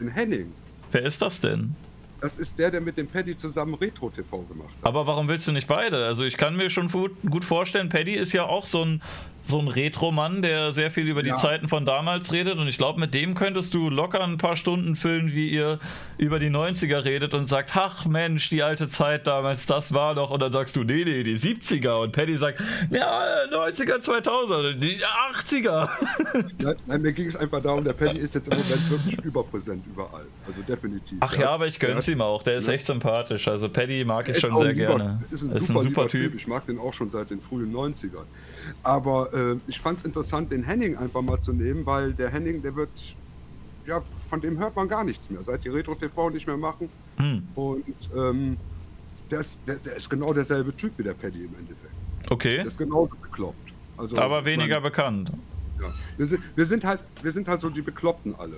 Den 0.00 0.08
Henning. 0.08 0.52
Wer 0.92 1.02
ist 1.04 1.22
das 1.22 1.40
denn? 1.40 1.74
Das 2.20 2.38
ist 2.38 2.58
der, 2.58 2.70
der 2.70 2.80
mit 2.80 2.96
dem 2.96 3.06
Paddy 3.06 3.36
zusammen 3.36 3.74
Retro-TV 3.74 4.38
gemacht 4.42 4.70
hat. 4.80 4.86
Aber 4.88 5.06
warum 5.06 5.28
willst 5.28 5.46
du 5.46 5.52
nicht 5.52 5.68
beide? 5.68 6.04
Also 6.06 6.24
ich 6.24 6.36
kann 6.36 6.56
mir 6.56 6.70
schon 6.70 6.90
gut 7.28 7.44
vorstellen, 7.44 7.88
Paddy 7.88 8.14
ist 8.14 8.32
ja 8.32 8.44
auch 8.44 8.64
so 8.66 8.82
ein, 8.84 9.02
so 9.48 9.58
ein 9.60 9.68
Retro-Mann, 9.68 10.42
der 10.42 10.72
sehr 10.72 10.90
viel 10.90 11.06
über 11.08 11.22
die 11.22 11.28
Ja. 11.30 11.36
Zeiten 11.36 11.68
von 11.68 11.84
damals 11.84 12.32
redet 12.32 12.58
und 12.58 12.66
ich 12.68 12.78
glaube, 12.78 12.98
mit 13.00 13.14
dem 13.14 13.34
könntest 13.34 13.74
du 13.74 13.88
locker 13.90 14.22
ein 14.24 14.38
paar 14.38 14.56
Stunden 14.56 14.96
füllen, 14.96 15.32
wie 15.32 15.48
ihr 15.48 15.78
über 16.18 16.38
die 16.38 16.50
90er 16.50 17.04
redet 17.04 17.32
und 17.34 17.44
sagt, 17.44 17.72
ach 17.76 18.06
Mensch, 18.06 18.48
die 18.48 18.62
alte 18.62 18.88
Zeit 18.88 19.26
damals, 19.26 19.66
das 19.66 19.92
war 19.92 20.14
doch 20.14 20.30
und 20.30 20.42
dann 20.42 20.50
sagst 20.52 20.74
du, 20.76 20.82
nee, 20.84 21.04
nee, 21.04 21.22
die 21.22 21.38
70er 21.38 22.02
und 22.02 22.12
Paddy 22.12 22.36
sagt, 22.36 22.60
ja, 22.90 23.22
90er, 23.52 23.98
2000er, 23.98 24.72
die 24.74 24.98
80er. 25.32 25.88
Nein, 26.62 26.76
nein, 26.86 27.02
mir 27.02 27.12
ging 27.12 27.26
es 27.26 27.36
einfach 27.36 27.62
darum, 27.62 27.84
der 27.84 27.92
Paddy 27.92 28.18
ist 28.18 28.34
jetzt 28.34 28.48
im 28.52 28.58
Moment 28.58 28.90
wirklich 28.90 29.18
überpräsent 29.24 29.84
überall. 29.86 30.26
Also 30.46 30.62
definitiv. 30.62 31.18
Ach 31.20 31.36
ja, 31.36 31.50
aber 31.50 31.66
ich 31.66 31.78
gönn's 31.78 32.08
ihm 32.08 32.20
auch, 32.20 32.42
der 32.42 32.56
ist 32.58 32.66
Ja. 32.68 32.74
echt 32.74 32.86
sympathisch. 32.86 33.46
Also 33.48 33.68
Paddy 33.68 34.04
mag 34.04 34.28
ich 34.28 34.38
schon 34.40 34.56
sehr 34.56 34.72
lieber- 34.72 34.86
gerne. 34.96 35.22
Ist 35.30 35.42
ein, 35.42 35.52
Ist 35.52 35.66
super, 35.68 35.80
ein 35.80 35.82
super 35.84 36.02
lieber 36.02 36.08
Typ. 36.08 36.34
Ich 36.34 36.46
mag 36.46 36.66
den 36.66 36.78
auch 36.78 36.92
schon 36.94 37.10
seit 37.10 37.30
den 37.30 37.40
frühen 37.40 37.72
90ern. 37.72 38.24
Aber 38.82 39.32
äh, 39.32 39.56
ich 39.66 39.80
fand 39.80 39.98
es 39.98 40.04
interessant, 40.04 40.52
den 40.52 40.62
Henning 40.64 40.96
einfach 40.96 41.22
mal 41.22 41.40
zu 41.40 41.52
nehmen, 41.52 41.84
weil 41.86 42.12
der 42.12 42.30
Henning, 42.30 42.62
der 42.62 42.74
wird, 42.76 42.90
ja, 43.86 44.00
von 44.28 44.40
dem 44.40 44.58
hört 44.58 44.74
man 44.76 44.88
gar 44.88 45.04
nichts 45.04 45.30
mehr, 45.30 45.42
seit 45.44 45.64
die 45.64 45.68
Retro-TV 45.68 46.30
nicht 46.30 46.46
mehr 46.46 46.56
machen. 46.56 46.88
Hm, 47.16 47.42
Und 47.54 47.84
ähm, 48.16 48.56
der, 49.30 49.40
ist, 49.40 49.58
der, 49.66 49.76
der 49.76 49.96
ist 49.96 50.08
genau 50.10 50.32
derselbe 50.32 50.74
Typ 50.76 50.92
wie 50.98 51.02
der 51.02 51.14
Paddy 51.14 51.44
im 51.44 51.54
Endeffekt. 51.58 51.92
okay, 52.30 52.56
Der 52.56 52.66
ist 52.66 52.78
genauso 52.78 53.14
bekloppt. 53.20 53.72
Also, 53.96 54.16
aber 54.18 54.44
weniger 54.44 54.74
meine, 54.76 54.90
bekannt. 54.90 55.32
ja. 55.80 55.92
wir, 56.16 56.26
sind, 56.26 56.42
wir, 56.54 56.66
sind 56.66 56.84
halt, 56.84 57.00
wir 57.22 57.32
sind 57.32 57.48
halt 57.48 57.60
so 57.60 57.70
die 57.70 57.82
Bekloppten 57.82 58.34
alle 58.38 58.56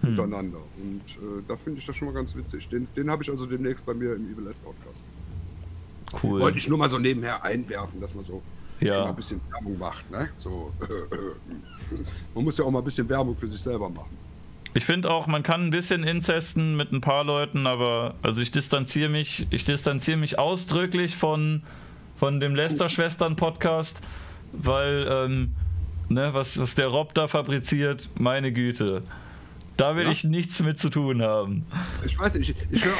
Hm. 0.00 0.10
untereinander. 0.10 0.58
Und 0.80 1.02
äh, 1.16 1.42
da 1.48 1.56
finde 1.56 1.80
ich 1.80 1.86
das 1.86 1.96
schon 1.96 2.06
mal 2.06 2.14
ganz 2.14 2.32
witzig. 2.36 2.68
Den, 2.68 2.86
den 2.94 3.10
habe 3.10 3.22
ich 3.24 3.30
also 3.30 3.46
demnächst 3.46 3.84
bei 3.84 3.94
mir 3.94 4.14
im 4.14 4.32
Evil 4.32 4.46
Ed 4.46 4.64
Podcast. 4.64 5.00
Cool. 6.22 6.40
Wollte 6.40 6.58
ich 6.58 6.68
nur 6.68 6.78
mal 6.78 6.88
so 6.88 6.98
nebenher 7.00 7.42
einwerfen, 7.42 8.00
dass 8.00 8.14
man 8.14 8.24
so 8.24 8.40
schon 8.78 8.88
mal 8.88 8.94
Ja. 8.96 9.04
ein 9.06 9.16
bisschen 9.16 9.40
Werbung 9.50 9.78
macht. 9.78 10.10
Ne? 10.10 10.28
So, 10.38 10.72
man 12.34 12.44
muss 12.44 12.58
ja 12.58 12.64
auch 12.64 12.70
mal 12.70 12.78
ein 12.80 12.84
bisschen 12.84 13.08
Werbung 13.08 13.36
für 13.36 13.48
sich 13.48 13.60
selber 13.60 13.88
machen. 13.88 14.16
Ich 14.74 14.84
finde 14.84 15.10
auch, 15.10 15.26
man 15.26 15.42
kann 15.42 15.64
ein 15.64 15.70
bisschen 15.70 16.04
inzesten 16.04 16.76
mit 16.76 16.92
ein 16.92 17.00
paar 17.00 17.24
Leuten, 17.24 17.66
aber 17.66 18.14
also 18.22 18.42
ich 18.42 18.50
distanziere 18.50 19.08
mich, 19.08 19.46
ich 19.50 19.64
distanziere 19.64 20.18
mich 20.18 20.38
ausdrücklich 20.38 21.16
von, 21.16 21.62
von 22.16 22.38
dem 22.38 22.54
Lester-Schwestern-Podcast, 22.54 24.02
weil, 24.52 25.08
ähm, 25.10 25.54
ne, 26.10 26.34
was, 26.34 26.60
was 26.60 26.74
der 26.74 26.88
Rob 26.88 27.14
da 27.14 27.28
fabriziert, 27.28 28.10
meine 28.20 28.52
Güte. 28.52 29.00
Da 29.78 29.96
will 29.96 30.04
Ja? 30.04 30.10
ich 30.10 30.24
nichts 30.24 30.62
mit 30.62 30.78
zu 30.78 30.90
tun 30.90 31.22
haben. 31.22 31.64
Ich 32.04 32.18
weiß 32.18 32.34
nicht, 32.34 32.50
ich, 32.50 32.56
ich 32.70 32.84
höre 32.84 32.94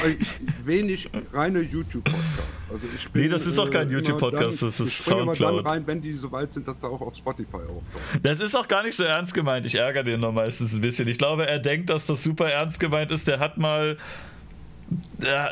wenig 0.65 1.11
reine 1.35 1.61
YouTube-Podcasts. 1.61 2.73
Also 2.73 2.87
ich 2.95 3.09
bin, 3.11 3.23
Nee, 3.23 3.29
das 3.29 3.47
ist 3.47 3.59
auch 3.59 3.69
kein 3.69 3.89
immer 3.89 3.99
YouTube-Podcast, 3.99 4.63
das 4.63 4.81
ist 4.81 4.89
ich 4.89 4.95
springe 5.05 5.23
immer 5.23 5.35
Soundcloud. 5.35 5.67
dann 5.67 5.73
rein, 5.73 5.87
wenn 5.87 6.01
die 6.01 6.13
so 6.15 6.31
weit 6.33 6.55
sind, 6.55 6.67
dass 6.69 6.81
sie 6.81 6.87
auch 6.89 7.01
auf 7.01 7.17
Spotify 7.17 7.57
auftauchen. 7.57 8.21
Das 8.23 8.41
ist 8.41 8.55
auch 8.57 8.69
gar 8.69 8.83
nicht 8.85 8.95
so 8.97 9.03
ernst 9.05 9.35
gemeint. 9.35 9.67
Ich 9.67 9.75
ärgere 9.75 10.05
den 10.05 10.21
noch 10.21 10.33
meistens 10.33 10.73
ein 10.73 10.81
bisschen. 10.81 11.09
Ich 11.09 11.19
glaube, 11.19 11.47
er 11.49 11.59
denkt, 11.59 11.91
dass 11.91 12.07
das 12.07 12.23
super 12.23 12.49
ernst 12.51 12.79
gemeint 12.81 13.11
ist. 13.11 13.27
Der 13.29 13.39
hat 13.41 13.59
mal 13.59 13.99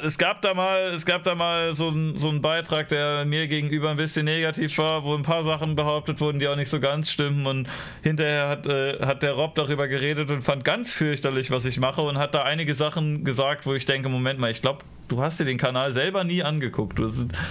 es 0.02 0.16
gab 0.16 0.42
da 0.42 0.54
mal, 0.54 0.92
es 0.94 1.04
gab 1.04 1.24
da 1.24 1.34
mal 1.34 1.74
so, 1.74 1.88
ein, 1.88 2.16
so 2.16 2.28
einen 2.28 2.40
Beitrag, 2.40 2.88
der 2.88 3.24
mir 3.24 3.48
gegenüber 3.48 3.90
ein 3.90 3.96
bisschen 3.96 4.24
negativ 4.24 4.78
war, 4.78 5.04
wo 5.04 5.14
ein 5.14 5.22
paar 5.22 5.42
Sachen 5.42 5.76
behauptet 5.76 6.20
wurden, 6.20 6.38
die 6.38 6.48
auch 6.48 6.56
nicht 6.56 6.70
so 6.70 6.80
ganz 6.80 7.10
stimmen. 7.10 7.46
Und 7.46 7.68
hinterher 8.02 8.48
hat, 8.48 8.66
äh, 8.66 9.04
hat 9.04 9.22
der 9.22 9.32
Rob 9.32 9.54
darüber 9.54 9.88
geredet 9.88 10.30
und 10.30 10.42
fand 10.42 10.64
ganz 10.64 10.94
fürchterlich, 10.94 11.50
was 11.50 11.64
ich 11.64 11.78
mache 11.78 12.02
und 12.02 12.18
hat 12.18 12.34
da 12.34 12.42
einige 12.42 12.74
Sachen 12.74 13.24
gesagt, 13.24 13.66
wo 13.66 13.74
ich 13.74 13.84
denke, 13.84 14.08
Moment 14.08 14.38
mal, 14.38 14.50
ich 14.50 14.62
glaube, 14.62 14.84
du 15.08 15.22
hast 15.22 15.38
dir 15.38 15.44
den 15.44 15.58
Kanal 15.58 15.92
selber 15.92 16.24
nie 16.24 16.42
angeguckt. 16.42 16.98
Du, 16.98 17.08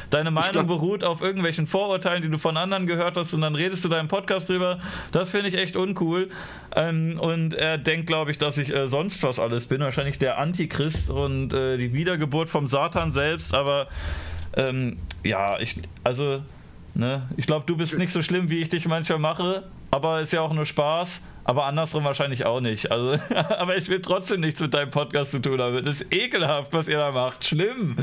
deine 0.10 0.32
Meinung 0.32 0.68
beruht 0.68 1.04
auf 1.04 1.22
irgendwelchen 1.22 1.68
Vorurteilen, 1.68 2.22
die 2.22 2.30
du 2.30 2.38
von 2.38 2.58
anderen 2.58 2.86
gehört 2.88 3.18
hast 3.18 3.34
und 3.34 3.42
dann 3.42 3.56
redest 3.56 3.84
du 3.86 3.90
deinen 3.90 4.08
Podcast 4.08 4.50
drüber. 4.50 4.80
Das 5.12 5.32
finde 5.32 5.48
ich 5.48 5.56
echt 5.56 5.76
uncool. 5.76 6.30
Ähm, 6.76 7.20
und 7.20 7.54
er 7.54 7.78
denkt, 7.78 8.08
glaube 8.08 8.32
ich, 8.32 8.38
dass 8.38 8.58
ich 8.58 8.74
äh, 8.74 8.88
sonst 8.88 9.24
was 9.24 9.40
alles 9.40 9.66
bin. 9.68 9.82
Wahrscheinlich 9.82 10.20
der 10.20 10.38
Antichrist 10.38 11.10
und 11.10 11.54
äh, 11.54 11.78
die 11.78 11.94
Wiedergeburt 11.94 12.50
vom 12.50 12.68
Satan 12.68 13.12
selbst. 13.12 13.54
Aber 13.54 13.88
ähm, 14.56 14.98
ja, 15.24 15.60
ich, 15.60 15.82
also, 16.04 16.42
ne, 16.94 17.30
ich 17.38 17.46
glaube, 17.46 17.66
du 17.66 17.78
bist 17.78 17.98
nicht 17.98 18.12
so 18.12 18.22
schlimm, 18.22 18.50
wie 18.50 18.62
ich 18.62 18.70
dich 18.70 18.88
manchmal 18.88 19.20
mache. 19.20 19.64
Aber 19.92 20.22
ist 20.22 20.34
ja 20.34 20.42
auch 20.42 20.54
nur 20.54 20.66
Spaß. 20.66 21.22
Aber 21.48 21.66
andersrum 21.66 22.04
wahrscheinlich 22.04 22.46
auch 22.46 22.60
nicht. 22.60 22.92
Also, 22.92 23.20
aber 23.34 23.78
ich 23.78 23.88
will 23.88 24.02
trotzdem 24.02 24.42
nichts 24.42 24.60
mit 24.60 24.74
deinem 24.74 24.90
Podcast 24.90 25.32
zu 25.32 25.40
tun 25.40 25.62
haben. 25.62 25.86
Das 25.86 26.02
ist 26.02 26.14
ekelhaft, 26.14 26.74
was 26.74 26.88
ihr 26.88 26.98
da 26.98 27.12
macht. 27.12 27.46
Schlimm. 27.46 27.96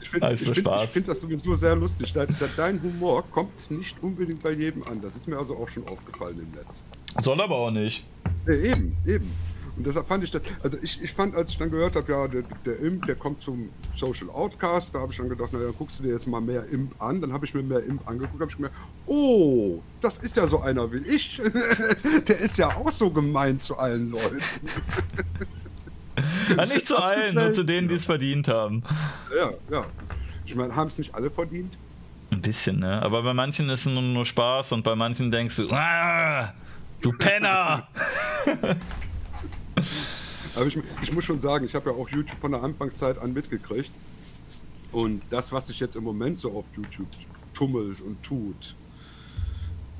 Ich 0.00 0.10
finde 0.10 0.26
also 0.26 0.52
find, 0.52 0.68
find 0.88 1.08
das 1.08 1.20
sowieso 1.22 1.54
sehr 1.54 1.74
lustig. 1.74 2.12
Dein 2.56 2.82
Humor 2.82 3.24
kommt 3.30 3.70
nicht 3.70 3.96
unbedingt 4.02 4.42
bei 4.42 4.52
jedem 4.52 4.82
an. 4.84 5.00
Das 5.00 5.16
ist 5.16 5.26
mir 5.26 5.38
also 5.38 5.56
auch 5.56 5.68
schon 5.68 5.88
aufgefallen 5.88 6.38
im 6.38 6.50
Netz. 6.50 6.82
Soll 7.22 7.40
aber 7.40 7.56
auch 7.56 7.70
nicht. 7.70 8.04
Ja, 8.46 8.54
eben, 8.54 8.96
eben. 9.06 9.32
Und 9.76 9.86
deshalb 9.86 10.06
fand 10.06 10.22
ich 10.22 10.30
das, 10.30 10.42
also 10.62 10.76
ich, 10.82 11.00
ich 11.02 11.12
fand, 11.12 11.34
als 11.34 11.50
ich 11.50 11.58
dann 11.58 11.70
gehört 11.70 11.96
habe, 11.96 12.12
ja, 12.12 12.28
der, 12.28 12.42
der 12.66 12.78
Imp, 12.80 13.06
der 13.06 13.16
kommt 13.16 13.40
zum 13.40 13.70
Social 13.94 14.28
Outcast, 14.30 14.94
da 14.94 15.00
habe 15.00 15.12
ich 15.12 15.18
dann 15.18 15.30
gedacht, 15.30 15.52
naja, 15.52 15.70
guckst 15.76 15.98
du 15.98 16.02
dir 16.02 16.12
jetzt 16.12 16.26
mal 16.26 16.42
mehr 16.42 16.66
Imp 16.68 17.00
an. 17.00 17.20
Dann 17.20 17.32
habe 17.32 17.46
ich 17.46 17.54
mir 17.54 17.62
mehr 17.62 17.82
Imp 17.82 18.06
angeguckt, 18.06 18.40
habe 18.40 18.50
ich 18.50 18.56
gemerkt, 18.56 18.76
oh, 19.06 19.80
das 20.02 20.18
ist 20.18 20.36
ja 20.36 20.46
so 20.46 20.60
einer 20.60 20.92
wie 20.92 20.98
ich. 20.98 21.40
der 22.28 22.38
ist 22.38 22.58
ja 22.58 22.76
auch 22.76 22.90
so 22.90 23.10
gemein 23.10 23.60
zu 23.60 23.78
allen 23.78 24.10
Leuten. 24.10 24.40
ja, 26.56 26.66
nicht 26.66 26.86
zu 26.86 26.98
allen, 26.98 27.34
nur 27.34 27.52
zu 27.52 27.64
denen, 27.64 27.88
die 27.88 27.94
es 27.94 28.04
verdient 28.04 28.48
haben. 28.48 28.82
Ja, 29.34 29.52
ja. 29.70 29.86
Ich 30.44 30.54
meine, 30.54 30.76
haben 30.76 30.88
es 30.88 30.98
nicht 30.98 31.14
alle 31.14 31.30
verdient? 31.30 31.72
Ein 32.30 32.42
bisschen, 32.42 32.78
ne? 32.78 33.00
Aber 33.00 33.22
bei 33.22 33.32
manchen 33.32 33.70
ist 33.70 33.86
es 33.86 33.86
nur, 33.86 34.02
nur 34.02 34.26
Spaß 34.26 34.72
und 34.72 34.84
bei 34.84 34.94
manchen 34.94 35.30
denkst 35.30 35.56
du, 35.56 35.70
ah, 35.70 36.52
du 37.00 37.12
Penner! 37.12 37.88
Aber 40.54 40.66
ich, 40.66 40.78
ich 41.02 41.12
muss 41.12 41.24
schon 41.24 41.40
sagen, 41.40 41.64
ich 41.64 41.74
habe 41.74 41.90
ja 41.90 41.96
auch 41.96 42.08
YouTube 42.08 42.38
von 42.40 42.52
der 42.52 42.62
Anfangszeit 42.62 43.18
an 43.18 43.32
mitgekriegt. 43.32 43.90
Und 44.92 45.22
das, 45.30 45.50
was 45.52 45.68
sich 45.68 45.80
jetzt 45.80 45.96
im 45.96 46.04
Moment 46.04 46.38
so 46.38 46.52
auf 46.52 46.66
YouTube 46.76 47.08
tummelt 47.54 48.00
und 48.00 48.22
tut. 48.22 48.74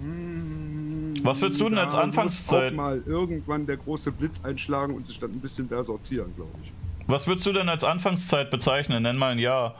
Hm, 0.01 1.15
was 1.23 1.41
würdest 1.41 1.61
du 1.61 1.69
denn 1.69 1.79
als 1.79 1.95
Anfangszeit? 1.95 2.73
Auch 2.73 2.77
mal 2.77 3.03
irgendwann 3.07 3.67
der 3.67 3.79
große 3.79 4.13
Blitz 4.13 4.45
einschlagen 4.45 4.95
und 4.95 5.07
sich 5.07 5.19
dann 5.19 5.31
ein 5.31 5.41
bisschen 5.41 5.69
mehr 5.71 5.85
sortieren, 5.85 6.35
glaube 6.37 6.53
ich. 6.63 6.73
Was 7.07 7.27
würdest 7.27 7.47
du 7.47 7.53
denn 7.53 7.69
als 7.69 7.85
Anfangszeit 7.85 8.51
bezeichnen? 8.51 9.03
Nenn 9.03 9.17
mal 9.17 9.33
ein 9.33 9.39
Jahr. 9.39 9.77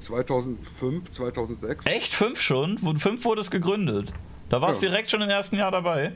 2005, 0.00 1.08
äh, 1.08 1.12
2006. 1.12 1.86
Echt? 1.86 2.14
Fünf 2.14 2.40
schon? 2.40 2.78
Fünf 2.98 3.24
wurde 3.24 3.40
es 3.40 3.50
gegründet. 3.50 4.12
Da 4.48 4.60
warst 4.60 4.82
du 4.82 4.86
ja. 4.86 4.92
direkt 4.92 5.10
schon 5.10 5.22
im 5.22 5.30
ersten 5.30 5.56
Jahr 5.56 5.70
dabei. 5.70 6.12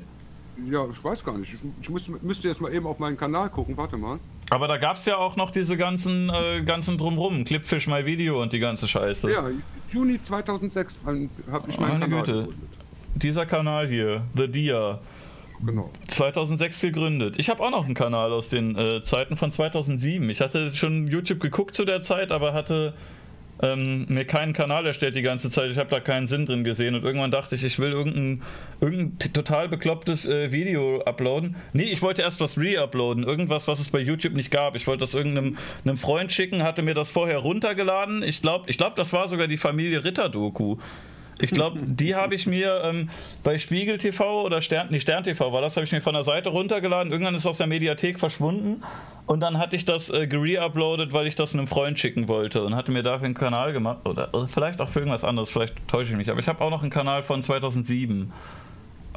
Ja, 0.71 0.87
ich 0.91 1.03
weiß 1.03 1.25
gar 1.25 1.37
nicht. 1.37 1.55
Ich 1.81 1.91
muss, 1.91 2.09
müsste 2.23 2.49
jetzt 2.49 2.61
mal 2.61 2.73
eben 2.73 2.87
auf 2.87 2.99
meinen 2.99 3.17
Kanal 3.17 3.51
gucken. 3.51 3.77
Warte 3.77 3.97
mal. 3.97 4.19
Aber 4.51 4.69
da 4.69 4.77
gab 4.77 4.97
es 4.97 5.05
ja 5.07 5.17
auch 5.17 5.37
noch 5.37 5.51
diese 5.51 5.77
ganzen, 5.77 6.31
äh, 6.31 6.63
ganzen 6.63 6.99
Drumrum. 6.99 7.45
Clipfish 7.45 7.87
My 7.87 8.05
Video 8.05 8.43
und 8.43 8.53
die 8.53 8.59
ganze 8.59 8.87
Scheiße. 8.87 9.31
Ja, 9.31 9.49
Juni 9.91 10.23
2006 10.23 10.99
habe 11.05 11.29
ich 11.69 11.79
meinen 11.79 11.91
Meine 11.91 12.05
Kanal 12.05 12.21
Güte. 12.21 12.33
Gegründet. 12.33 12.69
Dieser 13.17 13.47
Kanal 13.47 13.89
hier, 13.89 14.23
The 14.37 14.49
Dia. 14.49 15.01
Genau. 15.65 15.91
2006 16.09 16.81
gegründet. 16.81 17.37
Ich 17.39 17.49
habe 17.49 17.63
auch 17.63 17.71
noch 17.71 17.85
einen 17.87 17.95
Kanal 17.95 18.33
aus 18.33 18.49
den 18.49 18.77
äh, 18.77 19.03
Zeiten 19.03 19.37
von 19.37 19.51
2007. 19.51 20.29
Ich 20.29 20.41
hatte 20.41 20.75
schon 20.75 21.07
YouTube 21.07 21.41
geguckt 21.41 21.75
zu 21.75 21.85
der 21.85 22.03
Zeit, 22.03 22.33
aber 22.33 22.53
hatte 22.53 22.95
ähm, 23.65 24.05
mir 24.09 24.27
keinen 24.27 24.53
Kanal 24.53 24.87
erstellt 24.87 25.17
die 25.17 25.23
ganze 25.23 25.51
Zeit. 25.51 25.71
Ich 25.71 25.79
habe 25.79 25.89
da 25.89 26.01
keinen 26.01 26.27
Sinn 26.27 26.45
drin 26.45 26.65
gesehen 26.65 26.95
und 26.95 27.03
irgendwann 27.03 27.31
dachte 27.31 27.55
ich, 27.55 27.65
ich 27.65 27.79
will 27.79 27.93
irgendein, 27.93 28.43
irgendein 28.81 29.33
total 29.33 29.69
beklopptes 29.69 30.29
äh, 30.29 30.53
Video 30.53 31.01
uploaden. 31.03 31.57
Nee, 31.73 31.85
ich 31.85 32.03
wollte 32.03 32.23
erst 32.23 32.41
was 32.41 32.59
re-uploaden, 32.59 33.25
irgendwas, 33.25 33.67
was 33.67 33.81
es 33.81 33.89
bei 33.89 34.01
YouTube 34.01 34.35
nicht 34.35 34.51
gab. 34.51 34.77
Ich 34.77 34.87
wollte 34.87 35.01
das 35.01 35.15
irgendeinem 35.15 35.57
einem 35.85 35.97
Freund 35.97 36.31
schicken, 36.31 36.63
hatte 36.63 36.83
mir 36.83 36.95
das 36.95 37.11
vorher 37.11 37.39
runtergeladen. 37.39 38.23
Ich 38.23 38.43
glaube, 38.43 38.69
ich 38.69 38.77
glaub, 38.77 38.97
das 38.97 39.13
war 39.13 39.29
sogar 39.29 39.47
die 39.47 39.57
Familie 39.57 40.05
Ritter-Doku. 40.05 40.77
Ich 41.39 41.51
glaube, 41.51 41.81
die 41.83 42.15
habe 42.15 42.35
ich 42.35 42.47
mir 42.47 42.83
ähm, 42.85 43.11
bei 43.43 43.59
Spiegel 43.59 43.99
TV 43.99 44.43
oder 44.45 44.61
Stern, 44.61 44.89
nee, 44.91 45.01
Stern 45.01 45.25
TV 45.25 45.53
war 45.53 45.61
das, 45.61 45.77
habe 45.77 45.85
ich 45.85 45.93
mir 45.93 46.01
von 46.01 46.15
der 46.15 46.23
Seite 46.23 46.51
runtergeladen. 46.51 47.13
Irgendwann 47.13 47.35
ist 47.35 47.43
es 47.43 47.47
aus 47.47 47.59
der 47.59 47.67
Mediathek 47.67 48.21
verschwunden 48.21 48.83
und 49.27 49.41
dann 49.41 49.59
hatte 49.59 49.77
ich 49.77 49.85
das 49.85 50.11
äh, 50.11 50.27
gere-uploadet, 50.27 51.13
weil 51.13 51.27
ich 51.27 51.35
das 51.35 51.55
einem 51.55 51.67
Freund 51.67 51.99
schicken 51.99 52.29
wollte 52.29 52.65
und 52.65 52.75
hatte 52.75 52.93
mir 52.93 53.03
dafür 53.03 53.27
einen 53.27 53.35
Kanal 53.35 53.73
gemacht 53.73 54.07
oder, 54.07 54.33
oder 54.33 54.49
vielleicht 54.49 54.81
auch 54.81 54.89
für 54.89 55.01
irgendwas 55.01 55.25
anderes, 55.25 55.51
vielleicht 55.51 55.75
täusche 55.89 56.13
ich 56.13 56.17
mich, 56.17 56.31
aber 56.31 56.41
ich 56.41 56.49
habe 56.49 56.63
auch 56.63 56.71
noch 56.71 56.83
einen 56.83 56.91
Kanal 56.91 57.23
von 57.23 57.43
2007. 57.43 58.33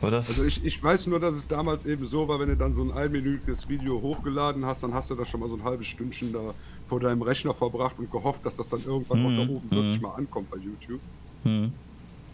also 0.02 0.44
ich, 0.44 0.64
ich 0.64 0.82
weiß 0.82 1.08
nur, 1.08 1.20
dass 1.20 1.36
es 1.36 1.48
damals 1.48 1.86
eben 1.86 2.08
so 2.08 2.28
war, 2.28 2.40
wenn 2.40 2.50
du 2.50 2.58
dann 2.58 2.74
so 2.76 2.82
ein 2.82 2.92
einminütiges 2.92 3.70
Video 3.70 4.02
hochgeladen 4.02 4.66
hast, 4.66 4.82
dann 4.82 4.94
hast 4.94 5.10
du 5.12 5.16
das 5.16 5.30
schon 5.30 5.40
mal 5.40 5.50
so 5.50 5.56
ein 5.56 5.64
halbes 5.64 5.88
Stündchen 5.88 6.34
da 6.34 6.54
vor 6.88 7.00
deinem 7.00 7.22
Rechner 7.22 7.54
verbracht 7.54 8.00
und 8.00 8.12
gehofft, 8.12 8.46
dass 8.46 8.56
das 8.56 8.70
dann 8.70 8.82
irgendwann 8.86 9.20
mhm. 9.20 9.26
auch 9.26 9.46
da 9.46 9.52
oben 9.54 9.72
wirklich 9.72 9.98
mhm. 9.98 10.02
mal 10.02 10.16
ankommt 10.16 10.50
bei 10.50 10.58
YouTube. 10.58 11.02
Mhm. 11.44 11.74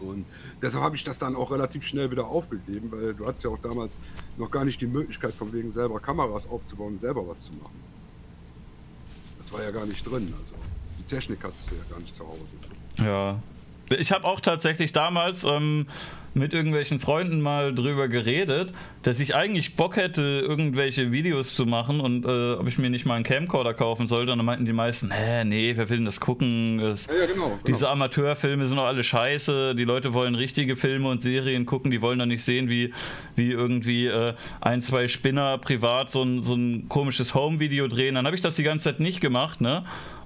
Und 0.04 0.26
deshalb 0.62 0.84
habe 0.84 0.96
ich 0.96 1.04
das 1.04 1.20
dann 1.20 1.36
auch 1.36 1.52
relativ 1.52 1.84
schnell 1.84 2.12
wieder 2.12 2.26
aufgegeben, 2.26 2.92
weil 2.92 3.14
du 3.14 3.26
hattest 3.26 3.44
ja 3.44 3.50
auch 3.50 3.60
damals 3.60 3.92
noch 4.38 4.52
gar 4.52 4.66
nicht 4.66 4.82
die 4.82 4.88
Möglichkeit, 4.88 5.34
von 5.34 5.52
wegen 5.54 5.72
selber 5.74 6.00
Kameras 6.00 6.48
aufzubauen 6.50 6.94
und 6.94 7.02
selber 7.02 7.28
was 7.28 7.46
zu 7.46 7.54
machen. 7.54 7.80
Das 9.38 9.52
war 9.52 9.64
ja 9.64 9.72
gar 9.72 9.86
nicht 9.86 10.06
drin. 10.06 10.34
Also 10.34 10.54
die 11.00 11.04
Technik 11.04 11.44
hattest 11.44 11.72
du 11.72 11.76
ja 11.76 11.82
gar 11.90 12.00
nicht 12.00 12.16
zu 12.16 12.24
Hause. 12.26 12.42
Ja. 12.98 13.40
Ich 13.90 14.12
habe 14.12 14.26
auch 14.26 14.40
tatsächlich 14.40 14.94
damals 14.94 15.44
ähm, 15.44 15.88
mit 16.34 16.54
irgendwelchen 16.54 17.00
Freunden 17.00 17.42
mal 17.42 17.76
drüber 17.76 18.08
geredet, 18.08 18.74
dass 19.04 19.20
ich 19.20 19.36
eigentlich 19.36 19.76
Bock 19.76 19.98
hätte, 19.98 20.22
irgendwelche 20.48 21.12
Videos 21.12 21.56
zu 21.56 21.66
machen 21.66 22.00
und 22.00 22.26
äh, 22.26 22.54
ob 22.54 22.68
ich 22.68 22.78
mir 22.78 22.90
nicht 22.90 23.06
mal 23.06 23.16
einen 23.16 23.24
Camcorder 23.24 23.74
kaufen 23.74 24.08
sollte. 24.08 24.32
Und 24.32 24.40
dann 24.40 24.46
meinten 24.46 24.66
die 24.66 24.74
meisten, 24.74 25.12
hä, 25.12 25.44
nee, 25.44 25.74
wer 25.76 25.90
will 25.90 25.98
denn 25.98 26.06
das 26.06 26.20
gucken? 26.20 26.80
Das, 26.80 27.08
ja, 27.08 27.14
ja, 27.14 27.26
genau, 27.26 27.50
genau. 27.50 27.60
Diese 27.68 27.90
Amateurfilme 27.90 28.66
sind 28.66 28.78
doch 28.78 28.86
alle 28.86 29.04
scheiße. 29.04 29.76
Die 29.76 29.84
Leute 29.84 30.14
wollen 30.14 30.36
richtige 30.36 30.76
Filme 30.76 31.10
und 31.10 31.22
Serien 31.22 31.66
gucken, 31.66 31.92
die 31.92 32.02
wollen 32.02 32.20
doch 32.20 32.26
nicht 32.26 32.44
sehen, 32.44 32.70
wie, 32.70 32.94
wie 33.36 33.52
irgendwie 33.52 34.08
äh, 34.08 34.34
ein, 34.62 34.82
zwei 34.82 35.08
Spinner 35.08 35.58
privat 35.60 36.10
so 36.10 36.24
ein, 36.24 36.42
so 36.42 36.56
ein 36.56 36.90
komisches 36.90 37.36
Home-Video 37.36 37.88
drehen. 37.88 38.16
Dann 38.16 38.26
habe 38.26 38.36
ich 38.36 38.42
das 38.42 38.56
die 38.56 38.64
ganze 38.64 38.86
Zeit 38.86 39.00
nicht 39.00 39.22
gemacht, 39.22 39.62
ne? 39.62 39.84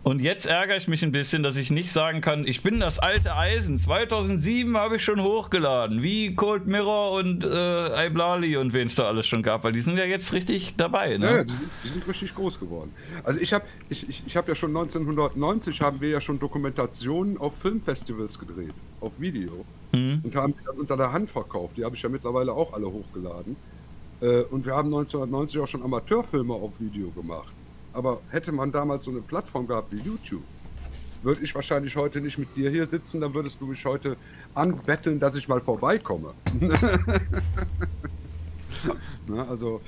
Und 0.08 0.22
jetzt 0.22 0.46
ärgere 0.46 0.78
ich 0.78 0.88
mich 0.88 1.04
ein 1.04 1.12
bisschen, 1.12 1.44
dass 1.44 1.58
ich 1.58 1.70
nicht 1.70 1.92
sagen 1.92 2.22
kann, 2.22 2.48
ich 2.48 2.64
bin 2.64 2.80
das 2.80 2.98
alte 2.98 3.36
Eisen. 3.36 3.78
2007 3.78 4.78
habe 4.78 4.96
ich 4.96 5.04
schon 5.04 5.22
hochgeladen, 5.22 6.02
wie 6.02 6.34
Cold 6.34 6.66
Mirror 6.66 7.12
und 7.12 7.44
äh, 7.44 8.06
Iblali 8.08 8.56
und 8.56 8.72
wen 8.72 8.88
es 8.88 8.96
da 8.96 9.04
alles 9.04 9.28
schon 9.28 9.44
gab, 9.44 9.66
weil 9.66 9.74
die 9.74 9.82
sind 9.82 9.98
ja 9.98 10.06
jetzt 10.06 10.32
richtig 10.32 10.76
dabei. 10.78 11.18
Ne? 11.18 11.26
Ja, 11.26 11.44
die 11.44 11.52
sind, 11.52 11.70
die 11.84 11.90
sind 11.90 12.08
richtig 12.08 12.34
groß 12.36 12.58
geworden. 12.58 12.94
Also 13.26 13.42
ich 13.42 13.52
habe 13.52 13.66
ich, 13.90 14.08
ich, 14.08 14.24
ich 14.26 14.38
hab 14.38 14.48
ja 14.48 14.56
schon 14.56 14.70
1990 14.70 15.82
haben 15.82 16.00
wir 16.00 16.08
ja 16.08 16.22
schon 16.22 16.40
Dokumentationen 16.40 17.38
auf 17.38 17.58
Filmfestivals 17.58 18.40
gedreht, 18.40 18.76
auf 19.02 19.20
Video. 19.20 19.66
Mhm. 19.92 20.22
Und 20.24 20.36
haben 20.38 20.54
die 20.58 20.64
dann 20.64 20.78
unter 20.78 20.96
der 20.96 21.12
Hand 21.12 21.30
verkauft. 21.30 21.76
Die 21.76 21.84
habe 21.84 21.98
ich 21.98 22.02
ja 22.02 22.08
mittlerweile 22.08 22.54
auch 22.54 22.72
alle 22.72 22.90
hochgeladen. 22.90 23.58
Äh, 24.22 24.44
und 24.44 24.66
wir 24.66 24.74
haben 24.74 24.88
1990 24.88 25.60
auch 25.60 25.68
schon 25.68 25.84
Amateurfilme 25.84 26.54
auf 26.54 26.80
Video 26.80 27.10
gemacht. 27.10 27.52
Aber 27.98 28.22
hätte 28.30 28.52
man 28.52 28.72
damals 28.72 29.06
so 29.06 29.12
eine 29.12 29.22
Plattform 29.22 29.66
gehabt 29.66 29.92
wie 29.92 29.98
YouTube, 29.98 30.44
würde 31.24 31.42
ich 31.44 31.56
wahrscheinlich 31.56 31.96
heute 31.96 32.22
nicht 32.22 32.38
mit 32.38 32.56
dir 32.56 32.70
hier 32.70 32.86
sitzen, 32.86 33.22
dann 33.22 33.34
würdest 33.34 33.60
du 33.60 33.66
mich 33.66 33.84
heute 33.86 34.16
anbetteln, 34.54 35.20
dass 35.20 35.36
ich 35.36 35.48
mal 35.48 35.60
vorbeikomme. 35.60 36.36
Na, 39.28 39.48
also 39.50 39.82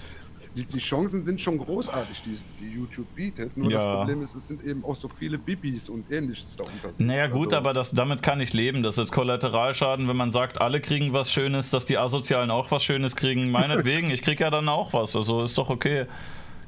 die, 0.56 0.64
die, 0.66 0.80
Chancen 0.80 1.24
sind 1.24 1.40
schon 1.40 1.60
großartig, 1.60 2.24
die, 2.26 2.36
die 2.60 2.74
YouTube 2.80 3.06
bietet. 3.14 3.56
Nur 3.56 3.70
ja. 3.70 3.78
das 3.78 3.98
Problem 3.98 4.24
ist, 4.24 4.34
es 4.34 4.48
sind 4.48 4.64
eben 4.64 4.84
auch 4.84 4.96
so 4.96 5.08
viele 5.08 5.38
Bibis 5.38 5.88
und 5.88 6.12
ähnliches 6.12 6.56
darunter. 6.56 6.90
Naja 6.98 7.28
gut, 7.28 7.54
also, 7.54 7.58
aber 7.58 7.76
das, 7.76 7.92
damit 7.92 8.24
kann 8.24 8.42
ich 8.42 8.54
leben. 8.54 8.82
Das 8.82 8.98
ist 8.98 9.12
Kollateralschaden, 9.12 10.08
wenn 10.08 10.18
man 10.18 10.32
sagt, 10.32 10.60
alle 10.60 10.82
kriegen 10.82 11.14
was 11.14 11.32
Schönes, 11.32 11.70
dass 11.70 11.86
die 11.86 12.00
Asozialen 12.00 12.50
auch 12.50 12.72
was 12.72 12.84
Schönes 12.84 13.16
kriegen. 13.16 13.52
Meinetwegen, 13.52 14.10
ich 14.10 14.24
kriege 14.24 14.46
ja 14.46 14.50
dann 14.50 14.68
auch 14.68 14.94
was. 14.94 15.16
Also 15.16 15.44
ist 15.44 15.60
doch 15.60 15.70
okay. 15.70 16.08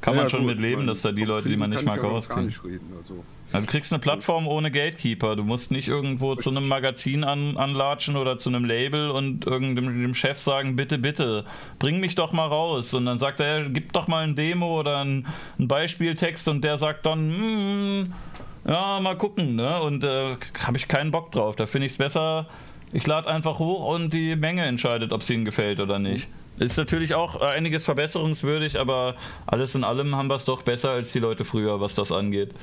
Kann 0.01 0.15
ja, 0.15 0.21
man 0.21 0.29
schon 0.29 0.41
gut, 0.41 0.49
mit 0.49 0.59
leben, 0.59 0.87
dass 0.87 1.03
da 1.03 1.11
die 1.11 1.23
Leute, 1.23 1.47
die 1.47 1.57
man 1.57 1.69
nicht 1.69 1.83
mag, 1.83 2.03
rauskriegen. 2.03 2.51
Also. 2.97 3.23
du 3.53 3.65
kriegst 3.67 3.93
eine 3.93 3.99
Plattform 3.99 4.47
ohne 4.47 4.71
Gatekeeper. 4.71 5.35
Du 5.35 5.43
musst 5.43 5.71
nicht 5.71 5.87
irgendwo 5.87 6.35
zu 6.35 6.49
einem 6.49 6.67
Magazin 6.67 7.23
an, 7.23 7.55
anlatschen 7.55 8.15
oder 8.15 8.37
zu 8.37 8.49
einem 8.49 8.65
Label 8.65 9.11
und 9.11 9.45
irgendeinem 9.45 10.15
Chef 10.15 10.39
sagen, 10.39 10.75
bitte, 10.75 10.97
bitte, 10.97 11.45
bring 11.77 11.99
mich 11.99 12.15
doch 12.15 12.31
mal 12.31 12.47
raus. 12.47 12.93
Und 12.95 13.05
dann 13.05 13.19
sagt 13.19 13.39
er, 13.39 13.69
gib 13.69 13.93
doch 13.93 14.07
mal 14.07 14.23
ein 14.23 14.35
Demo 14.35 14.79
oder 14.79 15.03
ein, 15.03 15.27
ein 15.59 15.67
Beispieltext 15.67 16.47
und 16.47 16.63
der 16.63 16.79
sagt 16.79 17.05
dann, 17.05 18.01
mm, 18.01 18.13
ja, 18.67 18.99
mal 18.99 19.17
gucken. 19.17 19.55
Ne? 19.55 19.81
Und 19.81 20.03
äh, 20.03 20.35
habe 20.65 20.77
ich 20.77 20.87
keinen 20.87 21.11
Bock 21.11 21.31
drauf. 21.31 21.55
Da 21.55 21.67
finde 21.67 21.85
ich 21.85 21.93
es 21.93 21.97
besser, 21.99 22.47
ich 22.93 23.07
lade 23.07 23.27
einfach 23.27 23.59
hoch 23.59 23.87
und 23.93 24.13
die 24.13 24.35
Menge 24.35 24.65
entscheidet, 24.65 25.11
ob 25.11 25.21
es 25.21 25.29
ihnen 25.29 25.45
gefällt 25.45 25.79
oder 25.79 25.99
nicht. 25.99 26.27
Ist 26.59 26.77
natürlich 26.77 27.15
auch 27.15 27.39
einiges 27.41 27.85
verbesserungswürdig, 27.85 28.79
aber 28.79 29.15
alles 29.47 29.73
in 29.75 29.83
allem 29.83 30.15
haben 30.15 30.27
wir 30.27 30.35
es 30.35 30.45
doch 30.45 30.61
besser 30.61 30.91
als 30.91 31.11
die 31.11 31.19
Leute 31.19 31.45
früher, 31.45 31.79
was 31.79 31.95
das 31.95 32.11
angeht. 32.11 32.53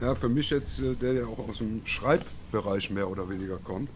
Ja, 0.00 0.14
für 0.14 0.28
mich 0.28 0.50
jetzt, 0.50 0.78
äh, 0.78 0.94
der 0.94 1.12
ja 1.12 1.26
auch 1.26 1.48
aus 1.48 1.58
dem 1.58 1.82
Schreibbereich 1.84 2.90
mehr 2.90 3.08
oder 3.08 3.28
weniger 3.28 3.58
kommt, 3.58 3.90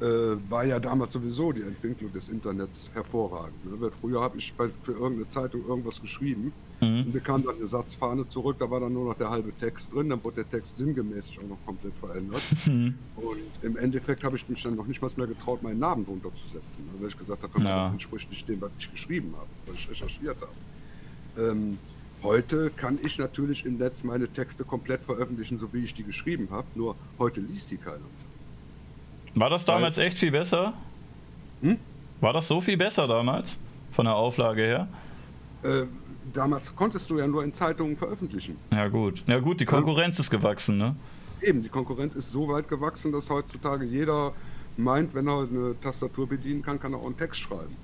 äh, 0.00 0.04
war 0.48 0.64
ja 0.64 0.80
damals 0.80 1.12
sowieso 1.12 1.52
die 1.52 1.62
Entwicklung 1.62 2.12
des 2.12 2.28
Internets 2.28 2.90
hervorragend. 2.92 3.64
Ne? 3.64 3.72
Weil 3.80 3.90
früher 3.90 4.20
habe 4.20 4.36
ich 4.38 4.52
für 4.82 4.92
irgendeine 4.92 5.28
Zeitung 5.28 5.64
irgendwas 5.66 6.00
geschrieben 6.00 6.52
mhm. 6.80 7.04
und 7.04 7.12
bekam 7.12 7.44
dann 7.44 7.56
eine 7.56 7.66
Satzfahne 7.66 8.28
zurück, 8.28 8.56
da 8.58 8.70
war 8.70 8.80
dann 8.80 8.92
nur 8.92 9.06
noch 9.06 9.16
der 9.16 9.30
halbe 9.30 9.52
Text 9.58 9.92
drin, 9.92 10.08
dann 10.08 10.22
wurde 10.22 10.36
der 10.36 10.50
Text 10.50 10.76
sinngemäß 10.76 11.30
auch 11.38 11.48
noch 11.48 11.58
komplett 11.66 11.94
verändert. 11.98 12.42
Mhm. 12.64 12.94
Und 13.16 13.38
im 13.62 13.76
Endeffekt 13.76 14.24
habe 14.24 14.36
ich 14.36 14.48
mich 14.48 14.62
dann 14.62 14.74
noch 14.74 14.86
nicht 14.86 15.02
mal 15.02 15.10
mehr 15.16 15.26
getraut, 15.26 15.62
meinen 15.62 15.78
Namen 15.78 16.06
drunter 16.06 16.30
zu 16.34 16.46
setzen, 16.46 16.86
ne? 16.86 16.92
weil 16.98 17.08
ich 17.08 17.18
gesagt 17.18 17.42
habe, 17.42 17.62
ja. 17.62 17.84
das 17.84 17.92
entspricht 17.92 18.30
nicht 18.30 18.48
dem, 18.48 18.60
was 18.60 18.70
ich 18.78 18.90
geschrieben 18.90 19.34
habe, 19.36 19.46
was 19.66 19.76
ich 19.76 19.90
recherchiert 19.90 20.36
habe. 20.40 21.50
Ähm, 21.50 21.78
Heute 22.24 22.70
kann 22.70 22.98
ich 23.02 23.18
natürlich 23.18 23.66
im 23.66 23.76
Netz 23.76 24.02
meine 24.02 24.26
Texte 24.26 24.64
komplett 24.64 25.04
veröffentlichen, 25.04 25.58
so 25.58 25.74
wie 25.74 25.84
ich 25.84 25.92
die 25.92 26.04
geschrieben 26.04 26.48
habe, 26.50 26.66
nur 26.74 26.96
heute 27.18 27.42
liest 27.42 27.70
die 27.70 27.76
keiner. 27.76 27.98
War 29.34 29.50
das 29.50 29.66
damals 29.66 29.98
Weil, 29.98 30.06
echt 30.06 30.18
viel 30.18 30.30
besser? 30.30 30.72
Hm? 31.60 31.76
War 32.22 32.32
das 32.32 32.48
so 32.48 32.62
viel 32.62 32.78
besser 32.78 33.06
damals, 33.06 33.58
von 33.92 34.06
der 34.06 34.14
Auflage 34.14 34.62
her? 34.62 34.88
Äh, 35.64 35.82
damals 36.34 36.74
konntest 36.76 37.08
du 37.08 37.18
ja 37.18 37.26
nur 37.26 37.42
in 37.44 37.54
Zeitungen 37.54 37.96
veröffentlichen. 37.96 38.56
Ja 38.70 38.88
gut, 38.88 39.24
ja 39.26 39.38
gut, 39.38 39.60
die 39.60 39.64
Konkurrenz 39.64 40.18
ja? 40.18 40.22
ist 40.22 40.30
gewachsen, 40.30 40.76
ne? 40.76 40.96
Eben, 41.40 41.62
die 41.62 41.68
Konkurrenz 41.68 42.14
ist 42.14 42.32
so 42.32 42.48
weit 42.48 42.68
gewachsen, 42.68 43.12
dass 43.12 43.30
heutzutage 43.30 43.84
jeder 43.84 44.32
meint, 44.76 45.14
wenn 45.14 45.28
er 45.28 45.48
eine 45.48 45.74
Tastatur 45.80 46.28
bedienen 46.28 46.62
kann, 46.62 46.80
kann 46.80 46.92
er 46.92 46.98
auch 46.98 47.06
einen 47.06 47.16
Text 47.16 47.40
schreiben. 47.40 47.76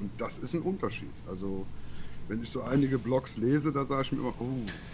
Und 0.00 0.10
das 0.18 0.38
ist 0.38 0.54
ein 0.54 0.62
Unterschied. 0.62 1.10
Also 1.28 1.66
wenn 2.28 2.42
ich 2.42 2.50
so 2.50 2.62
einige 2.62 2.98
Blogs 2.98 3.36
lese, 3.36 3.72
da 3.72 3.84
sage 3.84 4.02
ich 4.02 4.12
mir 4.12 4.18
immer, 4.18 4.34
oh 4.40 4.44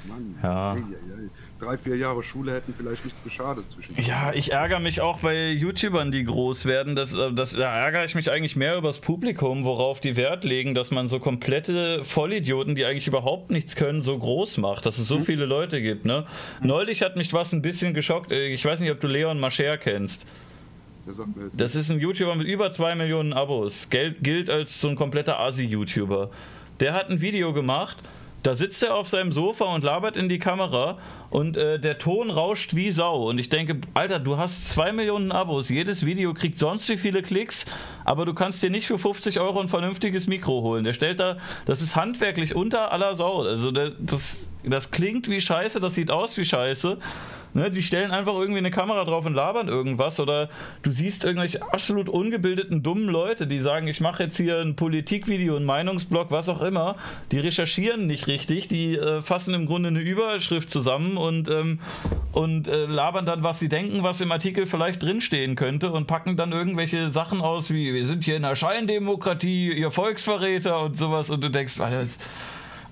Mann, 0.06 0.34
ja. 0.42 0.74
Ey, 0.74 0.80
ey, 0.80 1.22
ey. 1.22 1.30
drei, 1.58 1.78
vier 1.78 1.96
Jahre 1.96 2.22
Schule 2.22 2.52
hätten 2.52 2.74
vielleicht 2.76 3.04
nichts 3.04 3.22
geschadet 3.24 3.64
zwischen. 3.72 3.98
Ja, 4.00 4.32
ich 4.34 4.52
ärgere 4.52 4.80
mich 4.80 5.00
auch 5.00 5.20
bei 5.20 5.50
YouTubern, 5.50 6.12
die 6.12 6.24
groß 6.24 6.66
werden. 6.66 6.94
Das, 6.94 7.14
äh, 7.14 7.32
das, 7.32 7.52
da 7.52 7.74
ärgere 7.74 8.04
ich 8.04 8.14
mich 8.14 8.30
eigentlich 8.30 8.56
mehr 8.56 8.76
über 8.76 8.88
das 8.88 8.98
Publikum, 8.98 9.64
worauf 9.64 10.00
die 10.00 10.16
Wert 10.16 10.44
legen, 10.44 10.74
dass 10.74 10.90
man 10.90 11.08
so 11.08 11.20
komplette 11.20 12.04
Vollidioten, 12.04 12.74
die 12.74 12.84
eigentlich 12.84 13.06
überhaupt 13.06 13.50
nichts 13.50 13.76
können, 13.76 14.02
so 14.02 14.18
groß 14.18 14.58
macht, 14.58 14.84
dass 14.84 14.98
es 14.98 15.08
so 15.08 15.16
hm. 15.16 15.24
viele 15.24 15.46
Leute 15.46 15.80
gibt. 15.80 16.04
Ne? 16.04 16.26
Hm. 16.60 16.68
Neulich 16.68 17.02
hat 17.02 17.16
mich 17.16 17.32
was 17.32 17.52
ein 17.52 17.62
bisschen 17.62 17.94
geschockt. 17.94 18.30
Äh, 18.30 18.48
ich 18.48 18.64
weiß 18.64 18.80
nicht, 18.80 18.90
ob 18.90 19.00
du 19.00 19.06
Leon 19.06 19.40
Mascher 19.40 19.78
kennst. 19.78 20.26
Das 21.52 21.74
ist 21.74 21.90
ein 21.90 21.98
YouTuber 21.98 22.36
mit 22.36 22.46
über 22.46 22.70
zwei 22.70 22.94
Millionen 22.94 23.32
Abos. 23.32 23.90
Geld 23.90 24.22
gilt 24.22 24.48
als 24.48 24.80
so 24.80 24.88
ein 24.88 24.94
kompletter 24.94 25.40
Asi-YouTuber. 25.40 26.30
Der 26.82 26.94
hat 26.94 27.10
ein 27.10 27.20
Video 27.20 27.52
gemacht, 27.52 27.96
da 28.42 28.56
sitzt 28.56 28.82
er 28.82 28.96
auf 28.96 29.06
seinem 29.06 29.30
Sofa 29.30 29.66
und 29.66 29.84
labert 29.84 30.16
in 30.16 30.28
die 30.28 30.40
Kamera 30.40 30.98
und 31.30 31.56
äh, 31.56 31.78
der 31.78 31.98
Ton 31.98 32.28
rauscht 32.28 32.74
wie 32.74 32.90
Sau. 32.90 33.28
Und 33.28 33.38
ich 33.38 33.48
denke, 33.48 33.76
Alter, 33.94 34.18
du 34.18 34.36
hast 34.36 34.68
zwei 34.68 34.90
Millionen 34.90 35.30
Abos, 35.30 35.68
jedes 35.68 36.04
Video 36.04 36.34
kriegt 36.34 36.58
sonst 36.58 36.88
wie 36.88 36.96
viele 36.96 37.22
Klicks, 37.22 37.66
aber 38.04 38.24
du 38.26 38.34
kannst 38.34 38.64
dir 38.64 38.70
nicht 38.70 38.88
für 38.88 38.98
50 38.98 39.38
Euro 39.38 39.60
ein 39.60 39.68
vernünftiges 39.68 40.26
Mikro 40.26 40.62
holen. 40.62 40.82
Der 40.82 40.92
stellt 40.92 41.20
da, 41.20 41.36
das 41.66 41.82
ist 41.82 41.94
handwerklich 41.94 42.56
unter 42.56 42.90
aller 42.90 43.14
Sau. 43.14 43.42
Also 43.42 43.70
der, 43.70 43.92
das, 44.00 44.48
das 44.64 44.90
klingt 44.90 45.28
wie 45.28 45.40
Scheiße, 45.40 45.78
das 45.78 45.94
sieht 45.94 46.10
aus 46.10 46.36
wie 46.36 46.44
Scheiße. 46.44 46.98
Ne, 47.54 47.70
die 47.70 47.82
stellen 47.82 48.12
einfach 48.12 48.32
irgendwie 48.32 48.58
eine 48.58 48.70
Kamera 48.70 49.04
drauf 49.04 49.26
und 49.26 49.34
labern 49.34 49.68
irgendwas 49.68 50.18
oder 50.20 50.48
du 50.82 50.90
siehst 50.90 51.22
irgendwelche 51.22 51.62
absolut 51.70 52.08
ungebildeten, 52.08 52.82
dummen 52.82 53.08
Leute, 53.08 53.46
die 53.46 53.60
sagen, 53.60 53.88
ich 53.88 54.00
mache 54.00 54.22
jetzt 54.22 54.38
hier 54.38 54.60
ein 54.60 54.74
Politikvideo, 54.74 55.56
ein 55.56 55.64
Meinungsblog, 55.64 56.30
was 56.30 56.48
auch 56.48 56.62
immer. 56.62 56.96
Die 57.30 57.38
recherchieren 57.38 58.06
nicht 58.06 58.26
richtig, 58.26 58.68
die 58.68 58.96
äh, 58.96 59.20
fassen 59.20 59.52
im 59.52 59.66
Grunde 59.66 59.90
eine 59.90 60.00
Überschrift 60.00 60.70
zusammen 60.70 61.18
und, 61.18 61.50
ähm, 61.50 61.78
und 62.32 62.68
äh, 62.68 62.86
labern 62.86 63.26
dann, 63.26 63.42
was 63.42 63.58
sie 63.58 63.68
denken, 63.68 64.02
was 64.02 64.22
im 64.22 64.32
Artikel 64.32 64.64
vielleicht 64.64 65.02
drinstehen 65.02 65.54
könnte 65.54 65.92
und 65.92 66.06
packen 66.06 66.38
dann 66.38 66.52
irgendwelche 66.52 67.10
Sachen 67.10 67.42
aus, 67.42 67.68
wie 67.68 67.92
wir 67.92 68.06
sind 68.06 68.24
hier 68.24 68.36
in 68.36 68.42
der 68.42 68.56
Scheindemokratie, 68.56 69.72
ihr 69.72 69.90
Volksverräter 69.90 70.80
und 70.80 70.96
sowas 70.96 71.28
und 71.28 71.44
du 71.44 71.50
denkst, 71.50 71.78
Alter, 71.80 72.00
das, 72.00 72.18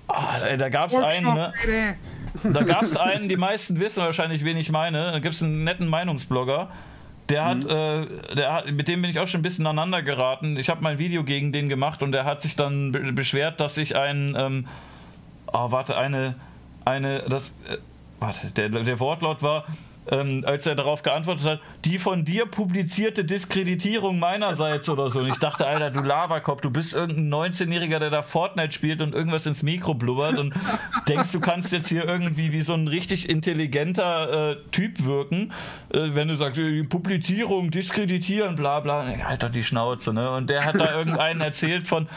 oh, 0.09 0.57
da 0.59 0.69
gab 0.69 0.89
es 0.89 0.97
einen, 0.97 1.33
ne? 1.33 1.55
Da 2.43 2.63
gab 2.63 2.83
es 2.83 2.97
einen, 2.97 3.29
die 3.29 3.37
meisten 3.37 3.81
wissen 3.81 4.03
wahrscheinlich, 4.03 4.45
wen 4.45 4.57
ich 4.57 4.71
meine. 4.71 5.13
Da 5.13 5.19
gibt 5.19 5.35
es 5.35 5.43
einen 5.43 5.65
netten 5.65 5.87
Meinungsblogger. 5.87 6.69
Der 7.29 7.45
hat, 7.45 7.65
mhm. 7.65 7.71
äh, 7.71 8.35
der 8.37 8.53
hat, 8.53 8.71
mit 8.73 8.89
dem 8.89 9.03
bin 9.03 9.11
ich 9.11 9.21
auch 9.21 9.29
schon 9.29 9.41
ein 9.41 9.43
bisschen 9.43 9.67
aneinander 9.67 10.03
geraten. 10.03 10.57
Ich 10.57 10.69
habe 10.69 10.83
mal 10.83 10.93
ein 10.93 10.99
Video 10.99 11.23
gegen 11.25 11.53
den 11.53 11.69
gemacht 11.69 12.03
und 12.03 12.13
der 12.13 12.25
hat 12.25 12.43
sich 12.43 12.57
dann 12.57 12.93
be 12.93 13.13
beschwert, 13.13 13.61
dass 13.61 13.77
ich 13.79 13.97
ein, 13.97 14.35
ähm, 14.37 14.67
oh, 15.47 15.71
warte, 15.71 15.97
eine, 15.97 16.35
eine, 16.85 17.21
das, 17.29 17.51
äh, 17.69 17.77
warte, 18.19 18.53
der, 18.53 18.69
der 18.69 19.01
Wortlaut 19.01 19.43
war, 19.43 19.65
ähm, 20.11 20.45
als 20.47 20.67
er 20.67 20.75
darauf 20.75 21.03
geantwortet 21.03 21.47
hat, 21.47 21.61
die 21.85 21.99
von 21.99 22.25
dir 22.25 22.47
publizierte 22.47 23.25
Diskreditierung 23.25 24.19
meinerseits 24.19 24.89
oder 24.89 25.11
so. 25.11 25.21
Und 25.21 25.29
ich 25.29 25.39
dachte, 25.39 25.67
Alter, 25.67 25.91
du 25.91 26.01
Laberkopf, 26.01 26.61
du 26.61 26.71
bist 26.71 26.95
irgendein 26.95 27.53
19-Jähriger, 27.53 27.99
der 27.99 28.11
da 28.11 28.23
Fortnite 28.23 28.73
spielt 28.73 29.01
und 29.01 29.15
irgendwas 29.15 29.47
ins 29.47 29.63
Mikro 29.63 29.95
blubbert 29.95 30.39
und 30.39 30.55
denkst, 31.09 31.33
du 31.33 31.41
kannst 31.41 31.73
jetzt 31.73 31.89
hier 31.89 32.05
irgendwie 32.05 32.53
wie 32.53 32.63
so 32.63 32.75
ein 32.75 32.89
richtig 32.89 33.29
intelligenter 33.29 34.51
äh, 34.51 34.57
Typ 34.73 35.05
wirken, 35.05 35.53
äh, 35.93 36.11
wenn 36.15 36.29
du 36.29 36.37
sagst, 36.37 36.59
die 36.59 36.83
Publizierung, 36.83 37.71
diskreditieren, 37.71 38.57
bla 38.57 38.81
bla. 38.81 39.05
Alter, 39.27 39.49
die 39.49 39.65
Schnauze, 39.65 40.13
ne? 40.13 40.31
Und 40.31 40.51
der 40.51 40.65
hat 40.65 40.81
da 40.81 40.97
irgendeinen 40.97 41.41
erzählt 41.41 41.87
von, 41.87 42.09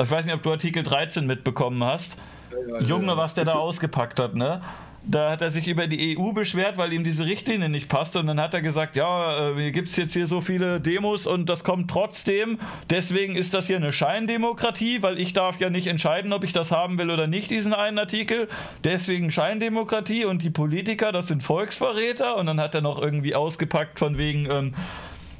ich 0.00 0.10
weiß 0.10 0.26
nicht, 0.26 0.34
ob 0.34 0.42
du 0.42 0.50
Artikel 0.50 0.82
13 0.82 1.26
mitbekommen 1.26 1.82
hast. 1.84 2.18
Ja, 2.50 2.80
ja, 2.80 2.86
Junge, 2.86 3.16
was 3.16 3.34
der 3.34 3.44
da 3.44 3.54
ausgepackt 3.54 4.20
hat, 4.20 4.34
ne? 4.34 4.60
Da 5.08 5.30
hat 5.30 5.40
er 5.40 5.50
sich 5.50 5.68
über 5.68 5.86
die 5.86 6.18
EU 6.18 6.32
beschwert, 6.32 6.78
weil 6.78 6.92
ihm 6.92 7.04
diese 7.04 7.26
Richtlinie 7.26 7.68
nicht 7.68 7.88
passte. 7.88 8.18
Und 8.18 8.26
dann 8.26 8.40
hat 8.40 8.54
er 8.54 8.60
gesagt, 8.60 8.96
ja, 8.96 9.56
äh, 9.56 9.70
gibt 9.70 9.88
es 9.88 9.96
jetzt 9.96 10.14
hier 10.14 10.26
so 10.26 10.40
viele 10.40 10.80
Demos 10.80 11.28
und 11.28 11.48
das 11.48 11.62
kommt 11.62 11.88
trotzdem. 11.88 12.58
Deswegen 12.90 13.36
ist 13.36 13.54
das 13.54 13.68
hier 13.68 13.76
eine 13.76 13.92
Scheindemokratie, 13.92 15.02
weil 15.02 15.20
ich 15.20 15.32
darf 15.32 15.60
ja 15.60 15.70
nicht 15.70 15.86
entscheiden, 15.86 16.32
ob 16.32 16.42
ich 16.42 16.52
das 16.52 16.72
haben 16.72 16.98
will 16.98 17.10
oder 17.10 17.28
nicht, 17.28 17.52
diesen 17.52 17.72
einen 17.72 17.98
Artikel. 17.98 18.48
Deswegen 18.82 19.30
Scheindemokratie 19.30 20.24
und 20.24 20.42
die 20.42 20.50
Politiker, 20.50 21.12
das 21.12 21.28
sind 21.28 21.44
Volksverräter. 21.44 22.36
Und 22.36 22.46
dann 22.46 22.60
hat 22.60 22.74
er 22.74 22.80
noch 22.80 23.00
irgendwie 23.00 23.36
ausgepackt 23.36 24.00
von 24.00 24.18
wegen... 24.18 24.50
Ähm, 24.50 24.74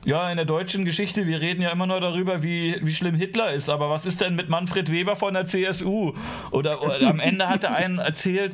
ja, 0.05 0.31
in 0.31 0.37
der 0.37 0.47
deutschen 0.47 0.85
Geschichte, 0.85 1.27
wir 1.27 1.41
reden 1.41 1.61
ja 1.61 1.71
immer 1.71 1.89
nur 1.89 1.99
darüber, 1.99 2.41
wie, 2.41 2.77
wie 2.81 2.95
schlimm 2.95 3.17
Hitler 3.17 3.53
ist, 3.53 3.69
aber 3.69 3.91
was 3.91 4.07
ist 4.07 4.21
denn 4.21 4.37
mit 4.37 4.49
Manfred 4.49 4.93
Weber 4.93 5.17
von 5.17 5.35
der 5.35 5.47
CSU? 5.47 6.13
Oder, 6.53 6.81
oder 6.81 7.09
am 7.09 7.19
Ende 7.19 7.49
hat 7.49 7.65
er 7.65 7.75
einen 7.75 7.99
erzählt, 7.99 8.53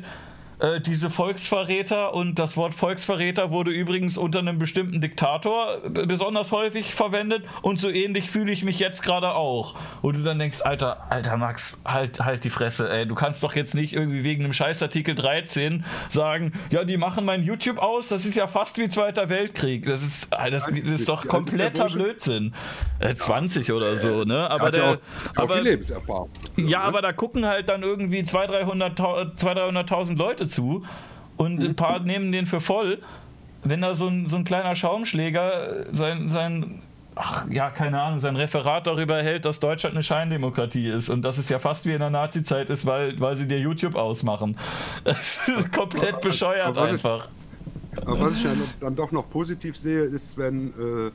äh, 0.63 0.79
diese 0.79 1.09
Volksverräter 1.09 2.13
und 2.13 2.39
das 2.39 2.55
Wort 2.55 2.73
Volksverräter 2.73 3.51
wurde 3.51 3.71
übrigens 3.71 4.17
unter 4.17 4.39
einem 4.39 4.57
bestimmten 4.57 5.01
Diktator 5.01 5.81
besonders 5.89 6.53
häufig 6.53 6.95
verwendet 6.95 7.43
und 7.61 7.81
so 7.81 7.89
ähnlich 7.89 8.31
fühle 8.31 8.51
ich 8.51 8.63
mich 8.63 8.79
jetzt 8.79 9.03
gerade 9.03 9.35
auch. 9.35 9.75
Und 10.01 10.15
du 10.15 10.23
dann 10.23 10.39
denkst, 10.39 10.61
Alter, 10.61 11.11
Alter 11.11 11.35
Max, 11.35 11.81
halt, 11.83 12.21
halt 12.21 12.45
die 12.45 12.49
Fresse, 12.49 12.89
ey, 12.89 13.05
du 13.05 13.13
kannst 13.13 13.43
doch 13.43 13.55
jetzt 13.55 13.75
nicht 13.75 13.93
irgendwie 13.93 14.23
wegen 14.23 14.45
einem 14.45 14.53
Scheißartikel 14.53 15.15
13 15.15 15.83
sagen, 16.07 16.53
ja, 16.69 16.85
die 16.85 16.95
machen 16.95 17.25
mein 17.25 17.43
YouTube 17.43 17.79
aus, 17.79 18.07
das 18.07 18.25
ist 18.25 18.35
ja 18.35 18.47
fast 18.47 18.77
wie 18.77 18.87
Zweiter 18.87 19.27
Weltkrieg. 19.27 19.85
Das 19.85 20.01
ist, 20.01 20.29
das, 20.31 20.65
das 20.65 20.71
ist 20.71 21.09
doch 21.09 21.27
kompletter 21.27 21.87
Blödsinn. 21.87 22.53
Äh, 22.99 23.15
20 23.15 23.73
oder 23.73 23.97
so, 23.97 24.23
ne? 24.23 24.49
Aber 24.49 24.71
der, 24.71 24.99
aber, 25.35 25.61
ja, 26.55 26.79
aber 26.81 27.01
da 27.01 27.11
gucken 27.11 27.45
halt 27.45 27.67
dann 27.67 27.83
irgendwie 27.83 28.21
200.000, 28.21 29.37
300.000 29.37 30.15
Leute 30.15 30.47
zu 30.53 30.83
und 31.37 31.61
ein 31.61 31.75
paar 31.75 31.99
nehmen 31.99 32.31
den 32.31 32.45
für 32.45 32.61
voll. 32.61 32.99
Wenn 33.63 33.81
da 33.81 33.95
so 33.95 34.07
ein, 34.07 34.27
so 34.27 34.37
ein 34.37 34.43
kleiner 34.43 34.75
Schaumschläger 34.75 35.85
sein, 35.91 36.27
sein 36.27 36.81
ach, 37.15 37.47
ja, 37.49 37.69
keine 37.69 38.01
Ahnung, 38.01 38.19
sein 38.19 38.35
Referat 38.35 38.87
darüber 38.87 39.21
hält, 39.21 39.45
dass 39.45 39.59
Deutschland 39.59 39.95
eine 39.95 40.03
Scheindemokratie 40.03 40.89
ist 40.89 41.09
und 41.09 41.21
dass 41.21 41.37
es 41.37 41.49
ja 41.49 41.59
fast 41.59 41.85
wie 41.85 41.93
in 41.93 41.99
der 41.99 42.09
Nazi-Zeit 42.09 42.69
ist, 42.69 42.85
weil, 42.85 43.19
weil 43.19 43.35
sie 43.35 43.47
dir 43.47 43.59
YouTube 43.59 43.95
ausmachen. 43.95 44.57
Das 45.03 45.47
ist 45.47 45.71
komplett 45.71 46.21
bescheuert 46.21 46.67
aber 46.67 46.83
einfach. 46.83 47.27
Ich, 47.91 48.01
aber 48.01 48.19
was 48.19 48.37
ich 48.37 48.43
ja 48.43 48.51
dann 48.79 48.95
doch 48.95 49.11
noch 49.11 49.29
positiv 49.29 49.77
sehe, 49.77 50.03
ist, 50.03 50.37
wenn 50.37 50.69
äh, 50.69 51.11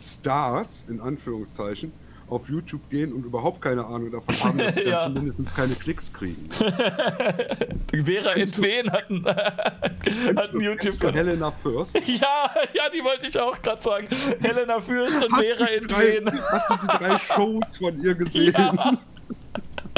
Stars, 0.00 0.84
in 0.88 1.00
Anführungszeichen, 1.00 1.92
auf 2.30 2.48
YouTube 2.48 2.88
gehen 2.90 3.12
und 3.12 3.24
überhaupt 3.24 3.60
keine 3.60 3.84
Ahnung 3.84 4.10
davon 4.12 4.34
haben, 4.44 4.58
dass 4.58 4.74
sie 4.74 4.82
Ja. 4.88 5.00
dann 5.08 5.16
zumindest 5.16 5.56
keine 5.56 5.74
Klicks 5.74 6.12
kriegen. 6.12 6.48
Vera 8.04 8.32
Entwen 8.32 8.90
hat 8.90 9.10
einen, 9.10 9.24
hat 9.24 9.80
einen 9.84 9.98
Kennst 10.02 10.52
du 10.52 10.60
YouTube-Kanal. 10.60 11.14
Helena 11.16 11.50
First? 11.62 11.98
Ja, 12.06 12.50
ja, 12.74 12.82
die 12.92 13.02
wollte 13.04 13.26
ich 13.26 13.38
auch 13.38 13.60
gerade 13.62 13.82
sagen. 13.82 14.08
Helena 14.40 14.80
Fürst 14.80 15.24
und 15.24 15.32
Hast 15.32 15.42
Vera 15.44 15.66
drei, 15.86 16.06
Entwen. 16.16 16.40
hast 16.50 16.70
du 16.70 16.74
die 16.76 16.86
drei 16.86 17.18
Shows 17.18 17.76
von 17.78 18.02
ihr 18.02 18.14
gesehen? 18.14 18.54
Ja. 18.56 18.98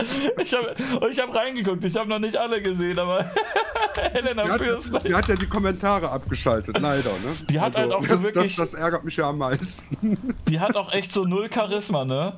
Ich 0.42 0.54
habe 0.54 0.74
ich 1.10 1.20
hab 1.20 1.34
reingeguckt, 1.34 1.84
ich 1.84 1.96
habe 1.96 2.08
noch 2.08 2.18
nicht 2.18 2.36
alle 2.36 2.60
gesehen, 2.62 2.98
aber 2.98 3.30
Helena 4.12 4.44
Die 4.44 4.50
hat, 4.50 4.58
Fürst. 4.60 5.06
die 5.06 5.14
hat 5.14 5.28
ja 5.28 5.36
die 5.36 5.46
Kommentare 5.46 6.10
abgeschaltet, 6.10 6.78
leider. 6.80 7.10
Ne? 7.10 7.34
Die 7.48 7.60
hat 7.60 7.76
halt 7.76 7.92
auch 7.92 8.02
so 8.04 8.14
das, 8.16 8.22
wirklich- 8.24 8.56
Das, 8.56 8.70
das 8.72 8.80
ärgert 8.80 9.04
mich 9.04 9.16
ja 9.16 9.28
am 9.28 9.38
meisten. 9.38 10.18
Die 10.48 10.60
hat 10.60 10.76
auch 10.76 10.92
echt 10.92 11.12
so 11.12 11.24
null 11.24 11.48
Charisma, 11.52 12.04
ne? 12.04 12.32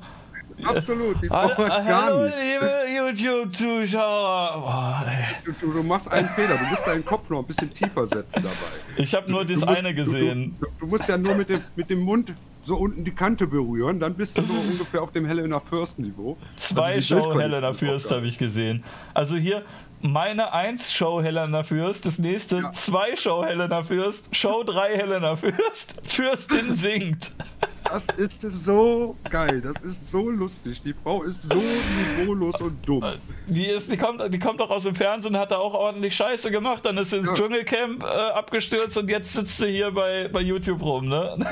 Absolut, 0.64 1.22
die 1.22 1.30
Hallo, 1.30 1.54
braucht 1.54 1.68
gar 1.68 2.24
nicht. 2.24 2.34
liebe 2.36 2.70
YouTube-Zuschauer. 2.96 5.04
Ey. 5.06 5.52
Du, 5.60 5.72
du 5.72 5.82
machst 5.82 6.10
einen 6.12 6.28
Fehler, 6.30 6.56
du 6.56 6.64
musst 6.66 6.86
deinen 6.86 7.04
Kopf 7.04 7.28
noch 7.30 7.40
ein 7.40 7.46
bisschen 7.46 7.72
tiefer 7.72 8.06
setzen 8.06 8.42
dabei. 8.42 8.56
Ich 8.96 9.14
habe 9.14 9.30
nur 9.30 9.44
das 9.44 9.60
Du 9.60 9.66
musst- 9.66 9.78
eine 9.78 9.94
du- 9.94 10.04
gesehen. 10.04 10.56
Du, 10.60 10.66
du, 10.66 10.72
du 10.80 10.86
musst 10.86 11.08
ja 11.08 11.16
nur 11.18 11.34
mit 11.34 11.48
dem, 11.48 11.60
mit 11.76 11.90
dem 11.90 12.00
Mund 12.00 12.32
so 12.64 12.76
unten 12.76 13.04
die 13.04 13.12
Kante 13.14 13.46
berühren, 13.48 13.98
dann 13.98 14.14
bist 14.14 14.38
du 14.38 14.42
so 14.42 14.52
ungefähr 14.54 15.02
auf 15.02 15.10
dem 15.12 15.26
Helena 15.26 15.58
First 15.60 15.98
Niveau. 15.98 16.36
Zwei 16.56 16.94
Also 16.94 17.18
Show 17.18 17.40
Helena 17.40 17.72
Fürst 17.72 18.10
habe 18.12 18.26
ich 18.26 18.38
gesehen. 18.38 18.84
Also 19.14 19.36
hier 19.36 19.62
meine 20.00 20.52
1 20.52 20.92
Show 20.92 21.20
Helena 21.22 21.62
Fürst, 21.64 22.06
das 22.06 22.18
nächste 22.18 22.58
Ja. 22.58 22.72
2 22.72 23.16
Show 23.16 23.44
Helena 23.44 23.82
Fürst, 23.82 24.34
Show 24.34 24.62
3 24.64 24.96
Helena 24.96 25.34
Fürst, 25.36 25.96
Fürstin 26.06 26.74
singt. 26.76 27.32
Das 27.92 28.04
ist 28.16 28.64
so 28.64 29.16
geil, 29.30 29.60
das 29.60 29.80
ist 29.82 30.10
so 30.10 30.30
lustig. 30.30 30.80
Die 30.82 30.94
Frau 30.94 31.22
ist 31.24 31.42
so 31.42 31.56
niveaulos 31.56 32.60
und 32.60 32.76
dumm. 32.88 33.04
Die, 33.46 33.66
ist, 33.66 33.90
die, 33.92 33.96
kommt, 33.96 34.22
die 34.32 34.38
kommt 34.38 34.60
doch 34.60 34.70
aus 34.70 34.84
dem 34.84 34.94
Fernsehen, 34.94 35.36
hat 35.36 35.50
da 35.50 35.58
auch 35.58 35.74
ordentlich 35.74 36.14
Scheiße 36.16 36.50
gemacht, 36.50 36.84
dann 36.86 36.96
ist 36.98 37.10
sie 37.10 37.18
ins 37.18 37.28
Ja. 37.28 37.34
Dschungelcamp 37.34 38.02
äh, 38.02 38.06
abgestürzt 38.06 38.96
und 38.98 39.08
jetzt 39.10 39.32
sitzt 39.32 39.58
sie 39.58 39.68
hier 39.70 39.90
bei, 39.90 40.28
bei 40.32 40.40
YouTube 40.40 40.82
rum, 40.82 41.08
ne? 41.08 41.36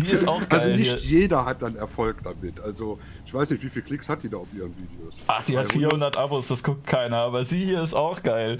Die 0.00 0.10
ist 0.10 0.26
auch 0.26 0.46
geil 0.48 0.60
Also 0.60 0.76
nicht 0.76 0.98
hier. 0.98 1.20
jeder 1.20 1.44
hat 1.46 1.62
dann 1.62 1.76
Erfolg 1.76 2.16
damit. 2.24 2.60
Also 2.60 2.98
ich 3.24 3.32
weiß 3.32 3.50
nicht, 3.50 3.62
wie 3.62 3.68
viele 3.68 3.84
Klicks 3.84 4.08
hat 4.08 4.22
die 4.22 4.28
da 4.28 4.38
auf 4.38 4.48
ihren 4.54 4.74
Videos? 4.76 5.14
Ach, 5.28 5.42
die 5.44 5.56
hat 5.56 5.66
300? 5.72 5.72
400 5.92 6.16
Abos, 6.18 6.48
das 6.48 6.62
guckt 6.62 6.86
keiner, 6.86 7.18
aber 7.18 7.44
sie 7.44 7.64
hier 7.64 7.82
ist 7.82 7.94
auch 7.94 8.22
geil. 8.22 8.58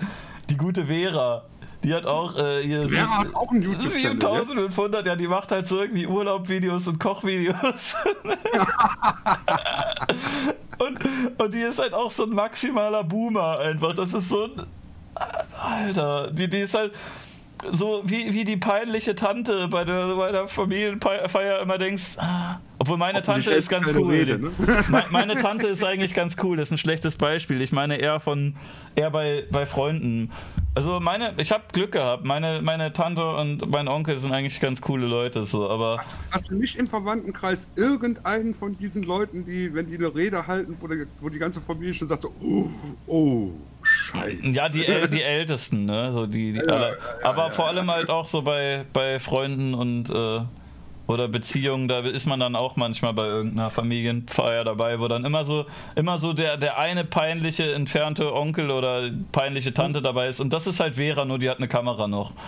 Die 0.48 0.56
gute 0.56 0.86
Vera, 0.86 1.44
die 1.84 1.94
hat 1.94 2.06
auch 2.06 2.38
äh, 2.38 2.62
hier 2.62 2.90
Wer 2.90 3.18
hat 3.18 3.34
auch 3.34 3.50
einen 3.50 3.62
YouTube-Channel? 3.62 4.20
7500, 4.20 5.06
ja, 5.06 5.16
die 5.16 5.28
macht 5.28 5.52
halt 5.52 5.66
so 5.66 5.82
irgendwie 5.82 6.06
Urlaubvideos 6.06 6.88
und 6.88 6.98
Kochvideos. 6.98 7.96
und, 10.78 10.98
und 11.38 11.54
die 11.54 11.60
ist 11.60 11.78
halt 11.78 11.92
auch 11.92 12.10
so 12.10 12.24
ein 12.24 12.30
maximaler 12.30 13.04
Boomer 13.04 13.58
einfach. 13.58 13.94
Das 13.94 14.14
ist 14.14 14.30
so 14.30 14.44
ein. 14.44 14.66
Alter, 15.60 16.30
die, 16.30 16.48
die 16.48 16.60
ist 16.60 16.74
halt 16.74 16.92
so 17.72 18.02
wie, 18.04 18.32
wie 18.32 18.44
die 18.44 18.56
peinliche 18.56 19.14
Tante 19.14 19.68
bei 19.68 19.84
der, 19.84 20.14
bei 20.16 20.32
der 20.32 20.48
Familienfeier 20.48 21.60
immer 21.62 21.78
denkst. 21.78 22.16
Ah, 22.18 22.60
obwohl 22.78 22.98
meine 22.98 23.22
Tante 23.22 23.52
ist 23.52 23.68
ganz 23.70 23.92
cool. 23.94 24.10
Rede, 24.12 24.38
ne? 24.38 24.50
Me- 24.88 25.04
Meine 25.10 25.34
Tante 25.34 25.68
ist 25.68 25.82
eigentlich 25.84 26.12
ganz 26.14 26.36
cool, 26.42 26.56
das 26.56 26.68
ist 26.68 26.72
ein 26.72 26.78
schlechtes 26.78 27.16
Beispiel. 27.16 27.62
Ich 27.62 27.72
meine 27.72 27.96
eher 27.96 28.20
von 28.20 28.56
eher 28.96 29.10
bei, 29.10 29.44
bei 29.50 29.64
Freunden. 29.66 30.30
Also 30.74 30.98
meine, 31.00 31.34
ich 31.38 31.52
habe 31.52 31.62
Glück 31.72 31.92
gehabt. 31.92 32.24
Meine, 32.24 32.60
meine 32.60 32.92
Tante 32.92 33.24
und 33.36 33.70
mein 33.70 33.86
Onkel 33.88 34.18
sind 34.18 34.32
eigentlich 34.32 34.60
ganz 34.60 34.80
coole 34.80 35.06
Leute, 35.06 35.44
so, 35.44 35.68
aber 35.70 36.00
Hast 36.32 36.50
du 36.50 36.56
nicht 36.56 36.76
im 36.76 36.88
Verwandtenkreis 36.88 37.66
irgendeinen 37.76 38.54
von 38.54 38.72
diesen 38.72 39.04
Leuten, 39.04 39.44
die, 39.46 39.72
wenn 39.72 39.86
die 39.86 39.96
eine 39.96 40.12
Rede 40.14 40.46
halten, 40.46 40.76
wo, 40.80 40.88
die, 40.88 41.06
wo 41.20 41.28
die 41.28 41.38
ganze 41.38 41.60
Familie 41.60 41.94
schon 41.94 42.08
sagt 42.08 42.22
so, 42.22 42.32
oh, 42.42 42.68
oh 43.06 43.50
scheiße. 43.84 44.48
ja, 44.48 44.68
die, 44.68 44.84
die 45.10 45.22
Ältesten, 45.22 45.84
ne? 45.84 46.12
So 46.12 46.26
die, 46.26 46.52
die 46.52 46.60
alle, 46.60 46.98
aber 47.22 47.50
vor 47.50 47.68
allem 47.68 47.90
halt 47.90 48.10
auch 48.10 48.26
so 48.26 48.42
bei, 48.42 48.84
bei 48.92 49.20
Freunden 49.20 49.74
und 49.74 50.10
äh, 50.10 50.40
oder 51.06 51.28
Beziehungen, 51.28 51.86
da 51.86 51.98
ist 51.98 52.26
man 52.26 52.40
dann 52.40 52.56
auch 52.56 52.76
manchmal 52.76 53.12
bei 53.12 53.26
irgendeiner 53.26 53.70
Familienfeier 53.70 54.64
dabei, 54.64 54.98
wo 55.00 55.08
dann 55.08 55.24
immer 55.24 55.44
so, 55.44 55.66
immer 55.96 56.18
so 56.18 56.32
der, 56.32 56.56
der 56.56 56.78
eine 56.78 57.04
peinliche 57.04 57.74
entfernte 57.74 58.34
Onkel 58.34 58.70
oder 58.70 59.10
peinliche 59.30 59.74
Tante 59.74 60.00
dabei 60.00 60.28
ist. 60.28 60.40
Und 60.40 60.52
das 60.52 60.66
ist 60.66 60.80
halt 60.80 60.96
Vera, 60.96 61.26
nur 61.26 61.38
die 61.38 61.50
hat 61.50 61.58
eine 61.58 61.68
Kamera 61.68 62.08
noch. 62.08 62.32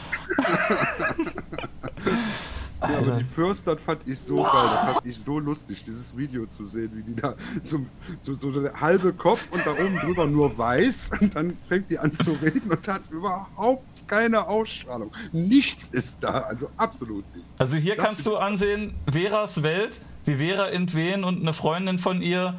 Ja, 2.90 2.98
aber 2.98 3.12
die 3.18 3.24
First, 3.24 3.66
das 3.66 3.78
fand 3.80 4.00
ich 4.06 4.18
so 4.18 4.36
geil, 4.36 4.52
das 4.52 4.92
fand 4.92 5.06
ich 5.06 5.18
so 5.18 5.38
lustig, 5.38 5.84
dieses 5.84 6.16
Video 6.16 6.46
zu 6.46 6.66
sehen, 6.66 6.90
wie 6.94 7.02
die 7.02 7.20
da 7.20 7.34
so, 7.64 7.84
so, 8.20 8.34
so 8.34 8.50
der 8.50 8.80
halbe 8.80 9.12
Kopf 9.12 9.46
und 9.50 9.64
da 9.66 9.72
oben 9.72 9.96
drüber 9.98 10.26
nur 10.26 10.56
weiß 10.56 11.10
und 11.20 11.34
dann 11.34 11.56
fängt 11.68 11.90
die 11.90 11.98
an 11.98 12.14
zu 12.16 12.32
reden 12.32 12.70
und 12.70 12.86
hat 12.88 13.02
überhaupt 13.10 13.86
keine 14.06 14.46
Ausstrahlung. 14.46 15.12
Nichts 15.32 15.90
ist 15.90 16.18
da, 16.20 16.40
also 16.40 16.70
absolut 16.76 17.24
nicht. 17.34 17.46
Also 17.58 17.76
hier 17.76 17.96
Das 17.96 18.04
kannst 18.04 18.26
du 18.26 18.36
ansehen, 18.36 18.94
Veras 19.10 19.62
Welt, 19.62 20.00
wie 20.24 20.36
Vera 20.36 20.68
entwehen 20.68 21.24
und 21.24 21.40
eine 21.40 21.52
Freundin 21.52 21.98
von 21.98 22.22
ihr 22.22 22.58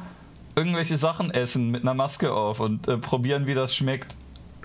irgendwelche 0.56 0.96
Sachen 0.96 1.30
essen 1.30 1.70
mit 1.70 1.82
einer 1.82 1.94
Maske 1.94 2.32
auf 2.32 2.60
und 2.60 2.88
äh, 2.88 2.98
probieren, 2.98 3.46
wie 3.46 3.54
das 3.54 3.74
schmeckt. 3.74 4.16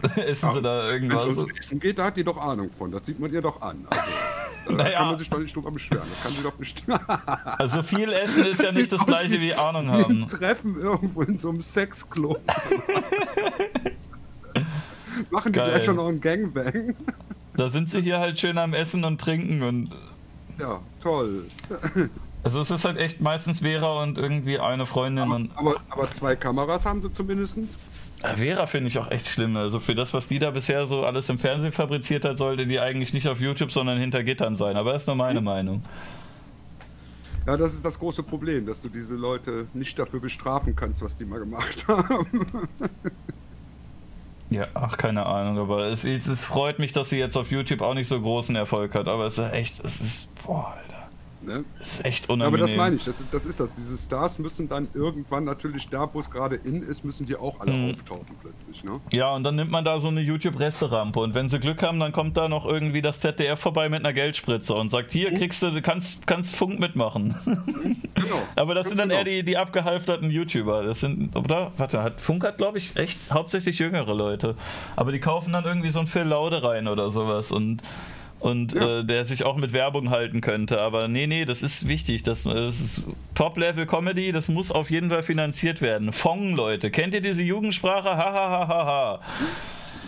essen 0.25 0.51
sie 0.53 0.61
da 0.61 0.87
Wenn 0.87 0.93
irgendwas? 1.03 1.25
ums 1.25 1.45
Essen 1.59 1.79
geht, 1.79 1.97
da 1.99 2.05
hat 2.05 2.17
die 2.17 2.23
doch 2.23 2.37
Ahnung 2.37 2.69
von, 2.77 2.91
das 2.91 3.05
sieht 3.05 3.19
man 3.19 3.31
ihr 3.33 3.41
doch 3.41 3.61
an. 3.61 3.85
Also, 3.89 4.03
da 4.67 4.73
Naja. 4.83 4.97
kann 4.99 5.07
man 5.07 5.17
sich 5.17 5.29
doch 5.29 5.39
nicht 5.39 5.55
drüber 5.55 5.71
beschweren, 5.71 6.07
das 6.09 6.23
kann 6.23 6.31
sie 6.33 6.41
doch 6.43 6.53
bestimmt. 6.53 6.99
Also 7.45 7.83
viel 7.83 8.11
Essen 8.13 8.45
ist 8.45 8.61
ja 8.63 8.71
nicht 8.71 8.91
das 8.91 9.05
gleiche 9.05 9.39
wie 9.41 9.53
Ahnung 9.53 9.87
Wie 9.87 9.91
ein 9.91 10.03
haben. 10.03 10.27
Treffen 10.29 10.79
irgendwo 10.79 11.21
in 11.23 11.37
so 11.39 11.49
einem 11.49 11.61
Sexclub. 11.61 12.39
Machen 15.29 15.51
die 15.53 15.59
Geil. 15.59 15.69
gleich 15.71 15.85
schon 15.85 15.95
noch 15.97 16.07
einen 16.07 16.21
Gangbang? 16.21 16.95
Da 17.55 17.69
sind 17.69 17.89
sie 17.89 18.01
hier 18.01 18.19
halt 18.19 18.39
schön 18.39 18.57
am 18.57 18.73
Essen 18.73 19.03
und 19.05 19.21
Trinken 19.21 19.61
und 19.61 19.89
Ja, 20.59 20.79
toll. 21.01 21.45
also 22.43 22.61
es 22.61 22.71
ist 22.71 22.83
halt 22.85 22.97
echt 22.97 23.21
meistens 23.21 23.59
Vera 23.59 24.01
und 24.01 24.17
irgendwie 24.17 24.57
eine 24.59 24.85
Freundin 24.85 25.29
und 25.31 25.51
Aber, 25.55 25.75
aber 25.89 26.11
zwei 26.11 26.35
Kameras 26.35 26.85
haben 26.85 27.01
sie 27.01 27.11
zumindest. 27.11 27.57
Vera 28.23 28.65
finde 28.65 28.87
ich 28.87 28.97
auch 28.97 29.11
echt 29.11 29.27
schlimm. 29.27 29.57
Also 29.57 29.79
für 29.79 29.95
das, 29.95 30.13
was 30.13 30.27
die 30.27 30.39
da 30.39 30.51
bisher 30.51 30.87
so 30.87 31.05
alles 31.05 31.29
im 31.29 31.37
Fernsehen 31.39 31.71
fabriziert 31.71 32.25
hat, 32.25 32.37
sollte 32.37 32.65
die 32.65 32.79
eigentlich 32.79 33.13
nicht 33.13 33.27
auf 33.27 33.39
YouTube, 33.39 33.71
sondern 33.71 33.97
hinter 33.97 34.23
Gittern 34.23 34.55
sein. 34.55 34.77
Aber 34.77 34.93
das 34.93 35.03
ist 35.03 35.07
nur 35.07 35.15
meine 35.15 35.41
Meinung. 35.41 35.81
Ja, 37.45 37.57
das 37.57 37.73
ist 37.73 37.83
das 37.83 37.99
große 37.99 38.23
Problem, 38.23 38.65
dass 38.65 38.81
du 38.81 38.87
diese 38.87 39.15
Leute 39.15 39.67
nicht 39.73 39.99
dafür 39.99 40.21
bestrafen 40.21 40.75
kannst, 40.75 41.01
was 41.01 41.17
die 41.17 41.25
mal 41.25 41.39
gemacht 41.39 41.85
haben. 41.87 42.47
Ja, 44.49 44.67
ach, 44.75 44.97
keine 44.97 45.25
Ahnung, 45.25 45.57
aber 45.57 45.87
es, 45.87 46.05
es, 46.05 46.27
es 46.27 46.45
freut 46.45 46.79
mich, 46.79 46.91
dass 46.91 47.09
sie 47.09 47.17
jetzt 47.17 47.35
auf 47.35 47.51
YouTube 47.51 47.81
auch 47.81 47.95
nicht 47.95 48.07
so 48.07 48.21
großen 48.21 48.55
Erfolg 48.55 48.93
hat, 48.93 49.07
aber 49.07 49.25
es 49.25 49.37
ist 49.37 49.51
echt, 49.51 49.83
es 49.83 49.99
ist, 49.99 50.29
boah, 50.45 50.75
Alter, 50.77 50.92
ne? 51.45 51.63
es 51.79 51.93
ist 51.93 52.05
echt 52.05 52.23
Aber 52.25 52.33
unangenehm. 52.33 52.61
das 52.67 52.75
meine 52.75 52.95
ich, 52.95 53.03
das, 53.05 53.15
das 53.31 53.45
ist 53.45 53.59
das. 53.59 53.75
Diese 53.75 53.97
Stars 53.97 54.39
müssen 54.39 54.67
dann 54.69 54.87
irgendwann 54.93 55.43
natürlich 55.43 55.87
da, 55.89 56.09
wo 56.13 56.19
es 56.19 56.29
gerade 56.31 56.55
in 56.55 56.81
ist, 56.83 57.03
müssen 57.05 57.25
die 57.25 57.35
auch 57.35 57.59
alle 57.59 57.71
Mhm. 57.71 57.91
auftauchen 57.91 58.35
plötzlich. 58.41 58.83
Ne? 58.83 58.99
Ja, 59.11 59.33
und 59.33 59.43
dann 59.43 59.55
nimmt 59.55 59.71
man 59.71 59.83
da 59.85 59.99
so 59.99 60.07
eine 60.07 60.21
YouTube-Resterampe 60.21 61.19
und 61.19 61.33
wenn 61.33 61.49
sie 61.49 61.59
Glück 61.59 61.81
haben, 61.83 61.99
dann 61.99 62.11
kommt 62.11 62.37
da 62.37 62.47
noch 62.49 62.65
irgendwie 62.65 63.01
das 63.01 63.19
ZDF 63.19 63.59
vorbei 63.59 63.89
mit 63.89 63.99
einer 63.99 64.13
Geldspritze 64.13 64.73
und 64.75 64.89
sagt, 64.89 65.11
hier 65.11 65.33
kriegst 65.33 65.61
du, 65.63 65.81
kannst, 65.81 66.25
kannst 66.27 66.55
Funk 66.55 66.79
mitmachen. 66.79 67.35
Genau. 68.15 68.35
aber 68.55 68.75
das 68.75 68.87
sind 68.87 68.97
dann 68.99 69.09
Ganz 69.09 69.19
eher 69.19 69.23
die, 69.25 69.43
die 69.43 69.57
abgehalfterten 69.57 70.29
YouTuber. 70.29 70.83
Das 70.83 70.99
sind, 70.99 71.35
oder? 71.35 71.71
Warte, 71.77 72.03
hat 72.03 72.21
Funk 72.21 72.43
hat, 72.43 72.57
glaube 72.59 72.77
ich, 72.77 72.95
echt 72.95 73.17
hauptsächlich 73.31 73.79
jüngere 73.79 74.13
Leute. 74.13 74.55
Aber 74.95 75.11
die 75.11 75.19
kaufen 75.19 75.51
dann 75.53 75.65
irgendwie 75.65 75.89
so 75.89 75.99
einen 75.99 76.07
Phil 76.07 76.21
Laude 76.23 76.63
rein 76.63 76.87
oder 76.87 77.09
sowas 77.09 77.51
und 77.51 77.81
und 78.43 78.73
Ja. 78.73 78.99
äh, 78.99 79.03
der 79.05 79.25
sich 79.25 79.43
auch 79.45 79.55
mit 79.55 79.73
Werbung 79.73 80.09
halten 80.09 80.41
könnte. 80.41 80.81
Aber 80.81 81.07
nee, 81.07 81.27
nee, 81.27 81.45
das 81.45 81.63
ist 81.63 81.87
wichtig. 81.87 82.23
Das, 82.23 82.43
das 82.43 82.79
ist 82.81 83.03
Top-Level-Comedy, 83.35 84.31
das 84.31 84.49
muss 84.49 84.71
auf 84.71 84.89
jeden 84.91 85.09
Fall 85.09 85.23
finanziert 85.23 85.81
werden. 85.81 86.11
Fong, 86.11 86.53
Leute. 86.53 86.91
Kennt 86.91 87.13
ihr 87.13 87.21
diese 87.21 87.41
Jugendsprache? 87.43 88.09
Ha, 88.09 88.17
ha, 88.17 88.49
ha, 88.49 88.67
ha, 88.67 88.85
ha. 88.85 89.19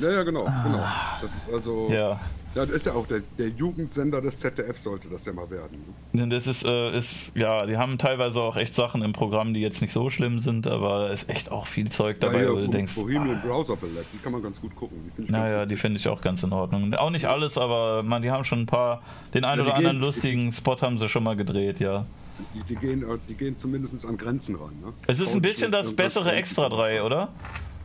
Ja, 0.01 0.11
ja, 0.11 0.23
genau, 0.23 0.43
genau. 0.43 0.83
Das 1.21 1.31
ist 1.35 1.49
also. 1.53 1.89
Ja. 1.91 2.19
Ja, 2.55 2.65
das 2.65 2.75
ist 2.77 2.85
ja 2.85 2.93
auch 2.93 3.05
der, 3.05 3.21
der 3.37 3.49
Jugendsender 3.49 4.21
des 4.21 4.39
ZDF 4.39 4.77
sollte 4.79 5.09
das 5.09 5.25
ja 5.25 5.33
mal 5.33 5.49
werden. 5.49 5.77
Ne? 6.13 6.21
Denn 6.21 6.29
Das 6.29 6.47
ist, 6.47 6.63
äh, 6.65 6.97
ist, 6.97 7.33
ja, 7.35 7.65
die 7.65 7.75
haben 7.75 7.97
teilweise 7.97 8.41
auch 8.41 8.55
echt 8.55 8.73
Sachen 8.73 9.01
im 9.01 9.11
Programm, 9.11 9.53
die 9.53 9.59
jetzt 9.59 9.81
nicht 9.81 9.91
so 9.91 10.09
schlimm 10.09 10.39
sind, 10.39 10.65
aber 10.65 11.09
es 11.11 11.23
ist 11.23 11.29
echt 11.29 11.51
auch 11.51 11.67
viel 11.67 11.89
Zeug 11.89 12.19
dabei, 12.21 12.43
ja, 12.43 12.51
wo 12.51 12.55
du 12.55 12.67
denkst. 12.69 12.95
Bohemian 12.95 13.41
Browser 13.41 13.75
Ballett, 13.75 14.05
die 14.13 14.17
kann 14.19 14.31
man 14.31 14.41
ganz 14.41 14.61
gut 14.61 14.73
gucken. 14.75 14.97
Die 15.17 15.29
Naja, 15.29 15.65
die 15.65 15.75
finde 15.75 15.97
ich 15.99 16.07
auch 16.07 16.21
ganz 16.21 16.43
in 16.43 16.53
Ordnung. 16.53 16.93
Auch 16.95 17.09
nicht 17.09 17.25
alles, 17.25 17.57
aber 17.57 18.03
man, 18.03 18.21
die 18.21 18.31
haben 18.31 18.45
schon 18.45 18.61
ein 18.61 18.65
paar, 18.65 19.01
den 19.33 19.43
einen 19.43 19.59
Ja, 19.59 19.63
die 19.63 19.69
oder 19.69 19.75
anderen 19.77 19.97
gehen- 19.97 20.05
lustigen 20.05 20.51
Spot 20.53 20.77
haben 20.81 20.97
sie 20.97 21.09
schon 21.09 21.23
mal 21.23 21.35
gedreht, 21.35 21.79
ja. 21.81 22.05
Die, 22.53 22.63
die, 22.63 22.75
gehen, 22.75 23.03
äh, 23.03 23.17
die 23.27 23.33
gehen 23.35 23.57
zumindest 23.57 24.05
an 24.05 24.17
Grenzen 24.17 24.55
ran. 24.55 24.71
Ne? 24.81 24.93
Es 25.07 25.19
ist 25.19 25.35
ein 25.35 25.41
bisschen 25.41 25.71
das 25.71 25.93
bessere 25.93 26.31
Extra 26.31 26.69
3, 26.69 26.97
zu 26.99 27.03
oder? 27.03 27.29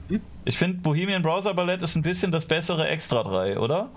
Hm? 0.09 0.21
Ich 0.45 0.59
finde, 0.59 0.79
Bohemian 0.79 1.23
Browser 1.23 1.55
Ballett 1.55 1.83
ist 1.83 1.97
ein 1.97 2.03
bisschen 2.03 2.31
das 2.33 2.47
bessere 2.47 2.87
Extra 2.89 3.23
3, 3.25 3.59
oder? 3.59 3.89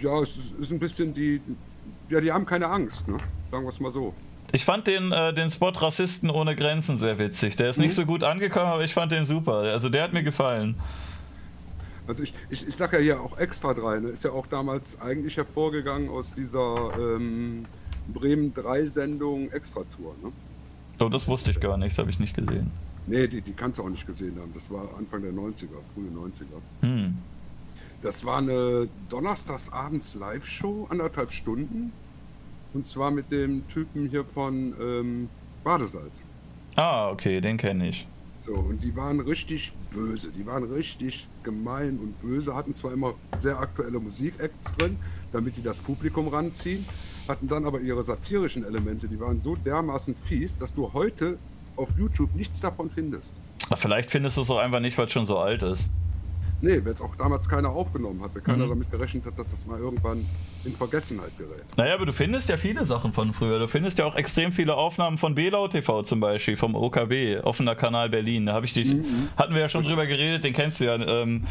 Ja, 0.00 0.20
es 0.20 0.36
ist, 0.60 0.70
ein 0.70 0.78
bisschen 0.78 1.14
die. 1.14 1.40
Ja, 2.10 2.20
die 2.20 2.30
haben 2.30 2.44
keine 2.46 2.68
Angst, 2.68 3.06
ne? 3.08 3.18
sagen 3.50 3.64
wir 3.64 3.70
es 3.72 3.80
mal 3.80 3.92
so. 3.92 4.12
Ich 4.52 4.64
fand 4.64 4.86
den, 4.86 5.10
äh, 5.10 5.32
den 5.32 5.50
Spot 5.50 5.70
Rassisten 5.70 6.30
ohne 6.30 6.54
Grenzen 6.54 6.96
sehr 6.96 7.18
witzig. 7.18 7.56
Der 7.56 7.70
ist 7.70 7.78
nicht 7.78 7.92
Mhm. 7.92 8.02
so 8.02 8.06
gut 8.06 8.22
angekommen, 8.24 8.66
aber 8.70 8.84
ich 8.84 8.92
fand 8.94 9.10
den 9.10 9.24
super. 9.24 9.54
Also 9.54 9.88
der 9.88 10.02
hat 10.04 10.12
mir 10.12 10.22
gefallen. 10.22 10.76
Also 12.06 12.22
ich, 12.22 12.34
ich, 12.50 12.68
ich 12.68 12.76
sag 12.76 12.92
ja 12.92 12.98
hier 12.98 13.20
auch 13.20 13.38
extra 13.38 13.72
drei, 13.72 13.98
ne? 13.98 14.08
ist 14.10 14.22
ja 14.24 14.30
auch 14.32 14.46
damals 14.46 15.00
eigentlich 15.00 15.36
hervorgegangen 15.38 16.10
aus 16.10 16.34
dieser 16.34 16.90
ähm, 16.98 17.64
Bremen 18.12 18.52
3 18.52 18.84
Sendung 18.86 19.50
Extra-Tour. 19.50 20.14
Ne? 20.22 20.30
Oh, 21.00 21.08
das 21.08 21.26
wusste 21.26 21.50
ich 21.50 21.58
gar 21.60 21.78
nicht, 21.78 21.98
habe 21.98 22.10
ich 22.10 22.20
nicht 22.20 22.36
gesehen. 22.36 22.70
Nee, 23.06 23.26
die, 23.26 23.40
die 23.40 23.52
kannst 23.52 23.78
du 23.78 23.82
auch 23.84 23.88
nicht 23.88 24.06
gesehen 24.06 24.38
haben. 24.38 24.52
Das 24.54 24.70
war 24.70 24.88
Anfang 24.98 25.22
der 25.22 25.32
90er, 25.32 25.68
frühe 25.94 26.10
90er. 26.14 26.82
Hm. 26.82 27.16
Das 28.04 28.22
war 28.22 28.36
eine 28.36 28.86
Donnerstagsabends 29.08 30.14
Live-Show, 30.14 30.88
anderthalb 30.90 31.32
Stunden. 31.32 31.90
Und 32.74 32.86
zwar 32.86 33.10
mit 33.10 33.32
dem 33.32 33.66
Typen 33.68 34.10
hier 34.10 34.26
von 34.26 34.74
ähm, 34.78 35.30
Badesalz. 35.64 36.20
Ah, 36.76 37.08
okay, 37.08 37.40
den 37.40 37.56
kenne 37.56 37.88
ich. 37.88 38.06
So, 38.44 38.52
und 38.52 38.84
die 38.84 38.94
waren 38.94 39.20
richtig 39.20 39.72
böse, 39.90 40.30
die 40.36 40.44
waren 40.44 40.64
richtig 40.64 41.26
gemein 41.44 41.98
und 41.98 42.20
böse, 42.20 42.54
hatten 42.54 42.74
zwar 42.74 42.92
immer 42.92 43.14
sehr 43.38 43.58
aktuelle 43.58 43.98
Musikacts 43.98 44.76
drin, 44.76 44.98
damit 45.32 45.56
die 45.56 45.62
das 45.62 45.78
Publikum 45.78 46.28
ranziehen, 46.28 46.84
hatten 47.26 47.48
dann 47.48 47.64
aber 47.64 47.80
ihre 47.80 48.04
satirischen 48.04 48.64
Elemente, 48.64 49.08
die 49.08 49.18
waren 49.18 49.40
so 49.40 49.56
dermaßen 49.56 50.14
fies, 50.14 50.58
dass 50.58 50.74
du 50.74 50.92
heute 50.92 51.38
auf 51.76 51.88
YouTube 51.96 52.34
nichts 52.34 52.60
davon 52.60 52.90
findest. 52.90 53.32
Ach, 53.70 53.78
vielleicht 53.78 54.10
findest 54.10 54.36
du 54.36 54.42
es 54.42 54.50
auch 54.50 54.58
einfach 54.58 54.80
nicht, 54.80 54.98
weil 54.98 55.06
es 55.06 55.12
schon 55.12 55.24
so 55.24 55.38
alt 55.38 55.62
ist. 55.62 55.90
Nee, 56.60 56.80
weil 56.84 56.92
es 56.94 57.00
auch 57.02 57.14
damals 57.16 57.48
keiner 57.48 57.68
aufgenommen 57.70 58.22
hat, 58.22 58.34
weil 58.34 58.40
keiner 58.42 58.64
Mhm. 58.64 58.70
damit 58.70 58.90
gerechnet 58.90 59.26
hat, 59.26 59.38
dass 59.38 59.50
das 59.50 59.66
mal 59.66 59.78
irgendwann 59.78 60.24
in 60.64 60.72
Vergessenheit 60.74 61.36
gerät. 61.36 61.64
Naja, 61.76 61.94
aber 61.94 62.06
du 62.06 62.12
findest 62.12 62.48
ja 62.48 62.56
viele 62.56 62.84
Sachen 62.86 63.12
von 63.12 63.32
früher. 63.34 63.58
Du 63.58 63.68
findest 63.68 63.98
ja 63.98 64.06
auch 64.06 64.14
extrem 64.16 64.50
viele 64.52 64.74
Aufnahmen 64.74 65.18
von 65.18 65.34
Belau 65.34 65.68
TV 65.68 66.02
zum 66.04 66.20
Beispiel, 66.20 66.56
vom 66.56 66.74
OKB, 66.74 67.40
offener 67.42 67.74
Kanal 67.74 68.08
Berlin. 68.08 68.46
Da 68.46 68.54
habe 68.54 68.64
ich 68.66 68.72
dich, 68.72 68.86
Mhm. 68.94 69.28
hatten 69.36 69.52
wir 69.54 69.60
ja 69.60 69.68
schon 69.68 69.84
drüber 69.84 70.06
geredet, 70.06 70.44
den 70.44 70.54
kennst 70.54 70.80
du 70.80 70.84
ja, 70.86 70.94
ähm, 70.94 71.44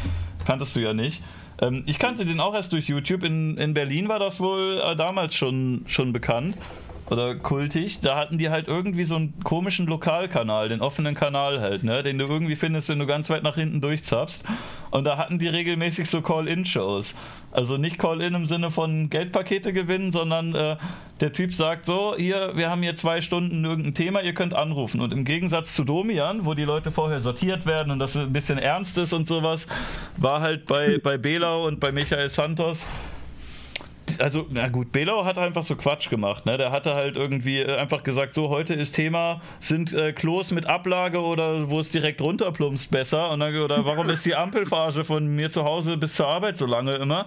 kanntest 0.44 0.74
du 0.74 0.80
ja 0.80 0.92
nicht. 0.94 1.22
Ähm, 1.60 1.84
ich 1.86 2.00
kannte 2.00 2.24
den 2.24 2.40
auch 2.40 2.54
erst 2.54 2.72
durch 2.72 2.88
YouTube. 2.88 3.22
In, 3.22 3.56
in 3.56 3.74
Berlin 3.74 4.08
war 4.08 4.18
das 4.18 4.40
wohl 4.40 4.82
äh, 4.84 4.96
damals 4.96 5.36
schon, 5.36 5.84
schon 5.86 6.12
bekannt 6.12 6.56
oder 7.10 7.34
kultig. 7.34 8.00
Da 8.00 8.16
hatten 8.16 8.38
die 8.38 8.50
halt 8.50 8.68
irgendwie 8.68 9.04
so 9.04 9.16
einen 9.16 9.38
komischen 9.44 9.86
Lokalkanal, 9.86 10.68
den 10.68 10.80
offenen 10.80 11.14
Kanal 11.14 11.60
halt, 11.60 11.84
ne, 11.84 12.02
den 12.02 12.18
du 12.18 12.26
irgendwie 12.26 12.56
findest, 12.56 12.88
wenn 12.88 12.98
du 12.98 13.06
ganz 13.06 13.30
weit 13.30 13.42
nach 13.42 13.56
hinten 13.56 13.80
durchzappst. 13.80 14.44
Und 14.90 15.04
da 15.04 15.18
hatten 15.18 15.38
die 15.38 15.48
regelmäßig 15.48 16.08
so 16.08 16.22
Call-In-Shows. 16.22 17.14
Also 17.50 17.76
nicht 17.76 17.98
Call-In 17.98 18.34
im 18.34 18.46
Sinne 18.46 18.70
von 18.70 19.10
Geldpakete 19.10 19.72
gewinnen, 19.72 20.12
sondern 20.12 20.54
äh, 20.54 20.76
der 21.20 21.32
Typ 21.32 21.54
sagt 21.54 21.86
so, 21.86 22.14
hier, 22.16 22.56
wir 22.56 22.70
haben 22.70 22.82
hier 22.82 22.94
zwei 22.94 23.20
Stunden 23.20 23.64
irgendein 23.64 23.94
Thema, 23.94 24.22
ihr 24.22 24.34
könnt 24.34 24.54
anrufen. 24.54 25.00
Und 25.00 25.12
im 25.12 25.24
Gegensatz 25.24 25.74
zu 25.74 25.84
Domian, 25.84 26.46
wo 26.46 26.54
die 26.54 26.64
Leute 26.64 26.90
vorher 26.90 27.20
sortiert 27.20 27.66
werden 27.66 27.92
und 27.92 27.98
das 27.98 28.16
ein 28.16 28.32
bisschen 28.32 28.58
ernst 28.58 28.98
ist 28.98 29.12
und 29.12 29.28
sowas, 29.28 29.66
war 30.16 30.40
halt 30.40 30.66
bei, 30.66 30.98
bei 30.98 31.18
Belau 31.18 31.66
und 31.66 31.80
bei 31.80 31.92
Michael 31.92 32.28
Santos 32.28 32.86
also, 34.20 34.46
na 34.50 34.68
gut, 34.68 34.92
Belau 34.92 35.24
hat 35.24 35.38
einfach 35.38 35.62
so 35.64 35.76
Quatsch 35.76 36.10
gemacht, 36.10 36.46
ne? 36.46 36.56
Der 36.56 36.70
hatte 36.70 36.94
halt 36.94 37.16
irgendwie 37.16 37.60
äh, 37.60 37.76
einfach 37.76 38.02
gesagt, 38.02 38.34
so, 38.34 38.48
heute 38.48 38.74
ist 38.74 38.92
Thema, 38.92 39.40
sind 39.60 39.92
äh, 39.92 40.12
Klos 40.12 40.50
mit 40.50 40.66
Ablage 40.66 41.20
oder 41.20 41.70
wo 41.70 41.80
es 41.80 41.90
direkt 41.90 42.20
runterplumpst 42.20 42.90
besser? 42.90 43.30
Und 43.30 43.40
dann, 43.40 43.56
oder 43.56 43.84
warum 43.84 44.10
ist 44.10 44.24
die 44.26 44.34
Ampelphase 44.34 45.04
von 45.04 45.26
mir 45.34 45.50
zu 45.50 45.64
Hause 45.64 45.96
bis 45.96 46.16
zur 46.16 46.28
Arbeit 46.28 46.56
so 46.56 46.66
lange 46.66 46.92
immer? 46.92 47.26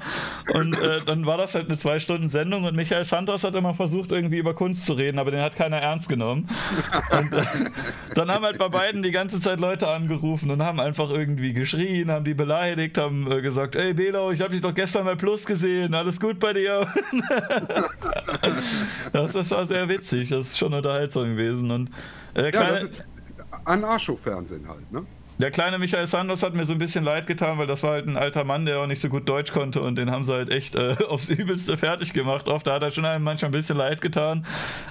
Und 0.53 0.79
äh, 0.79 1.01
dann 1.05 1.25
war 1.25 1.37
das 1.37 1.55
halt 1.55 1.67
eine 1.67 1.77
zwei 1.77 1.99
Stunden 1.99 2.29
Sendung 2.29 2.65
und 2.65 2.75
Michael 2.75 3.05
Santos 3.05 3.43
hat 3.43 3.55
immer 3.55 3.73
versucht, 3.73 4.11
irgendwie 4.11 4.37
über 4.37 4.53
Kunst 4.53 4.85
zu 4.85 4.93
reden, 4.93 5.19
aber 5.19 5.31
den 5.31 5.41
hat 5.41 5.55
keiner 5.55 5.77
ernst 5.77 6.09
genommen. 6.09 6.47
Und 7.11 7.33
äh, 7.33 7.43
dann 8.15 8.29
haben 8.31 8.45
halt 8.45 8.57
bei 8.57 8.69
beiden 8.69 9.03
die 9.03 9.11
ganze 9.11 9.39
Zeit 9.39 9.59
Leute 9.59 9.87
angerufen 9.87 10.51
und 10.51 10.61
haben 10.61 10.79
einfach 10.79 11.09
irgendwie 11.09 11.53
geschrien, 11.53 12.11
haben 12.11 12.25
die 12.25 12.33
beleidigt, 12.33 12.97
haben 12.97 13.31
äh, 13.31 13.41
gesagt, 13.41 13.75
ey 13.75 13.93
Belau, 13.93 14.31
ich 14.31 14.41
habe 14.41 14.51
dich 14.51 14.61
doch 14.61 14.73
gestern 14.73 15.05
bei 15.05 15.15
Plus 15.15 15.45
gesehen, 15.45 15.93
alles 15.93 16.19
gut 16.19 16.39
bei 16.39 16.53
dir? 16.53 16.76
das 19.13 19.35
ist 19.35 19.51
war 19.51 19.65
sehr 19.65 19.89
witzig, 19.89 20.29
das 20.29 20.47
ist 20.47 20.57
schon 20.57 20.73
unterhaltsam 20.73 21.25
gewesen. 21.35 21.71
Und 21.71 21.89
äh, 22.33 22.43
der, 22.43 22.43
Ja, 22.45 22.51
kleine, 22.51 22.73
das 22.73 22.83
ist 22.83 23.03
Anarcho-Fernsehen 23.65 24.67
halt, 24.67 24.91
ne? 24.91 25.05
der 25.39 25.51
kleine 25.51 25.77
Michael 25.77 26.07
Sandos 26.07 26.41
hat 26.41 26.55
mir 26.55 26.65
so 26.65 26.73
ein 26.73 26.79
bisschen 26.79 27.03
leid 27.03 27.27
getan, 27.27 27.59
weil 27.59 27.67
das 27.67 27.83
war 27.83 27.91
halt 27.91 28.07
ein 28.07 28.17
alter 28.17 28.43
Mann, 28.43 28.65
der 28.65 28.79
auch 28.79 28.87
nicht 28.87 29.01
so 29.01 29.09
gut 29.09 29.29
Deutsch 29.29 29.51
konnte 29.51 29.81
und 29.81 29.95
den 29.95 30.09
haben 30.09 30.23
sie 30.23 30.33
halt 30.33 30.49
echt 30.49 30.75
äh, 30.75 30.95
aufs 31.09 31.29
Übelste 31.29 31.77
fertig 31.77 32.13
gemacht. 32.13 32.47
Oft 32.47 32.65
da 32.65 32.75
hat 32.75 32.83
er 32.83 32.91
schon 32.91 33.05
einem 33.05 33.23
manchmal 33.23 33.49
ein 33.49 33.53
bisschen 33.53 33.77
leid 33.77 34.01
getan, 34.01 34.45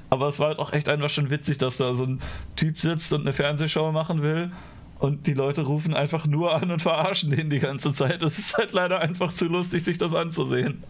aber 0.08 0.28
es 0.28 0.38
war 0.38 0.48
halt 0.48 0.58
auch 0.58 0.72
echt 0.72 0.88
einfach 0.88 1.10
schon 1.10 1.30
witzig, 1.30 1.58
dass 1.58 1.78
da 1.78 1.94
so 1.94 2.04
ein 2.04 2.20
Typ 2.54 2.78
sitzt 2.78 3.12
und 3.12 3.22
eine 3.22 3.32
Fernsehshow 3.32 3.90
machen 3.90 4.22
will. 4.22 4.52
Und 4.98 5.26
die 5.26 5.34
Leute 5.34 5.62
rufen 5.62 5.94
einfach 5.94 6.26
nur 6.26 6.54
an 6.54 6.70
und 6.70 6.80
verarschen 6.80 7.30
den 7.30 7.50
die 7.50 7.58
ganze 7.58 7.92
Zeit. 7.92 8.22
Das 8.22 8.38
ist 8.38 8.56
halt 8.56 8.72
leider 8.72 9.00
einfach 9.00 9.30
zu 9.30 9.46
lustig, 9.46 9.84
sich 9.84 9.98
das 9.98 10.14
anzusehen. 10.14 10.84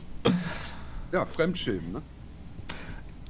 Ja, 1.12 1.24
Fremdschämen, 1.24 1.93
ne? 1.93 2.03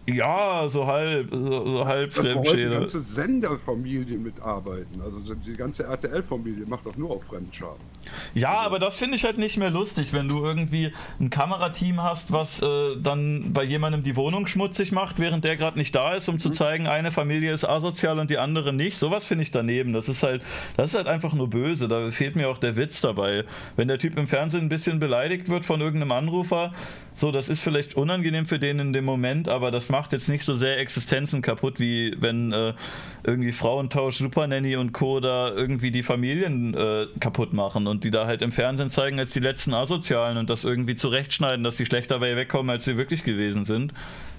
Ja, 0.07 0.69
so 0.69 0.87
halb, 0.87 1.31
so, 1.31 1.67
so 1.67 1.85
halb 1.85 2.15
Dass 2.15 2.29
wir 2.29 2.37
heute 2.37 2.57
die 2.57 2.75
ganze 2.75 3.01
Senderfamilie 3.01 4.19
mitarbeiten. 4.19 5.03
Also 5.03 5.35
die 5.35 5.53
ganze 5.53 5.83
RTL-Familie 5.85 6.65
macht 6.67 6.87
doch 6.87 6.97
nur 6.97 7.11
auf 7.11 7.25
Fremdscham. 7.25 7.77
Ja, 8.35 8.61
aber 8.61 8.79
das 8.79 8.99
finde 8.99 9.17
ich 9.17 9.25
halt 9.25 9.39
nicht 9.39 9.57
mehr 9.57 9.71
lustig, 9.71 10.13
wenn 10.13 10.29
du 10.29 10.45
irgendwie 10.45 10.93
ein 11.21 11.31
Kamerateam 11.31 12.03
hast, 12.03 12.33
was 12.33 12.63
äh, 12.63 12.97
dann 13.01 13.53
bei 13.53 13.65
jemandem 13.65 14.03
die 14.03 14.17
Wohnung 14.17 14.47
schmutzig 14.47 14.93
macht, 14.93 15.19
während 15.19 15.45
der 15.45 15.57
gerade 15.57 15.79
nicht 15.79 15.95
da 15.95 16.15
ist, 16.15 16.29
um 16.29 16.39
zu 16.39 16.51
zeigen, 16.51 16.87
eine 16.87 17.11
Familie 17.11 17.53
ist 17.53 17.65
asozial 17.65 18.19
und 18.19 18.31
die 18.31 18.39
andere 18.39 18.73
nicht. 18.73 18.97
Sowas 18.97 19.27
finde 19.27 19.43
ich 19.43 19.51
daneben. 19.51 19.93
Das 19.93 20.09
ist 20.09 20.23
halt, 20.23 20.43
das 20.77 20.91
ist 20.91 20.97
halt 20.97 21.07
einfach 21.07 21.35
nur 21.35 21.49
böse. 21.49 21.89
Da 21.89 22.11
fehlt 22.11 22.37
mir 22.37 22.49
auch 22.49 22.59
der 22.59 22.77
Witz 22.77 23.01
dabei. 23.01 23.45
Wenn 23.77 23.89
der 23.89 23.99
Typ 23.99 24.17
im 24.19 24.27
Fernsehen 24.27 24.65
ein 24.65 24.69
bisschen 24.69 24.99
beleidigt 24.99 25.49
wird 25.49 25.65
von 25.65 25.81
irgendeinem 25.81 26.13
Anrufer, 26.13 26.73
so, 27.19 27.33
das 27.33 27.49
ist 27.49 27.63
vielleicht 27.63 27.95
unangenehm 27.95 28.45
für 28.45 28.59
den 28.59 28.79
in 28.79 28.93
dem 28.93 29.07
Moment, 29.07 29.49
aber 29.49 29.71
das 29.71 29.89
macht 29.89 30.13
jetzt 30.13 30.29
nicht 30.29 30.45
so 30.45 30.55
sehr 30.55 30.79
Existenzen 30.79 31.41
kaputt, 31.41 31.81
wie 31.81 32.15
wenn 32.21 32.53
äh, 32.53 32.75
irgendwie 33.25 33.53
Frauentausch, 33.53 34.19
Supernanny 34.19 34.77
und 34.77 34.93
Co. 34.93 35.21
da 35.21 35.51
irgendwie 35.51 35.91
die 35.91 36.03
Familien 36.03 36.75
äh, 36.75 37.07
kaputt 37.19 37.55
machen 37.55 37.87
und 37.87 37.96
die 38.05 38.11
da 38.11 38.27
halt 38.27 38.43
im 38.43 38.53
Fernsehen 38.53 38.91
zeigen 38.91 39.19
als 39.19 39.33
die 39.33 39.41
letzten 39.41 39.75
Asozialen 39.75 40.37
und 40.39 40.51
das 40.51 40.65
irgendwie 40.65 40.95
zurechtschneiden, 40.95 41.65
dass 41.65 41.77
sie 41.77 41.87
schlechter 41.87 42.15
dabei 42.17 42.37
wegkommen, 42.37 42.71
als 42.71 42.85
sie 42.85 42.97
wirklich 42.97 43.25
gewesen 43.25 43.65
sind. 43.65 43.93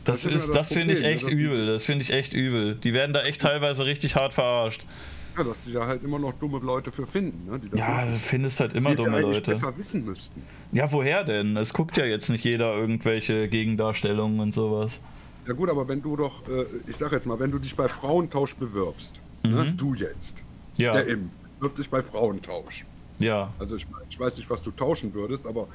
Das, 0.05 0.23
Das 0.23 0.31
ist 0.34 0.47
ja 0.47 0.53
das 0.53 0.67
das 0.67 0.73
finde 0.73 0.93
ich 0.93 1.03
echt 1.03 1.25
ne, 1.25 1.31
übel. 1.31 1.67
Das 1.67 1.85
finde 1.85 2.03
ich 2.03 2.11
echt 2.13 2.34
übel. 2.34 2.75
Die 2.75 2.93
werden 2.93 3.13
da 3.13 3.21
echt 3.23 3.41
teilweise 3.41 3.85
richtig 3.85 4.15
hart 4.15 4.34
verarscht. 4.34 4.85
Ja, 5.38 5.43
dass 5.43 5.57
die 5.65 5.73
da 5.73 5.85
halt 5.85 6.03
immer 6.03 6.17
noch 6.17 6.34
dumme 6.34 6.59
Leute 6.59 6.91
für 6.91 7.05
finden, 7.05 7.51
ne? 7.51 7.59
Ja, 7.75 8.05
du 8.05 8.17
findest 8.17 8.59
halt 8.59 8.73
immer 8.73 8.95
dumme 8.95 9.19
Leute. 9.21 9.51
besser 9.51 9.77
wissen 9.77 10.03
müssten. 10.05 10.41
Ja, 10.71 10.91
woher 10.91 11.23
denn? 11.23 11.55
Es 11.57 11.73
guckt 11.73 11.95
ja 11.97 12.05
jetzt 12.05 12.29
nicht 12.29 12.43
jeder 12.43 12.75
irgendwelche 12.75 13.47
Gegendarstellungen 13.47 14.39
und 14.39 14.51
sowas. 14.51 14.99
Ja 15.47 15.53
gut, 15.53 15.69
aber 15.69 15.88
wenn 15.88 16.01
du 16.01 16.15
doch, 16.17 16.47
äh, 16.49 16.65
ich 16.88 16.97
sag 16.97 17.11
jetzt 17.11 17.25
mal, 17.27 17.39
wenn 17.39 17.51
du 17.51 17.59
dich 17.59 17.75
bei 17.75 17.88
Frauentausch 17.88 18.55
bewirbst, 18.55 19.13
ne? 19.43 19.65
Mhm. 19.65 19.77
du 19.77 19.93
jetzt, 19.93 20.43
Ja, 20.77 20.93
der 20.93 21.07
Im, 21.07 21.29
bewirbt 21.59 21.77
dich 21.77 21.89
bei 21.89 22.01
Frauentausch. 22.01 22.84
Ja. 23.19 23.52
Also 23.60 23.76
ich, 23.76 23.88
ich 24.10 24.19
weiß 24.19 24.38
nicht, 24.38 24.49
was 24.49 24.61
du 24.61 24.72
tauschen 24.72 25.14
würdest, 25.14 25.45
aber 25.45 25.68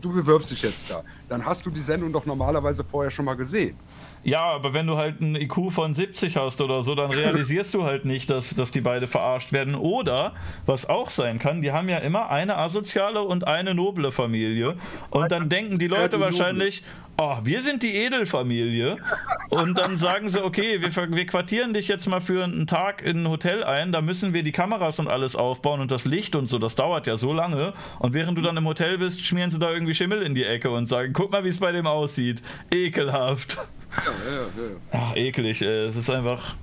du 0.00 0.12
bewirbst 0.12 0.50
dich 0.50 0.62
jetzt 0.62 0.90
da. 0.90 1.02
Dann 1.28 1.44
hast 1.44 1.64
du 1.64 1.70
die 1.70 1.80
Sendung 1.80 2.12
doch 2.12 2.26
normalerweise 2.26 2.84
vorher 2.84 3.10
schon 3.10 3.24
mal 3.24 3.34
gesehen. 3.34 3.76
Ja, 4.24 4.42
aber 4.42 4.74
wenn 4.74 4.86
du 4.86 4.96
halt 4.96 5.20
einen 5.20 5.36
IQ 5.36 5.70
von 5.70 5.94
70 5.94 6.36
hast 6.36 6.60
oder 6.60 6.82
so, 6.82 6.94
dann 6.94 7.10
realisierst 7.10 7.74
du 7.74 7.84
halt 7.84 8.04
nicht, 8.04 8.30
dass, 8.30 8.50
dass 8.50 8.70
die 8.70 8.80
beide 8.80 9.06
verarscht 9.06 9.52
werden. 9.52 9.74
Oder, 9.74 10.34
was 10.66 10.88
auch 10.88 11.10
sein 11.10 11.38
kann, 11.38 11.62
die 11.62 11.72
haben 11.72 11.88
ja 11.88 11.98
immer 11.98 12.30
eine 12.30 12.58
asoziale 12.58 13.22
und 13.22 13.46
eine 13.46 13.74
noble 13.74 14.12
Familie. 14.12 14.74
Und 15.10 15.30
dann 15.32 15.48
denken 15.48 15.78
die 15.78 15.86
Leute 15.86 16.20
wahrscheinlich, 16.20 16.82
oh, 17.18 17.36
wir 17.42 17.62
sind 17.62 17.82
die 17.82 17.94
Edelfamilie. 17.96 18.96
Und 19.50 19.78
dann 19.78 19.96
sagen 19.96 20.28
sie, 20.28 20.42
okay, 20.42 20.80
wir, 20.80 21.10
wir 21.10 21.26
quartieren 21.26 21.74
dich 21.74 21.88
jetzt 21.88 22.06
mal 22.06 22.20
für 22.20 22.44
einen 22.44 22.66
Tag 22.66 23.02
in 23.02 23.24
ein 23.24 23.28
Hotel 23.28 23.64
ein, 23.64 23.92
da 23.92 24.00
müssen 24.00 24.32
wir 24.32 24.42
die 24.42 24.52
Kameras 24.52 24.98
und 24.98 25.08
alles 25.08 25.36
aufbauen 25.36 25.80
und 25.80 25.90
das 25.90 26.04
Licht 26.04 26.36
und 26.36 26.48
so, 26.48 26.58
das 26.58 26.76
dauert 26.76 27.06
ja 27.06 27.16
so 27.16 27.32
lange. 27.32 27.72
Und 27.98 28.14
während 28.14 28.38
du 28.38 28.42
dann 28.42 28.56
im 28.56 28.66
Hotel 28.66 28.98
bist, 28.98 29.24
schmieren 29.24 29.50
sie 29.50 29.58
da 29.58 29.70
irgendwie 29.70 29.94
Schimmel 29.94 30.22
in 30.22 30.34
die 30.34 30.44
Ecke 30.44 30.70
und 30.70 30.86
sagen, 30.86 31.12
guck 31.12 31.32
mal, 31.32 31.44
wie 31.44 31.48
es 31.48 31.58
bei 31.58 31.72
dem 31.72 31.86
aussieht. 31.86 32.42
Ekelhaft. 32.72 33.58
Ja, 33.96 34.30
ja, 34.30 34.40
ja. 34.40 34.76
Ach, 34.92 35.16
eklig, 35.16 35.62
ey. 35.62 35.86
Es 35.86 35.96
ist 35.96 36.10
einfach. 36.10 36.56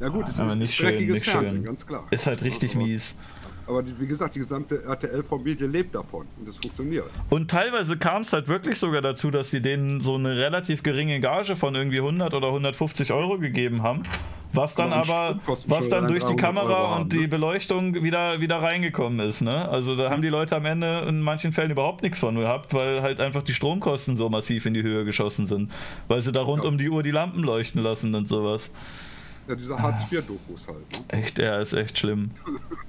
Ja 0.00 0.08
gut, 0.08 0.28
es 0.28 0.38
ist 0.38 0.54
nicht 0.56 0.74
schön, 0.74 1.06
nicht 1.08 1.24
Fernsehen, 1.24 1.56
schön. 1.56 1.64
ganz 1.64 1.86
klar. 1.86 2.06
Ist 2.10 2.26
halt 2.26 2.42
richtig 2.44 2.76
aber, 2.76 2.84
mies. 2.84 3.16
Aber 3.66 3.82
wie 3.84 4.06
gesagt, 4.06 4.34
die 4.34 4.38
gesamte 4.38 4.82
RTL-Familie 4.84 5.66
lebt 5.66 5.94
davon 5.94 6.26
und 6.38 6.48
es 6.48 6.56
funktioniert. 6.56 7.06
Und 7.28 7.50
teilweise 7.50 7.98
kam 7.98 8.22
es 8.22 8.32
halt 8.32 8.48
wirklich 8.48 8.78
sogar 8.78 9.02
dazu, 9.02 9.30
dass 9.30 9.50
sie 9.50 9.60
denen 9.60 10.00
so 10.00 10.14
eine 10.14 10.36
relativ 10.36 10.82
geringe 10.82 11.20
Gage 11.20 11.56
von 11.56 11.74
irgendwie 11.74 11.98
100 11.98 12.32
oder 12.32 12.46
150 12.46 13.12
Euro 13.12 13.38
gegeben 13.38 13.82
haben, 13.82 14.04
Was 14.52 14.74
dann 14.74 14.92
aber, 14.92 15.38
was 15.66 15.88
dann 15.88 16.08
durch 16.08 16.24
die 16.24 16.36
Kamera 16.36 16.96
und 16.96 17.12
die 17.12 17.20
ne? 17.20 17.28
Beleuchtung 17.28 18.02
wieder, 18.02 18.40
wieder 18.40 18.62
reingekommen 18.62 19.20
ist. 19.20 19.42
Ne? 19.42 19.68
Also 19.68 19.94
da 19.94 20.10
haben 20.10 20.22
die 20.22 20.28
Leute 20.28 20.56
am 20.56 20.64
Ende 20.64 21.04
in 21.08 21.20
manchen 21.20 21.52
Fällen 21.52 21.70
überhaupt 21.70 22.02
nichts 22.02 22.18
von 22.18 22.34
gehabt, 22.34 22.72
weil 22.72 23.02
halt 23.02 23.20
einfach 23.20 23.42
die 23.42 23.54
Stromkosten 23.54 24.16
so 24.16 24.28
massiv 24.28 24.66
in 24.66 24.74
die 24.74 24.82
Höhe 24.82 25.04
geschossen 25.04 25.46
sind. 25.46 25.70
Weil 26.08 26.22
sie 26.22 26.32
da 26.32 26.42
rund 26.42 26.62
ja. 26.62 26.68
um 26.68 26.78
die 26.78 26.88
Uhr 26.88 27.02
die 27.02 27.10
Lampen 27.10 27.42
leuchten 27.42 27.82
lassen 27.82 28.14
und 28.14 28.26
sowas. 28.26 28.70
Ja, 29.48 29.54
diese 29.54 29.78
Hartz-IV-Dokus 29.78 30.66
halt. 30.66 31.12
Ne? 31.12 31.18
Echt, 31.18 31.38
ja, 31.38 31.58
ist 31.58 31.72
echt 31.72 31.98
schlimm. 31.98 32.30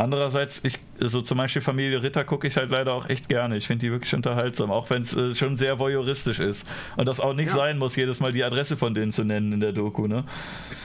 Andererseits, 0.00 0.64
ich, 0.64 0.78
so 0.98 1.20
zum 1.20 1.36
Beispiel 1.36 1.60
Familie 1.60 2.02
Ritter 2.02 2.24
gucke 2.24 2.46
ich 2.46 2.56
halt 2.56 2.70
leider 2.70 2.94
auch 2.94 3.10
echt 3.10 3.28
gerne. 3.28 3.58
Ich 3.58 3.66
finde 3.66 3.84
die 3.84 3.92
wirklich 3.92 4.14
unterhaltsam, 4.14 4.70
auch 4.70 4.88
wenn 4.88 5.02
es 5.02 5.14
äh, 5.14 5.34
schon 5.34 5.56
sehr 5.56 5.78
voyeuristisch 5.78 6.40
ist. 6.40 6.66
Und 6.96 7.06
das 7.06 7.20
auch 7.20 7.34
nicht 7.34 7.48
ja. 7.48 7.54
sein 7.54 7.76
muss, 7.76 7.96
jedes 7.96 8.18
Mal 8.18 8.32
die 8.32 8.42
Adresse 8.42 8.78
von 8.78 8.94
denen 8.94 9.12
zu 9.12 9.24
nennen 9.24 9.52
in 9.52 9.60
der 9.60 9.72
Doku, 9.72 10.06
ne? 10.06 10.24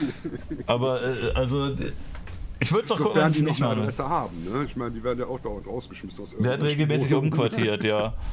Aber, 0.67 1.01
äh, 1.01 1.31
also, 1.33 1.71
ich 2.59 2.73
würde 2.73 2.83
es 2.83 2.91
auch 2.91 2.97
gucken, 2.97 3.21
wenn 3.21 3.31
sie 3.31 3.45
nicht 3.45 3.63
eine 3.63 3.71
Adresse 3.71 4.03
haben, 4.03 4.43
ne? 4.43 4.65
Ich 4.65 4.75
meine, 4.75 4.91
die 4.91 5.01
werden 5.01 5.19
ja 5.19 5.27
auch 5.27 5.39
dauernd 5.39 5.65
rausgeschmissen 5.65 6.21
aus 6.21 6.35
Der 6.37 6.51
hat 6.51 6.63
regelmäßig 6.63 7.13
umquartiert, 7.13 7.85
ja. 7.85 8.13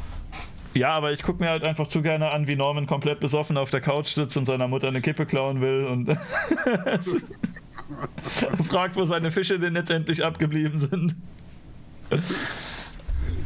Ja, 0.75 0.94
aber 0.94 1.12
ich 1.12 1.23
gucke 1.23 1.44
mir 1.44 1.51
halt 1.51 1.65
einfach 1.65 1.86
zu 1.86 2.01
gerne 2.01 2.31
an, 2.31 2.47
wie 2.47 2.57
Norman 2.57 2.86
komplett 2.86 3.20
besoffen 3.20 3.59
auf 3.59 3.69
der 3.69 3.83
Couch 3.83 4.15
sitzt 4.15 4.39
und 4.39 4.47
seiner 4.47 4.69
Mutter 4.69 4.89
eine 4.89 5.02
Kippe 5.02 5.27
klauen 5.27 5.61
will 5.61 5.85
und 5.85 6.09
fragt, 8.69 8.97
wo 8.97 9.05
seine 9.05 9.31
Fische 9.31 9.59
denn 9.59 9.75
jetzt 9.75 9.91
endlich 9.91 10.25
abgeblieben 10.25 10.79
sind. 10.81 11.17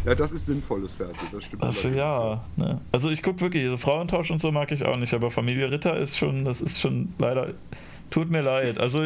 Ja, 0.05 0.15
das 0.15 0.31
ist 0.31 0.47
sinnvolles 0.47 0.93
Fernsehen, 0.93 1.29
das 1.33 1.45
stimmt. 1.45 1.63
Also 1.63 1.89
ja, 1.89 2.45
ne? 2.57 2.81
also 2.93 3.11
ich 3.11 3.23
gucke 3.23 3.41
wirklich, 3.41 3.67
so 3.67 3.77
Frauentausch 3.77 4.31
und 4.31 4.39
so 4.39 4.53
mag 4.53 4.71
ich 4.71 4.85
auch 4.85 4.97
nicht, 4.97 5.13
aber 5.13 5.31
Familie 5.31 5.71
Ritter 5.71 5.97
ist 5.97 6.17
schon, 6.17 6.45
das 6.45 6.63
ist 6.63 6.81
schon 6.81 7.13
leider, 7.19 7.55
tut 8.11 8.31
mir 8.31 8.43
leid. 8.43 8.79
Also 8.79 9.03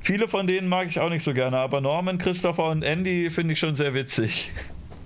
viele 0.00 0.26
von 0.26 0.48
denen 0.48 0.68
mag 0.68 0.88
ich 0.88 0.98
auch 0.98 1.08
nicht 1.08 1.22
so 1.22 1.34
gerne, 1.34 1.58
aber 1.58 1.80
Norman, 1.80 2.18
Christopher 2.18 2.64
und 2.64 2.82
Andy 2.82 3.30
finde 3.30 3.52
ich 3.52 3.60
schon 3.60 3.76
sehr 3.76 3.94
witzig. 3.94 4.50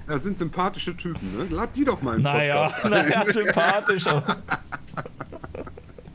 Ja, 0.08 0.18
sind 0.18 0.38
sympathische 0.38 0.96
Typen, 0.96 1.36
ne? 1.36 1.46
Lad 1.54 1.76
die 1.76 1.84
doch 1.84 2.00
mal 2.00 2.16
im 2.16 2.22
naja, 2.22 2.70
Podcast 2.70 2.84
Naja, 2.90 3.26
sympathisch. 3.30 4.04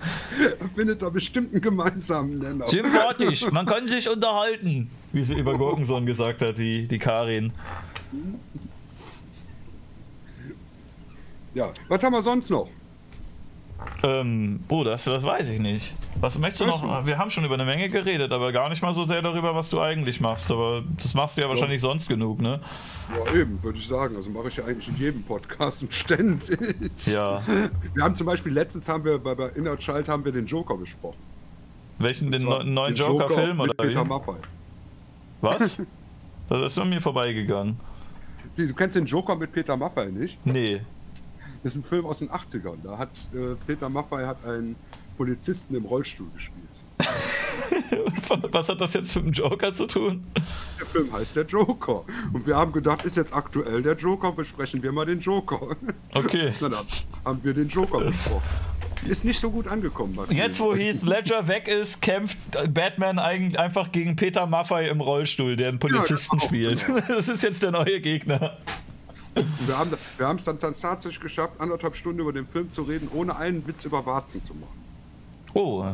findet 0.75 1.01
da 1.01 1.09
bestimmt 1.09 1.53
einen 1.53 1.61
gemeinsamen 1.61 2.40
Nenner. 2.40 2.67
Sympathisch, 2.67 3.45
man 3.51 3.65
kann 3.65 3.88
sich 3.88 4.09
unterhalten, 4.09 4.90
wie 5.11 5.23
sie 5.23 5.35
über 5.35 5.57
Gurkensohn 5.57 6.06
gesagt 6.06 6.41
hat, 6.41 6.57
die, 6.57 6.88
die 6.88 6.99
Karin. 6.99 7.51
Ja, 11.53 11.72
was 11.88 12.01
haben 12.01 12.14
wir 12.14 12.23
sonst 12.23 12.49
noch? 12.49 12.69
Ähm, 14.03 14.61
oh, 14.69 14.83
das, 14.83 15.03
das 15.03 15.23
weiß 15.23 15.49
ich 15.49 15.59
nicht. 15.59 15.93
Was 16.19 16.38
möchtest 16.38 16.61
du 16.61 16.66
noch? 16.66 17.06
Wir 17.06 17.17
haben 17.17 17.30
schon 17.30 17.43
über 17.43 17.56
eine 17.56 17.66
Menge 17.66 17.90
geredet, 17.90 18.32
aber 18.32 18.51
gar 18.51 18.69
nicht 18.69 18.82
mal 18.82 18.93
so 18.93 19.03
sehr 19.03 19.22
darüber, 19.22 19.56
was 19.56 19.69
du 19.69 19.82
eigentlich 19.82 20.22
machst. 20.22 20.50
Aber 20.51 20.83
das 20.98 21.14
machst 21.14 21.38
du 21.38 21.42
ja 21.42 21.50
wahrscheinlich 21.50 21.82
ja. 21.82 21.90
sonst 21.90 22.08
genug, 22.08 22.40
ne? 22.42 22.59
Ja, 23.09 23.33
eben, 23.33 23.61
würde 23.61 23.80
ich 23.80 23.88
sagen. 23.88 24.16
Also 24.16 24.30
mache 24.30 24.48
ich 24.48 24.58
ja 24.58 24.66
eigentlich 24.66 24.88
in 24.88 24.95
jedem 24.98 25.24
Podcast 25.24 25.82
und 25.82 25.93
ständig. 25.93 26.58
Ja. 27.06 27.42
Wir 27.93 28.03
haben 28.03 28.16
zum 28.16 28.27
Beispiel 28.27 28.53
letztens 28.53 28.88
haben 28.88 29.03
wir 29.03 29.19
bei, 29.19 29.35
bei 29.35 29.50
Inner 29.50 29.77
Child 29.77 30.08
haben 30.08 30.24
wir 30.24 30.32
den 30.32 30.45
Joker 30.45 30.77
besprochen. 30.77 31.17
Welchen, 32.00 32.32
den 32.32 32.43
neuen 32.43 32.95
Joker-Film 32.95 33.58
Joker 33.58 33.64
oder 33.64 33.74
Peter 33.74 34.03
wie? 34.03 34.08
Maffay. 34.08 34.38
Was? 35.42 35.82
das 36.50 36.72
ist 36.72 36.80
an 36.80 36.90
mir 36.90 37.01
vorbeigegangen. 37.01 37.80
Du 38.56 38.74
kennst 38.74 38.95
den 38.95 39.06
Joker 39.06 39.35
mit 39.35 39.51
Peter 39.51 39.75
Maffay 39.75 40.11
nicht? 40.11 40.45
Nee. 40.45 40.82
Das 41.64 41.74
ist 41.74 41.77
ein 41.77 41.83
Film 41.83 42.06
aus 42.06 42.19
den 42.19 42.30
80ern. 42.30 42.77
Da 42.83 42.98
hat 42.98 43.09
äh, 43.33 43.56
Peter 43.66 43.90
Maffay 43.90 44.25
hat 44.25 44.45
einen 44.45 44.75
Polizisten 45.17 45.75
im 45.75 45.85
Rollstuhl 45.85 46.30
gespielt. 46.33 46.64
Was 48.51 48.69
hat 48.69 48.82
das 48.82 48.93
jetzt 48.93 49.16
mit 49.16 49.25
dem 49.25 49.32
Joker 49.32 49.74
zu 49.74 49.88
tun? 49.88 50.25
Der 50.80 50.85
Film 50.85 51.11
heißt 51.11 51.35
Der 51.35 51.45
Joker. 51.45 52.03
Und 52.32 52.45
wir 52.45 52.56
haben 52.56 52.72
gedacht, 52.72 53.06
ist 53.06 53.17
jetzt 53.17 53.33
aktuell 53.33 53.82
der 53.82 53.95
Joker, 53.95 54.32
besprechen 54.32 54.82
wir 54.82 54.92
mal 54.92 55.06
den 55.06 55.19
Joker. 55.19 55.75
Okay. 56.14 56.53
Dann 56.59 56.74
haben 57.25 57.43
wir 57.43 57.53
den 57.53 57.67
Joker 57.67 58.00
besprochen. 58.00 58.43
Ist 59.08 59.25
nicht 59.25 59.42
so 59.42 59.51
gut 59.51 59.67
angekommen. 59.67 60.17
Jetzt, 60.30 60.61
wo 60.61 60.74
Heath 60.74 61.01
Ledger 61.03 61.48
weg 61.48 61.67
ist, 61.67 62.01
kämpft 62.01 62.38
Batman 62.74 63.19
eigentlich 63.19 63.59
einfach 63.59 63.92
gegen 63.92 64.16
Peter 64.16 64.48
Maffay 64.48 64.88
im 64.88 65.01
Rollstuhl, 65.01 65.58
der 65.58 65.69
einen 65.69 65.80
Polizisten 65.80 66.38
ja, 66.40 66.45
spielt. 66.45 66.85
Genau. 66.85 67.01
Das 67.09 67.27
ist 67.27 67.43
jetzt 67.43 67.61
der 67.64 67.72
neue 67.72 68.00
Gegner. 68.00 68.58
Und 69.35 69.67
wir 69.67 69.77
haben 69.77 70.38
es 70.38 70.45
dann, 70.45 70.59
dann 70.59 70.75
tatsächlich 70.80 71.19
geschafft, 71.19 71.59
anderthalb 71.59 71.95
Stunden 71.95 72.19
über 72.19 72.32
den 72.32 72.48
Film 72.48 72.72
zu 72.72 72.83
reden, 72.83 73.09
ohne 73.14 73.35
einen 73.35 73.67
Witz 73.67 73.83
über 73.83 74.06
Warzen 74.06 74.43
zu 74.43 74.53
machen. 74.53 74.82
Oh. 75.53 75.85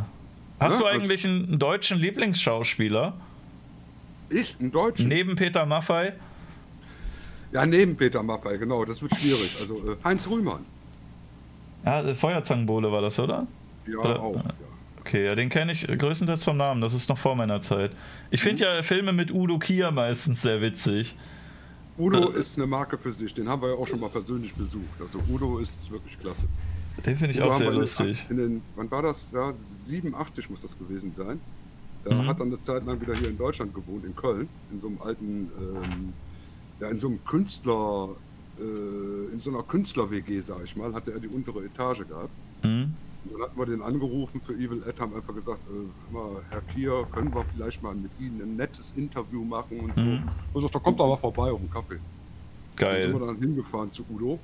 Hast 0.60 0.74
ja, 0.74 0.80
du 0.80 0.86
eigentlich 0.86 1.26
einen 1.26 1.58
deutschen 1.58 2.00
Lieblingsschauspieler? 2.00 3.14
Ich? 4.30 4.56
Einen 4.60 4.72
deutschen? 4.72 5.08
Neben 5.08 5.36
Peter 5.36 5.66
Maffei? 5.66 6.14
Ja, 7.52 7.66
neben 7.66 7.96
Peter 7.96 8.22
Maffei, 8.22 8.58
genau. 8.58 8.86
Das 8.86 9.02
wird 9.02 9.16
schwierig. 9.18 9.56
Also 9.60 9.92
äh, 9.92 9.96
Heinz 10.04 10.28
Rühmann. 10.30 10.66
Ja, 11.86 12.02
äh, 12.02 12.14
Feuerzangenbowle 12.14 12.92
war 12.92 13.02
das, 13.02 13.20
oder? 13.20 13.48
Ja, 13.88 13.98
oder? 13.98 14.22
auch. 14.22 14.36
Ja. 14.36 14.54
Okay, 15.00 15.26
ja, 15.26 15.34
den 15.34 15.50
kenne 15.50 15.72
ich 15.72 15.88
größtenteils 15.88 16.44
vom 16.44 16.58
Namen. 16.58 16.82
Das 16.82 16.94
ist 16.94 17.10
noch 17.10 17.18
vor 17.18 17.36
meiner 17.36 17.62
Zeit. 17.62 17.92
Ich 18.30 18.42
finde 18.42 18.64
mhm. 18.64 18.76
ja 18.76 18.84
Filme 18.84 19.14
mit 19.14 19.32
Udo 19.32 19.58
Kier 19.58 19.92
meistens 19.92 20.42
sehr 20.42 20.62
witzig. 20.62 21.16
Udo 21.98 22.30
ist 22.30 22.58
eine 22.58 22.68
Marke 22.68 22.98
für 22.98 23.12
sich, 23.12 23.34
den 23.34 23.50
haben 23.50 23.62
wir 23.62 23.70
ja 23.70 23.76
auch 23.76 23.88
schon 23.88 24.00
mal 24.00 24.10
persönlich 24.10 24.54
besucht. 24.54 25.02
Also 25.02 25.20
Udo 25.30 25.60
ist 25.60 25.90
wirklich 25.92 26.18
klasse. 26.20 26.48
Den 27.06 27.18
finde 27.18 27.34
ich 27.34 27.42
auch 27.42 27.54
sehr 27.54 27.72
lustig. 27.72 28.26
In 28.30 28.38
den, 28.38 28.62
wann 28.76 28.90
war 28.92 29.02
das? 29.02 29.32
Ja, 29.32 29.54
87 29.86 30.50
muss 30.50 30.62
das 30.62 30.78
gewesen 30.78 31.14
sein. 31.16 31.40
Er 32.06 32.16
mhm. 32.16 32.28
hat 32.28 32.40
dann 32.40 32.48
eine 32.48 32.62
Zeit 32.62 32.86
lang 32.86 33.00
wieder 33.02 33.14
hier 33.14 33.30
in 33.30 33.38
Deutschland 33.38 33.74
gewohnt, 33.74 34.06
in 34.06 34.16
Köln, 34.16 34.48
in 34.72 34.82
so 34.82 34.88
einem 34.88 35.02
alten, 35.02 35.52
ähm, 35.60 36.14
ja, 36.80 36.90
in 36.90 37.00
so 37.00 37.08
einem 37.08 37.24
Künstler, 37.26 38.10
äh, 38.58 39.34
in 39.34 39.42
so 39.42 39.50
einer 39.50 39.64
Künstler-WG, 39.64 40.42
sag 40.42 40.64
ich 40.64 40.76
mal, 40.76 40.94
hatte 40.94 41.12
er 41.12 41.20
die 41.20 41.28
untere 41.28 41.64
Etage 41.66 42.08
gehabt. 42.08 42.32
Mhm. 42.64 42.94
Und 43.26 43.34
dann 43.34 43.42
hatten 43.42 43.60
wir 43.60 43.66
den 43.66 43.82
angerufen 43.82 44.40
für 44.42 44.54
Evil 44.54 44.82
Ed, 44.88 44.98
haben 45.00 45.14
einfach 45.14 45.36
gesagt, 45.36 45.60
äh, 45.70 46.14
mal, 46.14 46.42
Herr 46.50 46.62
Kier, 46.74 47.06
können 47.12 47.34
wir 47.34 47.44
vielleicht 47.54 47.84
mal 47.84 47.94
mit 47.94 48.12
Ihnen 48.18 48.42
ein 48.42 48.56
nettes 48.56 48.94
Interview 48.96 49.44
machen 49.44 49.80
und 49.82 49.98
mhm. 49.98 50.24
so. 50.54 50.58
Und 50.58 50.62
sagt, 50.62 50.76
da 50.76 50.80
kommt 50.80 50.98
mal 51.00 51.16
vorbei 51.18 51.52
auf 51.52 51.60
einen 51.60 51.72
Kaffee. 51.72 52.00
Geil. 52.78 53.02
Dann 53.02 53.12
sind 53.12 53.22
wir 53.22 53.28
dann 53.28 53.38
hingefahren 53.38 53.92
zu 53.92 54.06
Udo. 54.10 54.40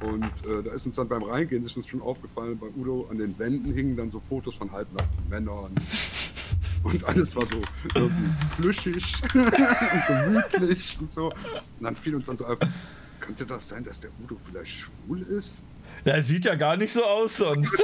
Und 0.00 0.24
äh, 0.24 0.62
da 0.64 0.72
ist 0.72 0.86
uns 0.86 0.96
dann 0.96 1.08
beim 1.08 1.22
Reingehen 1.22 1.64
ist 1.64 1.76
uns 1.76 1.88
schon 1.88 2.00
aufgefallen, 2.02 2.58
bei 2.58 2.68
Udo 2.76 3.08
an 3.10 3.18
den 3.18 3.36
Wänden 3.38 3.72
hingen 3.72 3.96
dann 3.96 4.10
so 4.10 4.20
Fotos 4.20 4.54
von 4.54 4.70
halbnackten 4.70 5.28
Männern. 5.28 5.74
und 6.84 7.04
alles 7.04 7.34
war 7.34 7.46
so 7.46 7.60
irgendwie 7.94 8.30
plüschig 8.56 9.14
und 9.34 10.06
gemütlich 10.06 10.96
und 11.00 11.12
so. 11.12 11.26
Und 11.26 11.34
dann 11.80 11.96
fiel 11.96 12.14
uns 12.14 12.26
dann 12.26 12.38
so 12.38 12.44
einfach, 12.44 12.68
könnte 13.18 13.44
das 13.44 13.68
sein, 13.68 13.82
dass 13.82 13.98
der 13.98 14.10
Udo 14.22 14.36
vielleicht 14.36 14.72
schwul 14.72 15.22
ist? 15.22 15.64
Der 16.04 16.22
sieht 16.22 16.44
ja 16.44 16.54
gar 16.54 16.76
nicht 16.76 16.92
so 16.92 17.04
aus 17.04 17.38
sonst. 17.38 17.72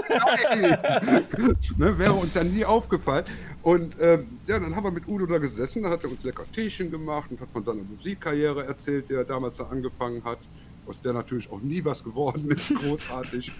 ne, 1.76 1.98
wäre 1.98 2.12
uns 2.12 2.34
ja 2.34 2.44
nie 2.44 2.64
aufgefallen. 2.64 3.24
Und 3.62 3.96
ähm, 4.00 4.38
ja, 4.46 4.60
dann 4.60 4.76
haben 4.76 4.84
wir 4.84 4.90
mit 4.90 5.08
Udo 5.08 5.26
da 5.26 5.38
gesessen, 5.38 5.82
da 5.82 5.90
hat 5.90 6.04
er 6.04 6.10
uns 6.10 6.22
lecker 6.22 6.44
Teechen 6.52 6.90
gemacht 6.90 7.30
und 7.30 7.40
hat 7.40 7.50
von 7.50 7.64
seiner 7.64 7.82
Musikkarriere 7.82 8.66
erzählt, 8.66 9.08
die 9.08 9.14
er 9.14 9.24
damals 9.24 9.56
da 9.56 9.64
angefangen 9.64 10.22
hat, 10.22 10.38
aus 10.86 11.00
der 11.00 11.12
natürlich 11.12 11.50
auch 11.50 11.60
nie 11.60 11.84
was 11.84 12.02
geworden 12.02 12.50
ist, 12.50 12.74
großartig. 12.74 13.52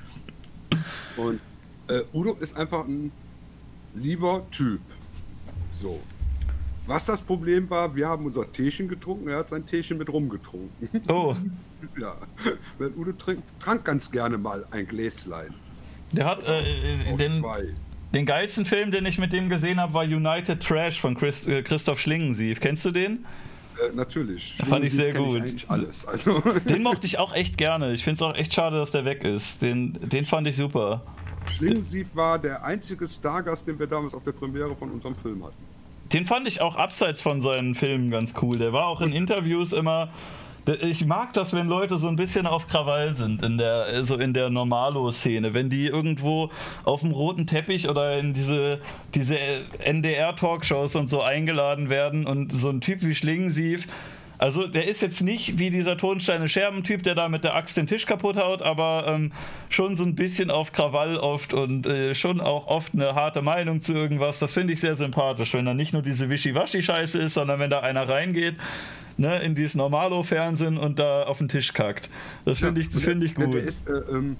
Und 1.16 1.40
äh, 1.88 2.02
Udo 2.12 2.34
ist 2.34 2.56
einfach 2.56 2.84
ein 2.86 3.12
lieber 3.94 4.44
Typ. 4.50 4.80
So. 5.80 6.00
Was 6.86 7.06
das 7.06 7.22
Problem 7.22 7.68
war, 7.70 7.94
wir 7.96 8.08
haben 8.08 8.26
unser 8.26 8.50
Teechen 8.52 8.88
getrunken, 8.88 9.28
er 9.28 9.38
hat 9.38 9.48
sein 9.48 9.66
Teechen 9.66 9.98
mit 9.98 10.12
rumgetrunken. 10.12 10.88
Oh. 11.08 11.34
ja, 12.00 12.16
weil 12.78 12.88
Udo 12.96 13.12
trank, 13.12 13.42
trank 13.60 13.84
ganz 13.84 14.10
gerne 14.10 14.38
mal 14.38 14.64
ein 14.70 14.86
Gläslein. 14.86 15.54
Der 16.12 16.26
hat 16.26 16.44
äh, 16.44 17.16
den, 17.16 17.44
den 18.12 18.26
geilsten 18.26 18.64
Film, 18.64 18.90
den 18.90 19.04
ich 19.06 19.18
mit 19.18 19.32
dem 19.32 19.48
gesehen 19.48 19.80
habe, 19.80 19.92
war 19.92 20.04
United 20.04 20.62
Trash 20.62 21.00
von 21.00 21.14
Christ, 21.16 21.48
äh, 21.48 21.62
Christoph 21.62 22.00
Schlingensief. 22.00 22.60
Kennst 22.60 22.84
du 22.84 22.90
den? 22.90 23.24
Äh, 23.80 23.94
natürlich. 23.94 24.56
Fand 24.64 24.84
ich 24.84 24.92
sehr 24.94 25.12
gut. 25.12 25.44
Ich 25.44 25.68
alles. 25.68 26.06
Also. 26.06 26.40
Den 26.68 26.82
mochte 26.82 27.06
ich 27.06 27.18
auch 27.18 27.34
echt 27.34 27.56
gerne. 27.56 27.92
Ich 27.92 28.04
finde 28.04 28.16
es 28.16 28.22
auch 28.22 28.34
echt 28.34 28.54
schade, 28.54 28.76
dass 28.76 28.90
der 28.90 29.04
weg 29.04 29.24
ist. 29.24 29.62
Den, 29.62 29.98
den 30.00 30.24
fand 30.24 30.46
ich 30.46 30.56
super. 30.56 31.02
Schlingensief 31.46 32.14
war 32.14 32.38
der 32.38 32.64
einzige 32.64 33.06
Stargast, 33.06 33.66
den 33.66 33.78
wir 33.78 33.86
damals 33.86 34.14
auf 34.14 34.24
der 34.24 34.32
Premiere 34.32 34.74
von 34.74 34.90
unserem 34.90 35.14
Film 35.14 35.44
hatten. 35.44 35.54
Den 36.12 36.26
fand 36.26 36.46
ich 36.46 36.60
auch 36.60 36.76
abseits 36.76 37.22
von 37.22 37.40
seinen 37.40 37.74
Filmen 37.74 38.10
ganz 38.10 38.34
cool. 38.40 38.58
Der 38.58 38.72
war 38.72 38.86
auch 38.86 39.00
in 39.00 39.12
Interviews 39.12 39.72
immer. 39.72 40.10
Ich 40.80 41.04
mag 41.04 41.34
das, 41.34 41.52
wenn 41.52 41.66
Leute 41.66 41.98
so 41.98 42.08
ein 42.08 42.16
bisschen 42.16 42.46
auf 42.46 42.68
Krawall 42.68 43.12
sind 43.12 43.42
in 43.42 43.58
der, 43.58 44.02
so 44.04 44.16
in 44.16 44.32
der 44.32 44.48
Normalo-Szene. 44.48 45.52
Wenn 45.52 45.68
die 45.68 45.86
irgendwo 45.86 46.50
auf 46.84 47.00
dem 47.00 47.12
roten 47.12 47.46
Teppich 47.46 47.88
oder 47.88 48.18
in 48.18 48.32
diese, 48.32 48.80
diese 49.14 49.36
NDR-Talkshows 49.80 50.96
und 50.96 51.08
so 51.08 51.22
eingeladen 51.22 51.90
werden 51.90 52.26
und 52.26 52.52
so 52.52 52.70
ein 52.70 52.80
Typ 52.80 53.02
wie 53.02 53.14
Schlingensief 53.14 53.86
Also 54.44 54.66
der 54.66 54.86
ist 54.86 55.00
jetzt 55.00 55.22
nicht 55.22 55.58
wie 55.58 55.70
dieser 55.70 55.96
Tonsteine 55.96 56.50
Scherben-Typ, 56.50 57.02
der 57.02 57.14
da 57.14 57.30
mit 57.30 57.44
der 57.44 57.54
Axt 57.54 57.78
den 57.78 57.86
Tisch 57.86 58.04
kaputt 58.04 58.36
haut, 58.36 58.60
aber 58.60 59.06
ähm, 59.08 59.32
schon 59.70 59.96
so 59.96 60.04
ein 60.04 60.14
bisschen 60.14 60.50
auf 60.50 60.70
Krawall 60.70 61.16
oft 61.16 61.54
und 61.54 61.86
äh, 61.86 62.14
schon 62.14 62.42
auch 62.42 62.66
oft 62.66 62.92
eine 62.92 63.14
harte 63.14 63.40
Meinung 63.40 63.80
zu 63.80 63.94
irgendwas. 63.94 64.40
Das 64.40 64.52
finde 64.52 64.74
ich 64.74 64.82
sehr 64.82 64.96
sympathisch, 64.96 65.54
wenn 65.54 65.64
da 65.64 65.72
nicht 65.72 65.94
nur 65.94 66.02
diese 66.02 66.28
Wischiwaschi-Scheiße 66.28 67.20
ist, 67.20 67.32
sondern 67.32 67.58
wenn 67.58 67.70
da 67.70 67.80
einer 67.80 68.06
reingeht 68.06 68.56
ne, 69.16 69.40
in 69.40 69.54
dieses 69.54 69.76
Normalo-Fernsehen 69.76 70.76
und 70.76 70.98
da 70.98 71.22
auf 71.22 71.38
den 71.38 71.48
Tisch 71.48 71.72
kackt. 71.72 72.10
Das 72.44 72.58
finde 72.58 72.82
ich, 72.82 72.88
find 72.90 73.24
ich 73.24 73.34
gut. 73.34 73.54
Der 73.54 73.62
ist 73.62 73.88
äh, 73.88 73.92
ähm, 74.12 74.36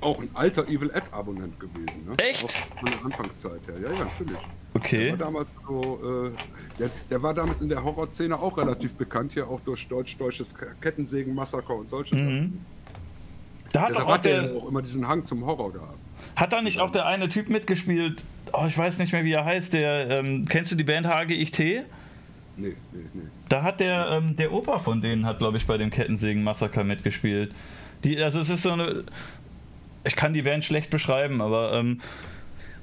auch 0.00 0.20
ein 0.20 0.30
alter 0.34 0.66
Evil 0.68 0.90
Ed-Abonnent 0.90 1.58
gewesen. 1.58 2.06
Ne? 2.08 2.14
Echt? 2.18 2.44
Auch 2.44 2.78
von 2.78 2.90
der 2.90 3.04
Anfangszeit 3.04 3.60
her. 3.66 3.74
Ja, 3.82 3.92
ja, 3.92 4.04
natürlich. 4.04 4.38
Okay. 4.74 5.10
Der 5.10 5.18
war 5.18 5.26
damals 5.26 5.48
so, 5.66 6.26
äh, 6.26 6.78
der, 6.78 6.90
der, 7.10 7.22
war 7.22 7.34
damals 7.34 7.60
in 7.60 7.68
der 7.68 7.82
Horrorszene 7.82 8.38
auch 8.38 8.56
relativ 8.56 8.94
bekannt, 8.94 9.32
hier 9.32 9.48
auch 9.48 9.60
durch 9.60 9.86
deutsch-deutsches 9.88 10.54
Kettensägen-Massaker 10.80 11.74
und 11.74 11.90
solche 11.90 12.16
mhm. 12.16 12.20
Sachen. 12.20 12.66
Da 13.72 13.82
hat, 13.82 13.96
auch, 13.96 14.08
hat 14.08 14.24
der 14.24 14.52
auch 14.54 14.68
immer 14.68 14.82
diesen 14.82 15.06
Hang 15.06 15.24
zum 15.24 15.44
Horror 15.46 15.72
gehabt. 15.72 15.98
Hat 16.36 16.52
da 16.52 16.60
nicht 16.60 16.80
auch 16.80 16.90
der 16.90 17.06
eine 17.06 17.28
Typ 17.28 17.48
mitgespielt? 17.48 18.24
Oh, 18.52 18.64
ich 18.66 18.76
weiß 18.76 18.98
nicht 18.98 19.12
mehr, 19.12 19.24
wie 19.24 19.32
er 19.32 19.44
heißt. 19.44 19.72
Der, 19.72 20.10
ähm, 20.10 20.46
kennst 20.46 20.72
du 20.72 20.76
die 20.76 20.84
Band 20.84 21.06
HGIT? 21.06 21.58
Nee, 21.58 21.84
nee, 22.56 22.74
nee. 22.92 23.22
Da 23.48 23.62
hat 23.62 23.80
der, 23.80 24.10
ähm, 24.10 24.36
der 24.36 24.52
Opa 24.52 24.78
von 24.78 25.00
denen 25.00 25.24
hat, 25.24 25.38
glaube 25.38 25.56
ich, 25.56 25.66
bei 25.66 25.78
dem 25.78 25.90
Kettensägen-Massaker 25.90 26.84
mitgespielt. 26.84 27.54
Die, 28.04 28.20
also 28.22 28.40
es 28.40 28.50
ist 28.50 28.62
so 28.62 28.72
eine. 28.72 29.04
Ich 30.04 30.16
kann 30.16 30.32
die 30.32 30.42
Band 30.42 30.64
schlecht 30.64 30.90
beschreiben, 30.90 31.40
aber 31.40 31.74
ähm, 31.74 32.00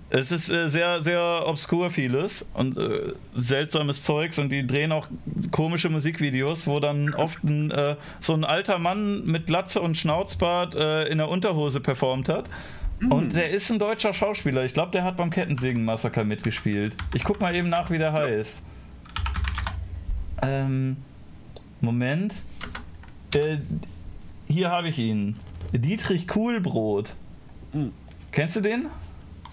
es 0.10 0.32
ist 0.32 0.50
äh, 0.50 0.70
sehr, 0.70 1.02
sehr 1.02 1.44
obskur 1.46 1.90
vieles 1.90 2.48
und 2.54 2.78
äh, 2.78 3.14
seltsames 3.36 4.04
Zeugs 4.04 4.40
und 4.40 4.50
die 4.50 4.66
drehen 4.66 4.92
auch 4.92 5.08
komische 5.52 5.90
Musikvideos, 5.90 6.66
wo 6.68 6.80
dann 6.80 7.14
oft 7.14 7.44
ein, 7.44 7.72
äh, 7.72 7.96
so 8.20 8.34
ein 8.34 8.46
alter 8.46 8.80
Mann 8.80 9.26
mit 9.26 9.48
Glatze 9.48 9.82
und 9.82 9.98
Schnauzbart 9.98 10.76
äh, 10.76 11.08
in 11.10 11.18
der 11.18 11.28
Unterhose 11.30 11.82
performt 11.82 12.30
hat. 12.30 12.50
Mhm. 13.00 13.12
Und 13.12 13.36
der 13.36 13.50
ist 13.50 13.70
ein 13.70 13.80
deutscher 13.80 14.14
Schauspieler. 14.14 14.64
Ich 14.64 14.74
glaube, 14.74 14.92
der 14.92 15.04
hat 15.04 15.18
beim 15.18 15.30
Kettensägen-Massaker 15.30 16.24
mitgespielt. 16.24 16.96
Ich 17.14 17.24
guck 17.24 17.42
mal 17.42 17.54
eben 17.54 17.70
nach, 17.70 17.92
wie 17.92 17.98
der 17.98 18.14
heißt. 18.14 18.64
Ähm, 20.42 20.98
Moment. 21.82 22.34
Äh, 23.36 23.58
hier 24.48 24.70
habe 24.70 24.88
ich 24.88 24.98
ihn. 24.98 25.36
Dietrich 25.74 26.28
Kuhlbrot. 26.28 27.14
Mhm. 27.74 27.92
Kennst 28.32 28.56
du 28.56 28.62
den? 28.62 28.88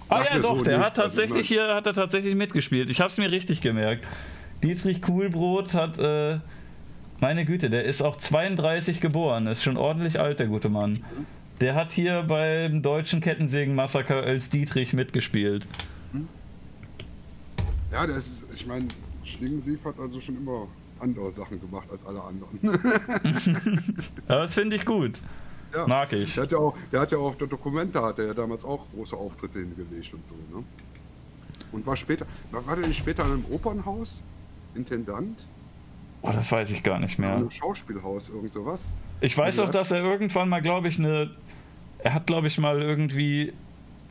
Ah 0.08 0.22
ja, 0.30 0.38
doch, 0.38 0.58
so 0.58 0.64
der 0.64 0.80
hat 0.80 0.96
tatsächlich 0.96 1.48
hier 1.48 1.74
hat 1.74 1.86
er 1.86 1.94
tatsächlich 1.94 2.34
mitgespielt. 2.34 2.90
Ich 2.90 3.00
habe 3.00 3.10
es 3.10 3.18
mir 3.18 3.30
richtig 3.30 3.60
gemerkt. 3.60 4.06
Dietrich 4.62 5.02
Kuhlbrot 5.02 5.74
hat, 5.74 5.98
äh, 5.98 6.38
meine 7.20 7.44
Güte, 7.44 7.70
der 7.70 7.84
ist 7.84 8.02
auch 8.02 8.16
32 8.16 9.00
geboren, 9.00 9.46
ist 9.46 9.62
schon 9.62 9.76
ordentlich 9.76 10.20
alt, 10.20 10.40
der 10.40 10.46
gute 10.46 10.68
Mann. 10.68 11.02
Der 11.60 11.74
hat 11.74 11.90
hier 11.92 12.22
beim 12.22 12.82
deutschen 12.82 13.20
Kettensägen-Massaker 13.20 14.22
als 14.22 14.50
Dietrich 14.50 14.92
mitgespielt. 14.92 15.66
Ja, 17.92 18.06
der 18.06 18.16
ist, 18.16 18.44
ich 18.54 18.66
meine, 18.66 18.86
Schlingensief 19.24 19.84
hat 19.84 19.98
also 20.00 20.20
schon 20.20 20.36
immer 20.36 20.66
andere 20.98 21.30
Sachen 21.30 21.60
gemacht 21.60 21.86
als 21.90 22.04
alle 22.04 22.22
anderen. 22.22 22.58
Aber 24.28 24.40
das 24.40 24.54
finde 24.54 24.76
ich 24.76 24.84
gut. 24.84 25.20
Ja. 25.74 25.86
Mag 25.86 26.12
ich. 26.12 26.34
Der 26.34 26.44
hat 26.44 26.52
ja 26.52 26.58
auch, 26.58 26.76
der 26.92 27.00
hat 27.00 27.12
ja 27.12 27.18
auch 27.18 27.28
auf 27.28 27.38
der 27.38 27.48
Dokumente 27.48 28.00
hat 28.00 28.18
er 28.18 28.26
ja 28.26 28.34
damals 28.34 28.64
auch 28.64 28.86
große 28.94 29.16
Auftritte 29.16 29.58
hingelegt 29.58 30.14
und 30.14 30.22
so, 30.26 30.34
ne? 30.56 30.64
Und 31.72 31.86
war 31.86 31.96
später, 31.96 32.26
war 32.52 32.76
der 32.76 32.86
nicht 32.86 32.98
später 32.98 33.24
in 33.24 33.32
einem 33.32 33.44
Opernhaus? 33.50 34.20
Intendant? 34.74 35.38
Oh, 36.22 36.30
das 36.32 36.50
weiß 36.50 36.70
ich 36.70 36.82
gar 36.82 36.98
nicht 36.98 37.18
mehr. 37.18 37.30
In 37.30 37.36
einem 37.36 37.50
Schauspielhaus, 37.50 38.28
irgend 38.28 38.52
sowas. 38.52 38.80
Ich 39.20 39.36
weiß 39.36 39.58
auch, 39.58 39.70
dass 39.70 39.90
er 39.90 40.02
irgendwann 40.02 40.48
mal, 40.48 40.62
glaube 40.62 40.88
ich, 40.88 40.98
eine. 40.98 41.30
Er 41.98 42.14
hat, 42.14 42.26
glaube 42.26 42.46
ich, 42.46 42.58
mal 42.58 42.80
irgendwie 42.80 43.52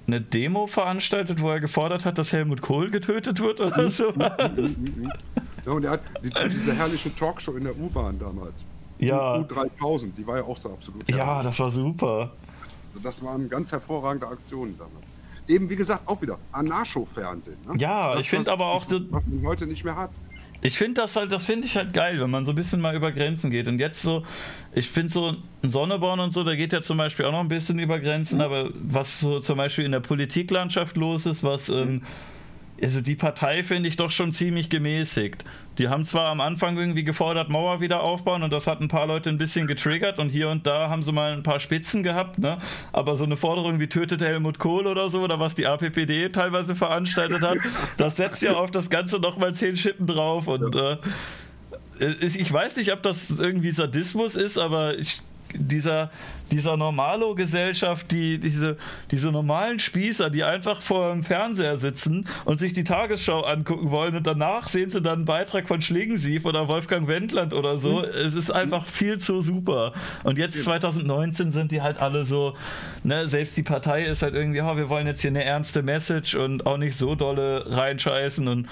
eine 0.07 0.19
Demo 0.19 0.67
veranstaltet, 0.67 1.41
wo 1.41 1.49
er 1.49 1.59
gefordert 1.59 2.05
hat, 2.05 2.17
dass 2.17 2.33
Helmut 2.33 2.61
Kohl 2.61 2.91
getötet 2.91 3.39
wird 3.39 3.61
oder 3.61 3.89
so. 3.89 4.11
ja, 4.17 5.71
und 5.71 5.85
er 5.85 5.91
hat 5.91 6.01
diese 6.51 6.73
herrliche 6.73 7.15
Talkshow 7.15 7.55
in 7.55 7.63
der 7.63 7.77
U-Bahn 7.77 8.19
damals. 8.19 8.63
Ja. 8.99 9.35
U3000, 9.37 10.11
die 10.17 10.25
war 10.25 10.37
ja 10.37 10.43
auch 10.43 10.57
so 10.57 10.69
absolut. 10.69 11.09
Ja, 11.09 11.43
das 11.43 11.59
war 11.59 11.69
super. 11.69 12.31
Also 12.89 12.99
das 13.03 13.23
waren 13.23 13.49
ganz 13.49 13.71
hervorragende 13.71 14.27
Aktionen 14.27 14.77
damals. 14.77 15.05
Eben, 15.47 15.69
wie 15.69 15.75
gesagt, 15.75 16.07
auch 16.07 16.21
wieder 16.21 16.37
Anarcho-Fernsehen. 16.51 17.57
Ne? 17.67 17.73
Ja, 17.77 18.13
das, 18.13 18.21
ich 18.21 18.29
finde 18.29 18.51
aber 18.51 18.67
auch. 18.67 18.85
Was, 18.85 19.01
was 19.09 19.23
man 19.25 19.45
heute 19.45 19.67
nicht 19.67 19.83
mehr 19.83 19.95
hat. 19.95 20.11
Ich 20.61 20.77
finde 20.77 21.01
das 21.01 21.17
halt, 21.17 21.29
das 21.33 21.45
finde 21.45 21.67
ich 21.67 21.75
halt 21.75 21.93
geil, 21.93 22.21
wenn 22.21 22.29
man 22.29 22.45
so 22.45 22.53
ein 22.53 22.55
bisschen 22.55 22.79
mal 22.79 22.95
über 22.95 23.11
Grenzen 23.11 23.51
geht. 23.51 23.67
Und 23.67 23.79
jetzt 23.79 24.01
so, 24.01 24.23
ich 24.71 24.89
finde 24.89 25.11
so 25.11 25.27
ein 25.27 25.69
Sonneborn 25.69 26.21
und 26.21 26.31
so, 26.31 26.45
da 26.45 26.55
geht 26.55 26.71
ja 26.71 26.79
zum 26.79 26.97
Beispiel 26.97 27.25
auch 27.25 27.33
noch 27.33 27.41
ein 27.41 27.49
bisschen 27.49 27.79
über 27.79 27.99
Grenzen, 27.99 28.37
mhm. 28.37 28.43
aber 28.43 28.69
was 28.73 29.19
so 29.19 29.41
zum 29.41 29.57
Beispiel 29.57 29.83
in 29.83 29.91
der 29.91 29.99
Politiklandschaft 29.99 30.95
los 30.95 31.25
ist, 31.25 31.43
was 31.43 31.67
ähm, 31.67 32.03
also 32.83 33.01
die 33.01 33.15
Partei 33.15 33.63
finde 33.63 33.89
ich 33.89 33.95
doch 33.95 34.11
schon 34.11 34.31
ziemlich 34.31 34.69
gemäßigt. 34.69 35.45
Die 35.77 35.87
haben 35.87 36.05
zwar 36.05 36.27
am 36.27 36.41
Anfang 36.41 36.77
irgendwie 36.77 37.03
gefordert, 37.03 37.49
Mauer 37.49 37.81
wieder 37.81 38.01
aufbauen 38.01 38.43
und 38.43 38.51
das 38.51 38.67
hat 38.67 38.81
ein 38.81 38.87
paar 38.87 39.07
Leute 39.07 39.29
ein 39.29 39.37
bisschen 39.37 39.67
getriggert 39.67 40.19
und 40.19 40.29
hier 40.29 40.49
und 40.49 40.67
da 40.67 40.89
haben 40.89 41.01
sie 41.01 41.11
mal 41.11 41.33
ein 41.33 41.43
paar 41.43 41.59
Spitzen 41.59 42.03
gehabt, 42.03 42.37
ne? 42.39 42.59
Aber 42.91 43.15
so 43.15 43.23
eine 43.23 43.37
Forderung 43.37 43.79
wie 43.79 43.87
tötet 43.87 44.21
Helmut 44.21 44.59
Kohl 44.59 44.85
oder 44.87 45.09
so, 45.09 45.21
oder 45.21 45.39
was 45.39 45.55
die 45.55 45.65
APPD 45.65 46.29
teilweise 46.29 46.75
veranstaltet 46.75 47.41
hat, 47.41 47.57
das 47.97 48.17
setzt 48.17 48.41
ja 48.41 48.53
auf 48.53 48.71
das 48.71 48.89
Ganze 48.89 49.19
nochmal 49.19 49.53
zehn 49.53 49.77
Schippen 49.77 50.07
drauf 50.07 50.47
und 50.47 50.75
äh, 50.75 50.97
ich 51.99 52.51
weiß 52.51 52.75
nicht, 52.77 52.91
ob 52.91 53.03
das 53.03 53.29
irgendwie 53.29 53.71
Sadismus 53.71 54.35
ist, 54.35 54.57
aber 54.57 54.97
ich 54.97 55.21
dieser, 55.53 56.11
dieser 56.51 56.77
Normalo-Gesellschaft, 56.77 58.11
die, 58.11 58.39
diese, 58.39 58.77
diese 59.11 59.31
normalen 59.31 59.79
Spießer, 59.79 60.29
die 60.29 60.43
einfach 60.43 60.81
vor 60.81 61.11
dem 61.11 61.23
Fernseher 61.23 61.77
sitzen 61.77 62.27
und 62.45 62.59
sich 62.59 62.73
die 62.73 62.83
Tagesschau 62.83 63.41
angucken 63.41 63.91
wollen 63.91 64.15
und 64.15 64.27
danach 64.27 64.69
sehen 64.69 64.89
sie 64.89 65.01
dann 65.01 65.19
einen 65.19 65.25
Beitrag 65.25 65.67
von 65.67 65.81
Schlingensief 65.81 66.45
oder 66.45 66.67
Wolfgang 66.67 67.07
Wendland 67.07 67.53
oder 67.53 67.77
so. 67.77 67.99
Mhm. 67.99 68.05
Es 68.25 68.33
ist 68.33 68.51
einfach 68.51 68.85
viel 68.85 69.17
zu 69.19 69.41
super. 69.41 69.93
Und 70.23 70.37
jetzt 70.37 70.63
2019 70.63 71.51
sind 71.51 71.71
die 71.71 71.81
halt 71.81 71.99
alle 71.99 72.25
so, 72.25 72.55
ne, 73.03 73.27
selbst 73.27 73.57
die 73.57 73.63
Partei 73.63 74.03
ist 74.03 74.21
halt 74.21 74.33
irgendwie, 74.33 74.61
oh, 74.61 74.77
wir 74.77 74.89
wollen 74.89 75.07
jetzt 75.07 75.21
hier 75.21 75.31
eine 75.31 75.43
ernste 75.43 75.81
Message 75.83 76.35
und 76.35 76.65
auch 76.65 76.77
nicht 76.77 76.97
so 76.97 77.15
dolle 77.15 77.65
reinscheißen 77.67 78.47
und 78.47 78.67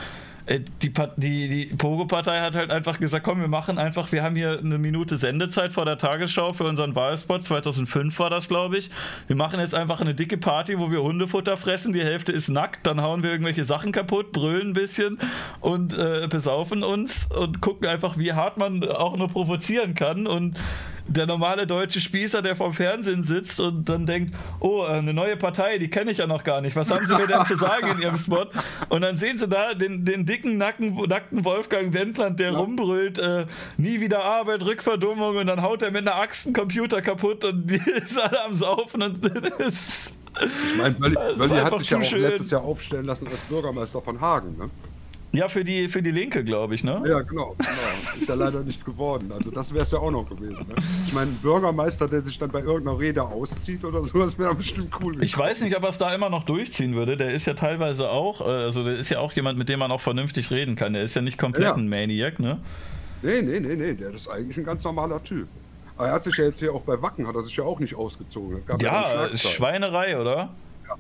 die, 0.60 0.94
die, 1.18 1.48
die 1.48 1.76
Pogo-Partei 1.76 2.40
hat 2.42 2.56
halt 2.56 2.72
einfach 2.72 3.00
gesagt, 3.00 3.24
komm, 3.24 3.40
wir 3.40 3.48
machen 3.48 3.78
einfach, 3.78 4.12
wir 4.12 4.24
haben 4.24 4.36
hier 4.36 4.60
eine 4.60 4.78
Minute 4.78 5.18
Sendezeit 5.18 5.74
vor 5.74 5.86
der 5.86 5.98
Tagesschau 5.98 6.54
für 6.54 6.66
unseren 6.66 6.96
Wahlspot, 6.96 7.44
2005 7.44 8.18
war 8.20 8.30
das, 8.30 8.48
glaube 8.48 8.78
ich. 8.78 8.90
Wir 9.28 9.36
machen 9.36 9.60
jetzt 9.60 9.76
einfach 9.76 10.02
eine 10.02 10.14
dicke 10.14 10.38
Party, 10.38 10.80
wo 10.80 10.92
wir 10.92 11.02
Hundefutter 11.02 11.58
fressen, 11.58 11.94
die 11.94 12.04
Hälfte 12.04 12.32
ist 12.32 12.50
nackt, 12.50 12.88
dann 12.88 13.02
hauen 13.02 13.24
wir 13.24 13.32
irgendwelche 13.32 13.66
Sachen 13.66 13.92
kaputt, 13.92 14.32
brüllen 14.32 14.70
ein 14.70 14.74
bisschen 14.74 15.20
und 15.60 15.98
äh, 15.98 16.28
besaufen 16.30 16.84
uns 16.84 17.28
und 17.28 17.62
gucken 17.62 17.88
einfach, 17.88 18.18
wie 18.18 18.34
hart 18.34 18.58
man 18.58 18.84
auch 18.84 19.18
nur 19.18 19.30
provozieren 19.30 19.94
kann. 19.94 20.28
Und 20.28 20.58
der 21.14 21.26
normale 21.26 21.68
deutsche 21.68 22.00
Spießer, 22.00 22.42
der 22.42 22.56
vorm 22.56 22.74
Fernsehen 22.74 23.24
sitzt 23.24 23.60
und 23.60 23.90
dann 23.90 24.06
denkt, 24.06 24.36
oh, 24.60 24.84
äh, 24.84 24.94
eine 24.94 25.14
neue 25.14 25.38
Partei, 25.38 25.78
die 25.78 25.90
kenne 25.90 26.12
ich 26.12 26.18
ja 26.18 26.28
noch 26.28 26.44
gar 26.44 26.62
nicht. 26.62 26.76
Was 26.76 26.92
haben 26.92 27.06
sie 27.06 27.16
mir 27.16 27.28
denn 27.28 27.46
zu 27.46 27.58
sagen 27.58 27.88
in 27.96 28.02
ihrem 28.02 28.18
Spot? 28.18 28.48
Und 28.90 29.02
dann 29.02 29.16
sehen 29.16 29.38
sie 29.38 29.48
da 29.48 29.74
den, 29.74 30.06
den 30.06 30.26
dicken, 30.26 30.58
nacken, 30.58 30.96
nackten 31.08 31.44
Wolfgang 31.46 31.94
Wendland, 31.94 32.40
der 32.40 32.52
ja. 32.52 32.58
rumbrüllt, 32.58 33.20
äh, 33.20 33.46
nie 33.78 34.00
wieder 34.00 34.24
Arbeit, 34.24 34.66
Rückverdummung 34.66 35.38
und 35.38 35.48
dann 35.48 35.62
haut 35.62 35.82
er 35.82 35.92
mit 35.92 36.08
einer 36.08 36.16
Axt 36.16 36.48
einen 36.48 36.54
Computer 36.54 37.02
kaputt 37.02 37.44
und 37.46 37.68
die 37.68 37.76
ist 38.04 38.20
alle 38.20 38.44
am 38.44 38.54
Saufen 38.54 39.04
und 39.04 39.24
das 39.60 40.14
ich 40.40 40.78
meine, 40.78 40.98
Wölli, 41.00 41.16
Wölli 41.16 41.56
hat 41.58 41.78
sich 41.80 41.90
ja 41.90 42.00
auch 42.00 42.04
schön. 42.04 42.22
letztes 42.22 42.52
Jahr 42.52 42.64
aufstellen 42.64 43.06
lassen 43.06 43.28
als 43.28 43.40
Bürgermeister 43.42 44.02
von 44.02 44.22
Hagen, 44.22 44.58
ne? 44.58 44.70
Ja, 45.34 45.48
für 45.48 45.64
die, 45.64 45.88
für 45.88 46.02
die 46.02 46.12
Linke, 46.12 46.44
glaube 46.44 46.76
ich, 46.76 46.84
ne? 46.84 47.02
Ja, 47.06 47.22
genau, 47.22 47.56
genau. 47.58 48.20
Ist 48.20 48.28
ja 48.28 48.36
leider 48.36 48.64
nichts 48.64 48.84
geworden. 48.84 49.32
Also 49.32 49.50
das 49.50 49.74
wäre 49.74 49.84
es 49.84 49.92
ja 49.92 50.00
auch 50.00 50.12
noch 50.12 50.28
gewesen. 50.28 50.66
Ne? 50.68 50.76
Ich 51.06 51.14
meine, 51.14 51.32
ein 51.32 51.38
Bürgermeister, 51.42 52.10
der 52.10 52.22
sich 52.22 52.38
dann 52.38 52.52
bei 52.52 52.60
irgendeiner 52.60 53.00
Rede 53.00 53.24
auszieht 53.24 53.84
oder 53.86 54.04
sowas, 54.04 54.38
wäre 54.38 54.54
bestimmt 54.54 54.94
cool. 55.02 55.24
Ich 55.24 55.38
weiß 55.38 55.62
nicht, 55.62 55.76
ob 55.78 55.84
er 55.84 55.90
es 55.90 55.98
da 55.98 56.14
immer 56.14 56.30
noch 56.30 56.44
durchziehen 56.44 56.96
würde. 56.96 57.16
Der 57.16 57.34
ist 57.34 57.46
ja 57.46 57.54
teilweise 57.54 58.10
auch, 58.10 58.42
äh, 58.42 58.44
also 58.44 58.84
der 58.84 58.98
ist 58.98 59.10
ja 59.10 59.20
auch 59.20 59.32
jemand, 59.32 59.58
mit 59.58 59.70
dem 59.70 59.80
man 59.80 59.92
auch 59.92 60.02
vernünftig 60.02 60.52
reden 60.52 60.76
kann. 60.76 60.94
Der 60.94 61.04
ist 61.04 61.16
ja 61.16 61.22
nicht 61.22 61.38
komplett 61.38 61.64
ja. 61.64 61.76
ein 61.76 61.88
Maniac, 61.88 62.40
ne? 62.40 62.60
Nee, 63.22 63.42
nee, 63.42 63.60
nee, 63.62 63.76
nee. 63.76 63.94
Der 63.94 64.14
ist 64.14 64.28
eigentlich 64.28 64.58
ein 64.58 64.66
ganz 64.66 64.84
normaler 64.84 65.24
Typ. 65.24 65.48
Aber 65.96 66.08
er 66.08 66.14
hat 66.14 66.26
sich 66.26 66.36
ja 66.36 66.46
jetzt 66.46 66.60
hier 66.60 66.74
auch 66.74 66.82
bei 66.82 67.02
Wacken, 67.02 67.26
hat 67.26 67.36
er 67.36 67.44
sich 67.44 67.56
ja 67.56 67.64
auch 67.64 67.80
nicht 67.80 67.96
ausgezogen. 67.96 68.62
ja, 68.82 69.30
Schweinerei, 69.38 70.20
oder? 70.20 70.50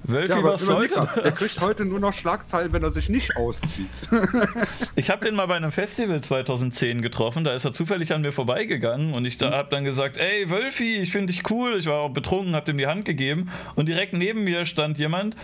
Wölfi, 0.03 0.33
ja, 0.33 0.43
was 0.43 0.61
sollte 0.61 0.95
das? 0.95 1.17
Er 1.17 1.31
kriegt 1.31 1.61
heute 1.61 1.85
nur 1.85 1.99
noch 1.99 2.13
Schlagzeilen, 2.13 2.73
wenn 2.73 2.83
er 2.83 2.91
sich 2.91 3.09
nicht 3.09 3.35
auszieht. 3.37 3.89
ich 4.95 5.09
habe 5.09 5.25
den 5.25 5.35
mal 5.35 5.47
bei 5.47 5.55
einem 5.55 5.71
Festival 5.71 6.21
2010 6.21 7.01
getroffen, 7.01 7.43
da 7.43 7.53
ist 7.53 7.65
er 7.65 7.73
zufällig 7.73 8.13
an 8.13 8.21
mir 8.21 8.31
vorbeigegangen 8.31 9.13
und 9.13 9.25
ich 9.25 9.37
da, 9.37 9.51
habe 9.51 9.69
dann 9.71 9.83
gesagt, 9.83 10.17
ey 10.17 10.49
Wölfi, 10.49 10.97
ich 10.97 11.11
finde 11.11 11.33
dich 11.33 11.49
cool. 11.49 11.75
Ich 11.77 11.85
war 11.87 11.99
auch 11.99 12.09
betrunken, 12.09 12.55
habe 12.55 12.71
ihm 12.71 12.77
die 12.77 12.87
Hand 12.87 13.05
gegeben 13.05 13.49
und 13.75 13.87
direkt 13.87 14.13
neben 14.13 14.43
mir 14.43 14.65
stand 14.65 14.97
jemand 14.97 15.35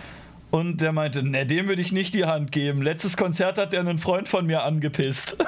und 0.50 0.80
der 0.80 0.92
meinte, 0.92 1.22
ne, 1.22 1.44
dem 1.46 1.68
würde 1.68 1.82
ich 1.82 1.92
nicht 1.92 2.14
die 2.14 2.24
Hand 2.24 2.52
geben. 2.52 2.80
Letztes 2.82 3.16
Konzert 3.16 3.58
hat 3.58 3.72
der 3.72 3.80
einen 3.80 3.98
Freund 3.98 4.28
von 4.28 4.46
mir 4.46 4.62
angepisst. 4.62 5.36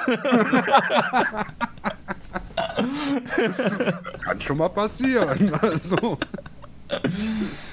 Kann 4.23 4.41
schon 4.41 4.57
mal 4.57 4.69
passieren. 4.69 5.51
Also. 5.61 6.17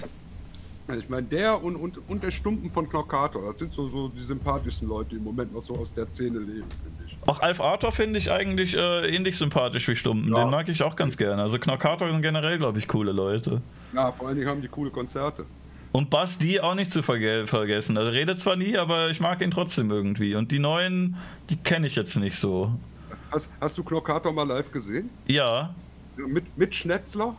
Ich 0.97 1.09
meine, 1.11 1.27
der 1.27 1.63
und, 1.63 1.77
und, 1.77 1.99
und 2.09 2.23
der 2.25 2.31
Stumpen 2.31 2.71
von 2.71 2.89
Knockator, 2.89 3.51
das 3.51 3.59
sind 3.59 3.73
so, 3.73 3.89
so 3.89 4.09
die 4.09 4.23
sympathischsten 4.23 4.89
Leute, 4.89 5.11
die 5.11 5.17
im 5.17 5.25
Moment 5.25 5.53
noch 5.53 5.63
so 5.63 5.77
aus 5.77 5.93
der 5.93 6.07
Szene 6.07 6.39
leben, 6.39 6.67
finde 6.83 7.05
ich. 7.07 7.19
Auch 7.27 7.41
Alf 7.41 7.61
Arthur 7.61 7.93
finde 7.93 8.19
ich 8.19 8.31
eigentlich 8.31 8.75
äh, 8.75 9.15
ähnlich 9.15 9.37
sympathisch 9.37 9.87
wie 9.89 9.97
Stumpen. 9.97 10.33
Ja. 10.33 10.45
Den 10.45 10.51
mag 10.51 10.69
ich 10.71 10.83
auch 10.83 10.97
ganz 10.97 11.19
gerne. 11.19 11.43
Also 11.43 11.59
Knockator 11.59 12.11
sind 12.11 12.23
generell, 12.23 12.57
glaube 12.57 12.79
ich, 12.79 12.89
coole 12.89 13.13
Leute. 13.13 13.61
Ja, 13.93 14.11
vor 14.13 14.29
allen 14.29 14.37
Dingen 14.39 14.49
haben 14.49 14.63
die 14.63 14.69
coole 14.69 14.91
Konzerte. 14.91 15.45
Und 15.93 16.09
Bass 16.09 16.39
die 16.39 16.61
auch 16.61 16.75
nicht 16.75 16.91
zu 16.91 17.03
verge 17.03 17.47
vergessen. 17.47 17.99
Also 17.99 18.11
redet 18.11 18.39
zwar 18.39 18.57
nie, 18.57 18.77
aber 18.79 19.11
ich 19.11 19.21
mag 19.21 19.43
ihn 19.43 19.51
trotzdem 19.51 19.91
irgendwie. 19.91 20.37
Und 20.37 20.53
die 20.53 20.59
neuen, 20.59 21.17
die 21.51 21.57
kenne 21.57 21.87
ich 21.87 21.97
jetzt 21.97 22.17
nicht 22.17 22.37
so. 22.37 22.73
Hast, 23.31 23.51
hast 23.61 23.77
du 23.77 23.85
Knockator 23.85 24.33
mal 24.33 24.47
live 24.47 24.71
gesehen? 24.73 25.11
Ja. 25.27 25.75
Mit, 26.17 26.57
mit 26.57 26.75
Schnetzler? 26.75 27.37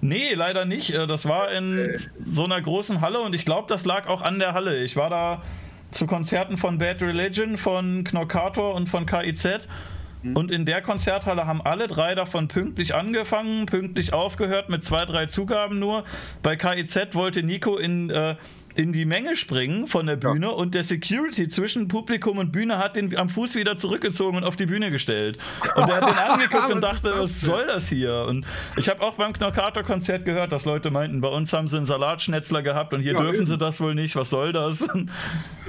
Nee, 0.00 0.34
leider 0.34 0.64
nicht. 0.64 0.94
Äh, 0.94 1.06
Das 1.06 1.28
war 1.28 1.50
in 1.52 1.98
so 2.18 2.44
einer 2.44 2.60
großen 2.60 3.00
Halle 3.00 3.20
und 3.20 3.34
ich 3.34 3.44
glaube, 3.44 3.66
das 3.68 3.84
lag 3.84 4.06
auch 4.06 4.22
an 4.22 4.38
der 4.38 4.54
Halle. 4.54 4.82
Ich 4.84 4.96
war 4.96 5.10
da 5.10 5.42
zu 5.90 6.06
Konzerten 6.06 6.56
von 6.56 6.78
Bad 6.78 7.02
Religion, 7.02 7.56
von 7.56 8.04
Knockator 8.04 8.74
und 8.74 8.88
von 8.88 9.06
KIZ. 9.06 9.68
Und 10.34 10.50
in 10.50 10.66
der 10.66 10.82
Konzerthalle 10.82 11.46
haben 11.46 11.62
alle 11.62 11.86
drei 11.86 12.16
davon 12.16 12.48
pünktlich 12.48 12.92
angefangen, 12.94 13.66
pünktlich 13.66 14.12
aufgehört 14.12 14.68
mit 14.68 14.84
zwei, 14.84 15.04
drei 15.04 15.26
Zugaben 15.26 15.78
nur. 15.78 16.02
Bei 16.42 16.56
KIZ 16.56 17.14
wollte 17.14 17.44
Nico 17.44 17.76
in, 17.76 18.10
äh, 18.10 18.34
in 18.78 18.92
die 18.92 19.04
Menge 19.04 19.36
springen 19.36 19.88
von 19.88 20.06
der 20.06 20.14
Bühne 20.14 20.52
und 20.52 20.72
der 20.72 20.84
Security 20.84 21.48
zwischen 21.48 21.88
Publikum 21.88 22.38
und 22.38 22.52
Bühne 22.52 22.78
hat 22.78 22.94
den 22.94 23.16
am 23.16 23.28
Fuß 23.28 23.56
wieder 23.56 23.76
zurückgezogen 23.76 24.36
und 24.36 24.44
auf 24.44 24.54
die 24.54 24.66
Bühne 24.66 24.92
gestellt. 24.92 25.36
Und 25.74 25.88
er 25.88 25.96
hat 26.00 26.08
den 26.08 26.16
angeguckt 26.30 26.70
und 26.70 26.80
dachte, 26.80 27.12
was 27.16 27.40
soll 27.40 27.66
das 27.66 27.88
hier? 27.88 28.24
Und 28.28 28.46
ich 28.76 28.88
habe 28.88 29.02
auch 29.02 29.14
beim 29.14 29.32
Knockator-Konzert 29.32 30.24
gehört, 30.24 30.52
dass 30.52 30.64
Leute 30.64 30.92
meinten, 30.92 31.20
bei 31.20 31.26
uns 31.28 31.52
haben 31.52 31.66
sie 31.66 31.76
einen 31.76 31.86
Salatschnetzler 31.86 32.62
gehabt 32.62 32.94
und 32.94 33.00
hier 33.00 33.14
Ja, 33.14 33.20
dürfen 33.20 33.34
eben. 33.38 33.46
sie 33.46 33.58
das 33.58 33.80
wohl 33.80 33.96
nicht, 33.96 34.14
was 34.14 34.30
soll 34.30 34.52
das? 34.52 34.86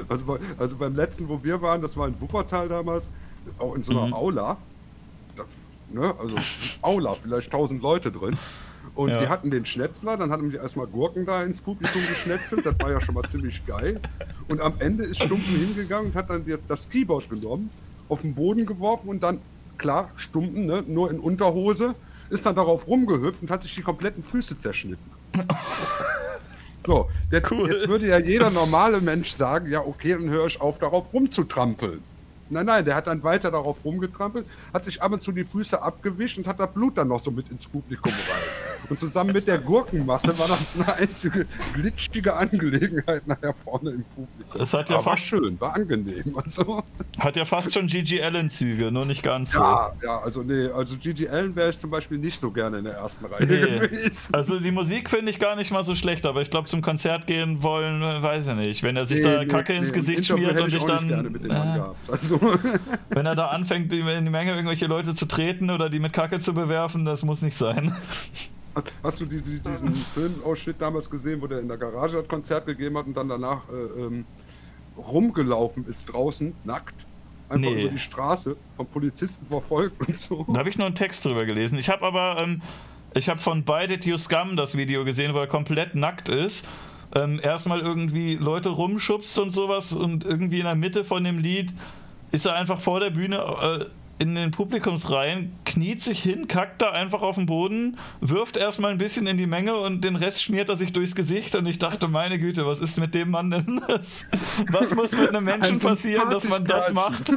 Also, 0.08 0.26
bei, 0.26 0.38
also 0.58 0.76
beim 0.78 0.96
letzten, 0.96 1.28
wo 1.28 1.44
wir 1.44 1.62
waren, 1.62 1.82
das 1.82 1.98
war 1.98 2.08
in 2.08 2.20
Wuppertal 2.22 2.70
damals, 2.70 3.10
auch 3.58 3.76
in 3.76 3.84
so 3.84 3.92
einer 3.92 4.08
Mhm. 4.08 4.14
Aula. 4.14 4.58
Da, 5.36 5.44
ne, 5.92 6.14
also 6.18 6.36
Aula, 6.82 7.14
vielleicht 7.14 7.48
1000 7.52 7.82
Leute 7.82 8.12
drin. 8.12 8.36
Und 9.00 9.12
Ja. 9.12 9.20
die 9.22 9.28
hatten 9.30 9.50
den 9.50 9.66
Schnetzler, 9.66 10.18
dann 10.18 10.30
hatten 10.30 10.50
die 10.52 10.58
erstmal 10.58 10.86
Gurken 10.86 11.26
da 11.26 11.42
ins 11.44 11.62
Publikum 11.62 12.02
geschnetzelt, 12.02 12.66
das 12.66 12.76
war 12.82 12.92
ja 12.92 13.00
schon 13.00 13.16
mal 13.16 13.24
ziemlich 13.32 13.66
geil. 13.66 13.98
Und 14.50 14.60
am 14.60 14.74
Ende 14.80 15.06
ist 15.06 15.24
Stumpen 15.24 15.56
hingegangen 15.56 16.08
und 16.12 16.16
hat 16.18 16.30
dann 16.30 16.44
das 16.68 16.90
Keyboard 16.90 17.30
genommen, 17.30 17.70
auf 18.10 18.24
den 18.24 18.36
Boden 18.36 18.66
geworfen 18.66 19.08
und 19.08 19.24
dann, 19.24 19.40
klar, 19.78 20.10
Stumpen, 20.18 20.66
ne, 20.66 20.84
nur 20.86 21.10
in 21.12 21.22
Unterhose, 21.22 21.96
ist 22.30 22.46
dann 22.46 22.58
darauf 22.58 22.88
rumgehüpft 22.88 23.42
und 23.42 23.50
hat 23.50 23.64
sich 23.64 23.74
die 23.74 23.84
kompletten 23.84 24.22
Füße 24.22 24.60
zerschnitten. 24.60 25.10
So, 26.86 27.10
jetzt, 27.32 27.50
Cool. 27.52 27.72
jetzt 27.72 27.88
würde 27.88 28.08
ja 28.08 28.20
jeder 28.20 28.50
normale 28.50 29.00
Mensch 29.00 29.32
sagen, 29.32 29.70
ja 29.72 29.80
okay, 29.80 30.12
dann 30.12 30.30
höre 30.30 30.48
ich 30.48 30.60
auf, 30.60 30.78
darauf 30.78 31.14
rumzutrampeln. 31.14 32.02
Nein, 32.50 32.66
nein, 32.66 32.84
der 32.84 32.96
hat 32.96 33.08
dann 33.08 33.22
weiter 33.24 33.52
darauf 33.52 33.86
rumgetrampelt, 33.86 34.46
hat 34.74 34.84
sich 34.84 35.02
ab 35.02 35.12
und 35.14 35.22
zu 35.24 35.32
die 35.32 35.44
Füße 35.46 35.82
abgewischt 35.82 36.38
und 36.38 36.48
hat 36.48 36.60
das 36.60 36.74
Blut 36.74 36.98
dann 36.98 37.08
noch 37.08 37.22
so 37.24 37.30
mit 37.32 37.50
ins 37.52 37.66
Publikum 37.68 38.12
rein. 38.12 38.79
Und 38.90 39.00
zusammen 39.00 39.34
mit 39.34 39.48
der 39.48 39.58
Gurkenmasse 39.60 40.38
war 40.40 40.48
das 40.48 40.74
eine 40.76 40.94
einzige 40.96 41.46
glitschige 41.74 42.36
Angelegenheit 42.36 43.28
nachher 43.28 43.54
vorne 43.64 43.92
im 43.92 44.04
Publikum. 44.04 44.62
Es 44.62 44.74
hat 44.74 44.90
ja 44.90 44.96
Aber 44.98 45.06
war 45.06 45.14
fast- 45.18 45.28
schön, 45.28 45.60
war 45.60 45.76
angenehm. 45.76 46.36
Also, 46.44 46.84
Hat 47.20 47.36
ja 47.36 47.46
fast 47.46 47.74
schon 47.74 47.88
Gigi 47.88 48.22
Allen-Züge, 48.22 48.92
nur 48.92 49.06
nicht 49.06 49.22
ganz 49.24 49.52
so. 49.52 49.60
ja, 49.60 49.92
ja, 50.04 50.20
also 50.20 50.42
nee, 50.44 50.68
also 50.68 50.96
Gigi 50.98 51.28
Allen 51.28 51.56
wäre 51.56 51.70
ich 51.72 51.80
zum 51.80 51.90
Beispiel 51.90 52.18
nicht 52.18 52.40
so 52.40 52.52
gerne 52.52 52.78
in 52.80 52.84
der 52.86 52.94
ersten 52.96 53.26
Reihe 53.26 53.46
Nee. 53.46 53.80
gewesen. 53.88 54.34
Also 54.34 54.60
die 54.60 54.72
Musik 54.72 55.10
finde 55.10 55.30
ich 55.32 55.40
gar 55.40 55.56
nicht 55.56 55.72
mal 55.72 55.84
so 55.84 55.96
schlecht, 55.96 56.26
aber 56.26 56.42
ich 56.42 56.50
glaube 56.50 56.68
zum 56.68 56.82
Konzert 56.82 57.28
gehen 57.28 57.62
wollen, 57.64 58.02
weiß 58.02 58.48
ich 58.48 58.54
nicht. 58.56 58.84
Wenn 58.84 58.96
er 58.96 59.06
sich 59.06 59.22
da 59.22 59.40
Nee, 59.40 59.46
Kacke 59.48 59.74
nee, 59.74 59.80
ins 59.80 59.94
Gesicht 59.94 60.26
schmiert 60.26 60.60
und 60.60 60.68
ich 60.70 60.74
nicht 60.76 60.90
dann, 60.90 61.36
äh. 61.50 62.12
Also, 62.12 62.40
wenn 63.10 63.26
er 63.26 63.36
da 63.36 63.48
anfängt, 63.48 63.92
in 63.94 64.26
die 64.26 64.30
Menge 64.32 64.52
irgendwelche 64.52 64.88
Leute 64.88 65.14
zu 65.16 65.26
treten 65.26 65.70
oder 65.70 65.90
die 65.90 66.00
mit 66.00 66.14
Kacke 66.14 66.40
zu 66.40 66.54
bewerfen, 66.54 67.06
das 67.06 67.24
muss 67.24 67.42
nicht 67.42 67.58
sein. 67.58 67.94
Hast 69.04 69.20
du 69.20 69.26
die, 69.26 69.42
die, 69.42 69.60
diesen 69.60 69.94
Filmausschnitt 69.96 70.80
damals 70.80 71.10
gesehen, 71.10 71.42
wo 71.42 71.48
der 71.48 71.60
in 71.60 71.68
der 71.68 71.78
Garage 71.78 72.18
das 72.18 72.28
Konzert 72.28 72.66
gegeben 72.66 72.98
hat 72.98 73.08
und 73.08 73.16
dann 73.16 73.28
danach 73.28 73.62
äh, 73.70 74.02
ähm, 74.02 74.26
rumgelaufen 74.98 75.86
ist 75.88 76.06
draußen, 76.06 76.54
nackt? 76.64 76.96
Einfach 77.50 77.70
Nee. 77.72 77.82
über 77.84 77.92
die 77.92 77.98
Straße, 77.98 78.56
vom 78.78 78.86
Polizisten 78.88 79.46
verfolgt 79.48 80.08
und 80.08 80.16
so. 80.16 80.46
Da 80.50 80.60
habe 80.60 80.70
ich 80.70 80.78
nur 80.78 80.86
einen 80.86 80.96
Text 80.96 81.26
drüber 81.26 81.46
gelesen. 81.46 81.80
Ich 81.80 81.90
habe 81.90 82.06
aber, 82.06 82.42
ähm, 82.42 82.62
ich 83.16 83.28
habe 83.28 83.40
von 83.40 83.64
By 83.64 83.88
Did 83.88 84.06
You 84.06 84.18
Scum 84.18 84.56
das 84.56 84.78
Video 84.78 85.04
gesehen, 85.04 85.34
wo 85.34 85.40
er 85.40 85.48
komplett 85.48 85.96
nackt 85.96 86.30
ist. 86.30 86.68
Ähm, 87.16 87.40
erstmal 87.42 87.80
irgendwie 87.80 88.36
Leute 88.36 88.70
rumschubst 88.70 89.40
und 89.40 89.50
sowas 89.50 89.94
und 89.94 90.26
irgendwie 90.26 90.60
in 90.60 90.66
der 90.66 90.76
Mitte 90.76 91.04
von 91.04 91.24
dem 91.24 91.40
Lied 91.40 91.74
ist 92.32 92.46
er 92.46 92.54
einfach 92.54 92.80
vor 92.80 93.00
der 93.00 93.10
Bühne 93.10 93.38
äh, 93.40 93.86
in 94.20 94.36
den 94.36 94.52
Publikumsreihen, 94.52 95.54
kniet 95.66 96.02
sich 96.02 96.22
hin, 96.22 96.48
kackt 96.48 96.82
da 96.82 96.92
einfach 96.92 97.22
auf 97.22 97.36
den 97.36 97.46
Boden, 97.46 97.98
wirft 98.20 98.58
erstmal 98.58 98.92
ein 98.92 98.98
bisschen 98.98 99.28
in 99.28 99.38
die 99.38 99.48
Menge 99.48 99.78
und 99.78 100.04
den 100.04 100.18
Rest 100.18 100.44
schmiert 100.44 100.68
er 100.70 100.76
sich 100.76 100.92
durchs 100.92 101.16
Gesicht 101.16 101.56
und 101.56 101.66
ich 101.66 101.80
dachte, 101.80 102.10
meine 102.10 102.38
Güte, 102.38 102.66
was 102.66 102.82
ist 102.82 103.00
mit 103.00 103.16
dem 103.16 103.32
Mann 103.32 103.50
denn? 103.50 103.82
Das, 103.88 104.26
was 104.72 104.94
muss 104.94 105.12
mit 105.14 105.30
einem 105.30 105.44
Menschen 105.44 105.76
Ein 105.76 105.80
passieren, 105.80 106.30
dass 106.30 106.48
man 106.48 106.66
das 106.66 106.94
macht? 106.94 107.32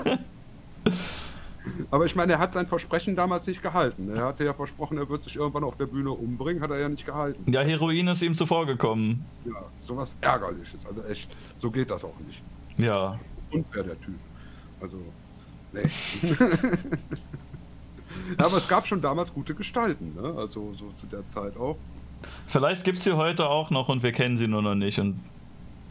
Aber 1.91 2.07
ich 2.07 2.17
meine, 2.17 2.33
er 2.33 2.39
hat 2.39 2.53
sein 2.53 2.67
Versprechen 2.67 3.15
damals 3.15 3.47
nicht 3.47 3.63
gehalten. 3.63 4.11
Er 4.15 4.27
hatte 4.27 4.45
ja 4.45 4.53
versprochen, 4.53 4.99
er 4.99 5.09
wird 5.09 5.25
sich 5.25 5.37
irgendwann 5.37 5.65
auf 5.65 5.77
der 5.77 5.87
Bühne 5.87 6.11
umbringen, 6.11 6.63
hat 6.63 6.71
er 6.71 6.81
ja 6.81 6.89
nicht 6.89 7.07
gehalten. 7.07 7.51
Ja, 7.51 7.63
Heroin 7.63 8.09
ist 8.09 8.23
ihm 8.23 8.35
zuvorgekommen. 8.35 9.25
Ja, 9.45 9.63
sowas 9.85 10.17
Ärgerliches. 10.21 10.85
Also 10.87 11.05
echt, 11.05 11.35
so 11.59 11.71
geht 11.71 11.91
das 11.91 12.05
auch 12.05 12.19
nicht. 12.27 12.43
Ja, 12.77 13.19
unfair, 13.53 13.85
der 13.85 14.01
Typ. 14.01 14.15
Also, 14.81 14.99
nee. 15.73 15.83
ja, 18.39 18.45
aber 18.47 18.57
es 18.59 18.69
gab 18.69 18.87
schon 18.87 19.01
damals 19.03 19.33
gute 19.33 19.55
Gestalten, 19.55 20.15
ne? 20.21 20.35
Also 20.37 20.73
so 20.75 20.93
zu 21.01 21.07
der 21.11 21.27
Zeit 21.29 21.57
auch. 21.57 21.77
Vielleicht 22.47 22.85
gibt 22.85 22.99
es 22.99 23.05
sie 23.05 23.13
heute 23.15 23.49
auch 23.49 23.71
noch 23.71 23.89
und 23.89 24.03
wir 24.03 24.13
kennen 24.13 24.37
sie 24.37 24.47
nur 24.49 24.63
noch 24.63 24.75
nicht 24.77 24.99
und 25.01 25.21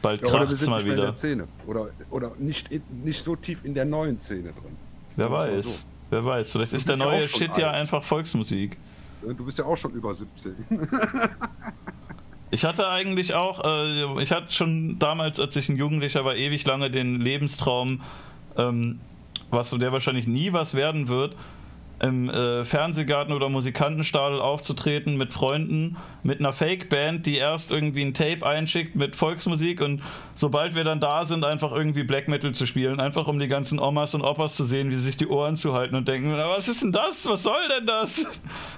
bald 0.01 0.21
Ja, 0.21 0.27
oder 0.27 0.39
wir 0.41 0.45
kracht's 0.47 0.61
sind 0.61 0.69
mal 0.69 0.77
nicht 0.77 0.85
mehr 0.85 0.93
in 0.95 0.99
wieder. 1.01 1.11
der 1.11 1.17
Szene. 1.17 1.47
Oder, 1.67 1.87
oder 2.09 2.31
nicht, 2.39 2.69
nicht 3.03 3.23
so 3.23 3.35
tief 3.35 3.59
in 3.65 3.73
der 3.73 3.85
neuen 3.85 4.19
Szene 4.21 4.53
drin. 4.53 4.75
Wer 5.17 5.29
mal 5.29 5.55
weiß, 5.57 5.85
wer 6.09 6.23
weiß. 6.25 6.51
Vielleicht 6.53 6.71
Du 6.71 6.77
ist 6.77 6.87
der 6.87 6.97
ja 6.97 7.03
neue 7.05 7.27
Shit 7.27 7.57
ja 7.57 7.67
alt. 7.71 7.75
einfach 7.81 8.03
Volksmusik. 8.03 8.77
so. 9.21 9.33
Du 9.33 9.45
bist 9.45 9.57
ja 9.59 9.65
auch 9.65 9.75
schon 9.75 9.91
über 9.91 10.13
17. 10.15 10.55
Ich 12.53 12.65
hatte 12.65 12.87
eigentlich 12.89 13.33
auch, 13.33 13.63
äh, 13.63 14.21
ich 14.21 14.31
hatte 14.31 14.51
schon 14.51 14.99
damals, 14.99 15.39
als 15.39 15.55
ich 15.55 15.69
ein 15.69 15.77
Jugendlicher 15.77 16.25
war, 16.25 16.35
ewig 16.35 16.65
lange 16.65 16.89
den 16.91 17.21
Lebenstraum, 17.21 18.01
ähm, 18.57 18.99
was 19.51 19.69
so 19.69 19.77
der 19.77 19.91
wahrscheinlich 19.91 20.27
nie 20.27 20.53
was 20.53 20.73
werden 20.73 21.07
wird, 21.07 21.35
im 22.01 22.29
äh, 22.29 22.65
Fernsehgarten 22.65 23.31
oder 23.31 23.47
Musikantenstadel 23.49 24.41
aufzutreten 24.41 25.17
mit 25.17 25.33
Freunden, 25.33 25.97
mit 26.23 26.39
einer 26.39 26.51
Fake-Band, 26.51 27.27
die 27.27 27.37
erst 27.37 27.71
irgendwie 27.71 28.01
ein 28.01 28.15
Tape 28.15 28.43
einschickt 28.45 28.95
mit 28.95 29.15
Volksmusik 29.15 29.81
und 29.81 30.01
sobald 30.33 30.73
wir 30.73 30.83
dann 30.83 30.99
da 30.99 31.25
sind, 31.25 31.45
einfach 31.45 31.71
irgendwie 31.71 32.03
Black 32.03 32.27
Metal 32.27 32.53
zu 32.53 32.65
spielen, 32.65 32.99
einfach 32.99 33.27
um 33.27 33.37
die 33.37 33.47
ganzen 33.47 33.77
Omas 33.79 34.15
und 34.15 34.21
Opas 34.23 34.55
zu 34.55 34.63
sehen, 34.63 34.89
wie 34.89 34.95
sie 34.95 35.01
sich 35.01 35.17
die 35.17 35.27
Ohren 35.27 35.57
zuhalten 35.57 35.95
und 35.95 36.07
denken, 36.07 36.31
"Na, 36.35 36.49
was 36.49 36.67
ist 36.67 36.81
denn 36.81 36.91
das? 36.91 37.27
Was 37.27 37.43
soll 37.43 37.67
denn 37.77 37.85
das? 37.85 38.25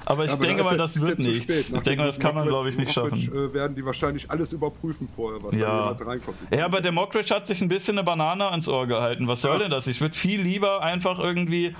Aber 0.05 0.25
ich 0.25 0.31
Aber 0.31 0.41
denke 0.45 0.63
da 0.63 0.69
mal, 0.69 0.71
ja- 0.71 0.77
das 0.77 0.99
wird 0.99 1.19
nichts. 1.19 1.71
Ich 1.71 1.81
denke 1.81 2.01
mal, 2.01 2.07
das 2.07 2.19
kann 2.19 2.35
man, 2.35 2.45
glaube 2.45 2.69
ich, 2.69 2.77
nicht 2.77 2.91
schaffen. 2.91 3.17
Äh, 3.33 3.53
werden 3.53 3.73
die 3.75 3.85
wahrscheinlich 3.85 4.29
alles 4.29 4.51
überprüfen 4.51 5.07
vorher, 5.15 5.41
was 5.41 5.51
da 5.51 5.57
Ja. 5.57 5.79
jemals 5.79 6.05
reinkommt. 6.05 6.37
Ja, 6.53 6.65
aber 6.65 6.81
der 6.81 6.91
Mockridge 6.91 7.33
hat 7.33 7.47
sich 7.47 7.61
ein 7.61 7.69
bisschen 7.69 7.97
eine 7.97 8.03
Banane 8.03 8.49
ans 8.49 8.67
Ohr 8.67 8.85
gehalten. 8.85 9.27
Was 9.29 9.41
soll 9.41 9.53
Ja. 9.53 9.59
denn 9.59 9.71
das? 9.71 9.87
Ich 9.87 10.01
würde 10.01 10.13
viel 10.15 10.41
lieber 10.41 10.81
einfach 10.83 11.19
irgendwie 11.19 11.73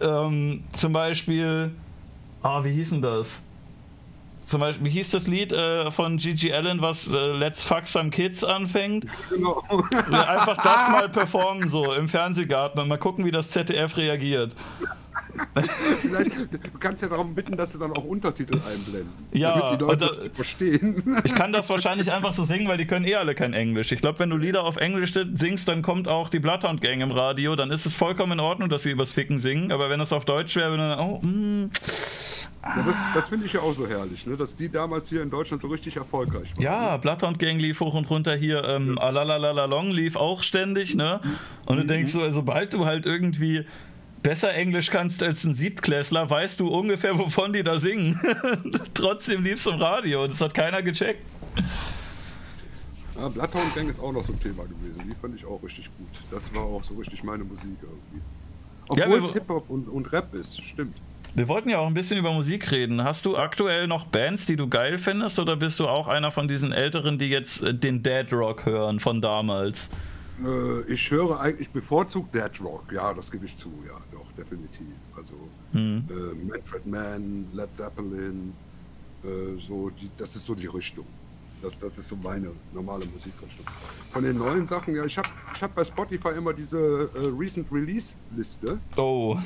ähm, 0.00 0.64
zum 0.72 0.92
Beispiel. 0.92 1.72
Ah, 2.42 2.62
wie 2.62 2.72
hieß 2.72 2.90
denn 2.90 3.02
das? 3.02 3.42
Zum 4.46 4.60
Beispiel, 4.60 4.86
wie 4.86 4.90
hieß 4.90 5.10
das 5.10 5.26
Lied 5.26 5.52
äh, 5.52 5.90
von 5.90 6.18
Gigi 6.18 6.52
Allen, 6.52 6.80
was 6.80 7.08
äh, 7.08 7.32
Let's 7.32 7.64
Fuck 7.64 7.88
Some 7.88 8.10
Kids 8.10 8.44
anfängt? 8.44 9.06
Genau. 9.28 9.64
Ja, 10.10 10.22
einfach 10.22 10.56
das 10.62 10.88
mal 10.90 11.08
performen, 11.08 11.68
so 11.68 11.92
im 11.92 12.08
Fernsehgarten 12.08 12.80
und 12.80 12.86
mal 12.86 12.96
gucken, 12.96 13.24
wie 13.24 13.32
das 13.32 13.50
ZDF 13.50 13.96
reagiert. 13.96 14.52
Vielleicht, 16.00 16.30
du 16.36 16.78
kannst 16.78 17.02
ja 17.02 17.08
darum 17.08 17.34
bitten, 17.34 17.56
dass 17.56 17.72
sie 17.72 17.78
dann 17.78 17.92
auch 17.92 18.04
Untertitel 18.04 18.54
einblenden. 18.54 19.12
Ja, 19.32 19.58
damit 19.58 19.80
die 19.80 19.84
Leute 19.84 20.10
und, 20.12 20.26
äh, 20.26 20.30
verstehen. 20.30 21.16
Ich 21.24 21.34
kann 21.34 21.52
das 21.52 21.68
wahrscheinlich 21.70 22.10
einfach 22.12 22.32
so 22.32 22.44
singen, 22.44 22.68
weil 22.68 22.78
die 22.78 22.86
können 22.86 23.04
eh 23.06 23.14
alle 23.16 23.34
kein 23.34 23.52
Englisch. 23.52 23.92
Ich 23.92 24.00
glaube, 24.00 24.18
wenn 24.18 24.30
du 24.30 24.36
Lieder 24.36 24.64
auf 24.64 24.76
Englisch 24.76 25.12
singst, 25.34 25.68
dann 25.68 25.82
kommt 25.82 26.08
auch 26.08 26.28
die 26.28 26.38
Bloodhound 26.38 26.80
Gang 26.80 27.00
im 27.00 27.10
Radio, 27.10 27.56
dann 27.56 27.70
ist 27.70 27.86
es 27.86 27.94
vollkommen 27.94 28.32
in 28.32 28.40
Ordnung, 28.40 28.68
dass 28.68 28.82
sie 28.82 28.90
übers 28.90 29.12
Ficken 29.12 29.38
singen. 29.38 29.72
Aber 29.72 29.90
wenn 29.90 30.00
es 30.00 30.12
auf 30.12 30.24
Deutsch 30.24 30.56
wäre, 30.56 30.76
dann, 30.76 30.98
oh, 31.00 31.20
mm, 31.22 31.70
Ja, 32.62 32.82
das 32.82 32.94
das 33.14 33.28
finde 33.28 33.46
ich 33.46 33.52
ja 33.52 33.60
auch 33.60 33.72
so 33.74 33.86
herrlich, 33.86 34.26
ne? 34.26 34.36
dass 34.36 34.56
die 34.56 34.68
damals 34.68 35.08
hier 35.08 35.22
in 35.22 35.30
Deutschland 35.30 35.62
so 35.62 35.68
richtig 35.68 35.96
erfolgreich 35.96 36.48
waren. 36.56 36.62
ja, 36.62 36.96
Bloodhound 36.96 37.38
Gang 37.38 37.60
lief 37.60 37.78
hoch 37.80 37.94
und 37.94 38.10
runter 38.10 38.34
hier, 38.34 38.64
ähm, 38.64 38.98
Alalalalong 38.98 39.90
lief 39.92 40.16
auch 40.16 40.42
ständig, 40.42 40.94
ne? 40.96 41.20
Und 41.66 41.76
du 41.78 41.84
denkst 41.84 42.10
so, 42.12 42.28
sobald 42.30 42.74
du 42.74 42.84
halt 42.84 43.06
irgendwie 43.06 43.64
besser 44.26 44.52
Englisch 44.54 44.90
kannst 44.90 45.22
als 45.22 45.44
ein 45.44 45.54
Siebtklässler, 45.54 46.28
weißt 46.28 46.58
du 46.58 46.66
ungefähr, 46.66 47.16
wovon 47.16 47.52
die 47.52 47.62
da 47.62 47.78
singen. 47.78 48.20
Trotzdem 48.94 49.44
lief's 49.44 49.66
im 49.66 49.76
Radio. 49.76 50.26
Das 50.26 50.40
hat 50.40 50.52
keiner 50.52 50.82
gecheckt. 50.82 51.24
Ja, 53.16 53.28
Bloodhound 53.28 53.72
Gang 53.76 53.88
ist 53.88 54.00
auch 54.00 54.10
noch 54.10 54.24
so 54.24 54.32
ein 54.32 54.40
Thema 54.40 54.64
gewesen. 54.64 55.00
Die 55.08 55.14
fand 55.14 55.36
ich 55.36 55.44
auch 55.44 55.62
richtig 55.62 55.88
gut. 55.96 56.08
Das 56.32 56.42
war 56.52 56.64
auch 56.64 56.82
so 56.82 56.94
richtig 56.94 57.22
meine 57.22 57.44
Musik 57.44 57.76
irgendwie. 57.80 58.20
Obwohl 58.88 59.18
Ja, 59.20 59.24
es 59.24 59.32
Hip-Hop 59.32 59.70
und, 59.70 59.88
und 59.88 60.12
Rap 60.12 60.34
ist, 60.34 60.60
stimmt. 60.60 60.96
Wir 61.36 61.46
wollten 61.46 61.68
ja 61.68 61.78
auch 61.78 61.86
ein 61.86 61.94
bisschen 61.94 62.18
über 62.18 62.32
Musik 62.32 62.72
reden. 62.72 63.04
Hast 63.04 63.26
du 63.26 63.36
aktuell 63.36 63.86
noch 63.86 64.06
Bands, 64.06 64.44
die 64.46 64.56
du 64.56 64.68
geil 64.68 64.98
findest, 64.98 65.38
oder 65.38 65.54
bist 65.54 65.78
du 65.78 65.86
auch 65.86 66.08
einer 66.08 66.32
von 66.32 66.48
diesen 66.48 66.72
Älteren, 66.72 67.20
die 67.20 67.26
jetzt 67.26 67.62
äh, 67.62 67.72
den 67.72 68.02
Dead 68.02 68.32
Rock 68.32 68.66
hören 68.66 68.98
von 68.98 69.20
damals? 69.22 69.88
Äh, 70.44 70.82
ich 70.92 71.10
höre 71.10 71.40
eigentlich 71.40 71.70
bevorzugt 71.70 72.34
Dead 72.34 72.50
Rock. 72.62 72.84
Ja, 72.92 73.14
das 73.14 73.30
gebe 73.30 73.46
ich 73.46 73.56
zu. 73.56 73.72
Ja, 73.86 73.98
doch, 74.12 74.30
definitiv. 74.32 74.86
Also 75.16 75.34
Hm. 75.72 76.04
äh, 76.10 76.44
Manfred 76.44 76.86
Mann, 76.86 77.46
Led 77.52 77.74
Zeppelin, 77.74 78.52
äh, 79.24 79.28
so 79.66 79.90
die, 79.90 80.10
das 80.18 80.36
ist 80.36 80.46
so 80.46 80.54
die 80.54 80.66
Richtung. 80.66 81.06
Das, 81.62 81.78
das 81.78 81.96
ist 81.96 82.10
so 82.10 82.16
meine 82.16 82.50
normale 82.74 83.06
Musikrichtung. 83.06 83.64
Von 84.12 84.24
den 84.24 84.36
neuen 84.36 84.68
Sachen, 84.68 84.94
ja, 84.94 85.04
ich 85.06 85.16
habe 85.16 85.28
ich 85.54 85.62
hab 85.62 85.74
bei 85.74 85.84
Spotify 85.84 86.28
immer 86.36 86.52
diese 86.52 87.08
äh, 87.14 87.28
Recent 87.36 87.72
Release 87.72 88.14
Liste, 88.36 88.78
Oh. 88.96 89.38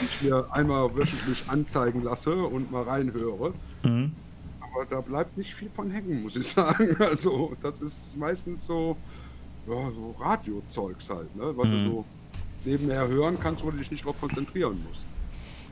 die 0.00 0.04
ich 0.04 0.22
mir 0.22 0.46
einmal 0.52 0.94
wöchentlich 0.94 1.48
anzeigen 1.48 2.02
lasse 2.02 2.34
und 2.36 2.70
mal 2.70 2.82
reinhöre. 2.82 3.54
Mhm. 3.82 4.12
Aber 4.60 4.84
da 4.84 5.00
bleibt 5.00 5.38
nicht 5.38 5.54
viel 5.54 5.70
von 5.70 5.90
hängen, 5.90 6.22
muss 6.22 6.36
ich 6.36 6.46
sagen. 6.52 6.94
Also, 7.00 7.56
das 7.62 7.80
ist 7.80 8.14
meistens 8.18 8.66
so, 8.66 8.94
ja, 9.68 9.90
so 9.90 10.14
Radiozeugs 10.18 11.08
halt, 11.10 11.34
ne? 11.36 11.52
Was 11.56 11.66
Mhm. 11.66 11.84
du 11.84 11.90
so 11.90 12.04
nebenher 12.64 13.06
hören 13.08 13.38
kannst, 13.40 13.64
wo 13.64 13.70
du 13.70 13.78
dich 13.78 13.90
nicht 13.90 14.04
drauf 14.04 14.16
konzentrieren 14.20 14.78
musst. 14.88 15.04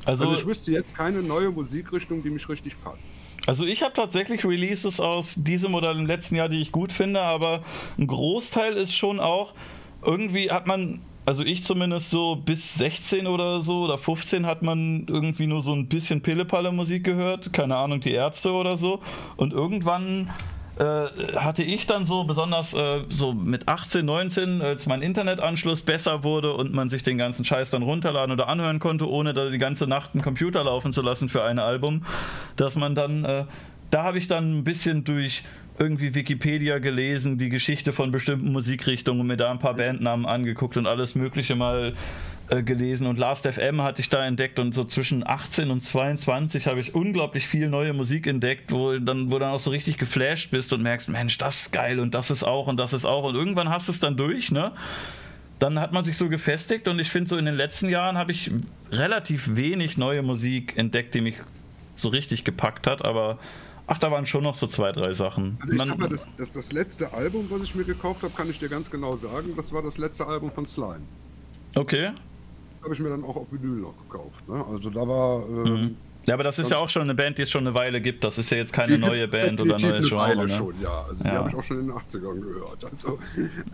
Also, 0.07 0.27
Also, 0.29 0.39
ich 0.41 0.47
wüsste 0.47 0.71
jetzt 0.73 0.95
keine 0.95 1.23
neue 1.23 1.51
Musikrichtung, 1.51 2.23
die 2.23 2.31
mich 2.31 2.49
richtig 2.49 2.75
packt. 2.83 2.99
also 3.47 3.65
ich 3.65 3.83
habe 3.83 3.93
tatsächlich 3.95 4.45
Releases 4.45 5.01
aus 5.01 5.35
diesem 5.37 5.75
oder 5.75 5.93
dem 5.95 6.07
letzten 6.07 6.37
Jahr, 6.37 6.49
die 6.49 6.61
ich 6.61 6.73
gut 6.73 6.93
finde, 6.93 7.21
aber 7.23 7.63
ein 7.99 8.07
Großteil 8.07 8.75
ist 8.75 8.95
schon 8.95 9.19
auch, 9.21 9.55
irgendwie 10.03 10.51
hat 10.51 10.67
man, 10.67 11.01
also 11.27 11.43
ich 11.43 11.65
zumindest 11.65 12.11
so 12.11 12.37
bis 12.37 12.75
16 12.75 13.27
oder 13.27 13.61
so 13.63 13.85
oder 13.85 13.97
15 13.99 14.45
hat 14.47 14.63
man 14.63 15.07
irgendwie 15.09 15.47
nur 15.47 15.63
so 15.63 15.73
ein 15.73 15.89
bisschen 15.89 16.21
Pillepalle 16.21 16.71
Musik 16.73 17.05
gehört, 17.05 17.53
keine 17.53 17.77
Ahnung, 17.77 18.01
die 18.01 18.13
Ärzte 18.13 18.51
oder 18.53 18.77
so. 18.77 19.01
Und 19.37 19.53
irgendwann 19.55 20.31
hatte 20.77 21.63
ich 21.63 21.87
dann 21.87 22.05
so 22.05 22.25
besonders 22.25 22.75
äh, 22.75 23.03
so 23.09 23.33
mit 23.33 23.69
18, 23.69 24.05
19, 24.05 24.61
als 24.61 24.87
mein 24.87 25.03
Internetanschluss 25.03 25.83
besser 25.83 26.25
wurde 26.25 26.53
und 26.53 26.75
man 26.75 26.89
sich 26.89 27.03
den 27.05 27.17
ganzen 27.17 27.45
Scheiß 27.45 27.71
dann 27.71 27.83
runterladen 27.83 28.33
oder 28.33 28.49
anhören 28.49 28.81
konnte, 28.81 29.09
ohne 29.09 29.35
da 29.35 29.51
die 29.51 29.59
ganze 29.59 29.87
Nacht 29.87 30.11
einen 30.15 30.23
Computer 30.23 30.65
laufen 30.65 30.93
zu 30.93 31.03
lassen 31.03 31.29
für 31.29 31.45
ein 31.45 31.61
Album, 31.61 32.05
dass 32.57 32.75
man 32.75 32.95
dann, 32.97 33.25
äh, 33.25 33.45
da 33.91 34.03
habe 34.03 34.19
ich 34.19 34.27
dann 34.27 34.59
ein 34.59 34.65
bisschen 34.65 35.05
durch 35.05 35.45
irgendwie 35.79 36.15
Wikipedia 36.15 36.79
gelesen, 36.79 37.39
die 37.39 37.49
Geschichte 37.49 37.93
von 37.93 38.11
bestimmten 38.11 38.53
Musikrichtungen 38.53 39.21
und 39.21 39.27
mir 39.27 39.37
da 39.37 39.51
ein 39.51 39.59
paar 39.59 39.75
Bandnamen 39.75 40.27
angeguckt 40.27 40.77
und 40.77 40.87
alles 40.87 41.15
Mögliche 41.15 41.55
mal 41.55 41.95
äh, 42.51 42.63
gelesen 42.63 43.07
und 43.07 43.19
Last 43.19 43.47
FM 43.47 43.81
hatte 43.83 44.01
ich 44.01 44.09
da 44.11 44.25
entdeckt 44.27 44.59
und 44.59 44.75
so 44.75 44.85
zwischen 44.85 45.27
18 45.27 45.71
und 45.71 45.81
22 45.83 46.67
habe 46.67 46.81
ich 46.81 46.95
unglaublich 46.95 47.47
viel 47.47 47.69
neue 47.69 47.93
Musik 47.93 48.27
entdeckt, 48.27 48.71
wo 48.73 48.99
dann, 48.99 49.31
wo 49.33 49.39
dann 49.39 49.51
auch 49.53 49.61
so 49.61 49.71
richtig 49.71 49.97
geflasht 49.99 50.51
bist 50.51 50.73
und 50.73 50.83
merkst, 50.83 51.09
Mensch, 51.09 51.39
das 51.39 51.63
ist 51.63 51.73
geil 51.73 52.01
und 52.01 52.15
das 52.15 52.31
ist 52.31 52.43
auch 52.45 52.67
und 52.67 52.77
das 52.77 52.93
ist 52.93 53.05
auch 53.05 53.25
und 53.25 53.35
irgendwann 53.35 53.69
hast 53.71 53.89
du 53.89 53.93
es 53.93 54.01
dann 54.01 54.17
durch, 54.17 54.51
ne? 54.53 54.73
Dann 55.59 55.79
hat 55.79 55.93
man 55.93 56.05
sich 56.05 56.17
so 56.19 56.29
gefestigt 56.29 56.89
und 56.89 56.99
ich 56.99 57.11
finde 57.11 57.31
so 57.31 57.39
in 57.39 57.45
den 57.47 57.55
letzten 57.55 57.89
Jahren 57.89 58.19
habe 58.19 58.33
ich 58.33 58.51
relativ 58.91 59.57
wenig 59.57 59.97
neue 59.97 60.23
Musik 60.23 60.77
entdeckt, 60.77 61.15
die 61.15 61.21
mich 61.23 61.37
so 61.97 62.09
richtig 62.09 62.45
gepackt 62.45 62.87
hat, 62.87 63.05
aber 63.05 63.39
ach, 63.87 63.99
da 63.99 64.11
waren 64.11 64.27
schon 64.27 64.43
noch 64.43 64.55
so 64.57 64.67
zwei, 64.67 64.93
drei 64.93 65.13
Sachen. 65.13 65.57
Also 65.63 65.73
ich 65.73 65.79
Man- 65.79 65.99
mal, 65.99 66.09
das, 66.09 66.27
das, 66.37 66.51
das 66.51 66.73
letzte 66.73 67.15
Album, 67.15 67.47
was 67.51 67.63
ich 67.63 67.75
mir 67.75 67.85
gekauft 67.85 68.23
habe, 68.23 68.35
kann 68.35 68.51
ich 68.51 68.59
dir 68.59 68.69
ganz 68.69 68.91
genau 68.91 69.17
sagen, 69.17 69.55
das 69.57 69.73
war 69.73 69.83
das 69.83 69.97
letzte 69.97 70.27
Album 70.27 70.51
von 70.51 70.67
Slime. 70.67 71.01
okay. 71.77 72.11
Habe 72.85 72.95
ich 72.95 73.01
mir 73.01 73.09
dann 73.09 73.25
auch 73.25 73.37
auf 73.37 73.47
Vinyl 73.51 73.81
noch 73.81 73.95
gekauft. 74.09 74.47
Ne? 74.49 74.65
Also 74.71 74.91
da 74.91 75.09
war. 75.09 75.43
Ähm, 75.49 75.97
Ja, 76.27 76.35
aber 76.35 76.45
das 76.45 76.59
ist 76.59 76.71
ja 76.71 76.77
auch 76.79 76.89
schon 76.89 77.03
eine 77.03 77.15
Band, 77.15 77.39
die 77.39 77.43
es 77.43 77.51
schon 77.51 77.67
eine 77.67 77.75
Weile 77.75 78.01
gibt. 78.01 78.25
Das 78.25 78.39
ist 78.39 78.51
ja 78.51 78.57
jetzt 78.59 78.73
keine 78.73 78.93
die 78.93 78.99
neue 78.99 79.27
Band 79.29 79.61
oder 79.61 79.77
eine 79.77 80.01
Genre. 80.01 80.17
Weile 80.17 80.43
Ne? 80.45 80.49
schon, 80.51 80.75
ja. 80.81 81.05
Also 81.09 81.23
die 81.25 81.29
Ja. 81.29 81.35
habe 81.37 81.49
ich 81.49 81.55
auch 81.55 81.63
schon 81.63 81.81
in 81.81 81.87
den 81.87 81.97
80ern 81.97 82.41
gehört. 82.41 82.85
Also, 82.91 83.19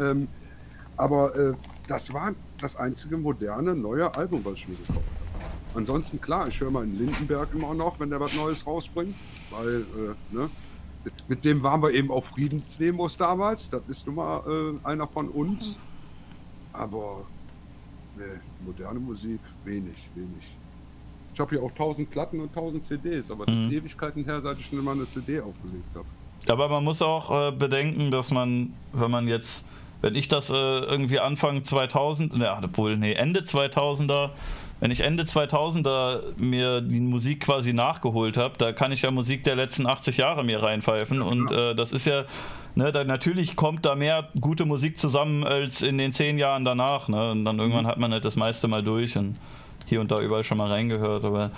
ähm, 0.01 0.29
aber 0.97 1.35
äh, 1.37 1.53
das 1.89 2.13
war 2.13 2.33
das 2.61 2.77
einzige 2.77 3.17
moderne 3.17 3.75
neue 3.75 4.13
Album, 4.15 4.45
was 4.45 4.55
ich 4.55 4.69
mir 4.69 4.77
gekauft 4.77 4.99
habe. 4.99 5.05
Ansonsten 5.75 6.21
klar, 6.21 6.49
ich 6.49 6.61
höre 6.61 6.71
mal 6.71 6.85
in 6.85 6.99
Lindenberg 6.99 7.49
immer 7.55 7.73
noch, 7.75 7.99
wenn 8.01 8.11
der 8.11 8.19
was 8.21 8.35
Neues 8.37 8.67
rausbringt, 8.67 9.15
weil 9.51 9.81
äh, 9.83 10.35
ne, 10.37 10.51
mit, 11.05 11.13
mit 11.29 11.45
dem 11.45 11.63
waren 11.63 11.83
wir 11.83 11.91
eben 11.93 12.11
auf 12.11 12.27
Friedensdemos 12.27 13.17
damals. 13.17 13.71
Das 13.71 13.83
ist 13.89 14.07
nun 14.07 14.17
mal 14.17 14.43
äh, 14.85 14.87
einer 14.87 15.07
von 15.07 15.29
uns. 15.29 15.77
Aber 16.73 17.25
ne, 18.17 18.41
moderne 18.65 19.01
Musik 19.01 19.41
wenig, 19.65 19.95
wenig. 20.15 20.45
Ich 21.35 21.41
habe 21.41 21.51
hier 21.51 21.63
auch 21.63 21.71
1000 21.71 22.11
Platten 22.11 22.41
und 22.41 22.49
1000 22.55 22.87
CDs, 22.87 23.31
aber 23.31 23.47
das 23.47 23.55
Mhm. 23.55 23.67
ist 23.71 23.73
Ewigkeiten 23.79 24.25
her, 24.25 24.41
seit 24.43 24.59
ich 24.59 24.67
schon 24.67 24.83
mal 24.85 24.93
eine 24.93 25.09
CD 25.11 25.41
aufgelegt 25.41 25.85
habe. 25.95 26.07
Aber 26.49 26.69
man 26.69 26.85
muss 26.85 27.03
auch 27.03 27.49
äh, 27.49 27.53
bedenken, 27.53 28.11
dass 28.11 28.31
man, 28.31 28.73
wenn 28.93 29.11
man 29.11 29.29
jetzt, 29.29 29.67
wenn 30.01 30.15
ich 30.15 30.29
das 30.29 30.51
äh, 30.51 30.55
irgendwie 30.55 31.21
Anfang 31.21 31.63
2000, 31.63 32.37
ne, 32.37 32.51
obwohl, 32.63 32.97
nee, 32.97 33.13
Ende 33.13 33.41
2000er, 33.41 34.31
wenn 34.81 34.91
ich 34.91 35.01
Ende 35.01 35.25
2000er 35.25 36.23
mir 36.39 36.81
die 36.81 37.01
Musik 37.01 37.41
quasi 37.41 37.73
nachgeholt 37.75 38.37
habe, 38.39 38.55
da 38.57 38.73
kann 38.73 38.93
ich 38.93 39.03
ja 39.03 39.11
Musik 39.11 39.45
der 39.45 39.55
letzten 39.55 39.87
80 39.87 40.17
Jahre 40.17 40.43
mir 40.43 40.63
reinpfeifen 40.63 41.21
und 41.21 41.51
äh, 41.53 41.75
das 41.75 41.93
ist 41.93 42.07
ja, 42.07 42.25
ne, 42.75 42.93
da, 42.93 43.05
natürlich 43.05 43.57
kommt 43.57 43.85
da 43.85 43.95
mehr 43.95 44.29
gute 44.41 44.65
Musik 44.65 44.99
zusammen 44.99 45.45
als 45.45 45.83
in 45.83 45.99
den 45.99 46.13
zehn 46.13 46.39
Jahren 46.39 46.65
danach, 46.65 47.09
ne, 47.09 47.31
und 47.33 47.45
dann 47.45 47.59
irgendwann 47.59 47.87
hat 47.87 47.99
man 47.99 48.13
halt 48.13 48.25
das 48.25 48.37
meiste 48.37 48.69
mal 48.69 48.83
durch 48.83 49.17
und 49.17 49.37
hier 49.87 50.01
und 50.01 50.11
da 50.11 50.21
überall 50.21 50.45
schon 50.45 50.59
mal 50.59 50.69
reingehört, 50.69 51.25
aber 51.25 51.51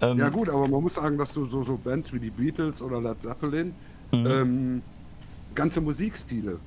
ähm, 0.00 0.18
Ja 0.18 0.28
gut, 0.28 0.48
aber 0.48 0.68
man 0.68 0.82
muss 0.82 0.94
sagen, 0.94 1.18
dass 1.18 1.32
so, 1.34 1.44
so, 1.44 1.62
so 1.62 1.76
Bands 1.76 2.12
wie 2.12 2.20
die 2.20 2.30
Beatles 2.30 2.82
oder 2.82 3.00
Led 3.00 3.20
Zeppelin 3.22 3.74
Mhm. 4.12 4.26
ähm, 4.26 4.82
ganze 5.54 5.80
Musikstile 5.80 6.58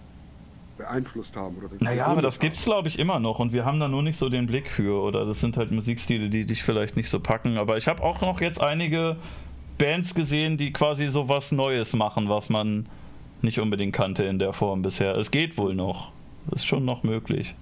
beeinflusst 0.77 1.35
haben. 1.35 1.57
Oder 1.57 1.69
Naja, 1.79 2.05
aber 2.05 2.21
das 2.21 2.35
gegründet 2.35 2.41
gibt's 2.41 2.65
glaube 2.65 2.87
ich 2.87 2.99
immer 2.99 3.19
noch 3.19 3.39
und 3.39 3.53
wir 3.53 3.65
haben 3.65 3.79
da 3.79 3.87
nur 3.87 4.03
nicht 4.03 4.17
so 4.17 4.29
den 4.29 4.45
Blick 4.47 4.69
für 4.69 5.01
oder 5.01 5.25
das 5.25 5.41
sind 5.41 5.57
halt 5.57 5.71
Musikstile, 5.71 6.29
die 6.29 6.45
dich 6.45 6.63
vielleicht 6.63 6.95
nicht 6.95 7.09
so 7.09 7.19
packen. 7.19 7.57
Aber 7.57 7.77
ich 7.77 7.87
habe 7.87 8.03
auch 8.03 8.21
noch 8.21 8.41
jetzt 8.41 8.61
einige 8.61 9.17
Bands 9.77 10.15
gesehen, 10.15 10.57
die 10.57 10.71
quasi 10.73 11.07
so 11.07 11.29
was 11.29 11.51
Neues 11.51 11.93
machen, 11.93 12.29
was 12.29 12.49
man 12.49 12.87
nicht 13.41 13.59
unbedingt 13.59 13.93
kannte 13.93 14.23
in 14.23 14.39
der 14.39 14.53
Form 14.53 14.81
bisher. 14.81 15.15
Es 15.17 15.31
geht 15.31 15.57
wohl 15.57 15.75
noch. 15.75 16.11
Das 16.49 16.61
ist 16.61 16.67
schon 16.67 16.85
noch 16.85 17.03
möglich. 17.03 17.55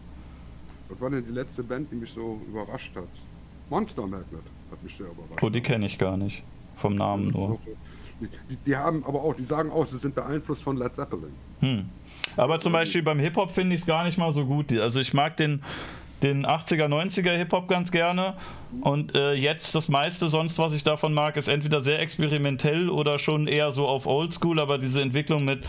Was 0.90 1.02
war 1.02 1.10
denn 1.10 1.26
die 1.26 1.32
letzte 1.32 1.64
Band, 1.64 1.92
die 1.92 1.96
mich 1.96 2.12
so 2.12 2.42
überrascht 2.48 2.96
hat? 2.96 3.08
Monster 3.70 4.04
Magnet 4.04 4.44
hat 4.72 4.82
mich 4.84 4.96
sehr 4.96 5.08
überrascht. 5.08 5.44
Oh, 5.44 5.50
die 5.50 5.62
kenne 5.62 5.86
ich 5.86 5.98
gar 5.98 6.18
nicht. 6.18 6.44
Vom 6.78 6.96
Namen 6.96 7.32
nur. 7.32 7.60
Die, 8.20 8.28
die, 8.50 8.58
die 8.66 8.76
haben 8.76 9.04
aber 9.06 9.22
auch, 9.22 9.36
die 9.36 9.44
sagen 9.44 9.72
auch, 9.72 9.86
sie 9.86 9.98
sind 9.98 10.16
beeinflusst 10.16 10.64
von 10.64 10.78
Led 10.78 10.96
Zeppelin. 10.96 11.34
Hm. 11.60 11.86
Aber 12.36 12.60
zum 12.60 12.74
Beispiel 12.74 13.04
beim 13.04 13.20
Hip-Hop 13.20 13.52
finde 13.52 13.76
ich 13.76 13.82
es 13.82 13.88
gar 13.88 14.04
nicht 14.06 14.18
mal 14.18 14.32
so 14.32 14.46
gut. 14.46 14.72
Also 14.74 15.00
ich 15.00 15.14
mag 15.14 15.38
den, 15.38 15.62
den 16.24 16.46
80er, 16.46 16.88
90er 16.88 17.36
Hip-Hop 17.38 17.68
ganz 17.68 17.92
gerne. 17.92 18.36
Und 18.82 19.16
äh, 19.16 19.34
jetzt 19.34 19.76
das 19.76 19.88
meiste 19.88 20.28
sonst, 20.28 20.58
was 20.60 20.74
ich 20.74 20.84
davon 20.84 21.14
mag, 21.14 21.38
ist 21.38 21.48
entweder 21.48 21.82
sehr 21.82 22.00
experimentell 22.00 22.90
oder 22.90 23.20
schon 23.20 23.48
eher 23.48 23.72
so 23.72 23.88
auf 23.88 24.08
Oldschool, 24.08 24.60
aber 24.60 24.78
diese 24.78 25.02
Entwicklung 25.02 25.46
mit 25.46 25.64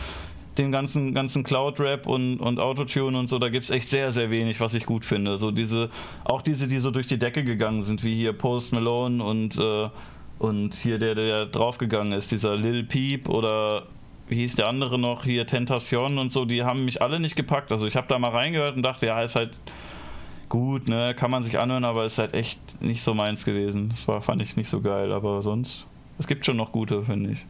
dem 0.58 0.72
ganzen, 0.72 1.14
ganzen 1.14 1.44
Cloud-Rap 1.44 2.06
und, 2.06 2.38
und 2.38 2.58
Autotune 2.58 3.18
und 3.18 3.28
so, 3.28 3.38
da 3.38 3.48
gibt 3.48 3.64
es 3.64 3.70
echt 3.70 3.88
sehr, 3.88 4.10
sehr 4.10 4.30
wenig, 4.30 4.60
was 4.60 4.74
ich 4.74 4.86
gut 4.86 5.04
finde. 5.04 5.38
So 5.38 5.50
diese, 5.50 5.88
auch 6.24 6.42
diese, 6.42 6.66
die 6.66 6.78
so 6.78 6.90
durch 6.90 7.06
die 7.06 7.18
Decke 7.18 7.44
gegangen 7.44 7.82
sind, 7.82 8.02
wie 8.02 8.14
hier 8.14 8.32
Post 8.32 8.72
Malone 8.72 9.22
und, 9.22 9.56
äh, 9.56 9.88
und 10.38 10.74
hier 10.74 10.98
der, 10.98 11.14
der 11.14 11.46
draufgegangen 11.46 12.12
ist, 12.12 12.32
dieser 12.32 12.56
Lil 12.56 12.84
Peep 12.84 13.28
oder 13.28 13.84
wie 14.28 14.36
hieß 14.36 14.56
der 14.56 14.68
andere 14.68 14.98
noch, 14.98 15.24
hier 15.24 15.46
Tentation 15.46 16.18
und 16.18 16.32
so, 16.32 16.44
die 16.44 16.62
haben 16.62 16.84
mich 16.84 17.00
alle 17.00 17.20
nicht 17.20 17.36
gepackt. 17.36 17.72
Also 17.72 17.86
ich 17.86 17.96
habe 17.96 18.08
da 18.08 18.18
mal 18.18 18.30
reingehört 18.30 18.76
und 18.76 18.82
dachte, 18.82 19.06
ja, 19.06 19.22
ist 19.22 19.36
halt 19.36 19.58
gut, 20.48 20.88
ne, 20.88 21.14
kann 21.16 21.30
man 21.30 21.42
sich 21.42 21.58
anhören, 21.58 21.84
aber 21.84 22.04
ist 22.04 22.18
halt 22.18 22.34
echt 22.34 22.60
nicht 22.82 23.02
so 23.02 23.14
meins 23.14 23.44
gewesen. 23.44 23.90
Das 23.90 24.08
war, 24.08 24.20
fand 24.20 24.42
ich 24.42 24.56
nicht 24.56 24.68
so 24.68 24.80
geil, 24.80 25.12
aber 25.12 25.42
sonst, 25.42 25.86
es 26.18 26.26
gibt 26.26 26.46
schon 26.46 26.56
noch 26.56 26.72
gute, 26.72 27.02
finde 27.02 27.32
ich. 27.32 27.46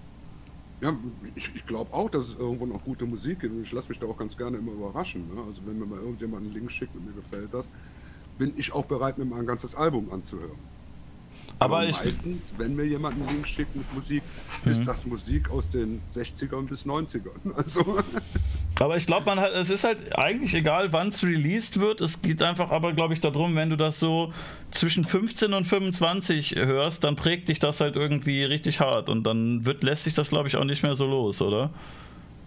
Ja, 0.81 0.97
ich, 1.35 1.51
ich 1.55 1.67
glaube 1.67 1.93
auch, 1.93 2.09
dass 2.09 2.29
es 2.29 2.37
irgendwo 2.37 2.67
noch 2.67 2.85
gute 2.85 3.05
Musik 3.05 3.41
gibt 3.41 3.53
und 3.53 3.63
ich 3.63 3.73
lasse 3.73 3.89
mich 3.89 3.99
da 3.99 4.07
auch 4.07 4.17
ganz 4.17 4.37
gerne 4.37 4.59
immer 4.59 4.73
überraschen. 4.73 5.23
Ne? 5.35 5.43
Also 5.47 5.63
wenn 5.67 5.79
mir 5.79 5.87
mal 5.87 5.99
irgendjemand 5.99 6.45
einen 6.45 6.55
Link 6.55 6.71
schickt 6.71 6.95
und 6.95 7.05
mir 7.05 7.13
gefällt 7.13 7.53
das, 7.53 7.69
bin 8.39 8.53
ich 8.57 8.73
auch 8.73 8.85
bereit, 8.85 9.19
mir 9.19 9.25
mal 9.25 9.41
ein 9.41 9.47
ganzes 9.47 9.75
Album 9.75 10.13
anzuhören. 10.13 10.59
Aber 11.61 11.89
ich, 11.89 11.97
meistens, 12.05 12.53
wenn 12.57 12.77
mir 12.77 12.85
jemand 12.85 13.17
einen 13.17 13.29
Link 13.29 13.47
schickt 13.47 13.75
mit 13.75 13.93
Musik, 13.95 14.23
Mhm. 14.65 14.71
ist 14.71 14.85
das 14.87 15.07
Musik 15.07 15.51
aus 15.51 15.69
den 15.71 16.01
60ern 16.15 16.67
bis 16.69 16.85
90ern. 16.87 17.31
Also 17.57 17.99
Aber 18.81 18.97
ich 18.97 19.07
glaube, 19.07 19.27
man 19.27 19.41
hat, 19.41 19.53
es 19.53 19.71
ist 19.71 19.83
halt 19.85 20.17
eigentlich 20.17 20.55
egal, 20.55 20.93
wann 20.93 21.09
es 21.09 21.23
released 21.25 21.81
wird. 21.81 22.01
Es 22.01 22.23
geht 22.23 22.43
einfach 22.43 22.71
aber, 22.71 22.93
glaube 22.93 23.15
ich, 23.15 23.21
darum, 23.21 23.57
wenn 23.57 23.71
du 23.71 23.77
das 23.77 23.99
so 23.99 24.33
zwischen 24.71 25.03
15 25.05 25.53
und 25.53 25.65
25 25.67 26.55
hörst, 26.57 27.03
dann 27.03 27.17
prägt 27.17 27.49
dich 27.49 27.59
das 27.59 27.81
halt 27.81 27.97
irgendwie 27.97 28.45
richtig 28.45 28.81
hart 28.81 29.09
und 29.09 29.25
dann 29.25 29.65
wird, 29.65 29.83
lässt 29.83 30.05
sich 30.05 30.15
das, 30.15 30.29
glaube 30.29 30.47
ich, 30.49 30.57
auch 30.57 30.65
nicht 30.65 30.83
mehr 30.85 30.95
so 30.95 31.07
los, 31.07 31.43
oder? 31.43 31.71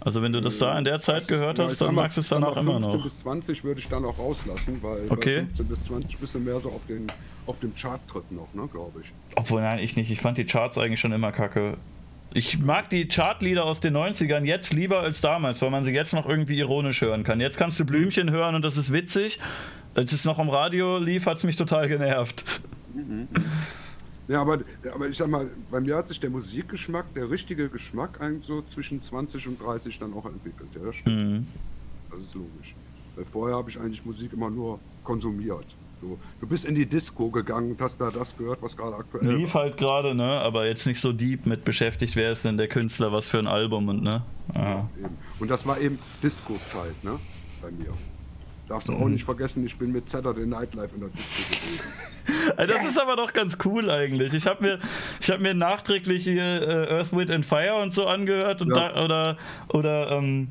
Also 0.04 0.24
wenn 0.24 0.34
du 0.34 0.42
das 0.42 0.58
da 0.58 0.76
in 0.80 0.84
der 0.84 1.00
Zeit 1.00 1.28
gehört 1.28 1.60
hast, 1.60 1.80
dann 1.80 1.94
magst 1.94 2.18
du 2.18 2.22
es 2.22 2.30
danach 2.30 2.56
immer 2.58 2.80
noch. 2.80 2.92
15 2.92 3.04
bis 3.04 3.20
20 3.20 3.64
würde 3.64 3.80
ich 3.82 3.88
dann 3.88 4.04
auch 4.04 4.18
rauslassen, 4.18 4.80
weil 4.82 5.06
okay. 5.10 5.42
bei 5.42 5.46
15 5.46 5.68
bis 5.68 5.84
20 5.86 6.18
bist 6.18 6.34
du 6.34 6.40
mehr 6.40 6.60
so 6.60 6.70
auf, 6.70 6.82
den, 6.88 7.06
auf 7.52 7.60
dem 7.60 7.76
Chart-Trip 7.76 8.32
noch, 8.32 8.48
ne, 8.54 8.68
glaube 8.72 9.02
ich. 9.02 9.12
Obwohl, 9.36 9.62
nein, 9.62 9.80
ich 9.80 9.98
nicht. 9.98 10.10
Ich 10.10 10.22
fand 10.22 10.38
die 10.38 10.46
Charts 10.46 10.78
eigentlich 10.78 11.02
schon 11.02 11.12
immer 11.12 11.34
kacke. 11.34 11.78
Ich 12.34 12.60
mag 12.60 12.90
die 12.90 13.10
Chartlieder 13.10 13.66
aus 13.66 13.82
den 13.82 13.96
90ern 13.96 14.46
jetzt 14.46 14.72
lieber 14.72 15.02
als 15.02 15.20
damals, 15.20 15.62
weil 15.62 15.70
man 15.70 15.84
sie 15.84 15.92
jetzt 15.92 16.14
noch 16.14 16.26
irgendwie 16.26 16.58
ironisch 16.58 17.02
hören 17.02 17.26
kann. 17.26 17.42
Jetzt 17.42 17.58
kannst 17.58 17.78
du 17.78 17.86
Blümchen 17.86 18.32
hören 18.32 18.56
und 18.56 18.64
das 18.64 18.78
ist 18.78 18.94
witzig. 18.94 19.40
Als 19.96 20.14
es 20.14 20.24
noch 20.24 20.40
am 20.40 20.50
Radio 20.50 20.98
lief, 20.98 21.26
hat 21.26 21.38
es 21.38 21.44
mich 21.44 21.58
total 21.58 21.90
genervt. 21.90 22.62
Mhm. 22.94 23.28
Ja, 24.30 24.42
aber, 24.42 24.60
aber 24.94 25.10
ich 25.10 25.18
sag 25.18 25.28
mal, 25.28 25.50
bei 25.70 25.82
mir 25.82 25.98
hat 25.98 26.08
sich 26.08 26.22
der 26.22 26.30
Musikgeschmack, 26.30 27.14
der 27.16 27.30
richtige 27.30 27.68
Geschmack 27.68 28.22
eigentlich 28.22 28.46
so 28.46 28.62
zwischen 28.62 29.02
20 29.02 29.48
und 29.48 29.62
30 29.62 30.00
dann 30.00 30.14
auch 30.14 30.26
entwickelt. 30.26 30.70
Ja, 30.74 30.86
das 30.86 30.96
stimmt. 30.96 31.32
Mhm. 31.32 31.48
Das 32.10 32.22
ist 32.22 32.34
logisch. 32.34 32.76
Weil 33.18 33.26
vorher 33.26 33.58
habe 33.58 33.70
ich 33.70 33.78
eigentlich 33.78 34.06
Musik 34.06 34.32
immer 34.32 34.50
nur 34.50 34.80
konsumiert. 35.04 35.66
So, 36.02 36.18
du 36.40 36.48
bist 36.48 36.66
in 36.66 36.74
die 36.74 36.88
Disco 36.88 37.30
gegangen 37.30 37.72
und 37.72 37.82
hast 37.82 38.02
da 38.02 38.10
das 38.10 38.36
gehört, 38.36 38.62
was 38.64 38.76
gerade 38.76 38.96
aktuell 38.96 39.36
Lief 39.36 39.54
halt 39.54 39.78
gerade, 39.78 40.16
ne? 40.16 40.24
Aber 40.24 40.66
jetzt 40.66 40.88
nicht 40.88 41.00
so 41.00 41.14
deep 41.14 41.46
mit 41.46 41.64
beschäftigt, 41.64 42.16
wer 42.16 42.32
ist 42.32 42.44
denn 42.44 42.58
der 42.58 42.68
Künstler, 42.68 43.12
was 43.12 43.30
für 43.30 43.38
ein 43.38 43.48
Album 43.48 43.88
und 43.88 44.02
ne? 44.02 44.24
Ja, 44.56 44.90
und 45.40 45.50
das 45.50 45.66
war 45.66 45.80
eben 45.80 46.00
Disco-Zeit, 46.24 47.04
ne? 47.04 47.20
Bei 47.62 47.70
mir. 47.70 47.94
Darfst 48.68 48.88
du 48.88 48.94
mhm. 48.94 49.04
auch 49.04 49.08
nicht 49.10 49.26
vergessen, 49.26 49.66
ich 49.66 49.78
bin 49.78 49.92
mit 49.92 50.10
Saturday 50.10 50.46
Night 50.46 50.74
Live 50.74 50.94
in 50.94 51.02
der 51.02 51.10
Disco 51.10 51.44
gewesen. 51.44 51.84
Das 52.56 52.86
ist 52.86 53.02
aber 53.02 53.16
doch 53.16 53.34
ganz 53.34 53.58
cool 53.66 53.90
eigentlich. 53.90 54.34
Ich 54.34 54.46
habe 54.46 54.64
mir, 54.64 54.80
hab 55.28 55.40
mir 55.42 55.54
nachträglich 55.54 56.24
hier 56.24 56.44
äh, 56.44 56.94
Earth, 56.94 57.12
Wind 57.12 57.32
and 57.32 57.46
Fire 57.46 57.82
und 57.82 57.94
so 57.94 58.06
angehört 58.06 58.62
und 58.62 58.70
ja. 58.70 58.90
da, 58.90 59.04
oder, 59.04 59.38
oder 59.70 60.12
ähm, 60.12 60.48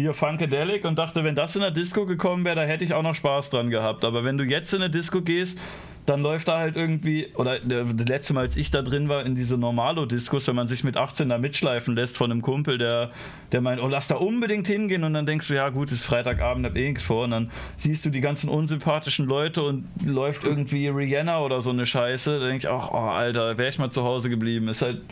hier 0.00 0.14
Funkadelic 0.14 0.84
und 0.84 0.98
dachte, 0.98 1.22
wenn 1.22 1.34
das 1.34 1.54
in 1.54 1.62
der 1.62 1.70
Disco 1.70 2.06
gekommen 2.06 2.44
wäre, 2.44 2.56
da 2.56 2.62
hätte 2.62 2.82
ich 2.82 2.94
auch 2.94 3.02
noch 3.02 3.14
Spaß 3.14 3.50
dran 3.50 3.70
gehabt. 3.70 4.04
Aber 4.04 4.24
wenn 4.24 4.38
du 4.38 4.44
jetzt 4.44 4.72
in 4.72 4.80
eine 4.80 4.90
Disco 4.90 5.20
gehst, 5.20 5.58
dann 6.06 6.20
läuft 6.20 6.48
da 6.48 6.58
halt 6.58 6.74
irgendwie, 6.76 7.28
oder 7.36 7.60
das 7.60 8.08
letzte 8.08 8.34
Mal, 8.34 8.40
als 8.40 8.56
ich 8.56 8.72
da 8.72 8.82
drin 8.82 9.08
war, 9.08 9.24
in 9.24 9.36
diese 9.36 9.56
Normalo-Diskus, 9.56 10.48
wenn 10.48 10.56
man 10.56 10.66
sich 10.66 10.82
mit 10.82 10.96
18 10.96 11.28
da 11.28 11.38
mitschleifen 11.38 11.94
lässt 11.94 12.16
von 12.16 12.32
einem 12.32 12.42
Kumpel, 12.42 12.76
der, 12.76 13.12
der 13.52 13.60
meint, 13.60 13.80
oh, 13.80 13.86
lass 13.86 14.08
da 14.08 14.16
unbedingt 14.16 14.66
hingehen. 14.66 15.04
Und 15.04 15.14
dann 15.14 15.26
denkst 15.26 15.46
du, 15.46 15.54
ja 15.54 15.68
gut, 15.68 15.92
ist 15.92 16.02
Freitagabend, 16.02 16.66
hab 16.66 16.76
eh 16.76 16.88
nichts 16.88 17.04
vor. 17.04 17.24
Und 17.24 17.30
dann 17.30 17.50
siehst 17.76 18.04
du 18.04 18.10
die 18.10 18.20
ganzen 18.20 18.48
unsympathischen 18.48 19.26
Leute 19.26 19.62
und 19.62 19.84
läuft 20.04 20.42
irgendwie 20.42 20.88
Rihanna 20.88 21.40
oder 21.40 21.60
so 21.60 21.70
eine 21.70 21.86
Scheiße, 21.86 22.40
da 22.40 22.46
denk 22.46 22.64
ich 22.64 22.68
auch, 22.68 22.92
oh 22.92 23.10
Alter, 23.10 23.56
wäre 23.58 23.68
ich 23.68 23.78
mal 23.78 23.90
zu 23.90 24.02
Hause 24.02 24.30
geblieben, 24.30 24.68
ist 24.68 24.82
halt... 24.82 25.02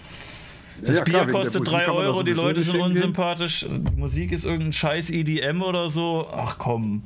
Das 0.82 0.96
ja, 0.96 1.04
Bier 1.04 1.14
klar, 1.14 1.26
kostet 1.26 1.70
3 1.70 1.88
Euro, 1.88 2.22
die 2.22 2.32
Leute 2.32 2.60
sind 2.60 2.80
unsympathisch, 2.80 3.66
die 3.68 4.00
Musik 4.00 4.32
ist 4.32 4.44
irgendein 4.44 4.72
scheiß 4.72 5.10
EDM 5.10 5.62
oder 5.62 5.88
so. 5.88 6.26
Ach 6.32 6.56
komm. 6.58 7.02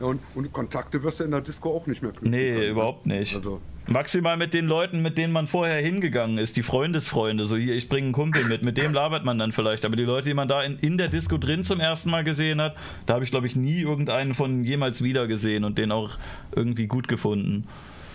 Ja, 0.00 0.06
und, 0.08 0.20
und, 0.34 0.52
Kontakte 0.52 1.02
wirst 1.04 1.20
du 1.20 1.24
in 1.24 1.30
der 1.30 1.42
Disco 1.42 1.76
auch 1.76 1.86
nicht 1.86 2.02
mehr 2.02 2.10
knüpfen. 2.10 2.30
Nee, 2.30 2.54
können, 2.54 2.70
überhaupt 2.70 3.06
nicht. 3.06 3.36
Also. 3.36 3.60
Maximal 3.86 4.36
mit 4.36 4.54
den 4.54 4.66
Leuten, 4.66 5.02
mit 5.02 5.18
denen 5.18 5.32
man 5.32 5.46
vorher 5.46 5.80
hingegangen 5.80 6.38
ist, 6.38 6.56
die 6.56 6.62
Freundesfreunde. 6.62 7.46
So 7.46 7.56
hier, 7.56 7.74
ich 7.74 7.88
bringe 7.88 8.06
einen 8.06 8.12
Kumpel 8.12 8.44
mit, 8.44 8.64
mit 8.64 8.78
dem 8.78 8.92
labert 8.92 9.24
man 9.24 9.38
dann 9.38 9.52
vielleicht. 9.52 9.84
Aber 9.84 9.96
die 9.96 10.04
Leute, 10.04 10.28
die 10.28 10.34
man 10.34 10.48
da 10.48 10.62
in, 10.62 10.76
in 10.78 10.98
der 10.98 11.08
Disco 11.08 11.36
drin 11.36 11.64
zum 11.64 11.80
ersten 11.80 12.10
Mal 12.10 12.24
gesehen 12.24 12.60
hat, 12.60 12.76
da 13.06 13.14
habe 13.14 13.24
ich, 13.24 13.30
glaube 13.30 13.46
ich, 13.46 13.56
nie 13.56 13.80
irgendeinen 13.80 14.34
von 14.34 14.64
jemals 14.64 15.02
wieder 15.02 15.26
gesehen 15.26 15.64
und 15.64 15.78
den 15.78 15.92
auch 15.92 16.18
irgendwie 16.54 16.86
gut 16.86 17.08
gefunden. 17.08 17.66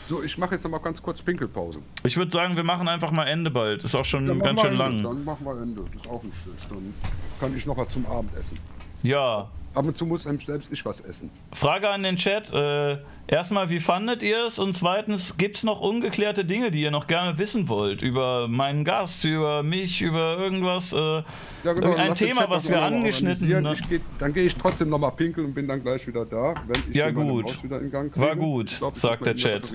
So, 0.08 0.24
ich 0.24 0.38
mache 0.38 0.56
jetzt 0.56 0.64
noch 0.64 0.72
mal 0.72 0.78
ganz 0.80 1.02
kurz 1.02 1.22
Pinkelpause. 1.22 1.80
Ich 2.04 2.16
würde 2.16 2.32
sagen, 2.32 2.56
wir 2.56 2.64
machen 2.64 2.88
einfach 2.88 3.12
mal 3.12 3.26
Ende 3.26 3.52
bald. 3.52 3.84
Ist 3.84 3.94
auch 3.96 4.06
schon 4.06 4.26
dann 4.26 4.40
ganz 4.40 4.62
schön 4.62 4.72
Ende. 4.72 4.84
lang. 4.84 5.04
Dann 5.04 5.26
machen 5.26 5.46
wir 5.46 5.62
Ende. 5.62 5.82
Das 5.94 6.02
ist 6.02 6.10
auch 6.10 6.24
nicht 6.24 6.36
schlecht. 6.44 6.72
Dann 6.72 6.94
kann 7.40 7.58
ich 7.58 7.66
noch 7.66 7.78
was 7.78 7.90
zum 7.90 8.06
Abendessen. 8.06 8.58
Ja, 9.04 9.50
Ab 9.78 9.86
und 9.86 9.96
zu 9.96 10.08
muss 10.08 10.26
einem 10.26 10.40
selbst 10.40 10.74
ich 10.74 10.84
was 10.86 11.02
essen. 11.02 11.30
Frage 11.54 11.88
an 11.88 12.02
den 12.02 12.16
Chat. 12.16 12.52
Äh, 12.52 12.98
erstmal, 13.28 13.70
wie 13.70 13.80
fandet 13.80 14.24
ihr 14.24 14.48
es? 14.48 14.58
Und 14.58 14.74
zweitens, 14.74 15.38
gibt 15.38 15.58
es 15.58 15.64
noch 15.64 15.82
ungeklärte 15.82 16.46
Dinge, 16.46 16.72
die 16.72 16.82
ihr 16.82 16.90
noch 16.90 17.06
gerne 17.06 17.38
wissen 17.38 17.70
wollt? 17.70 18.02
Über 18.02 18.48
meinen 18.48 18.84
Gast, 18.86 19.24
über 19.24 19.62
mich, 19.62 20.02
über 20.02 20.36
irgendwas? 20.40 20.94
Äh, 20.94 20.98
ja, 20.98 21.74
genau, 21.74 21.94
ein 21.94 22.16
Thema, 22.16 22.50
was 22.50 22.68
wir 22.70 22.82
angeschnitten 22.82 23.54
haben. 23.54 23.78
Geh, 23.88 24.00
dann 24.18 24.34
gehe 24.34 24.46
ich 24.46 24.56
trotzdem 24.56 24.90
nochmal 24.90 25.12
pinkeln 25.12 25.46
und 25.46 25.54
bin 25.54 25.68
dann 25.68 25.84
gleich 25.84 26.08
wieder 26.08 26.26
da, 26.26 26.56
wenn 26.66 26.82
ich 26.90 26.96
ja, 26.96 27.12
gut. 27.12 27.64
wieder 27.64 27.80
in 27.80 27.92
Gang 27.92 28.12
kriege. 28.12 28.26
War 28.26 28.36
gut, 28.36 28.78
glaub, 28.80 28.98
sagt 28.98 29.28
der 29.28 29.36
Chat. 29.36 29.72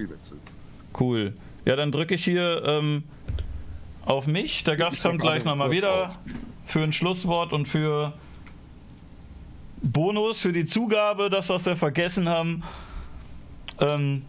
Cool. 0.98 1.32
Ja, 1.64 1.76
dann 1.76 1.92
drücke 1.92 2.16
ich 2.16 2.24
hier 2.24 2.60
ähm, 2.66 3.04
auf 4.04 4.26
mich. 4.26 4.64
Der 4.64 4.74
Gast 4.74 5.00
kommt 5.04 5.20
gleich 5.20 5.44
nochmal 5.44 5.70
wieder 5.70 6.02
raus. 6.06 6.18
für 6.66 6.80
ein 6.80 6.92
Schlusswort 6.92 7.52
und 7.52 7.68
für 7.68 8.14
Bonus 9.82 10.40
für 10.42 10.52
die 10.52 10.64
Zugabe, 10.64 11.28
das, 11.28 11.48
was 11.48 11.66
wir 11.66 11.76
vergessen 11.76 12.28
haben. 12.28 12.62
Ähm, 13.80 14.24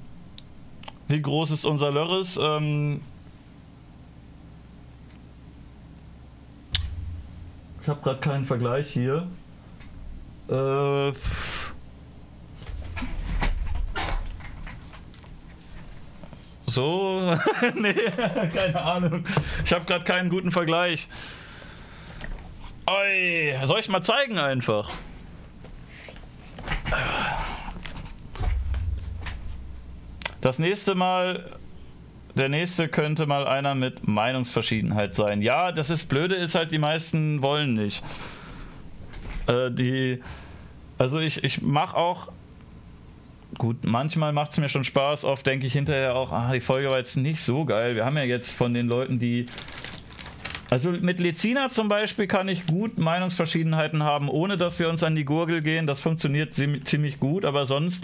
wie 1.07 1.21
groß 1.21 1.51
ist 1.51 1.65
unser 1.65 1.91
Lörres? 1.91 2.39
Ähm, 2.41 3.01
ich 7.81 7.87
habe 7.87 8.01
gerade 8.01 8.19
keinen 8.19 8.45
Vergleich 8.45 8.91
hier. 8.91 9.27
Äh, 10.49 11.11
so, 16.65 17.37
nee, 17.75 17.93
keine 18.53 18.81
Ahnung. 18.81 19.23
Ich 19.63 19.71
habe 19.71 19.85
gerade 19.85 20.03
keinen 20.03 20.29
guten 20.29 20.51
Vergleich. 20.51 21.07
Oi, 22.89 23.55
soll 23.65 23.79
ich 23.79 23.87
mal 23.87 24.01
zeigen 24.01 24.39
einfach? 24.39 24.91
Das 30.41 30.59
nächste 30.59 30.93
Mal, 30.93 31.51
der 32.35 32.49
nächste 32.49 32.89
könnte 32.89 33.25
mal 33.25 33.47
einer 33.47 33.75
mit 33.75 34.07
Meinungsverschiedenheit 34.07 35.15
sein. 35.15 35.41
Ja, 35.41 35.71
das 35.71 35.89
ist 35.89 36.09
blöde, 36.09 36.35
ist 36.35 36.55
halt, 36.55 36.73
die 36.73 36.79
meisten 36.79 37.41
wollen 37.41 37.75
nicht. 37.75 38.03
Äh, 39.47 39.71
die, 39.71 40.21
also 40.97 41.19
ich, 41.19 41.43
ich 41.45 41.61
mache 41.61 41.95
auch, 41.95 42.29
gut, 43.57 43.85
manchmal 43.85 44.33
macht 44.33 44.51
es 44.51 44.57
mir 44.57 44.67
schon 44.67 44.83
Spaß, 44.83 45.23
oft 45.23 45.47
denke 45.47 45.65
ich 45.65 45.73
hinterher 45.73 46.15
auch, 46.15 46.33
ah, 46.33 46.51
die 46.51 46.59
Folge 46.59 46.89
war 46.89 46.97
jetzt 46.97 47.15
nicht 47.15 47.41
so 47.41 47.63
geil. 47.63 47.95
Wir 47.95 48.03
haben 48.03 48.17
ja 48.17 48.23
jetzt 48.23 48.51
von 48.51 48.73
den 48.73 48.87
Leuten, 48.87 49.19
die 49.19 49.45
also 50.73 50.89
mit 50.89 51.19
Lezina 51.19 51.69
zum 51.69 51.87
Beispiel 51.87 52.25
kann 52.25 52.47
ich 52.47 52.65
gut 52.65 52.97
Meinungsverschiedenheiten 52.97 54.01
haben, 54.01 54.27
ohne 54.27 54.57
dass 54.57 54.79
wir 54.79 54.89
uns 54.89 55.03
an 55.03 55.13
die 55.13 55.23
Gurgel 55.23 55.61
gehen. 55.61 55.85
Das 55.85 56.01
funktioniert 56.01 56.55
ziemlich 56.55 57.19
gut, 57.19 57.45
aber 57.45 57.67
sonst. 57.67 58.03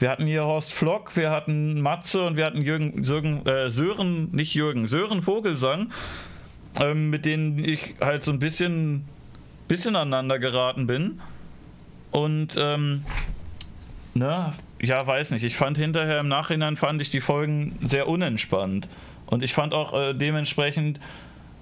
Wir 0.00 0.10
hatten 0.10 0.26
hier 0.26 0.42
Horst 0.42 0.72
Flock, 0.72 1.14
wir 1.16 1.30
hatten 1.30 1.80
Matze 1.80 2.26
und 2.26 2.36
wir 2.36 2.46
hatten 2.46 2.62
Jürgen, 2.62 3.04
Sören, 3.04 3.46
äh, 3.46 3.70
Sören 3.70 4.30
nicht 4.32 4.54
Jürgen, 4.54 4.88
Sören 4.88 5.22
Vogelsang, 5.22 5.92
ähm, 6.80 7.10
mit 7.10 7.26
denen 7.26 7.62
ich 7.62 7.94
halt 8.00 8.24
so 8.24 8.32
ein 8.32 8.40
bisschen, 8.40 9.04
bisschen 9.68 9.94
aneinander 9.94 10.40
geraten 10.40 10.88
bin. 10.88 11.20
Und 12.10 12.56
ähm, 12.58 13.04
ne, 14.14 14.52
ja, 14.82 15.06
weiß 15.06 15.30
nicht. 15.30 15.44
Ich 15.44 15.56
fand 15.56 15.78
hinterher 15.78 16.18
im 16.18 16.28
Nachhinein 16.28 16.76
fand 16.76 17.00
ich 17.02 17.10
die 17.10 17.20
Folgen 17.20 17.78
sehr 17.82 18.08
unentspannt. 18.08 18.88
Und 19.26 19.44
ich 19.44 19.54
fand 19.54 19.74
auch 19.74 19.94
äh, 19.94 20.12
dementsprechend 20.12 20.98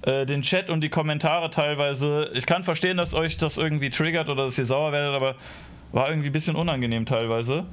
äh, 0.09 0.25
den 0.25 0.41
Chat 0.41 0.71
und 0.71 0.81
die 0.81 0.89
Kommentare 0.89 1.51
teilweise. 1.51 2.31
Ich 2.33 2.47
kann 2.47 2.65
verstehen, 2.65 2.97
dass 2.97 3.15
euch 3.15 3.37
das 3.37 3.59
irgendwie 3.59 3.91
triggert 3.91 4.31
oder 4.31 4.47
dass 4.47 4.59
ihr 4.59 4.65
sauer 4.65 4.91
werdet, 4.91 5.15
aber 5.15 5.35
war 5.93 6.09
irgendwie 6.09 6.31
ein 6.31 6.33
bisschen 6.33 6.57
unangenehm 6.57 7.05
teilweise. 7.05 7.65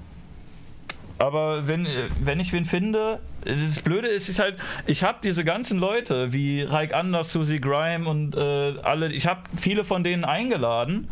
Aber 1.17 1.65
wenn, 1.65 1.87
wenn 2.19 2.41
ich 2.41 2.51
wen 2.51 2.65
finde, 2.65 3.19
das 3.45 3.79
Blöde 3.79 4.09
ist, 4.09 4.27
ist 4.27 4.39
halt, 4.39 4.57
ich 4.85 5.01
habe 5.01 5.19
diese 5.23 5.45
ganzen 5.45 5.79
Leute 5.79 6.33
wie 6.33 6.61
Raik 6.63 6.93
Anders, 6.93 7.31
Susie 7.31 7.61
Grime 7.61 8.09
und 8.09 8.35
äh, 8.35 8.73
alle, 8.83 9.13
ich 9.13 9.27
habe 9.27 9.41
viele 9.55 9.85
von 9.85 10.03
denen 10.03 10.25
eingeladen 10.25 11.09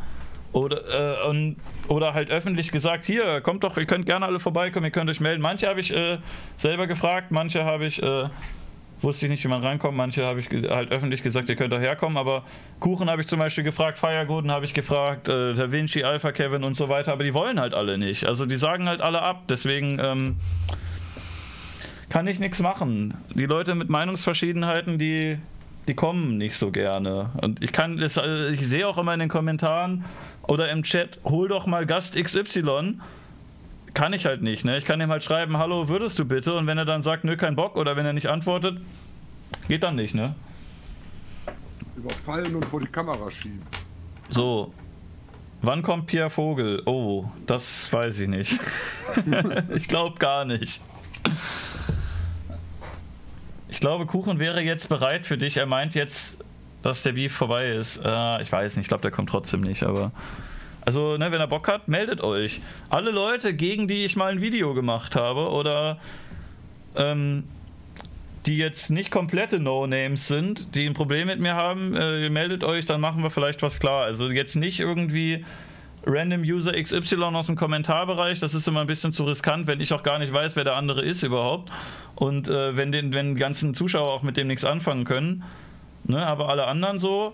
oder, 0.52 1.24
äh, 1.24 1.28
und, 1.30 1.56
oder 1.88 2.14
halt 2.14 2.32
öffentlich 2.32 2.74
gesagt, 2.74 3.06
hier, 3.06 3.40
kommt 3.40 3.64
doch, 3.64 3.78
ihr 3.78 3.86
könnt 3.86 4.06
gerne 4.06 4.26
alle 4.26 4.42
vorbeikommen, 4.42 4.86
ihr 4.86 4.92
könnt 4.92 5.10
euch 5.10 5.22
melden. 5.22 5.42
Manche 5.42 5.70
habe 5.70 5.80
ich 5.80 5.96
äh, 5.96 6.18
selber 6.58 6.86
gefragt, 6.86 7.32
manche 7.32 7.64
habe 7.64 7.86
ich 7.86 8.04
äh, 8.04 8.26
wusste 9.04 9.26
ich 9.26 9.30
nicht, 9.32 9.44
wie 9.44 9.48
man 9.48 9.62
reinkommt. 9.62 9.98
Manche 9.98 10.26
habe 10.26 10.40
ich 10.40 10.50
halt 10.70 10.92
öffentlich 10.92 11.22
gesagt, 11.22 11.50
ihr 11.50 11.56
könnt 11.56 11.74
doch 11.74 11.80
herkommen. 11.80 12.18
Aber 12.18 12.44
Kuchen 12.80 13.10
habe 13.10 13.22
ich 13.22 13.28
zum 13.28 13.40
Beispiel 13.40 13.64
gefragt, 13.64 14.00
Feiergurten 14.00 14.52
habe 14.52 14.66
ich 14.66 14.74
gefragt, 14.74 15.28
äh, 15.28 15.54
Da 15.54 15.72
Vinci, 15.72 16.04
Alpha 16.04 16.32
Kevin 16.32 16.64
und 16.64 16.76
so 16.76 16.90
weiter. 16.90 17.12
Aber 17.14 17.24
die 17.24 17.34
wollen 17.34 17.60
halt 17.60 17.74
alle 17.74 17.98
nicht. 17.98 18.26
Also 18.26 18.46
die 18.46 18.56
sagen 18.56 18.88
halt 18.88 19.02
alle 19.02 19.22
ab. 19.22 19.44
Deswegen 19.50 20.00
ähm, 20.00 20.38
kann 22.10 22.28
ich 22.28 22.40
nichts 22.40 22.62
machen. 22.62 23.16
Die 23.34 23.46
Leute 23.46 23.76
mit 23.76 23.90
Meinungsverschiedenheiten, 23.90 24.98
die, 25.00 25.38
die 25.88 25.96
kommen 25.96 26.38
nicht 26.38 26.58
so 26.58 26.72
gerne. 26.72 27.32
Und 27.42 27.64
ich 27.64 27.72
kann, 27.72 27.98
das, 27.98 28.18
äh, 28.18 28.52
ich 28.52 28.68
sehe 28.68 28.88
auch 28.88 28.98
immer 28.98 29.14
in 29.14 29.20
den 29.20 29.30
Kommentaren, 29.30 30.06
Oder 30.48 30.70
im 30.72 30.84
Chat, 30.84 31.20
hol 31.24 31.48
doch 31.48 31.68
mal 31.68 31.86
Gast 31.86 32.16
XY. 32.22 33.00
Kann 33.94 34.14
ich 34.14 34.26
halt 34.26 34.42
nicht, 34.42 34.66
ne? 34.66 34.78
Ich 34.78 34.86
kann 34.86 35.00
ihm 35.02 35.10
halt 35.10 35.24
schreiben, 35.24 35.58
hallo, 35.58 35.88
würdest 35.88 36.18
du 36.18 36.26
bitte? 36.26 36.54
Und 36.56 36.66
wenn 36.66 36.78
er 36.78 36.86
dann 36.86 37.04
sagt, 37.04 37.24
nö, 37.24 37.38
kein 37.38 37.56
Bock, 37.56 37.76
oder 37.76 37.96
wenn 37.96 38.06
er 38.06 38.14
nicht 38.14 38.28
antwortet, 38.28 38.80
geht 39.68 39.84
dann 39.84 39.96
nicht, 39.96 40.16
ne? 40.16 40.36
Überfallen 41.96 42.56
und 42.56 42.66
vor 42.66 42.80
die 42.80 42.88
Kamera 42.88 43.30
schieben. 43.30 43.62
So. 44.30 44.74
Wann 45.62 45.84
kommt 45.84 46.08
Pierre 46.08 46.30
Vogel? 46.30 46.82
Oh, 46.86 47.26
das 47.46 47.92
weiß 47.94 48.20
ich 48.20 48.28
nicht. 48.28 48.60
ich 49.76 49.88
glaube 49.88 50.18
gar 50.20 50.44
nicht. 50.44 50.82
Ich 53.70 53.80
glaube, 53.80 54.06
Kuchen 54.06 54.40
wäre 54.40 54.62
jetzt 54.62 54.90
bereit 54.90 55.26
für 55.26 55.38
dich. 55.38 55.58
Er 55.58 55.66
meint 55.66 55.96
jetzt, 55.96 56.40
dass 56.82 57.04
der 57.04 57.14
Beef 57.14 57.34
vorbei 57.34 57.70
ist. 57.70 57.98
Äh, 58.04 58.42
ich 58.42 58.52
weiß 58.52 58.76
nicht, 58.76 58.86
ich 58.86 58.90
glaube, 58.90 59.04
der 59.04 59.12
kommt 59.12 59.30
trotzdem 59.30 59.62
nicht, 59.62 59.84
aber. 59.84 60.12
Also, 60.86 61.18
ne, 61.18 61.32
wenn 61.32 61.40
er 61.40 61.48
Bock 61.48 61.68
hat, 61.68 61.88
meldet 61.88 62.22
euch. 62.22 62.62
Alle 62.90 63.12
Leute, 63.12 63.54
gegen 63.54 63.88
die 63.88 64.06
ich 64.06 64.16
mal 64.16 64.32
ein 64.32 64.42
Video 64.42 64.74
gemacht 64.74 65.16
habe 65.16 65.50
oder 65.50 65.98
ähm, 66.96 67.44
die 68.46 68.58
jetzt 68.58 68.90
nicht 68.90 69.10
komplette 69.10 69.60
No-Names 69.60 70.28
sind, 70.28 70.76
die 70.76 70.86
ein 70.86 70.94
Problem 70.94 71.28
mit 71.28 71.40
mir 71.40 71.56
haben, 71.56 71.96
äh, 71.96 72.30
meldet 72.30 72.64
euch, 72.64 72.86
dann 72.86 73.00
machen 73.00 73.24
wir 73.24 73.30
vielleicht 73.30 73.62
was 73.62 73.80
klar. 73.80 74.04
Also 74.04 74.30
jetzt 74.30 74.56
nicht 74.56 74.80
irgendwie 74.80 75.46
Random 76.06 76.42
User 76.42 76.74
XY 76.74 77.24
aus 77.24 77.46
dem 77.46 77.56
Kommentarbereich, 77.56 78.40
das 78.40 78.54
ist 78.54 78.68
immer 78.68 78.82
ein 78.82 78.88
bisschen 78.88 79.14
zu 79.14 79.24
riskant, 79.24 79.68
wenn 79.68 79.80
ich 79.80 79.94
auch 79.94 80.04
gar 80.04 80.20
nicht 80.20 80.34
weiß, 80.34 80.58
wer 80.58 80.66
der 80.66 80.76
andere 80.76 81.02
ist 81.02 81.24
überhaupt. 81.24 81.72
Und 82.16 82.50
äh, 82.50 82.76
wenn, 82.76 82.92
den, 82.92 83.14
wenn 83.14 83.36
die 83.36 83.40
ganzen 83.40 83.74
Zuschauer 83.74 84.12
auch 84.12 84.24
mit 84.24 84.36
dem 84.36 84.48
nichts 84.48 84.66
anfangen 84.66 85.06
können. 85.06 85.44
Ne, 86.06 86.26
aber 86.26 86.50
alle 86.50 86.68
anderen 86.68 87.00
so, 87.00 87.34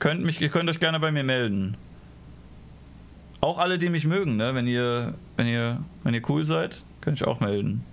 könnt, 0.00 0.22
mich, 0.24 0.40
ihr 0.40 0.48
könnt 0.48 0.68
euch 0.68 0.80
gerne 0.80 0.98
bei 0.98 1.12
mir 1.12 1.22
melden. 1.22 1.76
Auch 3.40 3.58
alle, 3.58 3.78
die 3.78 3.88
mich 3.88 4.04
mögen, 4.06 4.36
ne? 4.36 4.54
wenn, 4.54 4.66
ihr, 4.66 5.14
wenn, 5.36 5.46
ihr, 5.46 5.78
wenn 6.04 6.12
ihr 6.14 6.22
cool 6.28 6.44
seid, 6.44 6.84
könnt 7.00 7.20
ihr 7.20 7.28
auch 7.28 7.40
melden. 7.40 7.84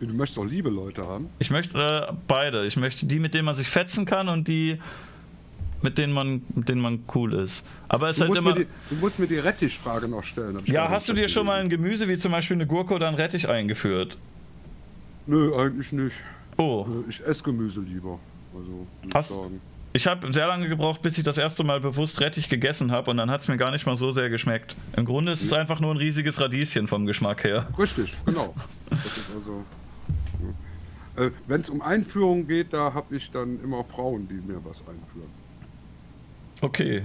Du 0.00 0.06
möchtest 0.14 0.38
auch 0.38 0.44
liebe 0.44 0.70
Leute 0.70 1.02
haben. 1.06 1.28
Ich 1.40 1.50
möchte 1.50 1.76
äh, 2.08 2.12
beide. 2.28 2.64
Ich 2.66 2.76
möchte 2.76 3.04
die, 3.04 3.18
mit 3.18 3.34
denen 3.34 3.44
man 3.46 3.56
sich 3.56 3.68
fetzen 3.68 4.04
kann 4.06 4.28
und 4.28 4.46
die, 4.46 4.78
mit 5.82 5.98
denen 5.98 6.12
man, 6.12 6.42
mit 6.54 6.68
denen 6.68 6.80
man 6.80 7.00
cool 7.14 7.34
ist. 7.34 7.66
Aber 7.88 8.08
es 8.08 8.16
ist 8.16 8.20
Du 8.20 8.32
halt 8.34 8.42
musst, 8.44 8.56
immer. 8.56 8.64
die, 8.64 8.66
du 8.90 8.94
musst 9.00 9.18
mir 9.18 9.26
die 9.26 9.38
Rettichfrage 9.38 10.06
noch 10.08 10.22
stellen. 10.22 10.58
ich 10.64 10.70
Ja, 10.72 10.88
hast 10.88 11.08
du 11.08 11.14
dir 11.14 11.28
schon 11.28 11.44
mal 11.46 11.60
ein 11.60 11.68
Gemüse 11.68 12.08
wie 12.08 12.16
zum 12.16 12.30
Beispiel 12.32 12.54
eine 12.56 12.66
Gurke 12.66 12.94
oder 12.94 13.08
ein 13.08 13.14
Rettich 13.16 13.48
eingeführt? 13.48 14.16
Nö, 15.26 15.54
eigentlich 15.56 15.90
nicht. 15.92 16.16
Oh, 16.56 16.84
Also 16.86 17.04
Ich 17.08 17.20
esse 17.26 17.42
Gemüse 17.42 17.80
lieber. 17.80 18.18
Also, 18.54 18.86
ich 19.06 19.14
Hast- 19.14 19.28
sagen. 19.30 19.60
Ich 19.92 20.06
habe 20.06 20.32
sehr 20.32 20.46
lange 20.46 20.68
gebraucht, 20.68 21.02
bis 21.02 21.18
ich 21.18 21.24
das 21.24 21.38
erste 21.38 21.64
Mal 21.64 21.80
bewusst 21.80 22.20
Rettich 22.20 22.48
gegessen 22.48 22.92
habe 22.92 23.10
und 23.10 23.16
dann 23.16 23.30
hat 23.30 23.40
es 23.40 23.48
mir 23.48 23.56
gar 23.56 23.70
nicht 23.70 23.86
mal 23.86 23.96
so 23.96 24.10
sehr 24.10 24.28
geschmeckt. 24.28 24.76
Im 24.96 25.04
Grunde 25.04 25.32
ist 25.32 25.42
es 25.42 25.52
einfach 25.52 25.80
nur 25.80 25.92
ein 25.92 25.96
riesiges 25.96 26.40
Radieschen 26.40 26.86
vom 26.86 27.06
Geschmack 27.06 27.44
her. 27.44 27.66
Richtig, 27.78 28.14
genau. 28.24 28.54
Also. 29.34 29.64
Äh, 31.16 31.30
Wenn 31.46 31.60
es 31.60 31.68
um 31.68 31.82
Einführung 31.82 32.46
geht, 32.46 32.72
da 32.72 32.92
habe 32.94 33.16
ich 33.16 33.30
dann 33.30 33.62
immer 33.62 33.84
Frauen, 33.84 34.28
die 34.28 34.34
mir 34.34 34.60
was 34.64 34.78
einführen. 34.78 35.30
Okay. 36.60 37.02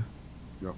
Ja. 0.62 0.74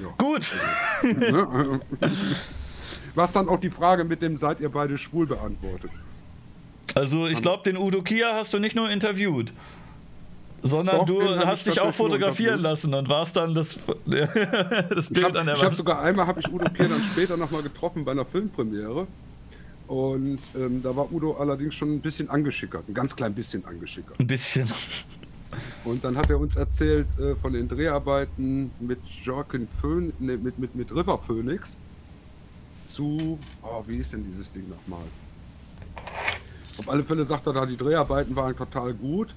Ja. 0.00 0.08
Gut. 0.18 0.54
Ne? 1.02 1.80
Was 3.14 3.32
dann 3.32 3.48
auch 3.48 3.58
die 3.58 3.70
Frage 3.70 4.04
mit 4.04 4.20
dem 4.20 4.38
seid 4.38 4.60
ihr 4.60 4.68
beide 4.68 4.98
schwul 4.98 5.26
beantwortet. 5.26 5.90
Also 6.94 7.26
ich 7.26 7.42
glaube, 7.42 7.62
den 7.64 7.76
Udo 7.76 8.02
Kia 8.02 8.34
hast 8.34 8.54
du 8.54 8.58
nicht 8.58 8.76
nur 8.76 8.90
interviewt, 8.90 9.52
sondern 10.62 10.98
Doch, 10.98 11.06
du 11.06 11.22
hab 11.22 11.38
ich 11.40 11.46
hast 11.46 11.66
dich 11.66 11.80
auch 11.80 11.94
fotografieren 11.94 12.60
lassen 12.60 12.92
und 12.94 13.08
warst 13.08 13.36
dann 13.36 13.54
das, 13.54 13.78
das 14.06 15.06
Ich 15.06 15.10
Bild 15.10 15.26
habe 15.26 15.40
an 15.40 15.46
der 15.46 15.56
hab 15.56 15.66
Wand. 15.66 15.76
sogar 15.76 16.02
einmal 16.02 16.26
habe 16.26 16.40
ich 16.40 16.52
Udo 16.52 16.68
Kier 16.70 16.88
dann 16.88 17.00
später 17.12 17.36
nochmal 17.36 17.62
getroffen 17.62 18.04
bei 18.04 18.12
einer 18.12 18.24
Filmpremiere. 18.24 19.06
Und 19.86 20.40
ähm, 20.56 20.82
da 20.82 20.96
war 20.96 21.12
Udo 21.12 21.36
allerdings 21.36 21.74
schon 21.74 21.94
ein 21.94 22.00
bisschen 22.00 22.28
angeschickert, 22.28 22.88
ein 22.88 22.94
ganz 22.94 23.14
klein 23.14 23.34
bisschen 23.34 23.64
angeschickert. 23.64 24.18
Ein 24.18 24.26
bisschen. 24.26 24.68
Und 25.84 26.02
dann 26.02 26.16
hat 26.16 26.28
er 26.28 26.40
uns 26.40 26.56
erzählt 26.56 27.06
äh, 27.20 27.36
von 27.36 27.52
den 27.52 27.68
Dreharbeiten 27.68 28.72
mit 28.80 28.98
Joaquin 29.24 29.68
Phön 29.68 30.12
ne, 30.18 30.36
mit, 30.36 30.58
mit, 30.58 30.74
mit 30.74 30.90
River 30.90 31.18
Phoenix 31.18 31.76
zu, 32.88 33.38
oh, 33.62 33.84
wie 33.86 33.98
ist 33.98 34.12
denn 34.12 34.24
dieses 34.24 34.50
Ding 34.52 34.64
nochmal? 34.68 35.04
Auf 36.78 36.88
alle 36.90 37.04
Fälle 37.04 37.24
sagt 37.24 37.46
er 37.46 37.52
da, 37.52 37.64
die 37.64 37.76
Dreharbeiten 37.76 38.34
waren 38.34 38.56
total 38.56 38.92
gut. 38.92 39.34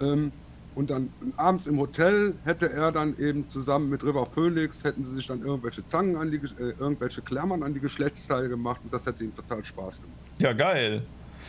Ähm, 0.00 0.32
und 0.78 0.90
dann 0.90 1.12
abends 1.36 1.66
im 1.66 1.76
Hotel 1.80 2.34
hätte 2.44 2.72
er 2.72 2.92
dann 2.92 3.18
eben 3.18 3.48
zusammen 3.48 3.90
mit 3.90 4.04
River 4.04 4.24
Phoenix, 4.24 4.84
hätten 4.84 5.04
sie 5.04 5.16
sich 5.16 5.26
dann 5.26 5.42
irgendwelche 5.42 5.84
Zangen 5.84 6.14
an 6.14 6.30
die, 6.30 6.36
äh, 6.36 6.72
irgendwelche 6.78 7.20
Klammern 7.20 7.64
an 7.64 7.74
die 7.74 7.80
Geschlechtsteile 7.80 8.48
gemacht 8.48 8.80
und 8.84 8.94
das 8.94 9.04
hätte 9.04 9.24
ihm 9.24 9.34
total 9.34 9.64
Spaß 9.64 10.00
gemacht. 10.00 10.20
Ja, 10.38 10.52
geil. 10.52 11.02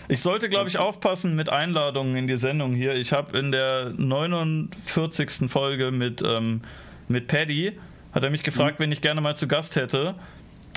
Ich 0.08 0.24
sollte, 0.24 0.50
glaube 0.50 0.68
ich, 0.68 0.80
aufpassen 0.80 1.36
mit 1.36 1.48
Einladungen 1.48 2.16
in 2.16 2.28
die 2.28 2.38
Sendung 2.38 2.74
hier. 2.74 2.96
Ich 2.96 3.14
habe 3.14 3.38
in 3.38 3.52
der 3.52 3.94
49. 3.96 5.48
Folge 5.48 5.92
mit, 5.92 6.24
ähm, 6.26 6.62
mit 7.08 7.28
Paddy, 7.28 7.78
hat 8.14 8.24
er 8.24 8.32
mich 8.32 8.42
gefragt, 8.42 8.80
wen 8.80 8.92
ich 8.92 9.02
gerne 9.02 9.22
mal 9.22 9.36
zu 9.36 9.48
Gast 9.48 9.76
hätte. 9.76 10.16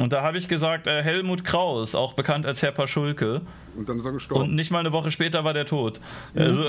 Und 0.01 0.13
da 0.13 0.23
habe 0.23 0.39
ich 0.39 0.49
gesagt, 0.49 0.87
äh, 0.87 1.03
Helmut 1.03 1.45
Kraus, 1.45 1.95
auch 1.95 2.15
bekannt 2.15 2.47
als 2.47 2.63
Herr 2.63 2.73
Paschulke. 2.73 3.43
Und 3.77 3.89
dann 3.89 3.99
ist 3.99 4.05
er 4.05 4.09
Und 4.09 4.15
gestorben. 4.15 4.55
nicht 4.55 4.71
mal 4.71 4.79
eine 4.81 4.93
Woche 4.93 5.11
später 5.11 5.45
war 5.45 5.53
der 5.53 5.67
tot. 5.67 6.01
Also, 6.35 6.65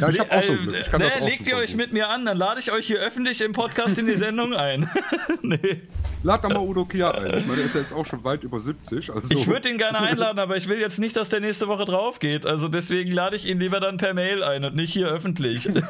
ja, 0.00 0.08
ich 0.08 0.20
habe 0.20 0.32
auch 0.32 0.42
so 0.42 0.52
äh, 0.52 0.56
Glück. 0.56 0.74
Ich 0.86 0.92
ne, 0.92 1.10
legt 1.26 1.46
ihr 1.46 1.56
euch 1.56 1.74
mit 1.76 1.92
mir 1.92 2.08
an, 2.08 2.24
dann 2.24 2.36
lade 2.36 2.60
ich 2.60 2.72
euch 2.72 2.86
hier 2.86 2.98
öffentlich 2.98 3.40
im 3.42 3.52
Podcast 3.52 3.98
in 3.98 4.06
die 4.06 4.16
Sendung 4.16 4.54
ein. 4.54 4.90
nee. 5.42 5.82
Lad 6.22 6.44
doch 6.44 6.50
mal 6.50 6.60
Udo 6.60 6.84
Kier 6.84 7.14
ein. 7.14 7.38
Ich 7.38 7.46
meine, 7.46 7.56
der 7.56 7.66
ist 7.66 7.74
ja 7.74 7.80
jetzt 7.80 7.92
auch 7.92 8.06
schon 8.06 8.22
weit 8.24 8.42
über 8.42 8.58
70. 8.60 9.10
Also 9.10 9.28
Ich 9.30 9.46
würde 9.46 9.68
ihn 9.68 9.76
gerne 9.78 9.98
einladen, 9.98 10.38
aber 10.38 10.56
ich 10.56 10.68
will 10.68 10.78
jetzt 10.78 10.98
nicht, 10.98 11.16
dass 11.16 11.28
der 11.28 11.40
nächste 11.40 11.68
Woche 11.68 11.84
drauf 11.84 12.20
geht. 12.20 12.46
Also 12.46 12.68
deswegen 12.68 13.10
lade 13.10 13.36
ich 13.36 13.46
ihn 13.46 13.58
lieber 13.58 13.80
dann 13.80 13.96
per 13.96 14.14
Mail 14.14 14.42
ein 14.42 14.64
und 14.64 14.76
nicht 14.76 14.92
hier 14.92 15.08
öffentlich. 15.08 15.68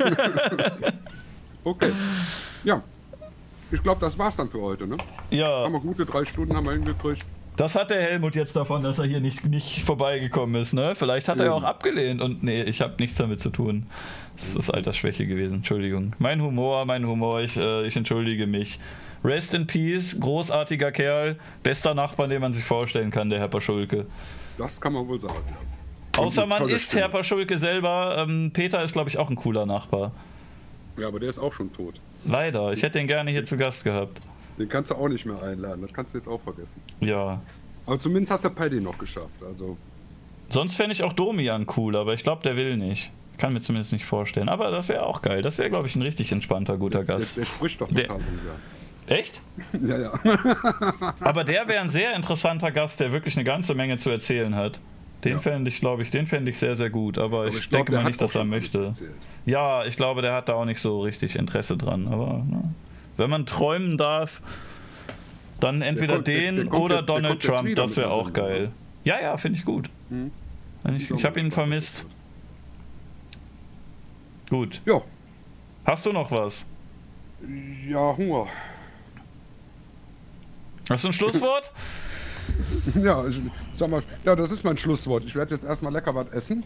Okay. 1.64 1.92
Ja. 2.64 2.82
Ich 3.72 3.82
glaube, 3.82 4.00
das 4.00 4.18
war's 4.18 4.36
dann 4.36 4.48
für 4.50 4.60
heute, 4.60 4.86
ne? 4.86 4.96
ja, 5.30 5.64
Haben 5.64 5.72
wir 5.72 5.80
gute 5.80 6.04
drei 6.06 6.24
Stunden 6.24 6.54
haben 6.54 6.64
wir 6.66 6.72
hingekriegt. 6.72 7.24
das 7.56 7.74
hat 7.74 7.90
der 7.90 8.02
Helmut 8.02 8.34
jetzt 8.34 8.54
davon, 8.54 8.82
dass 8.82 8.98
er 8.98 9.06
hier 9.06 9.20
nicht, 9.20 9.44
nicht 9.46 9.82
vorbeigekommen 9.84 10.60
ist. 10.60 10.74
Ne? 10.74 10.94
Vielleicht 10.94 11.26
hat 11.28 11.40
er 11.40 11.46
ja 11.46 11.52
auch 11.52 11.58
Eben. 11.62 11.66
abgelehnt 11.66 12.20
und 12.22 12.42
nee, 12.42 12.62
ich 12.62 12.80
habe 12.82 12.94
nichts 13.00 13.16
damit 13.16 13.40
zu 13.40 13.50
tun. 13.50 13.86
Das 14.36 14.54
ist 14.54 14.70
Altersschwäche 14.70 15.26
gewesen, 15.26 15.56
Entschuldigung. 15.58 16.14
Mein 16.18 16.42
Humor, 16.42 16.84
mein 16.84 17.06
Humor, 17.06 17.40
ich, 17.40 17.56
äh, 17.56 17.86
ich 17.86 17.96
entschuldige 17.96 18.46
mich. 18.46 18.78
Rest 19.24 19.54
in 19.54 19.66
Peace, 19.66 20.18
großartiger 20.20 20.90
Kerl, 20.92 21.36
bester 21.62 21.94
Nachbar, 21.94 22.28
den 22.28 22.40
man 22.40 22.52
sich 22.52 22.64
vorstellen 22.64 23.10
kann, 23.10 23.30
der 23.30 23.38
Herr 23.38 23.48
Paschulke. 23.48 24.06
Das 24.58 24.80
kann 24.80 24.92
man 24.92 25.06
wohl 25.08 25.20
sagen. 25.20 25.34
ja. 25.48 26.20
Außer 26.22 26.44
man 26.44 26.68
ist 26.68 26.86
Stimme. 26.86 27.02
Herr 27.02 27.08
Paschulke 27.08 27.56
selber. 27.56 28.16
Ähm, 28.18 28.50
Peter 28.52 28.82
ist, 28.82 28.92
glaube 28.92 29.08
ich, 29.08 29.16
auch 29.18 29.30
ein 29.30 29.36
cooler 29.36 29.64
Nachbar. 29.64 30.12
Ja, 30.98 31.08
aber 31.08 31.20
der 31.20 31.30
ist 31.30 31.38
auch 31.38 31.52
schon 31.54 31.72
tot. 31.72 31.94
Leider, 32.24 32.72
ich 32.72 32.82
hätte 32.82 32.98
ihn 33.00 33.06
gerne 33.06 33.30
hier 33.30 33.44
zu 33.44 33.56
Gast 33.56 33.84
gehabt. 33.84 34.18
Den 34.58 34.68
kannst 34.68 34.90
du 34.90 34.94
auch 34.94 35.08
nicht 35.08 35.24
mehr 35.26 35.42
einladen. 35.42 35.82
Das 35.82 35.92
kannst 35.92 36.14
du 36.14 36.18
jetzt 36.18 36.28
auch 36.28 36.40
vergessen. 36.40 36.80
Ja. 37.00 37.40
Aber 37.86 37.98
zumindest 37.98 38.32
hast 38.32 38.44
du 38.44 38.50
Paddy 38.50 38.80
noch 38.80 38.96
geschafft. 38.98 39.42
Also, 39.44 39.76
Sonst 40.48 40.76
fände 40.76 40.92
ich 40.92 41.02
auch 41.02 41.14
Domian 41.14 41.66
cool, 41.76 41.96
aber 41.96 42.12
ich 42.14 42.22
glaube, 42.22 42.42
der 42.42 42.56
will 42.56 42.76
nicht. 42.76 43.10
Kann 43.38 43.54
mir 43.54 43.60
zumindest 43.62 43.92
nicht 43.92 44.04
vorstellen. 44.04 44.48
Aber 44.50 44.70
das 44.70 44.88
wäre 44.88 45.06
auch 45.06 45.22
geil. 45.22 45.40
Das 45.42 45.58
wäre, 45.58 45.70
glaube 45.70 45.88
ich, 45.88 45.96
ein 45.96 46.02
richtig 46.02 46.30
entspannter, 46.30 46.76
guter 46.76 47.02
der, 47.04 47.16
Gast. 47.16 47.36
der 47.38 47.46
spricht 47.46 47.80
doch 47.80 47.88
Der- 47.88 48.04
total 48.08 48.16
ungern. 48.18 48.56
Echt? 49.08 49.42
Ja, 49.84 49.98
ja. 49.98 50.12
Aber 51.20 51.42
der 51.42 51.66
wäre 51.66 51.80
ein 51.80 51.88
sehr 51.88 52.14
interessanter 52.14 52.70
Gast, 52.70 53.00
der 53.00 53.10
wirklich 53.10 53.34
eine 53.36 53.42
ganze 53.44 53.74
Menge 53.74 53.96
zu 53.96 54.10
erzählen 54.10 54.54
hat. 54.54 54.80
Den 55.24 55.32
Ja. 55.32 55.38
fände 55.38 55.68
ich, 55.70 55.78
glaube 55.80 56.02
ich, 56.02 56.10
den 56.10 56.26
fände 56.26 56.50
ich 56.50 56.58
sehr, 56.58 56.74
sehr 56.74 56.90
gut. 56.90 57.16
Aber, 57.18 57.46
Aber 57.46 57.48
ich, 57.48 57.68
glaub, 57.70 57.70
denke 57.86 57.92
der 57.92 58.02
mal 58.02 58.08
nicht, 58.08 58.20
dass 58.20 58.34
er 58.34 58.44
möchte. 58.44 58.92
Ja, 59.46 59.84
ich 59.84 59.96
glaube, 59.96 60.20
der 60.22 60.34
hat 60.34 60.48
da 60.48 60.54
auch 60.54 60.64
nicht 60.64 60.80
so 60.80 61.00
richtig 61.02 61.36
Interesse 61.36 61.76
dran. 61.76 62.08
Aber 62.08 62.38
ne, 62.44 62.74
wenn 63.16 63.30
man 63.30 63.46
träumen 63.46 63.96
darf, 63.98 64.42
dann 65.60 65.80
entweder 65.82 66.14
kommt- 66.16 66.26
der- 66.26 66.40
den 66.40 66.56
der 66.56 66.66
kommt 66.66 66.82
oder 66.84 66.94
der 66.96 67.02
Donald 67.02 67.42
Trump. 67.42 67.74
Das 67.76 67.96
wäre 67.96 68.08
der 68.08 68.16
auch 68.16 68.32
geil. 68.32 68.72
Ja, 69.04 69.20
ja, 69.20 69.36
finde 69.36 69.58
ich 69.60 69.64
gut. 69.64 69.88
Hm. 70.10 70.30
Ich, 70.96 71.10
ich 71.10 71.24
habe 71.24 71.38
ihn 71.38 71.52
vermisst. 71.52 72.06
Gut. 74.50 74.80
Ja. 74.84 75.00
Hast 75.84 76.04
du 76.06 76.12
noch 76.12 76.30
was? 76.32 76.66
Ja, 77.88 78.16
Hunger. 78.16 78.46
Hast 80.90 81.04
du 81.04 81.08
ein 81.08 81.12
Schlusswort? 81.12 81.72
Ja, 83.02 83.26
ich, 83.26 83.40
sag 83.74 83.90
mal, 83.90 84.02
ja, 84.24 84.34
das 84.34 84.50
ist 84.50 84.64
mein 84.64 84.76
Schlusswort. 84.76 85.24
Ich 85.24 85.34
werde 85.34 85.54
jetzt 85.54 85.64
erstmal 85.64 85.92
lecker 85.92 86.14
was 86.14 86.28
essen. 86.28 86.64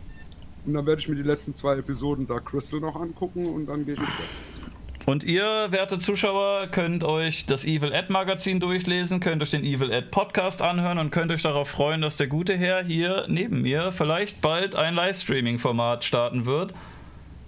Und 0.65 0.75
dann 0.75 0.87
werde 0.87 1.01
ich 1.01 1.09
mir 1.09 1.15
die 1.15 1.23
letzten 1.23 1.55
zwei 1.55 1.77
Episoden 1.77 2.27
Dark 2.27 2.47
Crystal 2.47 2.81
noch 2.81 2.97
angucken 2.97 3.47
und 3.47 3.67
dann 3.67 3.85
gehe 3.85 3.95
ich 3.95 4.01
ins 4.01 4.09
Bett. 4.09 4.67
Und 5.07 5.23
ihr, 5.23 5.69
werte 5.71 5.99
Zuschauer, 5.99 6.67
könnt 6.67 7.05
euch 7.05 7.47
das 7.47 7.65
Evil 7.65 7.93
Ed 7.93 8.11
Magazin 8.11 8.59
durchlesen, 8.59 9.21
könnt 9.21 9.41
euch 9.41 9.53
den 9.53 9.63
Evil 9.63 9.93
Ed 9.93 10.11
Podcast 10.11 10.63
anhören 10.63 10.99
und 10.99 11.13
könnt 11.13 11.31
euch 11.31 11.43
darauf 11.43 11.69
freuen, 11.69 12.01
dass 12.01 12.17
der 12.17 12.27
gute 12.27 12.57
Herr 12.57 12.83
hier 12.83 13.25
neben 13.29 13.63
mir 13.63 13.93
vielleicht 13.93 14.41
bald 14.41 14.75
ein 14.75 14.95
Livestreaming-Format 14.95 16.03
starten 16.03 16.45
wird. 16.45 16.75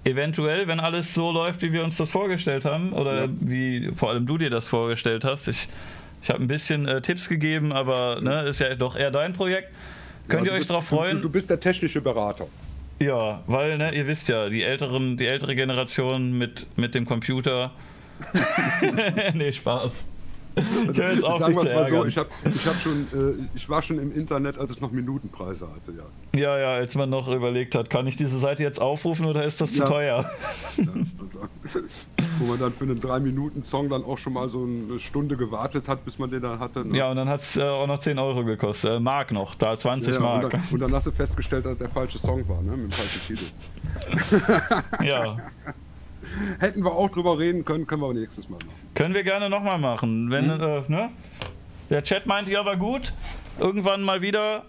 eventuell, 0.04 0.68
wenn 0.68 0.78
alles 0.78 1.12
so 1.12 1.32
läuft, 1.32 1.62
wie 1.62 1.72
wir 1.72 1.82
uns 1.82 1.96
das 1.96 2.10
vorgestellt 2.10 2.64
haben, 2.64 2.92
oder 2.92 3.24
ja. 3.24 3.30
wie 3.40 3.90
vor 3.92 4.10
allem 4.10 4.24
du 4.24 4.38
dir 4.38 4.50
das 4.50 4.68
vorgestellt 4.68 5.24
hast. 5.24 5.48
Ich, 5.48 5.68
ich 6.22 6.30
habe 6.30 6.42
ein 6.42 6.48
bisschen 6.48 6.86
äh, 6.86 7.00
Tipps 7.00 7.28
gegeben, 7.28 7.72
aber 7.72 8.20
ne, 8.20 8.42
ist 8.42 8.60
ja 8.60 8.74
doch 8.74 8.96
eher 8.96 9.10
dein 9.10 9.32
Projekt. 9.32 9.68
Könnt 10.28 10.46
ja, 10.46 10.52
ihr 10.52 10.58
euch 10.58 10.66
darauf 10.66 10.86
freuen? 10.86 11.16
Du, 11.16 11.22
du, 11.22 11.30
bist 11.30 11.48
der 11.48 11.60
technische 11.60 12.00
Berater. 12.00 12.46
Ja, 12.98 13.42
weil, 13.46 13.78
ne, 13.78 13.94
ihr 13.94 14.06
wisst 14.06 14.28
ja, 14.28 14.48
die 14.48 14.62
älteren, 14.62 15.16
die 15.16 15.26
ältere 15.26 15.54
Generation 15.54 16.36
mit, 16.36 16.66
mit 16.76 16.94
dem 16.94 17.06
Computer. 17.06 17.70
nee, 19.34 19.52
Spaß. 19.52 20.06
Ich 20.90 20.98
höre 20.98 21.12
jetzt 21.12 21.24
auf, 21.24 21.44
dich 21.44 21.56
zu 21.56 21.74
mal 21.74 21.90
so, 21.90 22.04
ich, 22.04 22.18
hab, 22.18 22.28
ich, 22.44 22.66
hab 22.66 22.80
schon, 22.80 23.06
äh, 23.12 23.48
ich 23.54 23.68
war 23.68 23.82
schon 23.82 23.98
im 23.98 24.14
Internet, 24.14 24.58
als 24.58 24.70
es 24.72 24.80
noch 24.80 24.90
Minutenpreise 24.90 25.68
hatte, 25.68 25.96
ja. 25.96 26.38
Ja, 26.38 26.58
ja, 26.58 26.72
als 26.74 26.94
man 26.94 27.10
noch 27.10 27.28
überlegt 27.28 27.74
hat, 27.74 27.90
kann 27.90 28.06
ich 28.06 28.16
diese 28.16 28.38
Seite 28.38 28.62
jetzt 28.62 28.80
aufrufen 28.80 29.26
oder 29.26 29.44
ist 29.44 29.60
das 29.60 29.72
zu 29.72 29.80
ja. 29.80 29.88
teuer? 29.88 30.30
Ja, 30.76 30.84
also, 30.84 31.88
wo 32.38 32.46
man 32.46 32.58
dann 32.58 32.72
für 32.72 32.84
einen 32.84 33.00
3-Minuten-Song 33.00 33.88
dann 33.88 34.04
auch 34.04 34.18
schon 34.18 34.32
mal 34.32 34.48
so 34.48 34.64
eine 34.64 35.00
Stunde 35.00 35.36
gewartet 35.36 35.88
hat, 35.88 36.04
bis 36.04 36.18
man 36.18 36.30
den 36.30 36.42
dann 36.42 36.60
hatte. 36.60 36.86
Ne? 36.86 36.96
Ja, 36.96 37.10
und 37.10 37.16
dann 37.16 37.28
hat 37.28 37.40
es 37.40 37.56
äh, 37.56 37.62
auch 37.62 37.86
noch 37.86 37.98
10 37.98 38.18
Euro 38.18 38.44
gekostet. 38.44 38.92
Äh, 38.92 39.00
Mark 39.00 39.32
noch, 39.32 39.54
da 39.54 39.76
20 39.76 40.14
ja, 40.14 40.20
Mark. 40.20 40.44
Und 40.44 40.52
dann, 40.52 40.62
und 40.72 40.80
dann, 40.80 40.94
hast 40.94 41.06
du 41.06 41.12
festgestellt, 41.12 41.66
dass 41.66 41.78
der 41.78 41.88
falsche 41.88 42.18
Song 42.18 42.48
war, 42.48 42.62
ne? 42.62 42.72
Mit 42.72 42.84
dem 42.84 42.90
falschen 42.92 43.36
Titel. 43.36 45.04
ja. 45.04 45.36
Hätten 46.58 46.84
wir 46.84 46.92
auch 46.92 47.10
drüber 47.10 47.38
reden 47.38 47.64
können, 47.64 47.86
können 47.86 48.02
wir 48.02 48.06
aber 48.06 48.14
nächstes 48.14 48.48
Mal 48.48 48.56
machen. 48.56 48.77
Können 48.94 49.14
wir 49.14 49.22
gerne 49.22 49.48
nochmal 49.48 49.78
machen. 49.78 50.30
Wenn, 50.30 50.52
hm? 50.52 50.60
äh, 50.60 50.82
ne? 50.88 51.10
Der 51.90 52.02
Chat 52.02 52.26
meint, 52.26 52.48
ja, 52.48 52.64
war 52.64 52.76
gut. 52.76 53.12
Irgendwann 53.58 54.02
mal 54.02 54.22
wieder. 54.22 54.64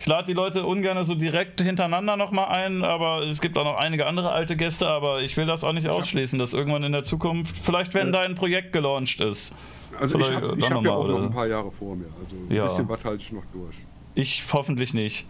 Ich 0.00 0.06
lade 0.06 0.26
die 0.26 0.32
Leute 0.32 0.66
ungern 0.66 1.02
so 1.04 1.14
direkt 1.14 1.60
hintereinander 1.60 2.16
nochmal 2.16 2.48
ein, 2.48 2.82
aber 2.82 3.22
es 3.22 3.40
gibt 3.40 3.56
auch 3.56 3.64
noch 3.64 3.76
einige 3.76 4.06
andere 4.06 4.32
alte 4.32 4.56
Gäste, 4.56 4.88
aber 4.88 5.22
ich 5.22 5.36
will 5.36 5.46
das 5.46 5.62
auch 5.62 5.72
nicht 5.72 5.88
ausschließen, 5.88 6.40
dass 6.40 6.54
irgendwann 6.54 6.82
in 6.82 6.90
der 6.90 7.04
Zukunft, 7.04 7.56
vielleicht 7.56 7.94
wenn 7.94 8.06
ja. 8.06 8.14
dein 8.14 8.34
Projekt 8.34 8.72
gelauncht 8.72 9.20
ist. 9.20 9.54
Also 10.00 10.18
ich 10.18 10.32
habe 10.32 10.56
hab 10.60 10.84
ja 10.84 10.90
auch 10.90 11.06
noch 11.06 11.22
ein 11.22 11.30
paar 11.30 11.46
Jahre 11.46 11.70
vor 11.70 11.94
mir, 11.94 12.06
also 12.20 12.34
ein 12.34 12.52
ja. 12.52 12.64
bisschen 12.64 12.88
was 12.88 13.04
halte 13.04 13.22
ich 13.22 13.30
noch 13.30 13.44
durch. 13.52 13.76
Ich 14.16 14.42
hoffentlich 14.52 14.92
nicht. 14.92 15.24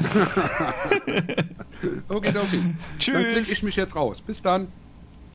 okay, 2.08 2.08
okay. 2.08 2.32
Tschüss. 2.98 3.14
Dann 3.14 3.32
klicke 3.32 3.52
ich 3.52 3.62
mich 3.62 3.76
jetzt 3.76 3.94
raus. 3.94 4.20
Bis 4.20 4.42
dann. 4.42 4.66